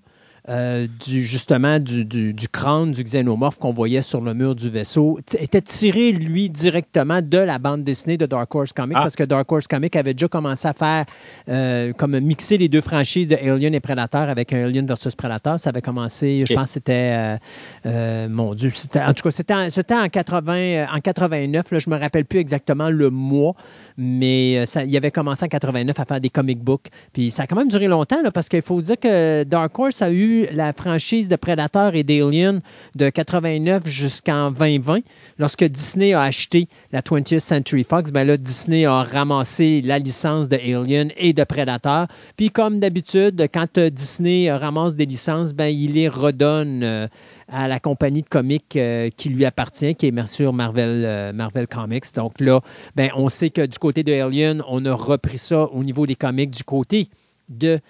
euh, 0.48 0.88
du, 0.98 1.22
justement 1.22 1.78
du, 1.78 2.04
du, 2.04 2.48
crâne 2.48 2.90
du 2.90 3.04
xénomorphe 3.04 3.60
qu'on 3.60 3.72
voyait 3.72 4.02
sur 4.02 4.20
le 4.20 4.34
mur 4.34 4.56
du 4.56 4.70
vaisseau 4.70 5.20
était 5.38 5.60
tiré, 5.60 6.10
lui, 6.10 6.50
directement 6.50 7.22
de 7.22 7.38
la 7.38 7.60
bande 7.60 7.84
dessinée 7.84 8.16
de 8.16 8.26
Dark 8.26 8.52
Horse 8.52 8.72
Comics, 8.72 8.96
ah. 8.98 9.02
parce 9.02 9.14
que 9.14 9.22
Dark 9.22 9.50
Horse 9.52 9.68
Comics 9.68 9.94
avait 9.94 10.14
déjà 10.14 10.26
commencé 10.26 10.66
à 10.66 10.72
faire, 10.72 11.04
euh, 11.48 11.92
comme 11.92 12.18
mixer 12.18 12.58
les 12.58 12.68
deux 12.68 12.80
franchises 12.80 13.28
de 13.28 13.36
Alien 13.36 13.72
et 13.72 13.78
Predator 13.78 14.22
avec 14.22 14.52
un 14.52 14.64
Alien 14.64 14.84
versus 14.84 15.14
Predator. 15.14 15.60
Ça 15.60 15.70
avait 15.70 15.80
commencé, 15.80 16.42
je 16.48 16.54
pense 16.54 16.70
c'était, 16.70 17.38
euh, 17.86 18.28
mon 18.28 18.56
Dieu, 18.56 18.72
en 18.96 19.14
tout 19.14 19.22
cas, 19.22 19.30
c'était 19.30 19.54
en, 19.54 20.04
en, 20.04 20.08
80, 20.08 20.86
en 20.92 21.00
89, 21.00 21.70
là, 21.70 21.78
je 21.78 21.88
ne 21.88 21.94
me 21.94 22.00
rappelle 22.00 22.24
plus 22.24 22.40
exactement 22.40 22.90
le 22.90 23.10
mois, 23.10 23.54
mais 23.96 24.66
ça, 24.66 24.82
il 24.82 24.96
avait 24.96 25.12
commencé 25.12 25.44
en 25.44 25.48
89 25.48 26.00
à 26.00 26.04
faire 26.04 26.20
des 26.20 26.30
comic 26.30 26.58
books. 26.58 26.86
Puis 27.12 27.30
ça 27.30 27.44
a 27.44 27.46
quand 27.46 27.56
même 27.56 27.68
duré 27.68 27.86
longtemps, 27.86 28.18
parce 28.34 28.48
qu'il 28.48 28.62
faut 28.62 28.80
dire 28.80 28.98
que 28.98 29.44
Dark 29.44 29.78
Horse 29.78 30.02
a 30.02 30.10
eu 30.10 30.31
la 30.52 30.72
franchise 30.72 31.28
de 31.28 31.36
Predator 31.36 31.94
et 31.94 32.02
d'Alien 32.02 32.60
de 32.94 33.08
89 33.08 33.86
jusqu'en 33.86 34.50
2020. 34.50 35.00
Lorsque 35.38 35.64
Disney 35.64 36.12
a 36.12 36.22
acheté 36.22 36.68
la 36.92 37.00
20th 37.00 37.38
Century 37.38 37.84
Fox, 37.84 38.10
ben 38.10 38.24
là, 38.26 38.36
Disney 38.36 38.84
a 38.84 39.02
ramassé 39.02 39.82
la 39.82 39.98
licence 39.98 40.48
de 40.48 40.56
Alien 40.56 41.10
et 41.16 41.32
de 41.32 41.44
Predator. 41.44 42.06
Puis 42.36 42.50
comme 42.50 42.80
d'habitude, 42.80 43.46
quand 43.52 43.78
euh, 43.78 43.90
Disney 43.90 44.50
ramasse 44.50 44.96
des 44.96 45.06
licences, 45.06 45.52
ben, 45.52 45.66
il 45.66 45.92
les 45.92 46.08
redonne 46.08 46.82
euh, 46.82 47.06
à 47.48 47.68
la 47.68 47.80
compagnie 47.80 48.22
de 48.22 48.28
comics 48.28 48.76
euh, 48.76 49.10
qui 49.16 49.28
lui 49.28 49.44
appartient, 49.44 49.94
qui 49.94 50.06
est 50.06 50.10
bien 50.10 50.26
sûr 50.26 50.52
Marvel, 50.52 51.32
Marvel 51.34 51.66
Comics. 51.66 52.14
Donc 52.14 52.40
là, 52.40 52.60
ben, 52.96 53.10
on 53.16 53.28
sait 53.28 53.50
que 53.50 53.66
du 53.66 53.78
côté 53.78 54.02
de 54.02 54.12
Alien, 54.12 54.62
on 54.68 54.84
a 54.86 54.94
repris 54.94 55.38
ça 55.38 55.64
au 55.64 55.84
niveau 55.84 56.06
des 56.06 56.14
comics 56.14 56.50
du 56.50 56.64
côté 56.64 57.08
de 57.48 57.80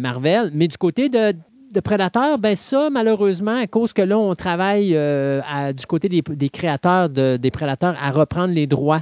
Marvel. 0.00 0.50
Mais 0.52 0.68
du 0.68 0.76
côté 0.76 1.08
de 1.08 1.34
de 1.72 1.80
prédateurs, 1.80 2.38
ben 2.38 2.56
ça, 2.56 2.90
malheureusement, 2.90 3.56
à 3.56 3.66
cause 3.66 3.92
que 3.92 4.02
là, 4.02 4.18
on 4.18 4.34
travaille 4.34 4.94
euh, 4.94 5.40
du 5.72 5.86
côté 5.86 6.08
des, 6.08 6.50
créateurs 6.50 7.08
des 7.08 7.50
prédateurs 7.50 7.94
à 8.02 8.10
reprendre 8.10 8.54
les 8.54 8.66
droits 8.66 9.00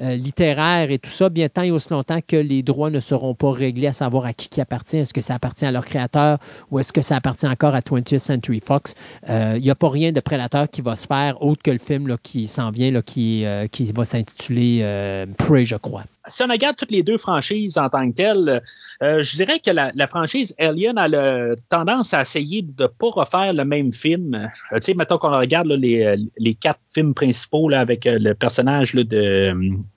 euh, 0.00 0.14
littéraires 0.16 0.90
et 0.90 0.98
tout 0.98 1.10
ça, 1.10 1.28
bien 1.28 1.48
tant 1.48 1.62
et 1.62 1.70
aussi 1.70 1.90
longtemps 1.90 2.20
que 2.26 2.36
les 2.36 2.62
droits 2.62 2.90
ne 2.90 3.00
seront 3.00 3.34
pas 3.34 3.52
réglés 3.52 3.86
à 3.86 3.92
savoir 3.92 4.24
à 4.24 4.32
qui 4.32 4.48
qui 4.48 4.60
appartient. 4.60 4.96
Est-ce 4.96 5.12
que 5.12 5.20
ça 5.20 5.34
appartient 5.34 5.66
à 5.66 5.72
leur 5.72 5.84
créateur 5.84 6.38
ou 6.70 6.78
est-ce 6.78 6.92
que 6.92 7.02
ça 7.02 7.16
appartient 7.16 7.46
encore 7.46 7.74
à 7.74 7.80
20th 7.80 8.18
Century 8.18 8.60
Fox? 8.60 8.94
Euh, 9.28 9.54
il 9.56 9.62
n'y 9.62 9.70
a 9.70 9.74
pas 9.74 9.90
rien 9.90 10.12
de 10.12 10.20
prédateur 10.20 10.68
qui 10.68 10.80
va 10.80 10.96
se 10.96 11.06
faire 11.06 11.42
autre 11.42 11.62
que 11.62 11.70
le 11.70 11.78
film 11.78 12.16
qui 12.22 12.46
s'en 12.46 12.70
vient, 12.70 13.02
qui, 13.02 13.44
qui 13.70 13.92
va 13.92 14.04
s'intituler 14.04 15.26
Prey, 15.38 15.64
je 15.64 15.76
crois. 15.76 16.04
Si 16.26 16.42
on 16.42 16.48
regarde 16.48 16.76
toutes 16.76 16.90
les 16.90 17.02
deux 17.02 17.16
franchises 17.16 17.78
en 17.78 17.88
tant 17.88 18.08
que 18.10 18.14
telles, 18.14 18.62
euh, 19.02 19.22
je 19.22 19.36
dirais 19.36 19.58
que 19.58 19.70
la, 19.70 20.06
franchise 20.06 20.54
Alien 20.58 20.98
a 20.98 21.08
le, 21.08 21.54
tendance 21.68 22.14
à 22.14 22.22
essayer 22.22 22.62
de 22.62 22.82
ne 22.82 22.86
pas 22.86 23.10
refaire 23.10 23.52
le 23.52 23.64
même 23.64 23.92
film. 23.92 24.34
Euh, 24.34 24.76
tu 24.76 24.82
sais, 24.82 24.94
mettons 24.94 25.18
qu'on 25.18 25.32
regarde 25.32 25.68
les, 25.68 26.16
les, 26.38 26.54
quatre 26.54 26.80
films 26.92 27.14
principaux 27.14 27.68
là, 27.68 27.80
avec 27.80 28.04
le 28.04 28.34
personnage 28.34 28.94
là, 28.94 29.04
de 29.04 29.54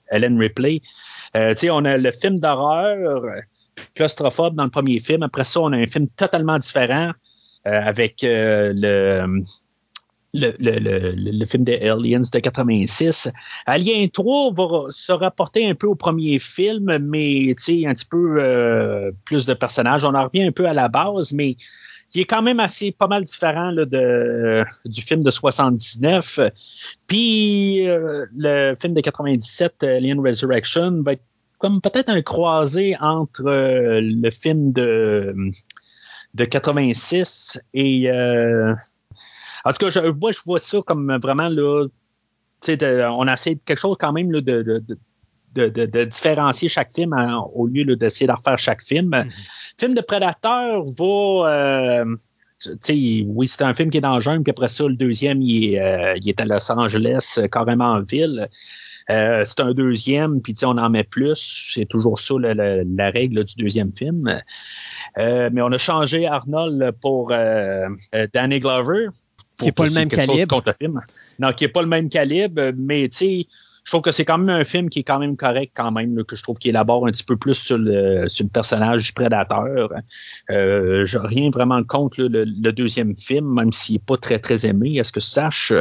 Ellen 0.08 0.38
Ripley. 0.38 0.80
tu 1.34 1.40
sais, 1.56 1.70
on 1.70 1.84
a 1.84 1.96
le 1.96 2.12
film 2.12 2.38
d'horreur, 2.38 3.22
claustrophobe 3.94 4.54
dans 4.54 4.64
le 4.64 4.70
premier 4.70 4.98
film. 4.98 5.22
Après 5.22 5.44
ça, 5.44 5.60
on 5.60 5.72
a 5.72 5.76
un 5.76 5.86
film 5.86 6.08
totalement 6.08 6.58
différent 6.58 7.12
avec 7.64 8.18
le 8.22 9.42
le, 10.36 11.44
film 11.46 11.64
des 11.64 11.88
Aliens 11.88 12.20
de 12.20 12.38
86. 12.38 13.30
Alien 13.66 14.10
3 14.10 14.52
va 14.52 14.86
se 14.90 15.12
rapporter 15.12 15.68
un 15.68 15.74
peu 15.74 15.86
au 15.86 15.94
premier 15.94 16.38
film, 16.38 16.98
mais 16.98 17.50
un 17.50 17.54
petit 17.54 18.06
peu 18.10 18.36
euh, 18.38 19.10
plus 19.24 19.46
de 19.46 19.54
personnages. 19.54 20.04
On 20.04 20.14
en 20.14 20.24
revient 20.24 20.44
un 20.44 20.52
peu 20.52 20.66
à 20.66 20.72
la 20.72 20.88
base, 20.88 21.32
mais 21.32 21.56
qui 22.08 22.20
est 22.20 22.24
quand 22.24 22.42
même 22.42 22.60
assez 22.60 22.92
pas 22.92 23.08
mal 23.08 23.24
différent 23.24 23.72
de, 23.72 24.64
du 24.84 25.02
film 25.02 25.22
de 25.22 25.30
79. 25.30 26.40
Puis 27.06 27.88
euh, 27.88 28.26
le 28.36 28.74
film 28.74 28.94
de 28.94 29.00
97, 29.00 29.82
Alien 29.82 30.20
Resurrection, 30.20 31.02
va 31.02 31.12
être 31.12 31.24
comme 31.58 31.80
peut-être 31.80 32.10
un 32.10 32.22
croisé 32.22 32.96
entre 33.00 33.46
euh, 33.46 34.00
le 34.02 34.30
film 34.30 34.72
de, 34.72 35.34
de 36.34 36.44
86 36.44 37.60
et 37.72 38.10
en 39.66 39.72
tout 39.72 39.78
cas, 39.78 39.90
je, 39.90 39.98
moi, 39.98 40.30
je 40.30 40.38
vois 40.46 40.60
ça 40.60 40.78
comme 40.86 41.18
vraiment, 41.20 41.48
là, 41.48 41.86
on 42.68 43.26
essaie 43.26 43.56
quelque 43.56 43.78
chose 43.78 43.96
quand 43.98 44.12
même 44.12 44.30
de, 44.30 44.40
de, 44.40 46.04
différencier 46.04 46.68
chaque 46.68 46.92
film 46.92 47.12
au 47.52 47.66
lieu 47.66 47.96
d'essayer 47.96 48.28
d'en 48.28 48.36
refaire 48.36 48.58
chaque 48.58 48.82
film. 48.82 49.10
Mm-hmm. 49.10 49.74
Film 49.78 49.94
de 49.94 50.00
Prédateur 50.02 50.84
va. 50.84 51.50
Euh, 51.50 52.16
oui, 53.26 53.48
c'est 53.48 53.62
un 53.62 53.74
film 53.74 53.90
qui 53.90 53.98
est 53.98 54.02
dans 54.02 54.14
le 54.14 54.20
jungle, 54.20 54.44
puis 54.44 54.52
après 54.52 54.68
ça, 54.68 54.84
le 54.84 54.94
deuxième, 54.94 55.42
il 55.42 55.74
est, 55.74 55.80
euh, 55.80 56.14
il 56.16 56.28
est 56.28 56.40
à 56.40 56.44
Los 56.44 56.70
Angeles, 56.70 57.40
carrément 57.50 57.92
en 57.92 58.00
ville. 58.00 58.48
Euh, 59.10 59.42
c'est 59.44 59.60
un 59.60 59.72
deuxième, 59.72 60.40
puis 60.40 60.54
on 60.64 60.78
en 60.78 60.90
met 60.90 61.04
plus. 61.04 61.72
C'est 61.74 61.86
toujours 61.86 62.18
ça 62.18 62.34
la, 62.38 63.10
règle 63.10 63.44
du 63.44 63.54
deuxième 63.56 63.92
film. 63.94 64.40
mais 65.16 65.60
on 65.60 65.72
a 65.72 65.78
changé 65.78 66.26
Arnold 66.26 66.92
pour 67.02 67.32
Danny 68.32 68.60
Glover 68.60 69.08
qui 69.58 69.66
n'est 69.66 69.72
pas 69.72 69.84
le 69.84 69.90
même 69.92 70.08
calibre. 70.08 70.62
Non, 71.38 71.52
qui 71.52 71.64
n'est 71.64 71.70
pas 71.70 71.82
le 71.82 71.88
même 71.88 72.08
calibre, 72.08 72.72
mais 72.76 73.08
tu 73.08 73.16
sais, 73.16 73.46
je 73.86 73.92
trouve 73.92 74.02
que 74.02 74.10
c'est 74.10 74.24
quand 74.24 74.38
même 74.38 74.50
un 74.50 74.64
film 74.64 74.90
qui 74.90 74.98
est 74.98 75.04
quand 75.04 75.20
même 75.20 75.36
correct 75.36 75.70
quand 75.76 75.92
même, 75.92 76.24
que 76.24 76.34
je 76.34 76.42
trouve 76.42 76.56
qu'il 76.56 76.70
élabore 76.70 77.06
un 77.06 77.12
petit 77.12 77.22
peu 77.22 77.36
plus 77.36 77.54
sur 77.54 77.78
le, 77.78 78.28
sur 78.28 78.44
le 78.44 78.50
personnage 78.50 79.04
du 79.06 79.12
prédateur. 79.12 79.92
Euh, 80.50 81.04
je 81.06 81.18
rien 81.18 81.50
vraiment 81.50 81.84
contre 81.84 82.22
le, 82.22 82.72
deuxième 82.72 83.14
film, 83.14 83.54
même 83.54 83.70
s'il 83.70 83.94
n'est 83.94 84.02
pas 84.04 84.16
très 84.16 84.40
très 84.40 84.66
aimé, 84.66 84.96
est-ce 84.98 85.12
que 85.12 85.20
tu 85.20 85.26
saches? 85.26 85.72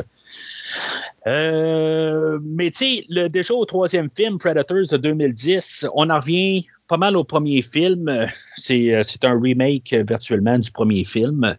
Euh, 1.25 2.37
mais 2.43 2.69
tu 2.69 3.05
sais, 3.09 3.29
déjà 3.29 3.55
au 3.55 3.65
troisième 3.65 4.11
film, 4.11 4.37
Predators 4.37 4.85
de 4.91 4.97
2010, 4.97 5.87
on 5.95 6.11
en 6.11 6.19
revient 6.19 6.63
pas 6.87 6.97
mal 6.97 7.17
au 7.17 7.23
premier 7.23 7.63
film. 7.63 8.27
C'est 8.55 9.23
un 9.23 9.39
remake 9.39 9.95
virtuellement 10.07 10.59
du 10.59 10.69
premier 10.69 11.03
film. 11.03 11.57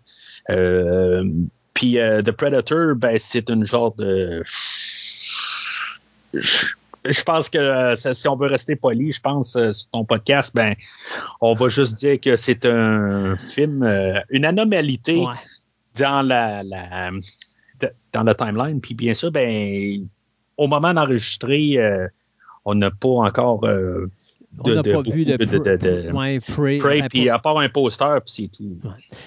Euh, 0.51 1.25
puis 1.77 1.99
euh, 1.99 2.23
The 2.23 2.33
Predator, 2.33 2.95
ben, 2.97 3.19
c'est 3.21 3.51
une 3.51 3.65
genre 3.65 3.95
de. 3.95 4.43
Je 6.33 7.23
pense 7.23 7.51
que 7.51 7.59
euh, 7.59 7.95
si 7.95 8.27
on 8.27 8.35
veut 8.35 8.49
rester 8.49 8.77
poli, 8.77 9.13
je 9.13 9.21
pense 9.21 9.57
euh, 9.57 9.71
sur 9.73 9.91
ton 9.91 10.05
podcast, 10.07 10.57
ben, 10.57 10.75
on 11.43 11.55
va 11.55 11.69
juste 11.69 11.95
dire 11.99 12.19
que 12.19 12.35
c'est 12.35 12.65
un 12.65 13.37
film, 13.37 13.85
une 14.31 14.47
anomalité 14.47 15.23
dans 15.99 16.23
la, 16.23 16.63
dans 18.13 18.23
la 18.23 18.35
timeline. 18.35 18.81
Puis 18.81 18.95
bien 18.95 19.13
sûr, 19.13 19.31
ben, 19.31 20.09
au 20.57 20.69
moment 20.69 20.95
d'enregistrer, 20.95 21.79
on 22.65 22.75
n'a 22.75 22.91
pas 22.91 23.09
encore 23.09 23.67
on 24.65 24.71
n'a 24.71 24.83
pas 24.83 25.03
vu 25.03 25.25
de, 25.25 25.37
Prey, 26.79 27.03
puis 27.09 27.29
à 27.29 27.39
part 27.39 27.59
un 27.59 27.69
poster, 27.69 28.21
puis 28.25 28.33
c'est 28.35 28.49
tout. 28.49 28.79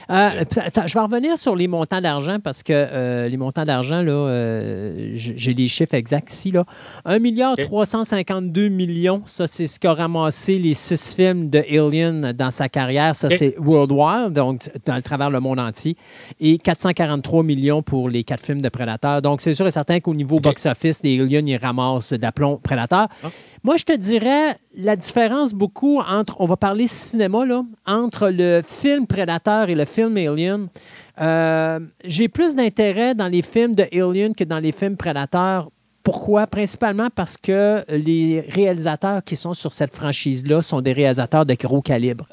Euh, 0.10 0.44
je 0.86 0.94
vais 0.94 1.00
revenir 1.00 1.38
sur 1.38 1.56
les 1.56 1.68
montants 1.68 2.02
d'argent 2.02 2.40
parce 2.44 2.64
que 2.64 2.74
euh, 2.74 3.28
les 3.28 3.38
montants 3.38 3.66
d'argent, 3.66 4.02
là, 4.02 4.12
euh, 4.12 5.12
j'ai 5.14 5.54
les 5.54 5.68
chiffres 5.68 5.94
exacts 5.94 6.32
ici. 6.32 6.52
Là. 6.52 6.66
1 7.06 7.20
milliard 7.20 7.56
352 7.56 8.70
millions, 8.70 9.22
ça 9.26 9.48
c'est 9.48 9.68
ce 9.68 9.80
qu'a 9.80 9.94
ramassé 9.94 10.58
les 10.58 10.74
six 10.74 11.16
films 11.16 11.50
de 11.50 11.60
Alien 11.60 12.34
dans 12.34 12.52
sa 12.52 12.70
carrière. 12.70 13.16
Ça 13.16 13.30
c'est 13.30 13.56
worldwide, 13.60 14.34
donc 14.34 14.70
dans 14.86 14.96
le 14.96 15.04
travers 15.04 15.30
le 15.30 15.40
monde 15.40 15.60
entier. 15.60 15.96
Et 16.40 16.58
443 16.58 17.44
millions 17.44 17.82
pour 17.82 18.10
les 18.10 18.24
quatre 18.24 18.46
films 18.46 18.62
de 18.62 18.70
Predator. 18.70 19.22
Donc 19.22 19.42
c'est 19.42 19.54
sûr 19.54 19.68
et 19.68 19.72
certain 19.72 20.00
qu'au 20.00 20.14
niveau 20.14 20.40
box-office, 20.40 21.02
les 21.04 21.20
Aliens, 21.20 21.46
ils 21.46 21.58
ramassent 21.58 22.14
d'aplomb 22.14 22.58
Predator. 22.58 23.08
Ah. 23.24 23.30
Moi, 23.64 23.76
je 23.77 23.84
te 23.84 23.95
dirais 23.95 24.56
la 24.76 24.95
différence 24.95 25.53
beaucoup 25.53 25.99
entre, 25.99 26.40
on 26.40 26.45
va 26.45 26.56
parler 26.56 26.88
cinéma, 26.88 27.45
là, 27.45 27.64
entre 27.86 28.30
le 28.30 28.61
film 28.65 29.06
Predator 29.06 29.69
et 29.69 29.76
le 29.76 29.86
film 29.86 30.15
Alien. 30.15 30.69
Euh, 31.19 31.80
j'ai 32.06 32.30
plus 32.30 32.56
d'intérêt 32.56 33.15
dans 33.15 33.27
les 33.27 33.41
films 33.41 33.76
de 33.76 33.84
Alien 33.91 34.34
que 34.34 34.45
dans 34.45 34.60
les 34.60 34.72
films 34.72 34.95
Predator. 34.95 35.72
Pourquoi? 36.03 36.48
Principalement 36.48 37.10
parce 37.14 37.36
que 37.36 37.84
les 37.90 38.41
réalisateurs 38.48 39.23
qui 39.23 39.36
sont 39.36 39.53
sur 39.53 39.73
cette 39.73 39.94
franchise-là 39.94 40.61
sont 40.61 40.80
des 40.80 40.94
réalisateurs 40.94 41.45
de 41.45 41.53
gros 41.56 41.81
calibre. 41.81 42.26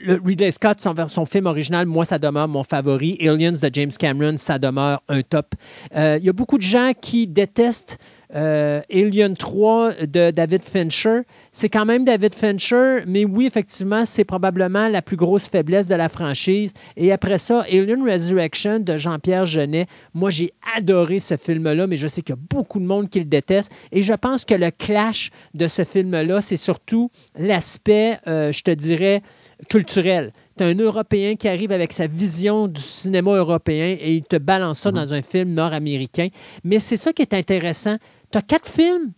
Le 0.00 0.20
Ridley 0.24 0.50
Scott, 0.52 0.80
son, 0.80 0.94
son, 1.08 1.26
film 1.26 1.46
original, 1.46 1.86
moi, 1.86 2.04
ça 2.04 2.18
demeure 2.18 2.48
mon 2.48 2.64
favori. 2.64 3.18
Aliens 3.20 3.52
de 3.52 3.70
James 3.72 3.90
Cameron, 3.98 4.36
ça 4.36 4.58
demeure 4.58 5.02
un 5.08 5.22
top. 5.22 5.54
Euh, 5.96 6.16
il 6.18 6.24
y 6.24 6.28
a 6.28 6.32
beaucoup 6.32 6.56
de 6.56 6.62
gens 6.62 6.92
qui 6.98 7.26
détestent 7.26 7.98
euh, 8.34 8.80
Alien 8.92 9.36
3 9.36 10.06
de 10.06 10.30
David 10.30 10.62
Fincher. 10.62 11.20
C'est 11.50 11.68
quand 11.68 11.84
même 11.84 12.04
David 12.04 12.34
Fincher, 12.34 13.00
mais 13.06 13.24
oui, 13.24 13.46
effectivement, 13.46 14.04
c'est 14.04 14.24
probablement 14.24 14.88
la 14.88 15.02
plus 15.02 15.16
grosse 15.16 15.48
faiblesse 15.48 15.86
de 15.86 15.94
la 15.94 16.08
franchise. 16.08 16.72
Et 16.96 17.12
après 17.12 17.38
ça, 17.38 17.64
Alien 17.70 18.08
Resurrection 18.08 18.80
de 18.80 18.96
Jean-Pierre 18.96 19.46
Genet. 19.46 19.86
Moi, 20.14 20.30
j'ai 20.30 20.52
adoré 20.76 21.20
ce 21.20 21.36
film-là, 21.36 21.86
mais 21.86 21.96
je 21.96 22.08
sais 22.08 22.22
qu'il 22.22 22.34
y 22.34 22.38
a 22.38 22.42
beaucoup 22.50 22.80
de 22.80 22.86
monde 22.86 23.08
qui 23.08 23.18
le 23.18 23.26
déteste. 23.26 23.70
Et 23.92 24.02
je 24.02 24.14
pense 24.14 24.44
que 24.44 24.54
le 24.54 24.70
clash 24.70 25.30
de 25.54 25.68
ce 25.68 25.84
film-là, 25.84 26.40
c'est 26.40 26.56
surtout 26.56 27.10
l'aspect, 27.36 28.18
euh, 28.26 28.52
je 28.52 28.62
te 28.62 28.70
dirais, 28.70 29.22
culturel. 29.68 30.32
Tu 30.56 30.64
as 30.64 30.66
un 30.66 30.74
Européen 30.74 31.36
qui 31.36 31.48
arrive 31.48 31.72
avec 31.72 31.92
sa 31.92 32.06
vision 32.06 32.68
du 32.68 32.80
cinéma 32.80 33.36
européen 33.36 33.96
et 33.98 34.14
il 34.14 34.22
te 34.22 34.36
balance 34.36 34.80
ça 34.80 34.90
mm-hmm. 34.90 34.94
dans 34.94 35.14
un 35.14 35.22
film 35.22 35.54
nord-américain. 35.54 36.28
Mais 36.64 36.78
c'est 36.78 36.96
ça 36.96 37.12
qui 37.12 37.22
est 37.22 37.34
intéressant 37.34 37.96
tu 38.32 38.38
as 38.38 38.42
quatre 38.42 38.68
films, 38.68 39.12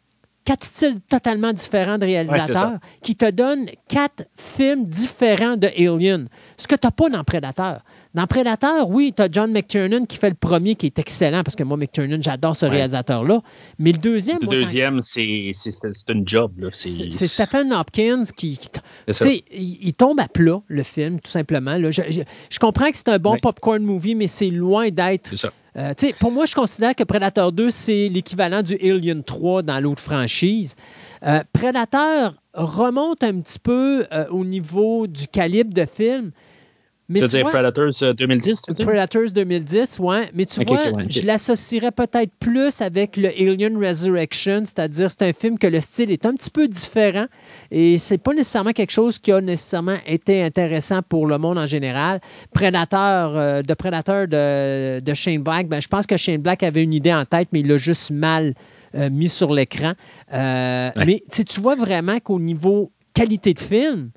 quatre 0.45 0.65
styles 0.65 1.01
totalement 1.09 1.53
différents 1.53 1.99
de 1.99 2.05
réalisateurs 2.05 2.79
qui 3.01 3.15
te 3.15 3.31
donnent 3.31 3.67
quatre 3.89 4.25
films 4.37 4.85
différents 4.87 5.57
de 5.57 5.69
Alien. 5.69 6.29
Ce 6.57 6.67
que 6.67 6.75
tu 6.75 6.87
n'as 6.87 6.91
pas 6.91 7.09
dans 7.09 7.25
Predator. 7.25 7.79
Dans 8.15 8.29
Predator, 8.29 8.89
oui, 8.89 9.13
tu 9.15 9.23
as 9.23 9.29
John 9.31 9.51
McTiernan 9.51 10.07
qui 10.07 10.17
fait 10.17 10.29
le 10.29 10.37
premier, 10.37 10.77
qui 10.77 10.87
est 10.87 10.99
excellent, 11.01 11.43
parce 11.43 11.57
que 11.57 11.65
moi, 11.65 11.77
McTiernan, 11.77 12.23
j'adore 12.23 12.57
ce 12.57 12.65
réalisateur-là. 12.65 13.43
Mais 13.81 13.91
le 13.91 13.99
deuxième. 13.99 14.39
Le 14.41 14.47
deuxième, 14.47 15.01
c'est 15.03 15.53
une 16.09 16.27
job. 16.27 16.53
C'est 16.73 17.27
Stephen 17.27 17.73
Hopkins 17.73 18.23
qui. 18.37 18.59
il, 19.53 19.93
tombe 19.95 20.21
à 20.21 20.29
plat, 20.29 20.63
le 20.69 20.83
film, 20.85 21.19
tout 21.21 21.31
simplement. 21.31 21.77
Je, 21.91 22.59
comprends 22.61 22.91
que 22.91 22.97
c'est 22.97 23.09
un 23.09 23.19
bon 23.19 23.37
popcorn 23.39 23.83
movie, 23.83 24.15
mais 24.15 24.29
c'est 24.29 24.51
loin 24.51 24.89
d'être. 24.91 25.35
Euh, 25.77 25.93
pour 26.21 26.31
moi, 26.31 26.47
je 26.47 26.55
considère 26.55 26.95
que 26.95 27.03
Predator 27.03 27.51
2, 27.51 27.71
c'est 27.71 28.09
l'équivalent 28.09 28.63
du 28.63 28.75
Alien 28.75 29.25
3 29.25 29.63
dans 29.63 29.81
l'autre 29.81 30.03
franchise. 30.03 30.77
Euh, 31.27 31.43
Predator 31.53 32.35
remonte 32.55 33.25
un 33.25 33.41
petit 33.41 33.59
peu 33.59 34.07
euh, 34.13 34.27
au 34.31 34.45
niveau 34.45 35.09
du 35.09 35.27
calibre 35.27 35.75
de 35.75 35.85
film, 35.85 36.31
mais 37.15 37.21
tu 37.21 37.27
veux 37.27 37.43
dire 37.43 37.49
Predators 37.49 38.15
2010, 38.15 38.63
tu 38.63 38.73
veux 38.73 38.85
Predators 38.85 39.31
2010, 39.33 39.99
oui. 40.01 40.17
Mais 40.35 40.47
tu 40.47 40.65
vois, 40.65 40.81
je 41.09 41.23
l'associerais 41.23 41.93
peut-être 41.93 42.33
plus 42.41 42.81
avec 42.81 43.17
le 43.17 43.29
Alien 43.29 43.77
Resurrection, 43.77 44.63
c'est-à-dire 44.65 45.11
c'est 45.11 45.23
un 45.23 45.33
film 45.33 45.59
que 45.59 45.67
le 45.67 45.81
style 45.81 46.11
est 46.11 46.27
un 46.27 46.35
petit 46.35 46.51
peu 46.51 46.67
différent 46.67 47.27
et 47.71 47.99
c'est 47.99 48.19
pas 48.19 48.33
nécessairement 48.33 48.73
quelque 48.73 48.91
chose 48.91 49.19
qui 49.19 49.31
a 49.31 49.41
nécessairement 49.41 49.97
été 50.07 50.43
intéressant 50.43 51.03
pour 51.03 51.27
le 51.27 51.39
monde 51.39 51.59
en 51.59 51.67
général. 51.67 52.21
Predator, 52.53 53.37
euh, 53.37 53.63
de 53.63 53.75
Predator 53.75 54.27
de, 54.27 55.01
de, 55.01 55.15
Shane 55.15 55.43
Black, 55.43 55.69
ben, 55.69 55.81
je 55.81 55.89
pense 55.89 56.07
que 56.07 56.17
Shane 56.17 56.43
Black 56.43 56.63
avait 56.63 56.83
une 56.83 56.93
idée 56.93 57.13
en 57.13 57.25
tête, 57.25 57.49
mais 57.53 57.61
il 57.61 57.69
l'a 57.69 57.77
juste 57.77 58.11
mal 58.11 58.55
euh, 58.97 59.09
mis 59.11 59.29
sur 59.29 59.53
l'écran. 59.53 59.93
Euh, 60.33 60.91
mais 61.07 61.23
tu 61.31 61.61
vois 61.61 61.77
vraiment 61.77 62.19
qu'au 62.19 62.41
niveau 62.41 62.91
qualité 63.15 63.55
de 63.55 63.61
film, 63.61 64.11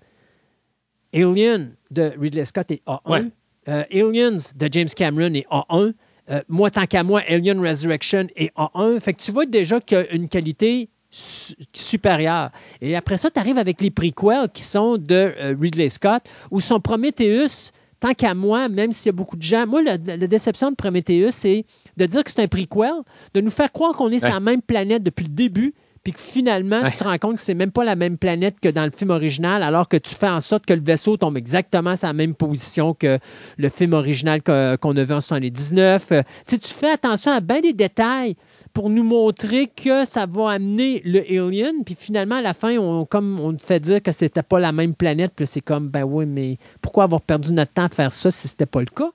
Alien 1.13 1.75
de 1.91 2.13
Ridley 2.19 2.45
Scott 2.45 2.71
est 2.71 2.81
A1. 2.85 3.31
Euh, 3.67 3.83
Aliens 3.91 4.37
de 4.55 4.69
James 4.71 4.89
Cameron 4.95 5.33
est 5.33 5.47
A1. 5.49 5.93
Euh, 6.29 6.41
moi, 6.47 6.71
tant 6.71 6.85
qu'à 6.85 7.03
moi, 7.03 7.21
Alien 7.27 7.59
Resurrection 7.59 8.27
est 8.35 8.53
A1. 8.55 8.99
Fait 8.99 9.13
que 9.13 9.21
tu 9.21 9.31
vois 9.31 9.45
déjà 9.45 9.79
qu'il 9.79 9.97
y 9.97 10.01
a 10.01 10.11
une 10.11 10.27
qualité 10.27 10.89
supérieur. 11.09 12.51
Et 12.81 12.95
après 12.95 13.17
ça, 13.17 13.29
tu 13.29 13.39
arrives 13.39 13.57
avec 13.57 13.81
les 13.81 13.91
prequels 13.91 14.49
qui 14.53 14.61
sont 14.61 14.97
de 14.97 15.33
euh, 15.37 15.55
Ridley 15.59 15.89
Scott, 15.89 16.23
où 16.51 16.59
son 16.59 16.79
Prometheus, 16.79 17.71
tant 17.99 18.13
qu'à 18.13 18.33
moi, 18.33 18.69
même 18.69 18.91
s'il 18.91 19.07
y 19.07 19.09
a 19.09 19.13
beaucoup 19.13 19.37
de 19.37 19.41
gens, 19.41 19.65
moi, 19.65 19.81
la, 19.81 19.97
déception 19.97 20.69
de 20.71 20.75
Prometheus, 20.75 21.31
c'est 21.31 21.65
de 21.95 22.05
dire 22.05 22.23
que 22.23 22.31
c'est 22.31 22.41
un 22.41 22.47
prequel, 22.47 22.91
de 23.33 23.41
nous 23.41 23.49
faire 23.49 23.71
croire 23.71 23.93
qu'on 23.93 24.11
est 24.11 24.19
sur 24.19 24.29
la 24.29 24.39
même 24.39 24.61
planète 24.61 25.01
depuis 25.01 25.23
le 25.23 25.33
début, 25.33 25.73
puis 26.07 26.13
que 26.13 26.21
finalement, 26.21 26.89
tu 26.89 26.95
te 26.95 27.03
rends 27.03 27.17
compte 27.17 27.35
que 27.35 27.41
c'est 27.41 27.53
même 27.53 27.73
pas 27.73 27.83
la 27.83 27.97
même 27.97 28.17
planète 28.17 28.61
que 28.61 28.69
dans 28.69 28.85
le 28.85 28.91
film 28.91 29.09
original, 29.09 29.61
alors 29.61 29.89
que 29.89 29.97
tu 29.97 30.15
fais 30.15 30.29
en 30.29 30.39
sorte 30.39 30.65
que 30.65 30.73
le 30.73 30.79
vaisseau 30.79 31.17
tombe 31.17 31.35
exactement 31.35 31.97
sur 31.97 32.07
la 32.07 32.13
même 32.13 32.33
position 32.33 32.93
que 32.93 33.19
le 33.57 33.67
film 33.67 33.91
original 33.91 34.41
qu'on 34.41 34.95
a 34.95 35.03
vu 35.03 35.13
en 35.13 35.19
79. 35.19 36.11
Euh, 36.13 36.21
tu 36.47 36.59
tu 36.59 36.73
fais 36.73 36.91
attention 36.91 37.33
à 37.33 37.41
bien 37.41 37.59
des 37.59 37.73
détails 37.73 38.37
pour 38.71 38.89
nous 38.89 39.03
montrer 39.03 39.67
que 39.67 40.05
ça 40.05 40.25
va 40.25 40.51
amener 40.51 41.01
le 41.03 41.19
Alien, 41.29 41.83
puis 41.83 41.93
finalement, 41.99 42.35
à 42.35 42.41
la 42.41 42.53
fin, 42.53 42.77
on, 42.77 43.03
comme 43.03 43.37
on 43.41 43.53
te 43.53 43.61
fait 43.61 43.81
dire 43.81 44.01
que 44.01 44.13
c'était 44.13 44.43
pas 44.43 44.61
la 44.61 44.71
même 44.71 44.95
planète, 44.95 45.33
puis 45.35 45.45
c'est 45.45 45.59
comme, 45.59 45.89
ben 45.89 46.05
oui, 46.05 46.25
mais 46.25 46.57
pourquoi 46.81 47.03
avoir 47.03 47.19
perdu 47.19 47.51
notre 47.51 47.73
temps 47.73 47.83
à 47.83 47.89
faire 47.89 48.13
ça 48.13 48.31
si 48.31 48.47
c'était 48.47 48.65
pas 48.65 48.79
le 48.79 48.85
cas? 48.85 49.11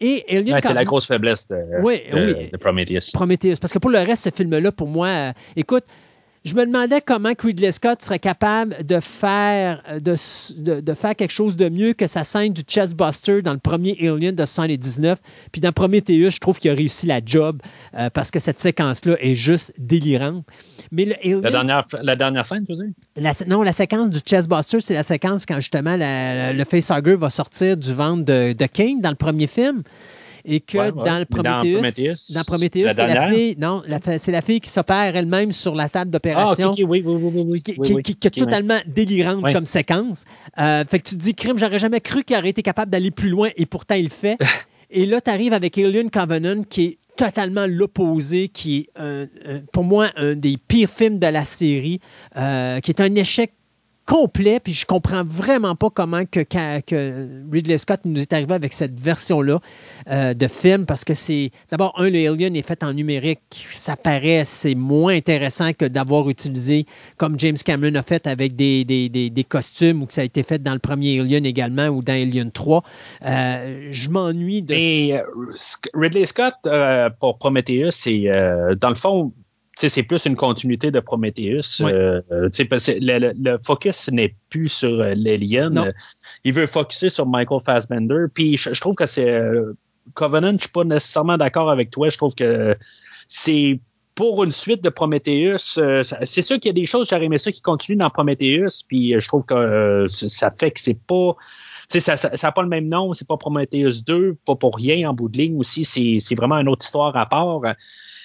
Et 0.00 0.24
Alien 0.28 0.58
c'est 0.60 0.74
la 0.74 0.82
grosse 0.82 1.06
faiblesse 1.06 1.46
de, 1.46 1.54
de, 1.54 2.56
Prometheus. 2.56 3.12
Prometheus. 3.12 3.58
Parce 3.60 3.72
que 3.72 3.78
pour 3.78 3.90
le 3.90 3.98
reste, 3.98 4.24
ce 4.24 4.30
film-là, 4.30 4.72
pour 4.72 4.88
moi, 4.88 5.06
euh, 5.06 5.32
écoute, 5.54 5.84
je 6.44 6.54
me 6.54 6.66
demandais 6.66 7.00
comment 7.00 7.32
Ridley 7.38 7.70
Scott 7.70 8.02
serait 8.02 8.18
capable 8.18 8.84
de 8.84 8.98
faire, 8.98 9.82
de, 10.00 10.16
de, 10.80 10.94
faire 10.94 11.14
quelque 11.14 11.30
chose 11.30 11.56
de 11.56 11.68
mieux 11.68 11.92
que 11.92 12.08
sa 12.08 12.24
scène 12.24 12.52
du 12.52 12.62
chestbuster 12.66 13.42
dans 13.42 13.52
le 13.52 13.60
premier 13.60 13.92
Alien 14.00 14.34
de 14.34 14.42
1979. 14.42 15.20
Puis 15.52 15.60
dans 15.60 15.70
Prometheus, 15.70 16.30
je 16.30 16.38
trouve 16.38 16.58
qu'il 16.58 16.70
a 16.72 16.74
réussi 16.74 17.06
la 17.06 17.20
job 17.24 17.62
euh, 17.96 18.10
parce 18.10 18.30
que 18.32 18.40
cette 18.40 18.58
séquence-là 18.58 19.16
est 19.20 19.34
juste 19.34 19.72
délirante. 19.78 20.44
Mais 20.90 21.04
la, 21.04 21.50
dernière, 21.50 21.84
la 22.02 22.16
dernière 22.16 22.46
scène, 22.46 22.64
tu 22.64 22.74
veux 22.74 22.84
dire? 22.84 23.46
non, 23.46 23.62
la 23.62 23.72
séquence 23.72 24.10
du 24.10 24.18
chestbuster, 24.18 24.80
c'est 24.80 24.94
la 24.94 25.04
séquence 25.04 25.46
quand 25.46 25.60
justement 25.60 25.96
le 25.96 26.64
facehugger 26.64 27.14
va 27.14 27.30
sortir 27.30 27.76
du 27.76 27.94
ventre 27.94 28.24
de, 28.24 28.52
de 28.52 28.66
King 28.66 29.00
dans 29.00 29.10
le 29.10 29.16
premier 29.16 29.46
film 29.46 29.82
et 30.44 30.60
que 30.60 30.90
dans 30.90 31.18
le 31.18 31.24
Prometheus, 31.24 32.32
dans 32.34 32.44
Prometheus, 32.44 32.88
c'est 32.94 33.06
la 33.06 33.30
fille, 33.30 33.56
non, 33.58 33.82
c'est 34.18 34.32
la 34.32 34.42
fille 34.42 34.60
qui 34.60 34.70
s'opère 34.70 35.16
elle-même 35.16 35.52
sur 35.52 35.74
la 35.74 35.88
table 35.88 36.10
d'opération. 36.10 36.70
Ah, 36.70 36.82
oui, 36.82 37.02
oui, 37.04 37.14
oui, 37.14 37.44
oui, 37.46 37.62
qui, 37.62 37.74
qui, 38.02 38.26
est 38.26 38.30
totalement 38.30 38.78
délirante 38.86 39.52
comme 39.52 39.66
séquence. 39.66 40.24
Euh, 40.58 40.84
fait 40.84 41.00
que 41.00 41.08
tu 41.08 41.16
te 41.16 41.20
dis, 41.20 41.34
crime, 41.34 41.58
j'aurais 41.58 41.78
jamais 41.78 42.00
cru 42.00 42.24
qu'il 42.24 42.36
aurait 42.36 42.50
été 42.50 42.62
capable 42.62 42.90
d'aller 42.90 43.10
plus 43.10 43.28
loin 43.28 43.50
et 43.56 43.66
pourtant 43.66 43.94
il 43.94 44.04
le 44.04 44.10
fait. 44.10 44.36
et 44.90 45.06
là, 45.06 45.20
tu 45.20 45.30
arrives 45.30 45.52
avec 45.52 45.78
Alien 45.78 46.10
Covenant 46.10 46.62
qui 46.68 46.84
est 46.84 46.98
totalement 47.16 47.66
l'opposé, 47.68 48.48
qui 48.48 48.88
est 48.98 49.28
pour 49.72 49.84
moi 49.84 50.08
un 50.16 50.34
des 50.34 50.56
pires 50.56 50.90
films 50.90 51.18
de 51.18 51.26
la 51.26 51.44
série, 51.44 52.00
euh, 52.36 52.80
qui 52.80 52.90
est 52.90 53.00
un 53.00 53.14
échec 53.14 53.52
complet, 54.06 54.60
puis 54.60 54.72
je 54.72 54.84
comprends 54.84 55.22
vraiment 55.24 55.74
pas 55.74 55.90
comment 55.90 56.24
que, 56.24 56.44
Ridley 57.52 57.78
Scott 57.78 58.00
nous 58.04 58.20
est 58.20 58.32
arrivé 58.32 58.54
avec 58.54 58.72
cette 58.72 58.98
version-là 58.98 59.60
euh, 60.10 60.34
de 60.34 60.46
film, 60.48 60.86
parce 60.86 61.04
que 61.04 61.14
c'est 61.14 61.50
d'abord 61.70 61.94
un, 61.96 62.10
le 62.10 62.28
Alien 62.28 62.56
est 62.56 62.66
fait 62.66 62.82
en 62.82 62.92
numérique, 62.92 63.40
ça 63.70 63.96
paraît 63.96 64.42
c'est 64.44 64.74
moins 64.74 65.14
intéressant 65.14 65.72
que 65.72 65.84
d'avoir 65.84 66.28
utilisé 66.28 66.86
comme 67.16 67.38
James 67.38 67.56
Cameron 67.64 67.94
a 67.94 68.02
fait 68.02 68.26
avec 68.26 68.56
des, 68.56 69.46
costumes 69.48 70.02
ou 70.02 70.06
que 70.06 70.14
ça 70.14 70.22
a 70.22 70.24
été 70.24 70.42
fait 70.42 70.62
dans 70.62 70.72
le 70.72 70.78
premier 70.78 71.20
Alien 71.20 71.44
également 71.44 71.88
ou 71.88 72.02
dans 72.02 72.12
Alien 72.12 72.50
3. 72.50 72.82
Euh, 73.24 73.88
je 73.90 74.08
m'ennuie 74.08 74.62
de. 74.62 74.74
Et 74.74 75.14
euh, 75.14 75.22
Ridley 75.94 76.26
Scott 76.26 76.54
pour 77.20 77.38
Prometheus, 77.38 77.90
c'est 77.90 78.24
dans 78.80 78.88
le 78.88 78.94
fond 78.94 79.32
c'est 79.76 80.02
plus 80.02 80.24
une 80.26 80.36
continuité 80.36 80.90
de 80.90 81.00
Prometheus. 81.00 81.80
Euh, 81.82 82.20
le, 82.30 83.56
focus 83.58 84.10
n'est 84.10 84.34
plus 84.50 84.68
sur 84.68 85.00
euh, 85.00 85.14
l'alien. 85.16 85.92
Il 86.44 86.52
veut 86.52 86.66
focuser 86.66 87.08
sur 87.08 87.26
Michael 87.26 87.60
Fassbender. 87.60 88.26
Puis 88.32 88.56
je, 88.56 88.80
trouve 88.80 88.94
que 88.94 89.06
c'est 89.06 89.30
euh, 89.30 89.72
Covenant, 90.14 90.52
je 90.52 90.64
suis 90.64 90.72
pas 90.72 90.84
nécessairement 90.84 91.38
d'accord 91.38 91.70
avec 91.70 91.90
toi. 91.90 92.08
Je 92.08 92.16
trouve 92.16 92.34
que 92.34 92.76
c'est 93.28 93.80
pour 94.14 94.44
une 94.44 94.52
suite 94.52 94.84
de 94.84 94.90
Prometheus, 94.90 95.80
c'est 96.22 96.42
sûr 96.42 96.60
qu'il 96.60 96.66
y 96.66 96.68
a 96.68 96.74
des 96.74 96.84
choses, 96.84 97.08
j'aurais 97.08 97.24
aimé 97.24 97.38
ça 97.38 97.50
qui 97.50 97.62
continuent 97.62 97.96
dans 97.96 98.10
Prometheus, 98.10 98.84
puis 98.86 99.18
je 99.18 99.26
trouve 99.26 99.46
que 99.46 100.04
ça 100.08 100.50
fait 100.50 100.70
que 100.70 100.80
c'est 100.80 101.00
pas. 101.00 101.34
Ça 101.88 102.30
n'a 102.42 102.52
pas 102.52 102.62
le 102.62 102.68
même 102.68 102.88
nom, 102.88 103.14
c'est 103.14 103.26
pas 103.26 103.38
Prometheus 103.38 104.02
2, 104.06 104.36
pas 104.44 104.54
pour 104.54 104.76
rien 104.76 105.08
en 105.08 105.14
bout 105.14 105.30
de 105.30 105.38
ligne 105.38 105.58
aussi, 105.58 105.84
c'est 105.84 106.34
vraiment 106.34 106.58
une 106.58 106.68
autre 106.68 106.84
histoire 106.84 107.16
à 107.16 107.24
part. 107.24 107.62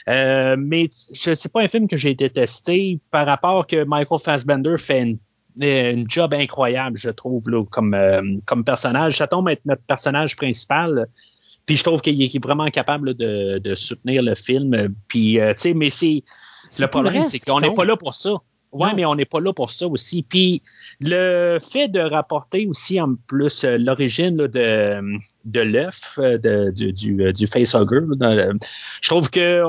Euh, 0.09 0.55
mais 0.57 0.87
c'est 0.91 1.51
pas 1.51 1.61
un 1.61 1.67
film 1.67 1.87
que 1.87 1.97
j'ai 1.97 2.13
détesté 2.13 2.99
par 3.11 3.25
rapport 3.25 3.67
que 3.67 3.83
Michael 3.83 4.19
Fassbender 4.19 4.75
fait 4.77 5.17
une, 5.59 6.09
job 6.09 6.33
incroyable, 6.33 6.97
je 6.97 7.09
trouve, 7.09 7.49
là, 7.49 7.65
comme, 7.65 7.93
euh, 7.93 8.21
comme 8.45 8.63
personnage. 8.63 9.17
Ça 9.17 9.27
tombe 9.27 9.49
être 9.49 9.65
notre 9.65 9.81
personnage 9.81 10.35
principal. 10.35 11.07
Puis 11.65 11.75
je 11.75 11.83
trouve 11.83 12.01
qu'il 12.01 12.21
est 12.21 12.43
vraiment 12.43 12.69
capable 12.69 13.15
de, 13.15 13.57
de, 13.57 13.75
soutenir 13.75 14.21
le 14.21 14.35
film. 14.35 14.95
Puis, 15.07 15.39
euh, 15.39 15.53
tu 15.53 15.59
sais, 15.59 15.73
mais 15.73 15.89
c'est. 15.89 16.23
Le 16.79 16.87
problème, 16.87 17.25
c'est 17.25 17.39
qu'on 17.39 17.59
n'est 17.59 17.73
pas 17.73 17.85
là 17.85 17.97
pour 17.97 18.13
ça. 18.13 18.35
Oui, 18.73 18.89
mais 18.95 19.05
on 19.05 19.15
n'est 19.15 19.25
pas 19.25 19.39
là 19.39 19.53
pour 19.53 19.71
ça 19.71 19.87
aussi. 19.87 20.23
Puis 20.23 20.61
le 20.99 21.57
fait 21.59 21.87
de 21.87 21.99
rapporter 21.99 22.67
aussi 22.67 22.99
en 22.99 23.15
plus 23.15 23.63
l'origine 23.63 24.35
de, 24.35 25.01
de 25.45 25.59
l'œuf 25.61 26.19
du, 26.73 26.91
du, 26.91 27.33
du 27.33 27.47
facehugger, 27.47 28.01
je 29.01 29.09
trouve 29.09 29.29
que 29.29 29.63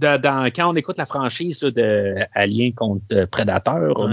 quand 0.00 0.70
on 0.70 0.76
écoute 0.76 0.98
la 0.98 1.06
franchise 1.06 1.60
de 1.60 2.14
Alien 2.34 2.72
contre 2.74 3.24
Predator, 3.26 4.10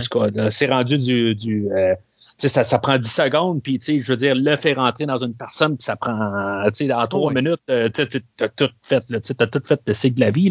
c'est 0.49 0.67
rendu 0.67 0.97
du, 0.97 1.35
du 1.35 1.67
euh, 1.71 1.95
ça, 2.37 2.79
prend 2.79 2.97
10 2.97 3.09
secondes, 3.09 3.63
puis 3.63 3.79
je 3.81 4.11
veux 4.11 4.17
dire, 4.17 4.35
le 4.35 4.55
faire 4.57 4.75
rentrer 4.77 5.05
dans 5.05 5.23
une 5.23 5.33
personne, 5.33 5.77
puis 5.77 5.85
ça 5.85 5.95
prend 5.95 6.65
en 6.65 7.07
trois 7.07 7.31
minutes, 7.31 7.61
euh, 7.69 7.89
tu 7.89 8.01
as 8.01 8.49
tout 8.49 8.69
fait, 8.81 9.05
tu 9.05 9.15
as 9.39 9.47
tout 9.47 9.61
fait 9.63 9.81
le 9.87 9.93
cycle 9.93 10.15
de 10.15 10.21
la 10.21 10.31
vie. 10.31 10.49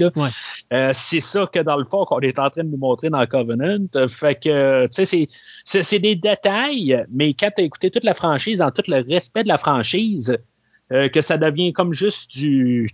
Euh, 0.72 0.90
c'est 0.92 1.20
ça 1.20 1.46
que 1.52 1.60
dans 1.60 1.76
le 1.76 1.84
fond 1.84 2.04
qu'on 2.04 2.20
est 2.20 2.38
en 2.38 2.48
train 2.48 2.64
de 2.64 2.70
nous 2.70 2.78
montrer 2.78 3.10
dans 3.10 3.24
Covenant. 3.26 3.86
Fait 4.08 4.34
que 4.42 4.86
c'est 4.90 5.98
des 5.98 6.16
détails, 6.16 7.04
mais 7.12 7.34
quand 7.34 7.50
tu 7.54 7.62
as 7.62 7.64
écouté 7.64 7.90
toute 7.90 8.04
la 8.04 8.14
franchise, 8.14 8.58
dans 8.58 8.70
tout 8.70 8.84
le 8.88 9.02
respect 9.06 9.42
de 9.42 9.48
la 9.48 9.58
franchise, 9.58 10.38
que 10.90 11.20
ça 11.20 11.36
devient 11.38 11.72
comme 11.72 11.92
juste 11.92 12.30
du 12.36 12.88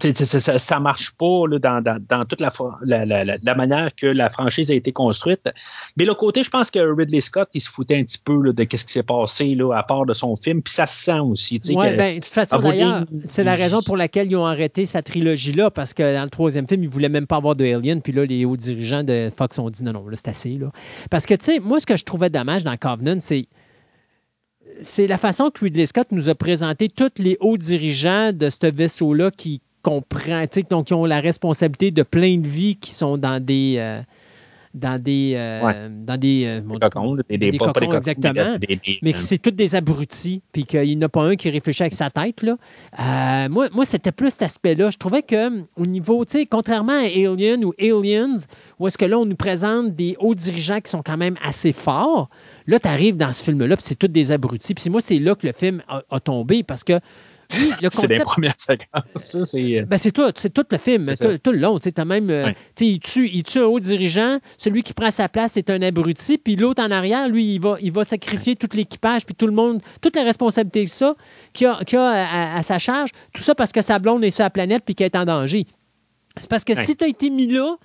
ça, 0.00 0.58
ça 0.58 0.80
marche 0.80 1.12
pas 1.12 1.44
dans, 1.60 1.82
dans, 1.82 2.24
toute 2.26 2.40
la, 2.40 2.50
la, 2.82 3.24
la, 3.24 3.54
manière 3.54 3.94
que 3.94 4.06
la 4.06 4.28
franchise 4.28 4.70
a 4.70 4.74
été 4.74 4.92
construite. 4.92 5.48
Mais 5.96 6.04
le 6.04 6.14
côté, 6.14 6.42
je 6.42 6.50
pense 6.50 6.70
que 6.70 6.78
Ridley 6.78 7.22
Scott, 7.22 7.48
il 7.54 7.60
se 7.60 7.70
foutait 7.70 7.96
un 7.96 8.04
petit 8.04 8.18
peu 8.18 8.52
de 8.52 8.62
ce 8.62 8.84
qui 8.84 8.92
s'est 8.92 9.02
passé 9.02 9.54
là, 9.54 9.74
à 9.74 9.82
part 9.82 10.04
de 10.04 10.12
son 10.12 10.36
film, 10.36 10.62
puis 10.62 10.74
ça 10.74 10.86
se 10.86 11.04
sent 11.04 11.20
aussi. 11.20 11.58
Oui, 11.68 11.74
ben, 11.96 12.16
de 12.16 12.20
toute 12.20 12.32
façon, 12.32 12.58
d'ailleurs, 12.58 13.04
c'est 13.28 13.44
la 13.44 13.54
raison 13.54 13.80
pour 13.80 13.96
laquelle 13.96 14.30
ils 14.30 14.36
ont 14.36 14.46
arrêté 14.46 14.84
sa 14.84 15.00
trilogie-là, 15.00 15.70
parce 15.70 15.94
que 15.94 16.14
dans 16.14 16.24
le 16.24 16.30
troisième 16.30 16.68
film, 16.68 16.84
ils 16.84 16.90
voulaient 16.90 17.08
même 17.08 17.26
pas 17.26 17.36
avoir 17.36 17.56
de 17.56 17.64
Alien, 17.64 18.02
puis 18.02 18.12
là, 18.12 18.26
les 18.26 18.44
hauts 18.44 18.56
dirigeants 18.56 19.04
de 19.04 19.30
Fox 19.34 19.58
ont 19.58 19.70
dit 19.70 19.82
non, 19.84 19.92
non, 19.92 20.06
là, 20.06 20.16
c'est 20.16 20.28
assez. 20.28 20.58
Là. 20.58 20.70
Parce 21.10 21.24
que, 21.24 21.34
tu 21.34 21.46
sais, 21.46 21.60
moi, 21.60 21.80
ce 21.80 21.86
que 21.86 21.96
je 21.96 22.04
trouvais 22.04 22.28
dommage 22.28 22.62
dans 22.62 22.76
Covenant, 22.76 23.18
c'est 23.20 23.46
c'est 24.82 25.06
la 25.06 25.18
façon 25.18 25.50
que 25.50 25.64
Ridley 25.64 25.86
Scott 25.86 26.08
nous 26.12 26.28
a 26.28 26.34
présenté 26.34 26.88
tous 26.88 27.10
les 27.18 27.36
hauts 27.40 27.56
dirigeants 27.56 28.32
de 28.32 28.48
ce 28.48 28.70
vaisseau-là 28.70 29.30
qui, 29.30 29.60
donc 30.70 30.86
qui 30.86 30.94
ont 30.94 31.04
la 31.04 31.20
responsabilité 31.20 31.90
de 31.90 32.02
plein 32.02 32.38
de 32.38 32.46
vies 32.46 32.76
qui 32.76 32.92
sont 32.92 33.16
dans 33.18 33.42
des. 33.42 33.76
Euh, 33.78 34.02
dans 34.74 35.02
des 35.02 35.32
euh, 35.34 35.88
dans 35.90 36.18
des, 36.18 36.44
euh, 36.44 36.60
cocons, 36.78 37.16
des, 37.28 37.38
des, 37.38 37.56
cocons, 37.56 37.90
exactement. 37.90 38.58
mais 39.02 39.12
que 39.14 39.20
c'est 39.20 39.38
tous 39.38 39.50
des 39.50 39.74
abrutis 39.74 40.42
puis 40.52 40.64
qu'il 40.64 40.82
n'y 40.82 40.96
en 40.96 41.06
a 41.06 41.08
pas 41.08 41.22
un 41.22 41.36
qui 41.36 41.48
réfléchit 41.48 41.84
avec 41.84 41.94
sa 41.94 42.10
tête 42.10 42.42
là. 42.42 43.48
Moi, 43.48 43.68
moi 43.72 43.86
c'était 43.86 44.12
plus 44.12 44.30
cet 44.30 44.42
aspect 44.42 44.74
là 44.74 44.90
je 44.90 44.98
trouvais 44.98 45.22
que 45.22 45.62
au 45.76 45.86
niveau 45.86 46.22
tu 46.26 46.38
sais 46.38 46.46
contrairement 46.46 46.92
à 46.92 47.06
Alien 47.06 47.64
ou 47.64 47.72
Aliens 47.80 48.36
où 48.78 48.86
est-ce 48.86 48.98
que 48.98 49.06
là 49.06 49.18
on 49.18 49.24
nous 49.24 49.36
présente 49.36 49.96
des 49.96 50.16
hauts 50.20 50.34
dirigeants 50.34 50.80
qui 50.80 50.90
sont 50.90 51.02
quand 51.02 51.16
même 51.16 51.36
assez 51.42 51.72
forts 51.72 52.28
là 52.66 52.78
tu 52.78 52.88
arrives 52.88 53.16
dans 53.16 53.32
ce 53.32 53.42
film 53.42 53.64
là 53.66 53.74
puis 53.74 53.86
c'est 53.86 53.98
tous 53.98 54.08
des 54.08 54.32
abrutis. 54.32 54.74
Puis 54.74 54.90
moi 54.90 55.00
c'est 55.00 55.18
là 55.18 55.34
que 55.34 55.46
le 55.46 55.54
film 55.54 55.82
a 55.88 56.20
tombé 56.20 56.62
parce 56.62 56.84
que 56.84 57.00
c'est 57.48 58.06
les 58.08 58.20
premières 58.20 58.58
séquences. 58.58 59.36
Euh, 59.54 59.84
ben, 59.84 59.98
c'est 59.98 60.12
tout, 60.12 60.30
c'est 60.36 60.52
tout 60.52 60.64
le 60.70 60.78
film, 60.78 61.04
tout, 61.42 61.52
le 61.52 61.58
long. 61.58 61.78
Tu 61.78 61.92
même, 62.04 62.30
euh, 62.30 62.52
il, 62.80 63.00
tue, 63.00 63.28
il 63.28 63.42
tue 63.42 63.58
un 63.58 63.64
haut 63.64 63.80
dirigeant, 63.80 64.38
celui 64.56 64.82
qui 64.82 64.92
prend 64.92 65.10
sa 65.10 65.28
place 65.28 65.56
est 65.56 65.70
un 65.70 65.80
abruti, 65.82 66.38
puis 66.38 66.56
l'autre 66.56 66.82
en 66.82 66.90
arrière, 66.90 67.28
lui, 67.28 67.54
il 67.54 67.60
va, 67.60 67.76
il 67.80 67.92
va 67.92 68.04
sacrifier 68.04 68.56
tout 68.56 68.68
l'équipage, 68.74 69.26
puis 69.26 69.34
tout 69.34 69.46
le 69.46 69.52
monde, 69.52 69.80
toutes 70.00 70.16
les 70.16 70.22
responsabilités 70.22 70.86
ça 70.86 71.14
qu'il 71.52 71.66
a, 71.66 71.78
a 71.78 72.56
à, 72.56 72.62
sa 72.62 72.78
charge, 72.78 73.10
tout 73.32 73.42
ça 73.42 73.54
parce 73.54 73.72
que 73.72 73.82
sa 73.82 73.98
blonde 73.98 74.24
est 74.24 74.30
sur 74.30 74.42
la 74.42 74.50
planète 74.50 74.82
puis 74.84 74.94
qu'elle 74.94 75.06
est 75.06 75.16
en 75.16 75.24
danger. 75.24 75.66
C'est 76.36 76.48
parce 76.48 76.64
que 76.64 76.74
si 76.74 76.96
tu 76.96 77.04
as 77.04 77.08
été 77.08 77.30
mis 77.30 77.46
là, 77.46 77.76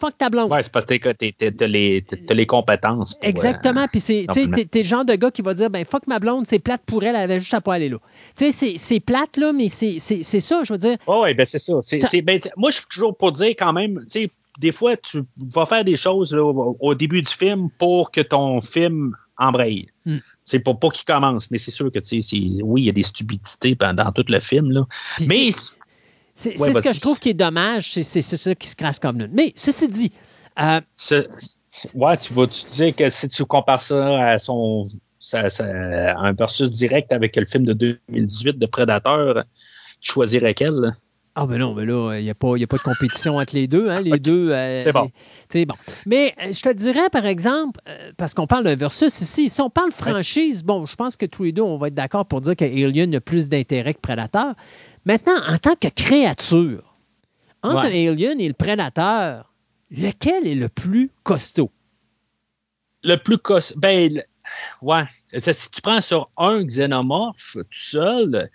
fuck 0.00 0.16
ta 0.16 0.30
blonde. 0.30 0.50
Ouais, 0.50 0.62
c'est 0.62 0.72
parce 0.72 0.86
que 0.86 0.96
t'as 0.96 1.66
les, 1.66 2.04
les 2.30 2.46
compétences. 2.46 3.16
Exactement. 3.22 3.86
Puis 3.88 4.00
c'est, 4.00 4.24
t'es 4.32 4.82
le 4.82 4.84
genre 4.84 5.04
de 5.04 5.14
gars 5.14 5.30
qui 5.30 5.42
va 5.42 5.54
dire, 5.54 5.70
ben 5.70 5.84
fuck 5.84 6.06
ma 6.06 6.18
blonde, 6.18 6.46
c'est 6.46 6.58
plate 6.58 6.82
pour 6.86 7.02
elle, 7.02 7.10
elle 7.10 7.22
avait 7.22 7.40
juste 7.40 7.54
à 7.54 7.60
pas 7.60 7.74
aller 7.74 7.88
là. 7.88 7.98
Tu 8.36 8.52
sais, 8.52 8.74
c'est 8.76 9.00
plate, 9.00 9.36
là, 9.36 9.52
mais 9.52 9.68
c'est 9.68 9.98
ça, 9.98 10.62
je 10.64 10.72
veux 10.72 10.78
dire. 10.78 10.96
Oh, 11.06 11.22
oui, 11.24 11.34
ben 11.34 11.44
c'est 11.44 11.58
ça. 11.58 11.74
Ben, 12.22 12.40
moi, 12.56 12.70
je 12.70 12.76
suis 12.76 12.86
toujours 12.86 13.16
pour 13.16 13.32
dire 13.32 13.50
quand 13.50 13.72
même, 13.72 14.00
tu 14.00 14.04
sais, 14.08 14.30
des 14.58 14.72
fois, 14.72 14.96
tu 14.96 15.22
vas 15.36 15.66
faire 15.66 15.84
des 15.84 15.96
choses 15.96 16.34
au, 16.34 16.94
début 16.94 17.22
du 17.22 17.32
film 17.32 17.68
pour 17.78 18.10
que 18.10 18.20
ton 18.20 18.60
film 18.60 19.16
embraye. 19.38 19.86
Hmm. 20.04 20.18
C'est 20.44 20.60
pour 20.60 20.78
pas 20.78 20.90
qu'il 20.90 21.04
commence, 21.04 21.50
mais 21.50 21.58
c'est 21.58 21.70
sûr 21.70 21.92
que, 21.92 21.98
tu 21.98 22.20
sais, 22.20 22.36
oui, 22.62 22.82
il 22.82 22.84
y 22.84 22.88
a 22.88 22.92
des 22.92 23.02
stupidités 23.02 23.74
pendant 23.74 24.10
tout 24.12 24.24
le 24.28 24.40
film, 24.40 24.70
là. 24.72 24.86
mais. 25.26 25.50
C'est 26.40 26.56
ce 26.56 26.80
que 26.80 26.92
je 26.92 27.00
trouve 27.00 27.18
qui 27.18 27.30
est 27.30 27.34
dommage, 27.34 27.92
c'est 27.92 28.22
ça 28.22 28.54
qui 28.54 28.68
se 28.68 28.76
crache 28.76 28.98
comme 28.98 29.18
nous. 29.18 29.28
Mais 29.32 29.52
ceci 29.56 29.88
dit. 29.88 30.12
Euh, 30.58 30.80
ouais, 31.94 32.16
tu 32.16 32.32
vas 32.34 32.46
tu 32.46 32.76
dire 32.76 32.96
que 32.96 33.10
si 33.10 33.28
tu 33.28 33.44
compares 33.44 33.82
ça 33.82 34.18
à 34.20 34.38
son 34.38 34.84
un 35.32 36.32
versus 36.32 36.70
direct 36.70 37.12
avec 37.12 37.36
le 37.36 37.44
film 37.44 37.64
de 37.64 37.74
2018 37.74 38.58
de 38.58 38.66
Predator, 38.66 39.44
tu 40.00 40.12
choisirais 40.12 40.54
quel? 40.54 40.94
Ah 41.36 41.46
ben 41.46 41.58
non, 41.58 41.74
mais 41.74 41.86
là, 41.86 42.18
il 42.18 42.24
n'y 42.24 42.30
a, 42.30 42.34
pas, 42.34 42.56
a 42.56 42.66
pas 42.66 42.76
de 42.76 42.82
compétition 42.82 43.36
entre 43.36 43.54
les 43.54 43.68
deux. 43.68 43.88
Hein, 43.88 44.00
les 44.00 44.18
deux. 44.18 44.50
Euh, 44.50 44.80
c'est 44.80 44.92
bon. 44.92 45.10
bon. 45.54 45.74
Mais 46.06 46.34
euh, 46.42 46.52
je 46.52 46.60
te 46.60 46.72
dirais, 46.72 47.08
par 47.12 47.24
exemple, 47.24 47.80
parce 48.16 48.34
qu'on 48.34 48.48
parle 48.48 48.64
d'un 48.64 48.74
versus 48.74 49.20
ici, 49.20 49.48
si 49.48 49.60
on 49.60 49.70
parle 49.70 49.92
franchise, 49.92 50.64
bon, 50.64 50.86
je 50.86 50.96
pense 50.96 51.16
que 51.16 51.26
tous 51.26 51.44
les 51.44 51.52
deux, 51.52 51.62
on 51.62 51.78
va 51.78 51.88
être 51.88 51.94
d'accord 51.94 52.26
pour 52.26 52.40
dire 52.40 52.56
qu'Alien 52.56 53.14
a 53.14 53.20
plus 53.20 53.48
d'intérêt 53.48 53.94
que 53.94 54.00
Predator. 54.00 54.54
Maintenant, 55.04 55.36
en 55.48 55.58
tant 55.58 55.76
que 55.76 55.88
créature, 55.88 56.96
entre 57.62 57.86
Alien 57.86 58.40
et 58.40 58.48
le 58.48 58.54
Prédateur, 58.54 59.52
lequel 59.90 60.46
est 60.46 60.54
le 60.54 60.68
plus 60.68 61.10
costaud? 61.22 61.70
Le 63.02 63.16
plus 63.16 63.38
costaud. 63.38 63.78
Ben, 63.78 64.22
ouais. 64.82 65.04
si 65.36 65.70
tu 65.70 65.82
prends 65.82 66.00
sur 66.00 66.30
un 66.36 66.62
xénomorphe 66.64 67.54
tout 67.54 67.66
seul. 67.70 68.50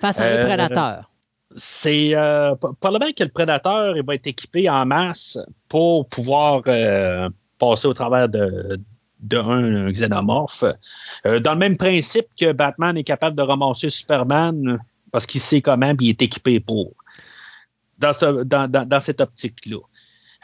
Face 0.00 0.20
à 0.20 0.24
un 0.24 0.44
prédateur 0.44 1.10
c'est 1.56 2.14
euh, 2.14 2.54
probablement 2.80 3.12
que 3.12 3.24
le 3.24 3.30
prédateur 3.30 3.96
il 3.96 4.04
va 4.04 4.14
être 4.14 4.26
équipé 4.26 4.68
en 4.70 4.86
masse 4.86 5.38
pour 5.68 6.08
pouvoir 6.08 6.62
euh, 6.66 7.28
passer 7.58 7.88
au 7.88 7.94
travers 7.94 8.28
de, 8.28 8.80
un, 9.32 9.90
xénomorphe. 9.90 10.64
Euh, 11.26 11.40
dans 11.40 11.52
le 11.52 11.58
même 11.58 11.76
principe 11.76 12.26
que 12.38 12.52
Batman 12.52 12.96
est 12.96 13.04
capable 13.04 13.36
de 13.36 13.42
ramasser 13.42 13.90
Superman 13.90 14.78
parce 15.10 15.26
qu'il 15.26 15.40
sait 15.40 15.60
comment 15.60 15.90
et 15.90 15.96
il 16.00 16.08
est 16.10 16.22
équipé 16.22 16.60
pour. 16.60 16.94
Dans, 17.98 19.00
cette 19.00 19.20
optique-là. 19.20 19.76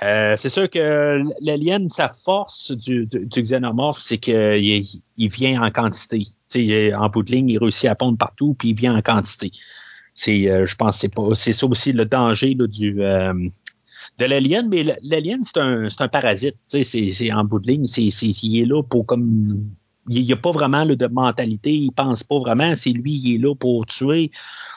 Euh, 0.02 0.36
c'est 0.36 0.50
sûr 0.50 0.68
que 0.68 1.22
l'alien, 1.40 1.88
sa 1.88 2.08
force 2.08 2.72
du, 2.72 3.08
xénomorphe, 3.28 3.98
c'est 3.98 4.18
qu'il 4.18 4.84
il 5.16 5.28
vient 5.30 5.62
en 5.62 5.70
quantité. 5.70 6.22
en 6.94 7.08
bout 7.08 7.22
de 7.22 7.32
ligne, 7.32 7.48
il 7.48 7.58
réussit 7.58 7.88
à 7.88 7.94
pondre 7.94 8.18
partout, 8.18 8.54
puis 8.58 8.70
il 8.70 8.76
vient 8.76 8.94
en 8.94 9.00
quantité. 9.00 9.50
C'est, 10.14 10.50
euh, 10.50 10.66
je 10.66 10.76
pense, 10.76 10.98
c'est 10.98 11.14
pas, 11.14 11.34
c'est 11.34 11.52
ça 11.52 11.66
aussi 11.66 11.92
le 11.92 12.04
danger 12.04 12.54
du 12.54 13.02
euh, 13.02 13.32
de 14.18 14.24
l'alien, 14.24 14.68
mais 14.68 14.82
l'alien 15.02 15.42
c'est 15.44 15.58
un, 15.58 16.08
parasite. 16.08 16.56
C'est, 16.66 17.32
en 17.32 17.44
bout 17.44 17.58
de 17.58 17.68
ligne, 17.68 17.86
c'est, 17.86 18.02
il 18.02 18.60
est 18.60 18.66
là 18.66 18.82
pour 18.82 19.06
comme 19.06 19.70
il 20.08 20.24
n'y 20.24 20.32
a 20.32 20.36
pas 20.36 20.50
vraiment 20.50 20.86
de 20.86 21.06
mentalité, 21.06 21.72
il 21.72 21.90
pense 21.90 22.22
pas 22.22 22.38
vraiment, 22.38 22.74
c'est 22.76 22.90
lui, 22.90 23.14
il 23.14 23.34
est 23.34 23.38
là 23.38 23.54
pour 23.54 23.86
tuer. 23.86 24.30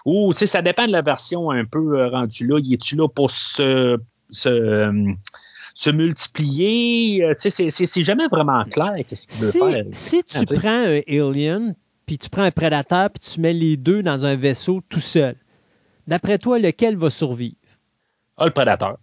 Ou, 0.06 0.33
tu 0.33 0.40
sais, 0.40 0.45
ça 0.45 0.61
dépend 0.61 0.88
de 0.88 0.91
la 0.91 1.01
version 1.01 1.51
un 1.51 1.66
peu 1.66 1.99
euh, 1.99 2.09
rendue 2.09 2.48
là. 2.48 2.59
Il 2.64 2.74
est-tu 2.74 2.95
là 2.95 3.08
pour 3.08 3.30
se, 3.30 3.98
se, 4.32 5.14
se 5.75 5.90
multiplier? 5.90 7.30
Tu 7.40 7.51
sais, 7.51 7.69
c'est 7.69 8.03
jamais 8.03 8.27
vraiment 8.27 8.64
clair 8.64 8.93
qu'est-ce 9.08 9.27
qu'il 9.27 9.45
veut 9.45 9.72
faire. 9.72 9.85
Si 9.91 10.24
tu 10.24 10.56
prends 10.56 10.69
un 10.69 11.01
alien 11.08 11.75
puis 12.06 12.17
tu 12.17 12.27
prends 12.27 12.41
un 12.41 12.49
prédateur, 12.49 13.11
puis 13.11 13.19
tu 13.19 13.40
mets 13.40 13.53
les 13.53 13.77
deux 13.77 14.01
dans 14.01 14.25
un 14.25 14.35
vaisseau 14.35 14.82
tout 14.90 14.99
seul. 14.99 15.35
D'après 16.08 16.40
toi, 16.40 16.58
lequel 16.58 16.95
va 16.95 17.11
survivre? 17.11 17.56
Ah, 18.35 18.45
le 18.45 18.51
prédateur. 18.51 18.98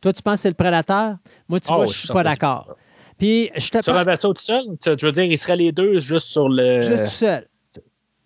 Toi, 0.00 0.12
tu 0.12 0.22
penses 0.22 0.34
que 0.34 0.40
c'est 0.40 0.48
le 0.48 0.54
prédateur? 0.54 1.18
Moi, 1.48 1.60
tu 1.60 1.68
ah 1.70 1.76
vois, 1.76 1.84
je 1.84 1.92
suis 1.92 2.08
pas 2.08 2.24
d'accord. 2.24 2.76
Puis, 3.18 3.50
je 3.56 3.68
te 3.70 3.82
Sur 3.82 3.96
un 3.96 4.04
vaisseau 4.04 4.32
tout 4.32 4.42
seul? 4.42 4.64
Je 4.84 5.04
veux 5.04 5.12
dire, 5.12 5.24
ils 5.24 5.38
seraient 5.38 5.56
les 5.56 5.72
deux 5.72 5.98
juste 5.98 6.26
sur 6.26 6.48
le. 6.48 6.80
Juste 6.80 7.04
tout 7.04 7.10
seul. 7.10 7.46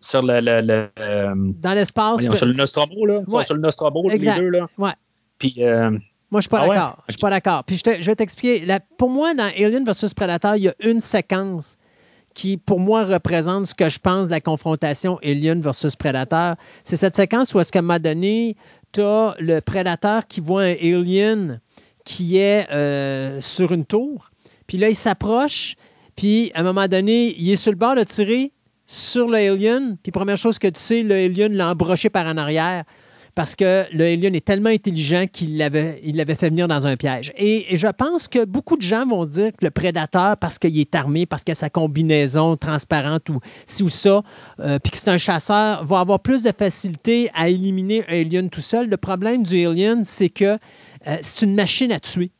Sur 0.00 0.22
le. 0.22 0.90
Euh, 0.98 1.34
dans 1.62 1.72
l'espace. 1.74 2.20
Sur 2.20 2.46
le 2.46 2.54
Nostromo, 2.54 3.06
là. 3.06 3.22
Sur 3.44 3.54
le 3.54 3.60
Nostromo, 3.60 4.08
les 4.08 4.18
deux, 4.18 4.50
là. 4.50 4.66
Ouais. 4.78 4.92
Puis. 5.38 5.56
Euh, 5.58 5.90
moi, 6.30 6.40
je 6.40 6.42
suis 6.42 6.48
pas 6.48 6.62
ah 6.62 6.68
d'accord. 6.68 7.04
Je 7.08 7.12
suis 7.12 7.20
pas 7.20 7.30
d'accord. 7.30 7.64
Puis, 7.64 7.76
je, 7.84 8.00
je 8.00 8.06
vais 8.06 8.16
t'expliquer. 8.16 8.66
Pour 8.96 9.10
moi, 9.10 9.34
dans 9.34 9.50
Alien 9.54 9.84
versus 9.84 10.14
Predator, 10.14 10.56
il 10.56 10.62
y 10.62 10.68
a 10.68 10.74
une 10.80 11.00
séquence 11.00 11.76
qui, 12.34 12.56
pour 12.56 12.80
moi, 12.80 13.04
représente 13.04 13.66
ce 13.66 13.74
que 13.74 13.90
je 13.90 13.98
pense 13.98 14.26
de 14.26 14.30
la 14.30 14.40
confrontation 14.40 15.18
Alien 15.22 15.60
versus 15.60 15.94
Predator. 15.94 16.54
C'est 16.84 16.96
cette 16.96 17.16
séquence 17.16 17.52
où, 17.54 17.60
est-ce 17.60 17.70
qu'à 17.70 17.80
un 17.80 17.82
moment 17.82 17.98
donné, 17.98 18.56
tu 18.92 19.02
as 19.02 19.34
le 19.38 19.60
Predator 19.60 20.26
qui 20.26 20.40
voit 20.40 20.62
un 20.62 20.74
Alien 20.74 21.60
qui 22.04 22.38
est 22.38 22.66
euh, 22.70 23.40
sur 23.40 23.72
une 23.72 23.84
tour. 23.84 24.31
Puis 24.66 24.78
là, 24.78 24.88
il 24.88 24.96
s'approche. 24.96 25.74
Puis, 26.16 26.50
à 26.54 26.60
un 26.60 26.62
moment 26.62 26.88
donné, 26.88 27.34
il 27.38 27.50
est 27.50 27.56
sur 27.56 27.72
le 27.72 27.78
bord 27.78 27.94
de 27.94 28.02
tirer 28.02 28.52
sur 28.84 29.28
le 29.28 29.36
Alien. 29.36 29.96
Puis, 30.02 30.12
première 30.12 30.36
chose 30.36 30.58
que 30.58 30.68
tu 30.68 30.80
sais, 30.80 31.02
le 31.02 31.14
Alien 31.14 31.54
l'a 31.54 31.70
embroché 31.70 32.10
par 32.10 32.26
en 32.26 32.36
arrière 32.36 32.84
parce 33.34 33.56
que 33.56 33.84
le 33.92 34.04
alien 34.04 34.34
est 34.34 34.44
tellement 34.44 34.68
intelligent 34.68 35.26
qu'il 35.30 35.56
l'avait, 35.56 36.00
il 36.04 36.16
l'avait 36.16 36.34
fait 36.34 36.50
venir 36.50 36.68
dans 36.68 36.86
un 36.86 36.96
piège. 36.96 37.32
Et, 37.36 37.76
je 37.76 37.88
pense 37.88 38.28
que 38.28 38.44
beaucoup 38.44 38.76
de 38.76 38.82
gens 38.82 39.06
vont 39.06 39.24
dire 39.24 39.52
que 39.52 39.64
le 39.64 39.70
prédateur, 39.70 40.36
parce 40.36 40.58
qu'il 40.58 40.78
est 40.78 40.94
armé, 40.94 41.24
parce 41.24 41.42
qu'il 41.42 41.52
a 41.52 41.54
sa 41.54 41.70
combinaison 41.70 42.56
transparente 42.56 43.28
ou 43.30 43.40
ci 43.66 43.82
ou 43.82 43.88
ça, 43.88 44.22
euh, 44.60 44.78
puis 44.78 44.90
que 44.90 44.98
c'est 44.98 45.08
un 45.08 45.18
chasseur, 45.18 45.84
va 45.84 46.00
avoir 46.00 46.20
plus 46.20 46.42
de 46.42 46.52
facilité 46.56 47.30
à 47.34 47.48
éliminer 47.48 48.04
un 48.08 48.20
alien 48.20 48.50
tout 48.50 48.60
seul. 48.60 48.88
Le 48.88 48.96
problème 48.96 49.42
du 49.42 49.66
alien, 49.66 50.04
c'est 50.04 50.30
que 50.30 50.44
euh, 51.06 51.16
c'est 51.20 51.46
une 51.46 51.54
machine 51.54 51.92
à 51.92 52.00
tuer. 52.00 52.30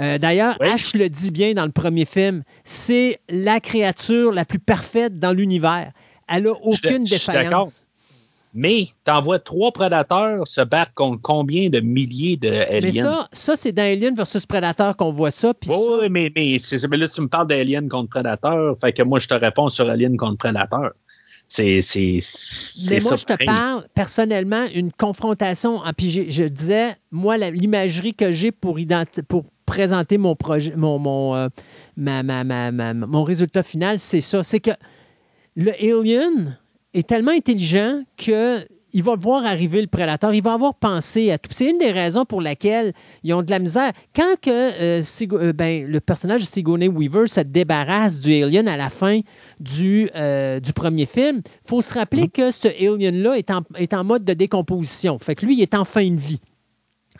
Euh, 0.00 0.18
d'ailleurs, 0.18 0.56
Ash 0.60 0.94
le 0.94 1.08
dit 1.08 1.30
bien 1.30 1.54
dans 1.54 1.66
le 1.66 1.72
premier 1.72 2.04
film, 2.04 2.42
c'est 2.64 3.20
la 3.28 3.60
créature 3.60 4.32
la 4.32 4.44
plus 4.44 4.58
parfaite 4.58 5.18
dans 5.18 5.32
l'univers. 5.32 5.92
Elle 6.28 6.44
n'a 6.44 6.52
aucune 6.62 7.04
défaillance. 7.04 7.86
Mais 8.52 8.86
tu 9.04 9.10
envoies 9.12 9.38
trois 9.38 9.70
prédateurs 9.70 10.46
se 10.48 10.60
battre 10.60 10.92
contre 10.94 11.22
combien 11.22 11.70
de 11.70 11.78
milliers 11.78 12.36
de 12.36 12.48
aliens? 12.48 12.80
Mais 12.80 12.92
ça, 12.92 13.28
ça 13.30 13.56
c'est 13.56 13.70
dans 13.70 13.82
Alien 13.82 14.14
versus 14.14 14.44
Predator 14.44 14.96
qu'on 14.96 15.12
voit 15.12 15.30
ça. 15.30 15.52
Oui, 15.68 16.08
mais, 16.10 16.32
mais, 16.34 16.96
là, 16.96 17.08
tu 17.08 17.20
me 17.20 17.28
parles 17.28 17.46
d'Alien 17.46 17.88
contre 17.88 18.08
Predator. 18.08 18.76
Fait 18.76 18.92
que 18.92 19.04
moi, 19.04 19.20
je 19.20 19.28
te 19.28 19.34
réponds 19.34 19.68
sur 19.68 19.88
Alien 19.88 20.16
contre 20.16 20.38
Predator. 20.38 20.90
C'est, 21.46 21.80
Mais 22.90 22.98
moi, 23.02 23.16
je 23.16 23.24
te 23.24 23.44
parle 23.44 23.84
personnellement 23.94 24.66
une 24.72 24.92
confrontation. 24.92 25.80
Ah, 25.84 25.92
puis 25.92 26.10
je, 26.10 26.44
disais, 26.44 26.94
moi, 27.10 27.36
l'imagerie 27.36 28.14
que 28.14 28.30
j'ai 28.30 28.52
pour, 28.52 28.78
pour 29.28 29.44
présenter 29.70 30.18
mon 30.18 30.34
projet, 30.34 30.74
mon, 30.76 30.98
mon, 30.98 31.36
euh, 31.36 31.48
mon 31.96 33.22
résultat 33.24 33.62
final, 33.62 34.00
c'est 34.00 34.20
ça. 34.20 34.42
C'est 34.42 34.60
que 34.60 34.72
le 35.56 35.72
Alien, 35.72 36.58
est 36.94 37.06
tellement 37.08 37.32
intelligent 37.32 38.02
que 38.16 38.58
il 38.92 39.04
va 39.04 39.14
voir 39.14 39.46
arriver 39.46 39.80
le 39.80 39.86
prédateur, 39.86 40.34
il 40.34 40.42
va 40.42 40.54
avoir 40.54 40.74
pensé 40.74 41.30
à 41.30 41.38
tout. 41.38 41.50
C'est 41.52 41.70
une 41.70 41.78
des 41.78 41.92
raisons 41.92 42.24
pour 42.24 42.40
laquelle 42.40 42.92
ils 43.22 43.32
ont 43.32 43.42
de 43.42 43.50
la 43.50 43.60
misère. 43.60 43.92
Quand 44.16 44.34
que, 44.42 44.50
euh, 44.50 45.02
euh, 45.32 45.52
ben, 45.52 45.86
le 45.86 46.00
personnage 46.00 46.40
de 46.40 46.46
Sigourney 46.46 46.88
Weaver 46.88 47.28
se 47.28 47.38
débarrasse 47.38 48.18
du 48.18 48.42
alien 48.42 48.66
à 48.66 48.76
la 48.76 48.90
fin 48.90 49.20
du, 49.60 50.10
euh, 50.16 50.58
du 50.58 50.72
premier 50.72 51.06
film, 51.06 51.42
il 51.44 51.68
faut 51.68 51.80
se 51.80 51.94
rappeler 51.94 52.24
mm-hmm. 52.24 52.30
que 52.30 52.50
ce 52.50 52.66
alien-là 52.66 53.38
est 53.38 53.52
en, 53.52 53.60
est 53.76 53.94
en 53.94 54.02
mode 54.02 54.24
de 54.24 54.34
décomposition. 54.34 55.20
Fait 55.20 55.36
que 55.36 55.46
lui, 55.46 55.54
il 55.54 55.62
est 55.62 55.74
en 55.74 55.84
fin 55.84 56.10
de 56.10 56.18
vie. 56.18 56.40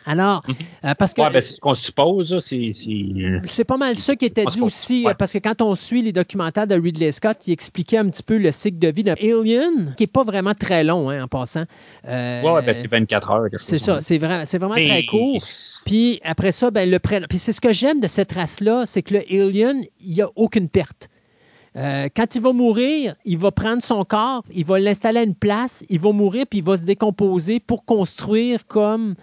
Alors, 0.05 0.43
mhm. 0.47 0.55
euh, 0.85 0.93
parce 0.97 1.13
que. 1.13 1.21
Ben, 1.21 1.41
c'est 1.41 1.53
ce 1.55 1.61
qu'on 1.61 1.75
suppose, 1.75 2.39
c'est. 2.39 2.71
C'est 3.43 3.63
pas 3.63 3.77
mal 3.77 3.95
ça 3.95 4.15
qui 4.15 4.25
était 4.25 4.45
dit 4.45 4.61
aussi, 4.61 5.05
parce 5.17 5.33
que 5.33 5.37
quand 5.37 5.61
on 5.61 5.75
suit 5.75 6.01
les 6.01 6.11
documentaires 6.11 6.67
de 6.67 6.75
Ridley 6.75 7.11
Scott, 7.11 7.37
il 7.47 7.53
expliquait 7.53 7.97
un 7.97 8.09
petit 8.09 8.23
peu 8.23 8.37
le 8.37 8.51
cycle 8.51 8.79
de 8.79 8.87
vie 8.87 9.03
d'un 9.03 9.13
Alien, 9.13 9.93
qui 9.95 10.03
n'est 10.03 10.07
pas 10.07 10.23
vraiment 10.23 10.53
très 10.53 10.83
long, 10.83 11.09
hein, 11.09 11.23
en 11.23 11.27
passant. 11.27 11.65
Euh, 12.07 12.41
oui, 12.43 12.61
ben, 12.65 12.73
c'est 12.73 12.89
24 12.89 13.31
heures. 13.31 13.47
C'est 13.57 13.77
ça, 13.77 14.01
c'est 14.01 14.17
vraiment, 14.17 14.43
vraiment 14.43 14.75
très 14.75 15.05
court. 15.05 15.41
Puis 15.85 16.19
après 16.23 16.51
ça, 16.51 16.71
ben, 16.71 16.89
le 16.89 16.99
Puis 16.99 17.37
c'est 17.37 17.51
ce 17.51 17.61
que 17.61 17.73
j'aime 17.73 17.99
de 17.99 18.07
cette 18.07 18.31
race-là, 18.33 18.85
c'est 18.85 19.01
que 19.01 19.15
le 19.15 19.21
Alien, 19.29 19.83
il 19.99 20.13
n'y 20.13 20.21
a 20.21 20.29
aucune 20.35 20.69
perte. 20.69 21.09
Euh, 21.77 22.09
quand 22.13 22.35
il 22.35 22.41
va 22.41 22.51
mourir, 22.51 23.15
il 23.23 23.37
va 23.37 23.51
prendre 23.51 23.81
son 23.81 24.03
corps, 24.03 24.43
il 24.53 24.65
va 24.65 24.77
l'installer 24.79 25.19
à 25.21 25.23
une 25.23 25.35
place, 25.35 25.85
il 25.89 25.99
va 26.01 26.11
mourir, 26.11 26.45
puis 26.49 26.59
il 26.59 26.65
va 26.65 26.75
se 26.75 26.83
décomposer 26.83 27.61
pour 27.61 27.85
construire 27.85 28.67
comme 28.67 29.15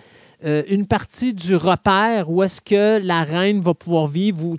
euh, 0.44 0.62
une 0.68 0.86
partie 0.86 1.34
du 1.34 1.57
repère 1.57 2.31
où 2.31 2.44
est-ce 2.44 2.60
que 2.60 3.00
la 3.05 3.25
reine 3.25 3.60
va 3.60 3.75
pouvoir 3.75 4.07
vivre. 4.07 4.55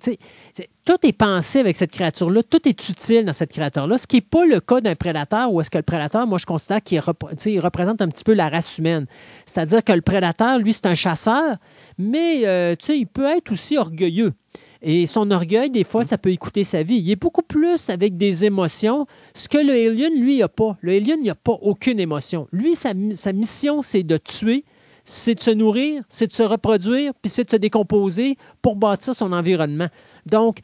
tout 0.83 0.97
est 1.03 1.13
pensé 1.13 1.59
avec 1.59 1.77
cette 1.77 1.91
créature-là, 1.91 2.43
tout 2.43 2.67
est 2.67 2.89
utile 2.89 3.23
dans 3.23 3.31
cette 3.31 3.53
créature-là, 3.53 3.97
ce 3.97 4.05
qui 4.05 4.17
n'est 4.17 4.21
pas 4.21 4.45
le 4.45 4.59
cas 4.59 4.81
d'un 4.81 4.95
prédateur 4.95 5.53
où 5.53 5.61
est-ce 5.61 5.69
que 5.69 5.77
le 5.77 5.83
prédateur, 5.83 6.27
moi 6.27 6.37
je 6.37 6.45
considère 6.45 6.83
qu'il 6.83 6.99
représente 6.99 8.01
un 8.01 8.09
petit 8.09 8.25
peu 8.25 8.33
la 8.33 8.49
race 8.49 8.77
humaine. 8.77 9.05
C'est-à-dire 9.45 9.81
que 9.81 9.93
le 9.93 10.01
prédateur, 10.01 10.59
lui, 10.59 10.73
c'est 10.73 10.85
un 10.85 10.95
chasseur, 10.95 11.55
mais 11.97 12.45
euh, 12.45 12.75
il 12.89 13.07
peut 13.07 13.27
être 13.27 13.53
aussi 13.53 13.77
orgueilleux. 13.77 14.33
Et 14.81 15.07
son 15.07 15.31
orgueil, 15.31 15.69
des 15.69 15.85
fois, 15.85 16.03
ça 16.03 16.17
peut 16.17 16.31
écouter 16.31 16.65
sa 16.65 16.83
vie. 16.83 16.97
Il 16.97 17.11
est 17.11 17.17
beaucoup 17.17 17.41
plus 17.41 17.89
avec 17.89 18.17
des 18.17 18.43
émotions, 18.43 19.07
ce 19.33 19.47
que 19.47 19.57
le 19.57 19.71
alien, 19.71 20.13
lui, 20.21 20.39
n'a 20.39 20.47
pas. 20.47 20.77
Le 20.81 20.93
alien, 20.93 21.19
il 21.21 21.27
n'a 21.27 21.35
pas 21.35 21.57
aucune 21.61 21.99
émotion. 21.99 22.47
Lui, 22.51 22.75
sa 22.75 22.93
mission, 22.93 23.81
c'est 23.81 24.03
de 24.03 24.17
tuer, 24.17 24.63
c'est 25.09 25.35
de 25.35 25.39
se 25.39 25.49
nourrir, 25.49 26.03
c'est 26.07 26.27
de 26.27 26.31
se 26.31 26.43
reproduire, 26.43 27.13
puis 27.19 27.29
c'est 27.29 27.43
de 27.43 27.49
se 27.49 27.55
décomposer 27.55 28.37
pour 28.61 28.75
bâtir 28.75 29.15
son 29.15 29.33
environnement. 29.33 29.87
Donc, 30.27 30.59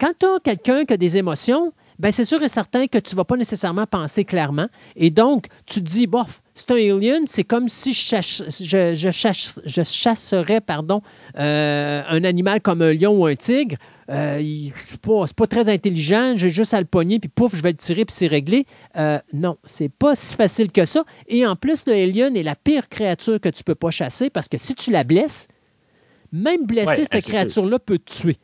quand 0.00 0.12
tu 0.18 0.26
as 0.26 0.40
quelqu'un 0.42 0.84
qui 0.84 0.94
a 0.94 0.96
des 0.96 1.16
émotions, 1.16 1.72
ben 1.98 2.10
c'est 2.10 2.24
sûr 2.24 2.42
et 2.42 2.48
certain 2.48 2.86
que 2.86 2.98
tu 2.98 3.14
ne 3.14 3.16
vas 3.16 3.24
pas 3.24 3.36
nécessairement 3.36 3.86
penser 3.86 4.24
clairement. 4.24 4.68
Et 4.96 5.10
donc, 5.10 5.46
tu 5.66 5.80
te 5.80 5.88
dis, 5.88 6.06
bof, 6.06 6.42
c'est 6.54 6.70
un 6.70 6.76
alien, 6.76 7.26
c'est 7.26 7.44
comme 7.44 7.68
si 7.68 7.92
je, 7.92 8.94
je, 8.94 9.82
chasserais 9.82 10.60
pardon, 10.60 11.02
euh, 11.38 12.02
un 12.08 12.24
animal 12.24 12.60
comme 12.60 12.82
un 12.82 12.92
lion 12.92 13.12
ou 13.12 13.26
un 13.26 13.34
tigre. 13.34 13.76
Euh, 14.10 14.42
c'est 14.84 15.00
pas, 15.00 15.24
pas, 15.34 15.46
très 15.46 15.68
intelligent, 15.68 16.34
j'ai 16.36 16.50
juste 16.50 16.74
à 16.74 16.80
le 16.80 16.86
pogner, 16.86 17.18
puis 17.18 17.30
pouf, 17.30 17.54
je 17.54 17.62
vais 17.62 17.70
le 17.70 17.76
tirer, 17.76 18.04
puis 18.04 18.14
c'est 18.14 18.26
réglé. 18.26 18.66
Euh, 18.96 19.18
non, 19.32 19.56
c'est 19.64 19.88
pas 19.88 20.14
si 20.14 20.36
facile 20.36 20.70
que 20.72 20.84
ça. 20.84 21.04
Et 21.28 21.46
en 21.46 21.56
plus, 21.56 21.84
le 21.86 21.92
alien 21.92 22.36
est 22.36 22.42
la 22.42 22.56
pire 22.56 22.88
créature 22.88 23.40
que 23.40 23.48
tu 23.48 23.64
peux 23.64 23.74
pas 23.74 23.90
chasser 23.90 24.30
parce 24.30 24.48
que 24.48 24.58
si 24.58 24.74
tu 24.74 24.90
la 24.90 25.04
blesses, 25.04 25.48
même 26.32 26.66
blesser, 26.66 27.06
cette 27.10 27.24
créature-là 27.24 27.78
peut 27.78 27.98
te 27.98 28.12
tuer. 28.12 28.36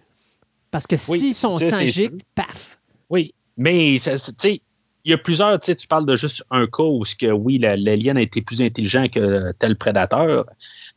Parce 0.71 0.87
que 0.87 0.97
s'ils 0.97 1.35
sont 1.35 1.59
singiques, 1.59 2.25
paf. 2.35 2.79
Oui, 3.11 3.35
mais, 3.61 3.97
tu 4.03 4.11
sais, 4.17 4.63
il 5.05 5.11
y 5.11 5.13
a 5.13 5.19
plusieurs, 5.19 5.61
tu 5.61 5.67
sais, 5.67 5.75
tu 5.75 5.87
parles 5.87 6.07
de 6.07 6.17
juste 6.17 6.43
un 6.51 6.67
cas 6.67 6.83
où, 6.83 7.03
que, 7.21 7.31
oui, 7.31 7.59
l'alien 7.59 8.17
a 8.17 8.23
été 8.23 8.41
plus 8.41 8.63
intelligent 8.63 9.07
que 9.09 9.53
tel 9.59 9.77
prédateur, 9.77 10.47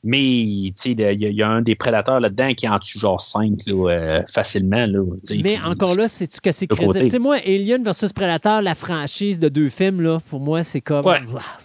mais, 0.01 0.21
tu 0.67 0.71
sais, 0.75 0.91
il 0.91 1.35
y, 1.35 1.43
a 1.43 1.49
un 1.49 1.61
des 1.61 1.75
prédateurs 1.75 2.21
là-dedans 2.21 2.53
qui 2.53 2.69
en 2.69 2.79
tue 2.79 2.99
genre 2.99 3.19
cinq 3.19 3.59
euh, 3.67 4.23
facilement. 4.31 4.85
Là, 4.85 5.03
mais 5.43 5.59
encore 5.59 5.95
là, 5.95 6.07
c'est 6.07 6.27
que 6.39 6.53
c'est 6.53 6.67
crédible? 6.67 7.01
Tu 7.01 7.09
sais, 7.09 7.19
moi, 7.19 7.35
Alien 7.45 7.83
versus 7.83 8.13
Predator, 8.13 8.61
la 8.61 8.75
franchise 8.75 9.41
de 9.41 9.49
deux 9.49 9.67
films, 9.67 9.99
là, 9.99 10.19
pour 10.29 10.39
moi, 10.39 10.63
c'est 10.63 10.81
comme. 10.81 11.05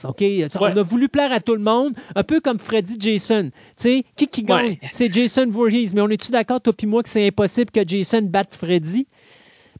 OK, 0.03 0.25
on 0.61 0.65
a 0.65 0.83
voulu 0.83 1.09
plaire 1.09 1.31
à 1.31 1.39
tout 1.39 1.55
le 1.55 1.63
monde, 1.63 1.95
un 2.17 2.25
peu 2.25 2.41
comme 2.41 2.59
Freddy 2.59 2.97
Jason. 2.99 3.51
Tu 3.53 3.53
sais, 3.77 4.05
qui 4.17 4.27
qui 4.27 4.43
gagne? 4.43 4.79
C'est 4.91 5.13
Jason 5.13 5.47
Voorhees. 5.49 5.91
Mais 5.95 6.01
on 6.01 6.09
est-tu 6.09 6.33
d'accord, 6.33 6.61
toi 6.61 6.73
et 6.77 6.87
moi, 6.87 7.05
que 7.05 7.09
c'est 7.09 7.29
impossible 7.29 7.71
que 7.71 7.87
Jason 7.87 8.23
batte 8.23 8.57
Freddy? 8.57 9.07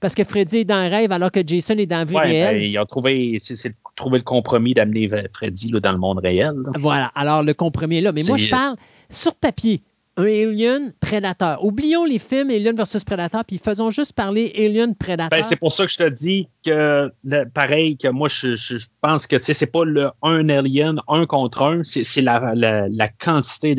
Parce 0.01 0.15
que 0.15 0.25
Freddy 0.25 0.59
est 0.59 0.65
dans 0.65 0.83
le 0.83 0.89
rêve 0.89 1.13
alors 1.13 1.31
que 1.31 1.41
Jason 1.45 1.77
est 1.77 1.87
dans 1.87 1.99
la 1.99 2.05
vie 2.05 2.15
ouais, 2.15 2.23
réelle. 2.23 2.59
Ben, 2.59 2.63
ils 2.63 2.79
ont 2.79 2.87
trouvé, 2.87 3.37
c'est, 3.39 3.69
le 3.69 4.23
compromis 4.23 4.75
d'amener 4.75 5.09
Freddy 5.33 5.71
dans 5.71 5.93
le 5.93 5.99
monde 5.99 6.19
réel. 6.19 6.55
Voilà, 6.79 7.11
alors 7.15 7.43
le 7.43 7.55
compromis 7.55 7.99
est 7.99 8.01
là. 8.03 8.13
Mais 8.13 8.23
moi, 8.27 8.37
je 8.37 8.49
parle 8.49 8.77
sur 9.11 9.35
papier. 9.35 9.83
Un 10.17 10.25
Alien 10.25 10.93
Predator. 10.99 11.65
Oublions 11.65 12.05
les 12.05 12.19
films 12.19 12.51
Alien 12.51 12.75
versus 12.75 13.05
Predator, 13.05 13.45
puis 13.45 13.59
faisons 13.59 13.91
juste 13.91 14.15
parler 14.15 14.53
Alien 14.57 14.97
Predator. 14.97 15.31
Ben, 15.31 15.45
c'est 15.45 15.55
pour 15.55 15.71
ça 15.71 15.87
que 15.87 15.93
je 15.93 15.99
te 15.99 16.09
dis 16.09 16.49
que, 16.67 17.13
pareil, 17.55 17.97
que 17.97 18.09
moi, 18.09 18.29
je, 18.29 18.85
pense 19.01 19.29
que 19.29 19.37
c'est 19.41 19.71
pas 19.71 19.85
le 19.85 20.11
un 20.23 20.49
Alien, 20.49 21.01
un 21.07 21.25
contre 21.25 21.63
un, 21.63 21.85
c'est, 21.85 22.21
la, 22.21 22.53
la, 22.57 22.89
la, 22.89 23.09
quantité 23.09 23.77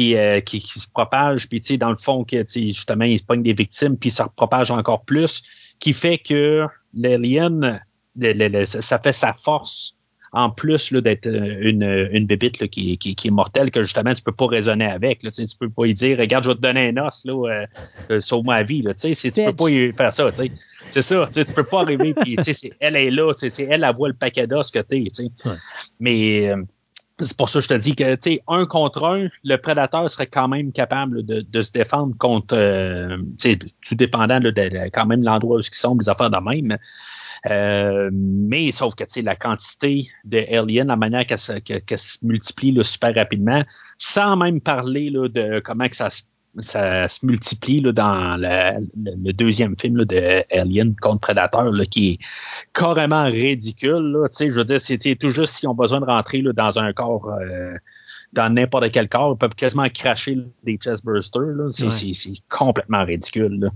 euh, 0.00 0.40
qui, 0.40 0.60
qui, 0.60 0.80
se 0.80 0.88
propage, 0.88 1.48
puis 1.48 1.60
dans 1.78 1.90
le 1.90 1.96
fond, 1.96 2.24
que, 2.24 2.44
justement, 2.46 3.04
il 3.04 3.18
se 3.18 3.24
pogne 3.24 3.42
des 3.42 3.52
victimes, 3.52 3.96
puis 3.96 4.10
ça 4.10 4.28
propage 4.34 4.70
encore 4.70 5.04
plus, 5.04 5.42
qui 5.78 5.92
fait 5.92 6.18
que 6.18 6.66
l'alien, 6.94 7.80
ça 8.64 8.98
fait 8.98 9.12
sa 9.12 9.32
force 9.34 9.96
en 10.34 10.48
plus 10.50 10.92
d'être 10.94 11.26
euh, 11.26 11.58
une, 11.60 12.08
une 12.10 12.26
bébite 12.26 12.66
qui, 12.68 12.96
qui, 12.96 13.28
est 13.28 13.30
mortelle, 13.30 13.70
que 13.70 13.82
justement, 13.82 14.14
tu 14.14 14.22
peux 14.22 14.32
pas 14.32 14.46
raisonner 14.46 14.86
avec. 14.86 15.22
Là, 15.22 15.30
tu 15.30 15.44
peux 15.60 15.68
pas 15.68 15.84
lui 15.84 15.92
dire 15.92 16.18
Regarde, 16.18 16.44
je 16.44 16.48
vais 16.48 16.54
te 16.54 16.60
donner 16.60 16.88
un 16.88 16.96
os, 17.04 17.26
là, 17.26 17.66
euh, 18.10 18.20
sauve 18.20 18.46
ma 18.46 18.62
vie. 18.62 18.80
Là, 18.80 18.94
tu 18.94 19.12
peux 19.12 19.52
pas 19.52 19.68
lui 19.68 19.92
faire 19.92 20.12
ça. 20.12 20.30
C'est 20.32 21.02
ça. 21.02 21.28
Tu 21.30 21.44
peux 21.44 21.64
pas 21.64 21.82
arriver, 21.82 22.14
puis 22.14 22.36
elle 22.80 22.96
est 22.96 23.10
là, 23.10 23.32
c'est 23.34 23.62
elle, 23.64 23.84
elle 23.84 23.94
voit 23.94 24.08
le 24.08 24.14
paquet 24.14 24.46
d'os 24.46 24.70
que 24.70 24.78
tu 24.78 25.06
es. 25.06 25.10
Mais 26.00 26.54
c'est 27.24 27.36
pour 27.36 27.48
ça 27.48 27.58
que 27.58 27.62
je 27.62 27.68
te 27.68 27.74
dis 27.74 27.94
que, 27.94 28.14
tu 28.14 28.20
sais, 28.22 28.42
un 28.48 28.66
contre 28.66 29.04
un, 29.04 29.28
le 29.44 29.56
prédateur 29.56 30.10
serait 30.10 30.26
quand 30.26 30.48
même 30.48 30.72
capable 30.72 31.24
de, 31.24 31.62
se 31.62 31.72
défendre 31.72 32.16
contre, 32.18 32.56
euh, 32.56 33.16
tu 33.38 33.52
sais, 33.52 33.58
tout 33.58 33.94
dépendant 33.94 34.40
de, 34.40 34.52
quand 34.92 35.06
même 35.06 35.22
l'endroit 35.22 35.56
où 35.56 35.60
ils 35.60 35.74
sont, 35.74 35.96
les 35.98 36.08
affaires 36.08 36.30
de 36.30 36.38
même. 36.38 36.76
Euh, 37.50 38.10
mais 38.12 38.70
sauf 38.72 38.94
que, 38.94 39.04
tu 39.04 39.10
sais, 39.10 39.22
la 39.22 39.36
quantité 39.36 40.06
de 40.24 40.38
aliens, 40.54 40.84
la 40.84 40.96
manière 40.96 41.26
qu'elle 41.26 41.38
se, 41.38 41.52
se, 41.96 42.24
multiplie 42.24 42.76
super 42.82 43.14
rapidement, 43.14 43.64
sans 43.98 44.36
même 44.36 44.60
parler 44.60 45.10
là, 45.10 45.28
de 45.28 45.60
comment 45.60 45.88
que 45.88 45.96
ça 45.96 46.10
se 46.10 46.22
ça 46.60 47.08
se 47.08 47.24
multiplie 47.24 47.80
là, 47.80 47.92
dans 47.92 48.36
le, 48.38 49.32
deuxième 49.32 49.74
film 49.78 50.04
de 50.04 50.44
Alien 50.54 50.94
contre 50.96 51.20
Predator, 51.20 51.72
qui 51.90 52.12
est 52.12 52.18
carrément 52.74 53.24
ridicule. 53.24 54.12
Là, 54.12 54.28
je 54.38 54.52
veux 54.52 54.64
dire, 54.64 54.80
c'était 54.80 55.16
tout 55.16 55.30
juste 55.30 55.54
s'ils 55.54 55.68
ont 55.68 55.74
besoin 55.74 56.00
de 56.00 56.04
rentrer 56.04 56.42
là, 56.42 56.52
dans 56.52 56.78
un 56.78 56.92
corps, 56.92 57.28
euh, 57.28 57.74
dans 58.34 58.52
n'importe 58.52 58.90
quel 58.92 59.08
corps, 59.08 59.34
ils 59.34 59.38
peuvent 59.38 59.54
quasiment 59.54 59.88
cracher 59.88 60.38
des 60.64 60.76
chestbursters. 60.76 61.70
C'est 61.70 62.32
complètement 62.48 63.04
ridicule. 63.04 63.70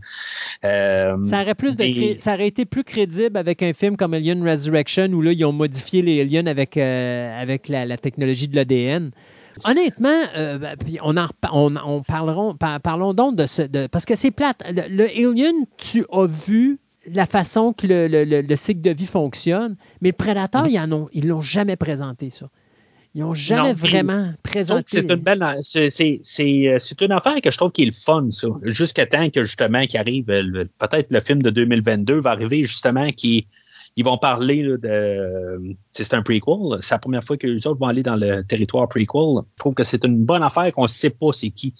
Euh, 0.64 1.16
ça, 1.24 1.42
aurait 1.42 1.55
plus 1.55 1.76
de 1.76 2.18
ça 2.18 2.34
aurait 2.34 2.48
été 2.48 2.64
plus 2.64 2.84
crédible 2.84 3.36
avec 3.36 3.62
un 3.62 3.72
film 3.72 3.96
comme 3.96 4.14
Alien 4.14 4.46
Resurrection 4.46 5.06
où 5.08 5.22
là, 5.22 5.32
ils 5.32 5.44
ont 5.44 5.52
modifié 5.52 6.02
les 6.02 6.20
aliens 6.20 6.46
avec, 6.46 6.76
euh, 6.76 7.40
avec 7.42 7.68
la, 7.68 7.84
la 7.84 7.96
technologie 7.96 8.48
de 8.48 8.56
l'ADN. 8.56 9.10
Honnêtement, 9.65 10.23
euh, 10.36 10.59
ben, 10.59 10.76
on, 11.02 11.17
en, 11.17 11.28
on, 11.85 12.02
parlerons, 12.02 12.57
parlons 12.83 13.15
donc 13.15 13.36
de 13.36 13.47
ce. 13.47 13.86
parce 13.86 14.05
que 14.05 14.17
c'est 14.17 14.31
plate. 14.31 14.62
Le, 14.91 15.05
Alien, 15.05 15.55
tu 15.76 16.05
as 16.12 16.26
vu 16.26 16.78
la 17.12 17.26
façon 17.26 17.73
que 17.73 17.86
le, 17.86 18.57
cycle 18.57 18.83
de 18.83 18.91
vie 18.91 19.07
fonctionne, 19.07 19.76
mais 20.01 20.10
le 20.10 20.17
Predator, 20.17 20.67
ils 20.67 20.81
ils 21.12 21.26
l'ont 21.26 21.41
jamais 21.41 21.76
présenté, 21.76 22.31
ça. 22.31 22.49
Ils 23.17 23.23
n'ont 23.23 23.33
jamais 23.33 23.73
vraiment 23.73 24.35
présenté. 24.43 24.85
C'est 24.89 25.10
une 25.10 25.15
belle. 25.15 25.43
Euh, 25.43 25.60
c'est 25.62 27.01
une 27.01 27.12
affaire 27.12 27.41
que 27.43 27.51
je 27.51 27.57
trouve 27.57 27.73
qui 27.73 27.85
est 27.85 27.86
le 27.86 27.93
fun, 27.93 28.26
ça. 28.31 28.49
Jusqu'à 28.65 29.07
temps 29.07 29.31
que 29.31 29.43
justement 29.43 29.86
qui 29.86 29.97
arrive, 29.97 30.26
peut-être 30.26 31.10
le 31.10 31.20
film 31.20 31.41
de 31.41 31.49
2022 31.49 32.20
va 32.20 32.33
arriver 32.33 32.62
justement 32.62 33.10
qui 33.12 33.47
ils 33.97 34.05
vont 34.05 34.18
parler 34.18 34.62
de. 34.62 35.75
C'est 35.91 36.15
un 36.15 36.23
prequel. 36.23 36.78
C'est 36.81 36.94
la 36.94 36.99
première 36.99 37.25
fois 37.25 37.36
que 37.36 37.47
les 37.47 37.66
autres 37.66 37.81
vont 37.81 37.86
aller 37.86 38.02
dans 38.02 38.16
le 38.16 38.42
territoire 38.44 38.89
prequel. 38.89 39.42
Je 39.44 39.57
trouve 39.58 39.75
que 39.75 39.84
c'est 39.84 40.05
une 40.05 40.25
bonne 40.25 40.42
affaire 40.42 40.70
qu'on 40.73 40.84
ne 40.84 40.89
sait 40.89 41.10
pas 41.10 41.33
c'est 41.33 41.50
qui 41.50 41.75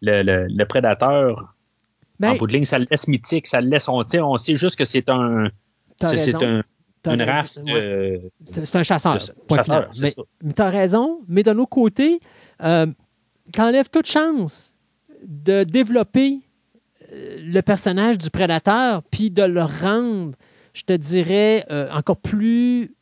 le, 0.00 0.64
prédateur. 0.64 1.54
Ben, 2.20 2.30
en 2.30 2.36
bout 2.36 2.46
de 2.46 2.52
ligne, 2.52 2.64
ça 2.64 2.78
le 2.78 2.86
laisse 2.90 3.08
mythique, 3.08 3.46
ça 3.46 3.60
le 3.60 3.68
laisse. 3.68 3.88
On, 3.88 4.02
on 4.02 4.36
sait 4.36 4.56
juste 4.56 4.76
que 4.76 4.84
c'est 4.84 5.08
un. 5.08 5.48
C'est 6.00 6.42
un 6.42 6.62
une 7.06 7.22
race 7.22 7.60
C'est 8.46 8.76
un 8.76 8.82
chasseur. 8.82 9.18
chasseur 9.20 9.90
mais 10.00 10.52
tu 10.54 10.62
as 10.62 10.70
raison, 10.70 11.20
mais 11.28 11.42
d'un 11.42 11.58
autre 11.58 11.70
côté, 11.70 12.20
euh, 12.62 12.86
qu'enlève 13.52 13.88
toute 13.90 14.06
chance 14.06 14.74
de 15.24 15.64
développer 15.64 16.40
euh, 17.12 17.38
le 17.40 17.60
personnage 17.60 18.18
du 18.18 18.30
prédateur 18.30 19.02
puis 19.04 19.30
de 19.30 19.42
le 19.42 19.62
rendre 19.62 20.36
je 20.78 20.84
te 20.84 20.92
dirais, 20.92 21.64
euh, 21.70 21.90
encore 21.92 22.18
plus 22.18 22.94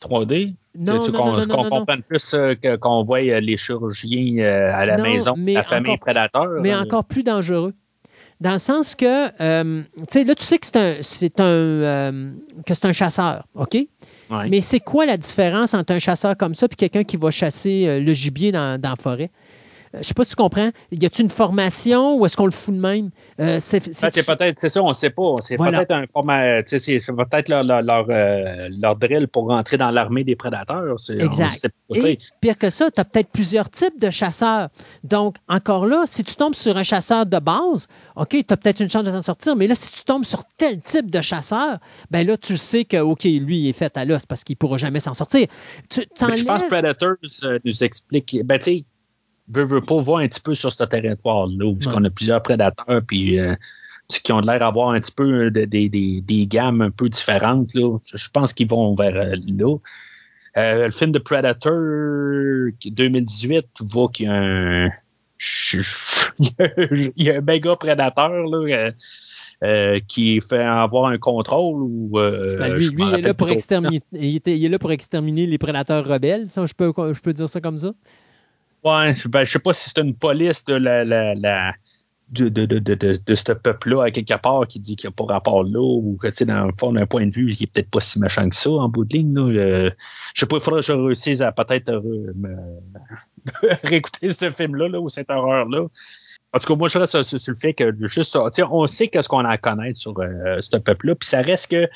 3D? 0.00 0.54
Non, 0.78 0.98
tu, 1.00 1.12
non, 1.12 1.36
non, 1.36 1.46
qu'on 1.46 1.68
comprenne 1.68 2.02
plus 2.02 2.32
euh, 2.32 2.54
qu'on 2.80 3.02
voit 3.02 3.20
euh, 3.20 3.40
les 3.40 3.58
chirurgiens 3.58 4.38
à 4.42 4.86
la 4.86 4.96
maison, 4.96 5.34
la 5.36 5.62
famille 5.62 5.98
prédateur. 5.98 6.48
Mais 6.60 6.74
encore 6.74 7.04
plus 7.04 7.22
dangereux. 7.22 7.74
Dans 8.40 8.52
le 8.52 8.58
sens 8.58 8.96
que, 8.96 9.28
tu 9.28 9.86
sais, 10.08 10.24
là, 10.24 10.34
tu 10.34 10.42
sais 10.42 10.58
que 10.58 10.66
c'est 11.00 11.40
un, 11.40 11.44
un, 11.44 12.12
que 12.66 12.74
c'est 12.74 12.86
un 12.86 12.92
chasseur, 12.92 13.46
OK? 13.54 13.76
Mais 14.48 14.60
c'est 14.60 14.80
quoi 14.80 15.04
la 15.06 15.16
différence 15.16 15.74
entre 15.74 15.92
un 15.92 15.98
chasseur 15.98 16.36
comme 16.36 16.54
ça 16.54 16.66
et 16.68 16.74
quelqu'un 16.74 17.04
qui 17.04 17.18
va 17.18 17.30
chasser 17.30 18.00
le 18.00 18.12
gibier 18.14 18.50
dans, 18.50 18.80
dans 18.80 18.90
la 18.90 18.96
forêt? 18.96 19.30
Je 19.92 19.98
ne 19.98 20.02
sais 20.02 20.14
pas 20.14 20.24
si 20.24 20.30
tu 20.30 20.36
comprends. 20.36 20.70
Y 20.90 21.06
a-t-il 21.06 21.24
une 21.24 21.30
formation 21.30 22.16
ou 22.16 22.24
est-ce 22.24 22.36
qu'on 22.36 22.46
le 22.46 22.50
fout 22.50 22.74
de 22.74 22.80
même? 22.80 23.10
Euh, 23.40 23.58
c'est, 23.60 23.80
peut-être, 23.80 24.58
c'est 24.58 24.68
ça, 24.68 24.82
on 24.82 24.88
ne 24.88 24.94
sait 24.94 25.10
pas. 25.10 25.34
C'est 25.40 25.56
peut-être 25.56 25.90
un 25.90 26.06
format, 26.06 26.62
c'est 26.64 27.00
peut-être 27.00 27.48
leur, 27.48 27.62
leur, 27.62 28.06
euh, 28.08 28.68
leur, 28.80 28.96
drill 28.96 29.28
pour 29.28 29.48
rentrer 29.48 29.76
dans 29.76 29.90
l'armée 29.90 30.24
des 30.24 30.36
prédateurs. 30.36 30.96
Exact. 31.10 31.68
Et 31.94 32.18
pire 32.40 32.56
que 32.56 32.70
ça, 32.70 32.90
tu 32.90 33.00
as 33.00 33.04
peut-être 33.04 33.28
plusieurs 33.30 33.68
types 33.68 34.00
de 34.00 34.10
chasseurs. 34.10 34.68
Donc, 35.04 35.36
encore 35.48 35.86
là, 35.86 36.04
si 36.06 36.24
tu 36.24 36.36
tombes 36.36 36.54
sur 36.54 36.76
un 36.76 36.82
chasseur 36.82 37.26
de 37.26 37.38
base, 37.38 37.86
OK, 38.16 38.30
tu 38.30 38.44
as 38.48 38.56
peut-être 38.56 38.80
une 38.80 38.90
chance 38.90 39.04
de 39.04 39.10
t'en 39.10 39.22
sortir, 39.22 39.56
mais 39.56 39.66
là, 39.66 39.74
si 39.74 39.92
tu 39.92 40.04
tombes 40.04 40.24
sur 40.24 40.44
tel 40.56 40.78
type 40.78 41.10
de 41.10 41.20
chasseur, 41.20 41.78
ben 42.10 42.26
là, 42.26 42.36
tu 42.36 42.56
sais 42.56 42.84
que, 42.84 42.98
OK, 42.98 43.24
lui, 43.24 43.58
il 43.58 43.68
est 43.68 43.72
fait 43.72 43.96
à 43.96 44.04
l'os 44.04 44.24
parce 44.26 44.44
qu'il 44.44 44.54
ne 44.54 44.58
pourra 44.58 44.76
jamais 44.76 45.00
s'en 45.00 45.14
sortir. 45.14 45.46
je 45.90 46.02
pense 46.44 46.62
que 46.62 46.68
Predators 46.68 47.16
euh, 47.44 47.58
nous 47.64 47.84
explique, 47.84 48.38
ben, 48.44 48.58
tu 48.58 48.78
sais, 48.78 48.84
veut, 49.48 49.64
veut 49.64 49.80
pas 49.80 49.98
voir 49.98 50.20
un 50.20 50.28
petit 50.28 50.40
peu 50.40 50.54
sur 50.54 50.72
ce 50.72 50.84
territoire-là, 50.84 51.64
où 51.66 51.76
qu'on 51.76 52.04
a 52.04 52.10
plusieurs 52.10 52.42
prédateurs, 52.42 53.02
puis 53.06 53.38
euh, 53.38 53.54
qui 54.20 54.32
ont 54.32 54.40
l'air 54.40 54.58
d'avoir 54.58 54.90
un 54.90 55.00
petit 55.00 55.12
peu 55.12 55.50
des 55.50 56.46
gammes 56.48 56.80
un 56.82 56.90
peu 56.90 57.08
différentes. 57.08 57.74
Là. 57.74 57.98
Je 58.04 58.28
pense 58.30 58.52
qu'ils 58.52 58.68
vont 58.68 58.92
vers 58.92 59.16
euh, 59.16 59.36
là. 59.46 59.76
Euh, 60.58 60.84
le 60.84 60.90
film 60.90 61.12
de 61.12 61.18
Predator 61.18 61.72
2018 62.84 63.66
voit 63.80 64.08
qu'il 64.10 64.26
y 64.26 64.28
a 64.28 64.34
un. 64.34 64.90
il 66.38 67.12
y 67.16 67.30
a 67.30 67.36
un 67.36 67.40
méga 67.40 67.74
prédateur 67.76 68.46
là, 68.46 68.90
euh, 69.62 70.00
qui 70.08 70.40
fait 70.40 70.62
avoir 70.62 71.06
un 71.06 71.16
contrôle 71.16 71.82
ou. 71.82 72.10
Ben, 72.12 72.74
lui, 72.74 72.88
lui 72.88 73.02
il, 73.02 73.14
est 73.14 73.22
là 73.22 73.34
pour 73.34 73.48
exterminer, 73.48 74.02
il, 74.12 74.36
était, 74.36 74.56
il, 74.56 74.64
est 74.64 74.68
là 74.68 74.78
pour 74.78 74.92
exterminer 74.92 75.46
les 75.46 75.58
prédateurs 75.58 76.06
rebelles. 76.06 76.48
Ça, 76.48 76.66
je, 76.66 76.74
peux, 76.74 76.92
je 76.96 77.20
peux 77.20 77.32
dire 77.32 77.48
ça 77.48 77.62
comme 77.62 77.78
ça? 77.78 77.92
Ouais, 78.84 79.12
ben, 79.26 79.44
je 79.44 79.52
sais 79.52 79.58
pas 79.58 79.72
si 79.72 79.90
c'est 79.90 80.00
une 80.00 80.14
police 80.14 80.64
de 80.64 80.74
la, 80.74 81.04
la, 81.04 81.34
la 81.34 81.72
de, 82.32 82.48
de, 82.48 82.66
de, 82.66 82.94
de, 82.94 83.34
ce 83.34 83.52
peuple-là, 83.52 84.04
à 84.04 84.10
quelque 84.10 84.34
part, 84.40 84.66
qui 84.66 84.80
dit 84.80 84.96
qu'il 84.96 85.08
n'y 85.08 85.12
a 85.12 85.16
pas 85.16 85.32
rapport 85.32 85.64
là, 85.64 85.80
ou 85.80 86.16
que, 86.20 86.28
tu 86.28 86.34
sais, 86.34 86.44
dans 86.46 86.66
le 86.66 86.72
fond, 86.78 86.92
d'un 86.92 87.06
point 87.06 87.26
de 87.26 87.32
vue, 87.32 87.50
qui 87.52 87.64
est 87.64 87.66
peut-être 87.66 87.90
pas 87.90 88.00
si 88.00 88.18
méchant 88.20 88.48
que 88.48 88.56
ça, 88.56 88.70
en 88.70 88.88
bout 88.88 89.04
de 89.04 89.16
ligne. 89.16 89.34
Là. 89.34 89.42
Euh, 89.42 89.90
je 90.34 90.40
sais 90.40 90.46
pas, 90.46 90.56
il 90.56 90.62
faudrait 90.62 90.80
que 90.80 90.86
je 90.86 90.92
réussisse 90.92 91.42
à 91.42 91.52
peut-être 91.52 91.92
réécouter 93.84 94.30
ce 94.30 94.50
film-là, 94.50 94.88
là, 94.88 95.00
ou 95.00 95.08
cette 95.08 95.30
horreur-là. 95.30 95.86
En 96.54 96.58
tout 96.58 96.66
cas, 96.66 96.74
moi, 96.74 96.88
je 96.88 96.98
reste 96.98 97.22
sur, 97.22 97.52
le 97.52 97.58
fait 97.58 97.74
que 97.74 97.94
juste, 98.06 98.36
on 98.36 98.86
sait 98.86 99.08
qu'est-ce 99.08 99.28
qu'on 99.28 99.44
a 99.44 99.50
à 99.50 99.58
connaître 99.58 99.98
sur 99.98 100.18
euh, 100.18 100.56
ce 100.60 100.76
peuple-là, 100.76 101.14
puis 101.14 101.28
ça 101.28 101.42
reste 101.42 101.70
que 101.70 101.88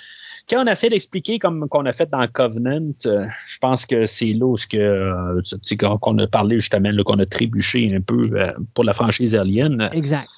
quand 0.48 0.64
on 0.64 0.66
essaie 0.66 0.88
d'expliquer 0.88 1.38
comme 1.38 1.68
qu'on 1.68 1.86
a 1.86 1.92
fait 1.92 2.08
dans 2.10 2.26
Covenant, 2.28 2.92
euh, 3.06 3.26
je 3.46 3.58
pense 3.58 3.84
que 3.86 4.06
c'est 4.06 4.32
là 4.32 4.46
où 4.46 4.54
que, 4.54 4.76
euh, 4.76 5.96
qu'on 6.00 6.18
a 6.18 6.26
parlé 6.26 6.58
justement, 6.58 6.90
qu'on 7.04 7.18
a 7.18 7.26
trébuché 7.26 7.94
un 7.94 8.00
peu 8.00 8.30
pour 8.74 8.84
la 8.84 8.92
franchise 8.92 9.34
Alien. 9.34 9.90
Exact. 9.92 10.28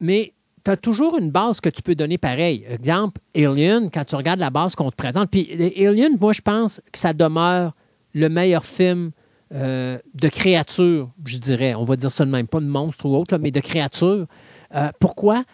Mais 0.00 0.32
tu 0.64 0.70
as 0.70 0.76
toujours 0.76 1.18
une 1.18 1.30
base 1.30 1.60
que 1.60 1.68
tu 1.68 1.82
peux 1.82 1.94
donner 1.94 2.18
pareil. 2.18 2.64
Exemple, 2.68 3.20
Alien, 3.34 3.90
quand 3.90 4.04
tu 4.04 4.16
regardes 4.16 4.40
la 4.40 4.50
base 4.50 4.74
qu'on 4.74 4.90
te 4.90 4.96
présente, 4.96 5.30
puis 5.30 5.48
Alien, 5.78 6.16
moi, 6.20 6.32
je 6.32 6.40
pense 6.40 6.80
que 6.92 6.98
ça 6.98 7.12
demeure 7.12 7.74
le 8.14 8.28
meilleur 8.28 8.64
film 8.64 9.12
euh, 9.54 9.98
de 10.14 10.28
créatures, 10.28 11.10
je 11.24 11.38
dirais. 11.38 11.74
On 11.74 11.84
va 11.84 11.96
dire 11.96 12.10
ça 12.10 12.24
de 12.24 12.30
même, 12.30 12.46
pas 12.46 12.60
de 12.60 12.66
monstres 12.66 13.06
ou 13.06 13.14
autre, 13.14 13.36
mais 13.38 13.50
de 13.50 13.60
créatures. 13.60 14.26
Euh, 14.74 14.88
pourquoi? 14.98 15.44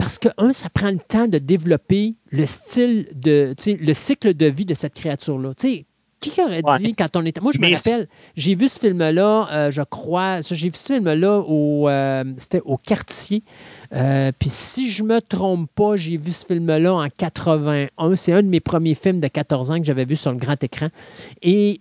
Parce 0.00 0.18
que, 0.18 0.28
un, 0.38 0.52
ça 0.52 0.70
prend 0.70 0.90
le 0.90 0.98
temps 0.98 1.28
de 1.28 1.38
développer 1.38 2.14
le 2.30 2.46
style 2.46 3.06
de, 3.14 3.54
le 3.66 3.92
cycle 3.92 4.34
de 4.34 4.46
vie 4.46 4.64
de 4.64 4.74
cette 4.74 4.94
créature-là. 4.94 5.52
Qui 5.54 6.42
aurait 6.42 6.62
dit 6.78 6.94
quand 6.94 7.16
on 7.16 7.24
était. 7.24 7.40
Moi, 7.40 7.52
je 7.54 7.60
me 7.60 7.74
rappelle, 7.74 8.04
j'ai 8.36 8.54
vu 8.54 8.68
ce 8.68 8.78
film-là, 8.78 9.48
euh, 9.52 9.70
je 9.70 9.80
crois, 9.82 10.40
j'ai 10.42 10.68
vu 10.68 10.74
ce 10.74 10.94
film-là 10.94 11.38
au, 11.46 11.88
c'était 12.36 12.60
au 12.64 12.76
quartier. 12.76 13.42
Puis 13.90 14.48
si 14.48 14.90
je 14.90 15.02
me 15.02 15.20
trompe 15.20 15.70
pas, 15.74 15.96
j'ai 15.96 16.16
vu 16.16 16.32
ce 16.32 16.46
film-là 16.46 16.94
en 16.94 17.08
81. 17.08 18.16
C'est 18.16 18.32
un 18.32 18.42
de 18.42 18.48
mes 18.48 18.60
premiers 18.60 18.94
films 18.94 19.20
de 19.20 19.28
14 19.28 19.70
ans 19.70 19.78
que 19.78 19.84
j'avais 19.84 20.04
vu 20.04 20.16
sur 20.16 20.32
le 20.32 20.38
grand 20.38 20.62
écran. 20.62 20.88
Et 21.42 21.80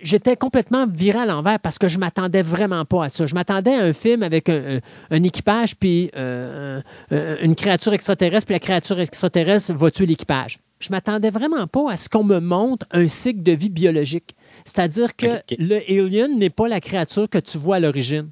j'étais 0.00 0.36
complètement 0.36 0.86
viré 0.86 1.20
à 1.20 1.26
l'envers 1.26 1.58
parce 1.60 1.78
que 1.78 1.88
je 1.88 1.98
m'attendais 1.98 2.42
vraiment 2.42 2.84
pas 2.84 3.04
à 3.04 3.08
ça. 3.08 3.26
Je 3.26 3.34
m'attendais 3.34 3.74
à 3.74 3.84
un 3.84 3.92
film 3.92 4.22
avec 4.22 4.48
un, 4.48 4.80
équipage 5.10 5.76
puis 5.76 6.10
euh, 6.16 6.80
une 7.10 7.54
créature 7.54 7.92
extraterrestre, 7.92 8.46
puis 8.46 8.54
la 8.54 8.60
créature 8.60 9.00
extraterrestre 9.00 9.72
va 9.74 9.90
tuer 9.90 10.06
l'équipage. 10.06 10.58
Je 10.78 10.90
m'attendais 10.90 11.30
vraiment 11.30 11.66
pas 11.66 11.90
à 11.90 11.96
ce 11.96 12.08
qu'on 12.08 12.24
me 12.24 12.38
montre 12.38 12.86
un 12.90 13.08
cycle 13.08 13.42
de 13.42 13.52
vie 13.52 13.70
biologique. 13.70 14.36
C'est-à-dire 14.64 15.16
que 15.16 15.40
le 15.58 15.80
alien 15.88 16.38
n'est 16.38 16.50
pas 16.50 16.68
la 16.68 16.80
créature 16.80 17.28
que 17.28 17.38
tu 17.38 17.56
vois 17.56 17.76
à 17.76 17.80
l'origine. 17.80 18.30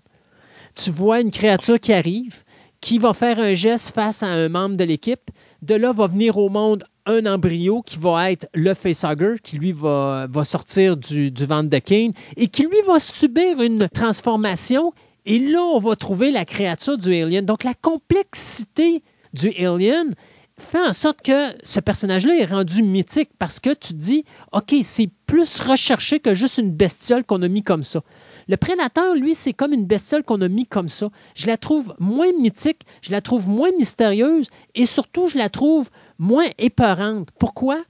Tu 0.74 0.90
vois 0.90 1.20
une 1.20 1.30
créature 1.30 1.80
qui 1.80 1.92
arrive, 1.92 2.42
qui 2.80 2.98
va 2.98 3.14
faire 3.14 3.38
un 3.38 3.54
geste 3.54 3.94
face 3.94 4.22
à 4.22 4.26
un 4.26 4.48
membre 4.50 4.76
de 4.76 4.84
l'équipe. 4.84 5.30
De 5.62 5.74
là 5.74 5.92
va 5.92 6.06
venir 6.06 6.36
au 6.36 6.50
monde 6.50 6.84
un 7.06 7.26
embryo 7.26 7.82
qui 7.82 7.98
va 7.98 8.30
être 8.30 8.48
le 8.54 8.74
facehugger, 8.74 9.36
qui 9.42 9.58
lui 9.58 9.72
va, 9.72 10.28
sortir 10.44 10.96
du, 10.96 11.30
du 11.30 11.46
ventre 11.46 11.70
de 11.70 11.78
Kane 11.78 12.12
et 12.36 12.48
qui 12.48 12.62
lui 12.62 12.80
va 12.86 12.98
subir 12.98 13.60
une 13.60 13.88
transformation. 13.88 14.92
Et 15.26 15.38
là, 15.38 15.62
on 15.62 15.78
va 15.78 15.96
trouver 15.96 16.30
la 16.30 16.44
créature 16.44 16.98
du 16.98 17.14
alien. 17.14 17.44
Donc, 17.44 17.64
la 17.64 17.74
complexité 17.74 19.02
du 19.32 19.50
alien 19.56 20.14
fait 20.58 20.80
en 20.80 20.92
sorte 20.92 21.20
que 21.22 21.50
ce 21.64 21.80
personnage-là 21.80 22.36
est 22.36 22.44
rendu 22.44 22.82
mythique 22.82 23.30
parce 23.38 23.58
que 23.58 23.74
tu 23.74 23.92
dis, 23.94 24.24
OK, 24.52 24.74
c'est 24.84 25.10
plus 25.26 25.60
recherché 25.60 26.20
que 26.20 26.34
juste 26.34 26.58
une 26.58 26.70
bestiole 26.70 27.24
qu'on 27.24 27.42
a 27.42 27.48
mis 27.48 27.62
comme 27.62 27.82
ça. 27.82 28.02
Le 28.46 28.56
prédateur, 28.56 29.14
lui, 29.14 29.34
c'est 29.34 29.52
comme 29.52 29.72
une 29.72 29.86
bestiole 29.86 30.22
qu'on 30.22 30.40
a 30.42 30.48
mis 30.48 30.66
comme 30.66 30.88
ça. 30.88 31.08
Je 31.34 31.46
la 31.46 31.56
trouve 31.56 31.94
moins 31.98 32.30
mythique, 32.38 32.82
je 33.02 33.10
la 33.10 33.20
trouve 33.20 33.48
moins 33.48 33.70
mystérieuse 33.76 34.48
et 34.74 34.86
surtout, 34.86 35.28
je 35.28 35.38
la 35.38 35.48
trouve 35.48 35.88
moins 36.18 36.46
épeurante. 36.58 37.28
Pourquoi? 37.38 37.82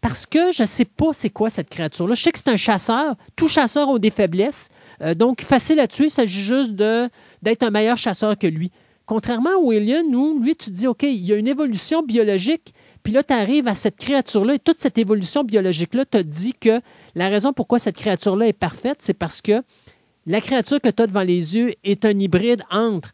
Parce 0.00 0.24
que 0.24 0.52
je 0.52 0.62
ne 0.62 0.68
sais 0.68 0.84
pas 0.84 1.12
c'est 1.12 1.30
quoi 1.30 1.50
cette 1.50 1.68
créature-là. 1.68 2.14
Je 2.14 2.22
sais 2.22 2.32
que 2.32 2.38
c'est 2.38 2.48
un 2.48 2.56
chasseur. 2.56 3.16
Tout 3.36 3.48
chasseur 3.48 3.88
a 3.88 3.98
des 3.98 4.10
faiblesses. 4.10 4.70
Euh, 5.02 5.14
donc, 5.14 5.42
facile 5.42 5.78
à 5.80 5.86
tuer, 5.86 6.06
il 6.06 6.10
s'agit 6.10 6.42
juste 6.42 6.72
d'être 6.72 7.62
un 7.62 7.70
meilleur 7.70 7.98
chasseur 7.98 8.38
que 8.38 8.46
lui. 8.46 8.70
Contrairement 9.04 9.56
au 9.60 9.72
Alien, 9.72 10.08
nous, 10.10 10.40
lui, 10.40 10.54
tu 10.54 10.66
te 10.66 10.70
dis, 10.70 10.86
OK, 10.86 11.02
il 11.02 11.26
y 11.26 11.32
a 11.32 11.36
une 11.36 11.48
évolution 11.48 12.02
biologique, 12.02 12.72
puis 13.02 13.12
là, 13.12 13.24
tu 13.24 13.34
arrives 13.34 13.66
à 13.66 13.74
cette 13.74 13.96
créature-là, 13.96 14.54
et 14.54 14.58
toute 14.60 14.78
cette 14.78 14.98
évolution 14.98 15.42
biologique-là 15.42 16.04
te 16.04 16.18
dit 16.18 16.52
que 16.52 16.80
la 17.16 17.28
raison 17.28 17.52
pourquoi 17.52 17.80
cette 17.80 17.96
créature-là 17.96 18.46
est 18.46 18.52
parfaite, 18.52 18.98
c'est 19.00 19.14
parce 19.14 19.42
que 19.42 19.62
la 20.26 20.40
créature 20.40 20.80
que 20.80 20.88
tu 20.88 21.02
as 21.02 21.06
devant 21.08 21.22
les 21.22 21.56
yeux 21.56 21.74
est 21.82 22.04
un 22.04 22.16
hybride 22.18 22.62
entre 22.70 23.10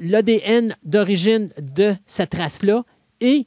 l'ADN 0.00 0.76
d'origine 0.84 1.50
de 1.60 1.94
cette 2.06 2.34
race-là 2.34 2.84
et 3.20 3.46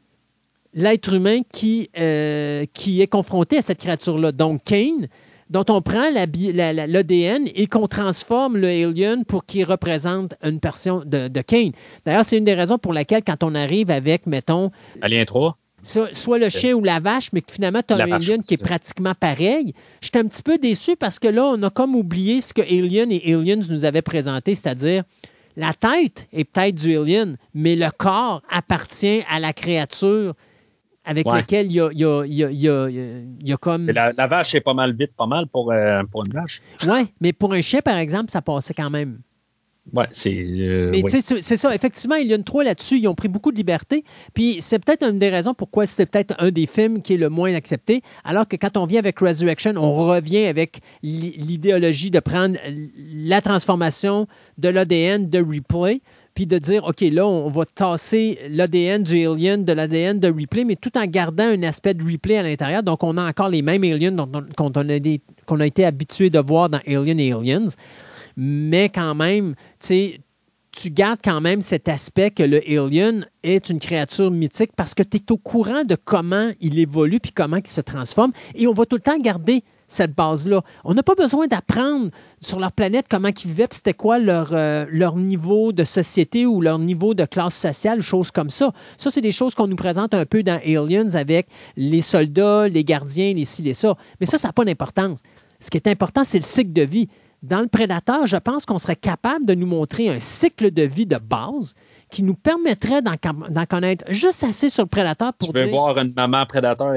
l'être 0.73 1.13
humain 1.13 1.41
qui, 1.51 1.89
euh, 1.97 2.65
qui 2.73 3.01
est 3.01 3.07
confronté 3.07 3.57
à 3.57 3.61
cette 3.61 3.79
créature-là. 3.79 4.31
Donc, 4.31 4.63
Kane, 4.65 5.07
dont 5.49 5.65
on 5.69 5.81
prend 5.81 6.09
l'ADN 6.11 7.47
et 7.55 7.67
qu'on 7.67 7.87
transforme 7.87 8.57
le 8.57 8.67
alien 8.67 9.25
pour 9.25 9.45
qu'il 9.45 9.63
représente 9.63 10.33
une 10.43 10.59
version 10.59 11.03
de, 11.05 11.27
de 11.27 11.41
Kane. 11.41 11.71
D'ailleurs, 12.05 12.25
c'est 12.25 12.37
une 12.37 12.43
des 12.43 12.53
raisons 12.53 12.77
pour 12.77 12.93
laquelle, 12.93 13.23
quand 13.25 13.43
on 13.43 13.55
arrive 13.55 13.91
avec, 13.91 14.25
mettons. 14.25 14.71
Alien 15.01 15.25
3 15.25 15.57
soit 15.83 16.37
le 16.37 16.49
chien 16.49 16.73
ou 16.73 16.83
la 16.83 16.99
vache, 16.99 17.29
mais 17.31 17.41
que 17.41 17.53
finalement, 17.53 17.81
tu 17.87 17.93
as 17.93 17.97
un 17.97 18.11
Alien 18.11 18.41
qui 18.41 18.55
est 18.55 18.63
pratiquement 18.63 19.13
pareil. 19.13 19.73
J'étais 20.01 20.19
un 20.19 20.25
petit 20.25 20.43
peu 20.43 20.57
déçu 20.57 20.95
parce 20.95 21.19
que 21.19 21.27
là, 21.27 21.45
on 21.45 21.63
a 21.63 21.69
comme 21.69 21.95
oublié 21.95 22.41
ce 22.41 22.53
que 22.53 22.61
Alien 22.61 23.11
et 23.11 23.33
Aliens 23.33 23.59
nous 23.69 23.85
avaient 23.85 24.01
présenté, 24.01 24.55
c'est-à-dire 24.55 25.03
la 25.55 25.73
tête 25.73 26.27
est 26.33 26.43
peut-être 26.43 26.75
du 26.75 26.97
Alien, 26.97 27.37
mais 27.53 27.75
le 27.75 27.89
corps 27.95 28.41
appartient 28.49 29.21
à 29.29 29.39
la 29.39 29.53
créature 29.53 30.33
avec 31.07 31.25
laquelle 31.25 31.67
il 31.67 31.75
y 31.75 31.81
a, 31.81 31.89
y, 31.93 33.53
a, 33.53 33.57
comme. 33.57 33.87
La, 33.89 34.27
vache 34.27 34.53
est 34.55 34.61
pas 34.61 34.73
mal 34.73 34.95
vite, 34.95 35.11
pas 35.15 35.25
mal 35.25 35.47
pour, 35.47 35.71
euh, 35.71 36.03
pour 36.11 36.25
une 36.25 36.33
vache. 36.33 36.61
Oui, 36.85 37.07
mais 37.21 37.33
pour 37.33 37.53
un 37.53 37.61
chien, 37.61 37.79
par 37.79 37.97
exemple, 37.97 38.29
ça 38.29 38.41
passait 38.41 38.73
quand 38.73 38.89
même. 38.89 39.19
Ouais, 39.93 40.07
c'est. 40.11 40.35
Euh, 40.35 40.91
mais 40.91 41.01
sais, 41.07 41.21
c'est 41.41 41.55
ça. 41.55 41.73
Effectivement, 41.73 42.15
il 42.15 42.27
y 42.27 42.33
a 42.33 42.35
une 42.35 42.43
3 42.43 42.65
là-dessus. 42.65 42.97
Ils 42.97 43.07
ont 43.07 43.15
pris 43.15 43.29
beaucoup 43.29 43.51
de 43.51 43.57
liberté. 43.57 44.03
Puis 44.33 44.57
c'est 44.59 44.83
peut-être 44.83 45.07
une 45.07 45.17
des 45.17 45.29
raisons 45.29 45.53
pourquoi 45.53 45.85
c'est 45.85 46.05
peut-être 46.05 46.35
un 46.39 46.51
des 46.51 46.65
films 46.65 47.01
qui 47.01 47.13
est 47.13 47.17
le 47.17 47.29
moins 47.29 47.53
accepté. 47.53 48.01
Alors 48.25 48.47
que 48.47 48.57
quand 48.57 48.75
on 48.75 48.85
vient 48.85 48.99
avec 48.99 49.19
Resurrection, 49.19 49.73
on 49.77 49.93
revient 49.93 50.45
avec 50.45 50.79
l'idéologie 51.03 52.11
de 52.11 52.19
prendre 52.19 52.57
la 52.97 53.41
transformation 53.41 54.27
de 54.57 54.67
l'ADN 54.69 55.29
de 55.29 55.39
Replay 55.39 56.01
puis 56.37 56.45
de 56.45 56.59
dire, 56.59 56.83
OK, 56.83 57.01
là, 57.01 57.25
on 57.25 57.49
va 57.49 57.65
tasser 57.65 58.37
l'ADN 58.51 59.01
du 59.01 59.25
Alien 59.25 59.65
de 59.65 59.73
l'ADN 59.73 60.19
de 60.19 60.27
Replay, 60.27 60.65
mais 60.65 60.75
tout 60.75 60.95
en 60.95 61.07
gardant 61.07 61.45
un 61.45 61.63
aspect 61.63 61.95
de 61.95 62.03
Replay 62.03 62.37
à 62.37 62.43
l'intérieur. 62.43 62.83
Donc, 62.83 63.03
on 63.03 63.17
a 63.17 63.27
encore 63.27 63.49
les 63.49 63.63
mêmes 63.63 63.83
aliens 63.83 64.15
qu'on 64.55 64.69
a, 65.59 65.65
été 65.65 65.83
habitué 65.83 66.29
de 66.29 66.37
voir 66.37 66.69
dans 66.69 66.79
Alien 66.85 67.19
et 67.19 67.31
Aliens 67.33 67.69
mais 68.35 68.89
quand 68.89 69.15
même, 69.15 69.55
tu 69.79 70.19
tu 70.71 70.91
gardes 70.91 71.21
quand 71.23 71.41
même 71.41 71.61
cet 71.61 71.87
aspect 71.87 72.29
que 72.29 72.43
le 72.43 72.61
alien 72.69 73.25
est 73.41 73.71
une 73.71 73.79
créature 73.79 74.29
mythique 74.29 74.69
parce 74.75 74.93
que 74.93 75.01
tu 75.01 75.17
es 75.17 75.31
au 75.31 75.37
courant 75.37 75.83
de 75.83 75.95
comment 75.95 76.51
il 76.59 76.77
évolue 76.77 77.19
puis 77.19 77.31
comment 77.31 77.57
il 77.57 77.65
se 77.65 77.81
transforme. 77.81 78.31
Et 78.53 78.67
on 78.67 78.73
va 78.73 78.85
tout 78.85 78.97
le 78.97 79.01
temps 79.01 79.17
garder 79.17 79.63
cette 79.87 80.13
base-là. 80.13 80.61
On 80.83 80.93
n'a 80.93 81.03
pas 81.03 81.15
besoin 81.15 81.47
d'apprendre 81.47 82.11
sur 82.39 82.59
leur 82.59 82.71
planète 82.71 83.07
comment 83.09 83.29
ils 83.29 83.47
vivaient, 83.47 83.67
c'était 83.71 83.93
quoi 83.93 84.19
leur, 84.19 84.49
euh, 84.51 84.85
leur 84.89 85.15
niveau 85.15 85.71
de 85.71 85.83
société 85.83 86.45
ou 86.45 86.61
leur 86.61 86.77
niveau 86.77 87.13
de 87.13 87.25
classe 87.25 87.55
sociale, 87.55 88.01
choses 88.01 88.31
comme 88.31 88.49
ça. 88.49 88.73
Ça, 88.97 89.09
c'est 89.09 89.21
des 89.21 89.31
choses 89.31 89.55
qu'on 89.55 89.67
nous 89.67 89.75
présente 89.75 90.13
un 90.13 90.25
peu 90.25 90.43
dans 90.43 90.59
Aliens 90.63 91.15
avec 91.15 91.47
les 91.77 92.01
soldats, 92.01 92.67
les 92.67 92.83
gardiens, 92.83 93.33
les 93.33 93.45
ci, 93.45 93.61
les 93.63 93.73
ça. 93.73 93.95
Mais 94.19 94.25
ça, 94.25 94.37
ça 94.37 94.49
n'a 94.49 94.53
pas 94.53 94.65
d'importance. 94.65 95.21
Ce 95.59 95.69
qui 95.69 95.77
est 95.77 95.87
important, 95.87 96.23
c'est 96.23 96.37
le 96.37 96.43
cycle 96.43 96.73
de 96.73 96.83
vie. 96.83 97.07
Dans 97.43 97.61
le 97.61 97.67
prédateur, 97.67 98.25
je 98.25 98.37
pense 98.37 98.65
qu'on 98.65 98.79
serait 98.79 98.95
capable 98.95 99.45
de 99.45 99.53
nous 99.53 99.67
montrer 99.67 100.09
un 100.09 100.19
cycle 100.19 100.71
de 100.71 100.81
vie 100.81 101.05
de 101.05 101.17
base 101.17 101.75
qui 102.09 102.23
nous 102.23 102.33
permettrait 102.33 103.01
d'en 103.01 103.65
connaître 103.65 104.05
juste 104.09 104.43
assez 104.43 104.69
sur 104.69 104.83
le 104.83 104.89
prédateur 104.89 105.33
pour. 105.33 105.53
Tu 105.53 105.59
veux 105.59 105.69
voir 105.69 105.97
une 105.99 106.13
maman 106.13 106.45
prédateur 106.45 106.95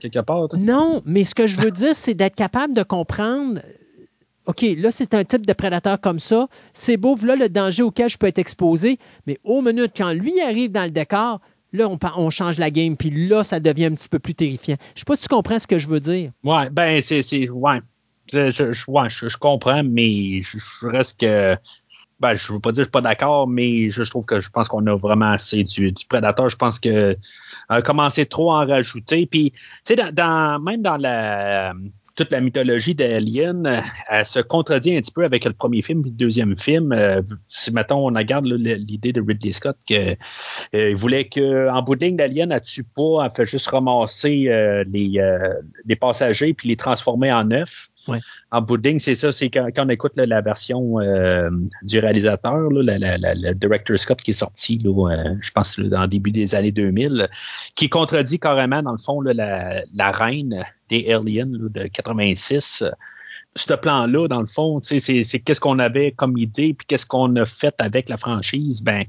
quelque, 0.00 0.20
part? 0.20 0.48
Non, 0.58 1.02
mais 1.04 1.24
ce 1.24 1.34
que 1.34 1.46
je 1.46 1.58
veux 1.60 1.70
dire, 1.70 1.94
c'est 1.94 2.14
d'être 2.14 2.34
capable 2.34 2.74
de 2.74 2.82
comprendre. 2.82 3.60
OK, 4.46 4.64
là, 4.76 4.90
c'est 4.90 5.14
un 5.14 5.22
type 5.24 5.46
de 5.46 5.52
prédateur 5.52 6.00
comme 6.00 6.18
ça. 6.18 6.48
C'est 6.72 6.96
beau, 6.96 7.16
là, 7.22 7.36
le 7.36 7.48
danger 7.48 7.82
auquel 7.82 8.08
je 8.08 8.18
peux 8.18 8.26
être 8.26 8.38
exposé. 8.38 8.98
Mais 9.26 9.38
au 9.44 9.62
minute, 9.62 9.92
quand 9.96 10.12
lui 10.12 10.40
arrive 10.40 10.72
dans 10.72 10.84
le 10.84 10.90
décor, 10.90 11.40
là, 11.72 11.88
on, 11.88 11.98
on, 12.16 12.30
change 12.30 12.58
la 12.58 12.70
game, 12.70 12.96
puis 12.96 13.10
là, 13.10 13.44
ça 13.44 13.60
devient 13.60 13.86
un 13.86 13.94
petit 13.94 14.08
peu 14.08 14.18
plus 14.18 14.34
terrifiant. 14.34 14.76
Je 14.80 14.92
ne 14.92 14.98
sais 14.98 15.04
pas 15.06 15.16
si 15.16 15.22
tu 15.22 15.28
comprends 15.28 15.58
ce 15.58 15.66
que 15.66 15.78
je 15.78 15.88
veux 15.88 16.00
dire. 16.00 16.32
Ouais, 16.42 16.70
ben, 16.70 17.00
c'est. 17.02 17.48
Ouais. 17.50 17.80
Je, 18.32 18.48
je, 18.48 18.72
je, 18.72 19.36
comprends, 19.38 19.82
mais 19.82 20.40
je, 20.40 20.56
reste 20.86 21.20
que 21.20 21.56
ben, 22.20 22.34
je 22.34 22.52
veux 22.52 22.60
pas 22.60 22.70
dire 22.70 22.80
que 22.80 22.82
je 22.82 22.88
suis 22.88 22.90
pas 22.90 23.00
d'accord, 23.00 23.48
mais 23.48 23.88
je, 23.88 24.02
trouve 24.02 24.26
que 24.26 24.40
je 24.40 24.50
pense 24.50 24.68
qu'on 24.68 24.86
a 24.86 24.94
vraiment 24.94 25.30
assez 25.30 25.64
du, 25.64 25.90
du 25.90 26.06
prédateur. 26.06 26.48
Je 26.48 26.56
pense 26.56 26.78
que 26.78 27.16
a 27.68 27.82
commencé 27.82 28.26
trop 28.26 28.52
à 28.52 28.62
en 28.62 28.66
rajouter. 28.66 29.26
Puis, 29.26 29.52
tu 29.52 29.60
sais, 29.84 29.96
dans, 29.96 30.60
même 30.60 30.82
dans 30.82 30.96
la 30.96 31.72
toute 32.16 32.32
la 32.32 32.40
mythologie 32.42 32.94
d'Alien, 32.94 33.82
elle 34.10 34.26
se 34.26 34.40
contredit 34.40 34.94
un 34.94 35.00
petit 35.00 35.12
peu 35.12 35.24
avec 35.24 35.46
le 35.46 35.54
premier 35.54 35.80
film 35.80 36.00
et 36.00 36.10
le 36.10 36.14
deuxième 36.14 36.54
film. 36.54 36.92
Euh, 36.92 37.22
si, 37.48 37.72
mettons, 37.72 38.06
on 38.06 38.14
regarde 38.14 38.44
l'idée 38.44 39.12
de 39.14 39.22
Ridley 39.22 39.52
Scott 39.52 39.78
qu'il 39.86 40.18
euh, 40.74 40.94
voulait 40.94 41.30
qu'en 41.30 41.80
bout 41.80 41.96
de 41.96 42.04
ligne, 42.04 42.18
l'Alien, 42.18 42.52
elle 42.52 42.60
tue 42.60 42.84
pas, 42.84 43.24
elle 43.24 43.30
fait 43.30 43.46
juste 43.46 43.68
ramasser 43.68 44.48
euh, 44.48 44.84
les, 44.86 45.18
les 45.86 45.96
passagers 45.96 46.52
puis 46.52 46.68
les 46.68 46.76
transformer 46.76 47.32
en 47.32 47.44
neuf. 47.44 47.88
En 48.50 48.62
bout 48.62 48.80
c'est 48.98 49.14
ça, 49.14 49.32
c'est 49.32 49.50
quand, 49.50 49.70
on 49.78 49.88
écoute 49.88 50.16
la 50.16 50.40
version 50.40 51.00
euh, 51.00 51.50
du 51.82 51.98
réalisateur, 51.98 52.68
le 52.70 53.52
director 53.52 53.98
Scott 53.98 54.20
qui 54.20 54.30
est 54.30 54.34
sorti, 54.34 54.80
euh, 54.84 55.34
je 55.40 55.50
pense, 55.52 55.78
dans 55.78 56.02
le 56.02 56.08
début 56.08 56.30
des 56.30 56.54
années 56.54 56.72
2000, 56.72 57.28
qui 57.74 57.88
contredit 57.88 58.38
carrément, 58.38 58.82
dans 58.82 58.92
le 58.92 58.98
fond, 58.98 59.20
la, 59.20 60.10
reine 60.12 60.64
des 60.88 61.12
aliens 61.12 61.46
de 61.46 61.86
86 61.86 62.84
ce 63.56 63.74
plan-là, 63.74 64.28
dans 64.28 64.40
le 64.40 64.46
fond, 64.46 64.80
c'est 64.80 65.00
qu'est-ce 65.00 65.60
qu'on 65.60 65.78
avait 65.78 66.12
comme 66.12 66.38
idée, 66.38 66.74
puis 66.74 66.86
qu'est-ce 66.86 67.06
qu'on 67.06 67.34
a 67.36 67.44
fait 67.44 67.74
avec 67.78 68.08
la 68.08 68.16
franchise, 68.16 68.82
ben 68.82 69.04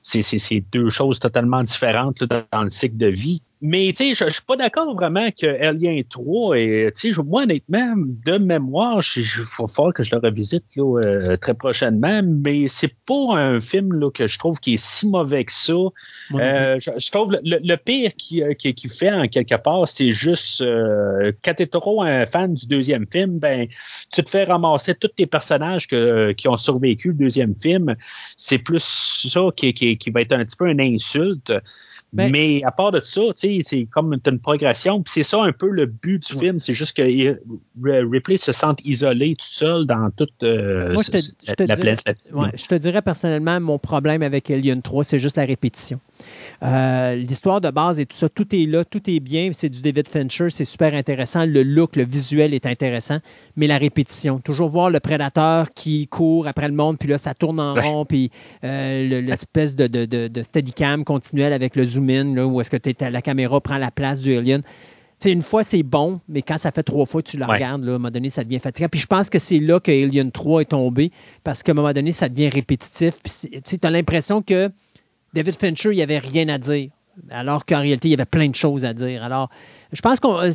c'est 0.00 0.64
deux 0.72 0.88
choses 0.88 1.18
totalement 1.18 1.62
différentes 1.62 2.22
dans 2.24 2.62
le 2.62 2.70
cycle 2.70 2.96
de 2.96 3.08
vie. 3.08 3.42
Mais 3.62 3.92
tu 3.96 4.14
sais, 4.14 4.26
je, 4.26 4.30
suis 4.30 4.42
pas 4.42 4.56
d'accord 4.56 4.92
vraiment 4.94 5.28
que 5.30 5.46
Alien 5.46 6.04
3 6.04 6.58
et 6.58 6.92
tu 6.94 7.14
sais, 7.14 7.22
moi 7.22 7.44
honnêtement, 7.44 7.94
de 7.96 8.36
mémoire, 8.36 9.02
il 9.16 9.24
faut 9.24 9.66
falloir 9.66 9.94
que 9.94 10.02
je 10.02 10.14
le 10.14 10.20
revisite 10.20 10.64
là, 10.76 11.00
euh, 11.00 11.36
très 11.36 11.54
prochainement, 11.54 12.20
mais 12.22 12.68
c'est 12.68 12.94
pas 13.06 13.34
un 13.36 13.58
film 13.58 13.98
là, 13.98 14.10
que 14.10 14.26
je 14.26 14.38
trouve 14.38 14.60
qui 14.60 14.74
est 14.74 14.82
si 14.82 15.08
mauvais 15.08 15.44
que 15.44 15.52
ça. 15.52 15.72
Euh, 16.34 16.78
je, 16.80 17.10
trouve 17.10 17.32
le, 17.32 17.58
le 17.62 17.76
pire 17.76 18.10
qui, 18.14 18.42
euh, 18.42 18.52
qui, 18.52 18.74
qui, 18.74 18.88
fait 18.88 19.10
en 19.10 19.26
quelque 19.26 19.54
part, 19.54 19.88
c'est 19.88 20.12
juste 20.12 20.60
euh, 20.60 21.32
quand 21.42 21.54
t'es 21.54 21.66
trop 21.66 22.02
un 22.02 22.26
fan 22.26 22.52
du 22.52 22.66
deuxième 22.66 23.06
film, 23.06 23.38
ben 23.38 23.68
tu 24.12 24.22
te 24.22 24.28
fais 24.28 24.44
ramasser 24.44 24.94
tous 24.94 25.08
tes 25.08 25.26
personnages 25.26 25.88
que, 25.88 26.32
qui 26.32 26.48
ont 26.48 26.58
survécu 26.58 27.08
le 27.08 27.14
deuxième 27.14 27.54
film. 27.54 27.96
C'est 28.36 28.58
plus 28.58 28.82
ça 28.82 29.48
qui, 29.56 29.72
qui, 29.72 29.96
qui 29.96 30.10
va 30.10 30.20
être 30.20 30.32
un 30.32 30.44
petit 30.44 30.56
peu 30.56 30.68
une 30.68 30.80
insulte. 30.80 31.52
Ben 32.12 32.30
mais 32.30 32.62
à 32.64 32.70
part 32.70 32.92
de 32.92 33.00
ça, 33.00 33.22
c'est 33.34 33.86
comme 33.90 34.14
une 34.14 34.38
progression. 34.38 35.02
Puis 35.02 35.12
c'est 35.12 35.22
ça 35.22 35.42
un 35.42 35.52
peu 35.52 35.68
le 35.68 35.86
but 35.86 36.22
du 36.30 36.38
film. 36.38 36.60
C'est 36.60 36.72
juste 36.72 36.96
que 36.96 37.02
Ripley 37.82 38.36
se 38.36 38.52
sente 38.52 38.84
isolé 38.84 39.34
tout 39.36 39.46
seul 39.46 39.86
dans 39.86 40.10
toute 40.16 40.42
euh, 40.42 40.92
Moi, 40.92 41.02
je 41.02 41.10
te, 41.10 41.62
la, 41.64 41.74
dirais, 41.74 41.96
je 42.54 42.66
te 42.66 42.74
dirais 42.74 43.02
personnellement, 43.02 43.60
mon 43.60 43.78
problème 43.78 44.22
avec 44.22 44.50
Alien 44.50 44.82
3, 44.82 45.04
c'est 45.04 45.18
juste 45.18 45.36
la 45.36 45.44
répétition. 45.44 46.00
Euh, 46.62 47.14
l'histoire 47.14 47.60
de 47.60 47.70
base 47.70 48.00
et 48.00 48.06
tout 48.06 48.16
ça, 48.16 48.28
tout 48.28 48.54
est 48.54 48.66
là, 48.66 48.84
tout 48.84 49.10
est 49.10 49.20
bien. 49.20 49.50
C'est 49.52 49.68
du 49.68 49.82
David 49.82 50.08
Fincher, 50.08 50.50
c'est 50.50 50.64
super 50.64 50.94
intéressant. 50.94 51.44
Le 51.46 51.62
look, 51.62 51.96
le 51.96 52.04
visuel 52.04 52.54
est 52.54 52.66
intéressant, 52.66 53.18
mais 53.56 53.66
la 53.66 53.78
répétition. 53.78 54.38
Toujours 54.38 54.68
voir 54.68 54.90
le 54.90 55.00
prédateur 55.00 55.72
qui 55.74 56.08
court 56.08 56.46
après 56.46 56.68
le 56.68 56.74
monde, 56.74 56.98
puis 56.98 57.08
là, 57.08 57.18
ça 57.18 57.34
tourne 57.34 57.60
en 57.60 57.74
rond, 57.74 58.04
puis 58.04 58.30
euh, 58.64 59.20
l'espèce 59.20 59.76
de, 59.76 59.86
de, 59.86 60.04
de, 60.04 60.42
steadicam 60.42 61.04
continuel 61.04 61.52
avec 61.52 61.76
le 61.76 61.84
zoom-in, 61.84 62.36
où 62.38 62.60
est-ce 62.60 62.70
que 62.70 63.04
la 63.04 63.22
caméra 63.22 63.60
prend 63.60 63.78
la 63.78 63.90
place 63.90 64.20
du 64.20 64.36
alien. 64.36 64.62
une 65.24 65.42
fois, 65.42 65.62
c'est 65.62 65.82
bon, 65.82 66.20
mais 66.28 66.42
quand 66.42 66.58
ça 66.58 66.70
fait 66.70 66.82
trois 66.82 67.06
fois 67.06 67.22
que 67.22 67.28
tu 67.30 67.36
le 67.36 67.44
regardes, 67.44 67.84
là, 67.84 67.92
à 67.92 67.94
un 67.94 67.98
moment 67.98 68.10
donné, 68.10 68.30
ça 68.30 68.44
devient 68.44 68.58
fatigant. 68.58 68.88
Puis 68.88 69.00
je 69.00 69.06
pense 69.06 69.30
que 69.30 69.38
c'est 69.38 69.58
là 69.58 69.80
que 69.80 69.90
Alien 69.90 70.30
3 70.30 70.62
est 70.62 70.66
tombé, 70.66 71.10
parce 71.44 71.62
qu'à 71.62 71.72
un 71.72 71.74
moment 71.74 71.92
donné, 71.92 72.12
ça 72.12 72.28
devient 72.28 72.48
répétitif. 72.48 73.14
Puis 73.22 73.62
tu 73.62 73.78
as 73.82 73.90
l'impression 73.90 74.42
que 74.42 74.70
David 75.34 75.56
Fincher, 75.56 75.90
il 75.92 75.96
n'y 75.96 76.02
avait 76.02 76.18
rien 76.18 76.48
à 76.48 76.58
dire. 76.58 76.90
Alors 77.30 77.64
qu'en 77.64 77.80
réalité, 77.80 78.08
il 78.08 78.10
y 78.10 78.14
avait 78.14 78.26
plein 78.26 78.48
de 78.48 78.54
choses 78.54 78.84
à 78.84 78.92
dire. 78.92 79.22
Alors, 79.22 79.48
je 79.92 80.00
pense 80.02 80.20
qu'on. 80.20 80.38
Euh, 80.38 80.52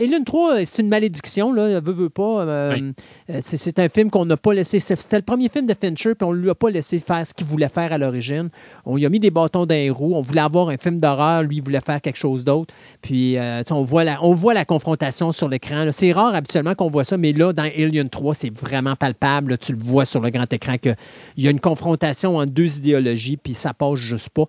Alien 0.00 0.24
3, 0.24 0.64
c'est 0.64 0.82
une 0.82 0.88
malédiction, 0.88 1.52
là, 1.52 1.80
veut, 1.80 1.92
veut 1.92 2.10
pas. 2.10 2.42
Euh, 2.42 2.92
euh, 3.30 3.38
c'est 3.40 3.78
un 3.78 3.88
film 3.88 4.10
qu'on 4.10 4.26
n'a 4.26 4.36
pas 4.36 4.52
laissé. 4.52 4.80
C'était 4.80 5.16
le 5.16 5.22
premier 5.22 5.48
film 5.48 5.66
de 5.66 5.74
Fincher, 5.74 6.14
puis 6.14 6.26
on 6.26 6.32
ne 6.32 6.38
lui 6.38 6.50
a 6.50 6.54
pas 6.54 6.68
laissé 6.70 6.98
faire 6.98 7.26
ce 7.26 7.32
qu'il 7.32 7.46
voulait 7.46 7.68
faire 7.68 7.92
à 7.92 7.98
l'origine. 7.98 8.50
On 8.84 8.96
lui 8.96 9.06
a 9.06 9.08
mis 9.08 9.20
des 9.20 9.30
bâtons 9.30 9.64
dans 9.64 9.74
les 9.74 9.88
roues. 9.88 10.14
On 10.14 10.20
voulait 10.20 10.42
avoir 10.42 10.68
un 10.68 10.76
film 10.76 11.00
d'horreur, 11.00 11.42
lui, 11.42 11.56
il 11.56 11.62
voulait 11.62 11.80
faire 11.80 12.00
quelque 12.00 12.18
chose 12.18 12.44
d'autre. 12.44 12.74
Puis, 13.00 13.36
on, 13.70 13.82
voit 13.82 14.04
la, 14.04 14.22
on 14.22 14.34
voit 14.34 14.54
la 14.54 14.64
confrontation 14.64 15.32
sur 15.32 15.48
l'écran. 15.48 15.86
C'est 15.92 16.12
rare 16.12 16.34
habituellement 16.34 16.74
qu'on 16.74 16.90
voit 16.90 17.04
ça, 17.04 17.16
mais 17.16 17.32
là, 17.32 17.52
dans 17.52 17.62
Alien 17.62 18.10
3, 18.10 18.34
c'est 18.34 18.54
vraiment 18.54 18.96
palpable. 18.96 19.56
tu 19.58 19.72
le 19.72 19.82
vois 19.82 20.04
sur 20.04 20.20
le 20.20 20.30
grand 20.30 20.52
écran 20.52 20.76
qu'il 20.76 20.96
y 21.38 21.48
a 21.48 21.50
une 21.50 21.60
confrontation 21.60 22.36
entre 22.36 22.52
deux 22.52 22.78
idéologies, 22.78 23.36
puis 23.36 23.54
ça 23.54 23.72
passe 23.72 23.98
juste 23.98 24.28
pas. 24.30 24.44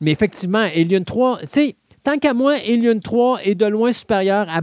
Mais 0.00 0.10
effectivement, 0.10 0.58
Alien 0.58 1.04
3, 1.04 1.38
tu 1.40 1.46
sais, 1.46 1.76
tant 2.04 2.18
qu'à 2.18 2.34
moi, 2.34 2.54
Alien 2.54 3.00
3 3.00 3.40
est 3.44 3.54
de 3.54 3.66
loin 3.66 3.92
supérieur 3.92 4.46
à 4.48 4.60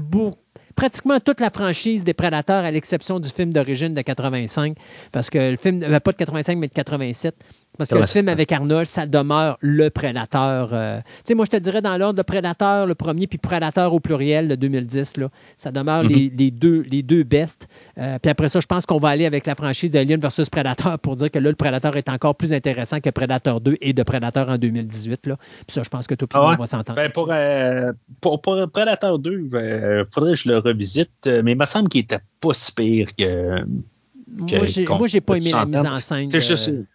pratiquement 0.75 1.19
toute 1.19 1.39
la 1.39 1.49
franchise 1.49 2.03
des 2.03 2.14
Prédateurs, 2.14 2.64
à 2.64 2.72
l'exception 2.72 3.19
du 3.19 3.30
film 3.30 3.53
d'origine 3.53 3.93
de 3.93 4.01
85, 4.01 4.77
parce 5.11 5.30
que 5.30 5.51
le 5.51 5.57
film, 5.57 5.80
pas 5.80 6.11
de 6.11 6.17
85, 6.17 6.57
mais 6.57 6.67
de 6.67 6.73
87. 6.73 7.35
Parce 7.77 7.89
que 7.89 7.97
le 7.97 8.05
film 8.05 8.29
avec 8.29 8.51
Arnold, 8.51 8.85
ça 8.85 9.05
demeure 9.05 9.57
le 9.61 9.89
prédateur. 9.89 10.69
Euh, 10.71 10.99
tu 10.99 11.03
sais, 11.25 11.33
moi, 11.33 11.45
je 11.45 11.57
te 11.57 11.61
dirais 11.61 11.81
dans 11.81 11.97
l'ordre 11.97 12.17
de 12.17 12.21
prédateur, 12.21 12.85
le 12.85 12.95
premier, 12.95 13.27
puis 13.27 13.37
prédateur 13.37 13.93
au 13.93 13.99
pluriel, 13.99 14.47
le 14.47 14.57
2010, 14.57 15.17
là, 15.17 15.29
ça 15.57 15.71
demeure 15.71 16.03
les, 16.03 16.29
mhm. 16.29 16.49
deux, 16.51 16.85
les 16.89 17.03
deux 17.03 17.23
bestes. 17.23 17.67
Euh, 17.97 18.17
puis 18.21 18.29
après 18.29 18.49
ça, 18.49 18.59
je 18.59 18.65
pense 18.65 18.85
qu'on 18.85 18.97
va 18.97 19.09
aller 19.09 19.25
avec 19.25 19.45
la 19.45 19.55
franchise 19.55 19.91
d'Alien 19.91 20.19
versus 20.19 20.49
Predator 20.49 20.99
pour 20.99 21.15
dire 21.15 21.31
que 21.31 21.39
là, 21.39 21.49
le 21.49 21.55
prédateur 21.55 21.95
est 21.97 22.09
encore 22.09 22.35
plus 22.35 22.53
intéressant 22.53 22.99
que 22.99 23.09
Predator 23.09 23.61
2 23.61 23.77
et 23.81 23.93
de 23.93 24.03
Predator 24.03 24.49
en 24.49 24.57
2018. 24.57 25.27
Là. 25.27 25.37
Puis 25.37 25.73
ça, 25.73 25.83
je 25.83 25.89
pense 25.89 26.07
que 26.07 26.15
tout 26.15 26.27
le 26.33 26.39
monde 26.39 26.57
va 26.57 26.67
s'entendre. 26.67 26.95
Ben, 26.95 27.11
pour, 27.11 27.29
euh, 27.31 27.91
pour, 28.21 28.41
Predator 28.41 29.19
2, 29.19 29.41
il 29.43 30.03
faudrait 30.13 30.31
que 30.31 30.37
je 30.37 30.49
le 30.49 30.57
revisite, 30.59 31.11
mais 31.43 31.51
il 31.51 31.57
me 31.57 31.65
semble 31.65 31.89
qu'il 31.89 32.01
était 32.01 32.19
pas 32.39 32.53
si 32.53 32.71
pire 32.71 33.09
que. 33.17 33.63
moi, 34.27 35.07
j'ai 35.07 35.21
pas 35.21 35.35
aimé 35.35 35.51
la 35.51 35.65
mise 35.65 35.77
en 35.77 35.99
scène. 35.99 36.29
C'est 36.29 36.85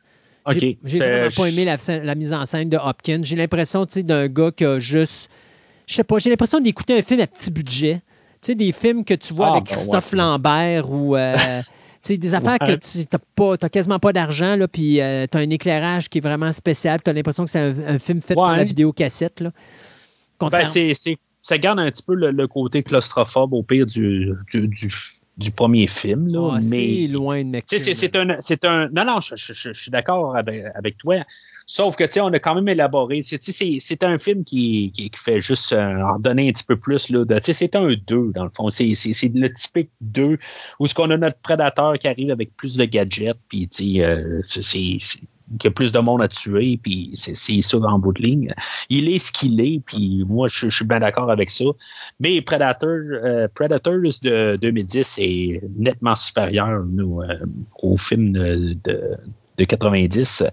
j'ai 0.48 0.78
vraiment 0.84 1.28
pas 1.34 1.46
aimé 1.46 1.64
la, 1.64 2.14
mise 2.14 2.32
en 2.32 2.46
scène 2.46 2.68
de 2.68 2.76
Hopkins. 2.76 3.20
J'ai 3.22 3.36
l'impression 3.36 3.86
d'un 3.96 4.28
gars 4.28 4.50
qui 4.50 4.64
a 4.64 4.78
juste. 4.78 5.30
Je 5.86 5.94
sais 5.94 6.04
pas, 6.04 6.18
j'ai 6.18 6.30
l'impression 6.30 6.60
d'écouter 6.60 6.98
un 6.98 7.02
film 7.02 7.20
à 7.20 7.26
petit 7.26 7.50
budget. 7.50 8.00
Tu 8.40 8.46
sais, 8.46 8.54
des 8.54 8.72
films 8.72 9.04
que 9.04 9.14
tu 9.14 9.34
vois 9.34 9.48
ah, 9.48 9.50
avec 9.52 9.64
ben 9.64 9.74
Christophe 9.74 10.12
Lambert 10.12 10.90
ou. 10.90 11.16
Euh, 11.16 11.36
tu 12.02 12.14
sais, 12.14 12.16
des 12.16 12.32
affaires 12.34 12.58
que 12.58 12.76
tu 12.76 13.06
n'as 13.62 13.68
quasiment 13.68 13.98
pas 13.98 14.12
d'argent, 14.12 14.56
puis 14.72 15.00
euh, 15.00 15.26
tu 15.30 15.36
as 15.36 15.40
un 15.40 15.50
éclairage 15.50 16.08
qui 16.08 16.18
est 16.18 16.22
vraiment 16.22 16.52
spécial. 16.52 17.02
Tu 17.02 17.10
as 17.10 17.12
l'impression 17.12 17.44
que 17.44 17.50
c'est 17.50 17.58
un, 17.58 17.98
film 17.98 18.22
fait 18.22 18.34
pour 18.34 18.46
la 18.46 18.64
vidéocassette. 18.64 19.40
Là. 19.40 19.50
Ben, 20.40 20.64
ça 21.42 21.58
garde 21.58 21.78
un 21.78 21.90
petit 21.90 22.02
peu 22.02 22.14
le, 22.14 22.48
côté 22.48 22.82
claustrophobe 22.82 23.52
au 23.52 23.62
pire 23.62 23.86
du, 23.86 24.32
du, 24.50 24.68
du 24.68 24.90
du 25.40 25.50
premier 25.50 25.86
film. 25.86 26.28
Là, 26.28 26.56
ah, 26.56 26.58
mais 26.70 27.06
loin 27.06 27.42
de 27.42 27.60
C'est 27.64 28.14
un, 28.14 28.36
c'est 28.40 28.64
un. 28.64 28.88
Non, 28.92 29.04
non, 29.06 29.20
je, 29.20 29.72
suis 29.72 29.90
d'accord 29.90 30.36
avec, 30.36 30.98
toi. 30.98 31.24
Sauf 31.66 31.96
que, 31.96 32.04
tu 32.04 32.12
sais, 32.12 32.20
on 32.20 32.28
a 32.28 32.38
quand 32.38 32.54
même 32.54 32.68
élaboré. 32.68 33.22
C'est 33.22 34.04
un 34.04 34.18
film 34.18 34.44
qui, 34.44 34.92
qui, 34.92 35.10
fait 35.14 35.40
juste 35.40 35.72
euh, 35.72 36.02
en 36.02 36.18
donner 36.18 36.48
un 36.48 36.52
petit 36.52 36.64
peu 36.64 36.76
plus. 36.76 37.08
Là, 37.10 37.24
c'est 37.40 37.74
un 37.74 37.88
2, 37.88 38.32
dans 38.34 38.44
le 38.44 38.50
fond. 38.50 38.70
C'est 38.70 38.92
le 39.34 39.52
typique 39.52 39.90
2 40.02 40.38
où 40.78 40.86
ce 40.86 40.94
qu'on 40.94 41.10
a 41.10 41.16
notre 41.16 41.38
prédateur 41.38 41.98
qui 41.98 42.06
arrive 42.06 42.30
avec 42.30 42.54
plus 42.56 42.76
de 42.76 42.84
gadgets. 42.84 43.38
Puis, 43.48 43.66
tu 43.68 43.94
sais, 43.94 44.04
euh, 44.04 44.40
c'est 44.44 44.98
qu'il 45.58 45.68
y 45.68 45.72
a 45.72 45.72
plus 45.72 45.92
de 45.92 45.98
monde 45.98 46.22
à 46.22 46.28
tuer, 46.28 46.78
puis 46.82 47.10
c'est 47.14 47.34
ça 47.62 47.78
en 47.78 47.98
bout 47.98 48.12
de 48.12 48.22
ligne. 48.22 48.54
Il 48.88 49.08
est 49.08 49.18
ce 49.18 49.32
qu'il 49.32 49.60
est, 49.60 49.80
puis 49.84 50.24
moi, 50.26 50.48
je, 50.48 50.68
suis 50.68 50.84
bien 50.84 51.00
d'accord 51.00 51.30
avec 51.30 51.50
ça. 51.50 51.64
Mais 52.20 52.40
Predator, 52.40 52.88
euh, 52.88 53.48
Predators 53.54 54.00
de 54.22 54.56
2010 54.56 55.18
est 55.20 55.62
nettement 55.76 56.14
supérieur 56.14 56.84
nous, 56.86 57.20
euh, 57.22 57.38
au 57.82 57.96
film 57.96 58.32
de, 58.32 58.76
de 59.58 59.64
90. 59.64 60.44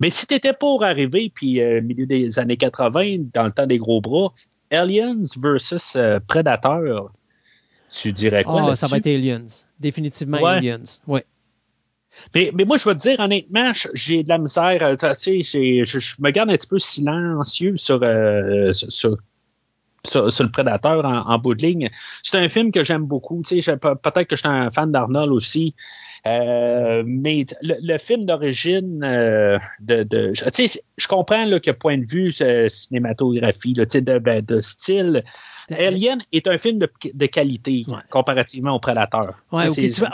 Mais 0.00 0.10
si 0.10 0.26
tu 0.26 0.34
étais 0.34 0.52
pour 0.52 0.84
arriver, 0.84 1.30
puis 1.34 1.60
euh, 1.60 1.82
milieu 1.82 2.06
des 2.06 2.38
années 2.38 2.56
80, 2.56 3.26
dans 3.34 3.44
le 3.44 3.52
temps 3.52 3.66
des 3.66 3.78
gros 3.78 4.00
bras, 4.00 4.32
Aliens 4.70 5.20
versus 5.40 5.96
Predator, 6.26 7.08
tu 7.90 8.12
dirais 8.12 8.42
quoi? 8.44 8.70
Oh, 8.70 8.76
ça 8.76 8.88
va 8.88 8.96
être 8.96 9.06
Aliens. 9.06 9.46
Définitivement 9.78 10.44
Aliens. 10.44 10.82
Oui. 11.06 11.20
Mais, 12.34 12.52
moi, 12.66 12.76
je 12.76 12.88
vais 12.88 12.94
te 12.94 13.00
dire, 13.00 13.20
honnêtement, 13.20 13.72
j'ai 13.94 14.22
de 14.22 14.28
la 14.28 14.38
misère. 14.38 14.82
Euh, 14.82 14.96
tu 14.96 15.42
sais, 15.42 15.84
je, 15.84 16.22
me 16.22 16.30
garde 16.30 16.50
un 16.50 16.56
petit 16.56 16.66
peu 16.66 16.78
silencieux 16.78 17.76
sur, 17.76 18.00
euh, 18.02 18.72
sur, 18.72 19.16
le 20.14 20.50
prédateur 20.50 21.04
en, 21.04 21.38
bout 21.38 21.54
de 21.54 21.62
ligne. 21.62 21.90
C'est 22.22 22.38
un 22.38 22.48
film 22.48 22.72
que 22.72 22.84
j'aime 22.84 23.04
beaucoup. 23.04 23.42
Tu 23.46 23.60
sais, 23.62 23.76
peut-être 23.76 24.24
que 24.24 24.36
je 24.36 24.40
suis 24.40 24.48
un 24.48 24.70
fan 24.70 24.90
d'Arnold 24.92 25.32
aussi. 25.32 25.74
Euh, 26.26 27.04
mais 27.06 27.44
le, 27.62 27.98
film 27.98 28.24
d'origine 28.24 28.98
de, 29.00 30.02
de 30.02 30.32
je 30.34 31.08
comprends 31.08 31.44
là, 31.44 31.60
que 31.60 31.70
point 31.70 31.98
de 31.98 32.06
vue 32.06 32.32
cinématographie, 32.68 33.74
de, 33.74 34.18
ben, 34.18 34.44
de 34.44 34.60
style, 34.60 35.22
Alien 35.70 36.22
est 36.32 36.46
un 36.46 36.58
film 36.58 36.78
de, 36.78 37.26
qualité 37.26 37.84
comparativement 38.10 38.74
au 38.74 38.78
Prédateur. 38.78 39.34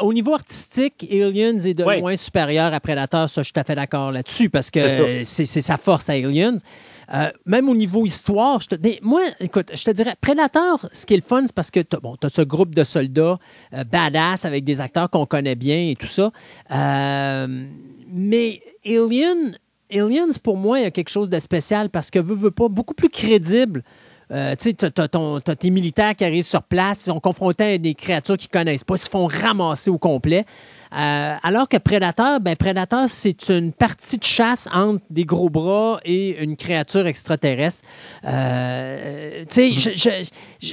au 0.01 0.13
niveau 0.13 0.35
artistique, 0.35 1.07
Aliens 1.11 1.59
est 1.59 1.75
de 1.75 1.85
loin 1.85 2.17
supérieur 2.17 2.73
à 2.73 2.81
Prédateur, 2.81 3.29
ça 3.29 3.43
je 3.43 3.47
suis 3.47 3.53
tout 3.53 3.61
à 3.61 3.65
fait 3.65 3.75
d'accord 3.75 4.13
là-dessus 4.13 4.51
parce 4.51 4.71
que 4.71 5.23
c'est 5.25 5.45
sa 5.45 5.77
force 5.77 6.09
à 6.09 6.15
Aliens. 6.15 6.57
Euh, 7.13 7.31
même 7.45 7.69
au 7.69 7.75
niveau 7.75 8.07
histoire, 8.07 8.61
je 8.61 8.69
te, 8.69 9.05
moi, 9.05 9.23
écoute, 9.41 9.71
je 9.75 9.85
te 9.85 9.91
dirais, 9.91 10.15
Predator, 10.21 10.87
ce 10.93 11.05
qui 11.05 11.15
est 11.15 11.19
le 11.19 11.23
fun, 11.23 11.43
c'est 11.45 11.55
parce 11.55 11.71
que 11.71 11.81
tu 11.81 11.97
as, 11.97 12.29
ce 12.29 12.43
groupe 12.43 12.75
de 12.75 12.85
soldats 12.85 13.39
euh, 13.75 13.85
badass 13.85 14.47
avec 14.47 14.65
des 14.65 14.81
acteurs 14.81 15.11
qu'on 15.11 15.27
connaît 15.27 15.57
bien 15.57 15.91
et 15.91 15.97
tout 15.97 16.07
ça. 16.07 16.33
Euh, 16.71 17.67
mais 18.09 18.63
Alien, 18.87 19.59
Aliens, 19.93 20.29
pour 20.43 20.57
moi, 20.57 20.79
il 20.79 20.83
y 20.85 20.87
a 20.87 20.91
quelque 20.91 21.11
chose 21.11 21.29
de 21.29 21.39
spécial 21.39 21.91
parce 21.91 22.11
que 22.11 22.19
veut, 22.19 22.35
veut 22.35 22.51
pas, 22.51 22.69
beaucoup 22.69 22.95
plus 22.95 23.11
crédible. 23.11 23.83
Tu 24.33 24.71
sais, 24.71 24.73
tu 24.75 24.87
as, 24.87 25.55
tes 25.57 25.71
militaires 25.71 26.15
qui 26.15 26.25
arrivent 26.25 26.45
sur 26.45 26.63
place, 26.63 27.03
ils 27.03 27.11
sont 27.11 27.21
confrontés 27.21 27.75
à 27.75 27.79
des 27.79 27.95
créatures 27.95 28.37
qu'ils 28.37 28.51
connaissent 28.51 28.85
pas, 28.85 28.95
ils 28.95 29.03
se 29.03 29.11
font 29.11 29.27
ramasser 29.27 29.91
au 29.91 29.99
complet. 29.99 30.45
Euh, 30.95 31.37
alors 31.43 31.69
que 31.69 31.79
Prédateur, 31.79 32.41
ben 32.41 32.55
Prédateur, 32.55 33.09
c'est 33.09 33.49
une 33.49 33.73
partie 33.73 34.19
de 34.19 34.25
chasse 34.25 34.69
entre 34.73 35.03
des 35.09 35.25
gros 35.25 35.49
bras 35.49 36.01
et 36.05 36.43
une 36.43 36.57
créature 36.57 37.07
extraterrestre. 37.07 37.83
Euh, 38.27 39.45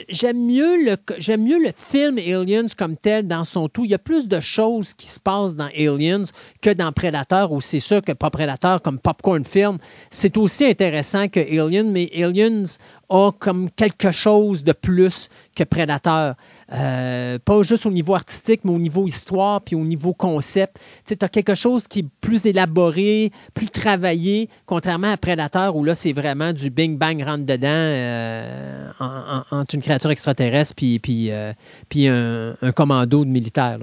j'aime 0.09 0.45
mieux, 0.45 0.83
le, 0.83 0.97
j'aime 1.17 1.43
mieux 1.43 1.59
le 1.59 1.71
film 1.75 2.17
Aliens 2.17 2.65
comme 2.77 2.97
tel 2.97 3.27
dans 3.27 3.45
son 3.45 3.69
tout. 3.69 3.85
Il 3.85 3.91
y 3.91 3.95
a 3.95 3.99
plus 3.99 4.27
de 4.27 4.39
choses 4.41 4.93
qui 4.93 5.07
se 5.07 5.19
passent 5.19 5.55
dans 5.55 5.69
Aliens 5.77 6.23
que 6.61 6.71
dans 6.71 6.91
Predator, 6.91 7.51
où 7.53 7.61
c'est 7.61 7.79
sûr 7.79 8.01
que 8.01 8.11
pas 8.11 8.29
Predator 8.29 8.81
comme 8.81 8.99
Popcorn 8.99 9.45
Film, 9.45 9.77
c'est 10.09 10.35
aussi 10.35 10.65
intéressant 10.65 11.29
que 11.29 11.39
Alien, 11.39 11.91
mais 11.91 12.11
Aliens 12.21 12.63
a 13.09 13.31
comme 13.31 13.69
quelque 13.71 14.11
chose 14.11 14.63
de 14.63 14.71
plus 14.71 15.29
que 15.55 15.63
Predator. 15.63 16.35
Euh, 16.71 17.39
pas 17.39 17.63
juste 17.63 17.85
au 17.85 17.91
niveau 17.91 18.15
artistique, 18.15 18.61
mais 18.63 18.71
au 18.71 18.79
niveau 18.79 19.07
histoire, 19.07 19.61
puis 19.61 19.75
au 19.75 19.83
niveau 19.83 20.13
concept. 20.13 20.79
Tu 21.05 21.15
as 21.19 21.29
quelque 21.29 21.55
chose 21.55 21.88
qui 21.88 21.99
est 21.99 22.07
plus 22.21 22.45
élaboré, 22.45 23.31
plus 23.53 23.67
travaillé, 23.67 24.49
contrairement 24.65 25.11
à 25.11 25.17
Predator, 25.17 25.75
où 25.75 25.83
là, 25.83 25.95
c'est 25.95 26.13
vraiment 26.13 26.53
du 26.53 26.69
bing-bang 26.69 27.23
rentre 27.23 27.45
dedans 27.45 27.67
euh, 27.67 28.91
entre 28.99 29.75
une 29.75 29.81
créature 29.81 30.11
extraterrestre 30.11 30.75
puis, 30.75 30.99
puis, 30.99 31.31
euh, 31.31 31.53
puis 31.89 32.07
un, 32.07 32.53
commando 32.75 33.25
de 33.25 33.29
militaire. 33.29 33.79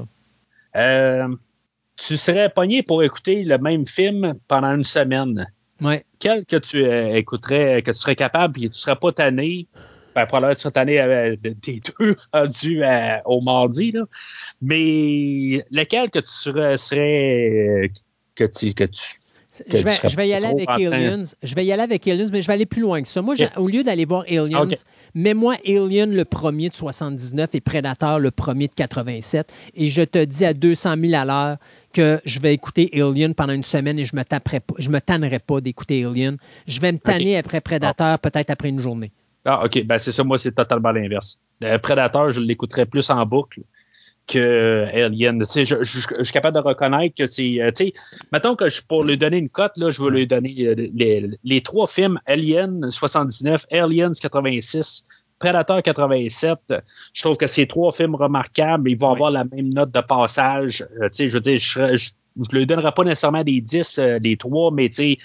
tu 0.75 2.17
serais 2.17 2.51
pogné 2.51 2.83
pour 2.83 3.03
écouter 3.03 3.43
le 3.43 3.59
même 3.59 3.87
film 3.87 4.33
pendant 4.47 4.75
une 4.75 4.85
semaine. 4.85 5.47
Ouais. 5.81 6.05
Quel 6.19 6.47
que 6.47 6.57
tu 6.57 6.85
écouterais, 7.17 7.83
que 7.83 7.91
tu 7.91 7.99
serais 7.99 8.17
capable, 8.17 8.59
et 8.59 8.63
tu 8.63 8.69
ne 8.69 8.73
serais 8.73 8.97
pas 8.97 9.13
tanné 9.13 9.67
ben, 10.17 10.25
probablement 10.25 10.55
cette 10.57 10.79
année 10.79 10.99
euh, 10.99 11.37
des 11.43 11.81
deux 11.99 12.17
rendus 12.33 12.83
euh, 12.83 13.19
au 13.27 13.43
mardi. 13.43 13.93
Là. 13.93 14.05
Mais 14.63 15.63
lequel 15.71 16.11
que 16.11 16.21
tu 16.21 16.31
serais, 16.31 17.85
euh, 17.85 17.89
que 18.35 18.45
tu, 18.45 18.73
que 18.73 18.85
tu 18.85 19.03
je 19.71 19.85
vais, 19.85 19.93
je 20.09 20.17
vais, 20.17 20.29
y 20.29 20.35
aller 20.35 20.47
avec 20.47 20.69
Aliens. 20.69 21.25
Je 21.43 21.55
vais 21.55 21.65
y 21.65 21.73
aller 21.73 21.83
avec 21.83 22.07
Aliens, 22.09 22.29
mais 22.31 22.43
je 22.43 22.47
vais 22.47 22.55
aller 22.55 22.67
plus 22.67 22.83
loin 22.83 23.01
que 23.01 23.09
ça. 23.09 23.23
Moi, 23.23 23.35
au 23.57 23.69
lieu 23.69 23.85
d'aller 23.85 24.05
voir 24.05 24.25
Aliens, 24.29 24.69
mets-moi 25.15 25.57
Alien 25.67 26.15
le 26.15 26.25
premier 26.25 26.69
de 26.69 26.75
79 26.75 27.55
et 27.55 27.61
Predator 27.61 28.19
le 28.19 28.31
premier 28.31 28.69
de 28.69 28.75
87. 28.75 29.53
Et 29.75 29.89
je 29.89 30.03
te 30.03 30.23
dis 30.25 30.45
à 30.45 30.53
200 30.53 30.97
000 31.01 31.15
à 31.15 31.25
l'heure 31.25 31.57
que 31.97 32.21
je 32.27 32.41
vais 32.41 32.53
écouter 32.53 32.91
Alien 32.93 33.35
pendant 33.35 33.55
une 33.55 33.63
semaine 33.63 33.99
et 33.99 34.05
je 34.05 34.15
ne 34.15 34.21
me, 34.21 34.91
me 34.91 35.01
tannerai 35.01 35.39
pas 35.39 35.63
d'écouter 35.63 36.05
Alien. 36.05 36.37
Je 36.67 36.79
vais 36.81 36.93
me 36.93 36.99
tanner 36.99 37.39
après 37.39 37.63
Predator, 37.63 38.19
peut-être 38.19 38.51
après 38.51 38.69
une 38.69 38.81
journée. 38.81 39.11
Ah, 39.47 39.65
OK. 39.65 39.83
Ben, 39.85 39.97
c'est 39.97 40.13
ça. 40.13 40.23
Moi, 40.23 40.37
c'est 40.37 40.53
totalement 40.53 40.91
l'inverse. 40.91 41.41
Euh, 41.65 41.79
Predator, 41.79 42.31
je 42.31 42.41
l'écouterais 42.41 42.85
plus 42.85 43.09
en 43.09 43.25
boucle 43.25 43.63
que 44.27 44.87
Alien. 44.93 45.43
Sais, 45.47 45.65
je, 45.65 45.83
suis 45.85 46.33
capable 46.33 46.57
de 46.57 46.63
reconnaître 46.63 47.15
que 47.17 47.27
c'est. 47.27 47.63
Euh, 47.63 47.71
sais, 47.75 47.93
mettons 48.31 48.57
que 48.57 48.69
je, 48.69 48.83
pour 48.87 49.05
lui 49.05 49.17
donner 49.17 49.39
une 49.39 49.49
cote, 49.49 49.79
là, 49.79 49.89
je 49.89 50.03
veux 50.03 50.11
lui 50.11 50.27
donner 50.27 50.67
euh, 50.67 51.29
les, 51.45 51.61
trois 51.63 51.87
films 51.87 52.21
Alien 52.27 52.91
79, 52.91 53.67
Aliens 53.71 54.13
86, 54.21 55.26
Predator 55.39 55.83
87. 55.83 56.75
Je 57.13 57.23
trouve 57.23 57.37
que 57.37 57.47
ces 57.47 57.67
trois 57.67 57.93
films 57.93 58.15
remarquables, 58.15 58.91
ils 58.91 58.99
vont 58.99 59.11
avoir 59.11 59.31
la 59.31 59.45
même 59.45 59.69
note 59.75 59.91
de 59.91 60.01
passage. 60.01 60.87
tu 61.01 61.09
sais, 61.13 61.29
je 61.29 61.35
veux 61.35 61.41
dire, 61.41 61.57
je, 61.57 62.11
ne 62.37 62.45
lui 62.53 62.67
donnerai 62.67 62.93
pas 62.93 63.05
nécessairement 63.05 63.45
des 63.45 63.61
10, 63.61 64.01
des 64.21 64.37
trois, 64.37 64.71
mais 64.71 64.89
tu 64.89 65.17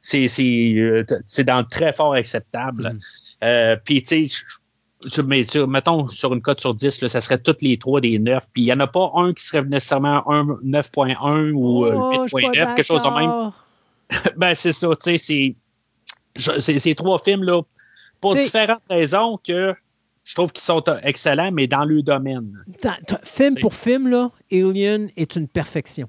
sais, 0.00 0.28
c'est 0.28 1.44
dans 1.44 1.58
le 1.58 1.64
très 1.64 1.92
fort 1.92 2.14
acceptable. 2.14 2.96
Euh, 3.42 3.76
puis, 3.82 4.02
tu 4.02 4.28
sais, 4.28 5.66
mettons 5.66 6.06
sur 6.08 6.34
une 6.34 6.42
cote 6.42 6.60
sur 6.60 6.74
10, 6.74 7.02
là, 7.02 7.08
ça 7.08 7.20
serait 7.20 7.38
toutes 7.38 7.62
les 7.62 7.78
trois 7.78 8.00
des 8.00 8.18
9. 8.18 8.44
Puis 8.52 8.62
il 8.62 8.66
n'y 8.66 8.72
en 8.72 8.80
a 8.80 8.86
pas 8.86 9.10
un 9.14 9.32
qui 9.32 9.44
serait 9.44 9.62
nécessairement 9.62 10.30
un 10.30 10.44
9.1 10.64 11.52
ou 11.52 11.86
8.9, 11.86 12.46
euh, 12.46 12.74
quelque 12.74 12.82
chose 12.82 13.02
de 13.02 13.08
même. 13.08 13.52
ben, 14.36 14.54
c'est 14.54 14.72
ça, 14.72 14.88
tu 14.88 15.16
sais, 15.18 15.56
c'est 16.36 16.78
ces 16.78 16.94
trois 16.94 17.18
films-là, 17.18 17.62
pour 18.20 18.34
différentes 18.34 18.82
raisons 18.88 19.36
que 19.36 19.74
je 20.24 20.34
trouve 20.34 20.52
qu'ils 20.52 20.64
sont 20.64 20.84
excellents, 21.02 21.50
mais 21.52 21.66
dans 21.66 21.84
le 21.84 22.02
domaine. 22.02 22.64
film 23.22 23.54
pour 23.60 23.74
film, 23.74 24.08
là, 24.08 24.30
Alien 24.52 25.10
est 25.16 25.36
une 25.36 25.48
perfection 25.48 26.08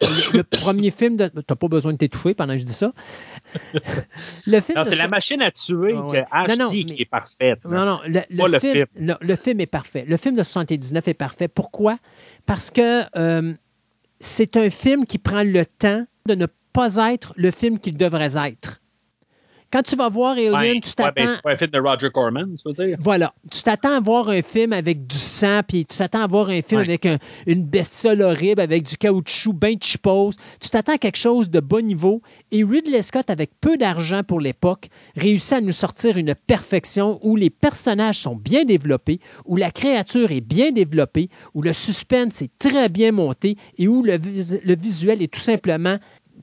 le, 0.00 0.42
premier 0.42 0.90
film 0.90 1.16
de. 1.16 1.28
T'as 1.28 1.54
pas 1.54 1.68
besoin 1.68 1.92
de 1.92 1.98
t'étouffer 1.98 2.34
pendant 2.34 2.54
que 2.54 2.60
je 2.60 2.64
dis 2.64 2.72
ça. 2.72 2.92
le 4.46 4.60
film. 4.60 4.78
Non, 4.78 4.84
c'est 4.84 4.96
la 4.96 5.08
machine 5.08 5.42
à 5.42 5.50
tuer 5.50 5.94
ah, 6.30 6.46
que 6.46 6.52
HD 6.52 6.84
qui 6.84 7.02
est 7.02 7.10
parfaite. 7.10 7.64
Non, 7.64 7.84
non, 7.84 8.00
le, 8.04 8.58
film, 8.58 8.86
Le, 9.20 9.36
film 9.36 9.60
est 9.60 9.66
parfait. 9.66 10.04
Le 10.06 10.16
film 10.16 10.34
de 10.34 10.42
79 10.42 11.08
est 11.08 11.14
parfait. 11.14 11.48
Pourquoi? 11.48 11.98
Parce 12.44 12.70
que 12.70 13.02
euh, 13.16 13.54
c'est 14.20 14.56
un 14.56 14.70
film 14.70 15.06
qui 15.06 15.18
prend 15.18 15.42
le 15.42 15.64
temps 15.64 16.04
de 16.26 16.34
ne 16.34 16.46
pas 16.72 17.12
être 17.12 17.32
le 17.36 17.50
film 17.50 17.78
qu'il 17.78 17.96
devrait 17.96 18.36
être. 18.48 18.80
Quand 19.72 19.82
tu 19.82 19.96
vas 19.96 20.08
voir 20.08 20.32
Alien, 20.32 20.80
tu 20.80 20.90
ben, 20.96 21.10
t'attends. 21.12 21.32
c'est 21.42 21.52
un 21.52 21.56
film 21.56 21.70
de 21.70 21.78
Roger 21.80 22.10
Corman, 22.10 22.54
tu 22.54 22.68
veux 22.68 22.72
dire? 22.72 22.96
Voilà. 23.02 23.34
Tu 23.50 23.62
t'attends 23.62 23.96
à 23.96 24.00
voir 24.00 24.28
un 24.28 24.42
film 24.42 24.72
avec 24.72 25.06
du 25.06 25.16
sang, 25.16 25.60
puis 25.66 25.84
tu 25.84 25.96
t'attends 25.96 26.22
à 26.22 26.26
voir 26.26 26.48
un 26.48 26.62
film 26.62 26.80
avec 26.80 27.06
une 27.46 27.64
bestiole 27.64 28.22
horrible, 28.22 28.60
avec 28.60 28.84
du 28.84 28.96
caoutchouc 28.96 29.52
bien 29.52 29.74
chipose. 29.80 30.36
Tu 30.60 30.70
t'attends 30.70 30.94
à 30.94 30.98
quelque 30.98 31.18
chose 31.18 31.50
de 31.50 31.60
bon 31.60 31.84
niveau. 31.84 32.22
Et 32.52 32.62
Ridley 32.62 33.02
Scott, 33.02 33.28
avec 33.28 33.50
peu 33.60 33.76
d'argent 33.76 34.22
pour 34.22 34.40
l'époque, 34.40 34.88
réussit 35.16 35.54
à 35.54 35.60
nous 35.60 35.72
sortir 35.72 36.16
une 36.16 36.34
perfection 36.34 37.18
où 37.22 37.34
les 37.36 37.50
personnages 37.50 38.18
sont 38.18 38.36
bien 38.36 38.64
développés, 38.64 39.20
où 39.46 39.56
la 39.56 39.70
créature 39.70 40.30
est 40.30 40.40
bien 40.40 40.70
développée, 40.70 41.28
où 41.54 41.62
le 41.62 41.72
suspense 41.72 42.40
est 42.40 42.50
très 42.58 42.88
bien 42.88 43.12
monté 43.12 43.56
et 43.78 43.88
où 43.88 44.02
le, 44.02 44.16
visuel 44.76 45.22
est 45.22 45.32
tout 45.32 45.40
simplement 45.40 45.96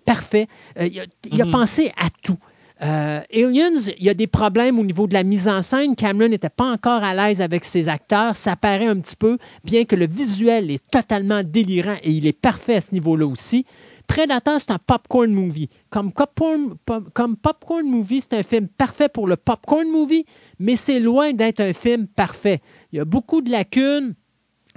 parfait. 0.06 0.48
Euh, 0.80 0.88
il, 0.88 1.00
a, 1.00 1.06
mm-hmm. 1.46 1.52
pensé 1.52 1.92
à 1.98 2.10
tout. 2.22 2.38
Euh, 2.84 3.22
Aliens, 3.34 3.94
il 3.98 4.04
y 4.04 4.10
a 4.10 4.14
des 4.14 4.28
problèmes 4.28 4.78
au 4.78 4.84
niveau 4.84 5.08
de 5.08 5.14
la 5.14 5.24
mise 5.24 5.48
en 5.48 5.62
scène. 5.62 5.96
Cameron 5.96 6.28
n'était 6.28 6.50
pas 6.50 6.70
encore 6.70 7.02
à 7.04 7.14
l'aise 7.14 7.40
avec 7.40 7.64
ses 7.64 7.88
acteurs. 7.88 8.36
Ça 8.36 8.56
paraît 8.58 8.88
un 8.88 9.00
petit 9.00 9.16
peu, 9.16 9.38
bien 9.64 9.86
que 9.86 9.96
le 9.96 10.06
visuel 10.06 10.70
est 10.70 10.86
totalement 10.92 11.44
délirant 11.44 11.96
et 12.04 12.12
il 12.12 12.28
est 12.28 12.38
parfait 12.38 12.76
à 12.76 12.82
ce 12.82 12.94
niveau-là 12.94 13.26
aussi. 13.26 13.66
Predator, 14.08 14.60
c'est 14.60 14.72
un 14.72 14.80
popcorn 14.80 15.32
movie. 15.32 15.70
Comme 15.90 16.12
popcorn, 16.12 16.76
comme 17.14 17.38
popcorn 17.38 17.86
movie, 17.86 18.22
c'est 18.22 18.38
un 18.38 18.44
film 18.44 18.68
parfait 18.68 19.08
pour 19.08 19.28
le 19.28 19.38
popcorn 19.38 19.88
movie, 19.88 20.26
mais 20.60 20.76
c'est 20.76 21.00
loin 21.00 21.32
d'être 21.32 21.62
un 21.62 21.72
film 21.72 22.08
parfait. 22.08 22.60
Il 22.92 22.98
y 22.98 23.00
a 23.00 23.06
beaucoup 23.06 23.42
de 23.42 23.50
lacunes. 23.50 24.14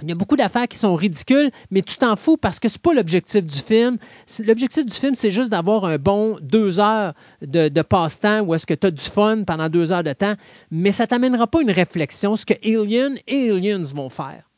Il 0.03 0.09
y 0.11 0.13
a 0.13 0.15
beaucoup 0.15 0.37
d'affaires 0.37 0.69
qui 0.69 0.77
sont 0.77 0.95
ridicules, 0.95 1.51
mais 1.71 1.81
tu 1.81 1.97
t'en 1.97 2.17
fous 2.17 2.37
parce 2.37 2.61
que 2.61 2.69
c'est 2.69 2.81
pas 2.81 2.93
l'objectif 2.93 3.43
du 3.45 3.59
film. 3.59 3.97
L'objectif 4.45 4.85
du 4.85 4.95
film, 4.95 5.15
c'est 5.15 5.31
juste 5.31 5.51
d'avoir 5.51 5.87
un 5.87 5.97
bon 5.97 6.39
deux 6.43 6.81
heures 6.81 7.15
de, 7.41 7.83
passe-temps 7.83 8.41
où 8.41 8.55
est-ce 8.55 8.67
que 8.67 8.75
tu 8.75 8.89
as 8.89 8.91
du 8.91 9.03
fun 9.03 9.45
pendant 9.45 9.71
deux 9.71 9.93
heures 9.93 10.03
de 10.03 10.13
temps, 10.13 10.35
mais 10.71 10.93
ça 10.93 11.07
t'amènera 11.07 11.47
pas 11.47 11.63
une 11.63 11.71
réflexion, 11.71 12.37
ce 12.37 12.45
que 12.45 12.55
Alien 12.65 13.17
et 13.27 13.51
Aliens 13.51 13.83
vont 13.95 14.11
faire. 14.11 14.51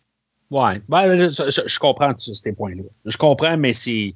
Ouais, 0.51 0.81
ben, 0.89 1.29
je, 1.29 1.79
comprends 1.79 2.15
ces 2.17 2.53
points-là. 2.53 2.83
Je 3.05 3.17
comprends, 3.17 3.57
mais 3.57 3.75
c'est. 3.75 4.15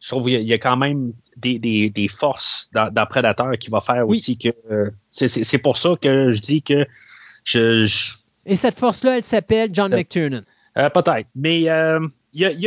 Je 0.00 0.08
trouve 0.08 0.24
qu'il 0.24 0.42
y 0.42 0.52
a 0.52 0.58
quand 0.58 0.76
même 0.76 1.12
des, 1.36 2.08
forces 2.08 2.68
dans, 2.72 3.06
Predator 3.06 3.52
qui 3.58 3.70
va 3.70 3.80
faire 3.80 4.08
aussi 4.08 4.36
que. 4.36 4.48
Euh, 4.70 4.90
c'est 5.10 5.58
pour 5.58 5.76
ça 5.76 5.94
que 6.00 6.30
je 6.30 6.40
dis 6.40 6.62
que 6.62 6.86
je, 7.44 7.86
Et 8.46 8.56
cette 8.56 8.78
force-là, 8.78 9.18
elle 9.18 9.24
s'appelle 9.24 9.70
John 9.72 9.94
McTiernan. 9.94 10.42
Euh, 10.76 10.88
peut-être. 10.90 11.28
Mais 11.36 11.68
euh, 11.70 12.00
il 12.32 12.40
y 12.40 12.46
a, 12.46 12.50
y 12.50 12.62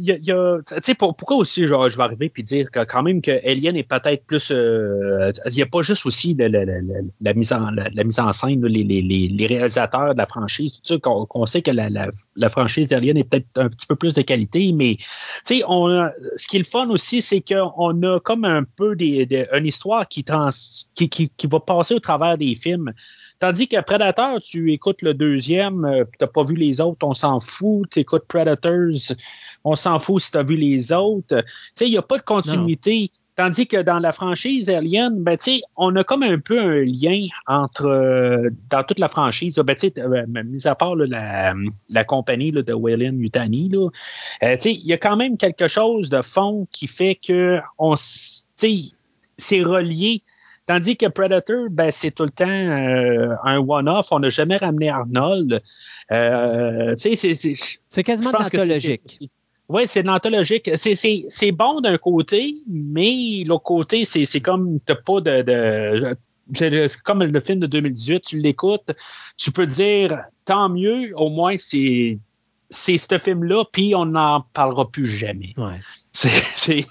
y 0.00 0.32
a 0.32 0.58
tu 0.66 0.74
sais, 0.80 0.94
pourquoi 0.94 1.36
aussi 1.36 1.66
genre, 1.66 1.90
je 1.90 1.96
vais 1.98 2.04
arriver 2.04 2.30
puis 2.30 2.42
dire 2.42 2.70
que 2.70 2.84
quand 2.84 3.02
même 3.02 3.20
que 3.20 3.32
Alien 3.46 3.76
est 3.76 3.82
peut-être 3.82 4.24
plus, 4.24 4.50
euh, 4.50 5.30
il 5.44 5.52
n'y 5.52 5.60
a 5.60 5.66
pas 5.66 5.82
juste 5.82 6.06
aussi 6.06 6.32
la, 6.32 6.48
la, 6.48 6.64
la, 6.64 6.80
la 7.20 7.34
mise 7.34 7.52
en 7.52 7.70
la, 7.70 8.02
mise 8.02 8.18
en 8.18 8.32
scène, 8.32 8.64
les, 8.64 8.82
les, 8.82 9.02
les, 9.02 9.46
réalisateurs 9.46 10.14
de 10.14 10.18
la 10.18 10.24
franchise, 10.24 10.72
tout 10.72 10.80
ça, 10.84 10.98
qu'on 10.98 11.44
sait 11.44 11.60
que 11.60 11.70
la, 11.70 12.48
franchise 12.48 12.88
d'Alien 12.88 13.18
est 13.18 13.24
peut-être 13.24 13.46
un 13.56 13.68
petit 13.68 13.86
peu 13.86 13.94
plus 13.94 14.14
de 14.14 14.22
qualité, 14.22 14.72
mais 14.72 14.96
tu 14.96 15.04
sais, 15.44 15.58
ce 15.60 16.48
qui 16.48 16.56
est 16.56 16.60
le 16.60 16.64
fun 16.64 16.88
aussi, 16.88 17.20
c'est 17.20 17.42
qu'on 17.42 18.02
a 18.02 18.20
comme 18.20 18.46
un 18.46 18.64
peu 18.64 18.96
des, 18.96 19.28
une 19.52 19.66
histoire 19.66 20.08
qui, 20.08 20.24
trans, 20.24 20.48
qui, 20.94 21.10
qui, 21.10 21.28
qui 21.28 21.46
va 21.46 21.60
passer 21.60 21.92
au 21.92 22.00
travers 22.00 22.38
des 22.38 22.54
films. 22.54 22.94
Tandis 23.40 23.68
que 23.68 23.80
Predator, 23.80 24.38
tu 24.42 24.70
écoutes 24.70 25.00
le 25.00 25.14
deuxième, 25.14 25.86
euh, 25.86 26.04
tu 26.04 26.18
n'as 26.20 26.26
pas 26.26 26.42
vu 26.42 26.54
les 26.54 26.82
autres, 26.82 27.06
on 27.06 27.14
s'en 27.14 27.40
fout. 27.40 27.88
Tu 27.90 28.00
écoutes 28.00 28.26
Predators, 28.28 29.14
on 29.64 29.76
s'en 29.76 29.98
fout 29.98 30.20
si 30.20 30.30
tu 30.30 30.36
as 30.36 30.42
vu 30.42 30.56
les 30.56 30.92
autres. 30.92 31.40
Tu 31.40 31.52
sais, 31.74 31.86
il 31.86 31.90
n'y 31.90 31.96
a 31.96 32.02
pas 32.02 32.18
de 32.18 32.22
continuité. 32.22 33.10
Tandis 33.36 33.66
que 33.66 33.78
dans 33.80 33.98
la 33.98 34.12
franchise 34.12 34.68
Alien, 34.68 35.22
ben, 35.22 35.38
tu 35.38 35.44
sais, 35.44 35.62
on 35.74 35.96
a 35.96 36.04
comme 36.04 36.22
un 36.22 36.38
peu 36.38 36.60
un 36.60 36.84
lien 36.84 37.28
entre, 37.46 37.86
euh, 37.86 38.50
dans 38.68 38.84
toute 38.84 38.98
la 38.98 39.08
franchise, 39.08 39.58
ben, 39.64 39.74
tu 39.74 39.88
sais, 39.88 39.94
euh, 40.00 40.26
mis 40.26 40.66
à 40.66 40.74
part 40.74 40.94
la, 40.94 41.54
la, 41.88 42.04
compagnie 42.04 42.50
là, 42.50 42.60
de 42.60 42.74
Wayland 42.74 43.16
Yutani, 43.16 43.70
tu 43.70 43.78
sais, 44.38 44.74
il 44.74 44.86
y 44.86 44.92
a 44.92 44.98
quand 44.98 45.16
même 45.16 45.38
quelque 45.38 45.66
chose 45.66 46.10
de 46.10 46.20
fond 46.20 46.66
qui 46.70 46.86
fait 46.86 47.14
que 47.14 47.58
on, 47.78 47.94
tu 47.94 48.02
sais, 48.54 48.76
c'est 49.38 49.62
relié 49.62 50.22
Tandis 50.70 50.96
que 50.96 51.06
Predator, 51.06 51.68
ben, 51.68 51.90
c'est 51.90 52.12
tout 52.12 52.22
le 52.22 52.30
temps 52.30 52.46
euh, 52.46 53.34
un 53.42 53.58
one-off. 53.58 54.06
On 54.12 54.20
n'a 54.20 54.30
jamais 54.30 54.56
ramené 54.56 54.88
Arnold. 54.88 55.60
Euh, 56.12 56.94
c'est 56.96 58.04
quasiment 58.04 58.30
anthologique. 58.30 59.02
Oui, 59.68 59.82
c'est 59.86 60.08
anthologique. 60.08 60.70
C'est 60.76 61.50
bon 61.50 61.80
d'un 61.80 61.98
côté, 61.98 62.54
mais 62.68 63.42
l'autre 63.44 63.64
côté, 63.64 64.04
c'est 64.04 64.40
comme 64.40 64.78
t'as 64.78 64.94
pas 64.94 65.20
de, 65.20 65.42
de 65.42 66.16
c'est 66.54 67.02
comme 67.02 67.24
le 67.24 67.40
film 67.40 67.58
de 67.58 67.66
2018, 67.66 68.20
tu 68.20 68.38
l'écoutes, 68.38 68.92
tu 69.36 69.50
peux 69.50 69.66
dire 69.66 70.20
tant 70.44 70.68
mieux, 70.68 71.10
au 71.16 71.30
moins 71.30 71.56
c'est 71.58 72.20
c'est 72.68 72.96
ce 72.96 73.18
film-là, 73.18 73.64
puis 73.72 73.96
on 73.96 74.06
n'en 74.06 74.44
parlera 74.52 74.88
plus 74.88 75.08
jamais. 75.08 75.52
Ouais. 75.56 75.80
C'est 76.12 76.82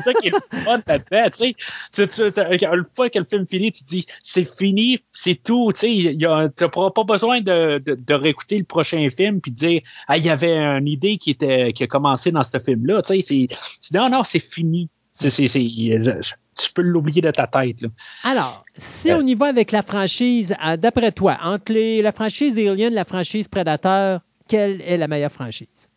ça 0.00 0.12
qui 0.14 0.28
est 0.28 0.32
fun 0.64 0.82
là-dedans. 0.86 1.30
Tu 1.30 1.54
sais, 1.92 2.06
tu, 2.06 2.32
tu, 2.32 2.40
une 2.40 2.84
fois 2.92 3.10
que 3.10 3.18
le 3.18 3.24
film 3.24 3.46
finit, 3.46 3.70
tu 3.70 3.84
te 3.84 3.88
dis 3.88 4.06
c'est 4.22 4.44
fini, 4.44 4.98
c'est 5.12 5.40
tout. 5.42 5.72
Tu 5.72 6.16
n'as 6.16 6.48
pas 6.48 7.04
besoin 7.04 7.40
de, 7.40 7.78
de, 7.78 7.94
de, 7.94 8.14
réécouter 8.14 8.58
le 8.58 8.64
prochain 8.64 9.08
film 9.08 9.40
puis 9.40 9.52
de 9.52 9.56
dire 9.56 9.80
ah, 10.08 10.16
il 10.16 10.24
y 10.24 10.30
avait 10.30 10.56
une 10.56 10.88
idée 10.88 11.16
qui, 11.16 11.30
était, 11.30 11.72
qui 11.72 11.84
a 11.84 11.86
commencé 11.86 12.32
dans 12.32 12.42
ce 12.42 12.58
film-là. 12.58 13.02
Tu 13.02 13.22
sais, 13.22 13.46
non, 13.94 14.08
non, 14.08 14.24
c'est 14.24 14.40
fini. 14.40 14.90
Tu 15.18 16.72
peux 16.74 16.82
l'oublier 16.82 17.22
de 17.22 17.30
ta 17.30 17.46
tête. 17.46 17.80
Là. 17.82 17.88
Alors, 18.24 18.64
si 18.76 19.12
on 19.12 19.20
y 19.26 19.34
va 19.34 19.46
avec 19.46 19.72
la 19.72 19.82
franchise, 19.82 20.54
euh, 20.64 20.76
d'après 20.76 21.12
toi, 21.12 21.38
entre 21.42 21.72
les, 21.72 22.02
la 22.02 22.12
franchise 22.12 22.58
Alien 22.58 22.92
et 22.92 22.96
la 22.96 23.04
franchise 23.04 23.48
Predator, 23.48 24.20
quelle 24.48 24.82
est 24.82 24.96
la 24.98 25.08
meilleure 25.08 25.32
franchise? 25.32 25.88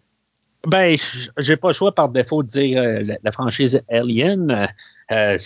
Ben, 0.68 0.98
j'ai 1.38 1.56
pas 1.56 1.70
le 1.70 1.74
choix 1.74 1.96
par 1.96 2.10
défaut 2.10 2.44
de 2.44 2.48
dire 2.48 2.82
euh, 2.82 3.16
la, 3.24 3.32
franchise 3.32 3.82
Alien. 3.90 4.68
Euh, 5.12 5.38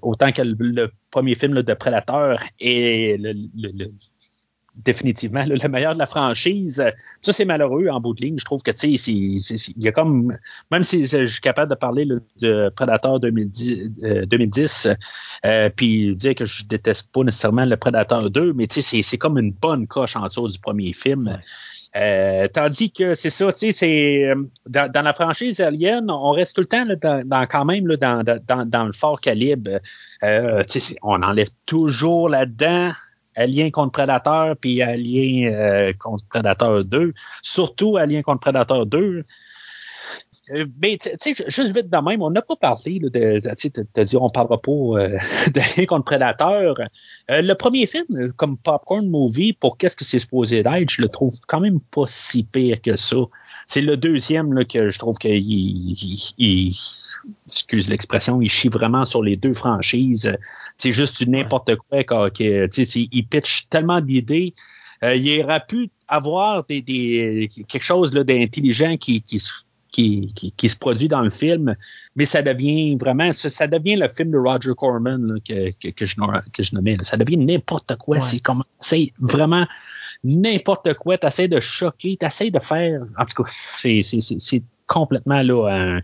autant 0.00 0.32
que 0.32 0.42
le, 0.42 0.90
premier 1.10 1.34
film 1.34 1.62
de 1.62 1.74
Predator 1.74 2.38
est 2.58 3.20
définitivement 4.74 5.44
le 5.44 5.68
meilleur 5.68 5.94
de 5.94 5.98
la 5.98 6.06
franchise. 6.06 6.82
Ça, 7.20 7.32
c'est 7.32 7.44
malheureux 7.44 7.88
en 7.88 8.00
bout 8.00 8.14
de 8.14 8.22
ligne. 8.22 8.38
Je 8.38 8.44
trouve 8.44 8.62
que, 8.62 8.70
tu 8.70 8.96
sais, 8.96 9.12
il 9.12 9.84
y 9.84 9.88
a 9.88 9.92
comme, 9.92 10.36
même 10.70 10.84
si 10.84 11.06
je 11.06 11.26
suis 11.26 11.40
capable 11.40 11.70
de 11.70 11.76
parler 11.76 12.06
de 12.40 12.72
Predator 12.74 13.20
2010, 13.20 13.90
2010 14.26 14.88
euh, 15.44 15.70
puis 15.74 16.16
dire 16.16 16.34
que 16.34 16.44
je 16.44 16.64
déteste 16.64 17.12
pas 17.12 17.22
nécessairement 17.22 17.64
le 17.64 17.76
Predator 17.76 18.30
2, 18.30 18.52
mais 18.54 18.66
tu 18.66 18.80
sais, 18.80 19.02
c'est 19.02 19.18
comme 19.18 19.38
une 19.38 19.52
bonne 19.52 19.86
coche 19.86 20.16
en 20.16 20.26
dessous 20.26 20.48
du 20.48 20.58
premier 20.58 20.92
film. 20.92 21.38
Euh, 21.94 22.46
tandis 22.52 22.90
que 22.90 23.12
c'est 23.12 23.30
ça, 23.30 23.52
tu 23.52 23.58
sais, 23.58 23.72
c'est 23.72 24.24
euh, 24.24 24.34
dans, 24.66 25.04
la 25.04 25.12
franchise 25.12 25.60
Alien, 25.60 26.10
on 26.10 26.30
reste 26.30 26.56
tout 26.56 26.62
le 26.62 26.66
temps 26.66 26.86
dans, 27.24 27.46
quand 27.46 27.66
même 27.66 27.86
là, 27.86 27.96
dans, 27.96 28.24
dans, 28.24 28.66
dans, 28.66 28.84
le 28.86 28.92
fort 28.92 29.20
calibre. 29.20 29.78
Euh, 30.22 30.62
on 31.02 31.22
enlève 31.22 31.50
toujours 31.66 32.30
là-dedans 32.30 32.92
Alien 33.36 33.70
contre 33.70 33.92
Predator 33.92 34.56
puis 34.58 34.80
Alien 34.82 35.92
contre 35.98 36.24
Predator 36.28 36.84
2. 36.84 37.12
Surtout 37.42 37.98
Alien 37.98 38.22
contre 38.22 38.40
Predator 38.40 38.86
2. 38.86 39.22
Euh, 40.50 40.66
mais 40.80 40.98
tu 40.98 41.10
sais, 41.18 41.34
juste 41.46 41.74
vite 41.74 41.88
de 41.88 41.96
même, 41.98 42.20
on 42.20 42.30
n'a 42.30 42.42
pas 42.42 42.56
parlé 42.56 42.98
là, 42.98 43.08
de, 43.10 43.40
tu 43.40 44.00
as 44.00 44.04
dit 44.04 44.16
on 44.16 44.28
parlera 44.28 44.60
pas 44.60 44.72
euh, 44.72 45.18
de 45.54 45.84
contre 45.84 46.04
Prédateur. 46.04 46.74
Euh, 47.30 47.42
le 47.42 47.54
premier 47.54 47.86
film, 47.86 48.32
comme 48.36 48.58
Popcorn 48.58 49.08
Movie, 49.08 49.52
pour 49.52 49.78
qu'est-ce 49.78 49.96
que 49.96 50.04
c'est 50.04 50.18
supposé 50.18 50.64
d'être, 50.64 50.90
je 50.90 51.00
le 51.00 51.08
trouve 51.08 51.38
quand 51.46 51.60
même 51.60 51.80
pas 51.80 52.06
si 52.08 52.42
pire 52.42 52.82
que 52.82 52.96
ça. 52.96 53.16
C'est 53.66 53.82
le 53.82 53.96
deuxième 53.96 54.52
là, 54.52 54.64
que 54.64 54.90
je 54.90 54.98
trouve 54.98 55.16
qu'il 55.16 55.32
il, 55.36 56.74
excuse 57.46 57.88
l'expression, 57.88 58.42
il 58.42 58.48
chie 58.48 58.68
vraiment 58.68 59.04
sur 59.04 59.22
les 59.22 59.36
deux 59.36 59.54
franchises. 59.54 60.36
C'est 60.74 60.90
juste 60.90 61.22
du 61.22 61.30
n'importe 61.30 61.76
quoi. 61.76 62.30
Qu 62.30 62.42
il 62.42 63.26
pitch 63.28 63.68
tellement 63.68 64.00
d'idées. 64.00 64.54
il 65.02 65.42
aurait 65.44 65.62
pu 65.68 65.90
avoir 66.08 66.64
des, 66.64 66.82
des 66.82 67.48
quelque 67.68 67.84
chose 67.84 68.10
d'intelligent 68.10 68.96
qui, 68.96 69.22
qui, 69.22 69.38
qui, 69.92 70.32
qui, 70.56 70.68
se 70.68 70.76
produit 70.76 71.06
dans 71.06 71.20
le 71.20 71.30
film, 71.30 71.76
mais 72.16 72.24
ça 72.24 72.42
devient 72.42 72.96
vraiment, 72.96 73.32
ça, 73.32 73.66
devient 73.66 73.96
le 73.96 74.08
film 74.08 74.30
de 74.30 74.38
Roger 74.38 74.72
Corman 74.76 75.38
que, 75.46 75.70
que, 75.90 76.04
je, 76.06 76.16
que 76.52 76.62
je 76.62 76.74
nommais. 76.74 76.96
Ça 77.02 77.18
devient 77.18 77.36
n'importe 77.36 77.96
quoi. 77.96 78.20
C'est 78.20 78.40
comme, 78.40 78.64
c'est 78.80 79.12
vraiment 79.20 79.66
n'importe 80.24 80.94
quoi. 80.94 81.18
Tu 81.18 81.26
essaies 81.26 81.48
de 81.48 81.60
choquer, 81.60 82.16
tu 82.18 82.26
essaies 82.26 82.50
de 82.50 82.58
faire. 82.58 83.02
En 83.18 83.24
tout 83.24 83.42
cas, 83.42 83.50
c'est 83.50 84.62
complètement 84.86 85.42
là, 85.42 85.68
un, 85.68 86.00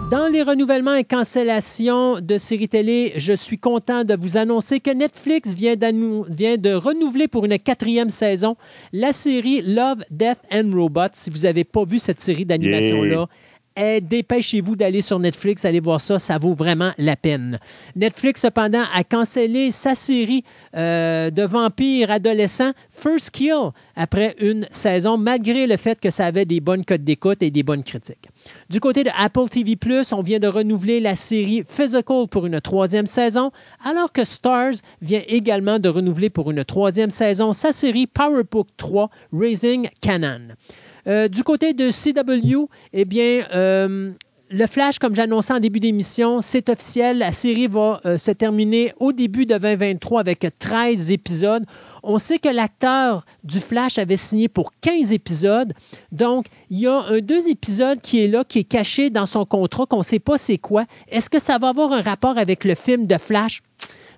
Dans 0.10 0.28
les 0.28 0.42
renouvellements 0.42 0.96
et 0.96 1.04
cancellations 1.04 2.20
de 2.20 2.40
séries 2.40 2.68
télé, 2.68 3.14
je 3.16 3.32
suis 3.32 3.60
content 3.60 4.04
de 4.04 4.16
vous 4.20 4.38
annoncer 4.38 4.80
que 4.80 4.90
Netflix 4.90 5.54
vient, 5.54 5.76
de 5.76 6.74
renouveler 6.74 7.28
pour 7.28 7.46
une 7.46 7.60
quatrième 7.60 8.10
saison 8.10 8.56
la 8.92 9.14
série 9.14 9.62
Love, 9.62 10.04
Death 10.10 10.40
and 10.52 10.72
Robots. 10.74 11.10
Si 11.14 11.30
vous 11.30 11.42
n'avez 11.42 11.64
pas 11.64 11.84
vu 11.84 12.00
cette 12.00 12.22
série 12.22 12.46
d'animation-là, 12.46 13.28
eh, 13.80 14.02
dépêchez-vous 14.02 14.76
d'aller 14.76 15.02
sur 15.02 15.20
Netflix, 15.20 15.64
allez 15.64 15.80
voir 15.80 16.02
ça, 16.02 16.20
ça 16.20 16.38
vaut 16.38 16.54
vraiment 16.54 16.92
la 16.98 17.16
peine. 17.16 17.60
Netflix, 17.96 18.42
cependant, 18.42 18.84
a 18.94 19.04
cancellé 19.04 19.72
sa 19.72 19.96
série 19.96 20.44
euh, 20.76 21.30
de 21.30 21.44
vampires 21.44 22.12
adolescents 22.12 22.72
First 22.92 23.32
Kill 23.32 23.72
après 23.96 24.36
une 24.40 24.68
saison, 24.70 25.18
malgré 25.18 25.66
le 25.66 25.78
fait 25.78 26.00
que 26.00 26.10
ça 26.10 26.26
avait 26.26 26.46
des 26.46 26.60
bonnes 26.60 26.84
codes 26.84 27.04
d'écoute 27.04 27.42
et 27.42 27.52
des 27.52 27.64
bonnes 27.64 27.84
critiques. 27.84 28.30
Du 28.70 28.80
côté 28.80 29.04
de 29.04 29.12
Apple 29.18 29.48
TV⁇ 29.50 29.76
on 30.14 30.22
vient 30.22 30.40
de 30.40 30.48
renouveler 30.48 31.00
la 31.00 31.16
série 31.16 31.64
Physical 31.66 32.28
pour 32.30 32.46
une 32.46 32.60
troisième 32.62 33.08
saison, 33.08 33.52
alors 33.86 34.12
que 34.12 34.24
Stars 34.24 34.74
vient 35.02 35.24
également 35.28 35.80
de 35.80 35.90
renouveler 35.90 36.30
pour 36.30 36.52
une 36.52 36.66
troisième 36.66 37.12
saison 37.12 37.54
sa 37.54 37.72
série 37.72 38.08
Powerbook 38.08 38.68
3 38.78 39.10
Raising 39.34 39.90
Canaan. 40.02 40.56
Euh, 41.08 41.28
du 41.28 41.44
côté 41.44 41.74
de 41.74 41.90
CW, 41.92 42.68
eh 42.94 43.06
bien, 43.06 43.44
euh, 43.54 44.12
le 44.52 44.66
Flash, 44.66 44.98
comme 44.98 45.14
j'annonçais 45.14 45.54
en 45.54 45.60
début 45.60 45.80
d'émission, 45.80 46.42
c'est 46.42 46.70
officiel. 46.70 47.20
La 47.20 47.32
série 47.32 47.68
va 47.68 48.02
euh, 48.06 48.18
se 48.18 48.32
terminer 48.32 48.94
au 49.00 49.14
début 49.14 49.46
de 49.46 49.56
2023 49.56 50.20
avec 50.20 50.48
13 50.58 51.12
épisodes. 51.12 51.64
On 52.02 52.18
sait 52.18 52.40
que 52.40 52.50
l'acteur 52.50 53.26
du 53.44 53.60
Flash 53.60 54.00
avait 54.00 54.18
signé 54.18 54.48
pour 54.48 54.72
15 54.82 55.12
épisodes. 55.12 55.74
Donc, 56.12 56.48
il 56.70 56.80
y 56.80 56.88
a 56.88 57.00
un 57.00 57.20
deux 57.20 57.48
épisodes 57.48 58.02
qui 58.02 58.24
est 58.24 58.28
là, 58.28 58.44
qui 58.44 58.60
est 58.60 58.64
caché 58.64 59.10
dans 59.10 59.26
son 59.28 59.46
contrat, 59.46 59.86
qu'on 59.86 60.00
ne 60.00 60.04
sait 60.04 60.20
pas 60.20 60.38
c'est 60.38 60.58
quoi. 60.58 60.86
Est-ce 61.10 61.30
que 61.30 61.40
ça 61.40 61.60
va 61.60 61.70
avoir 61.70 61.92
un 61.92 62.02
rapport 62.02 62.38
avec 62.38 62.64
le 62.64 62.74
film 62.74 63.06
de 63.06 63.18
Flash? 63.18 63.62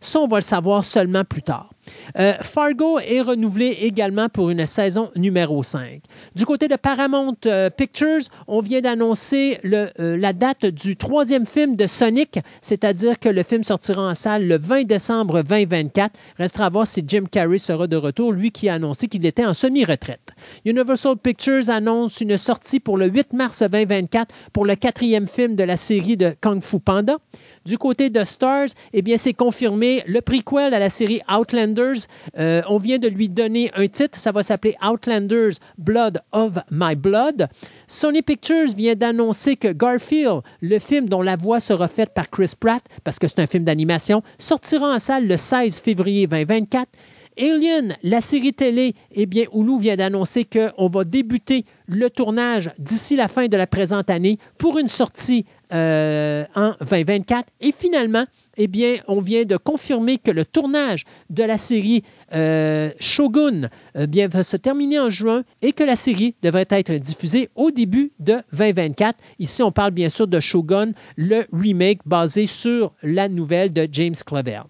Ça, 0.03 0.19
on 0.19 0.27
va 0.27 0.37
le 0.37 0.41
savoir 0.41 0.83
seulement 0.83 1.23
plus 1.23 1.43
tard. 1.43 1.69
Euh, 2.17 2.33
Fargo 2.41 2.99
est 2.99 3.21
renouvelé 3.21 3.77
également 3.81 4.29
pour 4.29 4.49
une 4.49 4.65
saison 4.65 5.11
numéro 5.15 5.61
5. 5.63 6.01
Du 6.35 6.45
côté 6.45 6.67
de 6.67 6.75
Paramount 6.75 7.37
euh, 7.45 7.69
Pictures, 7.69 8.21
on 8.47 8.61
vient 8.61 8.81
d'annoncer 8.81 9.59
euh, 9.63 10.17
la 10.17 10.33
date 10.33 10.65
du 10.65 10.95
troisième 10.95 11.45
film 11.45 11.75
de 11.75 11.85
Sonic, 11.85 12.39
c'est-à-dire 12.61 13.19
que 13.19 13.29
le 13.29 13.43
film 13.43 13.63
sortira 13.63 14.01
en 14.01 14.15
salle 14.15 14.47
le 14.47 14.57
20 14.57 14.83
décembre 14.83 15.43
2024. 15.43 16.17
Restera 16.37 16.65
à 16.65 16.69
voir 16.69 16.87
si 16.87 17.03
Jim 17.07 17.25
Carrey 17.29 17.57
sera 17.57 17.85
de 17.87 17.95
retour, 17.95 18.31
lui 18.31 18.51
qui 18.51 18.69
a 18.69 18.75
annoncé 18.75 19.07
qu'il 19.07 19.25
était 19.25 19.45
en 19.45 19.53
semi-retraite. 19.53 20.33
Universal 20.65 21.17
Pictures 21.17 21.69
annonce 21.69 22.21
une 22.21 22.37
sortie 22.37 22.79
pour 22.79 22.97
le 22.97 23.07
8 23.07 23.33
mars 23.33 23.61
2024 23.61 24.33
pour 24.51 24.65
le 24.65 24.75
quatrième 24.75 25.27
film 25.27 25.55
de 25.55 25.63
la 25.63 25.77
série 25.77 26.17
de 26.17 26.35
Kung 26.41 26.61
Fu 26.61 26.79
Panda. 26.79 27.17
Du 27.63 27.77
côté 27.77 28.09
de 28.09 28.23
Stars, 28.23 28.69
eh 28.91 29.03
bien, 29.03 29.17
c'est 29.17 29.33
confirmé 29.33 30.03
le 30.07 30.21
prequel 30.21 30.73
à 30.73 30.79
la 30.79 30.89
série 30.89 31.21
Outlanders. 31.31 32.07
Euh, 32.39 32.63
on 32.67 32.77
vient 32.77 32.97
de 32.97 33.07
lui 33.07 33.29
donner 33.29 33.69
un 33.75 33.87
titre. 33.87 34.17
Ça 34.17 34.31
va 34.31 34.41
s'appeler 34.41 34.75
Outlanders 34.83 35.51
Blood 35.77 36.21
of 36.31 36.57
My 36.71 36.95
Blood. 36.95 37.47
Sony 37.85 38.23
Pictures 38.23 38.73
vient 38.75 38.95
d'annoncer 38.95 39.57
que 39.57 39.67
Garfield, 39.67 40.41
le 40.61 40.79
film 40.79 41.07
dont 41.07 41.21
la 41.21 41.35
voix 41.35 41.59
sera 41.59 41.87
faite 41.87 42.15
par 42.15 42.31
Chris 42.31 42.53
Pratt, 42.59 42.83
parce 43.03 43.19
que 43.19 43.27
c'est 43.27 43.39
un 43.39 43.47
film 43.47 43.63
d'animation, 43.63 44.23
sortira 44.39 44.95
en 44.95 44.99
salle 44.99 45.27
le 45.27 45.37
16 45.37 45.79
février 45.79 46.25
2024. 46.25 46.87
Alien, 47.37 47.95
la 48.03 48.21
série 48.21 48.53
télé, 48.53 48.93
eh 49.11 49.25
bien, 49.25 49.45
Hulu 49.53 49.79
vient 49.79 49.95
d'annoncer 49.95 50.45
qu'on 50.45 50.87
va 50.87 51.03
débuter 51.03 51.65
le 51.87 52.09
tournage 52.09 52.71
d'ici 52.77 53.15
la 53.15 53.27
fin 53.27 53.47
de 53.47 53.57
la 53.57 53.67
présente 53.67 54.09
année 54.09 54.37
pour 54.57 54.77
une 54.77 54.87
sortie 54.87 55.45
euh, 55.73 56.43
en 56.55 56.73
2024. 56.81 57.47
Et 57.61 57.71
finalement, 57.71 58.25
eh 58.57 58.67
bien, 58.67 58.95
on 59.07 59.21
vient 59.21 59.45
de 59.45 59.55
confirmer 59.55 60.17
que 60.17 60.31
le 60.31 60.45
tournage 60.45 61.05
de 61.29 61.43
la 61.43 61.57
série 61.57 62.03
euh, 62.33 62.91
Shogun 62.99 63.69
bien, 63.95 64.27
va 64.27 64.43
se 64.43 64.57
terminer 64.57 64.99
en 64.99 65.09
juin 65.09 65.43
et 65.61 65.71
que 65.71 65.83
la 65.83 65.95
série 65.95 66.35
devrait 66.41 66.67
être 66.69 66.93
diffusée 66.93 67.49
au 67.55 67.71
début 67.71 68.11
de 68.19 68.39
2024. 68.51 69.17
Ici, 69.39 69.63
on 69.63 69.71
parle 69.71 69.91
bien 69.91 70.09
sûr 70.09 70.27
de 70.27 70.39
Shogun, 70.39 70.91
le 71.15 71.45
remake 71.53 72.01
basé 72.05 72.45
sur 72.45 72.93
la 73.03 73.29
nouvelle 73.29 73.71
de 73.71 73.87
James 73.91 74.15
Clavell. 74.25 74.63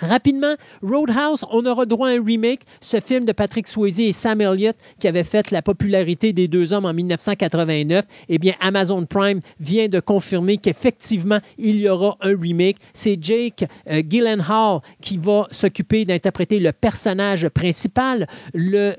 Rapidement, 0.00 0.54
Roadhouse, 0.82 1.44
on 1.50 1.64
aura 1.66 1.84
droit 1.86 2.08
à 2.08 2.12
un 2.12 2.24
remake, 2.24 2.60
ce 2.80 3.00
film 3.00 3.24
de 3.24 3.32
Patrick 3.32 3.66
Swayze 3.66 3.98
et 4.00 4.12
Sam 4.12 4.40
Elliott 4.40 4.76
qui 5.00 5.08
avait 5.08 5.24
fait 5.24 5.50
la 5.50 5.62
popularité 5.62 6.32
des 6.32 6.46
deux 6.46 6.72
hommes 6.72 6.84
en 6.84 6.94
1989. 6.94 8.04
Eh 8.28 8.38
bien, 8.38 8.54
Amazon 8.60 9.04
Prime 9.06 9.40
vient 9.58 9.88
de 9.88 9.98
confirmer 9.98 10.58
qu'effectivement, 10.58 11.40
il 11.58 11.80
y 11.80 11.88
aura 11.88 12.16
un 12.20 12.36
remake. 12.40 12.76
C'est 12.92 13.18
Jake 13.20 13.64
euh, 13.90 14.02
Gyllenhaal 14.08 14.80
qui 15.00 15.16
va 15.16 15.48
s'occuper 15.50 16.04
d'interpréter 16.04 16.60
le 16.60 16.72
personnage 16.72 17.48
principal. 17.48 18.26
Le 18.54 18.94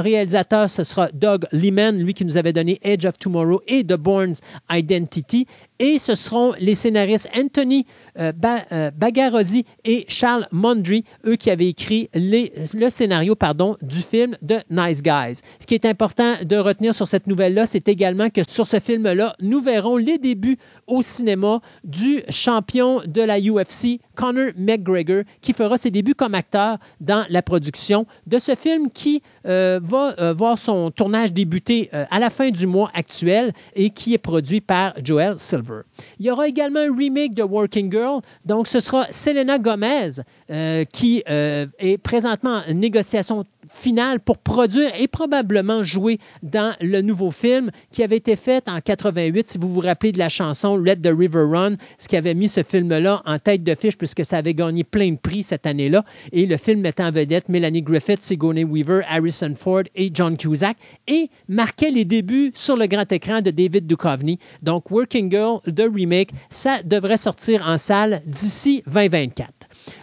réalisateur, 0.00 0.68
ce 0.68 0.82
sera 0.82 1.08
Doug 1.12 1.46
Liman, 1.52 1.98
lui 1.98 2.14
qui 2.14 2.24
nous 2.24 2.36
avait 2.36 2.52
donné 2.52 2.80
Edge 2.82 3.06
of 3.06 3.18
Tomorrow 3.18 3.62
et 3.68 3.84
The 3.84 3.94
Bourne's 3.94 4.40
Identity. 4.70 5.46
Et 5.78 5.98
ce 5.98 6.14
seront 6.14 6.54
les 6.58 6.74
scénaristes 6.74 7.28
Anthony 7.36 7.84
euh, 8.18 8.32
euh, 8.72 8.90
Bagarozzi 8.92 9.66
et 9.84 10.06
Charles 10.08 10.46
Mondry, 10.50 11.04
eux 11.26 11.36
qui 11.36 11.50
avaient 11.50 11.68
écrit 11.68 12.08
le 12.14 12.88
scénario 12.88 13.36
du 13.82 14.00
film 14.00 14.36
de 14.40 14.56
Nice 14.70 15.02
Guys. 15.02 15.40
Ce 15.60 15.66
qui 15.66 15.74
est 15.74 15.84
important 15.84 16.32
de 16.42 16.56
retenir 16.56 16.94
sur 16.94 17.06
cette 17.06 17.26
nouvelle-là, 17.26 17.66
c'est 17.66 17.88
également 17.88 18.30
que 18.30 18.40
sur 18.48 18.66
ce 18.66 18.80
film-là, 18.80 19.36
nous 19.40 19.60
verrons 19.60 19.98
les 19.98 20.18
débuts 20.18 20.58
au 20.86 21.02
cinéma 21.02 21.60
du 21.84 22.22
champion 22.30 23.02
de 23.06 23.20
la 23.20 23.38
UFC, 23.38 24.00
Conor 24.16 24.50
McGregor, 24.56 25.22
qui 25.40 25.52
fera 25.52 25.78
ses 25.78 25.90
débuts 25.90 26.14
comme 26.14 26.34
acteur 26.34 26.78
dans 27.00 27.24
la 27.30 27.42
production 27.42 28.06
de 28.26 28.38
ce 28.38 28.54
film 28.54 28.90
qui 28.90 29.22
euh, 29.46 29.78
va 29.82 30.32
voir 30.32 30.58
son 30.58 30.90
tournage 30.90 31.32
débuter 31.32 31.90
à 31.92 32.18
la 32.18 32.30
fin 32.30 32.50
du 32.50 32.66
mois 32.66 32.90
actuel 32.94 33.52
et 33.74 33.90
qui 33.90 34.14
est 34.14 34.18
produit 34.18 34.60
par 34.60 34.94
Joel 35.02 35.36
Silver. 35.36 35.82
Il 36.18 36.26
y 36.26 36.30
aura 36.30 36.48
également 36.48 36.80
un 36.80 36.96
remake 36.96 37.34
de 37.34 37.42
Working 37.42 37.90
Girl 37.92 38.20
donc, 38.44 38.68
ce 38.68 38.80
sera 38.80 39.06
Selena 39.10 39.58
Gomez 39.58 40.08
euh, 40.50 40.84
qui 40.84 41.22
euh, 41.28 41.66
est 41.78 41.98
présentement 41.98 42.62
en 42.68 42.74
négociation 42.74 43.44
finale 43.76 44.20
pour 44.20 44.38
produire 44.38 44.90
et 44.98 45.06
probablement 45.06 45.82
jouer 45.82 46.18
dans 46.42 46.74
le 46.80 47.02
nouveau 47.02 47.30
film 47.30 47.70
qui 47.92 48.02
avait 48.02 48.16
été 48.16 48.36
fait 48.36 48.68
en 48.68 48.80
88, 48.80 49.48
si 49.48 49.58
vous 49.58 49.68
vous 49.68 49.80
rappelez 49.80 50.12
de 50.12 50.18
la 50.18 50.28
chanson 50.28 50.76
Let 50.76 50.96
the 50.96 51.12
River 51.16 51.44
Run, 51.48 51.76
ce 51.98 52.08
qui 52.08 52.16
avait 52.16 52.34
mis 52.34 52.48
ce 52.48 52.62
film-là 52.62 53.22
en 53.26 53.38
tête 53.38 53.62
de 53.62 53.74
fiche 53.74 53.96
puisque 53.96 54.24
ça 54.24 54.38
avait 54.38 54.54
gagné 54.54 54.84
plein 54.84 55.12
de 55.12 55.18
prix 55.18 55.42
cette 55.42 55.66
année-là. 55.66 56.04
Et 56.32 56.46
le 56.46 56.56
film 56.56 56.80
mettait 56.80 57.02
en 57.02 57.10
vedette 57.10 57.48
Melanie 57.48 57.82
Griffith, 57.82 58.22
Sigourney 58.22 58.64
Weaver, 58.64 59.02
Harrison 59.08 59.54
Ford 59.54 59.84
et 59.94 60.10
John 60.12 60.36
Cusack 60.36 60.76
et 61.06 61.28
marquait 61.48 61.90
les 61.90 62.04
débuts 62.04 62.52
sur 62.54 62.76
le 62.76 62.86
grand 62.86 63.10
écran 63.12 63.40
de 63.42 63.50
David 63.50 63.86
Duchovny. 63.86 64.38
Donc, 64.62 64.90
Working 64.90 65.30
Girl, 65.30 65.60
The 65.64 65.84
Remake, 65.92 66.30
ça 66.50 66.82
devrait 66.82 67.16
sortir 67.16 67.66
en 67.66 67.78
salle 67.78 68.22
d'ici 68.26 68.82
2024. 68.86 69.55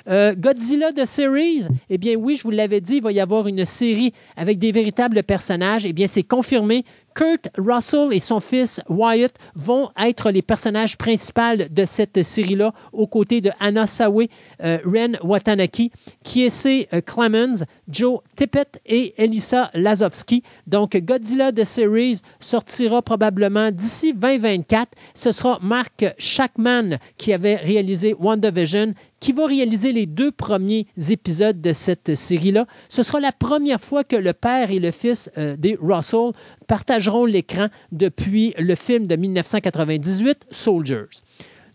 Euh, 0.09 0.35
Godzilla 0.35 0.91
de 0.91 1.05
Series, 1.05 1.67
eh 1.89 1.97
bien 1.97 2.15
oui, 2.15 2.35
je 2.35 2.43
vous 2.43 2.51
l'avais 2.51 2.81
dit, 2.81 2.97
il 2.97 3.03
va 3.03 3.11
y 3.11 3.19
avoir 3.19 3.47
une 3.47 3.65
série 3.65 4.13
avec 4.35 4.59
des 4.59 4.71
véritables 4.71 5.23
personnages. 5.23 5.85
Eh 5.85 5.93
bien, 5.93 6.07
c'est 6.07 6.23
confirmé. 6.23 6.83
Kurt 7.15 7.49
Russell 7.57 8.11
et 8.11 8.19
son 8.19 8.39
fils 8.39 8.81
Wyatt 8.89 9.33
vont 9.55 9.89
être 10.03 10.31
les 10.31 10.41
personnages 10.41 10.97
principaux 10.97 11.63
de 11.69 11.85
cette 11.85 12.21
série-là, 12.21 12.73
aux 12.91 13.07
côtés 13.07 13.41
de 13.41 13.51
Anna 13.59 13.87
Sawe, 13.87 14.23
euh, 14.63 14.79
Ren 14.85 15.13
Watanaki, 15.23 15.91
Kiese 16.23 16.87
euh, 16.93 17.01
Clemens, 17.01 17.65
Joe 17.87 18.19
Tippett 18.35 18.81
et 18.85 19.13
Elisa 19.17 19.69
Lazowski. 19.73 20.43
Donc, 20.67 20.95
Godzilla 20.97 21.51
The 21.51 21.63
Series 21.63 22.19
sortira 22.39 23.01
probablement 23.01 23.71
d'ici 23.71 24.13
2024. 24.13 24.89
Ce 25.13 25.31
sera 25.31 25.59
Mark 25.61 26.05
Shackman 26.17 26.97
qui 27.17 27.33
avait 27.33 27.55
réalisé 27.55 28.15
WandaVision 28.19 28.93
qui 29.23 29.31
va 29.31 29.47
réaliser 29.47 29.93
les 29.93 30.05
deux 30.05 30.33
premiers 30.33 30.85
épisodes 31.09 31.61
de 31.61 31.71
cette 31.71 32.13
série-là. 32.13 32.65
Ce 32.89 33.03
sera 33.03 33.21
la 33.21 33.31
première 33.31 33.79
fois 33.79 34.03
que 34.03 34.17
le 34.17 34.33
père 34.33 34.69
et 34.69 34.79
le 34.79 34.91
fils 34.91 35.31
euh, 35.37 35.55
des 35.55 35.77
Russell 35.81 36.33
partageront 36.67 37.25
l'écran 37.25 37.69
depuis 37.93 38.53
le 38.59 38.75
film 38.75 39.07
de 39.07 39.15
1998, 39.15 40.47
Soldiers. 40.51 41.23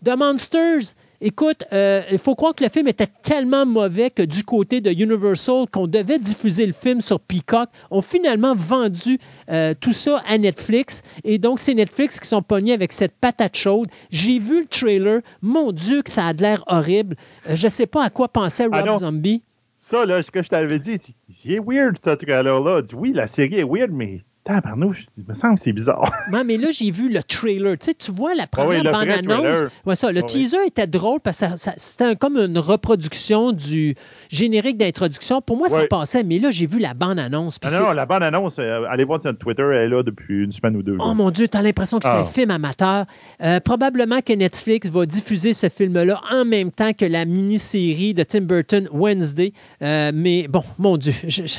The 0.05 0.15
Monsters, 0.15 0.93
Écoute, 1.21 1.65
euh, 1.73 2.01
il 2.11 2.17
faut 2.17 2.33
croire 2.33 2.55
que 2.55 2.63
le 2.63 2.69
film 2.69 2.87
était 2.87 3.07
tellement 3.07 3.65
mauvais 3.65 4.09
que 4.09 4.21
du 4.21 4.45
côté 4.45 4.79
de 4.79 4.89
Universal, 4.89 5.65
qu'on 5.69 5.85
devait 5.85 6.17
diffuser 6.17 6.65
le 6.65 6.71
film 6.71 7.01
sur 7.01 7.19
Peacock, 7.19 7.69
ont 7.91 8.01
finalement 8.01 8.55
vendu 8.55 9.19
euh, 9.51 9.73
tout 9.77 9.91
ça 9.91 10.23
à 10.29 10.37
Netflix. 10.37 11.01
Et 11.25 11.37
donc, 11.37 11.59
c'est 11.59 11.73
Netflix 11.73 12.21
qui 12.21 12.27
sont 12.27 12.41
pognés 12.41 12.71
avec 12.71 12.93
cette 12.93 13.17
patate 13.19 13.57
chaude. 13.57 13.89
J'ai 14.11 14.39
vu 14.39 14.61
le 14.61 14.65
trailer. 14.65 15.19
Mon 15.41 15.73
Dieu, 15.73 16.03
que 16.03 16.09
ça 16.09 16.25
a 16.27 16.33
l'air 16.33 16.63
horrible. 16.67 17.17
Euh, 17.49 17.55
je 17.55 17.67
ne 17.67 17.71
sais 17.71 17.87
pas 17.87 18.05
à 18.05 18.09
quoi 18.09 18.29
pensait 18.29 18.67
Ah 18.71 18.81
Rob. 18.81 18.99
Zombie. 18.99 19.43
Ça, 19.77 20.05
là, 20.05 20.23
ce 20.23 20.31
que 20.31 20.41
je 20.41 20.47
t'avais 20.47 20.79
dit, 20.79 20.99
il 21.43 21.51
est 21.53 21.59
weird, 21.59 21.97
ce 22.03 22.11
trailer-là. 22.11 22.81
Oui, 22.93 23.11
la 23.13 23.27
série 23.27 23.59
est 23.59 23.63
weird, 23.63 23.91
mais 23.91 24.21
tabarnouche, 24.43 25.05
il 25.17 25.25
me 25.27 25.33
semble 25.33 25.55
que 25.55 25.61
c'est 25.61 25.71
bizarre. 25.73 26.11
Non, 26.31 26.43
mais 26.45 26.57
là, 26.57 26.69
j'ai 26.71 26.91
vu 26.91 27.09
le 27.11 27.21
trailer. 27.23 27.77
Tu 27.77 27.87
sais, 27.87 27.93
tu 27.93 28.11
vois 28.11 28.33
la 28.35 28.47
première 28.47 28.83
bande-annonce. 28.83 29.69
Ouais, 29.85 29.95
ça, 29.95 30.11
le 30.11 30.21
oui. 30.21 30.25
teaser 30.27 30.57
était 30.67 30.87
drôle 30.87 31.19
parce 31.19 31.39
que 31.39 31.45
ça- 31.47 31.57
ça- 31.57 31.73
c'était 31.77 32.15
comme 32.15 32.37
une 32.37 32.57
reproduction 32.59 33.51
du 33.51 33.95
générique 34.29 34.77
d'introduction. 34.77 35.41
Pour 35.41 35.57
moi, 35.57 35.69
ça 35.69 35.85
passait, 35.87 36.23
mais 36.23 36.39
là, 36.39 36.49
j'ai 36.51 36.65
vu 36.67 36.79
la 36.79 36.93
bande-annonce. 36.93 37.59
puis 37.59 37.69
Ah 37.73 37.79
non, 37.79 37.91
la 37.91 38.05
bande-annonce, 38.05 38.55
euh, 38.59 38.85
allez 38.89 39.03
voir 39.03 39.21
sur 39.21 39.29
notre 39.31 39.39
Twitter, 39.39 39.63
elle 39.63 39.85
est 39.85 39.89
là 39.89 40.03
depuis 40.03 40.43
une 40.43 40.51
semaine 40.51 40.75
ou 40.75 40.83
deux. 40.83 40.97
Oh 40.99 41.07
là. 41.09 41.13
mon 41.13 41.31
Dieu, 41.31 41.47
t'as 41.47 41.61
l'impression 41.61 41.97
que 41.99 42.03
c'est 42.05 42.09
Ah. 42.11 42.19
un 42.21 42.25
film 42.25 42.51
amateur. 42.51 43.05
Euh, 43.43 43.59
probablement 43.59 44.21
que 44.21 44.33
Netflix 44.33 44.87
va 44.89 45.05
diffuser 45.05 45.53
ce 45.53 45.69
film-là 45.69 46.21
en 46.31 46.45
même 46.45 46.71
temps 46.71 46.93
que 46.93 47.05
la 47.05 47.25
mini-série 47.25 48.13
de 48.13 48.23
Tim 48.23 48.41
Burton 48.41 48.87
Wednesday. 48.91 49.53
Euh, 49.81 50.11
mais 50.13 50.47
bon, 50.47 50.63
mon 50.77 50.97
Dieu. 50.97 51.13
je- 51.23 51.45
je- 51.45 51.57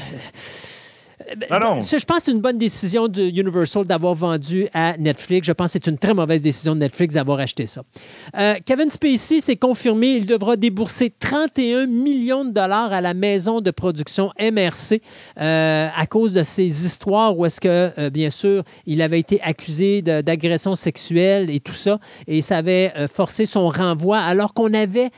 Non, 1.51 1.61
non. 1.61 1.81
Je 1.81 2.05
pense 2.05 2.19
que 2.19 2.23
c'est 2.25 2.33
une 2.33 2.41
bonne 2.41 2.59
décision 2.59 3.07
de 3.07 3.23
Universal 3.23 3.85
d'avoir 3.85 4.15
vendu 4.15 4.67
à 4.75 4.97
Netflix. 4.97 5.47
Je 5.47 5.53
pense 5.53 5.69
que 5.69 5.73
c'est 5.73 5.87
une 5.87 5.99
très 5.99 6.15
mauvaise 6.15 6.43
décision 6.43 6.75
de 6.75 6.81
Netflix 6.81 7.15
d'avoir 7.15 7.39
acheté 7.39 7.67
ça. 7.67 7.83
Euh, 8.37 8.55
Kevin 8.65 8.91
Spacey, 8.91 9.41
c'est 9.41 9.57
confirmé, 9.57 10.09
il 10.09 10.27
devra 10.27 10.57
débourser 10.57 11.13
31 11.19 11.87
millions 11.87 12.45
de 12.45 12.51
dollars 12.51 12.93
à 12.93 13.01
la 13.01 13.15
maison 13.15 13.61
de 13.61 13.71
production 13.71 14.33
MRC 14.41 15.01
euh, 15.41 15.89
à 15.97 16.07
cause 16.07 16.33
de 16.33 16.43
ces 16.43 16.65
histoires 16.85 17.37
où 17.39 17.47
est-ce 17.47 17.61
que, 17.61 17.91
euh, 17.99 18.11
bien 18.11 18.31
sûr, 18.31 18.65
il 18.87 19.01
avait 19.01 19.21
été 19.21 19.41
accusé 19.43 20.03
d'agression 20.03 20.75
sexuelle 20.75 21.51
et 21.51 21.61
tout 21.61 21.73
ça, 21.73 22.01
et 22.27 22.43
ça 22.43 22.59
avait 22.59 22.93
forcé 23.13 23.47
son 23.47 23.69
renvoi 23.69 24.19
alors 24.19 24.53
qu'on 24.53 24.75
avait 24.75 25.11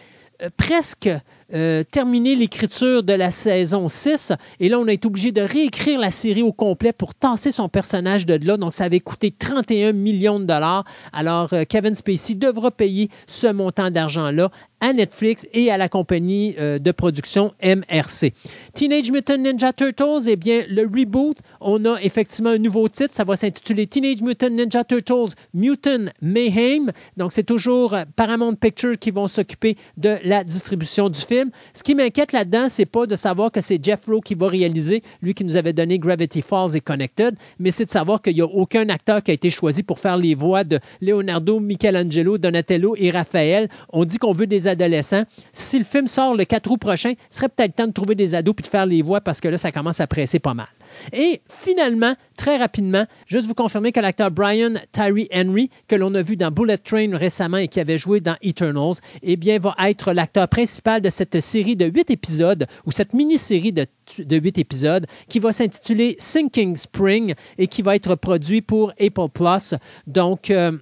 presque 0.56 1.08
euh, 1.54 1.82
terminé 1.82 2.34
l'écriture 2.34 3.02
de 3.02 3.12
la 3.12 3.30
saison 3.30 3.88
6. 3.88 4.32
Et 4.60 4.68
là, 4.68 4.78
on 4.78 4.88
a 4.88 4.92
été 4.92 5.06
obligé 5.06 5.32
de 5.32 5.42
réécrire 5.42 5.98
la 5.98 6.10
série 6.10 6.42
au 6.42 6.52
complet 6.52 6.92
pour 6.92 7.14
tasser 7.14 7.52
son 7.52 7.68
personnage 7.68 8.26
de 8.26 8.38
là. 8.46 8.56
Donc, 8.56 8.74
ça 8.74 8.84
avait 8.84 9.00
coûté 9.00 9.30
31 9.30 9.92
millions 9.92 10.40
de 10.40 10.44
dollars. 10.44 10.84
Alors, 11.12 11.52
euh, 11.52 11.64
Kevin 11.68 11.94
Spacey 11.94 12.34
devra 12.34 12.70
payer 12.70 13.08
ce 13.26 13.46
montant 13.46 13.90
d'argent-là 13.90 14.50
à 14.82 14.92
Netflix 14.92 15.46
et 15.52 15.70
à 15.70 15.78
la 15.78 15.88
compagnie 15.88 16.54
euh, 16.58 16.78
de 16.78 16.90
production 16.90 17.52
MRC. 17.62 18.32
Teenage 18.74 19.12
Mutant 19.12 19.38
Ninja 19.38 19.72
Turtles, 19.72 20.28
eh 20.28 20.36
bien, 20.36 20.64
le 20.68 20.82
reboot, 20.82 21.38
on 21.60 21.84
a 21.84 22.00
effectivement 22.02 22.50
un 22.50 22.58
nouveau 22.58 22.88
titre. 22.88 23.14
Ça 23.14 23.24
va 23.24 23.36
s'intituler 23.36 23.86
Teenage 23.86 24.22
Mutant 24.22 24.50
Ninja 24.50 24.82
Turtles 24.82 25.34
Mutant 25.54 26.06
Mayhem. 26.20 26.90
Donc, 27.16 27.32
c'est 27.32 27.44
toujours 27.44 27.94
euh, 27.94 28.02
Paramount 28.16 28.54
Pictures 28.54 28.98
qui 28.98 29.12
vont 29.12 29.28
s'occuper 29.28 29.76
de 29.96 30.16
la 30.24 30.42
distribution 30.42 31.08
du 31.08 31.20
film. 31.20 31.41
Ce 31.74 31.82
qui 31.82 31.94
m'inquiète 31.94 32.32
là-dedans, 32.32 32.68
c'est 32.68 32.86
pas 32.86 33.06
de 33.06 33.16
savoir 33.16 33.50
que 33.50 33.60
c'est 33.60 33.82
Jeff 33.82 34.06
Rowe 34.06 34.20
qui 34.20 34.34
va 34.34 34.48
réaliser, 34.48 35.02
lui 35.22 35.34
qui 35.34 35.44
nous 35.44 35.56
avait 35.56 35.72
donné 35.72 35.98
Gravity 35.98 36.42
Falls 36.42 36.76
et 36.76 36.80
Connected, 36.80 37.34
mais 37.58 37.70
c'est 37.70 37.86
de 37.86 37.90
savoir 37.90 38.22
qu'il 38.22 38.34
n'y 38.34 38.42
a 38.42 38.46
aucun 38.46 38.88
acteur 38.88 39.22
qui 39.22 39.30
a 39.30 39.34
été 39.34 39.50
choisi 39.50 39.82
pour 39.82 39.98
faire 39.98 40.16
les 40.16 40.34
voix 40.34 40.64
de 40.64 40.78
Leonardo, 41.00 41.60
Michelangelo, 41.60 42.38
Donatello 42.38 42.94
et 42.98 43.10
Raphaël. 43.10 43.68
On 43.90 44.04
dit 44.04 44.18
qu'on 44.18 44.32
veut 44.32 44.46
des 44.46 44.68
adolescents. 44.68 45.24
Si 45.52 45.78
le 45.78 45.84
film 45.84 46.06
sort 46.06 46.36
le 46.36 46.44
4 46.44 46.70
août 46.70 46.78
prochain, 46.78 47.14
ce 47.30 47.38
serait 47.38 47.48
peut-être 47.48 47.76
temps 47.76 47.86
de 47.86 47.92
trouver 47.92 48.14
des 48.14 48.34
ados 48.34 48.54
puis 48.54 48.62
de 48.62 48.68
faire 48.68 48.86
les 48.86 49.02
voix 49.02 49.20
parce 49.20 49.40
que 49.40 49.48
là, 49.48 49.56
ça 49.56 49.72
commence 49.72 50.00
à 50.00 50.06
presser 50.06 50.38
pas 50.38 50.54
mal. 50.54 50.66
Et 51.12 51.40
finalement, 51.48 52.14
très 52.36 52.56
rapidement, 52.56 53.06
juste 53.26 53.46
vous 53.46 53.54
confirmer 53.54 53.92
que 53.92 54.00
l'acteur 54.00 54.30
Brian 54.30 54.74
Tyree 54.92 55.28
Henry, 55.32 55.70
que 55.88 55.96
l'on 55.96 56.14
a 56.14 56.22
vu 56.22 56.36
dans 56.36 56.50
Bullet 56.50 56.78
Train 56.78 57.16
récemment 57.16 57.58
et 57.58 57.68
qui 57.68 57.80
avait 57.80 57.98
joué 57.98 58.20
dans 58.20 58.36
Eternals, 58.42 58.96
eh 59.22 59.36
bien, 59.36 59.58
va 59.58 59.74
être 59.86 60.12
l'acteur 60.12 60.48
principal 60.48 61.00
de 61.00 61.10
cette 61.10 61.40
série 61.40 61.76
de 61.76 61.86
huit 61.86 62.10
épisodes 62.10 62.66
ou 62.86 62.90
cette 62.90 63.12
mini-série 63.12 63.72
de, 63.72 63.86
de 64.18 64.36
huit 64.36 64.58
épisodes 64.58 65.06
qui 65.28 65.38
va 65.38 65.52
s'intituler 65.52 66.16
Sinking 66.18 66.76
Spring 66.76 67.34
et 67.58 67.66
qui 67.66 67.82
va 67.82 67.96
être 67.96 68.14
produit 68.14 68.62
pour 68.62 68.92
Apple 69.00 69.28
Plus. 69.32 69.74
Donc, 70.06 70.50
euh, 70.50 70.72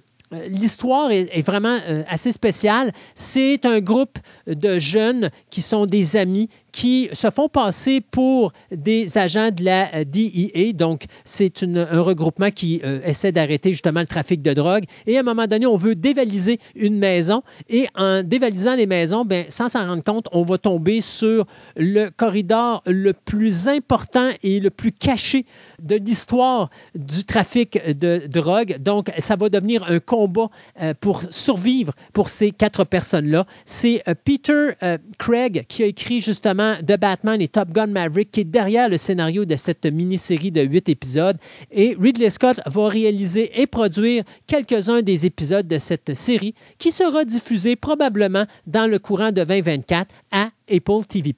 L'histoire 0.47 1.11
est, 1.11 1.27
est 1.33 1.41
vraiment 1.41 1.77
euh, 1.89 2.03
assez 2.07 2.31
spéciale. 2.31 2.93
C'est 3.15 3.65
un 3.65 3.81
groupe 3.81 4.17
de 4.47 4.79
jeunes 4.79 5.29
qui 5.49 5.61
sont 5.61 5.85
des 5.85 6.15
amis 6.15 6.49
qui 6.71 7.09
se 7.13 7.29
font 7.29 7.49
passer 7.49 8.01
pour 8.01 8.51
des 8.71 9.17
agents 9.17 9.51
de 9.51 9.63
la 9.63 9.93
euh, 9.93 10.03
DEA. 10.05 10.73
Donc, 10.73 11.05
c'est 11.25 11.63
un 11.63 12.01
regroupement 12.01 12.51
qui 12.51 12.81
euh, 12.83 12.99
essaie 13.05 13.31
d'arrêter 13.31 13.71
justement 13.71 13.99
le 13.99 14.05
trafic 14.05 14.41
de 14.41 14.53
drogue. 14.53 14.83
Et 15.07 15.17
à 15.17 15.19
un 15.19 15.23
moment 15.23 15.47
donné, 15.47 15.65
on 15.65 15.77
veut 15.77 15.95
dévaliser 15.95 16.59
une 16.75 16.97
maison. 16.97 17.43
Et 17.69 17.87
en 17.95 18.23
dévalisant 18.23 18.75
les 18.75 18.87
maisons, 18.87 19.25
ben, 19.25 19.45
sans 19.49 19.69
s'en 19.69 19.87
rendre 19.87 20.03
compte, 20.03 20.27
on 20.31 20.43
va 20.43 20.57
tomber 20.57 21.01
sur 21.01 21.45
le 21.75 22.09
corridor 22.09 22.81
le 22.85 23.13
plus 23.13 23.67
important 23.67 24.29
et 24.43 24.59
le 24.59 24.69
plus 24.69 24.91
caché 24.91 25.45
de 25.81 25.95
l'histoire 25.95 26.69
du 26.95 27.23
trafic 27.23 27.79
de 27.97 28.27
drogue. 28.27 28.77
Donc, 28.79 29.11
ça 29.19 29.35
va 29.35 29.49
devenir 29.49 29.83
un 29.89 29.99
combat 29.99 30.49
euh, 30.81 30.93
pour 30.99 31.21
survivre 31.29 31.93
pour 32.13 32.29
ces 32.29 32.51
quatre 32.51 32.83
personnes-là. 32.83 33.45
C'est 33.65 34.03
Peter 34.23 34.69
Craig 35.17 35.65
qui 35.67 35.83
a 35.83 35.85
écrit 35.85 36.21
justement 36.21 36.60
The 36.85 36.97
Batman 36.99 37.41
et 37.41 37.47
Top 37.47 37.71
Gun 37.71 37.87
Maverick 37.87 38.31
qui 38.31 38.41
est 38.41 38.45
derrière 38.45 38.89
le 38.89 38.97
scénario 38.97 39.45
de 39.45 39.55
cette 39.55 39.85
mini-série 39.85 40.51
de 40.51 40.61
huit 40.61 40.89
épisodes. 40.89 41.37
Et 41.71 41.95
Ridley 41.99 42.29
Scott 42.29 42.59
va 42.65 42.87
réaliser 42.87 43.61
et 43.61 43.67
produire 43.67 44.23
quelques-uns 44.47 45.01
des 45.01 45.25
épisodes 45.25 45.67
de 45.67 45.77
cette 45.77 46.13
série 46.13 46.55
qui 46.77 46.91
sera 46.91 47.25
diffusée 47.25 47.75
probablement 47.75 48.45
dans 48.67 48.89
le 48.89 48.99
courant 48.99 49.31
de 49.31 49.43
2024 49.43 50.13
à 50.31 50.49
Apple 50.69 51.05
TV+. 51.07 51.33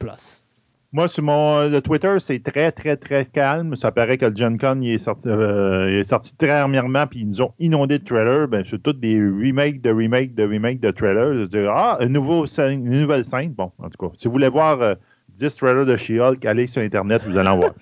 Moi, 0.94 1.08
sur 1.08 1.24
mon 1.24 1.58
euh, 1.58 1.70
le 1.70 1.82
Twitter, 1.82 2.16
c'est 2.20 2.44
très, 2.44 2.72
très, 2.72 2.96
très 2.98 3.26
calme. 3.26 3.76
Ça 3.76 3.92
paraît 3.92 4.20
que 4.20 4.28
le 4.28 4.36
Gen 4.36 4.60
Con 4.60 4.80
il 4.80 4.92
est, 4.92 4.98
sorti, 5.00 5.28
euh, 5.28 6.04
très 6.38 6.48
dernièrement, 6.48 7.08
puis 7.08 7.22
ils 7.22 7.28
nous 7.28 7.42
ont 7.42 7.52
inondé 7.58 7.98
de 7.98 8.06
trailers. 8.06 8.48
Ben, 8.48 8.64
c'est 8.70 8.82
tous 8.82 8.94
des 8.94 9.20
remakes 9.20 9.82
de 9.82 9.90
remakes 9.90 10.36
de 10.36 10.44
remakes 10.44 10.80
de 10.82 10.92
trailers. 10.92 11.34
Je 11.34 11.46
dire, 11.46 11.72
ah, 11.72 11.98
un 12.00 12.14
une 12.14 12.90
nouvelle 12.90 13.26
scène. 13.26 13.54
Bon, 13.54 13.72
en 13.80 13.90
tout 13.90 14.08
cas, 14.08 14.14
si 14.16 14.28
vous 14.28 14.34
voulez 14.34 14.50
voir 14.50 14.84
euh, 14.84 14.94
10 15.36 15.56
trailers 15.56 15.86
de 15.86 15.96
She-Hulk, 15.96 16.44
allez 16.46 16.68
sur 16.68 16.82
Internet, 16.82 17.22
vous 17.26 17.38
allez 17.38 17.50
en 17.50 17.58
voir. 17.58 17.72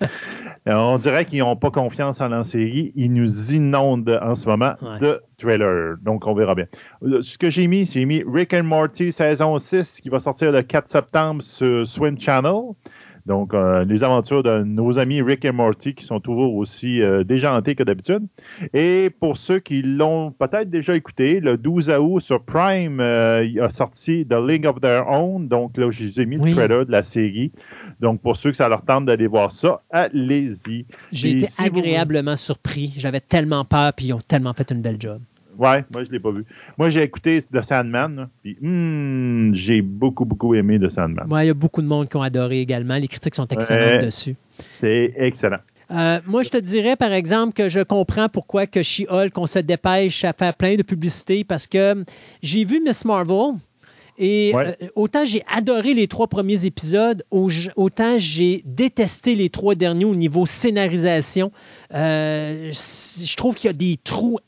Euh, 0.68 0.74
on 0.74 0.96
dirait 0.96 1.24
qu'ils 1.24 1.40
n'ont 1.40 1.56
pas 1.56 1.72
confiance 1.72 2.20
en 2.20 2.28
la 2.28 2.44
série. 2.44 2.92
Ils 2.94 3.12
nous 3.12 3.52
inondent 3.52 4.16
en 4.22 4.36
ce 4.36 4.48
moment 4.48 4.74
Ouais. 4.80 5.00
de 5.00 5.20
trailers. 5.36 5.96
Donc, 6.02 6.24
on 6.28 6.34
verra 6.34 6.54
bien. 6.54 6.66
Euh, 7.02 7.20
Ce 7.20 7.36
que 7.36 7.50
j'ai 7.50 7.66
mis, 7.66 7.84
j'ai 7.84 8.04
mis 8.04 8.22
Rick 8.32 8.54
and 8.54 8.62
Morty 8.62 9.10
saison 9.10 9.58
6 9.58 10.00
qui 10.00 10.08
va 10.08 10.20
sortir 10.20 10.52
le 10.52 10.62
4 10.62 10.88
septembre 10.88 11.42
sur 11.42 11.84
Swim 11.84 12.16
Channel. 12.16 12.74
Donc, 13.26 13.54
euh, 13.54 13.84
les 13.84 14.02
aventures 14.02 14.42
de 14.42 14.62
nos 14.64 14.98
amis 14.98 15.22
Rick 15.22 15.44
et 15.44 15.52
Morty 15.52 15.94
qui 15.94 16.04
sont 16.04 16.18
toujours 16.18 16.54
aussi 16.56 17.00
euh, 17.00 17.22
déjantés 17.22 17.74
que 17.74 17.82
d'habitude. 17.84 18.26
Et 18.74 19.10
pour 19.20 19.36
ceux 19.36 19.60
qui 19.60 19.82
l'ont 19.82 20.32
peut-être 20.32 20.70
déjà 20.70 20.96
écouté, 20.96 21.38
le 21.40 21.56
12 21.56 21.88
août 22.00 22.20
sur 22.20 22.42
Prime, 22.42 22.98
euh, 23.00 23.44
il 23.44 23.60
a 23.60 23.70
sorti 23.70 24.26
The 24.28 24.34
League 24.44 24.66
of 24.66 24.80
Their 24.80 25.06
Own. 25.08 25.46
Donc, 25.46 25.76
là, 25.76 25.90
je 25.90 26.04
vous 26.04 26.20
ai 26.20 26.26
mis 26.26 26.36
Oui. 26.38 26.50
le 26.50 26.56
trailer 26.56 26.86
de 26.86 26.90
la 26.92 27.02
série. 27.04 27.52
Donc, 28.00 28.20
pour 28.20 28.36
ceux 28.36 28.50
que 28.50 28.56
ça 28.56 28.68
leur 28.68 28.84
tente 28.84 29.06
d'aller 29.06 29.26
voir 29.28 29.52
ça, 29.52 29.82
allez-y. 29.90 30.86
J'ai 31.12 31.30
été 31.36 31.46
si 31.46 31.62
vous- 31.62 31.78
agréablement 31.78 32.36
surpris. 32.36 32.92
J'avais 32.96 33.20
tellement 33.20 33.64
peur, 33.64 33.92
puis 33.92 34.06
ils 34.06 34.12
ont 34.14 34.18
tellement 34.18 34.52
fait 34.52 34.70
une 34.72 34.82
belle 34.82 34.96
job. 35.00 35.20
Ouais, 35.58 35.84
moi, 35.92 36.02
je 36.02 36.08
ne 36.08 36.12
l'ai 36.12 36.20
pas 36.20 36.30
vu. 36.30 36.44
Moi, 36.78 36.90
j'ai 36.90 37.02
écouté 37.02 37.40
The 37.42 37.62
Sandman, 37.62 38.28
puis 38.42 38.56
hmm, 38.60 39.52
j'ai 39.54 39.82
beaucoup, 39.82 40.24
beaucoup 40.24 40.54
aimé 40.54 40.78
The 40.80 40.88
Sandman. 40.88 41.26
Moi, 41.28 41.44
il 41.44 41.48
y 41.48 41.50
a 41.50 41.54
beaucoup 41.54 41.82
de 41.82 41.86
monde 41.86 42.08
qui 42.08 42.16
ont 42.16 42.22
adoré 42.22 42.60
également. 42.60 42.96
Les 42.96 43.08
critiques 43.08 43.34
sont 43.34 43.46
excellentes 43.48 43.92
Ouais. 43.92 43.98
dessus. 43.98 44.36
C'est 44.80 45.12
excellent. 45.16 45.58
Euh, 45.90 46.20
moi, 46.26 46.42
je 46.42 46.48
te 46.48 46.56
dirais, 46.56 46.96
par 46.96 47.12
exemple, 47.12 47.52
que 47.52 47.68
je 47.68 47.80
comprends 47.80 48.28
pourquoi 48.30 48.66
que 48.66 48.82
She-Hulk, 48.82 49.36
on 49.36 49.46
se 49.46 49.58
dépêche 49.58 50.24
à 50.24 50.32
faire 50.32 50.54
plein 50.54 50.76
de 50.76 50.82
publicité 50.82 51.44
parce 51.44 51.66
que 51.66 52.02
j'ai 52.42 52.64
vu 52.64 52.80
Miss 52.80 53.04
Marvel 53.04 53.56
et 54.16 54.52
Ouais. 54.54 54.76
euh, 54.82 54.86
autant 54.94 55.24
j'ai 55.24 55.42
adoré 55.54 55.92
les 55.94 56.06
trois 56.06 56.28
premiers 56.28 56.64
épisodes, 56.64 57.22
au- 57.30 57.50
autant 57.76 58.14
j'ai 58.18 58.62
détesté 58.64 59.34
les 59.34 59.50
trois 59.50 59.74
derniers 59.74 60.04
au 60.06 60.14
niveau 60.14 60.46
scénarisation. 60.46 61.50
Euh, 61.94 62.70
je 62.72 63.36
trouve 63.36 63.54
qu'il 63.54 63.68
y 63.68 63.70
a 63.70 63.76
des 63.76 63.98
trous 64.02 64.38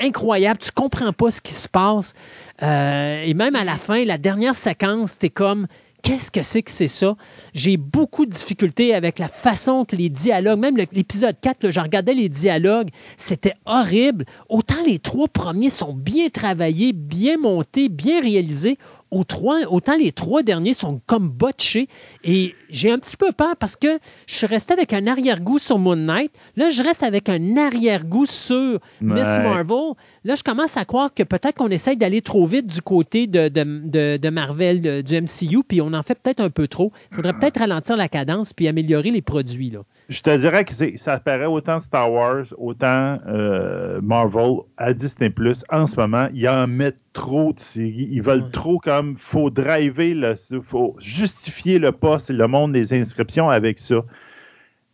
incroyables. 0.00 0.58
Tu 0.58 0.70
comprends 0.70 1.12
pas 1.12 1.30
ce 1.30 1.40
qui 1.40 1.52
se 1.52 1.68
passe. 1.68 2.14
Euh, 2.62 3.22
et 3.24 3.34
même 3.34 3.56
à 3.56 3.64
la 3.64 3.76
fin, 3.76 4.04
la 4.04 4.18
dernière 4.18 4.54
séquence, 4.54 5.18
t'es 5.18 5.30
comme... 5.30 5.66
Qu'est-ce 6.02 6.30
que 6.30 6.40
c'est 6.40 6.62
que 6.62 6.70
c'est 6.70 6.88
ça? 6.88 7.14
J'ai 7.52 7.76
beaucoup 7.76 8.24
de 8.24 8.30
difficultés 8.30 8.94
avec 8.94 9.18
la 9.18 9.28
façon 9.28 9.84
que 9.84 9.96
les 9.96 10.08
dialogues, 10.08 10.58
même 10.58 10.78
l'épisode 10.78 11.36
4, 11.38 11.64
là, 11.64 11.70
je 11.70 11.80
regardais 11.80 12.14
les 12.14 12.30
dialogues, 12.30 12.88
c'était 13.18 13.52
horrible. 13.66 14.24
Autant 14.48 14.82
les 14.86 14.98
trois 14.98 15.28
premiers 15.28 15.68
sont 15.68 15.92
bien 15.92 16.30
travaillés, 16.30 16.94
bien 16.94 17.36
montés, 17.36 17.90
bien 17.90 18.22
réalisés, 18.22 18.78
autant 19.10 19.96
les 19.96 20.12
trois 20.12 20.42
derniers 20.42 20.74
sont 20.74 21.00
comme 21.06 21.28
botchés. 21.28 21.88
Et 22.24 22.54
j'ai 22.68 22.90
un 22.90 22.98
petit 22.98 23.16
peu 23.16 23.32
peur 23.32 23.56
parce 23.56 23.76
que 23.76 23.98
je 24.26 24.34
suis 24.34 24.46
resté 24.46 24.72
avec 24.72 24.92
un 24.92 25.06
arrière-goût 25.06 25.58
sur 25.58 25.78
Moon 25.78 25.96
Knight. 25.96 26.32
Là, 26.56 26.70
je 26.70 26.82
reste 26.82 27.02
avec 27.02 27.28
un 27.28 27.56
arrière-goût 27.56 28.26
sur 28.26 28.78
Miss 29.00 29.38
Marvel. 29.38 29.94
Là, 30.24 30.34
je 30.34 30.42
commence 30.42 30.76
à 30.76 30.84
croire 30.84 31.12
que 31.14 31.22
peut-être 31.22 31.54
qu'on 31.54 31.68
essaye 31.68 31.96
d'aller 31.96 32.20
trop 32.20 32.46
vite 32.46 32.66
du 32.66 32.82
côté 32.82 33.26
de, 33.26 33.48
de, 33.48 34.30
Marvel, 34.30 35.02
du 35.02 35.20
MCU, 35.20 35.62
puis 35.66 35.80
on 35.80 35.92
en 35.92 36.02
fait 36.02 36.18
peut-être 36.18 36.40
un 36.40 36.50
peu 36.50 36.68
trop. 36.68 36.92
Il 37.10 37.16
faudrait 37.16 37.32
peut-être 37.32 37.60
ralentir 37.60 37.96
la 37.96 38.08
cadence 38.08 38.52
puis 38.52 38.68
améliorer 38.68 39.10
les 39.10 39.22
produits. 39.22 39.70
Là. 39.70 39.80
Je 40.08 40.20
te 40.20 40.36
dirais 40.36 40.64
que 40.64 40.72
ça 40.96 41.18
paraît 41.18 41.46
autant 41.46 41.80
Star 41.80 42.12
Wars, 42.12 42.44
autant 42.58 43.18
euh, 43.28 44.00
Marvel 44.02 44.58
à 44.76 44.92
Disney 44.92 45.30
Plus 45.30 45.64
en 45.70 45.86
ce 45.86 45.96
moment. 45.96 46.28
Il 46.34 46.40
y 46.40 46.48
en 46.48 46.66
met 46.66 46.94
trop 47.12 47.52
de 47.52 47.60
séries. 47.60 48.08
Ils 48.10 48.22
veulent 48.22 48.50
trop 48.50 48.78
comme 49.00 49.16
faut 49.16 49.48
driver, 49.48 50.10
il 50.10 50.60
faut 50.62 50.94
justifier 50.98 51.78
le 51.78 51.90
poste 51.90 52.28
et 52.28 52.34
le 52.34 52.46
monde 52.46 52.72
des 52.72 52.92
inscriptions 52.92 53.48
avec 53.48 53.78
ça 53.78 54.04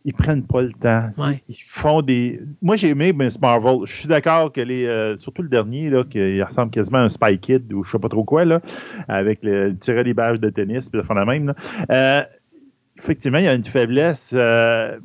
ils 0.07 0.13
prennent 0.13 0.43
pas 0.43 0.61
le 0.61 0.71
temps. 0.71 1.11
Ils 1.49 1.55
font 1.65 2.01
des. 2.01 2.39
Moi, 2.61 2.77
j'ai 2.77 2.87
aimé 2.87 3.11
Miss 3.11 3.37
Marvel. 3.41 3.79
Je 3.83 3.91
suis 3.91 4.07
d'accord 4.07 4.53
que 4.53 4.61
les. 4.61 4.85
Euh, 4.85 5.17
surtout 5.17 5.41
le 5.41 5.49
dernier, 5.49 5.89
là, 5.89 6.05
qu'il 6.05 6.41
ressemble 6.41 6.71
quasiment 6.71 6.99
à 6.99 7.01
un 7.01 7.09
Spy 7.09 7.37
Kid 7.37 7.73
ou 7.73 7.83
je 7.83 7.91
sais 7.91 7.99
pas 7.99 8.07
trop 8.07 8.23
quoi, 8.23 8.45
là, 8.45 8.61
avec 9.09 9.39
le 9.43 9.75
tirer 9.75 10.05
les 10.05 10.13
badges 10.13 10.39
de 10.39 10.49
tennis, 10.49 10.89
puis 10.89 11.01
de 11.01 11.13
la 11.13 11.25
même. 11.25 11.53
Euh, 11.91 12.23
effectivement, 12.97 13.37
il 13.37 13.45
y 13.45 13.47
a 13.47 13.53
une 13.53 13.63
faiblesse. 13.63 14.31
Euh, 14.33 14.97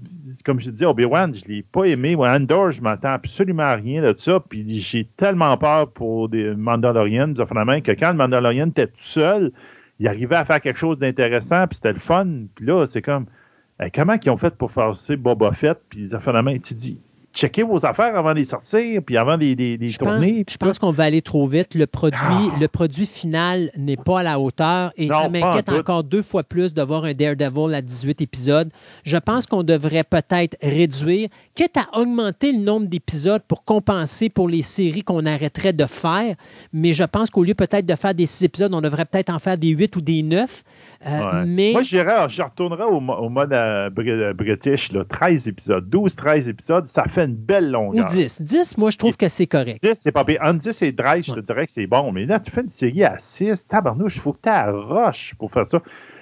comme 0.45 0.61
je 0.61 0.71
dis, 0.71 0.85
Obi-Wan, 0.85 1.35
je 1.35 1.45
ne 1.45 1.55
l'ai 1.55 1.63
pas 1.63 1.85
aimé. 1.85 2.15
Andor, 2.17 2.71
je 2.73 2.83
m'attends 2.83 3.13
absolument 3.13 3.65
à 3.65 3.75
rien 3.75 4.03
de 4.03 4.17
ça. 4.17 4.41
Puis 4.41 4.79
j'ai 4.81 5.05
tellement 5.05 5.57
peur 5.57 5.91
pour 5.91 6.29
des 6.29 6.55
Mandalorians, 6.55 7.35
que 7.81 7.93
quand 7.93 8.11
le 8.11 8.17
Mandalorian 8.17 8.69
était 8.69 8.87
tout 8.87 8.95
seul, 8.99 9.53
il 9.99 10.09
arrivait 10.09 10.37
à 10.37 10.45
faire 10.45 10.61
quelque 10.61 10.79
chose 10.79 10.99
d'intéressant, 10.99 11.67
puis 11.67 11.77
c'était 11.77 11.93
le 11.93 11.99
fun. 11.99 12.27
Puis 12.55 12.67
là, 12.67 12.87
c'est 12.87 13.03
comme 13.03 13.27
comment 13.95 14.17
ils 14.23 14.31
ont 14.31 14.37
fait 14.37 14.57
pour 14.57 14.71
ça, 14.97 15.17
Boba 15.17 15.53
Fett, 15.53 15.79
puis 15.89 16.15
les? 16.15 16.59
Tu 16.61 16.75
dis, 16.75 17.01
checkez 17.33 17.63
vos 17.63 17.85
affaires 17.85 18.17
avant 18.17 18.33
de 18.33 18.39
les 18.39 18.45
sortir, 18.45 19.03
puis 19.05 19.17
avant 19.17 19.37
de 19.37 19.43
les, 19.43 19.89
je 19.89 19.99
tourner. 19.99 20.45
je 20.49 20.57
pense 20.57 20.79
qu'on 20.79 20.91
va 20.91 21.05
aller 21.05 21.23
trop 21.23 21.47
vite. 21.47 21.75
Le 21.75 21.87
produit, 21.87 22.19
ah. 22.23 22.59
le 22.61 22.69
produit 22.69 23.07
final 23.07 23.71
n'est 23.77 23.97
pas 23.97 24.21
à 24.21 24.23
la 24.23 24.39
hauteur 24.39 24.93
et 24.97 25.09
ça 25.09 25.29
m'inquiète 25.29 25.69
encore 25.71 26.05
deux 26.05 26.23
fois 26.23 26.43
plus 26.43 26.75
de 26.75 26.83
voir 26.83 27.05
un 27.05 27.15
Daredevil 27.15 27.75
à 27.75 27.83
18 27.83 28.21
épisodes. 28.21 28.71
Je 29.05 29.17
pense 29.17 29.47
qu'on 29.47 29.63
devrait 29.63 30.05
peut-être 30.05 30.57
réduire, 30.63 31.29
quitte 31.55 31.77
à 31.77 31.99
augmenter 31.99 32.53
le 32.53 32.59
nombre 32.59 32.87
d'épisodes 32.87 33.43
pour 33.49 33.65
compenser 33.65 34.29
pour 34.29 34.49
les 34.49 34.63
séries 34.63 35.03
qu'on 35.03 35.25
arrêterait 35.27 35.73
de 35.73 35.87
faire. 35.87 36.35
Mais 36.73 36.93
je 36.93 37.05
pense 37.05 37.31
qu'au 37.31 37.45
lieu 37.45 37.55
peut-être 37.55 37.87
de 37.87 37.95
faire 37.95 38.15
des 38.15 38.27
six 38.27 38.45
épisodes, 38.45 38.75
on 38.75 38.81
devrait 38.81 39.05
peut-être 39.05 39.31
en 39.31 39.39
faire 39.39 39.57
des 39.57 39.69
huit 39.69 39.97
ou 39.97 40.01
des 40.01 40.23
neuf. 40.23 40.65
Euh, 41.07 41.45
mais... 41.47 41.73
Moi, 41.73 41.83
je 41.83 42.43
retournerais 42.43 42.85
au, 42.85 43.01
mode 43.01 43.53
euh, 43.53 43.91
british, 43.91 44.93
là, 44.93 45.05
13 45.05 45.49
épisodes, 45.49 45.89
12-13 45.89 46.49
épisodes, 46.49 46.87
ça 46.87 47.05
fait 47.05 47.25
une 47.25 47.35
belle 47.35 47.71
longueur. 47.71 48.05
Ou 48.05 48.09
10. 48.09 48.43
10, 48.43 48.79
moi, 48.79 48.91
je 48.91 48.99
trouve 48.99 49.17
que 49.17 49.29
c'est 49.29 49.47
correct. 49.47 49.83
10, 49.83 49.95
c'est 49.95 50.13
pas 50.13 50.25
pire. 50.25 50.39
En 50.43 50.55
10 50.55 50.83
et 50.83 50.95
13, 50.95 51.27
je 51.27 51.33
te 51.33 51.41
dirais 51.41 51.67
que 51.67 51.73
c'est 51.73 51.87
bon. 51.87 52.13
Mais 52.13 52.27
là, 52.27 52.39
tu 52.39 52.51
fais 52.51 52.63
une 52.63 52.71
série 52.71 53.05
à 53.05 53.17
6, 53.19 53.67
tabarnouche, 53.67 54.17
il 54.17 54.21
faut 54.21 54.33
que 54.33 54.41
tu 54.43 54.71
roche 54.71 55.35
pour 55.39 55.51
faire 55.51 55.67
ça. 55.67 55.81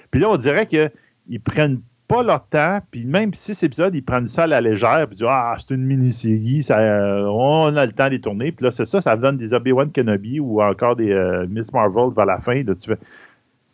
Puis 0.09 0.19
là, 0.19 0.29
on 0.29 0.37
dirait 0.37 0.65
qu'ils 0.65 1.41
prennent 1.43 1.81
pas 2.07 2.23
leur 2.23 2.45
temps, 2.47 2.79
puis 2.91 3.05
même 3.05 3.33
6 3.33 3.63
épisodes, 3.63 3.95
ils 3.95 4.03
prennent 4.03 4.27
ça 4.27 4.43
à 4.43 4.47
la 4.47 4.59
légère, 4.59 5.07
puis 5.07 5.15
ils 5.15 5.19
disent 5.19 5.27
Ah, 5.29 5.55
c'est 5.57 5.73
une 5.73 5.85
mini-série, 5.85 6.65
euh, 6.69 7.25
on 7.27 7.73
a 7.77 7.85
le 7.85 7.93
temps 7.93 8.09
de 8.09 8.17
tourner. 8.17 8.51
Puis 8.51 8.65
là, 8.65 8.71
c'est 8.71 8.85
ça, 8.85 8.99
ça 8.99 9.15
donne 9.15 9.37
des 9.37 9.53
Obi-Wan 9.53 9.91
Kenobi 9.91 10.41
ou 10.41 10.61
encore 10.61 10.97
des 10.97 11.11
euh, 11.11 11.45
Miss 11.47 11.71
Marvel 11.71 12.13
vers 12.13 12.25
la 12.25 12.39
fin. 12.39 12.63
Là, 12.63 12.75
tu 12.75 12.89
fais 12.89 12.97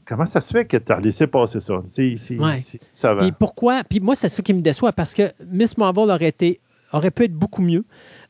Comment 0.08 0.26
ça 0.26 0.40
se 0.40 0.52
fait 0.52 0.66
que 0.66 0.78
tu 0.78 0.92
as 0.92 1.00
laissé 1.00 1.28
passer 1.28 1.60
ça? 1.60 1.82
C'est, 1.86 2.16
ça 2.94 3.14
va. 3.14 3.22
Puis 3.22 3.34
pourquoi? 3.38 3.84
Puis 3.84 4.00
moi, 4.00 4.16
c'est 4.16 4.30
ça 4.30 4.42
qui 4.42 4.54
me 4.54 4.62
déçoit 4.62 4.94
parce 4.94 5.14
que 5.14 5.32
Miss 5.52 5.78
Marvel 5.78 6.10
aurait 6.10 6.30
été 6.30 6.62
aurait 6.94 7.12
pu 7.12 7.26
être 7.26 7.34
beaucoup 7.34 7.62
mieux. 7.62 7.84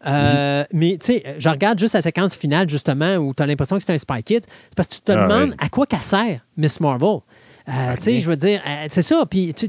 Euh, 0.08 0.64
mais 0.74 0.98
tu 1.00 1.08
sais, 1.08 1.36
je 1.38 1.50
regarde 1.50 1.78
juste 1.80 1.94
la 1.94 2.02
séquence 2.02 2.36
finale, 2.36 2.68
justement, 2.68 3.16
où 3.18 3.34
tu 3.34 3.44
as 3.44 3.46
l'impression 3.46 3.78
que 3.78 3.84
c'est 3.84 3.94
un 3.94 3.98
Spy 3.98 4.24
Kids. 4.24 4.42
C'est 4.44 4.76
parce 4.76 4.88
que 4.88 4.96
tu 4.96 5.02
te 5.02 5.12
ah 5.12 5.28
demandes 5.28 5.54
à 5.60 5.70
quoi 5.70 5.86
qu'elle 5.86 6.02
sert, 6.02 6.42
Miss 6.56 6.80
Marvel. 6.80 7.20
Euh, 7.70 7.96
tu 7.98 8.04
sais, 8.04 8.20
je 8.20 8.30
veux 8.30 8.36
dire, 8.36 8.62
euh, 8.66 8.86
c'est 8.90 9.02
ça. 9.02 9.26
Puis 9.26 9.54
tu 9.54 9.68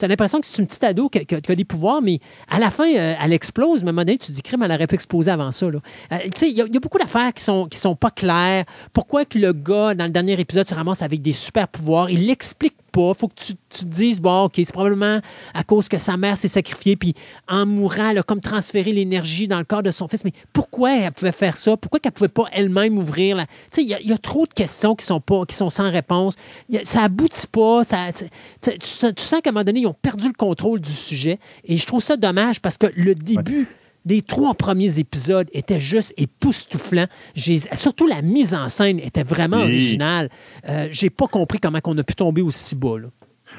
as 0.00 0.08
l'impression 0.08 0.40
que 0.40 0.46
c'est 0.46 0.58
une 0.58 0.66
petite 0.66 0.84
ado 0.84 1.08
qui, 1.08 1.18
a 1.18 1.54
des 1.54 1.64
pouvoirs, 1.64 2.00
mais 2.00 2.18
à 2.48 2.58
la 2.58 2.70
fin, 2.70 2.88
euh, 2.88 3.14
elle 3.22 3.32
explose. 3.32 3.82
Mais 3.82 3.88
à 3.88 3.90
un 3.90 3.92
moment 3.92 4.04
donné, 4.04 4.18
tu 4.18 4.32
dis, 4.32 4.42
crime, 4.42 4.62
elle 4.62 4.72
aurait 4.72 4.86
pu 4.86 4.94
exploser 4.94 5.30
avant 5.30 5.50
ça. 5.50 5.66
tu 5.70 6.30
sais, 6.36 6.50
il 6.50 6.56
y, 6.56 6.62
a 6.62 6.80
beaucoup 6.80 6.98
d'affaires 6.98 7.32
qui 7.34 7.44
sont, 7.44 7.66
qui 7.66 7.78
sont 7.78 7.96
pas 7.96 8.10
claires. 8.10 8.64
Pourquoi 8.92 9.24
que 9.24 9.38
le 9.38 9.52
gars, 9.52 9.94
dans 9.94 10.04
le 10.04 10.10
dernier 10.10 10.38
épisode, 10.40 10.68
se 10.68 10.74
ramasse 10.74 11.02
avec 11.02 11.20
des 11.20 11.32
super 11.32 11.68
pouvoirs? 11.68 12.08
Il 12.10 12.26
l'explique 12.26 12.74
pas. 12.94 13.12
faut 13.12 13.28
que 13.28 13.34
tu, 13.34 13.54
te 13.54 13.84
dises, 13.84 14.20
bon, 14.20 14.44
OK, 14.44 14.52
c'est 14.56 14.72
probablement 14.72 15.20
à 15.52 15.64
cause 15.64 15.88
que 15.88 15.98
sa 15.98 16.16
mère 16.16 16.36
s'est 16.36 16.48
sacrifiée, 16.48 16.96
puis 16.96 17.14
en 17.48 17.66
mourant, 17.66 18.10
elle 18.10 18.18
a 18.18 18.22
comme 18.22 18.40
transféré 18.40 18.92
l'énergie 18.92 19.48
dans 19.48 19.58
le 19.58 19.64
corps 19.64 19.82
de 19.82 19.90
son 19.90 20.08
fils. 20.08 20.24
Mais 20.24 20.32
pourquoi 20.52 20.96
elle 20.96 21.12
pouvait 21.12 21.32
faire 21.32 21.56
ça? 21.56 21.76
Pourquoi 21.76 22.00
qu'elle 22.00 22.12
pouvait 22.12 22.28
pas 22.28 22.44
elle-même 22.52 22.96
ouvrir 22.96 23.36
la... 23.36 23.46
Tu 23.46 23.52
sais, 23.70 23.82
il 23.82 23.88
y, 23.88 24.12
a 24.12 24.18
trop 24.18 24.46
de 24.46 24.52
questions 24.52 24.94
qui 24.94 25.04
sont, 25.04 25.20
pas, 25.20 25.44
qui 25.46 25.56
sont 25.56 25.70
sans 25.70 25.90
réponse. 25.90 26.36
ça 26.82 27.02
aboutit 27.02 27.46
pas. 27.48 27.82
Ça, 27.84 28.12
tu, 28.12 28.70
sens 28.86 29.40
qu'à 29.42 29.50
un 29.50 29.52
moment 29.52 29.64
donné, 29.64 29.80
ils 29.80 29.86
ont 29.86 29.96
perdu 30.00 30.28
le 30.28 30.34
contrôle 30.34 30.80
du 30.80 30.92
sujet. 30.92 31.38
Et 31.64 31.76
je 31.76 31.86
trouve 31.86 32.02
ça 32.02 32.16
dommage 32.16 32.60
parce 32.60 32.78
que 32.78 32.86
le 32.94 33.14
début 33.14 33.68
des 34.04 34.22
trois 34.22 34.54
premiers 34.54 34.98
épisodes 34.98 35.48
étaient 35.52 35.78
juste 35.78 36.14
époustouflants. 36.16 37.06
Surtout 37.34 38.06
la 38.06 38.22
mise 38.22 38.54
en 38.54 38.68
scène 38.68 38.98
était 38.98 39.22
vraiment 39.22 39.58
originale. 39.58 40.28
Euh, 40.68 40.88
J'ai 40.90 41.10
pas 41.10 41.26
compris 41.26 41.58
comment 41.58 41.80
on 41.84 41.98
a 41.98 42.02
pu 42.02 42.14
tomber 42.14 42.42
aussi 42.42 42.76
bas. 42.76 42.96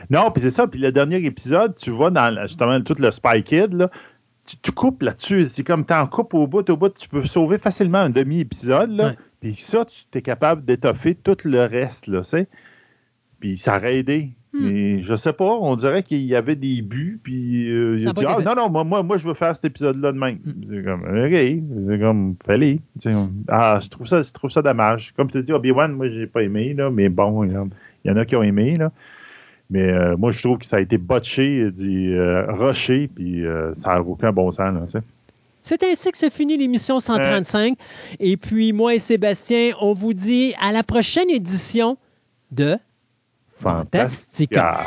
Non, 0.10 0.32
puis 0.32 0.42
c'est 0.42 0.52
ça. 0.52 0.68
Puis 0.68 0.80
le 0.80 0.92
dernier 0.92 1.24
épisode, 1.26 1.76
tu 1.76 1.90
vois 1.90 2.12
dans 2.12 2.48
justement 2.48 2.80
tout 2.82 2.96
le 3.00 3.12
Spy 3.12 3.44
Kid, 3.44 3.90
tu, 4.62 4.72
coupes 4.72 5.02
là-dessus. 5.02 5.48
C'est 5.52 5.64
comme 5.64 5.86
tu 5.86 5.94
en 5.94 6.06
coupes 6.08 6.34
au 6.34 6.48
bout, 6.48 6.70
au 6.70 6.78
bout, 6.78 6.90
tu 6.90 7.10
peux 7.10 7.26
sauver 7.26 7.58
facilement 7.58 8.00
un 8.00 8.10
demi-épisode. 8.10 9.18
Puis 9.40 9.56
ça, 9.56 9.86
tu 9.86 10.18
es 10.18 10.22
capable 10.22 10.64
d'étoffer 10.66 11.16
tout 11.16 11.38
le 11.44 11.66
reste. 11.66 12.08
Là, 12.08 12.22
puis 13.40 13.58
ça 13.58 13.78
aurait 13.78 13.98
aidé. 13.98 14.32
Hmm. 14.56 14.70
Mais 14.70 15.04
je 15.04 15.16
sais 15.16 15.34
pas, 15.34 15.52
on 15.60 15.76
dirait 15.76 16.02
qu'il 16.02 16.22
y 16.22 16.34
avait 16.34 16.56
des 16.56 16.82
buts, 16.82 17.20
puis 17.22 17.70
euh, 17.70 18.00
il 18.00 18.08
a 18.08 18.14
dit 18.14 18.24
Ah 18.26 18.38
non, 18.42 18.70
non, 18.70 18.86
moi, 18.86 19.04
moi, 19.04 19.18
je 19.18 19.28
veux 19.28 19.34
faire 19.34 19.54
cet 19.54 19.66
épisode-là 19.66 20.14
de 20.14 20.18
même. 20.18 20.38
Hmm. 20.46 20.64
C'est 20.68 20.84
comme 20.84 21.02
OK, 21.02 21.90
c'est 21.90 22.00
comme 22.00 22.36
fallait. 22.46 22.80
Ah, 23.50 23.80
je 23.84 23.90
trouve 23.90 24.08
ça, 24.08 24.22
je 24.22 24.32
trouve 24.32 24.50
ça 24.50 24.62
dommage. 24.62 25.14
Comme 25.18 25.30
tu 25.30 25.44
dis, 25.44 25.52
Obi-Wan, 25.52 25.92
moi 25.92 26.08
j'ai 26.10 26.26
pas 26.26 26.44
aimé, 26.44 26.74
là, 26.74 26.90
mais 26.90 27.10
bon, 27.10 27.44
il 27.44 27.52
y, 28.06 28.10
en 28.10 28.18
a 28.18 28.26
qui 28.26 28.36
ont 28.38 28.44
aimé. 28.44 28.76
Là. 28.78 28.92
Mais 29.70 29.92
euh, 29.92 30.16
moi, 30.16 30.32
je 30.32 30.42
trouve 30.42 30.60
que 30.60 30.66
ça 30.66 30.78
a 30.78 30.80
été 30.80 30.98
botché, 30.98 31.70
dit, 31.72 32.14
euh, 32.14 32.46
rushé, 32.54 33.10
puis 33.14 33.44
ça 33.74 33.96
n'a 33.96 34.02
aucun 34.02 34.32
bon 34.32 34.52
sens. 34.52 34.94
Là, 34.94 35.02
c'est 35.62 35.84
ainsi 35.84 36.12
que 36.12 36.18
se 36.18 36.30
finit 36.30 36.58
l'émission 36.58 37.00
135. 37.00 37.76
Et 38.20 38.38
puis, 38.38 38.72
moi 38.72 38.94
et 38.94 39.00
Sébastien, 39.00 39.72
on 39.82 39.94
vous 39.94 40.14
dit 40.14 40.54
à 40.62 40.72
la 40.72 40.84
prochaine 40.84 41.30
édition 41.32 41.98
de 42.52 42.78
Fantastica. 43.58 44.86